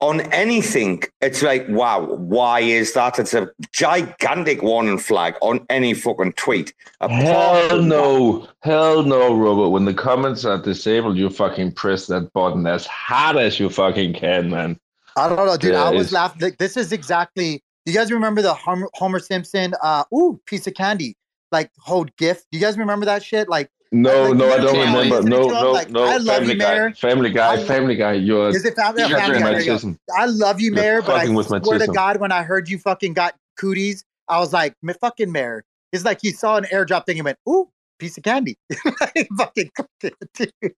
on 0.00 0.20
anything, 0.32 1.02
it's 1.20 1.42
like, 1.42 1.66
wow, 1.68 2.04
why 2.04 2.60
is 2.60 2.92
that? 2.92 3.18
It's 3.18 3.32
a 3.32 3.50
gigantic 3.72 4.62
warning 4.62 4.98
flag 4.98 5.34
on 5.40 5.64
any 5.70 5.94
fucking 5.94 6.34
tweet. 6.34 6.74
Apart 7.00 7.22
Hell 7.22 7.68
from 7.68 7.88
no. 7.88 8.48
Hell 8.62 9.02
no, 9.04 9.34
Robert. 9.34 9.70
When 9.70 9.86
the 9.86 9.94
comments 9.94 10.44
are 10.44 10.60
disabled, 10.60 11.16
you 11.16 11.30
fucking 11.30 11.72
press 11.72 12.06
that 12.08 12.30
button 12.34 12.66
as 12.66 12.86
hard 12.86 13.36
as 13.36 13.58
you 13.58 13.70
fucking 13.70 14.14
can, 14.14 14.50
man. 14.50 14.78
I 15.16 15.28
don't 15.28 15.46
know, 15.46 15.56
dude. 15.56 15.72
Yeah, 15.72 15.84
I 15.84 15.90
was 15.90 16.12
laughing. 16.12 16.42
like, 16.42 16.58
This 16.58 16.76
is 16.76 16.92
exactly. 16.92 17.62
Do 17.86 17.92
you 17.92 17.98
guys 17.98 18.12
remember 18.12 18.42
the 18.42 18.52
Homer, 18.52 18.88
Homer 18.94 19.18
Simpson? 19.18 19.72
Uh, 19.82 20.04
ooh, 20.12 20.38
piece 20.46 20.66
of 20.66 20.74
candy, 20.74 21.16
like 21.52 21.70
hold 21.78 22.14
gift. 22.16 22.46
Do 22.50 22.58
you 22.58 22.64
guys 22.64 22.76
remember 22.76 23.06
that 23.06 23.22
shit? 23.22 23.48
Like, 23.48 23.70
No, 23.92 24.28
like, 24.30 24.36
no, 24.36 24.52
I 24.52 24.56
don't 24.58 24.78
remember. 24.78 25.22
No, 25.28 25.46
no, 25.48 25.72
like, 25.72 25.90
no. 25.90 26.04
I 26.04 26.16
love 26.16 26.38
Family 26.38 26.54
you, 26.54 26.58
Guy. 26.58 26.92
Family 26.92 27.30
Guy. 27.30 27.64
Family 27.64 27.96
Guy. 27.96 28.12
You're 28.14 28.48
Is 28.48 28.64
it 28.64 28.74
family? 28.74 29.02
you're 29.06 29.18
family 29.18 29.38
Guy, 29.38 29.44
my 29.44 29.50
there 29.52 29.60
you 29.60 29.66
go. 29.66 29.76
tism. 29.76 29.98
I 30.16 30.26
love 30.26 30.60
you, 30.60 30.66
You're 30.66 30.74
Mayor, 30.74 31.02
but 31.02 31.14
I 31.16 31.28
with 31.28 31.50
my 31.50 31.60
swear 31.60 31.78
to. 31.78 31.86
God, 31.86 32.18
when 32.18 32.32
I 32.32 32.42
heard 32.42 32.68
you 32.68 32.78
fucking 32.78 33.14
got 33.14 33.34
cooties, 33.56 34.04
I 34.28 34.38
was 34.40 34.52
like, 34.52 34.74
"Ma- 34.82 34.92
fucking 35.00 35.30
Mayor. 35.30 35.64
It's 35.92 36.04
like 36.04 36.18
he 36.20 36.32
saw 36.32 36.56
an 36.56 36.64
airdrop 36.64 37.06
thing 37.06 37.18
and 37.18 37.24
went, 37.24 37.38
ooh, 37.48 37.70
piece 37.98 38.16
of 38.18 38.24
candy. 38.24 38.58
Fucking 39.38 39.70
dude. 40.00 40.74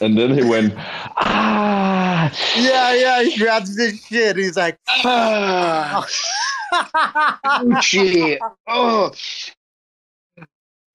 And 0.00 0.16
then 0.16 0.32
he 0.32 0.42
went, 0.42 0.72
ah. 0.76 2.32
Yeah, 2.56 2.94
yeah. 2.94 3.22
He 3.22 3.36
grabs 3.36 3.76
this 3.76 4.02
shit. 4.06 4.36
He's 4.36 4.56
like, 4.56 4.78
Ah, 5.04 6.06
gee. 7.80 8.38
Oh, 8.66 9.12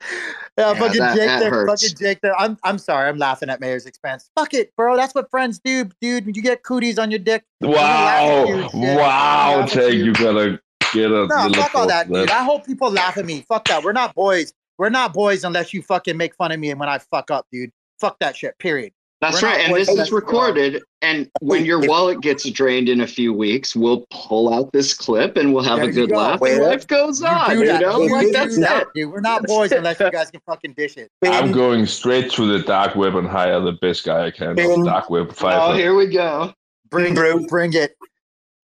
Yeah, 0.58 0.72
Yeah, 0.72 0.80
fucking 0.80 1.00
that- 1.02 1.16
Jake 1.18 1.28
that 1.28 1.40
there. 1.42 1.50
hurts. 1.50 1.84
Fucking 1.84 1.98
Jake 1.98 2.22
there. 2.22 2.40
I'm 2.40 2.58
I'm 2.64 2.78
sorry. 2.78 3.10
I'm 3.10 3.18
laughing 3.18 3.50
at 3.50 3.60
Mayor's 3.60 3.86
expense. 3.86 4.30
Fuck 4.38 4.54
it, 4.54 4.74
bro. 4.78 4.96
That's 4.96 5.14
what 5.14 5.30
friends 5.30 5.60
do, 5.64 5.90
dude. 6.00 6.34
You 6.34 6.42
get 6.42 6.64
cooties 6.64 6.98
on 6.98 7.12
your 7.12 7.20
dick. 7.20 7.44
I'm 7.62 7.72
gonna 7.72 7.78
laugh 7.82 8.24
at 8.24 8.74
Wow. 8.74 8.82
you. 8.82 8.98
Wow, 8.98 9.66
Jake, 9.68 9.96
you 9.96 10.14
gotta 10.14 10.60
get 10.94 11.12
a 11.12 11.28
No, 11.28 11.50
fuck 11.56 11.76
all 11.76 11.88
that, 11.88 12.10
dude. 12.10 12.30
I 12.32 12.44
hope 12.44 12.66
people 12.66 12.90
laugh 12.90 13.18
at 13.18 13.26
me. 13.26 13.44
Fuck 13.50 13.68
that. 13.68 13.84
We're 13.84 13.92
not 13.92 14.16
boys. 14.16 14.54
We're 14.78 14.90
not 14.90 15.14
boys 15.14 15.44
unless 15.44 15.74
you 15.74 15.82
fucking 15.82 16.16
make 16.16 16.34
fun 16.36 16.54
of 16.54 16.60
me 16.60 16.70
and 16.72 16.80
when 16.80 16.88
I 16.88 17.00
fuck 17.00 17.32
up, 17.32 17.48
dude. 17.52 17.72
Fuck 18.00 18.20
that 18.20 18.38
shit. 18.38 18.58
Period. 18.58 18.94
That's 19.22 19.42
We're 19.42 19.48
right. 19.50 19.62
And 19.62 19.74
this 19.76 19.88
is 19.90 20.10
you- 20.10 20.16
recorded. 20.16 20.84
And 21.02 21.30
when 21.40 21.66
your 21.66 21.80
wallet 21.88 22.22
gets 22.22 22.50
drained 22.50 22.90
in 22.90 23.02
a 23.02 23.08
few 23.08 23.32
weeks, 23.34 23.76
we'll 23.76 24.06
pull 24.12 24.54
out 24.54 24.72
this 24.74 24.94
clip 24.94 25.38
and 25.38 25.54
we'll 25.54 25.64
have 25.64 25.78
There 25.80 25.90
a 25.90 25.92
good 25.92 26.10
go. 26.10 26.18
laugh. 26.18 26.40
Well, 26.42 26.52
and 26.54 26.64
life 26.64 26.86
goes 26.88 27.22
You 27.22 27.28
on. 27.28 27.50
do 27.52 27.60
You 27.60 27.66
that. 27.68 27.82
know, 27.82 28.02
You 28.02 28.12
like 28.12 28.26
do 28.28 28.32
that's 28.34 28.60
that, 28.60 28.82
it. 28.84 28.88
dude. 28.96 29.12
We're 29.12 29.22
not 29.22 29.44
boys 29.44 29.72
unless 29.72 30.00
you 30.00 30.12
guys 30.12 30.32
can 30.32 30.42
fucking 30.46 30.74
dish 30.74 30.98
it. 30.98 31.10
I'm 31.24 31.52
going 31.52 31.86
straight 31.86 32.32
to 32.32 32.46
the 32.46 32.60
dark 32.66 32.96
web 32.96 33.16
and 33.16 33.28
hire 33.28 33.60
the 33.62 33.74
best 33.74 34.04
guy 34.04 34.26
I 34.26 34.32
can 34.32 34.50
on 34.50 34.56
Ben. 34.56 34.84
dark 34.84 35.10
web. 35.10 35.28
Oh, 35.30 35.34
Five. 35.34 35.76
here 35.78 35.96
we 35.96 36.08
go. 36.08 36.54
Bring 36.90 37.14
Bruce. 37.16 37.46
Bring 37.48 37.74
it. 37.74 37.96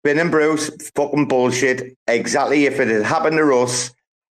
Finn 0.05 0.19
and 0.19 0.31
Bruce, 0.31 0.71
fucking 0.95 1.29
bullshit. 1.29 1.95
Exactly. 2.09 2.65
If 2.65 2.81
it 2.81 2.89
had 2.89 3.03
happened 3.03 3.37
to 3.37 3.55
us, 3.55 3.91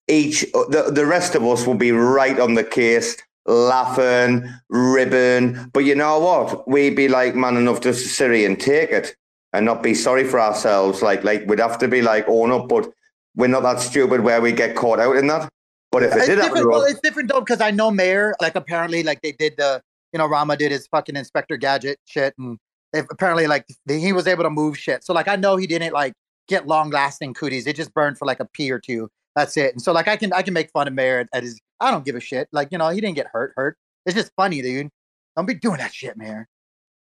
each 0.08 0.40
the, 0.52 0.90
the 0.92 1.06
rest 1.06 1.36
of 1.36 1.44
us 1.44 1.66
will 1.68 1.76
be 1.76 1.92
right 1.92 2.38
on 2.40 2.54
the 2.54 2.64
case, 2.64 3.16
laughing, 3.46 4.48
ribbon. 4.68 5.70
But 5.72 5.80
you 5.80 5.94
know 5.94 6.18
what? 6.18 6.68
We'd 6.68 6.96
be 6.96 7.08
like 7.08 7.34
man 7.34 7.56
enough 7.56 7.80
just 7.80 8.02
to 8.02 8.08
sit 8.08 8.32
here 8.32 8.48
and 8.48 8.58
take 8.58 8.90
it 8.90 9.16
and 9.52 9.66
not 9.66 9.82
be 9.82 9.94
sorry 9.94 10.24
for 10.24 10.40
ourselves. 10.40 11.02
Like 11.02 11.24
like 11.24 11.46
we'd 11.46 11.58
have 11.58 11.78
to 11.78 11.88
be 11.88 12.02
like 12.02 12.28
own 12.28 12.50
up, 12.52 12.68
but 12.68 12.90
we're 13.36 13.48
not 13.48 13.62
that 13.62 13.80
stupid 13.80 14.20
where 14.20 14.40
we 14.40 14.52
get 14.52 14.76
caught 14.76 15.00
out 15.00 15.16
in 15.16 15.26
that. 15.28 15.48
But 15.90 16.02
if 16.04 16.12
it 16.12 16.18
It's 16.18 16.26
did 16.26 16.38
happen 16.38 16.54
different. 16.54 16.70
Well, 16.70 16.84
it's 16.84 17.00
different 17.00 17.30
though 17.30 17.40
because 17.40 17.60
I 17.60 17.70
know 17.70 17.90
Mayor. 17.90 18.34
Like 18.40 18.54
apparently, 18.54 19.02
like 19.02 19.20
they 19.22 19.32
did 19.32 19.54
the 19.56 19.82
you 20.12 20.18
know, 20.18 20.26
Rama 20.26 20.56
did 20.56 20.72
his 20.72 20.86
fucking 20.88 21.16
Inspector 21.16 21.56
Gadget 21.56 21.98
shit, 22.04 22.34
and 22.38 22.58
if, 22.92 23.06
apparently 23.10 23.46
like 23.46 23.66
he 23.88 24.12
was 24.12 24.26
able 24.26 24.44
to 24.44 24.50
move 24.50 24.78
shit. 24.78 25.04
So 25.04 25.12
like 25.12 25.28
I 25.28 25.36
know 25.36 25.56
he 25.56 25.66
didn't 25.66 25.92
like 25.92 26.12
get 26.48 26.66
long 26.66 26.90
lasting 26.90 27.34
cooties. 27.34 27.66
It 27.66 27.76
just 27.76 27.94
burned 27.94 28.18
for 28.18 28.26
like 28.26 28.40
a 28.40 28.44
pee 28.44 28.70
or 28.70 28.78
two. 28.78 29.08
That's 29.34 29.56
it. 29.56 29.72
And 29.72 29.80
so 29.80 29.92
like 29.92 30.08
I 30.08 30.16
can 30.16 30.32
I 30.32 30.42
can 30.42 30.54
make 30.54 30.70
fun 30.70 30.86
of 30.86 30.94
Mayor 30.94 31.26
at 31.32 31.42
his. 31.42 31.60
I 31.82 31.90
don't 31.90 32.04
give 32.04 32.14
a 32.16 32.20
shit. 32.20 32.48
Like 32.52 32.68
you 32.72 32.78
know 32.78 32.88
he 32.90 33.00
didn't 33.00 33.16
get 33.16 33.26
hurt. 33.32 33.52
Hurt. 33.56 33.76
It's 34.06 34.14
just 34.14 34.32
funny, 34.36 34.62
dude. 34.62 34.88
Don't 35.36 35.46
be 35.46 35.54
doing 35.54 35.78
that 35.78 35.92
shit, 35.94 36.16
Mayor. 36.16 36.48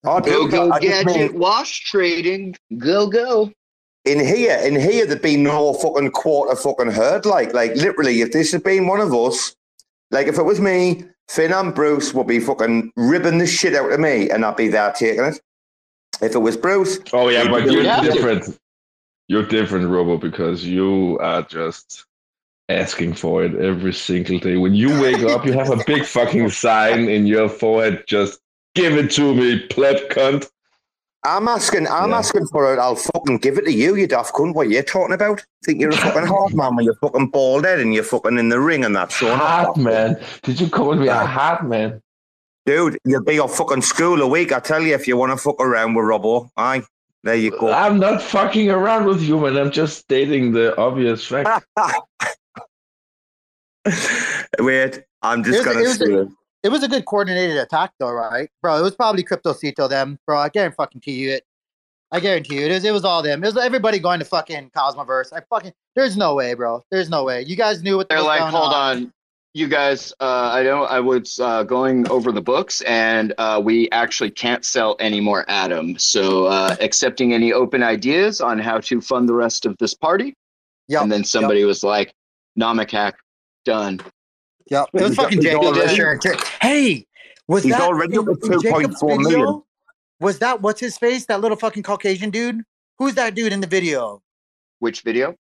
Oh, 0.05 0.19
Go 0.19 0.47
dude, 0.47 0.51
go 0.51 0.79
gadget 0.79 1.33
wash 1.35 1.81
trading. 1.85 2.55
Go 2.77 3.07
go. 3.09 3.51
in 4.05 4.19
here, 4.25 4.57
in 4.63 4.79
here, 4.79 5.05
there'd 5.05 5.21
be 5.21 5.35
no 5.37 5.73
fucking 5.73 6.11
quarter 6.11 6.55
fucking 6.55 6.91
hurt. 6.91 7.25
Like, 7.25 7.53
like 7.53 7.75
literally, 7.75 8.21
if 8.21 8.31
this 8.31 8.51
had 8.53 8.63
been 8.63 8.87
one 8.87 9.01
of 9.01 9.13
us, 9.13 9.53
like 10.11 10.27
if 10.27 10.37
it 10.37 10.43
was 10.43 10.59
me, 10.61 11.03
Finn 11.27 11.51
and 11.53 11.75
Bruce 11.75 12.13
would 12.13 12.27
be 12.27 12.39
fucking 12.39 12.91
ripping 12.95 13.37
the 13.39 13.45
shit 13.47 13.75
out 13.75 13.91
of 13.91 13.99
me, 13.99 14.29
and 14.29 14.45
I'd 14.45 14.55
be 14.55 14.67
there 14.69 14.91
taking 14.93 15.25
it. 15.25 15.41
If 16.21 16.33
it 16.35 16.39
was 16.39 16.55
Bruce, 16.57 16.99
Oh 17.13 17.29
yeah, 17.29 17.49
but 17.49 17.65
you're 17.71 17.83
doing 17.83 17.85
it. 18.05 18.13
different. 18.13 18.57
You're 19.27 19.45
different, 19.47 19.87
Robo, 19.89 20.17
because 20.17 20.65
you 20.65 21.17
are 21.19 21.43
just 21.43 22.05
asking 22.69 23.13
for 23.15 23.43
it 23.43 23.55
every 23.55 23.93
single 23.93 24.39
day. 24.39 24.57
When 24.57 24.73
you 24.73 24.89
wake 25.01 25.23
up, 25.23 25.45
you 25.45 25.53
have 25.53 25.69
a 25.71 25.83
big 25.85 26.05
fucking 26.05 26.49
sign 26.51 27.09
in 27.09 27.25
your 27.25 27.49
forehead. 27.49 28.03
Just 28.07 28.39
give 28.75 28.95
it 28.95 29.11
to 29.11 29.33
me, 29.33 29.59
pleb 29.67 29.97
cunt. 30.09 30.47
I'm 31.25 31.49
asking, 31.49 31.87
I'm 31.87 32.11
Yeah. 32.11 32.19
asking 32.19 32.45
for 32.47 32.73
it. 32.73 32.79
I'll 32.79 32.95
fucking 32.95 33.39
give 33.39 33.57
it 33.57 33.65
to 33.65 33.73
you, 33.73 33.95
you 33.95 34.07
daft 34.07 34.33
cunt. 34.33 34.53
What 34.53 34.67
are 34.67 34.69
you 34.69 34.81
talking 34.83 35.13
about? 35.13 35.43
Think 35.65 35.81
you're 35.81 35.89
a 35.89 35.97
fucking 35.97 36.27
hard 36.27 36.53
man 36.53 36.75
when 36.75 36.85
you're 36.85 36.95
fucking 36.95 37.27
bald 37.27 37.65
head 37.65 37.79
and 37.79 37.93
you're 37.93 38.03
fucking 38.03 38.37
in 38.37 38.47
the 38.49 38.59
ring 38.59 38.85
and 38.85 38.95
that 38.95 39.11
showing 39.11 39.37
Hard 39.37 39.67
off. 39.69 39.77
man. 39.77 40.17
Did 40.43 40.61
you 40.61 40.69
call 40.69 40.95
me 40.95 41.07
a 41.07 41.15
hard 41.15 41.67
man? 41.67 42.01
Dude, 42.65 42.99
you'll 43.03 43.23
be 43.23 43.33
your 43.33 43.49
fucking 43.49 43.81
school 43.81 44.21
a 44.21 44.27
week. 44.27 44.51
I 44.53 44.59
tell 44.59 44.81
you, 44.81 44.93
if 44.93 45.07
you 45.07 45.17
want 45.17 45.31
to 45.31 45.37
fuck 45.37 45.59
around 45.59 45.95
with 45.95 46.05
Robbo, 46.05 46.49
aye, 46.55 46.83
there 47.23 47.35
you 47.35 47.51
go. 47.51 47.71
I'm 47.71 47.99
not 47.99 48.21
fucking 48.21 48.69
around 48.69 49.05
with 49.05 49.21
you, 49.23 49.39
man. 49.39 49.57
I'm 49.57 49.71
just 49.71 49.97
stating 49.97 50.51
the 50.51 50.77
obvious 50.77 51.25
fact. 51.25 51.65
Wait, 54.59 55.03
I'm 55.21 55.43
just 55.43 55.65
gonna 55.65 55.79
it 55.79 55.83
was 55.83 56.01
a- 56.01 56.05
say 56.05 56.13
it. 56.13 56.27
It 56.61 56.69
was 56.69 56.83
a 56.83 56.89
good 56.89 57.05
coordinated 57.05 57.55
attack, 57.55 57.93
though, 57.99 58.11
right, 58.11 58.49
bro? 58.61 58.77
It 58.77 58.81
was 58.81 58.93
probably 58.93 59.23
Cryptocito 59.23 59.87
them, 59.87 60.19
bro. 60.27 60.37
I 60.37 60.49
guarantee 60.49 60.75
fucking 60.75 61.01
to 61.01 61.11
you 61.11 61.31
it. 61.31 61.45
I 62.11 62.19
guarantee 62.19 62.55
you 62.55 62.65
it 62.65 62.71
is. 62.71 62.83
It 62.83 62.91
was 62.91 63.05
all 63.05 63.21
them. 63.21 63.41
It 63.43 63.47
was 63.47 63.55
everybody 63.57 63.97
going 63.97 64.19
to 64.19 64.25
fucking 64.25 64.71
Cosmoverse. 64.75 65.31
I 65.31 65.39
fucking. 65.49 65.71
There's 65.95 66.17
no 66.17 66.35
way, 66.35 66.53
bro. 66.55 66.83
There's 66.91 67.09
no 67.09 67.23
way. 67.23 67.43
You 67.43 67.55
guys 67.55 67.81
knew 67.81 67.95
what 67.95 68.09
They're 68.09 68.17
was 68.17 68.25
like, 68.25 68.39
going 68.41 68.51
hold 68.51 68.73
on. 68.73 68.97
on, 68.97 69.13
you 69.53 69.69
guys. 69.69 70.11
Uh, 70.19 70.49
I 70.53 70.63
know 70.63 70.83
I 70.83 70.99
was 70.99 71.39
uh, 71.39 71.63
going 71.63 72.09
over 72.09 72.33
the 72.33 72.41
books, 72.41 72.81
and 72.81 73.33
uh, 73.37 73.61
we 73.63 73.89
actually 73.91 74.31
can't 74.31 74.65
sell 74.65 74.97
any 74.99 75.21
more 75.21 75.49
Atom. 75.49 75.97
So, 75.97 76.45
uh, 76.47 76.75
accepting 76.81 77.33
any 77.33 77.53
open 77.53 77.83
ideas 77.83 78.41
on 78.41 78.59
how 78.59 78.79
to 78.79 78.99
fund 78.99 79.29
the 79.29 79.33
rest 79.35 79.65
of 79.65 79.77
this 79.77 79.93
party. 79.93 80.33
Yeah. 80.89 81.03
And 81.03 81.09
then 81.11 81.23
somebody 81.23 81.63
was 81.63 81.83
like, 81.83 82.13
Namakak, 82.59 83.13
done. 83.65 83.99
Yep. 84.69 84.89
It 84.93 85.01
was 85.01 85.15
fucking 85.15 85.41
Jacob. 85.41 85.63
already- 85.63 85.95
Sure. 85.95 86.19
Hey, 86.61 87.05
was 87.47 87.63
He's 87.63 87.73
that 87.73 87.81
already 87.81 88.13
in, 88.15 88.19
up 88.19 88.27
at 88.29 88.43
in 88.43 88.59
2.4 88.59 89.17
million. 89.23 89.63
Was 90.19 90.39
that 90.39 90.61
what's 90.61 90.79
his 90.79 90.97
face? 90.97 91.25
That 91.25 91.41
little 91.41 91.57
fucking 91.57 91.83
Caucasian 91.83 92.29
dude? 92.29 92.61
Who's 92.99 93.15
that 93.15 93.35
dude 93.35 93.53
in 93.53 93.61
the 93.61 93.67
video? 93.67 94.21
Which 94.79 95.01
video? 95.01 95.35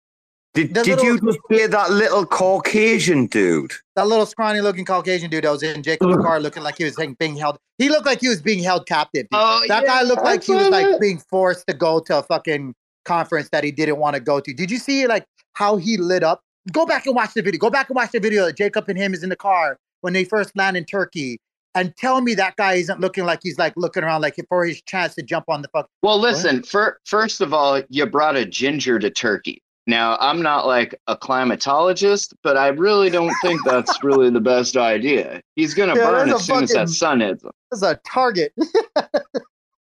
Did, 0.54 0.74
The 0.74 0.84
did 0.84 0.98
little- 1.00 1.06
you 1.06 1.20
just 1.22 1.40
hear 1.50 1.68
that 1.68 1.92
little 1.92 2.26
Caucasian 2.26 3.26
dude? 3.28 3.74
That 3.96 4.08
little 4.08 4.26
scrawny 4.26 4.62
looking 4.62 4.86
Caucasian 4.86 5.30
dude 5.30 5.44
that 5.44 5.52
was 5.52 5.62
in 5.64 5.84
Jacob's 5.84 6.18
car 6.24 6.40
looking 6.40 6.64
like 6.64 6.78
he 6.78 6.84
was 6.86 6.96
being 6.96 7.16
being 7.20 7.36
held. 7.36 7.58
He 7.78 7.90
looked 7.90 8.06
like 8.06 8.22
he 8.22 8.28
was 8.30 8.42
being 8.42 8.64
held 8.64 8.88
captive. 8.88 9.24
dude. 9.24 9.28
Oh, 9.34 9.64
that 9.68 9.84
yeah, 9.84 9.88
guy 9.88 10.02
looked 10.04 10.24
like 10.24 10.44
he 10.44 10.54
was 10.54 10.70
like 10.70 10.86
that. 10.88 11.02
being 11.02 11.18
forced 11.30 11.68
to 11.68 11.74
go 11.74 12.00
to 12.00 12.20
a 12.20 12.24
fucking 12.24 12.74
conference 13.06 13.50
that 13.50 13.64
he 13.64 13.72
didn't 13.72 13.98
want 13.98 14.16
to 14.16 14.20
go 14.20 14.40
to. 14.40 14.54
Did 14.54 14.72
you 14.72 14.78
see 14.78 15.06
like 15.08 15.26
how 15.54 15.76
he 15.78 15.98
lit 15.98 16.24
up? 16.24 16.42
Go 16.72 16.86
back 16.86 17.06
and 17.06 17.16
watch 17.16 17.34
the 17.34 17.42
video. 17.42 17.60
Go 17.60 17.70
back 17.70 17.90
and 17.90 17.96
watch 17.96 18.12
the 18.12 18.20
video 18.20 18.46
that 18.46 18.58
Jacob 18.58 18.88
and 18.90 18.98
him 18.98 19.14
is 19.14 19.24
in 19.24 19.30
the 19.30 19.36
car 19.36 19.78
when 20.02 20.14
they 20.14 20.24
first 20.24 20.56
land 20.56 20.78
in 20.78 20.86
Turkey. 20.86 21.40
And 21.76 21.96
tell 21.96 22.22
me 22.22 22.34
that 22.36 22.56
guy 22.56 22.74
isn't 22.74 23.00
looking 23.00 23.26
like 23.26 23.40
he's 23.44 23.60
like 23.60 23.74
looking 23.78 24.04
around 24.04 24.22
like 24.22 24.36
for 24.50 24.66
his 24.66 24.82
chance 24.82 25.14
to 25.16 25.22
jump 25.22 25.46
on 25.48 25.62
the 25.62 25.68
fuck. 25.68 25.88
Well, 26.02 26.20
listen, 26.20 26.64
fir- 26.64 26.98
first 27.06 27.40
of 27.40 27.54
all, 27.54 27.82
you 27.90 28.06
brought 28.08 28.36
a 28.36 28.46
ginger 28.46 28.98
to 29.00 29.12
Turkey. 29.12 29.62
Now, 29.86 30.18
I'm 30.20 30.42
not 30.42 30.66
like 30.66 31.00
a 31.08 31.16
climatologist, 31.16 32.34
but 32.44 32.58
I 32.58 32.70
really 32.70 33.10
don't 33.10 33.34
think 33.42 33.62
that's 33.64 34.04
really 34.04 34.30
the 34.30 34.42
best 34.42 34.76
idea. 34.76 35.42
He's 35.56 35.74
going 35.74 35.94
to 35.94 35.96
Yeah, 36.00 36.10
burn 36.10 36.30
as 36.30 36.42
a 36.42 36.44
soon 36.44 36.64
as 36.64 36.72
that 36.72 36.90
sun 36.90 37.22
hits 37.22 37.44
him. 37.44 37.52
That's 37.72 37.84
a 37.84 38.00
target. 38.06 38.54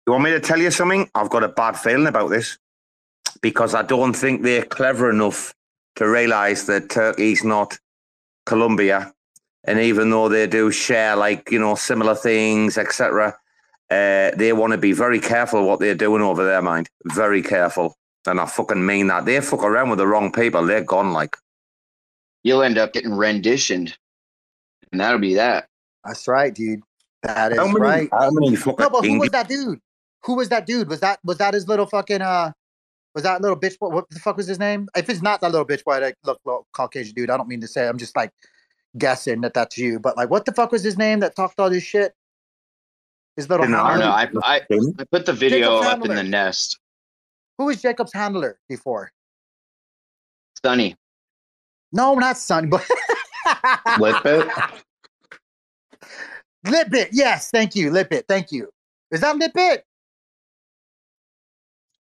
You 0.07 0.13
want 0.13 0.25
me 0.25 0.31
to 0.31 0.41
tell 0.41 0.59
you 0.59 0.73
something? 0.73 1.09
I've 1.15 1.31
got 1.31 1.45
a 1.45 1.49
bad 1.49 1.79
feeling 1.79 2.09
about 2.09 2.29
this 2.29 2.59
because 3.41 3.73
I 3.73 3.83
don't 3.83 4.15
think 4.15 4.43
they're 4.43 4.65
clever 4.65 5.11
enough 5.11 5.55
to 5.97 6.09
realize 6.09 6.67
that 6.67 6.89
Turkey's 6.89 7.45
not 7.45 7.79
Colombia. 8.47 9.13
And 9.65 9.79
even 9.79 10.11
though 10.11 10.29
they 10.29 10.47
do 10.47 10.71
share, 10.71 11.15
like, 11.17 11.51
you 11.51 11.59
know, 11.59 11.75
similar 11.75 12.15
things, 12.15 12.77
etc., 12.77 13.37
uh, 13.91 14.31
they 14.37 14.53
want 14.53 14.73
to 14.73 14.79
be 14.79 14.93
very 14.93 15.21
careful 15.21 15.67
what 15.67 15.79
they're 15.79 15.95
doing 15.95 16.23
over 16.23 16.45
there, 16.45 16.63
mind. 16.63 16.89
Very 17.05 17.43
careful. 17.43 17.95
And 18.27 18.41
I 18.41 18.47
fucking 18.47 18.85
mean 18.85 19.09
that. 19.09 19.27
They 19.27 19.41
fuck 19.41 19.63
around 19.63 19.91
with 19.91 19.99
the 19.99 20.07
wrong 20.07 20.33
people. 20.33 20.65
They're 20.65 20.83
gone, 20.83 21.13
like. 21.13 21.37
You'll 22.43 22.63
end 22.63 22.79
up 22.79 22.93
getting 22.93 23.13
renditioned. 23.13 23.97
And 24.91 25.01
that'll 25.01 25.21
be 25.21 25.35
that. 25.35 25.69
That's 26.05 26.27
right, 26.27 26.55
dude. 26.55 26.81
That 27.23 27.53
is 27.53 27.59
How 27.59 27.67
many, 27.67 27.81
right. 27.81 28.09
how 28.11 28.31
many 28.31 28.57
fucking 28.57 28.77
No, 28.79 28.91
but 28.91 29.05
who 29.05 29.21
was 29.21 29.31
that 29.31 29.49
dude? 29.49 29.81
Who 30.25 30.37
was 30.37 30.49
that 30.49 30.67
dude? 30.67 30.89
Was 30.89 31.01
that 31.01 31.21
was 31.25 31.39
that 31.39 31.55
his 31.55 31.69
little 31.69 31.87
fucking 31.87 32.21
uh? 32.21 32.53
Was 33.15 33.25
that 33.25 33.43
little 33.43 33.59
bitch? 33.59 33.79
boy? 33.79 33.89
What 33.89 34.09
the 34.11 34.19
fuck 34.19 34.37
was 34.37 34.47
his 34.47 34.59
name? 34.59 34.89
If 34.97 35.09
it's 35.11 35.23
not 35.23 35.41
that 35.41 35.53
little 35.53 35.67
bitch 35.67 35.85
boy, 35.85 36.01
like 36.01 36.17
look, 36.25 36.41
look, 36.45 36.67
Caucasian 36.73 37.15
dude. 37.15 37.31
I 37.31 37.37
don't 37.37 37.49
mean 37.49 37.61
to 37.61 37.69
say. 37.69 37.87
I'm 37.87 37.99
just 37.99 38.17
like 38.17 38.31
guessing 38.97 39.43
that 39.43 39.55
that's 39.55 39.77
you. 39.77 39.99
But 39.99 40.17
like, 40.17 40.31
what 40.31 40.45
the 40.45 40.53
fuck 40.53 40.73
was 40.73 40.83
his 40.83 40.97
name 40.97 41.21
that 41.21 41.37
talked 41.37 41.61
all 41.61 41.71
this 41.71 41.83
shit? 41.83 42.15
His 43.37 43.49
little. 43.49 43.65
I 43.65 43.91
don't 43.91 44.01
know. 44.01 44.11
I, 44.11 44.29
I, 44.43 44.61
I 44.71 45.05
put 45.11 45.27
the 45.27 45.33
video 45.33 45.81
Jacob's 45.81 45.87
up 45.87 46.05
in 46.07 46.17
the 46.17 46.23
nest. 46.23 46.79
Who 47.59 47.67
was 47.67 47.83
Jacob's 47.83 48.13
handler 48.13 48.59
before? 48.69 49.13
Sunny. 50.65 50.97
No, 51.93 52.15
not 52.15 52.39
Son, 52.39 52.71
but 52.71 52.87
Litbit? 53.99 54.49
Litbit. 56.65 57.09
Yes, 57.13 57.51
thank 57.51 57.75
you, 57.75 57.91
Litbit. 57.91 58.25
Thank 58.29 58.53
you. 58.53 58.71
Is 59.11 59.21
that 59.21 59.37
Litbit? 59.37 59.85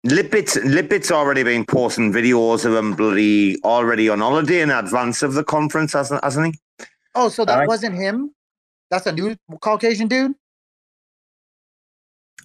Lipit's, 0.05 0.55
Lipit's 0.57 1.11
already 1.11 1.41
been 1.41 1.65
posting 1.65 2.13
videos 2.13 2.63
of 2.63 2.73
him 2.73 2.93
bloody 2.93 3.59
already 3.63 4.07
on 4.07 4.19
holiday 4.19 4.61
in 4.61 4.69
advance 4.69 5.23
of 5.23 5.33
the 5.33 5.43
conference, 5.43 5.93
hasn't, 5.93 6.23
hasn't 6.23 6.53
he? 6.53 6.85
Oh, 7.15 7.29
so 7.29 7.43
that 7.43 7.53
Alright. 7.53 7.67
wasn't 7.67 7.95
him. 7.95 8.31
That's 8.91 9.07
a 9.07 9.11
new 9.11 9.35
Caucasian 9.61 10.07
dude. 10.07 10.33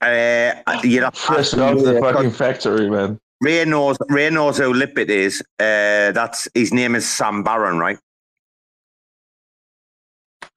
Uh, 0.01 0.55
you'd 0.85 1.03
have 1.03 1.15
Fresh 1.15 1.53
out 1.55 1.77
him, 1.77 1.85
the 1.85 1.99
uh, 1.99 2.13
fucking 2.13 2.31
factory, 2.31 2.89
man. 2.89 3.21
Ray 3.43 3.65
knows, 3.67 3.99
Ray 4.09 4.31
knows 4.31 4.57
who 4.57 4.73
Lipit 4.73 5.09
is. 5.09 5.43
Uh, 5.59 6.13
that's 6.13 6.49
his 6.55 6.73
name 6.73 6.95
is 6.95 7.07
Sam 7.07 7.43
Barron, 7.43 7.79
right? 7.79 7.99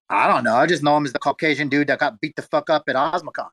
I 0.10 0.28
don't 0.28 0.44
know. 0.44 0.56
I 0.56 0.68
just 0.68 0.84
know 0.84 0.96
him 0.96 1.06
as 1.06 1.12
the 1.12 1.20
Caucasian 1.20 1.68
dude 1.68 1.88
that 1.88 2.00
got 2.00 2.22
beat 2.22 2.36
the 2.36 2.44
fuck 2.44 2.70
up 2.70 2.84
at 2.88 2.96
Osmocon. 2.96 3.50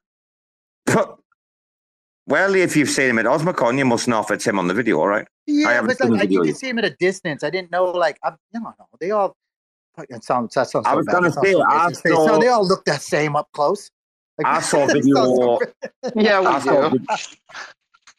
Well, 2.27 2.55
if 2.55 2.77
you've 2.77 2.89
seen 2.91 3.11
him 3.11 3.19
at 3.19 3.27
Osmocon, 3.27 3.79
you 3.79 3.85
must 3.85 4.07
know 4.09 4.21
if 4.21 4.31
it's 4.31 4.47
him 4.47 4.59
on 4.59 4.69
the 4.69 4.75
video, 4.75 5.01
all 5.01 5.09
right? 5.09 5.27
I 5.27 5.31
Yeah, 5.47 5.73
haven't 5.73 5.89
but 5.99 5.99
seen 5.99 6.13
like 6.13 6.21
I, 6.21 6.25
you 6.25 6.39
can 6.41 6.49
yet. 6.49 6.57
see 6.57 6.69
him 6.69 6.79
at 6.79 6.85
a 6.85 6.91
distance. 6.91 7.43
I 7.43 7.51
didn't 7.51 7.71
know, 7.71 7.85
like, 7.85 8.19
I, 8.25 8.31
you 8.53 8.61
know, 8.61 8.73
they 9.01 9.11
all. 9.11 9.37
It 10.09 10.25
sounds. 10.25 10.55
That 10.55 10.69
sounds. 10.71 10.87
I 10.87 10.95
was 10.95 11.05
bad. 11.07 11.13
gonna 11.15 11.33
say, 11.33 11.53
so 11.53 11.63
I 11.69 11.89
racist. 11.91 12.03
They, 12.03 12.11
so 12.11 12.39
they 12.39 12.49
all 12.49 12.67
look 12.67 12.85
that 12.87 13.03
same 13.03 13.37
up 13.37 13.49
close. 13.53 13.91
Like, 14.39 14.47
I 14.47 14.61
saw 14.71 14.85
a 14.85 14.87
that 14.87 14.93
video. 14.95 15.15
sounds 15.17 15.37
so 15.37 16.13
Yeah, 16.17 16.41
we 16.41 16.47
I 16.47 16.59
saw, 16.61 16.87
a 16.87 16.91
do. 16.91 16.99
vid- 16.99 17.09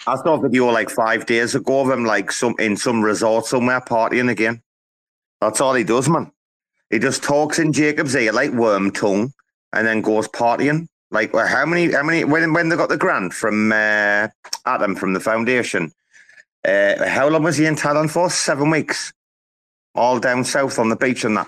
I 0.07 0.15
saw 0.17 0.33
a 0.35 0.41
video 0.41 0.65
like 0.67 0.89
five 0.89 1.25
days 1.25 1.55
ago 1.55 1.81
of 1.81 1.89
him, 1.89 2.05
like 2.05 2.31
some 2.31 2.55
in 2.59 2.75
some 2.77 3.01
resort 3.01 3.45
somewhere 3.45 3.81
partying 3.81 4.30
again. 4.30 4.61
That's 5.39 5.61
all 5.61 5.73
he 5.73 5.83
does, 5.83 6.07
man. 6.09 6.31
He 6.91 6.99
just 6.99 7.23
talks 7.23 7.57
in 7.57 7.71
Jacob's 7.73 8.15
ear 8.15 8.33
like 8.33 8.51
worm 8.51 8.91
tongue, 8.91 9.33
and 9.73 9.88
then 9.88 10.01
goes 10.01 10.27
partying. 10.27 10.88
Like 11.11 11.33
well, 11.33 11.48
how 11.48 11.65
many? 11.65 11.91
How 11.91 12.03
many? 12.03 12.23
When 12.23 12.53
when 12.53 12.69
they 12.69 12.77
got 12.77 12.90
the 12.90 12.98
grant 12.98 13.33
from 13.33 13.72
uh, 13.72 14.30
Adam 14.65 14.95
from 14.95 15.14
the 15.14 15.19
foundation? 15.19 15.91
Uh, 16.65 17.06
how 17.07 17.27
long 17.27 17.43
was 17.43 17.57
he 17.57 17.65
in 17.65 17.75
Thailand 17.75 18.09
for? 18.09 18.30
Seven 18.30 18.69
weeks, 18.69 19.11
all 19.93 20.19
down 20.19 20.45
south 20.45 20.80
on 20.80 20.90
the 20.90 20.95
beach 20.95 21.25
and 21.25 21.35
that. 21.38 21.48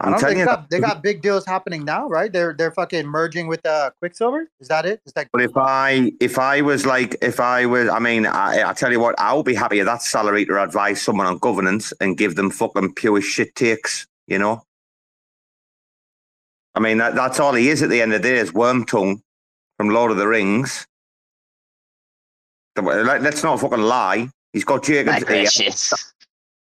I 0.00 0.06
I'm 0.06 0.12
don't 0.12 0.20
telling 0.20 0.38
you, 0.38 0.44
got 0.44 0.70
they 0.70 0.78
got 0.78 1.02
big 1.02 1.22
deals 1.22 1.44
happening 1.44 1.84
now, 1.84 2.06
right? 2.06 2.32
They're 2.32 2.52
they're 2.52 2.70
fucking 2.70 3.06
merging 3.06 3.48
with 3.48 3.64
uh 3.66 3.90
Quicksilver. 3.98 4.48
Is 4.60 4.68
that 4.68 4.86
it? 4.86 5.00
Is 5.06 5.12
that 5.14 5.28
But 5.32 5.42
if 5.42 5.56
I 5.56 6.12
if 6.20 6.38
I 6.38 6.60
was 6.60 6.86
like 6.86 7.16
if 7.20 7.40
I 7.40 7.66
was 7.66 7.88
I 7.88 7.98
mean 7.98 8.26
I 8.26 8.68
I 8.68 8.72
tell 8.74 8.92
you 8.92 9.00
what 9.00 9.16
I'll 9.18 9.42
be 9.42 9.54
happy 9.54 9.80
at 9.80 9.86
that 9.86 10.02
salary 10.02 10.44
to 10.46 10.62
advise 10.62 11.02
someone 11.02 11.26
on 11.26 11.38
governance 11.38 11.92
and 12.00 12.16
give 12.16 12.36
them 12.36 12.50
fucking 12.50 12.94
pure 12.94 13.20
shit 13.20 13.54
takes, 13.56 14.06
you 14.28 14.38
know. 14.38 14.62
I 16.78 16.80
mean, 16.80 16.98
that, 16.98 17.16
that's 17.16 17.40
all 17.40 17.54
he 17.54 17.70
is 17.70 17.82
at 17.82 17.90
the 17.90 18.00
end 18.00 18.14
of 18.14 18.22
the 18.22 18.28
day 18.28 18.36
is 18.38 18.52
Wormtongue 18.52 19.20
from 19.76 19.88
Lord 19.90 20.12
of 20.12 20.16
the 20.16 20.28
Rings. 20.28 20.86
Let- 22.76 23.20
Let's 23.22 23.42
not 23.42 23.58
fucking 23.60 23.80
lie. 23.82 24.28
He's 24.52 24.64
got 24.64 24.84
Jacob's 24.84 25.24
ear. 25.28 25.46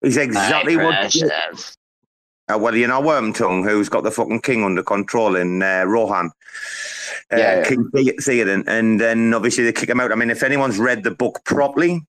He's 0.01 0.15
exactly 0.15 0.77
what. 0.77 1.13
Uh, 2.49 2.57
well, 2.57 2.73
you 2.73 2.87
know 2.87 3.01
Wormtongue, 3.01 3.69
who's 3.69 3.89
got 3.89 4.03
the 4.05 4.11
fucking 4.11 4.39
king 4.39 4.63
under 4.63 4.81
control 4.81 5.35
in 5.35 5.61
uh, 5.61 5.83
Rohan. 5.85 6.27
Uh, 7.29 7.35
Yeah, 7.37 7.57
yeah. 7.57 7.63
King 7.65 7.89
Theoden. 7.93 8.63
And 8.67 9.01
then 9.01 9.33
obviously 9.33 9.65
they 9.65 9.73
kick 9.73 9.89
him 9.89 9.99
out. 9.99 10.13
I 10.13 10.15
mean, 10.15 10.29
if 10.29 10.41
anyone's 10.41 10.79
read 10.79 11.03
the 11.03 11.11
book 11.11 11.41
properly, 11.43 11.99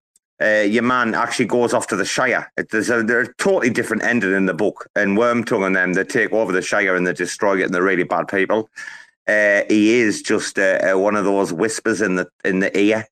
uh, 0.40 0.64
your 0.68 0.82
man 0.82 1.14
actually 1.14 1.46
goes 1.46 1.74
off 1.74 1.88
to 1.88 1.96
the 1.96 2.04
Shire. 2.04 2.50
It, 2.56 2.70
there's 2.70 2.90
a, 2.90 3.02
they're 3.02 3.22
a 3.22 3.34
totally 3.34 3.70
different 3.70 4.04
ending 4.04 4.32
in 4.32 4.46
the 4.46 4.54
book. 4.54 4.88
And 4.94 5.18
Wormtongue 5.18 5.66
and 5.66 5.74
them, 5.74 5.94
they 5.94 6.04
take 6.04 6.32
over 6.32 6.52
the 6.52 6.62
Shire 6.62 6.94
and 6.94 7.06
they 7.06 7.12
destroy 7.12 7.60
it 7.60 7.64
and 7.64 7.74
they're 7.74 7.82
really 7.82 8.04
bad 8.04 8.28
people. 8.28 8.70
Uh, 9.26 9.62
he 9.68 9.98
is 9.98 10.22
just 10.22 10.58
uh, 10.58 10.78
uh, 10.92 10.98
one 10.98 11.16
of 11.16 11.24
those 11.24 11.52
whispers 11.52 12.00
in 12.00 12.16
the 12.16 12.28
in 12.44 12.60
the 12.60 12.76
ear. 12.78 13.06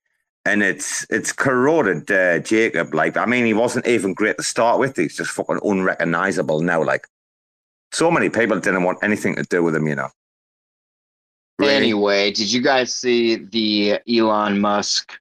And 0.45 0.63
it's 0.63 1.05
it's 1.11 1.33
corroded 1.33 2.09
uh, 2.11 2.39
Jacob. 2.39 2.95
Like, 2.95 3.17
I 3.17 3.27
mean, 3.27 3.45
he 3.45 3.55
wasn't 3.55 3.89
even 3.89 4.15
great 4.15 4.37
to 4.37 4.45
start 4.45 4.79
with. 4.79 4.97
He's 4.97 5.17
just 5.17 5.33
fucking 5.33 5.59
unrecognizable 5.65 6.61
now. 6.61 6.85
Like, 6.85 7.09
so 7.93 8.11
many 8.13 8.31
people 8.31 8.61
didn't 8.61 8.85
want 8.85 8.99
anything 9.03 9.35
to 9.35 9.43
do 9.43 9.65
with 9.65 9.75
him, 9.75 9.89
you 9.89 9.97
know. 9.97 10.09
Anyway, 11.61 12.31
did 12.31 12.53
you 12.53 12.63
guys 12.63 12.95
see 12.95 13.37
the 13.37 13.99
Elon 14.09 14.61
Musk 14.61 15.19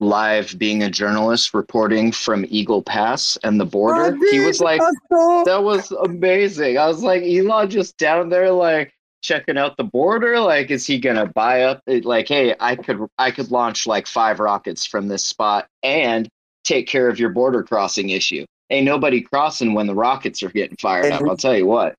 live 0.00 0.54
being 0.58 0.82
a 0.82 0.90
journalist 0.90 1.54
reporting 1.54 2.12
from 2.12 2.44
Eagle 2.48 2.82
Pass 2.82 3.38
and 3.42 3.58
the 3.58 3.64
border? 3.64 4.16
he 4.30 4.40
was 4.40 4.60
like, 4.60 4.80
that 5.10 5.60
was 5.62 5.90
amazing. 5.92 6.78
I 6.78 6.86
was 6.86 7.02
like, 7.02 7.22
Elon 7.22 7.70
just 7.70 7.96
down 7.98 8.28
there, 8.28 8.50
like 8.52 8.92
checking 9.22 9.56
out 9.58 9.76
the 9.76 9.84
border. 9.84 10.38
Like, 10.40 10.70
is 10.70 10.86
he 10.86 10.98
gonna 10.98 11.26
buy 11.26 11.62
up? 11.62 11.80
it- 11.86 12.04
Like, 12.04 12.28
hey, 12.28 12.54
I 12.60 12.76
could, 12.76 12.98
I 13.18 13.30
could 13.30 13.50
launch 13.50 13.86
like 13.86 14.06
five 14.06 14.38
rockets 14.40 14.84
from 14.86 15.08
this 15.08 15.24
spot 15.24 15.66
and 15.82 16.28
take 16.64 16.86
care 16.86 17.08
of 17.08 17.18
your 17.18 17.30
border 17.30 17.62
crossing 17.62 18.10
issue. 18.10 18.44
Ain't 18.70 18.84
nobody 18.86 19.20
crossing 19.20 19.74
when 19.74 19.86
the 19.86 19.94
rockets 19.94 20.42
are 20.42 20.50
getting 20.50 20.76
fired 20.76 21.12
up. 21.12 21.22
I'll 21.22 21.36
tell 21.36 21.56
you 21.56 21.66
what. 21.66 21.94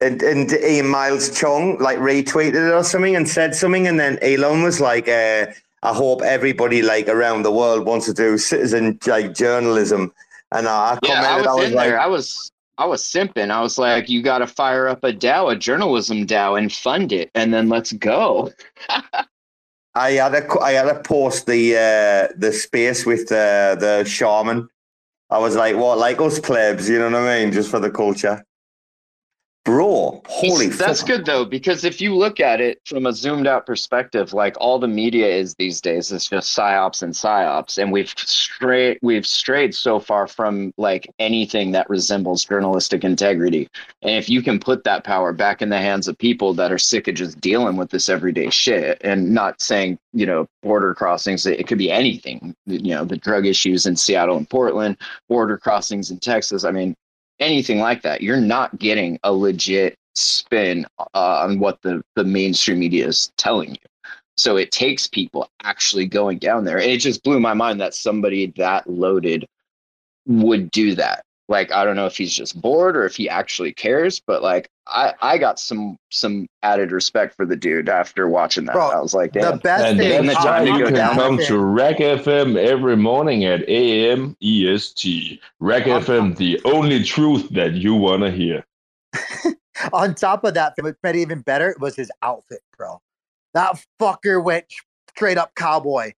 And 0.00 0.22
and 0.22 0.50
Ian 0.52 0.86
Miles 0.88 1.28
Cheong 1.38 1.78
like 1.78 1.98
retweeted 1.98 2.54
it 2.54 2.72
or 2.72 2.82
something 2.82 3.16
and 3.16 3.28
said 3.28 3.54
something, 3.54 3.86
and 3.86 4.00
then 4.00 4.18
Elon 4.22 4.62
was 4.62 4.80
like, 4.80 5.08
uh, 5.08 5.46
"I 5.82 5.94
hope 5.94 6.22
everybody 6.22 6.82
like 6.82 7.08
around 7.08 7.42
the 7.42 7.52
world 7.52 7.86
wants 7.86 8.06
to 8.06 8.14
do 8.14 8.38
citizen 8.38 8.98
like 9.06 9.34
journalism." 9.34 10.12
And 10.52 10.66
I, 10.66 10.98
Yeah, 11.02 11.22
I 11.22 11.36
was, 11.38 11.46
I 11.46 11.54
was, 11.54 11.64
in 11.66 11.74
like, 11.74 11.88
there. 11.88 12.00
I 12.00 12.06
was 12.06 12.52
I 12.80 12.86
was 12.86 13.02
simping. 13.02 13.50
I 13.50 13.60
was 13.60 13.76
like, 13.76 14.08
you 14.08 14.22
got 14.22 14.38
to 14.38 14.46
fire 14.46 14.88
up 14.88 15.04
a 15.04 15.12
DAO, 15.12 15.52
a 15.52 15.56
journalism 15.56 16.26
DAO, 16.26 16.58
and 16.58 16.72
fund 16.72 17.12
it, 17.12 17.30
and 17.34 17.52
then 17.52 17.68
let's 17.68 17.92
go. 17.92 18.50
I 19.94 20.12
had 20.12 20.34
a 20.34 20.60
I 20.60 20.72
had 20.72 20.84
to 20.84 21.00
post 21.02 21.46
the 21.46 21.74
uh, 21.76 22.34
the 22.38 22.52
space 22.52 23.04
with 23.04 23.30
uh, 23.30 23.74
the 23.74 24.04
shaman. 24.06 24.68
I 25.28 25.38
was 25.38 25.56
like, 25.56 25.76
"What, 25.76 25.98
like 25.98 26.20
us 26.20 26.38
plebs?" 26.40 26.88
You 26.88 26.98
know 26.98 27.10
what 27.10 27.28
I 27.28 27.40
mean? 27.40 27.52
Just 27.52 27.70
for 27.70 27.80
the 27.80 27.90
culture, 27.90 28.44
bro. 29.64 30.22
Holy, 30.26 30.68
That's 30.68 31.00
fuck. 31.00 31.08
good 31.08 31.26
though, 31.26 31.44
because 31.44 31.84
if 31.84 32.00
you 32.00 32.14
look 32.14 32.40
at 32.40 32.60
it 32.60 32.80
from 32.86 33.06
a 33.06 33.12
zoomed 33.12 33.46
out 33.46 33.66
perspective, 33.66 34.32
like 34.32 34.56
all 34.58 34.78
the 34.78 34.88
media 34.88 35.26
is 35.26 35.54
these 35.54 35.80
days, 35.80 36.10
is 36.10 36.26
just 36.26 36.56
psyops 36.56 37.02
and 37.02 37.12
psyops, 37.12 37.78
and 37.78 37.92
we've 37.92 38.12
strayed 38.16 38.98
we've 39.02 39.26
strayed 39.26 39.74
so 39.74 39.98
far 40.00 40.26
from 40.26 40.72
like 40.76 41.10
anything 41.18 41.72
that 41.72 41.88
resembles 41.90 42.44
journalistic 42.44 43.04
integrity. 43.04 43.68
And 44.02 44.12
if 44.12 44.28
you 44.28 44.42
can 44.42 44.58
put 44.58 44.84
that 44.84 45.04
power 45.04 45.32
back 45.32 45.62
in 45.62 45.68
the 45.68 45.78
hands 45.78 46.08
of 46.08 46.16
people 46.18 46.54
that 46.54 46.72
are 46.72 46.78
sick 46.78 47.08
of 47.08 47.14
just 47.14 47.40
dealing 47.40 47.76
with 47.76 47.90
this 47.90 48.08
everyday 48.08 48.50
shit, 48.50 48.98
and 49.02 49.30
not 49.34 49.60
saying 49.60 49.98
you 50.12 50.26
know 50.26 50.46
border 50.62 50.94
crossings, 50.94 51.46
it, 51.46 51.60
it 51.60 51.66
could 51.66 51.78
be 51.78 51.90
anything. 51.90 52.54
You 52.66 52.94
know 52.94 53.04
the 53.04 53.16
drug 53.16 53.46
issues 53.46 53.86
in 53.86 53.96
Seattle 53.96 54.36
and 54.36 54.48
Portland, 54.48 54.96
border 55.28 55.58
crossings 55.58 56.10
in 56.10 56.18
Texas. 56.18 56.64
I 56.64 56.70
mean 56.70 56.96
anything 57.40 57.78
like 57.78 58.02
that, 58.02 58.22
you're 58.22 58.40
not 58.40 58.78
getting 58.78 59.18
a 59.24 59.32
legit 59.32 59.96
spin 60.14 60.86
uh, 60.98 61.44
on 61.44 61.58
what 61.58 61.80
the, 61.82 62.02
the 62.16 62.24
mainstream 62.24 62.78
media 62.78 63.06
is 63.06 63.32
telling 63.36 63.70
you. 63.70 63.76
So 64.36 64.56
it 64.56 64.70
takes 64.70 65.06
people 65.06 65.50
actually 65.62 66.06
going 66.06 66.38
down 66.38 66.64
there. 66.64 66.78
It 66.78 67.00
just 67.00 67.22
blew 67.22 67.40
my 67.40 67.54
mind 67.54 67.80
that 67.80 67.94
somebody 67.94 68.46
that 68.56 68.88
loaded 68.88 69.46
would 70.26 70.70
do 70.70 70.94
that. 70.94 71.24
Like 71.48 71.72
I 71.72 71.84
don't 71.84 71.96
know 71.96 72.06
if 72.06 72.16
he's 72.16 72.32
just 72.32 72.60
bored 72.60 72.96
or 72.96 73.04
if 73.04 73.16
he 73.16 73.28
actually 73.28 73.72
cares, 73.72 74.20
but 74.20 74.42
like 74.42 74.70
I, 74.90 75.14
I 75.22 75.38
got 75.38 75.58
some 75.58 75.96
some 76.10 76.46
added 76.62 76.92
respect 76.92 77.34
for 77.36 77.46
the 77.46 77.56
dude 77.56 77.88
after 77.88 78.28
watching 78.28 78.66
that. 78.66 78.76
I 78.76 79.00
was 79.00 79.14
like, 79.14 79.32
damn, 79.32 79.52
and 79.52 79.98
taking 79.98 80.26
the 80.26 80.34
time 80.34 80.66
you 80.66 80.84
can 80.84 80.94
down 80.94 81.14
come 81.14 81.38
to 81.38 81.58
RAC 81.58 81.96
FM 81.98 82.56
every 82.56 82.96
morning 82.96 83.44
at 83.44 83.68
AM 83.68 84.36
EST. 84.42 85.40
RAC 85.60 85.84
FM, 85.84 86.36
the 86.36 86.60
only 86.64 87.02
truth 87.04 87.48
that 87.50 87.74
you 87.74 87.94
want 87.94 88.22
to 88.22 88.30
hear. 88.30 88.64
On 89.92 90.14
top 90.14 90.44
of 90.44 90.54
that, 90.54 90.74
what 90.80 90.96
made 91.02 91.16
it 91.16 91.20
even 91.20 91.40
better 91.40 91.74
was 91.80 91.96
his 91.96 92.10
outfit, 92.22 92.60
bro. 92.76 93.00
That 93.54 93.82
fucker 94.00 94.42
went 94.42 94.66
straight 95.14 95.38
up 95.38 95.54
cowboy. 95.54 96.12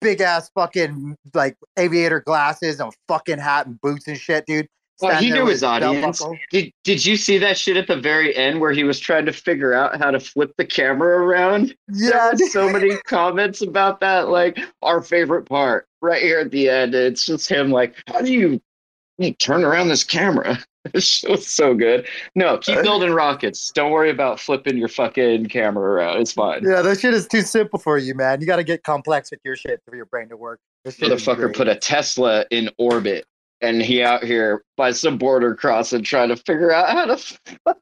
Big 0.00 0.20
ass 0.20 0.50
fucking 0.54 1.16
like 1.32 1.56
aviator 1.78 2.20
glasses 2.20 2.80
and 2.80 2.92
fucking 3.08 3.38
hat 3.38 3.66
and 3.66 3.80
boots 3.80 4.08
and 4.08 4.18
shit, 4.18 4.46
dude. 4.46 4.68
Well, 5.00 5.20
he 5.20 5.30
knew 5.30 5.46
his 5.46 5.62
audience. 5.62 6.22
Did 6.50 6.72
Did 6.84 7.04
you 7.04 7.16
see 7.16 7.38
that 7.38 7.58
shit 7.58 7.76
at 7.76 7.86
the 7.86 7.96
very 7.96 8.34
end 8.34 8.60
where 8.60 8.72
he 8.72 8.84
was 8.84 8.98
trying 8.98 9.26
to 9.26 9.32
figure 9.32 9.74
out 9.74 9.98
how 9.98 10.10
to 10.10 10.18
flip 10.20 10.52
the 10.56 10.64
camera 10.64 11.18
around? 11.18 11.74
Yeah, 11.88 12.32
so 12.50 12.70
many 12.70 12.96
comments 13.06 13.62
about 13.62 14.00
that. 14.00 14.28
Like 14.28 14.58
our 14.82 15.02
favorite 15.02 15.44
part, 15.48 15.86
right 16.02 16.22
here 16.22 16.40
at 16.40 16.50
the 16.50 16.68
end. 16.68 16.94
It's 16.94 17.26
just 17.26 17.48
him. 17.48 17.70
Like, 17.70 17.96
how 18.06 18.20
do 18.20 18.32
you, 18.32 18.60
you 19.18 19.32
turn 19.34 19.64
around 19.64 19.88
this 19.88 20.04
camera? 20.04 20.58
This 20.92 21.24
was 21.28 21.48
so 21.48 21.74
good. 21.74 22.06
No, 22.36 22.58
keep 22.58 22.76
uh, 22.76 22.82
building 22.82 23.12
rockets. 23.12 23.72
Don't 23.72 23.90
worry 23.90 24.10
about 24.10 24.38
flipping 24.38 24.78
your 24.78 24.86
fucking 24.86 25.46
camera 25.46 25.84
around. 25.84 26.20
It's 26.20 26.30
fine. 26.30 26.62
Yeah, 26.62 26.80
that 26.80 27.00
shit 27.00 27.12
is 27.12 27.26
too 27.26 27.42
simple 27.42 27.80
for 27.80 27.98
you, 27.98 28.14
man. 28.14 28.40
You 28.40 28.46
got 28.46 28.56
to 28.56 28.62
get 28.62 28.84
complex 28.84 29.32
with 29.32 29.40
your 29.44 29.56
shit 29.56 29.82
for 29.84 29.96
your 29.96 30.04
brain 30.04 30.28
to 30.28 30.36
work. 30.36 30.60
This 30.84 30.98
Motherfucker 30.98 31.52
put 31.52 31.66
a 31.66 31.74
Tesla 31.74 32.44
in 32.52 32.70
orbit, 32.78 33.26
and 33.60 33.82
he 33.82 34.02
out 34.02 34.24
here 34.24 34.62
by 34.76 34.92
some 34.92 35.18
border 35.18 35.54
crossing 35.54 36.02
trying 36.02 36.28
to 36.28 36.36
figure 36.36 36.72
out 36.72 36.90
how 36.90 37.04
to. 37.06 37.76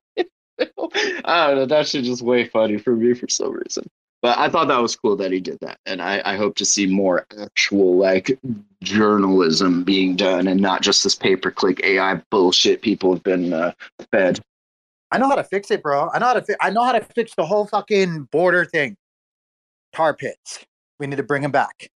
I 1.24 1.46
don't 1.46 1.56
know. 1.56 1.66
That 1.66 1.88
shit 1.88 2.04
just 2.04 2.22
way 2.22 2.46
funny 2.46 2.78
for 2.78 2.94
me 2.94 3.14
for 3.14 3.28
some 3.28 3.52
reason. 3.52 3.88
But 4.22 4.38
I 4.38 4.48
thought 4.48 4.68
that 4.68 4.80
was 4.80 4.96
cool 4.96 5.16
that 5.16 5.32
he 5.32 5.40
did 5.40 5.58
that, 5.60 5.78
and 5.84 6.00
I, 6.00 6.22
I 6.24 6.36
hope 6.36 6.54
to 6.56 6.64
see 6.64 6.86
more 6.86 7.26
actual 7.38 7.98
like 7.98 8.38
journalism 8.82 9.84
being 9.84 10.16
done, 10.16 10.48
and 10.48 10.60
not 10.60 10.80
just 10.80 11.04
this 11.04 11.14
pay 11.14 11.36
per 11.36 11.50
click 11.50 11.84
AI 11.84 12.22
bullshit 12.30 12.80
people 12.80 13.12
have 13.12 13.22
been 13.22 13.52
uh, 13.52 13.72
fed. 14.12 14.40
I 15.10 15.18
know 15.18 15.28
how 15.28 15.34
to 15.34 15.44
fix 15.44 15.70
it, 15.70 15.82
bro. 15.82 16.08
I 16.14 16.18
know 16.20 16.26
how 16.26 16.34
to. 16.34 16.42
Fi- 16.42 16.56
I 16.60 16.70
know 16.70 16.84
how 16.84 16.92
to 16.92 17.04
fix 17.14 17.34
the 17.34 17.44
whole 17.44 17.66
fucking 17.66 18.28
border 18.32 18.64
thing. 18.64 18.96
Tar 19.92 20.14
pits. 20.14 20.64
We 20.98 21.06
need 21.06 21.16
to 21.16 21.22
bring 21.22 21.42
them 21.42 21.52
back. 21.52 21.90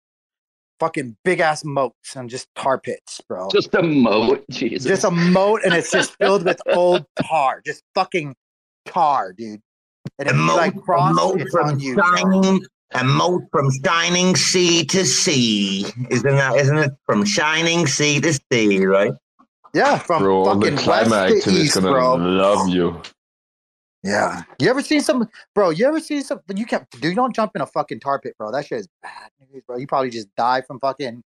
Fucking 0.81 1.17
big 1.25 1.41
ass 1.41 1.65
moats 1.65 2.17
and 2.17 2.29
just 2.29 2.49
tar 2.57 2.79
pits, 2.79 3.21
bro. 3.29 3.49
Just 3.51 3.75
a 3.75 3.83
moat, 3.83 4.45
Jesus. 4.51 4.87
Just 4.89 5.05
a 5.05 5.11
moat, 5.11 5.61
and 5.65 5.73
it's 5.73 5.91
just 5.93 6.17
filled 6.19 6.45
with 6.45 6.61
old 6.75 7.07
tar. 7.23 7.63
Just 7.65 7.83
fucking 7.95 8.35
tar, 8.85 9.33
dude. 9.33 9.61
And 10.19 10.29
if 10.29 10.35
you 10.35 10.57
like 10.57 10.77
cross, 10.83 11.17
it's 11.37 11.55
on 11.55 11.81
you. 11.81 11.97
shining, 11.97 12.63
a 12.93 13.05
moat 13.05 13.43
from 13.53 13.71
shining 13.85 14.37
sea 14.37 14.85
to 14.87 15.05
sea. 15.07 15.87
Isn't 16.11 16.37
that? 16.37 16.57
Isn't 16.57 16.79
it 16.79 16.91
from 17.07 17.25
shining 17.25 17.87
sea 17.87 18.21
to 18.21 18.33
sea? 18.53 18.85
Right? 18.85 19.13
Yeah, 19.75 19.99
from 19.99 20.23
Bro, 20.23 20.45
all 20.45 20.55
the 20.57 20.67
fucking 20.71 20.79
climate 20.79 21.11
west 21.33 21.45
to 21.45 21.51
east, 21.51 21.75
gonna 21.75 21.91
bro. 21.91 22.15
love 22.15 22.69
you. 22.69 23.01
Yeah. 24.05 24.43
You 24.61 24.69
ever 24.69 24.83
seen 24.83 25.01
some, 25.01 25.29
bro? 25.55 25.71
You 25.71 25.87
ever 25.89 25.99
seen 25.99 26.23
some? 26.23 26.41
You 26.55 26.67
can't, 26.67 26.89
dude. 26.91 27.05
You 27.05 27.15
don't 27.15 27.35
jump 27.35 27.53
in 27.57 27.63
a 27.63 27.67
fucking 27.67 28.01
tar 28.01 28.21
pit, 28.21 28.37
bro. 28.39 28.53
That 28.53 28.67
shit 28.67 28.81
is 28.81 28.89
bad 29.03 29.31
news, 29.55 29.63
bro. 29.67 29.77
You 29.79 29.87
probably 29.87 30.11
just 30.11 30.35
die 30.37 30.61
from 30.61 30.79
fucking. 30.81 31.23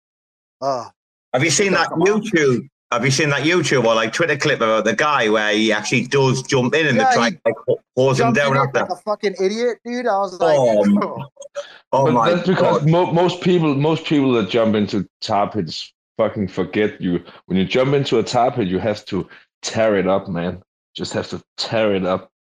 Uh, 0.61 0.89
Have 1.33 1.43
you 1.43 1.51
seen 1.51 1.73
that 1.73 1.89
YouTube? 1.91 2.69
Have 2.93 3.05
you 3.05 3.11
seen 3.11 3.29
that 3.31 3.43
YouTube 3.43 3.85
or 3.85 3.95
like 3.95 4.13
Twitter 4.15 4.37
clip 4.37 4.57
about 4.61 4.85
the 4.85 4.95
guy 4.97 5.29
where 5.29 5.53
he 5.53 5.73
actually 5.73 6.07
does 6.07 6.43
jump 6.45 6.75
in 6.75 6.87
and 6.87 6.97
Yeah, 6.97 7.05
they 7.11 7.15
try 7.15 7.31
he 7.31 7.37
like, 7.45 7.55
hose 7.97 8.19
him 8.21 8.33
down 8.33 8.57
it 8.57 8.61
after? 8.61 8.81
like 8.81 8.91
a 8.91 8.97
fucking 8.97 9.35
idiot, 9.43 9.79
dude. 9.85 10.07
I 10.07 10.19
was 10.19 10.39
like, 10.41 10.57
Oh, 10.59 11.27
Oh 11.93 12.11
my 12.11 12.31
that's 12.35 12.49
because 12.49 12.81
God. 12.81 12.89
mo- 12.89 13.13
most 13.13 13.43
people, 13.43 13.75
most 13.75 14.05
people 14.07 14.33
that 14.35 14.49
jump 14.49 14.75
into 14.75 15.07
tar 15.21 15.51
pits 15.51 15.93
fucking 16.17 16.49
forget 16.49 16.99
you. 17.01 17.23
When 17.47 17.59
you 17.59 17.67
jump 17.67 17.93
into 17.93 18.19
a 18.19 18.23
tar 18.23 18.51
pit, 18.53 18.69
you 18.69 18.79
have 18.79 19.05
to 19.07 19.29
tear 19.63 19.97
it 19.97 20.07
up, 20.07 20.27
man. 20.29 20.63
Just 20.95 21.13
have 21.13 21.29
to 21.29 21.43
tear 21.59 21.95
it 21.95 22.07
up. 22.07 22.31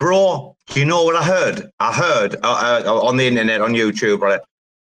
Bro, 0.00 0.56
do 0.68 0.80
you 0.80 0.86
know 0.86 1.04
what 1.04 1.14
I 1.14 1.22
heard? 1.22 1.70
I 1.78 1.92
heard 1.92 2.34
uh, 2.42 2.82
uh, 2.86 3.00
on 3.06 3.16
the 3.18 3.26
internet, 3.26 3.60
on 3.60 3.72
YouTube, 3.72 4.20
right? 4.20 4.40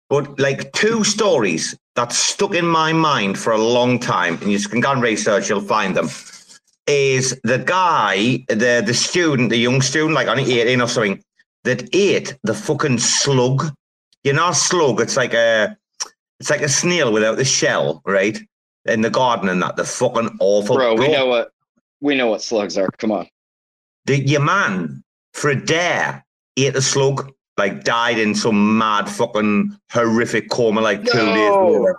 But 0.09 0.39
like 0.39 0.71
two 0.71 1.03
stories 1.03 1.77
that 1.95 2.13
stuck 2.13 2.53
in 2.53 2.65
my 2.65 2.93
mind 2.93 3.37
for 3.37 3.51
a 3.51 3.61
long 3.61 3.99
time, 3.99 4.37
and 4.41 4.51
you 4.51 4.59
can 4.59 4.79
go 4.79 4.91
and 4.91 5.01
research, 5.01 5.49
you'll 5.49 5.61
find 5.61 5.95
them. 5.95 6.09
is 6.87 7.37
the 7.43 7.57
guy, 7.57 8.45
the 8.47 8.81
the 8.85 8.93
student, 8.93 9.49
the 9.49 9.57
young 9.57 9.81
student, 9.81 10.13
like 10.13 10.27
only 10.27 10.59
18 10.61 10.81
or 10.81 10.87
something, 10.87 11.21
that 11.65 11.89
ate 11.93 12.37
the 12.43 12.53
fucking 12.53 12.99
slug. 12.99 13.73
You 14.23 14.33
know, 14.33 14.49
a 14.49 14.55
slug. 14.55 15.01
It's 15.01 15.17
like 15.17 15.33
a, 15.33 15.77
it's 16.39 16.49
like 16.49 16.61
a 16.61 16.69
snail 16.69 17.11
without 17.11 17.35
the 17.35 17.45
shell, 17.45 18.01
right? 18.05 18.39
In 18.85 19.01
the 19.01 19.09
garden 19.09 19.49
and 19.49 19.61
that, 19.61 19.75
the 19.75 19.83
fucking 19.83 20.37
awful. 20.39 20.77
Bro, 20.77 20.95
we 20.95 21.11
know 21.11 21.25
what 21.25 21.51
we 21.99 22.15
know 22.15 22.27
what 22.27 22.41
slugs 22.41 22.77
are. 22.77 22.89
Come 22.97 23.11
on. 23.11 23.27
The, 24.05 24.25
your 24.25 24.41
man, 24.41 25.03
for 25.33 25.49
a 25.49 25.65
dare, 25.65 26.25
ate 26.55 26.75
a 26.75 26.81
slug, 26.81 27.31
like 27.57 27.83
died 27.83 28.19
in 28.19 28.35
some 28.35 28.77
mad 28.77 29.09
fucking 29.09 29.75
horrific 29.91 30.49
coma, 30.49 30.81
like 30.81 31.03
two 31.03 31.11
days 31.11 31.49
No. 31.49 31.67
later. 31.71 31.95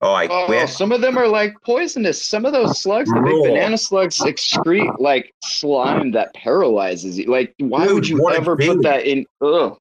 All 0.00 0.12
right, 0.12 0.28
Oh, 0.30 0.66
some 0.66 0.92
of 0.92 1.00
them 1.00 1.16
are 1.16 1.28
like 1.28 1.54
poisonous. 1.64 2.22
Some 2.26 2.44
of 2.44 2.52
those 2.52 2.82
slugs, 2.82 3.08
the 3.08 3.20
big 3.20 3.42
banana 3.52 3.78
slugs, 3.78 4.18
excrete 4.18 4.94
like 4.98 5.32
slime 5.42 6.10
that 6.12 6.34
paralyzes 6.34 7.18
you. 7.18 7.30
Like, 7.30 7.54
why 7.58 7.86
would 7.86 8.06
you 8.06 8.28
ever 8.30 8.54
put 8.56 8.82
that 8.82 9.06
in? 9.06 9.24
Ugh. 9.40 9.78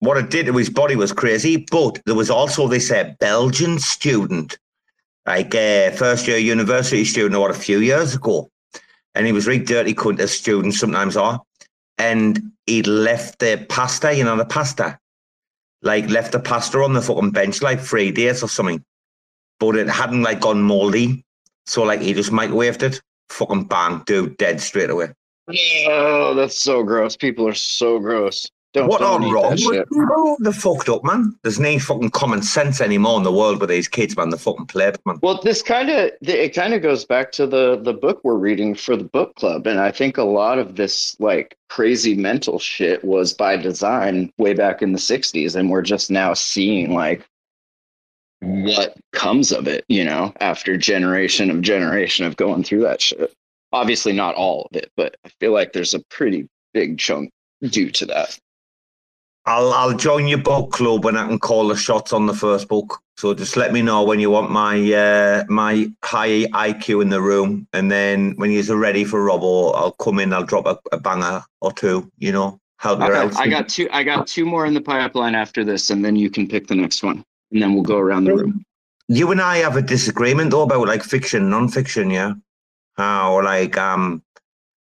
what 0.00 0.18
it 0.18 0.28
did 0.30 0.46
to 0.46 0.52
his 0.56 0.68
body 0.68 0.96
was 0.96 1.12
crazy. 1.12 1.64
But 1.70 2.00
there 2.04 2.14
was 2.14 2.28
also 2.28 2.68
this 2.68 2.90
uh, 2.90 3.14
Belgian 3.18 3.78
student, 3.78 4.58
like 5.26 5.54
uh, 5.54 5.92
first 5.92 6.26
year 6.28 6.36
university 6.38 7.04
student, 7.06 7.40
what 7.40 7.50
a 7.50 7.54
few 7.54 7.78
years 7.78 8.14
ago, 8.14 8.50
and 9.14 9.24
he 9.26 9.32
was 9.32 9.46
really 9.46 9.64
dirty 9.64 9.94
cunt 9.94 10.18
as 10.20 10.32
students 10.32 10.78
sometimes 10.78 11.16
are, 11.16 11.40
and 11.96 12.51
he'd 12.66 12.86
left 12.86 13.38
the 13.38 13.64
pasta, 13.68 14.14
you 14.14 14.24
know, 14.24 14.36
the 14.36 14.44
pasta, 14.44 14.98
like 15.82 16.08
left 16.08 16.32
the 16.32 16.40
pasta 16.40 16.78
on 16.78 16.92
the 16.92 17.02
fucking 17.02 17.30
bench 17.30 17.62
like 17.62 17.80
three 17.80 18.10
days 18.10 18.42
or 18.42 18.48
something, 18.48 18.84
but 19.58 19.76
it 19.76 19.88
hadn't 19.88 20.22
like 20.22 20.40
gone 20.40 20.62
moldy, 20.62 21.24
so 21.66 21.82
like 21.82 22.00
he 22.00 22.12
just 22.12 22.30
microwaved 22.30 22.82
it, 22.82 23.00
fucking 23.30 23.64
bang, 23.64 24.02
dude, 24.06 24.36
dead 24.36 24.60
straight 24.60 24.90
away. 24.90 25.08
Oh, 25.88 26.34
that's 26.34 26.60
so 26.60 26.82
gross. 26.82 27.16
People 27.16 27.48
are 27.48 27.54
so 27.54 27.98
gross. 27.98 28.48
Don't, 28.72 28.88
what 28.88 29.00
don't 29.00 29.22
are 29.22 29.34
wrong? 29.34 29.50
that 29.50 29.60
shit. 29.60 29.86
They're 30.38 30.52
fucked 30.52 30.88
up, 30.88 31.04
man. 31.04 31.38
There's 31.42 31.60
no 31.60 31.78
fucking 31.78 32.10
common 32.10 32.42
sense 32.42 32.80
anymore 32.80 33.18
in 33.18 33.22
the 33.22 33.32
world 33.32 33.60
with 33.60 33.68
these 33.68 33.86
kids, 33.86 34.16
man. 34.16 34.30
They're 34.30 34.38
fucking 34.38 34.66
played, 34.66 34.96
man. 35.04 35.18
Well, 35.22 35.40
this 35.42 35.60
kind 35.60 35.90
of 35.90 36.10
it 36.22 36.54
kind 36.54 36.72
of 36.72 36.80
goes 36.80 37.04
back 37.04 37.32
to 37.32 37.46
the 37.46 37.78
the 37.82 37.92
book 37.92 38.20
we're 38.24 38.36
reading 38.36 38.74
for 38.74 38.96
the 38.96 39.04
book 39.04 39.34
club, 39.34 39.66
and 39.66 39.78
I 39.78 39.90
think 39.90 40.16
a 40.16 40.22
lot 40.22 40.58
of 40.58 40.76
this 40.76 41.14
like 41.20 41.56
crazy 41.68 42.14
mental 42.14 42.58
shit 42.58 43.04
was 43.04 43.34
by 43.34 43.58
design 43.58 44.32
way 44.38 44.54
back 44.54 44.80
in 44.80 44.92
the 44.92 44.98
'60s, 44.98 45.54
and 45.54 45.68
we're 45.68 45.82
just 45.82 46.10
now 46.10 46.32
seeing 46.32 46.94
like 46.94 47.26
what 48.40 48.96
comes 49.12 49.52
of 49.52 49.68
it, 49.68 49.84
you 49.88 50.04
know, 50.04 50.32
after 50.40 50.78
generation 50.78 51.50
of 51.50 51.60
generation 51.60 52.24
of 52.24 52.36
going 52.36 52.64
through 52.64 52.82
that 52.82 53.02
shit. 53.02 53.34
Obviously, 53.72 54.12
not 54.12 54.34
all 54.34 54.68
of 54.70 54.76
it, 54.76 54.90
but 54.96 55.16
I 55.26 55.28
feel 55.40 55.52
like 55.52 55.74
there's 55.74 55.94
a 55.94 56.02
pretty 56.10 56.48
big 56.72 56.98
chunk 56.98 57.30
due 57.62 57.90
to 57.90 58.06
that. 58.06 58.38
I'll 59.44 59.72
I'll 59.72 59.96
join 59.96 60.28
your 60.28 60.38
book 60.38 60.70
club 60.72 61.04
when 61.04 61.16
I 61.16 61.26
can 61.26 61.38
call 61.38 61.68
the 61.68 61.76
shots 61.76 62.12
on 62.12 62.26
the 62.26 62.34
first 62.34 62.68
book. 62.68 63.00
So 63.16 63.34
just 63.34 63.56
let 63.56 63.72
me 63.72 63.82
know 63.82 64.02
when 64.04 64.20
you 64.20 64.30
want 64.30 64.50
my 64.50 64.92
uh, 64.92 65.44
my 65.48 65.90
high 66.04 66.46
IQ 66.46 67.02
in 67.02 67.08
the 67.08 67.20
room, 67.20 67.66
and 67.72 67.90
then 67.90 68.34
when 68.36 68.50
you're 68.50 68.76
ready 68.76 69.04
for 69.04 69.22
Robo, 69.22 69.70
I'll 69.70 69.92
come 69.92 70.20
in. 70.20 70.32
I'll 70.32 70.44
drop 70.44 70.66
a, 70.66 70.78
a 70.92 70.98
banger 70.98 71.42
or 71.60 71.72
two. 71.72 72.10
You 72.18 72.32
know, 72.32 72.60
help 72.78 73.00
you 73.00 73.06
out. 73.06 73.36
I 73.36 73.48
got 73.48 73.68
two. 73.68 73.88
I 73.92 74.04
got 74.04 74.26
two 74.28 74.46
more 74.46 74.64
in 74.64 74.74
the 74.74 74.80
pipeline 74.80 75.34
after 75.34 75.64
this, 75.64 75.90
and 75.90 76.04
then 76.04 76.14
you 76.14 76.30
can 76.30 76.46
pick 76.46 76.68
the 76.68 76.76
next 76.76 77.02
one, 77.02 77.24
and 77.50 77.60
then 77.60 77.74
we'll 77.74 77.82
go 77.82 77.98
around 77.98 78.24
the 78.24 78.34
room. 78.34 78.64
You 79.08 79.30
and 79.32 79.42
I 79.42 79.58
have 79.58 79.76
a 79.76 79.82
disagreement 79.82 80.52
though 80.52 80.62
about 80.62 80.86
like 80.86 81.02
fiction, 81.02 81.50
non-fiction. 81.50 82.10
Yeah, 82.10 82.34
how 82.96 83.42
like 83.42 83.76
um, 83.76 84.22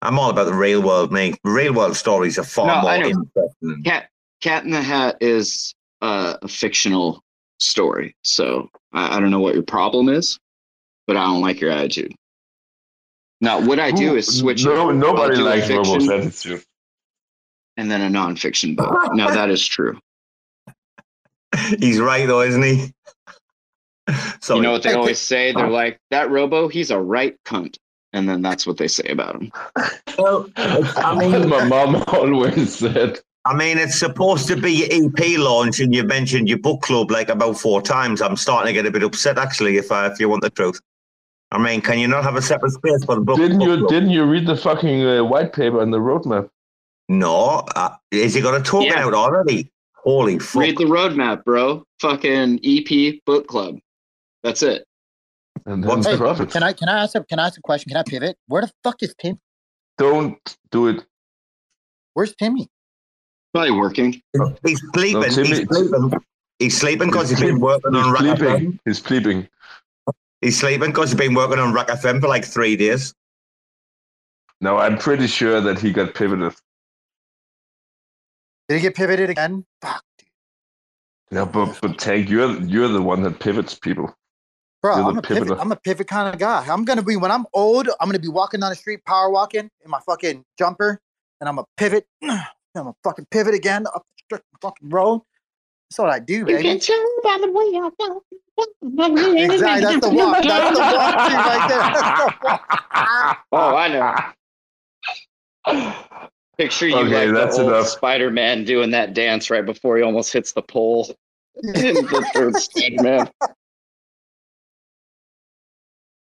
I'm 0.01 0.19
all 0.19 0.31
about 0.31 0.47
the 0.47 0.55
real 0.55 0.81
world. 0.81 1.11
Mate, 1.11 1.39
real 1.43 1.75
world 1.75 1.97
stories 1.97 2.39
are 2.39 2.45
far 2.45 2.67
No, 2.67 2.83
more 2.83 2.95
interesting. 2.95 3.83
Cat 3.83 4.09
Cat 4.45 4.65
in 4.65 4.73
the 4.73 4.83
Hat 4.83 5.17
is 5.23 5.75
uh, 6.03 6.37
a 6.43 6.49
fictional 6.49 7.25
story, 7.59 8.15
so 8.21 8.69
I, 8.93 9.17
I 9.17 9.21
don't 9.21 9.31
know 9.31 9.41
what 9.41 9.55
your 9.55 9.63
problem 9.63 10.11
is, 10.11 10.39
but 11.07 11.17
I 11.17 11.25
don't 11.25 11.41
like 11.41 11.63
your 11.63 11.71
attitude. 11.71 12.15
Now, 13.41 13.67
what 13.67 13.81
I 13.81 13.91
do 13.91 14.17
is 14.17 14.27
switch. 14.39 14.63
No, 14.63 14.91
it. 14.91 14.97
nobody 14.97 15.41
a 15.41 15.43
likes 15.43 15.67
fiction 15.67 16.09
Robo's 16.09 16.11
attitude. 16.11 16.63
and 17.79 17.91
then 17.91 18.03
a 18.03 18.15
nonfiction 18.15 18.77
book. 18.77 19.15
Now 19.15 19.31
that 19.31 19.49
is 19.49 19.67
true. 19.67 19.99
He's 21.79 21.99
right 21.99 22.27
though, 22.27 22.43
isn't 22.43 22.63
he? 22.63 22.93
So 24.43 24.57
You 24.57 24.61
know 24.63 24.73
what 24.73 24.83
they 24.83 24.93
always 24.93 25.21
say? 25.21 25.55
They're 25.55 25.71
like, 25.71 25.99
"That 26.11 26.31
Robo, 26.31 26.69
he's 26.69 26.91
a 26.91 27.01
right 27.01 27.35
cunt," 27.47 27.79
and 28.13 28.29
then 28.29 28.43
that's 28.43 28.67
what 28.67 28.77
they 28.77 28.89
say 28.89 29.09
about 29.09 29.37
him. 29.37 29.51
Well, 30.19 30.51
I 30.57 31.15
mean, 31.19 31.49
my 31.49 31.65
mom 31.65 32.05
always 32.09 32.77
said. 32.77 33.21
I 33.47 33.55
mean, 33.55 33.77
it's 33.77 33.99
supposed 33.99 34.47
to 34.49 34.57
be 34.57 34.73
your 34.73 34.89
EP 34.91 35.39
launch, 35.39 35.79
and 35.81 35.95
you 35.95 36.03
mentioned 36.05 36.49
your 36.49 36.59
book 36.59 36.81
club 36.81 37.11
like 37.11 37.29
about 37.29 37.59
four 37.59 37.83
times. 37.83 38.23
I'm 38.23 38.37
starting 38.37 38.69
to 38.69 38.73
get 38.73 38.87
a 38.87 38.91
bit 38.91 39.03
upset, 39.03 39.37
actually. 39.39 39.77
If 39.77 39.93
I, 39.93 40.07
if 40.07 40.19
you 40.19 40.29
want 40.31 40.43
the 40.43 40.51
truth, 40.51 40.81
I 41.51 41.59
mean, 41.59 41.83
can 41.83 41.99
you 41.99 42.09
not 42.09 42.25
have 42.25 42.37
a 42.37 42.43
separate 42.43 42.73
space 42.73 43.05
for 43.05 43.17
the 43.17 43.21
book? 43.21 43.37
Didn't 43.37 43.59
book 43.59 43.69
you 43.69 43.77
club? 43.79 43.91
didn't 43.91 44.11
you 44.11 44.25
read 44.25 44.47
the 44.47 44.57
fucking 44.57 45.05
uh, 45.07 45.25
white 45.25 45.53
paper 45.53 45.83
and 45.83 45.93
the 45.93 45.99
roadmap? 45.99 46.49
No, 47.11 47.65
uh, 47.77 47.91
is 48.11 48.33
he 48.33 48.41
got 48.41 48.59
a 48.59 48.63
token 48.65 48.89
Yeah. 48.89 49.05
out 49.05 49.13
already? 49.15 49.71
Holy 49.95 50.39
fuck! 50.39 50.63
Read 50.63 50.79
the 50.79 50.85
roadmap, 50.85 51.45
bro. 51.45 51.85
Fucking 52.01 52.61
EP 52.65 53.21
book 53.27 53.47
club. 53.47 53.77
That's 54.43 54.63
it. 54.63 54.87
And 55.67 55.85
What's 55.85 56.07
Hey, 56.07 56.13
the 56.13 56.19
profit? 56.19 56.51
can 56.51 56.63
I 56.63 56.73
can 56.73 56.89
I 56.89 57.03
ask 57.03 57.15
a 57.15 57.23
can 57.25 57.39
I 57.39 57.47
ask 57.47 57.59
a 57.59 57.63
question? 57.63 57.91
Can 57.91 57.99
I 57.99 58.03
pivot? 58.05 58.37
Where 58.47 58.63
the 58.63 58.71
fuck 58.83 59.03
is 59.03 59.15
Tim? 59.19 59.39
Don't 59.99 60.57
do 60.71 60.89
it. 60.89 61.05
Where's 62.15 62.35
Timmy? 62.37 62.69
Probably 63.55 63.71
working. 63.71 64.21
He's 64.65 64.81
sleeping. 64.93 65.21
No, 65.23 65.29
Timmy- 65.29 65.49
he's 65.49 65.69
sleeping. 65.69 66.13
He's 66.59 66.77
sleeping 66.77 67.09
because 67.09 67.31
he's 67.31 67.41
been 67.41 67.61
working 67.61 67.95
on 67.95 68.05
He's 68.25 68.41
RAC. 68.41 68.61
FM. 68.61 68.79
He's 68.85 68.99
sleeping. 68.99 69.49
He's 70.41 70.59
sleeping 70.59 70.91
because 70.91 71.11
he's 71.13 71.19
been 71.19 71.35
working 71.35 71.59
on 71.61 71.73
RAC 71.73 71.87
FM 71.89 72.21
for 72.21 72.27
like 72.29 72.45
three 72.45 72.75
days. 72.77 73.15
No, 74.61 74.79
I'm 74.79 74.99
pretty 74.99 75.29
sure 75.29 75.61
that 75.61 75.79
he 75.79 75.93
got 75.93 76.15
pivoted. 76.15 76.53
Did 78.69 78.77
he 78.77 78.81
get 78.81 78.95
pivoted 78.97 79.31
again? 79.31 79.65
Fuck, 79.83 80.03
Dude. 80.19 80.29
No, 81.31 81.47
but 81.47 81.79
but 81.81 81.99
Tank, 81.99 82.29
you're 82.29 82.61
you're 82.63 82.89
the 82.89 83.03
one 83.03 83.23
that 83.23 83.39
pivots 83.39 83.75
people. 83.79 84.13
bro. 84.83 84.97
You're 84.97 85.05
I'm 85.11 85.19
a 85.19 85.23
pivot. 85.23 85.59
I'm 85.61 85.71
a 85.73 85.77
pivot 85.77 86.09
kind 86.09 86.33
of 86.33 86.41
guy. 86.41 86.65
I'm 86.69 86.85
gonna 86.85 87.03
be 87.03 87.17
when 87.17 87.31
I'm 87.31 87.47
old. 87.53 87.89
I'm 88.01 88.09
gonna 88.09 88.19
be 88.19 88.29
walking 88.29 88.61
down 88.61 88.71
the 88.71 88.77
street, 88.77 89.05
power 89.05 89.31
walking 89.31 89.71
in 89.85 89.91
my 89.91 90.01
fucking 90.07 90.45
jumper, 90.59 91.01
and 91.41 91.49
I'm 91.49 91.59
a 91.59 91.65
pivot. 91.77 92.07
I'm 92.75 92.89
a 92.89 92.95
fucking 93.05 93.27
pivot 93.31 93.55
again 93.55 93.87
up 93.87 94.05
the 94.31 94.41
fucking 94.61 94.89
road. 94.89 95.21
That's 95.91 95.99
what 95.99 96.11
I 96.11 96.19
do, 96.19 96.45
baby. 96.45 96.69
Exactly. 96.71 96.97
That's 99.81 100.07
the 100.07 100.11
walk. 100.13 100.43
That's 100.43 100.77
the 100.77 100.83
walk 100.83 101.17
right 101.17 101.69
there. 101.69 101.79
That's 101.79 102.11
the 102.11 102.35
walk. 102.45 103.39
Oh, 103.53 103.77
I 103.77 103.89
know. 103.89 104.15
Picture 106.57 106.87
you 106.89 106.97
Okay, 106.97 107.27
like 107.27 107.35
that's 107.35 107.57
the 107.57 107.63
old 107.65 107.73
enough. 107.73 107.89
Spider-Man 107.89 108.63
doing 108.65 108.91
that 108.93 109.13
dance 109.15 109.51
right 109.51 109.67
before 109.67 109.97
he 109.97 110.03
almost 110.05 110.33
hits 110.33 110.53
the 110.53 110.63
pole. 110.63 111.13
in 111.63 111.73
the 111.73 112.31
third 112.33 112.55
Spider-Man. 112.57 113.29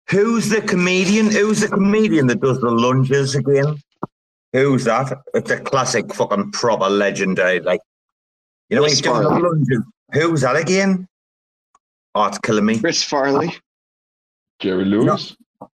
Who's 0.09 0.49
the 0.49 0.61
comedian? 0.61 1.29
Who's 1.31 1.59
the 1.61 1.67
comedian 1.67 2.27
that 2.27 2.39
does 2.41 2.59
the 2.61 2.69
lunges 2.71 3.35
again? 3.35 3.77
Who's 4.53 4.85
that? 4.85 5.19
It's 5.33 5.49
a 5.49 5.59
classic, 5.59 6.13
fucking 6.13 6.51
proper 6.51 6.87
legendary. 6.87 7.59
Like, 7.59 7.81
you 8.69 8.77
know, 8.77 8.83
Chris 8.83 8.93
he's 8.93 9.01
doing 9.01 9.23
the 9.23 9.29
lunges. 9.29 9.83
Who's 10.13 10.41
that 10.41 10.55
again? 10.55 11.07
Oh, 12.13 12.25
it's 12.25 12.37
killing 12.37 12.65
me. 12.65 12.79
Chris 12.79 13.03
Farley. 13.03 13.55
Jerry 14.59 14.85
Lewis. 14.85 15.35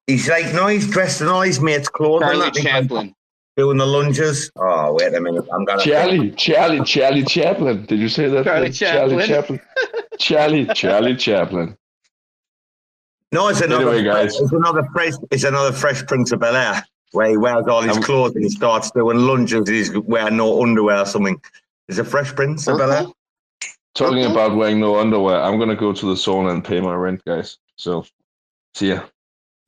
He's 0.09 0.29
like, 0.29 0.53
no, 0.53 0.67
he's 0.67 0.91
dressed 0.91 1.21
in 1.21 1.29
all 1.29 1.43
his 1.43 1.61
mates' 1.61 1.89
clothes. 1.89 2.23
and 2.23 2.33
Charlie 2.33 2.45
that, 2.45 2.57
he's, 2.57 2.65
like, 2.65 2.75
Chaplin. 2.83 3.15
Doing 3.57 3.79
the 3.79 3.87
lunges. 3.87 4.51
Oh, 4.57 4.97
wait 4.99 5.15
a 5.15 5.21
minute. 5.21 5.45
I'm 5.53 5.65
gonna. 5.65 5.81
Charlie, 5.81 6.33
Charlie, 6.33 6.85
Charlie 6.85 7.23
Chaplin. 7.23 7.87
Did 7.87 8.01
you 8.01 8.09
say 8.09 8.29
that? 8.29 8.45
Charlie 8.45 8.71
Charlie 8.73 9.27
Chaplin. 9.27 9.61
Chaplin. 9.61 9.61
Charlie, 10.19 10.67
Charlie 10.75 11.17
Chaplin. 11.17 11.77
No, 13.31 13.47
it's 13.49 13.61
another. 13.61 13.91
Anyway, 13.91 14.03
guys. 14.03 14.39
It's 14.41 14.51
another 14.51 14.83
fresh. 14.93 15.13
It's 15.31 15.45
another 15.45 15.73
Fresh 15.73 16.05
Prince 16.07 16.33
of 16.33 16.41
Bel 16.41 16.57
Air 16.57 16.85
where 17.15 17.29
he 17.29 17.37
wears 17.37 17.67
all 17.67 17.83
his 17.83 17.99
clothes 17.99 18.35
and 18.35 18.45
he 18.45 18.51
starts 18.51 18.91
doing 18.91 19.19
lunges. 19.19 19.69
He's 19.69 19.97
wearing 19.99 20.37
no 20.37 20.63
underwear 20.63 21.01
or 21.01 21.07
something. 21.07 21.41
Is 21.89 21.99
it 21.99 22.05
Fresh 22.05 22.35
Prince 22.35 22.67
of 22.67 22.79
Bel 22.79 22.93
Air? 22.93 23.07
Talking 23.95 24.25
about 24.25 24.57
wearing 24.57 24.81
no 24.81 24.99
underwear, 24.99 25.41
I'm 25.41 25.59
gonna 25.59 25.77
go 25.77 25.93
to 25.93 26.07
the 26.07 26.15
sauna 26.15 26.53
and 26.53 26.65
pay 26.65 26.81
my 26.81 26.95
rent, 26.95 27.25
guys. 27.25 27.59
So, 27.77 28.05
see 28.75 28.89
ya. 28.89 29.03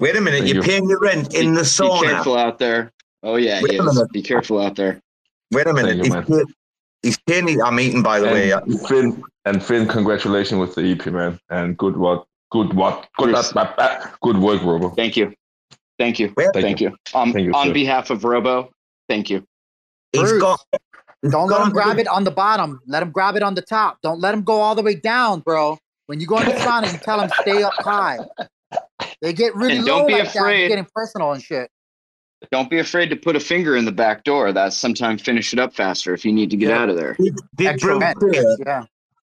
Wait 0.01 0.17
a 0.17 0.21
minute. 0.21 0.41
Thank 0.41 0.55
You're 0.55 0.63
you. 0.65 0.69
paying 0.69 0.89
your 0.89 0.99
rent 0.99 1.35
in 1.35 1.55
the 1.55 1.63
sauna. 1.63 2.01
Be 2.01 2.07
careful 2.09 2.37
out 2.37 2.59
there. 2.59 2.93
Oh 3.23 3.37
yeah, 3.37 3.63
Wait 3.63 3.73
he 3.73 3.79
a 3.79 3.83
is. 3.83 3.95
minute. 3.95 4.13
Be 4.13 4.23
careful 4.23 4.61
out 4.61 4.75
there. 4.75 5.01
Wait 5.53 5.67
a 5.67 5.73
minute. 5.73 5.97
You, 5.97 6.03
he's, 6.03 6.13
man. 6.13 6.45
he's 7.03 7.19
paying. 7.19 7.63
I'm 7.63 7.79
eating, 7.79 8.03
by 8.03 8.19
the 8.19 8.27
way. 8.27 8.51
And 8.51 8.81
Finn 8.89 9.23
and 9.45 9.63
Finn, 9.63 9.87
congratulations 9.87 10.59
with 10.59 10.75
the 10.75 10.93
EP, 10.93 11.07
man, 11.07 11.39
and 11.51 11.77
good 11.79 11.97
what, 11.97 12.27
good 12.51 12.75
what, 12.75 13.09
good 13.17 13.35
uh, 13.35 14.07
good 14.23 14.39
work, 14.39 14.63
Robo. 14.63 14.91
Thank 14.91 15.17
you. 15.17 15.33
Thank 15.99 16.19
you. 16.19 16.33
Thank 16.37 16.53
Thank, 16.55 16.81
you. 16.81 16.91
you. 16.91 17.19
Um, 17.19 17.33
Thank 17.33 17.47
you, 17.47 17.53
on 17.53 17.69
sir. 17.69 17.73
behalf 17.73 18.11
of 18.11 18.25
Robo, 18.25 18.71
thank 19.09 19.31
you. 19.31 19.45
He's 20.13 20.23
Bruce, 20.23 20.43
got. 20.43 20.61
Don't 21.23 21.49
let 21.49 21.59
gone 21.59 21.67
him 21.69 21.73
grab 21.73 21.97
to- 21.97 22.01
it 22.03 22.09
on 22.09 22.25
the 22.25 22.31
bottom. 22.31 22.81
Let 22.87 23.03
him 23.03 23.11
grab 23.11 23.37
it 23.37 23.43
on 23.43 23.55
the 23.55 23.63
top. 23.63 23.99
Don't 24.03 24.21
let 24.21 24.35
him 24.35 24.43
go 24.43 24.61
all 24.61 24.75
the 24.75 24.83
way 24.83 24.95
down, 24.95 25.41
bro. 25.41 25.79
When 26.07 26.21
you 26.21 26.27
go 26.27 26.39
in 26.39 26.45
the 26.47 26.53
sauna, 26.53 26.93
you 26.93 26.99
tell 26.99 27.19
them 27.19 27.31
stay 27.41 27.63
up 27.63 27.73
high. 27.79 28.19
They 29.23 29.33
get 29.33 29.55
really 29.57 29.77
And 29.79 29.87
low 29.87 29.99
don't 30.01 30.07
be 30.07 30.13
like 30.13 30.25
that. 30.25 30.35
You're 30.35 30.45
afraid. 30.45 30.69
getting 30.69 30.87
personal 30.95 31.33
and 31.33 31.43
shit. 31.43 31.71
Don't 32.53 32.69
be 32.71 32.79
afraid 32.79 33.09
to 33.11 33.17
put 33.17 33.35
a 33.35 33.41
finger 33.41 33.75
in 33.77 33.87
the 33.87 33.93
back 33.93 34.23
door. 34.23 34.53
That's 34.53 34.77
sometimes 34.77 35.23
finish 35.23 35.53
it 35.53 35.59
up 35.59 35.75
faster 35.75 36.13
if 36.15 36.25
you 36.25 36.33
need 36.33 36.51
to 36.51 36.57
get 36.57 36.69
Yeah. 36.69 36.79
out 36.83 36.91
of 36.91 36.97
there. 36.97 37.15
Did, 37.19 37.37
did 37.57 37.67
Extra 37.69 37.99
Bruce 38.19 38.37
say, 38.37 38.57
Yeah. 38.67 38.83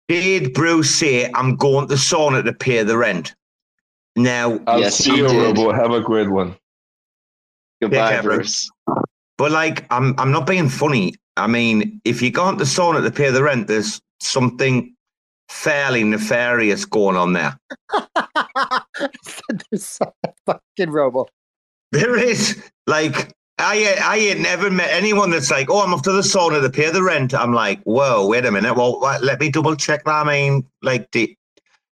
did 0.09 0.53
Bruce 0.53 0.95
say 0.95 1.31
I'm 1.33 1.57
going 1.57 1.87
to 1.89 1.95
sauna 1.95 2.45
to 2.45 2.53
pay 2.53 2.83
the 2.83 2.99
rent? 2.99 3.35
Now, 4.17 4.59
I'll 4.67 4.81
Yes, 4.81 4.97
see 4.97 5.15
you, 5.17 5.29
did. 5.29 5.59
Robo. 5.59 5.73
Have 5.73 5.93
a 5.93 6.01
great 6.01 6.31
one. 6.31 6.57
Goodbye, 7.83 8.13
care. 8.13 8.23
Bruce. 8.23 8.71
but 9.37 9.53
like, 9.53 9.87
I'm 9.91 10.15
I'm 10.19 10.33
not 10.33 10.47
being 10.47 10.69
funny. 10.69 11.15
I 11.37 11.47
mean, 11.47 12.01
if 12.05 12.23
you 12.23 12.31
go 12.31 12.49
into 12.49 12.65
sauna 12.65 13.03
to 13.05 13.11
pay 13.11 13.31
the 13.31 13.43
rent, 13.43 13.69
there's 13.69 14.01
something 14.21 14.95
fairly 15.49 16.03
nefarious 16.03 16.85
going 16.87 17.17
on 17.17 17.35
there. 17.35 17.59
There's 19.71 19.85
so 19.85 20.13
fucking 20.47 20.91
robo. 20.91 21.27
There 21.93 22.17
is 22.19 22.61
like 22.87 23.33
I 23.59 23.97
I 24.03 24.17
ain't 24.17 24.41
never 24.41 24.71
met 24.71 24.91
anyone 24.91 25.31
that's 25.31 25.51
like, 25.51 25.71
oh, 25.71 25.83
I'm 25.85 25.95
off 25.95 26.03
to 26.03 26.13
the 26.13 26.23
sauna 26.23 26.61
to 26.63 26.71
pay 26.71 26.91
the 26.91 27.03
rent. 27.03 27.35
I'm 27.35 27.53
like, 27.53 27.83
whoa, 27.83 28.27
wait 28.27 28.45
a 28.47 28.51
minute. 28.51 28.75
Well, 28.75 28.99
what, 29.01 29.23
let 29.23 29.41
me 29.41 29.51
double 29.51 29.77
check 29.77 30.05
that. 30.05 30.11
I 30.11 30.25
mean, 30.25 30.67
like, 30.83 31.11
do, 31.11 31.27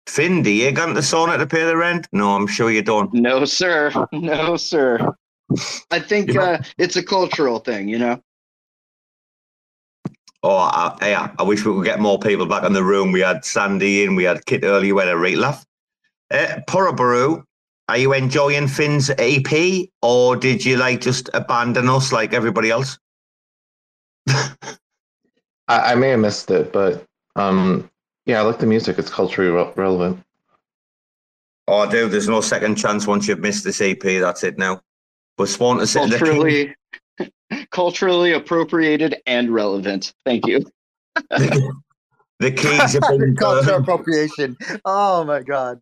Finn, 0.08 0.42
do 0.42 0.50
you 0.50 0.72
go 0.72 0.88
to 0.88 0.94
the 0.94 1.02
sauna 1.02 1.38
to 1.38 1.45
pay 1.45 1.66
the 1.66 1.76
rent? 1.76 2.08
No, 2.11 2.34
I'm 2.34 2.48
sure 2.48 2.72
you 2.72 2.82
don't. 2.82 3.14
No, 3.14 3.45
sir. 3.45 3.92
No, 4.14 4.58
sir. 4.58 5.14
I 5.92 6.00
think 6.00 6.36
uh, 6.36 6.60
it's 6.77 6.95
a 6.95 7.03
cultural 7.03 7.60
thing, 7.60 7.88
you 7.88 8.00
know. 8.00 8.22
Oh, 10.44 10.56
I, 10.56 10.98
yeah, 11.02 11.32
I 11.38 11.44
wish 11.44 11.66
we 11.66 11.74
could 11.74 11.86
get 11.86 12.00
more 12.00 12.19
people 12.19 12.45
back 12.45 12.64
in 12.64 12.74
the 12.74 12.84
room. 12.84 13.11
We 13.11 13.22
had 13.22 13.44
Sandy 13.44 14.03
in, 14.03 14.16
we 14.16 14.24
had 14.24 14.45
Kit 14.45 14.64
earlier, 14.64 14.95
we 14.95 15.02
had 15.02 15.10
a 15.10 15.18
right 15.18 15.38
laugh. 15.38 15.66
Uh, 16.32 16.60
Poroburu, 16.68 17.44
are 17.90 17.98
you 17.98 18.14
enjoying 18.14 18.68
Finn's 18.68 19.10
EP 19.18 19.88
or 20.02 20.36
did 20.36 20.64
you 20.64 20.77
like 20.77 21.02
just 21.02 21.30
abandon 21.34 21.90
us 21.90 22.11
like 22.11 22.34
everybody 22.34 22.69
else? 22.69 22.98
I, 24.27 24.53
I 25.68 25.95
may 25.95 26.10
have 26.10 26.19
missed 26.19 26.52
it, 26.52 26.72
but 26.72 27.03
um, 27.36 27.90
yeah, 28.28 28.40
I 28.40 28.42
like 28.44 28.60
the 28.60 28.66
music. 28.68 29.00
It's 29.00 29.10
culturally 29.10 29.50
re- 29.50 29.72
relevant. 29.76 30.22
Oh, 31.70 31.90
dude, 31.90 32.12
there's 32.12 32.28
no 32.30 32.42
second 32.42 32.76
chance 32.76 33.08
once 33.08 33.28
you've 33.28 33.40
missed 33.40 33.64
this 33.64 33.82
EP. 33.82 34.00
That's 34.02 34.44
it 34.44 34.58
now. 34.58 34.82
But 35.38 35.50
Swan 35.50 35.78
to 35.80 35.88
say 35.88 36.08
the 36.08 36.18
Culturally, 36.18 36.76
culturally 37.72 38.34
appropriated 38.34 39.16
and 39.26 39.54
relevant. 39.54 40.14
Thank 40.26 40.46
you. 40.46 40.66
the 41.30 42.52
keys 42.52 42.94
have 42.94 43.04
been 43.10 43.36
Culture 43.40 43.66
burned. 43.72 43.84
appropriation. 43.84 44.58
Oh 44.86 45.24
my 45.24 45.42
god. 45.42 45.80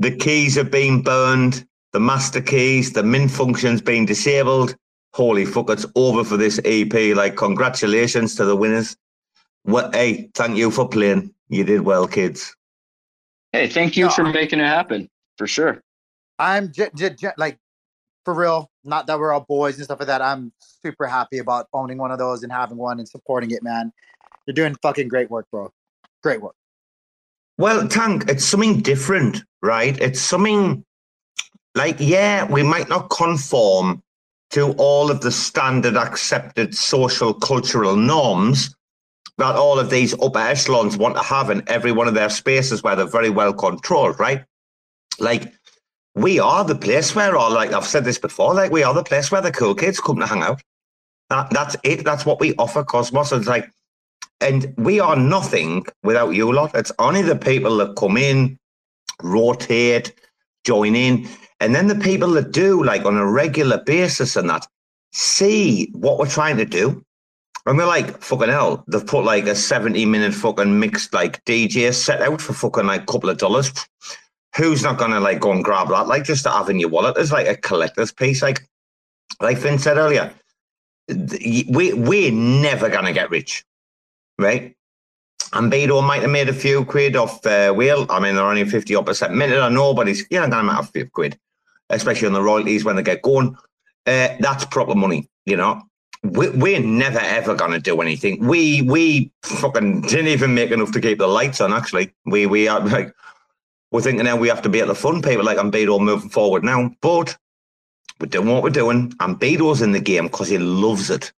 The 0.00 0.14
keys 0.14 0.54
have 0.56 0.70
been 0.70 1.02
burned. 1.02 1.66
The 1.92 2.00
master 2.00 2.40
keys, 2.40 2.92
the 2.92 3.02
mint 3.02 3.30
function's 3.30 3.80
been 3.80 4.04
disabled. 4.04 4.76
Holy 5.12 5.44
fuck, 5.44 5.70
it's 5.70 5.86
over 5.94 6.24
for 6.24 6.36
this 6.36 6.60
EP. 6.64 6.92
Like, 7.16 7.36
congratulations 7.36 8.34
to 8.34 8.44
the 8.44 8.56
winners. 8.56 8.96
Well, 9.64 9.90
hey, 9.92 10.28
thank 10.34 10.56
you 10.56 10.70
for 10.70 10.88
playing. 10.88 11.33
You 11.48 11.64
did 11.64 11.82
well, 11.82 12.06
kids. 12.06 12.54
Hey, 13.52 13.68
thank 13.68 13.96
you 13.96 14.06
No, 14.06 14.10
for 14.10 14.24
I- 14.26 14.32
making 14.32 14.60
it 14.60 14.66
happen. 14.66 15.08
For 15.38 15.46
sure. 15.46 15.80
I'm 16.38 16.72
j- 16.72 16.90
j- 16.96 17.10
j- 17.10 17.32
like 17.36 17.58
for 18.24 18.34
real. 18.34 18.70
Not 18.84 19.06
that 19.06 19.18
we're 19.18 19.32
all 19.32 19.40
boys 19.40 19.76
and 19.76 19.84
stuff 19.84 19.98
like 20.00 20.08
that. 20.08 20.22
I'm 20.22 20.52
super 20.60 21.06
happy 21.06 21.38
about 21.38 21.66
owning 21.72 21.98
one 21.98 22.10
of 22.10 22.18
those 22.18 22.42
and 22.42 22.52
having 22.52 22.76
one 22.76 22.98
and 22.98 23.08
supporting 23.08 23.50
it, 23.50 23.62
man. 23.62 23.92
You're 24.46 24.54
doing 24.54 24.76
fucking 24.82 25.08
great 25.08 25.30
work, 25.30 25.46
bro. 25.50 25.72
Great 26.22 26.40
work. 26.42 26.54
Well, 27.58 27.86
Tank, 27.88 28.24
it's 28.28 28.44
something 28.44 28.80
different, 28.80 29.42
right? 29.62 29.98
It's 30.00 30.20
something 30.20 30.84
like, 31.74 31.96
yeah, 31.98 32.44
we 32.50 32.62
might 32.62 32.88
not 32.88 33.10
conform 33.10 34.02
to 34.50 34.72
all 34.72 35.10
of 35.10 35.20
the 35.20 35.30
standard 35.30 35.96
accepted 35.96 36.74
social 36.74 37.32
cultural 37.34 37.96
norms 37.96 38.74
that 39.38 39.56
all 39.56 39.78
of 39.78 39.90
these 39.90 40.14
upper 40.20 40.38
echelons 40.38 40.96
want 40.96 41.16
to 41.16 41.22
have 41.22 41.50
in 41.50 41.62
every 41.66 41.92
one 41.92 42.08
of 42.08 42.14
their 42.14 42.30
spaces 42.30 42.82
where 42.82 42.94
they're 42.94 43.06
very 43.06 43.30
well 43.30 43.52
controlled, 43.52 44.18
right? 44.20 44.44
Like, 45.18 45.52
we 46.14 46.38
are 46.38 46.64
the 46.64 46.76
place 46.76 47.14
where 47.14 47.36
all, 47.36 47.50
like 47.50 47.72
I've 47.72 47.86
said 47.86 48.04
this 48.04 48.18
before, 48.18 48.54
like, 48.54 48.70
we 48.70 48.84
are 48.84 48.94
the 48.94 49.02
place 49.02 49.30
where 49.30 49.40
the 49.40 49.50
cool 49.50 49.74
kids 49.74 49.98
come 49.98 50.20
to 50.20 50.26
hang 50.26 50.42
out. 50.42 50.62
That, 51.30 51.50
that's 51.50 51.76
it. 51.82 52.04
That's 52.04 52.24
what 52.24 52.38
we 52.38 52.54
offer 52.56 52.84
Cosmos. 52.84 53.32
It's 53.32 53.48
like, 53.48 53.68
and 54.40 54.72
we 54.76 55.00
are 55.00 55.16
nothing 55.16 55.84
without 56.02 56.30
you 56.30 56.52
lot. 56.52 56.74
It's 56.74 56.92
only 56.98 57.22
the 57.22 57.36
people 57.36 57.76
that 57.78 57.96
come 57.96 58.16
in, 58.16 58.58
rotate, 59.22 60.14
join 60.64 60.94
in, 60.94 61.28
and 61.60 61.74
then 61.74 61.88
the 61.88 61.94
people 61.94 62.30
that 62.32 62.52
do, 62.52 62.84
like 62.84 63.04
on 63.04 63.16
a 63.16 63.26
regular 63.26 63.82
basis, 63.84 64.36
and 64.36 64.50
that 64.50 64.66
see 65.12 65.90
what 65.92 66.18
we're 66.18 66.28
trying 66.28 66.56
to 66.58 66.64
do. 66.64 67.03
And 67.66 67.78
we're 67.78 67.86
like, 67.86 68.20
fucking 68.20 68.48
hell, 68.48 68.84
they've 68.88 69.06
put 69.06 69.24
like 69.24 69.46
a 69.46 69.54
70 69.54 70.04
minute 70.04 70.34
fucking 70.34 70.78
mixed 70.78 71.14
like 71.14 71.42
DJ 71.44 71.92
set 71.94 72.20
out 72.20 72.40
for 72.40 72.52
fucking 72.52 72.86
like 72.86 73.02
a 73.02 73.06
couple 73.06 73.30
of 73.30 73.38
dollars. 73.38 73.72
Who's 74.56 74.82
not 74.82 74.98
gonna 74.98 75.20
like 75.20 75.40
go 75.40 75.52
and 75.52 75.64
grab 75.64 75.88
that? 75.88 76.06
Like 76.06 76.24
just 76.24 76.44
to 76.44 76.50
have 76.50 76.68
in 76.68 76.78
your 76.78 76.90
wallet 76.90 77.16
as 77.16 77.32
like 77.32 77.48
a 77.48 77.56
collector's 77.56 78.12
piece. 78.12 78.42
Like 78.42 78.68
like 79.40 79.58
Finn 79.58 79.78
said 79.78 79.96
earlier, 79.96 80.32
we 81.08 81.92
we're 81.94 82.32
never 82.32 82.88
gonna 82.88 83.12
get 83.12 83.30
rich 83.30 83.64
right? 84.38 84.74
Ambedo 85.52 86.04
might 86.04 86.22
have 86.22 86.30
made 86.30 86.48
a 86.48 86.54
few 86.54 86.84
quid 86.84 87.16
off 87.16 87.44
uh, 87.46 87.72
Wheel. 87.72 88.06
I 88.10 88.18
mean, 88.18 88.34
they're 88.34 88.44
only 88.44 88.64
50 88.64 88.94
odd 88.94 89.06
percent 89.06 89.34
minute. 89.34 89.60
I 89.60 89.68
know, 89.68 89.94
but 89.94 90.08
he's, 90.08 90.26
you 90.30 90.40
know, 90.40 90.48
going 90.48 90.62
to 90.62 90.72
matter 90.72 90.80
a 90.82 90.86
few 90.86 91.08
quid, 91.08 91.38
especially 91.90 92.26
on 92.26 92.32
the 92.32 92.42
royalties 92.42 92.84
when 92.84 92.96
they 92.96 93.02
get 93.02 93.22
going. 93.22 93.56
Uh, 94.06 94.28
that's 94.40 94.64
proper 94.64 94.94
money, 94.94 95.28
you 95.46 95.56
know. 95.56 95.82
We, 96.24 96.48
we're 96.50 96.80
never 96.80 97.18
ever 97.18 97.54
to 97.54 97.78
do 97.80 98.00
anything. 98.00 98.44
We 98.46 98.82
we 98.82 99.30
fucking 99.42 100.02
didn't 100.02 100.28
even 100.28 100.54
make 100.54 100.70
enough 100.70 100.92
to 100.92 101.00
keep 101.00 101.18
the 101.18 101.26
lights 101.26 101.60
on. 101.60 101.72
Actually, 101.72 102.14
we 102.24 102.46
we 102.46 102.66
are 102.66 102.80
like 102.80 103.14
we're 103.90 104.00
thinking 104.00 104.24
now 104.24 104.36
we 104.36 104.48
have 104.48 104.62
to 104.62 104.68
be 104.68 104.80
at 104.80 104.88
the 104.88 104.94
fun 104.94 105.22
people 105.22 105.44
like 105.44 105.58
Ambedo 105.58 106.00
moving 106.00 106.30
forward 106.30 106.64
now, 106.64 106.90
but 107.00 107.36
we're 108.18 108.26
doing 108.26 108.48
what 108.48 108.62
we're 108.62 108.70
doing. 108.70 109.12
And 109.20 109.38
Beto's 109.38 109.82
in 109.82 109.92
the 109.92 110.00
game 110.00 110.24
because 110.24 110.48
he 110.48 110.58
loves 110.58 111.10
it. 111.10 111.32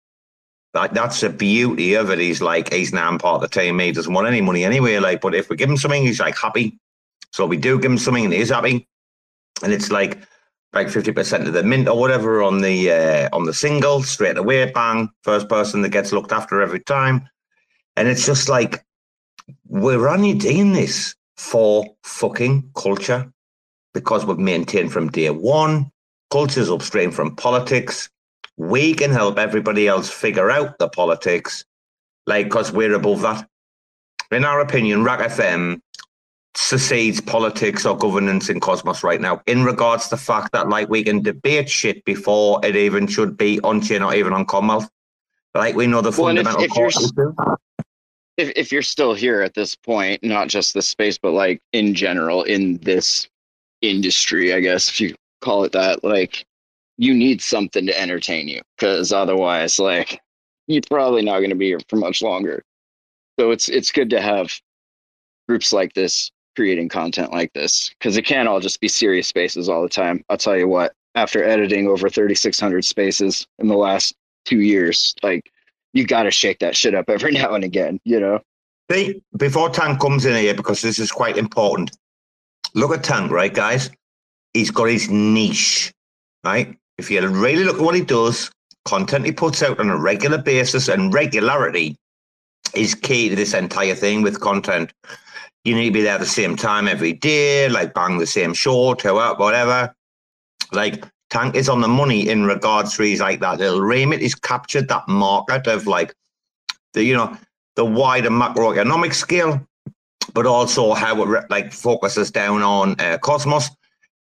Like 0.73 0.93
that's 0.93 1.21
the 1.21 1.31
beauty 1.31 1.95
of 1.95 2.11
it. 2.11 2.19
He's 2.19 2.41
like 2.41 2.73
he's 2.73 2.93
now 2.93 3.17
part 3.19 3.43
of 3.43 3.51
the 3.51 3.61
team. 3.61 3.79
He 3.79 3.93
doesn't 3.93 4.13
want 4.13 4.29
any 4.29 4.41
money 4.41 4.65
anyway. 4.65 4.99
Like, 4.99 5.21
but 5.21 5.35
if 5.35 5.49
we 5.49 5.57
give 5.57 5.69
him 5.69 5.77
something, 5.77 6.03
he's 6.03 6.21
like 6.21 6.39
happy. 6.39 6.79
So 7.33 7.45
we 7.45 7.57
do 7.57 7.81
give 7.81 7.91
him 7.91 7.99
something, 7.99 8.25
and 8.25 8.35
he's 8.35 8.51
happy. 8.51 8.87
And 9.63 9.73
it's 9.73 9.91
like 9.91 10.19
like 10.77 10.89
fifty 10.89 11.13
percent 11.13 11.49
of 11.49 11.55
the 11.55 11.63
mint 11.63 11.89
or 11.89 11.99
whatever 11.99 12.43
on 12.43 12.61
the 12.61 12.93
uh, 12.93 13.29
on 13.33 13.45
the 13.45 13.55
single 13.55 14.03
straight 14.03 14.39
away. 14.39 14.71
Bang, 14.71 15.11
first 15.23 15.49
person 15.49 15.83
that 15.83 15.89
gets 15.89 16.13
looked 16.13 16.33
after 16.33 16.63
every 16.63 16.81
time. 16.81 17.29
And 17.97 18.07
it's 18.07 18.27
just 18.27 18.49
like 18.49 18.85
we're 19.67 20.09
only 20.09 20.35
doing 20.35 20.73
this 20.73 21.15
for 21.37 21.85
fucking 22.05 22.71
culture 22.77 23.33
because 23.95 24.25
we've 24.25 24.39
maintained 24.39 24.93
from 24.93 25.11
day 25.11 25.31
one. 25.31 25.91
Culture's 26.31 26.71
upstream 26.71 27.11
from 27.11 27.35
politics 27.37 28.09
we 28.57 28.95
can 28.95 29.11
help 29.11 29.39
everybody 29.39 29.87
else 29.87 30.11
figure 30.11 30.51
out 30.51 30.79
the 30.79 30.89
politics, 30.89 31.65
like, 32.27 32.47
because 32.47 32.73
we're 32.73 32.95
above 32.95 33.21
that. 33.23 33.47
In 34.31 34.45
our 34.45 34.61
opinion, 34.61 35.05
RAC 35.05 35.21
FM 35.21 35.81
succeeds 36.57 37.21
politics 37.21 37.85
or 37.87 37.97
governance 37.97 38.49
in 38.49 38.61
Cosmos 38.61 39.03
right 39.03 39.21
now 39.21 39.43
in 39.47 39.65
regards 39.65 40.05
to 40.05 40.11
the 40.11 40.17
fact 40.17 40.53
that, 40.53 40.69
like, 40.69 40.89
we 40.89 41.05
can 41.05 41.23
debate 41.23 41.69
shit 41.69 42.05
before 42.05 42.61
it 42.65 42.77
even 42.77 43.07
should 43.07 43.37
be 43.37 43.61
on 43.61 43.81
chain 43.81 44.03
or 44.03 44.15
even 44.15 44.33
on 44.33 44.47
Commonwealth. 44.47 44.89
Like, 45.55 45.75
we 45.75 45.87
know 45.87 46.01
the 46.01 46.11
Well, 46.11 46.29
and 46.29 46.39
if- 46.39 46.47
fundamental 46.47 46.63
if 46.65 46.69
you're 46.77 46.91
core 46.91 47.03
s- 47.03 47.13
issue. 47.13 47.85
if 48.37 48.53
if 48.57 48.73
you're 48.73 48.83
still 48.83 49.15
here 49.15 49.41
at 49.43 49.55
this 49.55 49.75
point, 49.75 50.23
not 50.23 50.49
just 50.49 50.75
this 50.75 50.89
space, 50.89 51.17
but 51.19 51.33
like 51.33 51.61
in 51.73 51.95
general 51.95 52.43
in 52.45 52.77
this 52.79 53.29
industry, 53.83 54.53
I 54.53 54.61
guess 54.61 54.89
if 54.89 55.01
you 55.01 55.15
call 55.41 55.65
it 55.65 55.73
that, 55.73 56.05
like 56.05 56.45
you 56.99 57.15
need 57.15 57.41
something 57.43 57.87
to 57.87 58.01
entertain 58.01 58.49
you 58.49 58.61
because 58.77 59.13
otherwise, 59.13 59.79
like 59.79 60.21
you're 60.67 60.83
probably 60.91 61.23
not 61.23 61.39
going 61.39 61.51
to 61.51 61.57
be 61.57 61.67
here 61.67 61.81
for 61.89 61.97
much 61.97 62.21
longer. 62.23 62.63
So 63.39 63.51
it's 63.51 63.69
it's 63.69 63.93
good 63.93 64.11
to 64.11 64.21
have 64.21 64.53
groups 65.49 65.73
like 65.73 65.93
this 65.95 66.31
creating 66.57 66.89
content 66.89 67.31
like 67.31 67.53
this 67.53 67.91
because 67.99 68.17
it 68.17 68.23
can't 68.23 68.49
all 68.49 68.59
just 68.61 68.81
be 68.81 68.89
serious 68.89 69.29
spaces 69.29 69.69
all 69.69 69.83
the 69.83 69.89
time. 69.89 70.25
I'll 70.29 70.39
tell 70.39 70.57
you 70.57 70.67
what, 70.67 70.93
after 71.15 71.45
editing 71.45 71.87
over 71.87 72.09
3,600 72.09 72.85
spaces 72.85 73.47
in 73.59 73.69
the 73.69 73.77
last 73.77 74.15
two 74.45 74.61
years, 74.61 75.15
like 75.23 75.51
you 75.93 76.07
got 76.07 76.25
to 76.25 76.31
shake 76.31 76.59
that 76.61 76.77
shit 76.77 76.95
up 76.95 77.09
every 77.09 77.33
now 77.33 77.55
and 77.55 77.65
again, 77.65 78.01
you 78.05 78.19
know? 78.19 78.41
Before 79.37 79.69
Tank 79.71 80.01
comes 80.01 80.25
in 80.25 80.37
here, 80.37 80.55
because 80.55 80.81
this 80.81 80.99
is 80.99 81.11
quite 81.11 81.37
important, 81.37 81.91
look 82.75 82.93
at 82.93 83.05
Tank, 83.05 83.31
right, 83.31 83.53
guys? 83.53 83.91
He's 84.55 84.71
got 84.71 84.85
his 84.85 85.11
niche, 85.11 85.93
right? 86.45 86.77
If 86.99 87.11
you 87.11 87.27
really 87.29 87.65
look 87.65 87.77
at 87.77 87.83
what 87.83 87.95
he 87.95 88.01
does, 88.01 88.51
content 88.87 89.27
he 89.27 89.33
puts 89.33 89.63
out 89.63 89.81
on 89.81 89.91
a 89.91 89.99
regular 89.99 90.39
basis 90.39 90.89
and 90.89 91.13
regularity 91.13 91.97
is 92.75 92.95
key 92.95 93.29
to 93.29 93.37
this 93.37 93.55
entire 93.55 93.95
thing 93.95 94.23
with 94.23 94.41
content. 94.41 94.93
You 95.67 95.75
need 95.75 95.87
to 95.87 95.95
be 95.95 96.03
there 96.03 96.17
the 96.17 96.25
same 96.25 96.55
time 96.55 96.87
every 96.87 97.13
day, 97.13 97.69
like 97.69 97.93
bang 97.93 98.19
the 98.19 98.27
same 98.27 98.55
show, 98.55 98.95
two 98.95 99.19
out, 99.19 99.41
whatever. 99.41 99.93
Like 100.71 101.05
Tank 101.29 101.57
is 101.57 101.69
on 101.69 101.81
the 101.81 101.89
money 101.89 102.29
in 102.29 102.45
regards 102.45 102.97
to 102.97 103.03
he's 103.03 103.21
like 103.21 103.41
that 103.41 103.59
little 103.59 103.81
remit. 103.81 104.21
He's 104.21 104.37
captured 104.37 104.87
that 104.87 105.09
market 105.09 105.67
of 105.67 105.89
like 105.89 106.15
the 106.93 107.03
you 107.03 107.15
know 107.15 107.37
the 107.75 107.85
wider 107.85 108.31
macroeconomic 108.31 109.13
scale, 109.13 109.61
but 110.33 110.47
also 110.47 110.95
how 110.95 111.21
it 111.21 111.27
re- 111.27 111.43
like 111.51 111.73
focuses 111.73 112.31
down 112.31 112.63
on 112.63 112.95
uh, 113.01 113.19
Cosmos 113.19 113.69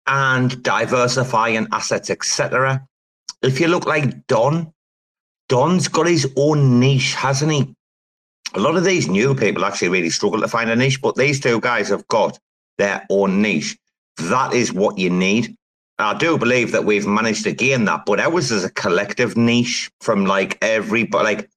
and 0.08 0.64
diversifying 0.64 1.68
assets, 1.72 2.10
etc. 2.10 2.84
If 3.44 3.60
you 3.60 3.68
look 3.68 3.86
like 3.86 4.26
Don, 4.26 4.74
Don's 5.48 5.90
got 5.90 6.08
his 6.08 6.28
own 6.36 6.80
niche, 6.80 7.14
hasn't 7.14 7.52
he? 7.52 7.76
A 8.56 8.60
lot 8.60 8.78
of 8.78 8.86
these 8.86 9.10
new 9.10 9.36
people 9.36 9.66
actually 9.66 9.90
really 9.90 10.10
struggle 10.10 10.40
to 10.40 10.48
find 10.48 10.70
a 10.70 10.76
niche, 10.76 11.02
but 11.02 11.16
these 11.16 11.42
two 11.42 11.60
guys 11.60 11.90
have 11.90 12.08
got 12.08 12.40
their 12.78 13.06
own 13.10 13.42
niche. 13.42 13.78
That 14.18 14.54
is 14.54 14.72
what 14.72 14.98
you 14.98 15.10
need. 15.10 15.56
I 16.00 16.18
do 16.18 16.38
believe 16.38 16.72
that 16.72 16.86
we've 16.86 17.06
managed 17.06 17.44
to 17.44 17.52
gain 17.52 17.86
that, 17.86 18.06
but 18.06 18.20
ours 18.20 18.52
is 18.52 18.64
a 18.64 18.72
collective 18.72 19.36
niche 19.36 19.92
from 20.00 20.26
like 20.26 20.58
every, 20.62 21.04
but 21.04 21.26
like 21.26 21.50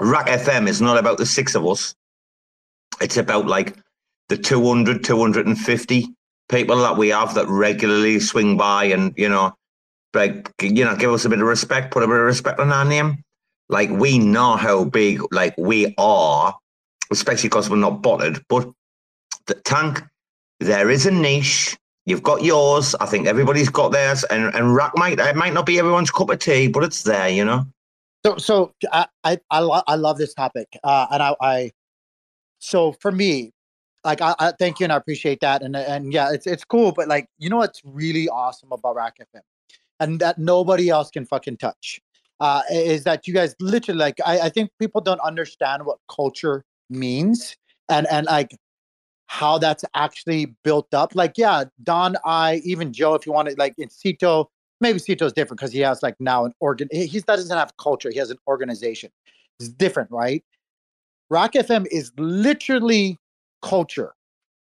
RAC 0.00 0.26
FM 0.26 0.68
is 0.68 0.82
not 0.82 0.98
about 0.98 1.16
the 1.16 1.26
six 1.26 1.54
of 1.54 1.66
us. 1.66 1.94
It's 3.00 3.16
about 3.16 3.46
like 3.46 3.76
the 4.28 4.36
200, 4.36 5.02
250 5.02 6.08
people 6.50 6.76
that 6.76 6.96
we 6.96 7.08
have 7.08 7.34
that 7.34 7.48
regularly 7.48 8.20
swing 8.20 8.56
by 8.56 8.84
and, 8.84 9.14
you 9.16 9.28
know, 9.28 9.54
like, 10.14 10.50
you 10.60 10.84
know, 10.84 10.96
give 10.96 11.12
us 11.12 11.24
a 11.24 11.28
bit 11.28 11.40
of 11.40 11.46
respect, 11.46 11.90
put 11.90 12.02
a 12.02 12.06
bit 12.06 12.16
of 12.16 12.22
respect 12.22 12.60
on 12.60 12.72
our 12.72 12.84
name. 12.84 13.22
Like, 13.68 13.90
we 13.90 14.18
know 14.18 14.56
how 14.56 14.84
big, 14.84 15.20
like, 15.32 15.54
we 15.58 15.94
are, 15.98 16.56
especially 17.10 17.48
because 17.48 17.68
we're 17.68 17.76
not 17.76 18.02
botted. 18.02 18.42
But 18.48 18.70
the 19.46 19.54
tank, 19.54 20.02
there 20.60 20.90
is 20.90 21.06
a 21.06 21.10
niche. 21.10 21.76
You've 22.06 22.22
got 22.22 22.42
yours. 22.42 22.94
I 23.00 23.06
think 23.06 23.26
everybody's 23.26 23.68
got 23.68 23.92
theirs. 23.92 24.24
And, 24.24 24.54
and 24.54 24.74
RAC 24.74 24.96
might, 24.96 25.18
it 25.18 25.36
might 25.36 25.52
not 25.52 25.66
be 25.66 25.78
everyone's 25.78 26.10
cup 26.10 26.30
of 26.30 26.38
tea, 26.38 26.68
but 26.68 26.82
it's 26.82 27.02
there, 27.02 27.28
you 27.28 27.44
know? 27.44 27.66
So, 28.26 28.36
so 28.36 28.74
I 28.92 29.06
I 29.24 29.38
I, 29.50 29.82
I 29.86 29.94
love 29.94 30.18
this 30.18 30.34
topic, 30.34 30.68
uh, 30.82 31.06
and 31.10 31.22
I, 31.22 31.36
I 31.40 31.70
so 32.58 32.92
for 33.00 33.12
me, 33.12 33.52
like 34.04 34.20
I, 34.20 34.34
I 34.38 34.52
thank 34.58 34.80
you 34.80 34.84
and 34.84 34.92
I 34.92 34.96
appreciate 34.96 35.40
that, 35.40 35.62
and 35.62 35.76
and 35.76 36.12
yeah, 36.12 36.32
it's 36.32 36.46
it's 36.46 36.64
cool, 36.64 36.92
but 36.92 37.06
like 37.08 37.28
you 37.38 37.48
know 37.48 37.58
what's 37.58 37.80
really 37.84 38.28
awesome 38.28 38.72
about 38.72 38.96
RAC 38.96 39.18
FM, 39.18 39.40
and 40.00 40.20
that 40.20 40.38
nobody 40.38 40.88
else 40.88 41.10
can 41.10 41.24
fucking 41.26 41.58
touch, 41.58 42.00
uh, 42.40 42.62
is 42.70 43.04
that 43.04 43.26
you 43.26 43.34
guys 43.34 43.54
literally 43.60 43.98
like 43.98 44.18
I, 44.24 44.40
I 44.40 44.48
think 44.48 44.70
people 44.78 45.00
don't 45.00 45.20
understand 45.20 45.84
what 45.84 45.98
culture 46.14 46.64
means, 46.90 47.56
and 47.88 48.06
and 48.10 48.26
like 48.26 48.56
how 49.26 49.58
that's 49.58 49.84
actually 49.94 50.54
built 50.64 50.92
up. 50.94 51.14
Like 51.14 51.34
yeah, 51.36 51.64
Don, 51.82 52.16
I 52.24 52.60
even 52.64 52.92
Joe, 52.92 53.14
if 53.14 53.26
you 53.26 53.32
want 53.32 53.48
to 53.48 53.54
like 53.56 53.74
in 53.78 53.90
Cito, 53.90 54.50
maybe 54.80 54.98
Cito's 54.98 55.32
different 55.32 55.58
because 55.58 55.72
he 55.72 55.80
has 55.80 56.02
like 56.02 56.16
now 56.20 56.44
an 56.44 56.52
organ. 56.60 56.88
He 56.90 57.06
he 57.06 57.20
doesn't 57.20 57.56
have 57.56 57.76
culture. 57.76 58.10
He 58.10 58.18
has 58.18 58.30
an 58.30 58.38
organization. 58.46 59.10
It's 59.60 59.68
different, 59.68 60.10
right? 60.10 60.44
RAC 61.30 61.52
FM 61.54 61.86
is 61.90 62.12
literally 62.16 63.18
culture, 63.60 64.14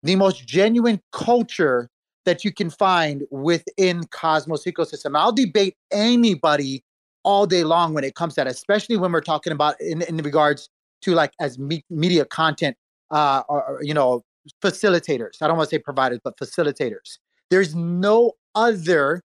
the 0.04 0.16
most 0.16 0.48
genuine 0.48 1.02
culture 1.12 1.90
that 2.26 2.44
you 2.44 2.52
can 2.52 2.70
find 2.70 3.24
within 3.30 4.04
Cosmos 4.08 4.66
ecosystem. 4.66 5.16
I'll 5.16 5.32
debate 5.32 5.76
anybody 5.92 6.84
all 7.26 7.46
day 7.46 7.64
long 7.64 7.94
when 7.94 8.04
it 8.04 8.16
comes 8.16 8.36
to 8.36 8.42
that, 8.42 8.48
especially 8.48 8.96
when 8.96 9.12
we're 9.12 9.20
talking 9.20 9.52
about 9.52 9.80
in, 9.82 10.02
in 10.04 10.18
regards 10.18 10.70
to 11.02 11.14
like 11.14 11.34
as 11.42 11.60
me- 11.60 11.84
media 11.90 12.24
content, 12.24 12.78
uh, 13.12 13.42
or, 13.50 13.80
you 13.82 13.94
know, 13.94 14.24
facilitators. 14.64 15.42
I 15.42 15.48
don't 15.48 15.58
want 15.58 15.70
to 15.70 15.76
say 15.76 15.80
providers, 15.80 16.20
but 16.24 16.38
facilitators. 16.38 17.18
There's 17.50 17.76
no 17.76 18.34
other 18.54 19.22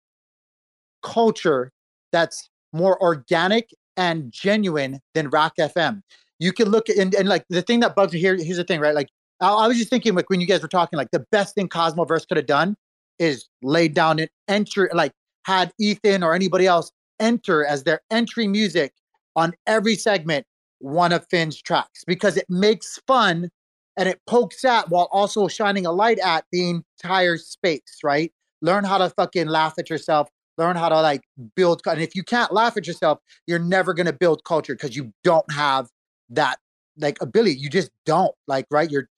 culture 1.02 1.72
that's 2.12 2.48
more 2.72 3.00
organic 3.02 3.70
and 3.96 4.32
genuine 4.32 5.00
than 5.14 5.28
RAC 5.28 5.56
FM. 5.58 6.02
You 6.38 6.52
can 6.52 6.68
look 6.68 6.88
at 6.88 6.96
and, 6.96 7.14
and 7.14 7.28
like 7.28 7.44
the 7.50 7.62
thing 7.62 7.80
that 7.80 7.96
bugs 7.96 8.12
me 8.12 8.20
here. 8.20 8.36
Here's 8.36 8.56
the 8.56 8.64
thing, 8.64 8.80
right? 8.80 8.94
Like 8.94 9.08
I, 9.40 9.48
I 9.48 9.68
was 9.68 9.76
just 9.76 9.90
thinking, 9.90 10.14
like 10.14 10.30
when 10.30 10.40
you 10.40 10.46
guys 10.46 10.62
were 10.62 10.68
talking, 10.68 10.96
like 10.96 11.10
the 11.10 11.24
best 11.32 11.54
thing 11.54 11.68
Cosmoverse 11.68 12.26
could 12.28 12.36
have 12.36 12.46
done 12.46 12.76
is 13.18 13.46
laid 13.62 13.94
down 13.94 14.20
an 14.20 14.28
entry, 14.46 14.88
like 14.94 15.12
had 15.44 15.72
Ethan 15.80 16.22
or 16.22 16.34
anybody 16.34 16.66
else 16.66 16.92
enter 17.20 17.64
as 17.64 17.84
their 17.84 18.00
entry 18.10 18.46
music 18.46 18.92
on 19.36 19.54
every 19.66 19.94
segment 19.94 20.46
one 20.80 21.12
of 21.12 21.26
Finn's 21.30 21.60
tracks 21.60 22.04
because 22.06 22.36
it 22.36 22.46
makes 22.48 22.98
fun 23.06 23.50
and 23.96 24.08
it 24.08 24.20
pokes 24.26 24.64
at 24.64 24.88
while 24.90 25.08
also 25.10 25.48
shining 25.48 25.84
a 25.84 25.92
light 25.92 26.18
at 26.20 26.44
the 26.52 26.70
entire 26.70 27.36
space, 27.36 27.98
right? 28.04 28.32
Learn 28.62 28.84
how 28.84 28.98
to 28.98 29.10
fucking 29.10 29.48
laugh 29.48 29.74
at 29.78 29.90
yourself. 29.90 30.28
Learn 30.56 30.76
how 30.76 30.88
to 30.88 31.00
like 31.00 31.22
build. 31.56 31.82
And 31.86 32.00
if 32.00 32.14
you 32.14 32.22
can't 32.22 32.52
laugh 32.52 32.76
at 32.76 32.86
yourself, 32.86 33.18
you're 33.46 33.58
never 33.58 33.94
gonna 33.94 34.12
build 34.12 34.44
culture 34.44 34.74
because 34.74 34.96
you 34.96 35.12
don't 35.24 35.50
have 35.52 35.88
that 36.30 36.58
like 36.96 37.20
ability. 37.20 37.58
You 37.58 37.70
just 37.70 37.90
don't 38.06 38.34
like, 38.46 38.66
right? 38.70 38.90
You're 38.90 39.08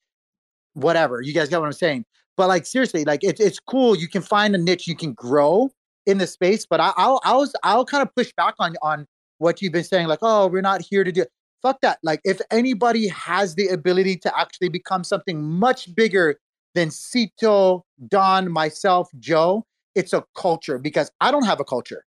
whatever. 0.73 1.21
You 1.21 1.33
guys 1.33 1.49
get 1.49 1.59
what 1.59 1.65
I'm 1.65 1.73
saying? 1.73 2.05
But 2.37 2.47
like 2.47 2.65
seriously, 2.65 3.03
like 3.03 3.23
it's 3.23 3.39
it's 3.39 3.59
cool. 3.59 3.95
You 3.95 4.07
can 4.07 4.21
find 4.21 4.55
a 4.55 4.57
niche 4.57 4.87
you 4.87 4.95
can 4.95 5.13
grow 5.13 5.71
in 6.05 6.17
the 6.17 6.27
space. 6.27 6.65
But 6.69 6.79
I, 6.79 6.93
I'll 6.97 7.21
I 7.23 7.35
was 7.35 7.53
I'll 7.63 7.85
kind 7.85 8.01
of 8.01 8.13
push 8.15 8.31
back 8.35 8.55
on 8.59 8.75
on 8.81 9.07
what 9.37 9.61
you've 9.61 9.73
been 9.73 9.83
saying. 9.83 10.07
Like, 10.07 10.19
oh, 10.21 10.47
we're 10.47 10.61
not 10.61 10.81
here 10.81 11.03
to 11.03 11.11
do. 11.11 11.25
Fuck 11.61 11.81
that. 11.81 11.99
Like, 12.03 12.21
if 12.23 12.41
anybody 12.49 13.07
has 13.09 13.55
the 13.55 13.67
ability 13.67 14.17
to 14.17 14.39
actually 14.39 14.69
become 14.69 15.03
something 15.03 15.43
much 15.43 15.93
bigger 15.95 16.39
than 16.73 16.89
Cito, 16.89 17.85
Don, 18.07 18.51
myself, 18.51 19.09
Joe, 19.19 19.65
it's 19.95 20.13
a 20.13 20.23
culture 20.35 20.79
because 20.79 21.11
I 21.21 21.31
don't 21.31 21.45
have 21.45 21.59
a 21.59 21.65
culture. 21.65 22.03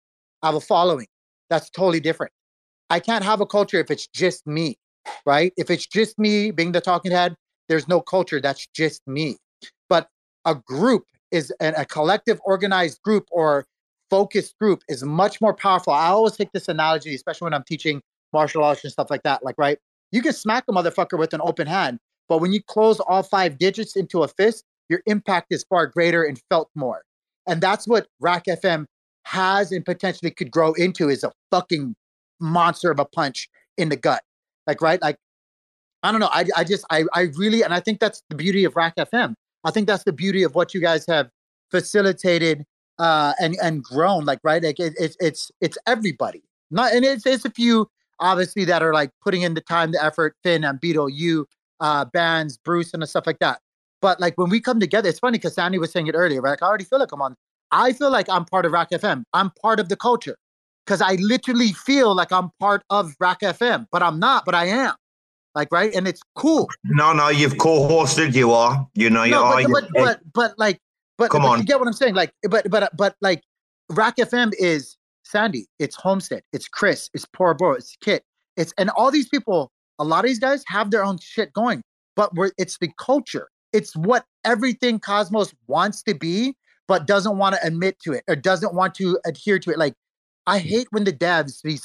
I 0.43 0.49
have 0.49 0.55
a 0.55 0.61
following. 0.61 1.07
That's 1.49 1.71
totally 1.71 2.01
different. 2.01 2.33
I 2.91 3.01
can't 3.01 3.25
have 3.25 3.41
a 3.41 3.47
culture 3.47 3.79
if 3.79 3.91
it's 3.91 4.07
just 4.07 4.47
me, 4.47 4.79
right? 5.27 5.53
If 5.57 5.71
it's 5.71 5.87
just 5.87 6.19
me 6.19 6.51
being 6.51 6.73
the 6.73 6.81
talking 6.81 7.13
head, 7.13 7.35
there's 7.69 7.89
no 7.89 8.01
culture. 8.01 8.41
That's 8.41 8.67
just 8.75 9.07
me. 9.07 9.37
But 9.89 10.09
a 10.45 10.55
group 10.55 11.05
is 11.31 11.53
an, 11.61 11.75
a 11.77 11.85
collective, 11.85 12.41
organized 12.45 13.03
group 13.03 13.29
or 13.31 13.67
focused 14.11 14.59
group 14.59 14.83
is 14.89 15.03
much 15.03 15.41
more 15.41 15.55
powerful. 15.55 15.93
I 15.93 16.09
always 16.09 16.37
take 16.37 16.53
this 16.53 16.69
analogy, 16.69 17.15
especially 17.15 17.47
when 17.47 17.55
I'm 17.55 17.65
teaching 17.65 18.03
martial 18.33 18.63
arts 18.63 18.85
and 18.85 18.93
stuff 18.93 19.11
like 19.11 19.23
that. 19.23 19.45
Like, 19.45 19.57
right? 19.59 19.79
You 20.13 20.23
can 20.23 20.33
smack 20.33 20.65
a 20.69 20.73
motherfucker 20.73 21.19
with 21.19 21.35
an 21.35 21.41
open 21.43 21.67
hand, 21.67 21.99
but 22.29 22.41
when 22.41 22.53
you 22.53 22.63
close 22.63 23.01
all 23.01 23.23
five 23.23 23.59
digits 23.59 23.97
into 23.97 24.23
a 24.23 24.29
fist, 24.29 24.65
your 24.89 25.03
impact 25.07 25.49
is 25.51 25.65
far 25.69 25.87
greater 25.87 26.25
and 26.25 26.41
felt 26.49 26.71
more. 26.75 27.03
And 27.47 27.61
that's 27.61 27.87
what 27.87 28.09
RAC 28.21 28.45
FM 28.47 28.87
has 29.25 29.73
and 29.73 29.85
potentially 29.85 30.31
could 30.31 30.51
grow 30.51 30.73
into 30.75 31.09
is 31.09 31.25
a 31.25 31.33
fucking 31.51 31.95
monster 32.41 32.91
of 32.91 32.99
a 32.99 33.05
punch 33.05 33.49
in 33.77 33.89
the 33.91 33.97
gut. 33.97 34.23
Like, 34.67 34.81
right? 34.81 35.01
Like, 35.03 35.17
I 36.03 36.11
don't 36.11 36.21
know. 36.21 36.31
I, 36.31 36.47
I 36.57 36.65
just, 36.65 36.85
I, 36.91 37.05
I 37.13 37.29
really, 37.37 37.63
and 37.63 37.75
I 37.75 37.81
think 37.81 38.01
that's 38.01 38.23
the 38.31 38.37
beauty 38.37 38.65
of 38.65 38.77
RAC 38.77 38.97
FM. 38.97 39.35
I 39.65 39.71
think 39.71 39.87
that's 39.87 40.05
the 40.05 40.13
beauty 40.13 40.43
of 40.45 40.55
what 40.55 40.73
you 40.73 40.81
guys 40.81 41.05
have 41.09 41.29
facilitated 41.71 42.65
uh, 42.99 43.33
and 43.41 43.57
and 43.63 43.83
grown. 43.83 44.25
Like, 44.25 44.41
right? 44.43 44.63
Like, 44.63 44.81
it, 44.81 44.95
it's 44.99 45.17
it's 45.21 45.51
it's 45.61 45.79
everybody. 45.87 46.43
Not, 46.71 46.93
and 46.93 47.05
it's 47.05 47.27
it's 47.27 47.45
a 47.45 47.51
few 47.51 47.89
obviously 48.21 48.65
that 48.65 48.83
are 48.83 48.93
like 48.93 49.11
putting 49.23 49.43
in 49.43 49.55
the 49.55 49.61
time, 49.61 49.93
the 49.93 50.05
effort. 50.05 50.37
Finn, 50.43 50.65
and 50.65 50.81
Ambedo, 50.81 51.09
you, 51.13 51.47
uh, 51.81 52.05
bands, 52.07 52.59
Bruce, 52.59 52.93
and 52.95 53.07
stuff 53.09 53.27
like 53.27 53.39
that. 53.39 53.61
But 54.01 54.21
like 54.21 54.37
when 54.37 54.51
we 54.51 54.61
come 54.61 54.81
together, 54.81 55.09
it's 55.09 55.19
funny 55.19 55.39
because 55.39 55.55
Sandy 55.55 55.79
was 55.79 55.93
saying 55.93 56.07
it 56.07 56.15
earlier. 56.15 56.41
Right? 56.41 56.51
Like, 56.51 56.63
I 56.63 56.67
already 56.67 56.85
feel 56.85 56.99
like 56.99 57.13
I'm 57.13 57.23
on. 57.23 57.35
I 57.71 57.93
feel 57.93 58.11
like 58.11 58.29
I'm 58.31 58.45
part 58.45 58.65
of 58.65 58.73
RAC 58.73 58.91
FM. 58.91 59.25
I'm 59.35 59.51
part 59.63 59.81
of 59.81 59.89
the 59.89 59.97
culture 59.97 60.37
because 60.87 61.03
I 61.03 61.15
literally 61.17 61.73
feel 61.73 62.15
like 62.15 62.33
I'm 62.33 62.51
part 62.61 62.83
of 62.91 63.15
RAC 63.21 63.41
FM, 63.41 63.87
but 63.93 64.03
I'm 64.03 64.19
not. 64.19 64.45
But 64.45 64.55
I 64.55 64.67
am. 64.67 64.95
Like 65.55 65.73
right, 65.73 65.93
and 65.95 66.07
it's 66.07 66.21
cool. 66.37 66.69
No, 66.85 67.13
no, 67.13 67.29
you've 67.29 67.59
co-hosted. 67.59 68.35
You 68.35 68.53
are. 68.53 68.87
You 68.95 69.11
know, 69.11 69.25
you 69.25 69.33
No, 69.33 69.45
are. 69.45 69.63
but, 69.63 69.71
but, 69.71 69.93
but 69.93 70.21
but 70.33 70.59
like 70.59 70.79
but, 71.19 71.31
Come 71.31 71.43
but 71.43 71.49
on. 71.49 71.59
you 71.59 71.65
get 71.65 71.79
what 71.79 71.87
I'm 71.89 71.93
saying. 71.95 72.15
Like 72.15 72.33
but 72.49 72.71
but 72.71 72.85
uh, 72.85 72.89
but 72.97 73.17
like 73.21 73.43
RAC 73.91 74.17
FM 74.17 74.53
is 74.59 74.97
Sandy, 75.25 75.67
it's 75.79 75.97
Homestead, 75.97 76.43
it's 76.53 76.69
Chris, 76.69 77.11
it's 77.13 77.27
Poor 77.27 77.55
Bro, 77.55 77.75
it's 77.75 77.97
Kit, 78.01 78.23
it's 78.57 78.73
and 78.79 78.91
all 78.91 79.11
these 79.11 79.29
people. 79.29 79.71
A 79.99 80.05
lot 80.05 80.25
of 80.25 80.29
these 80.29 80.39
guys 80.39 80.63
have 80.69 80.91
their 80.93 81.05
own 81.05 81.19
shit 81.21 81.53
going, 81.53 81.83
but 82.15 82.33
we're 82.35 82.53
it's 82.57 82.79
the 82.79 82.91
culture. 82.99 83.49
It's 83.73 83.95
what 83.97 84.25
everything 84.45 84.99
Cosmos 85.01 85.53
wants 85.67 86.03
to 86.05 86.15
be, 86.15 86.55
but 86.87 87.07
doesn't 87.07 87.37
want 87.37 87.57
to 87.57 87.67
admit 87.67 87.99
to 88.05 88.13
it 88.13 88.23
or 88.29 88.37
doesn't 88.37 88.75
want 88.75 88.95
to 88.95 89.19
adhere 89.27 89.59
to 89.59 89.71
it. 89.71 89.79
Like 89.79 89.95
I 90.47 90.59
hate 90.61 90.87
when 90.91 91.05
the 91.05 91.13
devs, 91.13 91.61
these, 91.63 91.85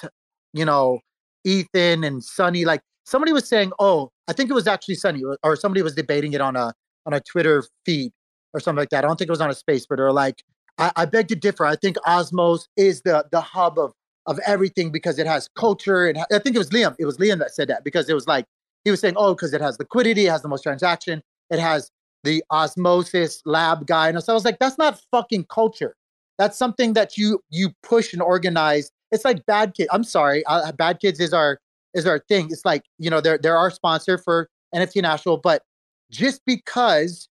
you 0.54 0.64
know, 0.64 1.00
Ethan 1.44 2.04
and 2.04 2.24
Sunny, 2.24 2.64
like 2.66 2.82
somebody 3.04 3.34
was 3.34 3.48
saying, 3.50 3.72
oh, 3.80 4.12
I 4.28 4.34
think 4.34 4.50
it 4.50 4.54
was 4.54 4.68
actually 4.68 4.96
Sunny, 4.96 5.24
or- 5.24 5.38
or 5.44 5.56
somebody 5.58 5.82
was 5.82 5.96
debating 5.96 6.34
it 6.34 6.40
on 6.40 6.56
a 6.56 6.72
on 7.06 7.14
a 7.14 7.20
Twitter 7.20 7.64
feed 7.86 8.14
or 8.54 8.60
something 8.60 8.80
like 8.80 8.90
that. 8.90 9.04
I 9.04 9.08
don't 9.08 9.18
think 9.18 9.30
it 9.30 9.32
was 9.32 9.42
on 9.42 9.50
a 9.50 9.56
space, 9.56 9.86
but 9.86 9.98
they're 9.98 10.12
like, 10.12 10.44
I, 10.78 10.92
I 10.96 11.06
beg 11.06 11.28
to 11.30 11.36
differ. 11.36 11.66
I 11.66 11.76
think 11.76 11.98
Osmos 11.98 12.68
is 12.78 13.02
the 13.02 13.26
the 13.32 13.42
hub 13.42 13.78
of 13.78 13.94
of 14.26 14.40
everything 14.46 14.92
because 14.92 15.20
it 15.20 15.28
has 15.28 15.50
culture. 15.56 16.08
And 16.08 16.18
I 16.18 16.40
think 16.40 16.56
it 16.56 16.60
was 16.60 16.70
Liam. 16.70 16.96
It 17.00 17.06
was 17.06 17.18
Liam 17.18 17.40
that 17.40 17.54
said 17.54 17.68
that 17.68 17.84
because 17.84 18.10
it 18.10 18.14
was 18.14 18.28
like 18.28 18.46
he 18.84 18.92
was 18.92 19.00
saying, 19.00 19.16
oh, 19.18 19.34
because 19.34 19.54
it 19.54 19.62
has 19.62 19.78
liquidity, 19.80 20.28
it 20.28 20.30
has 20.30 20.42
the 20.42 20.48
most 20.48 20.64
transaction, 20.64 21.22
it 21.50 21.60
has 21.60 21.92
the 22.24 22.44
osmosis 22.52 23.42
lab 23.46 23.86
guy. 23.86 24.10
And 24.10 24.24
so 24.24 24.34
I 24.34 24.36
was 24.36 24.46
like, 24.46 24.60
that's 24.60 24.78
not 24.78 25.00
fucking 25.12 25.46
culture. 25.46 25.96
That's 26.38 26.58
something 26.58 26.94
that 26.94 27.18
you 27.18 27.42
you 27.50 27.72
push 27.84 28.14
and 28.14 28.22
organize. 28.22 28.92
It's 29.12 29.26
like 29.26 29.46
Bad 29.46 29.76
Kids. 29.76 29.90
I'm 29.92 30.04
sorry, 30.04 30.44
uh, 30.46 30.72
Bad 30.72 31.00
Kids 31.00 31.20
is 31.20 31.34
our 31.34 31.60
is 31.94 32.08
our 32.08 32.20
thing. 32.28 32.48
It's 32.50 32.66
like 32.66 32.84
you 32.98 33.10
know 33.10 33.22
they're 33.22 33.38
they're 33.38 33.58
our 33.58 33.70
sponsor 33.70 34.18
for 34.18 34.50
NFT 34.74 35.02
National, 35.04 35.38
but 35.38 35.62
just 36.10 36.42
because 36.46 37.28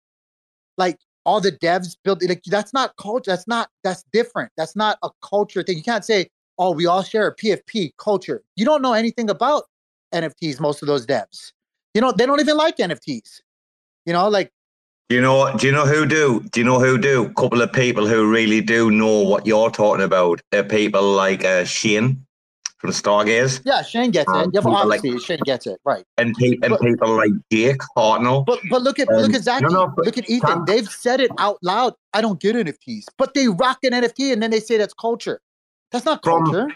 like 0.78 0.98
all 1.28 1.42
the 1.42 1.52
devs 1.52 1.98
build 2.04 2.24
like 2.24 2.42
that's 2.46 2.74
not 2.74 2.96
culture. 2.96 3.30
That's 3.32 3.48
not 3.48 3.70
that's 3.84 4.04
different. 4.14 4.52
That's 4.58 4.76
not 4.76 4.98
a 5.04 5.10
culture 5.22 5.62
thing. 5.62 5.78
You 5.78 5.84
can't 5.84 6.06
say 6.06 6.28
oh 6.58 6.72
we 6.72 6.88
all 6.88 7.04
share 7.04 7.28
a 7.28 7.36
PFP 7.36 7.92
culture. 7.98 8.42
You 8.56 8.66
don't 8.66 8.82
know 8.82 8.94
anything 8.94 9.30
about 9.30 9.66
NFTs. 10.16 10.60
Most 10.62 10.82
of 10.82 10.88
those 10.88 11.06
devs, 11.06 11.52
you 11.94 12.02
know, 12.02 12.14
they 12.14 12.26
don't 12.26 12.40
even 12.40 12.56
like 12.56 12.78
NFTs. 12.78 13.42
You 14.06 14.14
know, 14.14 14.30
like 14.30 14.52
Do 15.10 15.16
you 15.16 15.22
know? 15.22 15.54
Do 15.58 15.68
you 15.68 15.74
know 15.74 15.86
who 15.86 16.06
do? 16.06 16.46
Do 16.52 16.62
you 16.62 16.66
know 16.66 16.80
who 16.80 16.98
do? 16.98 17.26
A 17.26 17.34
couple 17.34 17.62
of 17.62 17.74
people 17.74 18.08
who 18.08 18.32
really 18.32 18.62
do 18.62 18.90
know 18.90 19.22
what 19.24 19.46
you're 19.46 19.70
talking 19.70 20.06
about. 20.06 20.40
Are 20.54 20.64
people 20.64 21.12
like 21.12 21.44
uh, 21.44 21.66
Shane 21.66 22.26
from 22.80 22.92
Stargaze, 22.92 23.62
yeah, 23.66 23.82
Shane 23.82 24.12
gets 24.12 24.30
it. 24.30 24.36
Um, 24.36 24.52
Yeah, 24.54 24.62
people 24.62 24.88
like- 24.88 25.02
Shane 25.26 25.40
gets 25.46 25.66
it 25.66 25.80
right. 25.84 26.04
and 26.18 26.36
pe- 26.36 26.58
and 26.62 26.78
people 26.80 27.16
like 27.16 27.32
Jake 27.52 27.82
Hartnell. 27.98 28.46
But 28.46 28.60
but 28.70 28.82
look 28.84 29.00
at 29.00 29.10
Um, 29.10 29.16
look 29.18 29.34
at 29.34 29.44
Zach. 29.44 29.62
no, 29.64 29.70
no, 29.70 29.94
look 29.98 30.18
at 30.18 30.30
Ethan. 30.30 30.66
They've 30.66 30.88
said 30.88 31.20
it 31.20 31.32
out 31.40 31.58
loud. 31.64 31.94
I 32.14 32.22
don't 32.22 32.40
get 32.40 32.56
NFTs, 32.56 33.06
but 33.18 33.34
they 33.34 33.48
rock 33.48 33.80
an 33.84 33.94
NFT, 33.94 34.32
and 34.32 34.42
then 34.44 34.52
they 34.52 34.60
say 34.60 34.78
that's 34.78 34.94
culture. 34.94 35.40
That's 35.92 36.06
not 36.06 36.24
From- 36.24 36.46
culture. 36.46 36.68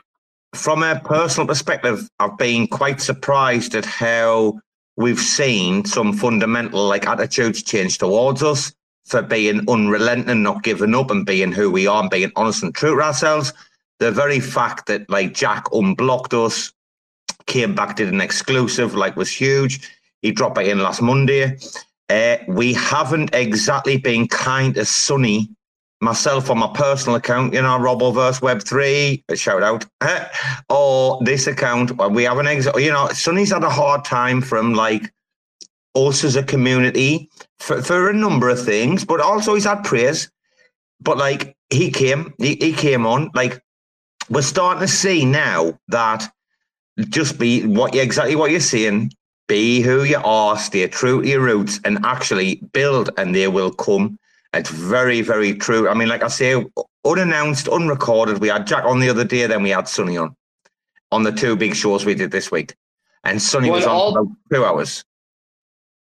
from 0.56 0.84
a 0.84 1.00
personal 1.00 1.48
perspective, 1.48 2.10
I've 2.20 2.38
been 2.38 2.68
quite 2.68 3.00
surprised 3.00 3.74
at 3.76 3.86
how 3.86 4.60
we've 4.98 5.20
seen 5.20 5.86
some 5.86 6.14
fundamental 6.14 6.86
like 6.88 7.08
attitudes 7.08 7.64
change 7.64 7.98
towards 8.00 8.42
us 8.44 8.74
for 9.06 9.22
being 9.22 9.62
unrelenting, 9.70 10.44
not 10.44 10.64
giving 10.64 10.94
up, 10.96 11.10
and 11.12 11.26
being 11.26 11.52
who 11.52 11.70
we 11.72 11.88
are, 11.88 12.02
and 12.02 12.10
being 12.10 12.32
honest 12.36 12.64
and 12.64 12.74
true 12.76 12.96
to 12.96 13.02
ourselves. 13.02 13.54
The 14.02 14.12
very 14.12 14.40
fact 14.40 14.88
that 14.88 15.08
like 15.12 15.36
Jack 15.36 15.66
unblocked 15.72 16.34
us, 16.34 16.74
came 17.46 17.76
back, 17.76 17.98
did 17.98 18.12
an 18.12 18.20
exclusive, 18.20 18.96
like 18.96 19.16
was 19.16 19.30
huge. 19.30 19.88
He 20.24 20.32
dropped 20.32 20.58
it 20.58 20.68
in 20.68 20.80
last 20.80 21.04
Monday. 21.04 21.56
Uh, 22.10 22.38
we 22.48 22.74
haven't 22.74 23.30
exactly 23.36 23.98
been 23.98 24.28
kind 24.28 24.74
to 24.74 24.86
Sunny. 24.86 25.50
myself 26.02 26.50
on 26.50 26.58
my 26.58 26.72
personal 26.74 27.16
account, 27.16 27.54
you 27.54 27.62
know, 27.62 27.78
Roboverse 27.78 28.42
Web3, 28.42 29.38
shout 29.38 29.62
out, 29.62 29.86
or 30.70 31.20
this 31.24 31.46
account, 31.46 31.96
we 32.12 32.24
have 32.24 32.40
an 32.40 32.48
exit, 32.48 32.82
you 32.82 32.92
know, 32.92 33.08
Sunny's 33.10 33.52
had 33.52 33.64
a 33.64 33.70
hard 33.70 34.04
time 34.04 34.42
from 34.42 34.74
like 34.74 35.14
us 35.94 36.24
as 36.24 36.36
a 36.36 36.42
community 36.42 37.30
for, 37.60 37.84
for 37.84 38.10
a 38.10 38.14
number 38.14 38.50
of 38.50 38.66
things, 38.66 39.06
but 39.06 39.22
also 39.22 39.54
he's 39.54 39.66
had 39.66 39.84
praise. 39.84 40.32
But 41.02 41.20
like 41.20 41.56
he 41.70 41.92
came, 41.92 42.34
he, 42.40 42.56
he 42.56 42.74
came 42.74 43.06
on, 43.06 43.30
like 43.36 43.62
we're 44.32 44.42
starting 44.42 44.82
to 44.82 44.88
see 44.88 45.26
now 45.26 45.78
that 45.90 46.32
just 47.10 47.38
be 47.38 47.66
what 47.66 47.94
you 47.94 48.02
exactly 48.02 48.36
what 48.36 48.52
you're 48.52 48.60
saying, 48.60 49.12
be 49.48 49.82
who 49.82 50.04
you 50.04 50.18
are, 50.24 50.58
stay 50.58 50.88
true 50.88 51.22
to 51.22 51.28
your 51.28 51.42
roots, 51.42 51.80
and 51.84 52.04
actually 52.06 52.56
build, 52.74 53.10
and 53.18 53.36
they 53.36 53.48
will 53.48 53.72
come. 53.72 54.18
It's 54.54 54.70
very, 54.70 55.22
very 55.22 55.54
true. 55.54 55.88
I 55.90 55.94
mean, 55.94 56.08
like 56.10 56.24
I 56.24 56.28
say, 56.28 56.66
unannounced, 57.06 57.68
unrecorded. 57.68 58.40
We 58.40 58.48
had 58.50 58.68
Jack 58.68 58.84
on 58.86 59.00
the 59.00 59.10
other 59.10 59.24
day, 59.26 59.46
then 59.48 59.64
we 59.64 59.70
had 59.70 59.88
Sunny 59.88 60.18
on 60.18 60.36
on 61.12 61.24
the 61.24 61.32
two 61.32 61.58
big 61.58 61.76
shows 61.76 62.06
we 62.06 62.16
did 62.16 62.32
this 62.32 62.52
week, 62.52 62.74
and 63.26 63.42
Sunny 63.42 63.70
Well, 63.70 63.80
was 63.80 63.86
on 63.86 63.92
all- 63.96 64.14
for 64.14 64.20
about 64.22 64.36
two 64.54 64.66
hours. 64.66 65.04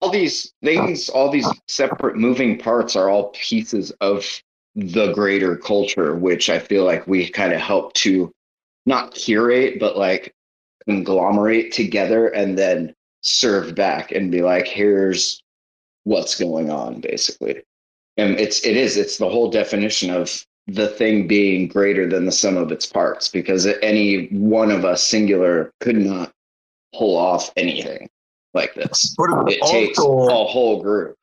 all 0.01 0.11
these 0.11 0.53
things, 0.65 1.09
all 1.09 1.31
these 1.31 1.49
separate 1.69 2.17
moving 2.17 2.59
parts 2.59 2.97
are 2.97 3.09
all 3.09 3.29
pieces 3.31 3.93
of 4.01 4.25
the 4.77 5.13
greater 5.15 5.57
culture, 5.57 6.15
which 6.15 6.51
I 6.51 6.59
feel 6.59 6.85
like 6.85 7.07
we 7.07 7.29
kind 7.31 7.53
of 7.53 7.61
help 7.61 7.95
to 7.95 8.31
not 8.85 9.15
curate, 9.15 9.81
but 9.81 9.97
like 9.97 10.35
conglomerate 10.87 11.73
together 11.73 12.29
and 12.29 12.59
then 12.59 12.95
serve 13.23 13.75
back 13.75 14.13
and 14.13 14.31
be 14.31 14.43
like, 14.43 14.69
here's 14.69 15.43
what's 16.05 16.39
going 16.39 16.71
on, 16.71 17.01
basically. 17.01 17.63
And 18.19 18.39
it's 18.39 18.65
it 18.65 18.77
is, 18.77 18.97
it's 18.97 19.19
the 19.19 19.29
whole 19.29 19.51
definition 19.51 20.11
of 20.11 20.45
the 20.67 20.89
thing 20.89 21.27
being 21.27 21.69
greater 21.69 22.09
than 22.09 22.27
the 22.27 22.33
sum 22.33 22.57
of 22.57 22.71
its 22.71 22.87
parts, 22.87 23.29
because 23.29 23.67
any 23.83 24.27
one 24.29 24.71
of 24.71 24.85
us 24.85 25.03
singular 25.03 25.73
could 25.81 25.97
not 25.97 26.33
pull 26.95 27.17
off 27.17 27.51
anything 27.57 28.09
like 28.53 28.75
this. 28.75 29.15
But 29.17 29.51
it 29.53 29.63
takes 29.63 29.99
a 29.99 30.03
whole 30.03 30.83
group. 30.83 31.17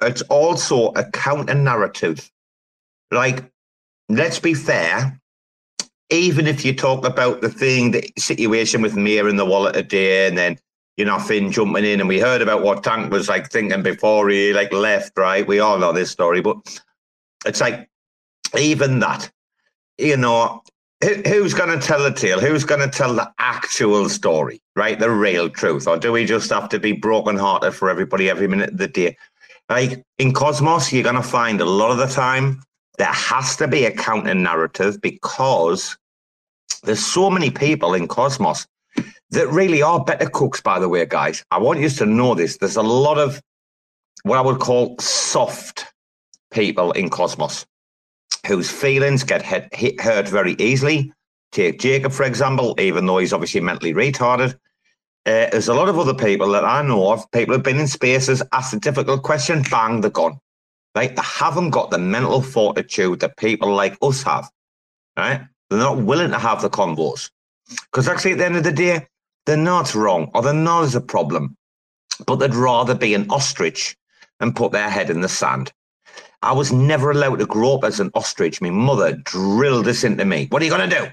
it's 0.00 0.22
also 0.22 0.92
a 0.92 1.04
counter 1.10 1.54
narrative. 1.54 2.30
Like, 3.12 3.44
let's 4.08 4.38
be 4.38 4.54
fair. 4.54 5.20
Even 6.10 6.46
if 6.46 6.64
you 6.64 6.74
talk 6.74 7.04
about 7.06 7.40
the 7.40 7.48
thing, 7.48 7.92
the 7.92 8.10
situation 8.18 8.82
with 8.82 8.96
Mia 8.96 9.26
and 9.26 9.38
the 9.38 9.44
wallet 9.44 9.76
a 9.76 9.82
day, 9.82 10.26
and 10.26 10.36
then 10.36 10.58
you 10.96 11.04
know 11.04 11.18
Finn 11.18 11.52
jumping 11.52 11.84
in, 11.84 12.00
and 12.00 12.08
we 12.08 12.18
heard 12.18 12.42
about 12.42 12.62
what 12.62 12.82
Tank 12.82 13.10
was 13.10 13.28
like 13.28 13.50
thinking 13.50 13.82
before 13.82 14.28
he 14.28 14.52
like 14.52 14.72
left. 14.72 15.16
Right, 15.16 15.46
we 15.46 15.60
all 15.60 15.78
know 15.78 15.92
this 15.92 16.10
story, 16.10 16.42
but 16.42 16.56
it's 17.46 17.60
like 17.60 17.88
even 18.58 18.98
that, 19.00 19.30
you 19.96 20.16
know, 20.18 20.62
who, 21.02 21.14
who's 21.26 21.54
going 21.54 21.78
to 21.78 21.86
tell 21.86 22.02
the 22.02 22.12
tale? 22.12 22.40
Who's 22.40 22.64
going 22.64 22.80
to 22.80 22.88
tell 22.88 23.14
the 23.14 23.32
actual 23.38 24.08
story? 24.10 24.60
Right, 24.76 24.98
the 24.98 25.10
real 25.10 25.48
truth, 25.48 25.86
or 25.86 25.98
do 25.98 26.12
we 26.12 26.26
just 26.26 26.50
have 26.50 26.68
to 26.70 26.78
be 26.78 26.92
brokenhearted 26.92 27.74
for 27.74 27.88
everybody 27.88 28.28
every 28.28 28.48
minute 28.48 28.70
of 28.70 28.78
the 28.78 28.88
day? 28.88 29.16
Like 29.70 30.02
in 30.18 30.34
Cosmos, 30.34 30.92
you're 30.92 31.02
going 31.02 31.14
to 31.14 31.22
find 31.22 31.60
a 31.62 31.64
lot 31.64 31.90
of 31.90 31.96
the 31.96 32.06
time 32.06 32.62
there 32.98 33.12
has 33.12 33.56
to 33.56 33.68
be 33.68 33.84
a 33.84 33.90
counter 33.90 34.34
narrative 34.34 35.00
because 35.00 35.96
there's 36.82 37.04
so 37.04 37.30
many 37.30 37.50
people 37.50 37.94
in 37.94 38.08
Cosmos 38.08 38.66
that 39.30 39.48
really 39.48 39.82
are 39.82 40.04
better 40.04 40.28
cooks, 40.28 40.60
by 40.60 40.78
the 40.78 40.88
way, 40.88 41.06
guys. 41.06 41.44
I 41.50 41.58
want 41.58 41.80
you 41.80 41.88
to 41.88 42.06
know 42.06 42.34
this. 42.34 42.58
There's 42.58 42.76
a 42.76 42.82
lot 42.82 43.18
of 43.18 43.40
what 44.24 44.38
I 44.38 44.42
would 44.42 44.60
call 44.60 44.96
soft 44.98 45.86
people 46.52 46.92
in 46.92 47.08
Cosmos 47.08 47.66
whose 48.46 48.70
feelings 48.70 49.22
get 49.22 49.42
hit, 49.42 49.72
hit, 49.74 50.00
hurt 50.00 50.28
very 50.28 50.54
easily. 50.58 51.12
Take 51.52 51.80
Jacob, 51.80 52.12
for 52.12 52.24
example, 52.24 52.74
even 52.78 53.06
though 53.06 53.18
he's 53.18 53.32
obviously 53.32 53.60
mentally 53.60 53.94
retarded. 53.94 54.54
Uh, 55.24 55.46
there's 55.50 55.68
a 55.68 55.74
lot 55.74 55.88
of 55.88 55.98
other 55.98 56.14
people 56.14 56.50
that 56.50 56.64
I 56.64 56.82
know 56.82 57.12
of, 57.12 57.30
people 57.30 57.54
who've 57.54 57.62
been 57.62 57.78
in 57.78 57.86
spaces, 57.86 58.42
asked 58.52 58.74
a 58.74 58.80
difficult 58.80 59.22
question, 59.22 59.62
bang, 59.70 60.00
they're 60.00 60.10
gone. 60.10 60.38
Right? 60.94 61.14
They 61.14 61.22
haven't 61.22 61.70
got 61.70 61.90
the 61.90 61.98
mental 61.98 62.42
fortitude 62.42 63.20
that 63.20 63.36
people 63.36 63.72
like 63.74 63.96
us 64.02 64.22
have. 64.22 64.50
Right? 65.16 65.42
They're 65.70 65.78
not 65.78 66.02
willing 66.02 66.30
to 66.30 66.38
have 66.38 66.60
the 66.60 66.70
convos. 66.70 67.30
Because 67.70 68.08
actually, 68.08 68.32
at 68.32 68.38
the 68.38 68.44
end 68.44 68.56
of 68.56 68.64
the 68.64 68.72
day, 68.72 69.06
they're 69.46 69.56
not 69.56 69.94
wrong 69.94 70.30
or 70.34 70.42
they're 70.42 70.52
not 70.52 70.84
as 70.84 70.94
a 70.94 71.00
problem, 71.00 71.56
but 72.26 72.36
they'd 72.36 72.54
rather 72.54 72.94
be 72.94 73.14
an 73.14 73.30
ostrich 73.30 73.96
and 74.40 74.54
put 74.54 74.72
their 74.72 74.90
head 74.90 75.10
in 75.10 75.20
the 75.20 75.28
sand. 75.28 75.72
I 76.42 76.52
was 76.52 76.72
never 76.72 77.10
allowed 77.10 77.38
to 77.38 77.46
grow 77.46 77.74
up 77.74 77.84
as 77.84 78.00
an 78.00 78.10
ostrich. 78.14 78.60
My 78.60 78.70
mother 78.70 79.16
drilled 79.24 79.86
this 79.86 80.04
into 80.04 80.24
me. 80.24 80.48
What 80.50 80.60
are 80.60 80.64
you 80.64 80.70
going 80.70 80.90
to 80.90 80.98
do? 80.98 81.06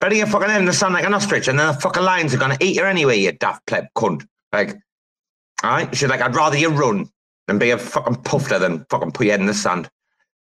Bury 0.00 0.18
your 0.18 0.26
fucking 0.26 0.50
in 0.50 0.64
the 0.64 0.72
sand 0.72 0.94
like 0.94 1.04
an 1.04 1.14
ostrich, 1.14 1.48
and 1.48 1.58
then 1.58 1.66
the 1.66 1.80
fucking 1.80 2.02
lions 2.02 2.32
are 2.32 2.38
going 2.38 2.56
to 2.56 2.64
eat 2.64 2.76
you 2.76 2.84
anyway, 2.84 3.18
you 3.18 3.32
daft 3.32 3.66
pleb 3.66 3.86
cunt. 3.96 4.26
Like, 4.52 4.76
all 5.62 5.70
right? 5.70 5.96
She's 5.96 6.08
like, 6.08 6.20
I'd 6.20 6.34
rather 6.34 6.56
you 6.56 6.70
run 6.70 7.10
than 7.48 7.58
be 7.58 7.70
a 7.70 7.78
fucking 7.78 8.16
puffer 8.16 8.58
than 8.58 8.86
fucking 8.90 9.10
put 9.10 9.26
your 9.26 9.32
head 9.32 9.40
in 9.40 9.46
the 9.46 9.54
sand. 9.54 9.90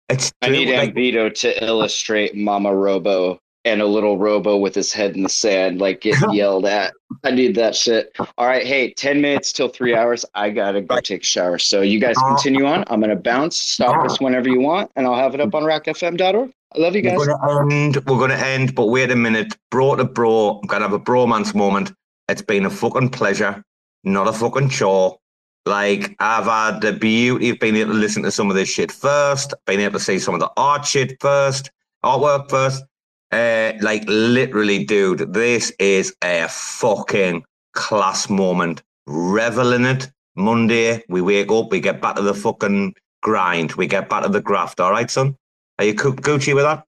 It's 0.08 0.33
I 0.42 0.49
need 0.49 0.75
like- 0.75 0.94
Ambedo 0.94 1.33
to 1.41 1.65
illustrate 1.65 2.34
Mama 2.34 2.75
Robo 2.75 3.39
and 3.65 3.83
a 3.83 3.86
little 3.86 4.17
Robo 4.17 4.57
with 4.57 4.75
his 4.75 4.92
head 4.92 5.15
in 5.15 5.23
the 5.23 5.28
sand, 5.28 5.81
like 5.81 6.00
getting 6.00 6.31
yelled 6.33 6.65
at. 6.65 6.94
I 7.25 7.31
need 7.31 7.55
that 7.57 7.76
shit. 7.76 8.17
All 8.39 8.47
right, 8.47 8.67
hey, 8.67 8.94
10 8.94 9.20
minutes 9.20 9.52
till 9.52 9.68
three 9.68 9.94
hours. 9.99 10.25
I 10.34 10.49
gotta 10.49 10.81
go 10.81 10.99
take 11.00 11.20
a 11.20 11.25
shower. 11.25 11.58
So 11.58 11.83
you 11.83 12.00
guys 12.00 12.17
oh. 12.18 12.26
continue 12.28 12.65
on. 12.65 12.84
I'm 12.86 13.00
gonna 13.00 13.17
bounce. 13.17 13.58
Stop 13.58 14.05
us 14.05 14.17
ah. 14.18 14.25
whenever 14.25 14.49
you 14.49 14.60
want, 14.60 14.91
and 14.97 15.07
I'll 15.07 15.17
have 15.17 15.34
it 15.34 15.41
up 15.41 15.55
on 15.55 15.62
rackfm.org. 15.62 16.52
I 16.75 16.78
love 16.78 16.94
you 16.94 17.02
guys. 17.02 17.18
We're 17.18 17.26
gonna 17.26 17.75
end. 17.75 17.97
We're 18.07 18.18
gonna 18.18 18.34
end, 18.34 18.75
but 18.75 18.86
wait 18.86 19.10
a 19.10 19.17
minute. 19.17 19.55
Bro 19.70 19.97
to 19.97 20.05
bro, 20.05 20.60
I'm 20.60 20.67
gonna 20.67 20.84
have 20.84 20.94
a 20.94 21.00
bromance 21.00 21.55
moment. 21.55 21.92
It's 22.28 22.42
been 22.42 22.65
a 22.65 22.70
fucking 22.70 23.10
pleasure, 23.10 23.62
not 24.05 24.28
a 24.28 24.33
fucking 24.33 24.70
chore. 24.70 25.18
Like 25.67 26.17
I've 26.19 26.45
had 26.45 26.81
the 26.81 26.93
beauty 26.93 27.51
of 27.51 27.59
being 27.59 27.77
able 27.77 27.93
to 27.93 27.99
listen 27.99 28.23
to 28.23 28.31
some 28.31 28.51
of 28.51 28.57
this 28.57 28.69
shit 28.69 28.91
first, 28.91 29.55
being 29.67 29.81
able 29.81 29.99
to 29.99 30.05
see 30.05 30.19
some 30.19 30.35
of 30.35 30.41
the 30.41 30.51
art 30.57 30.87
shit 30.87 31.20
first, 31.20 31.70
artwork 32.05 32.49
first. 32.51 32.85
Uh, 33.31 33.73
like 33.83 34.05
literally, 34.07 34.85
dude, 34.85 35.35
this 35.35 35.70
is 35.78 36.15
a 36.25 36.47
fucking 36.49 37.45
class 37.75 38.31
moment. 38.31 38.83
Revel 39.07 39.73
in 39.73 39.85
it. 39.85 40.11
Monday, 40.37 41.03
we 41.09 41.20
wake 41.20 41.51
up, 41.51 41.70
we 41.70 41.81
get 41.81 42.01
back 42.01 42.15
to 42.17 42.23
the 42.23 42.33
fucking 42.33 42.95
grind, 43.23 43.73
we 43.73 43.87
get 43.87 44.09
back 44.09 44.23
to 44.23 44.28
the 44.28 44.41
graft. 44.41 44.78
All 44.81 44.93
right, 44.93 45.11
son. 45.11 45.37
Are 45.78 45.85
you 45.85 45.95
Gu- 45.95 46.15
Gucci 46.15 46.55
with 46.55 46.65
that? 46.65 46.85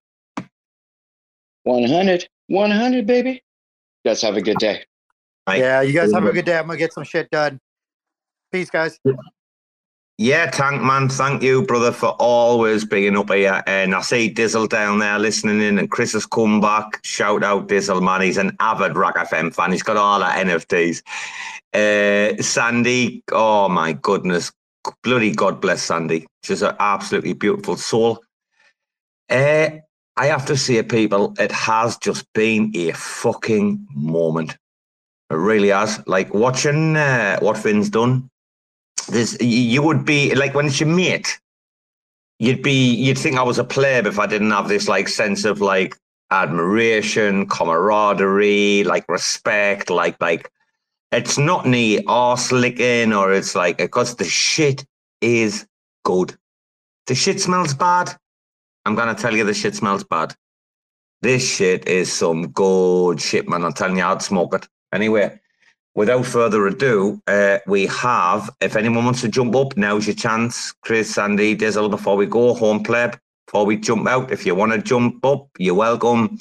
100. 1.64 2.28
100, 2.46 3.06
baby. 3.06 3.30
You 4.04 4.10
guys 4.10 4.22
have 4.22 4.36
a 4.36 4.42
good 4.42 4.58
day. 4.58 4.84
Yeah, 5.48 5.82
you 5.82 5.92
guys 5.92 6.12
have 6.12 6.24
a 6.24 6.32
good 6.32 6.44
day. 6.44 6.56
I'm 6.56 6.66
gonna 6.66 6.78
get 6.78 6.92
some 6.92 7.04
shit 7.04 7.28
done. 7.30 7.60
Peace, 8.52 8.70
guys. 8.70 8.98
Yeah, 10.18 10.50
Tank 10.50 10.82
Man, 10.82 11.08
thank 11.08 11.42
you, 11.42 11.62
brother, 11.62 11.92
for 11.92 12.10
always 12.18 12.84
being 12.84 13.16
up 13.16 13.32
here. 13.32 13.62
And 13.66 13.94
I 13.94 14.02
see 14.02 14.32
Dizzle 14.32 14.68
down 14.68 14.98
there 14.98 15.18
listening 15.18 15.62
in, 15.62 15.78
and 15.78 15.90
Chris 15.90 16.12
has 16.12 16.26
come 16.26 16.60
back. 16.60 17.00
Shout 17.02 17.42
out 17.42 17.68
Dizzle, 17.68 18.02
man. 18.02 18.20
He's 18.20 18.36
an 18.36 18.54
avid 18.60 18.96
RAC 18.96 19.16
FM 19.16 19.54
fan. 19.54 19.72
He's 19.72 19.82
got 19.82 19.96
all 19.96 20.22
our 20.22 20.32
NFTs. 20.32 21.02
Uh, 21.72 22.42
Sandy, 22.42 23.22
oh 23.32 23.70
my 23.70 23.94
goodness. 23.94 24.52
Bloody 25.02 25.32
God 25.32 25.60
bless 25.60 25.82
Sandy. 25.82 26.26
She's 26.42 26.60
an 26.60 26.74
absolutely 26.80 27.32
beautiful 27.32 27.76
soul. 27.76 28.22
Uh, 29.30 29.70
I 30.16 30.26
have 30.26 30.44
to 30.46 30.56
say, 30.56 30.82
people, 30.82 31.34
it 31.38 31.52
has 31.52 31.96
just 31.96 32.26
been 32.34 32.72
a 32.74 32.92
fucking 32.92 33.86
moment. 33.94 34.58
It 35.30 35.34
really 35.34 35.68
has. 35.68 36.02
Like 36.06 36.34
watching 36.34 36.96
uh, 36.96 37.38
what 37.40 37.56
Finn's 37.56 37.88
done 37.88 38.28
there's 39.10 39.40
you 39.40 39.82
would 39.82 40.04
be 40.04 40.34
like 40.34 40.54
when 40.54 40.66
it's 40.66 40.80
your 40.80 40.88
mate 40.88 41.40
you'd 42.38 42.62
be 42.62 42.94
you'd 42.94 43.18
think 43.18 43.36
i 43.36 43.42
was 43.42 43.58
a 43.58 43.64
pleb 43.64 44.06
if 44.06 44.18
i 44.18 44.26
didn't 44.26 44.50
have 44.50 44.68
this 44.68 44.88
like 44.88 45.08
sense 45.08 45.44
of 45.44 45.60
like 45.60 45.96
admiration 46.30 47.46
camaraderie 47.48 48.84
like 48.84 49.08
respect 49.08 49.90
like 49.90 50.20
like 50.20 50.50
it's 51.12 51.38
not 51.38 51.66
any 51.66 52.04
arse 52.06 52.52
licking 52.52 53.12
or 53.12 53.32
it's 53.32 53.54
like 53.54 53.78
because 53.78 54.14
the 54.16 54.24
shit 54.24 54.84
is 55.20 55.66
good. 56.04 56.36
The 57.06 57.14
shit 57.14 57.40
smells 57.40 57.74
bad. 57.74 58.16
I'm 58.86 58.94
gonna 58.94 59.14
tell 59.14 59.34
you 59.34 59.44
the 59.44 59.54
shit 59.54 59.74
smells 59.74 60.04
bad. 60.04 60.34
This 61.22 61.46
shit 61.46 61.86
is 61.88 62.12
some 62.12 62.48
good 62.48 63.20
shit 63.20 63.48
man. 63.48 63.64
I'm 63.64 63.72
telling 63.72 63.96
you 63.96 64.04
i'd 64.04 64.22
smoke 64.22 64.54
it. 64.54 64.68
Anyway 64.92 65.40
without 65.94 66.24
further 66.26 66.66
ado, 66.66 67.20
uh, 67.26 67.58
we 67.66 67.86
have, 67.86 68.50
if 68.60 68.76
anyone 68.76 69.04
wants 69.04 69.20
to 69.22 69.28
jump 69.28 69.54
up, 69.54 69.76
now's 69.76 70.06
your 70.06 70.16
chance. 70.16 70.72
Chris, 70.82 71.14
Sandy, 71.14 71.56
Dizzle, 71.56 71.90
before 71.90 72.16
we 72.16 72.26
go, 72.26 72.54
home 72.54 72.82
pleb, 72.82 73.18
before 73.46 73.66
we 73.66 73.76
jump 73.76 74.06
out. 74.06 74.30
If 74.30 74.46
you 74.46 74.54
want 74.54 74.72
to 74.72 74.78
jump 74.78 75.24
up, 75.24 75.48
you're 75.58 75.74
welcome. 75.74 76.38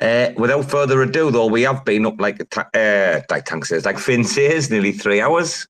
Uh, 0.00 0.30
without 0.36 0.70
further 0.70 1.02
ado, 1.02 1.30
though, 1.30 1.46
we 1.46 1.62
have 1.62 1.84
been 1.84 2.06
up 2.06 2.20
like, 2.20 2.40
uh, 2.74 3.20
like 3.30 3.44
Tank 3.44 3.64
says, 3.64 3.84
like 3.84 3.98
Finn 3.98 4.24
says, 4.24 4.70
nearly 4.70 4.92
three 4.92 5.20
hours. 5.20 5.66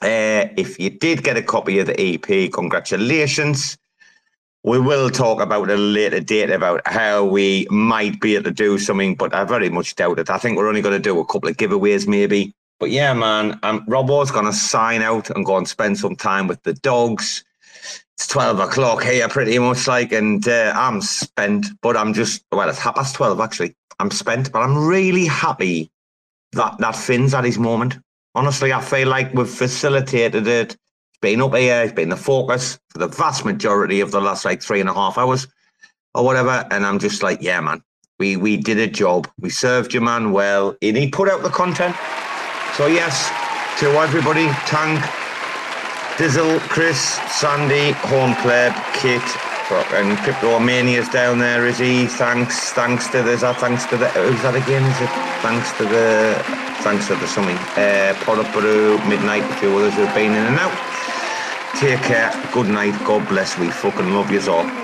Uh, 0.00 0.48
if 0.56 0.78
you 0.78 0.90
did 0.90 1.22
get 1.22 1.36
a 1.36 1.42
copy 1.42 1.78
of 1.78 1.86
the 1.86 2.00
EP, 2.00 2.52
congratulations. 2.52 3.76
We 4.64 4.78
will 4.78 5.10
talk 5.10 5.42
about 5.42 5.70
a 5.70 5.76
later 5.76 6.20
date 6.20 6.48
about 6.48 6.80
how 6.86 7.22
we 7.22 7.66
might 7.68 8.18
be 8.18 8.34
able 8.34 8.44
to 8.44 8.50
do 8.50 8.78
something, 8.78 9.14
but 9.14 9.34
I 9.34 9.44
very 9.44 9.68
much 9.68 9.94
doubt 9.94 10.18
it. 10.18 10.30
I 10.30 10.38
think 10.38 10.56
we're 10.56 10.68
only 10.68 10.80
going 10.80 10.94
to 10.96 10.98
do 10.98 11.20
a 11.20 11.26
couple 11.26 11.50
of 11.50 11.58
giveaways, 11.58 12.08
maybe. 12.08 12.54
But 12.80 12.90
yeah, 12.90 13.12
man, 13.12 13.60
um, 13.62 13.84
Robo's 13.86 14.30
going 14.30 14.46
to 14.46 14.54
sign 14.54 15.02
out 15.02 15.28
and 15.28 15.44
go 15.44 15.58
and 15.58 15.68
spend 15.68 15.98
some 15.98 16.16
time 16.16 16.46
with 16.46 16.62
the 16.62 16.72
dogs. 16.72 17.44
It's 18.16 18.26
12 18.28 18.58
o'clock 18.60 19.02
here, 19.02 19.28
pretty 19.28 19.58
much 19.58 19.86
like, 19.86 20.12
and 20.12 20.48
uh, 20.48 20.72
I'm 20.74 21.02
spent, 21.02 21.66
but 21.82 21.94
I'm 21.94 22.14
just, 22.14 22.42
well, 22.50 22.68
it's 22.70 22.78
half 22.78 22.94
past 22.94 23.16
12 23.16 23.40
actually. 23.40 23.76
I'm 24.00 24.10
spent, 24.10 24.50
but 24.50 24.62
I'm 24.62 24.86
really 24.86 25.26
happy 25.26 25.90
that, 26.52 26.78
that 26.78 26.96
Finn's 26.96 27.34
at 27.34 27.44
his 27.44 27.58
moment. 27.58 27.98
Honestly, 28.34 28.72
I 28.72 28.80
feel 28.80 29.08
like 29.08 29.34
we've 29.34 29.46
facilitated 29.46 30.48
it 30.48 30.76
been 31.24 31.40
up 31.40 31.54
here, 31.54 31.80
it's 31.80 31.94
been 31.94 32.10
the 32.10 32.18
focus 32.18 32.78
for 32.90 32.98
the 32.98 33.08
vast 33.08 33.46
majority 33.46 34.00
of 34.00 34.10
the 34.10 34.20
last 34.20 34.44
like 34.44 34.60
three 34.60 34.78
and 34.78 34.90
a 34.90 34.92
half 34.92 35.16
hours 35.16 35.48
or 36.14 36.22
whatever. 36.22 36.68
And 36.70 36.84
I'm 36.84 36.98
just 36.98 37.22
like, 37.22 37.40
yeah, 37.40 37.62
man, 37.62 37.82
we 38.18 38.36
we 38.36 38.58
did 38.58 38.78
a 38.78 38.86
job. 38.86 39.26
We 39.40 39.48
served 39.48 39.94
your 39.94 40.02
man 40.02 40.32
well. 40.32 40.76
And 40.82 40.98
he 40.98 41.08
put 41.08 41.30
out 41.30 41.42
the 41.42 41.48
content. 41.48 41.96
So 42.76 42.88
yes, 42.88 43.30
to 43.80 43.86
everybody, 43.92 44.48
Tank, 44.68 45.00
Dizzle, 46.18 46.60
Chris, 46.68 47.00
Sandy, 47.32 47.92
Home 48.12 48.34
Club, 48.42 48.74
Kit, 48.92 49.24
and 49.96 50.18
Cryptomania's 50.18 51.08
down 51.08 51.38
there, 51.38 51.66
is 51.66 51.78
he? 51.78 52.06
Thanks, 52.06 52.74
thanks 52.74 53.08
to 53.08 53.22
the, 53.22 53.36
that 53.36 53.56
thanks 53.60 53.86
to 53.86 53.96
the, 53.96 54.08
who's 54.10 54.42
that 54.42 54.56
again? 54.56 54.84
Is 54.84 55.00
it 55.00 55.12
thanks 55.40 55.72
to 55.78 55.84
the, 55.84 56.36
thanks 56.84 57.06
to 57.06 57.14
the 57.14 57.26
something, 57.26 57.56
uh, 57.80 58.12
Poroburu, 58.24 59.00
Midnight, 59.08 59.42
a 59.50 59.54
few 59.54 59.74
others 59.78 59.94
who've 59.94 60.12
been 60.12 60.32
in 60.32 60.46
and 60.52 60.58
out. 60.58 60.93
Take 61.76 62.02
care, 62.02 62.30
good 62.52 62.68
night, 62.68 62.94
God 63.04 63.28
bless, 63.28 63.58
we 63.58 63.68
fucking 63.68 64.10
love 64.14 64.30
you 64.30 64.40
all. 64.50 64.83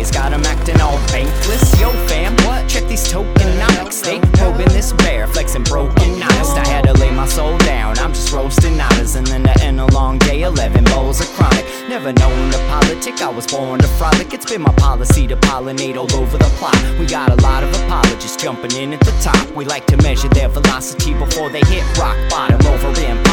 days 0.01 0.11
got 0.11 0.33
'em 0.33 0.43
acting 0.45 0.81
all 0.81 0.97
bankless. 1.11 1.79
Yo, 1.79 1.89
fam, 2.07 2.35
what? 2.45 2.67
Check 2.67 2.87
these 2.87 3.07
tokenomics. 3.11 4.01
They 4.01 4.19
probing 4.37 4.73
this 4.77 4.93
bear, 4.93 5.27
flexing 5.27 5.63
broken 5.63 6.23
honest. 6.23 6.57
I 6.57 6.67
had 6.67 6.83
to 6.85 6.93
lay 6.93 7.11
my 7.11 7.27
soul 7.27 7.57
down. 7.59 7.99
I'm 7.99 8.13
just 8.13 8.31
roasting 8.31 8.79
otters, 8.81 9.15
and 9.15 9.27
then 9.27 9.43
to 9.43 9.53
end 9.63 9.79
a 9.79 9.85
long 9.97 10.17
day, 10.17 10.41
11 10.41 10.83
bowls 10.85 11.19
of 11.21 11.27
chronic. 11.35 11.65
Never 11.87 12.11
known 12.13 12.51
to 12.51 12.59
politic, 12.69 13.21
I 13.21 13.29
was 13.29 13.45
born 13.45 13.79
to 13.79 13.87
frolic. 13.99 14.33
It's 14.33 14.49
been 14.51 14.61
my 14.61 14.73
policy 14.87 15.27
to 15.27 15.35
pollinate 15.35 15.97
all 15.97 16.11
over 16.21 16.37
the 16.37 16.51
plot. 16.59 16.79
We 16.99 17.05
got 17.05 17.29
a 17.29 17.37
lot 17.47 17.63
of 17.63 17.69
apologists 17.81 18.37
jumping 18.43 18.73
in 18.81 18.93
at 18.93 19.01
the 19.01 19.15
top. 19.21 19.43
We 19.55 19.65
like 19.65 19.85
to 19.87 19.97
measure 19.97 20.29
their 20.29 20.49
velocity 20.49 21.13
before 21.13 21.49
they 21.49 21.63
hit 21.73 21.83
rock 21.97 22.17
bottom 22.29 22.65
over 22.65 22.91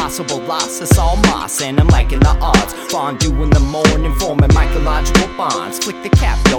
impossible 0.09 0.41
loss. 0.47 0.81
It's 0.81 0.97
all 0.97 1.17
moss, 1.27 1.61
and 1.61 1.79
I'm 1.79 1.87
liking 1.87 2.19
the 2.19 2.35
odds. 2.41 2.73
Fondue 2.91 3.43
in 3.43 3.49
the 3.51 3.59
morning, 3.59 4.13
forming 4.15 4.49
mycological 4.49 5.29
bonds. 5.37 5.79
Flick 5.79 6.01
the 6.03 6.09
cap, 6.09 6.37
yo, 6.49 6.58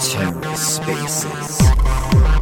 TerraSpaces. 0.00 2.39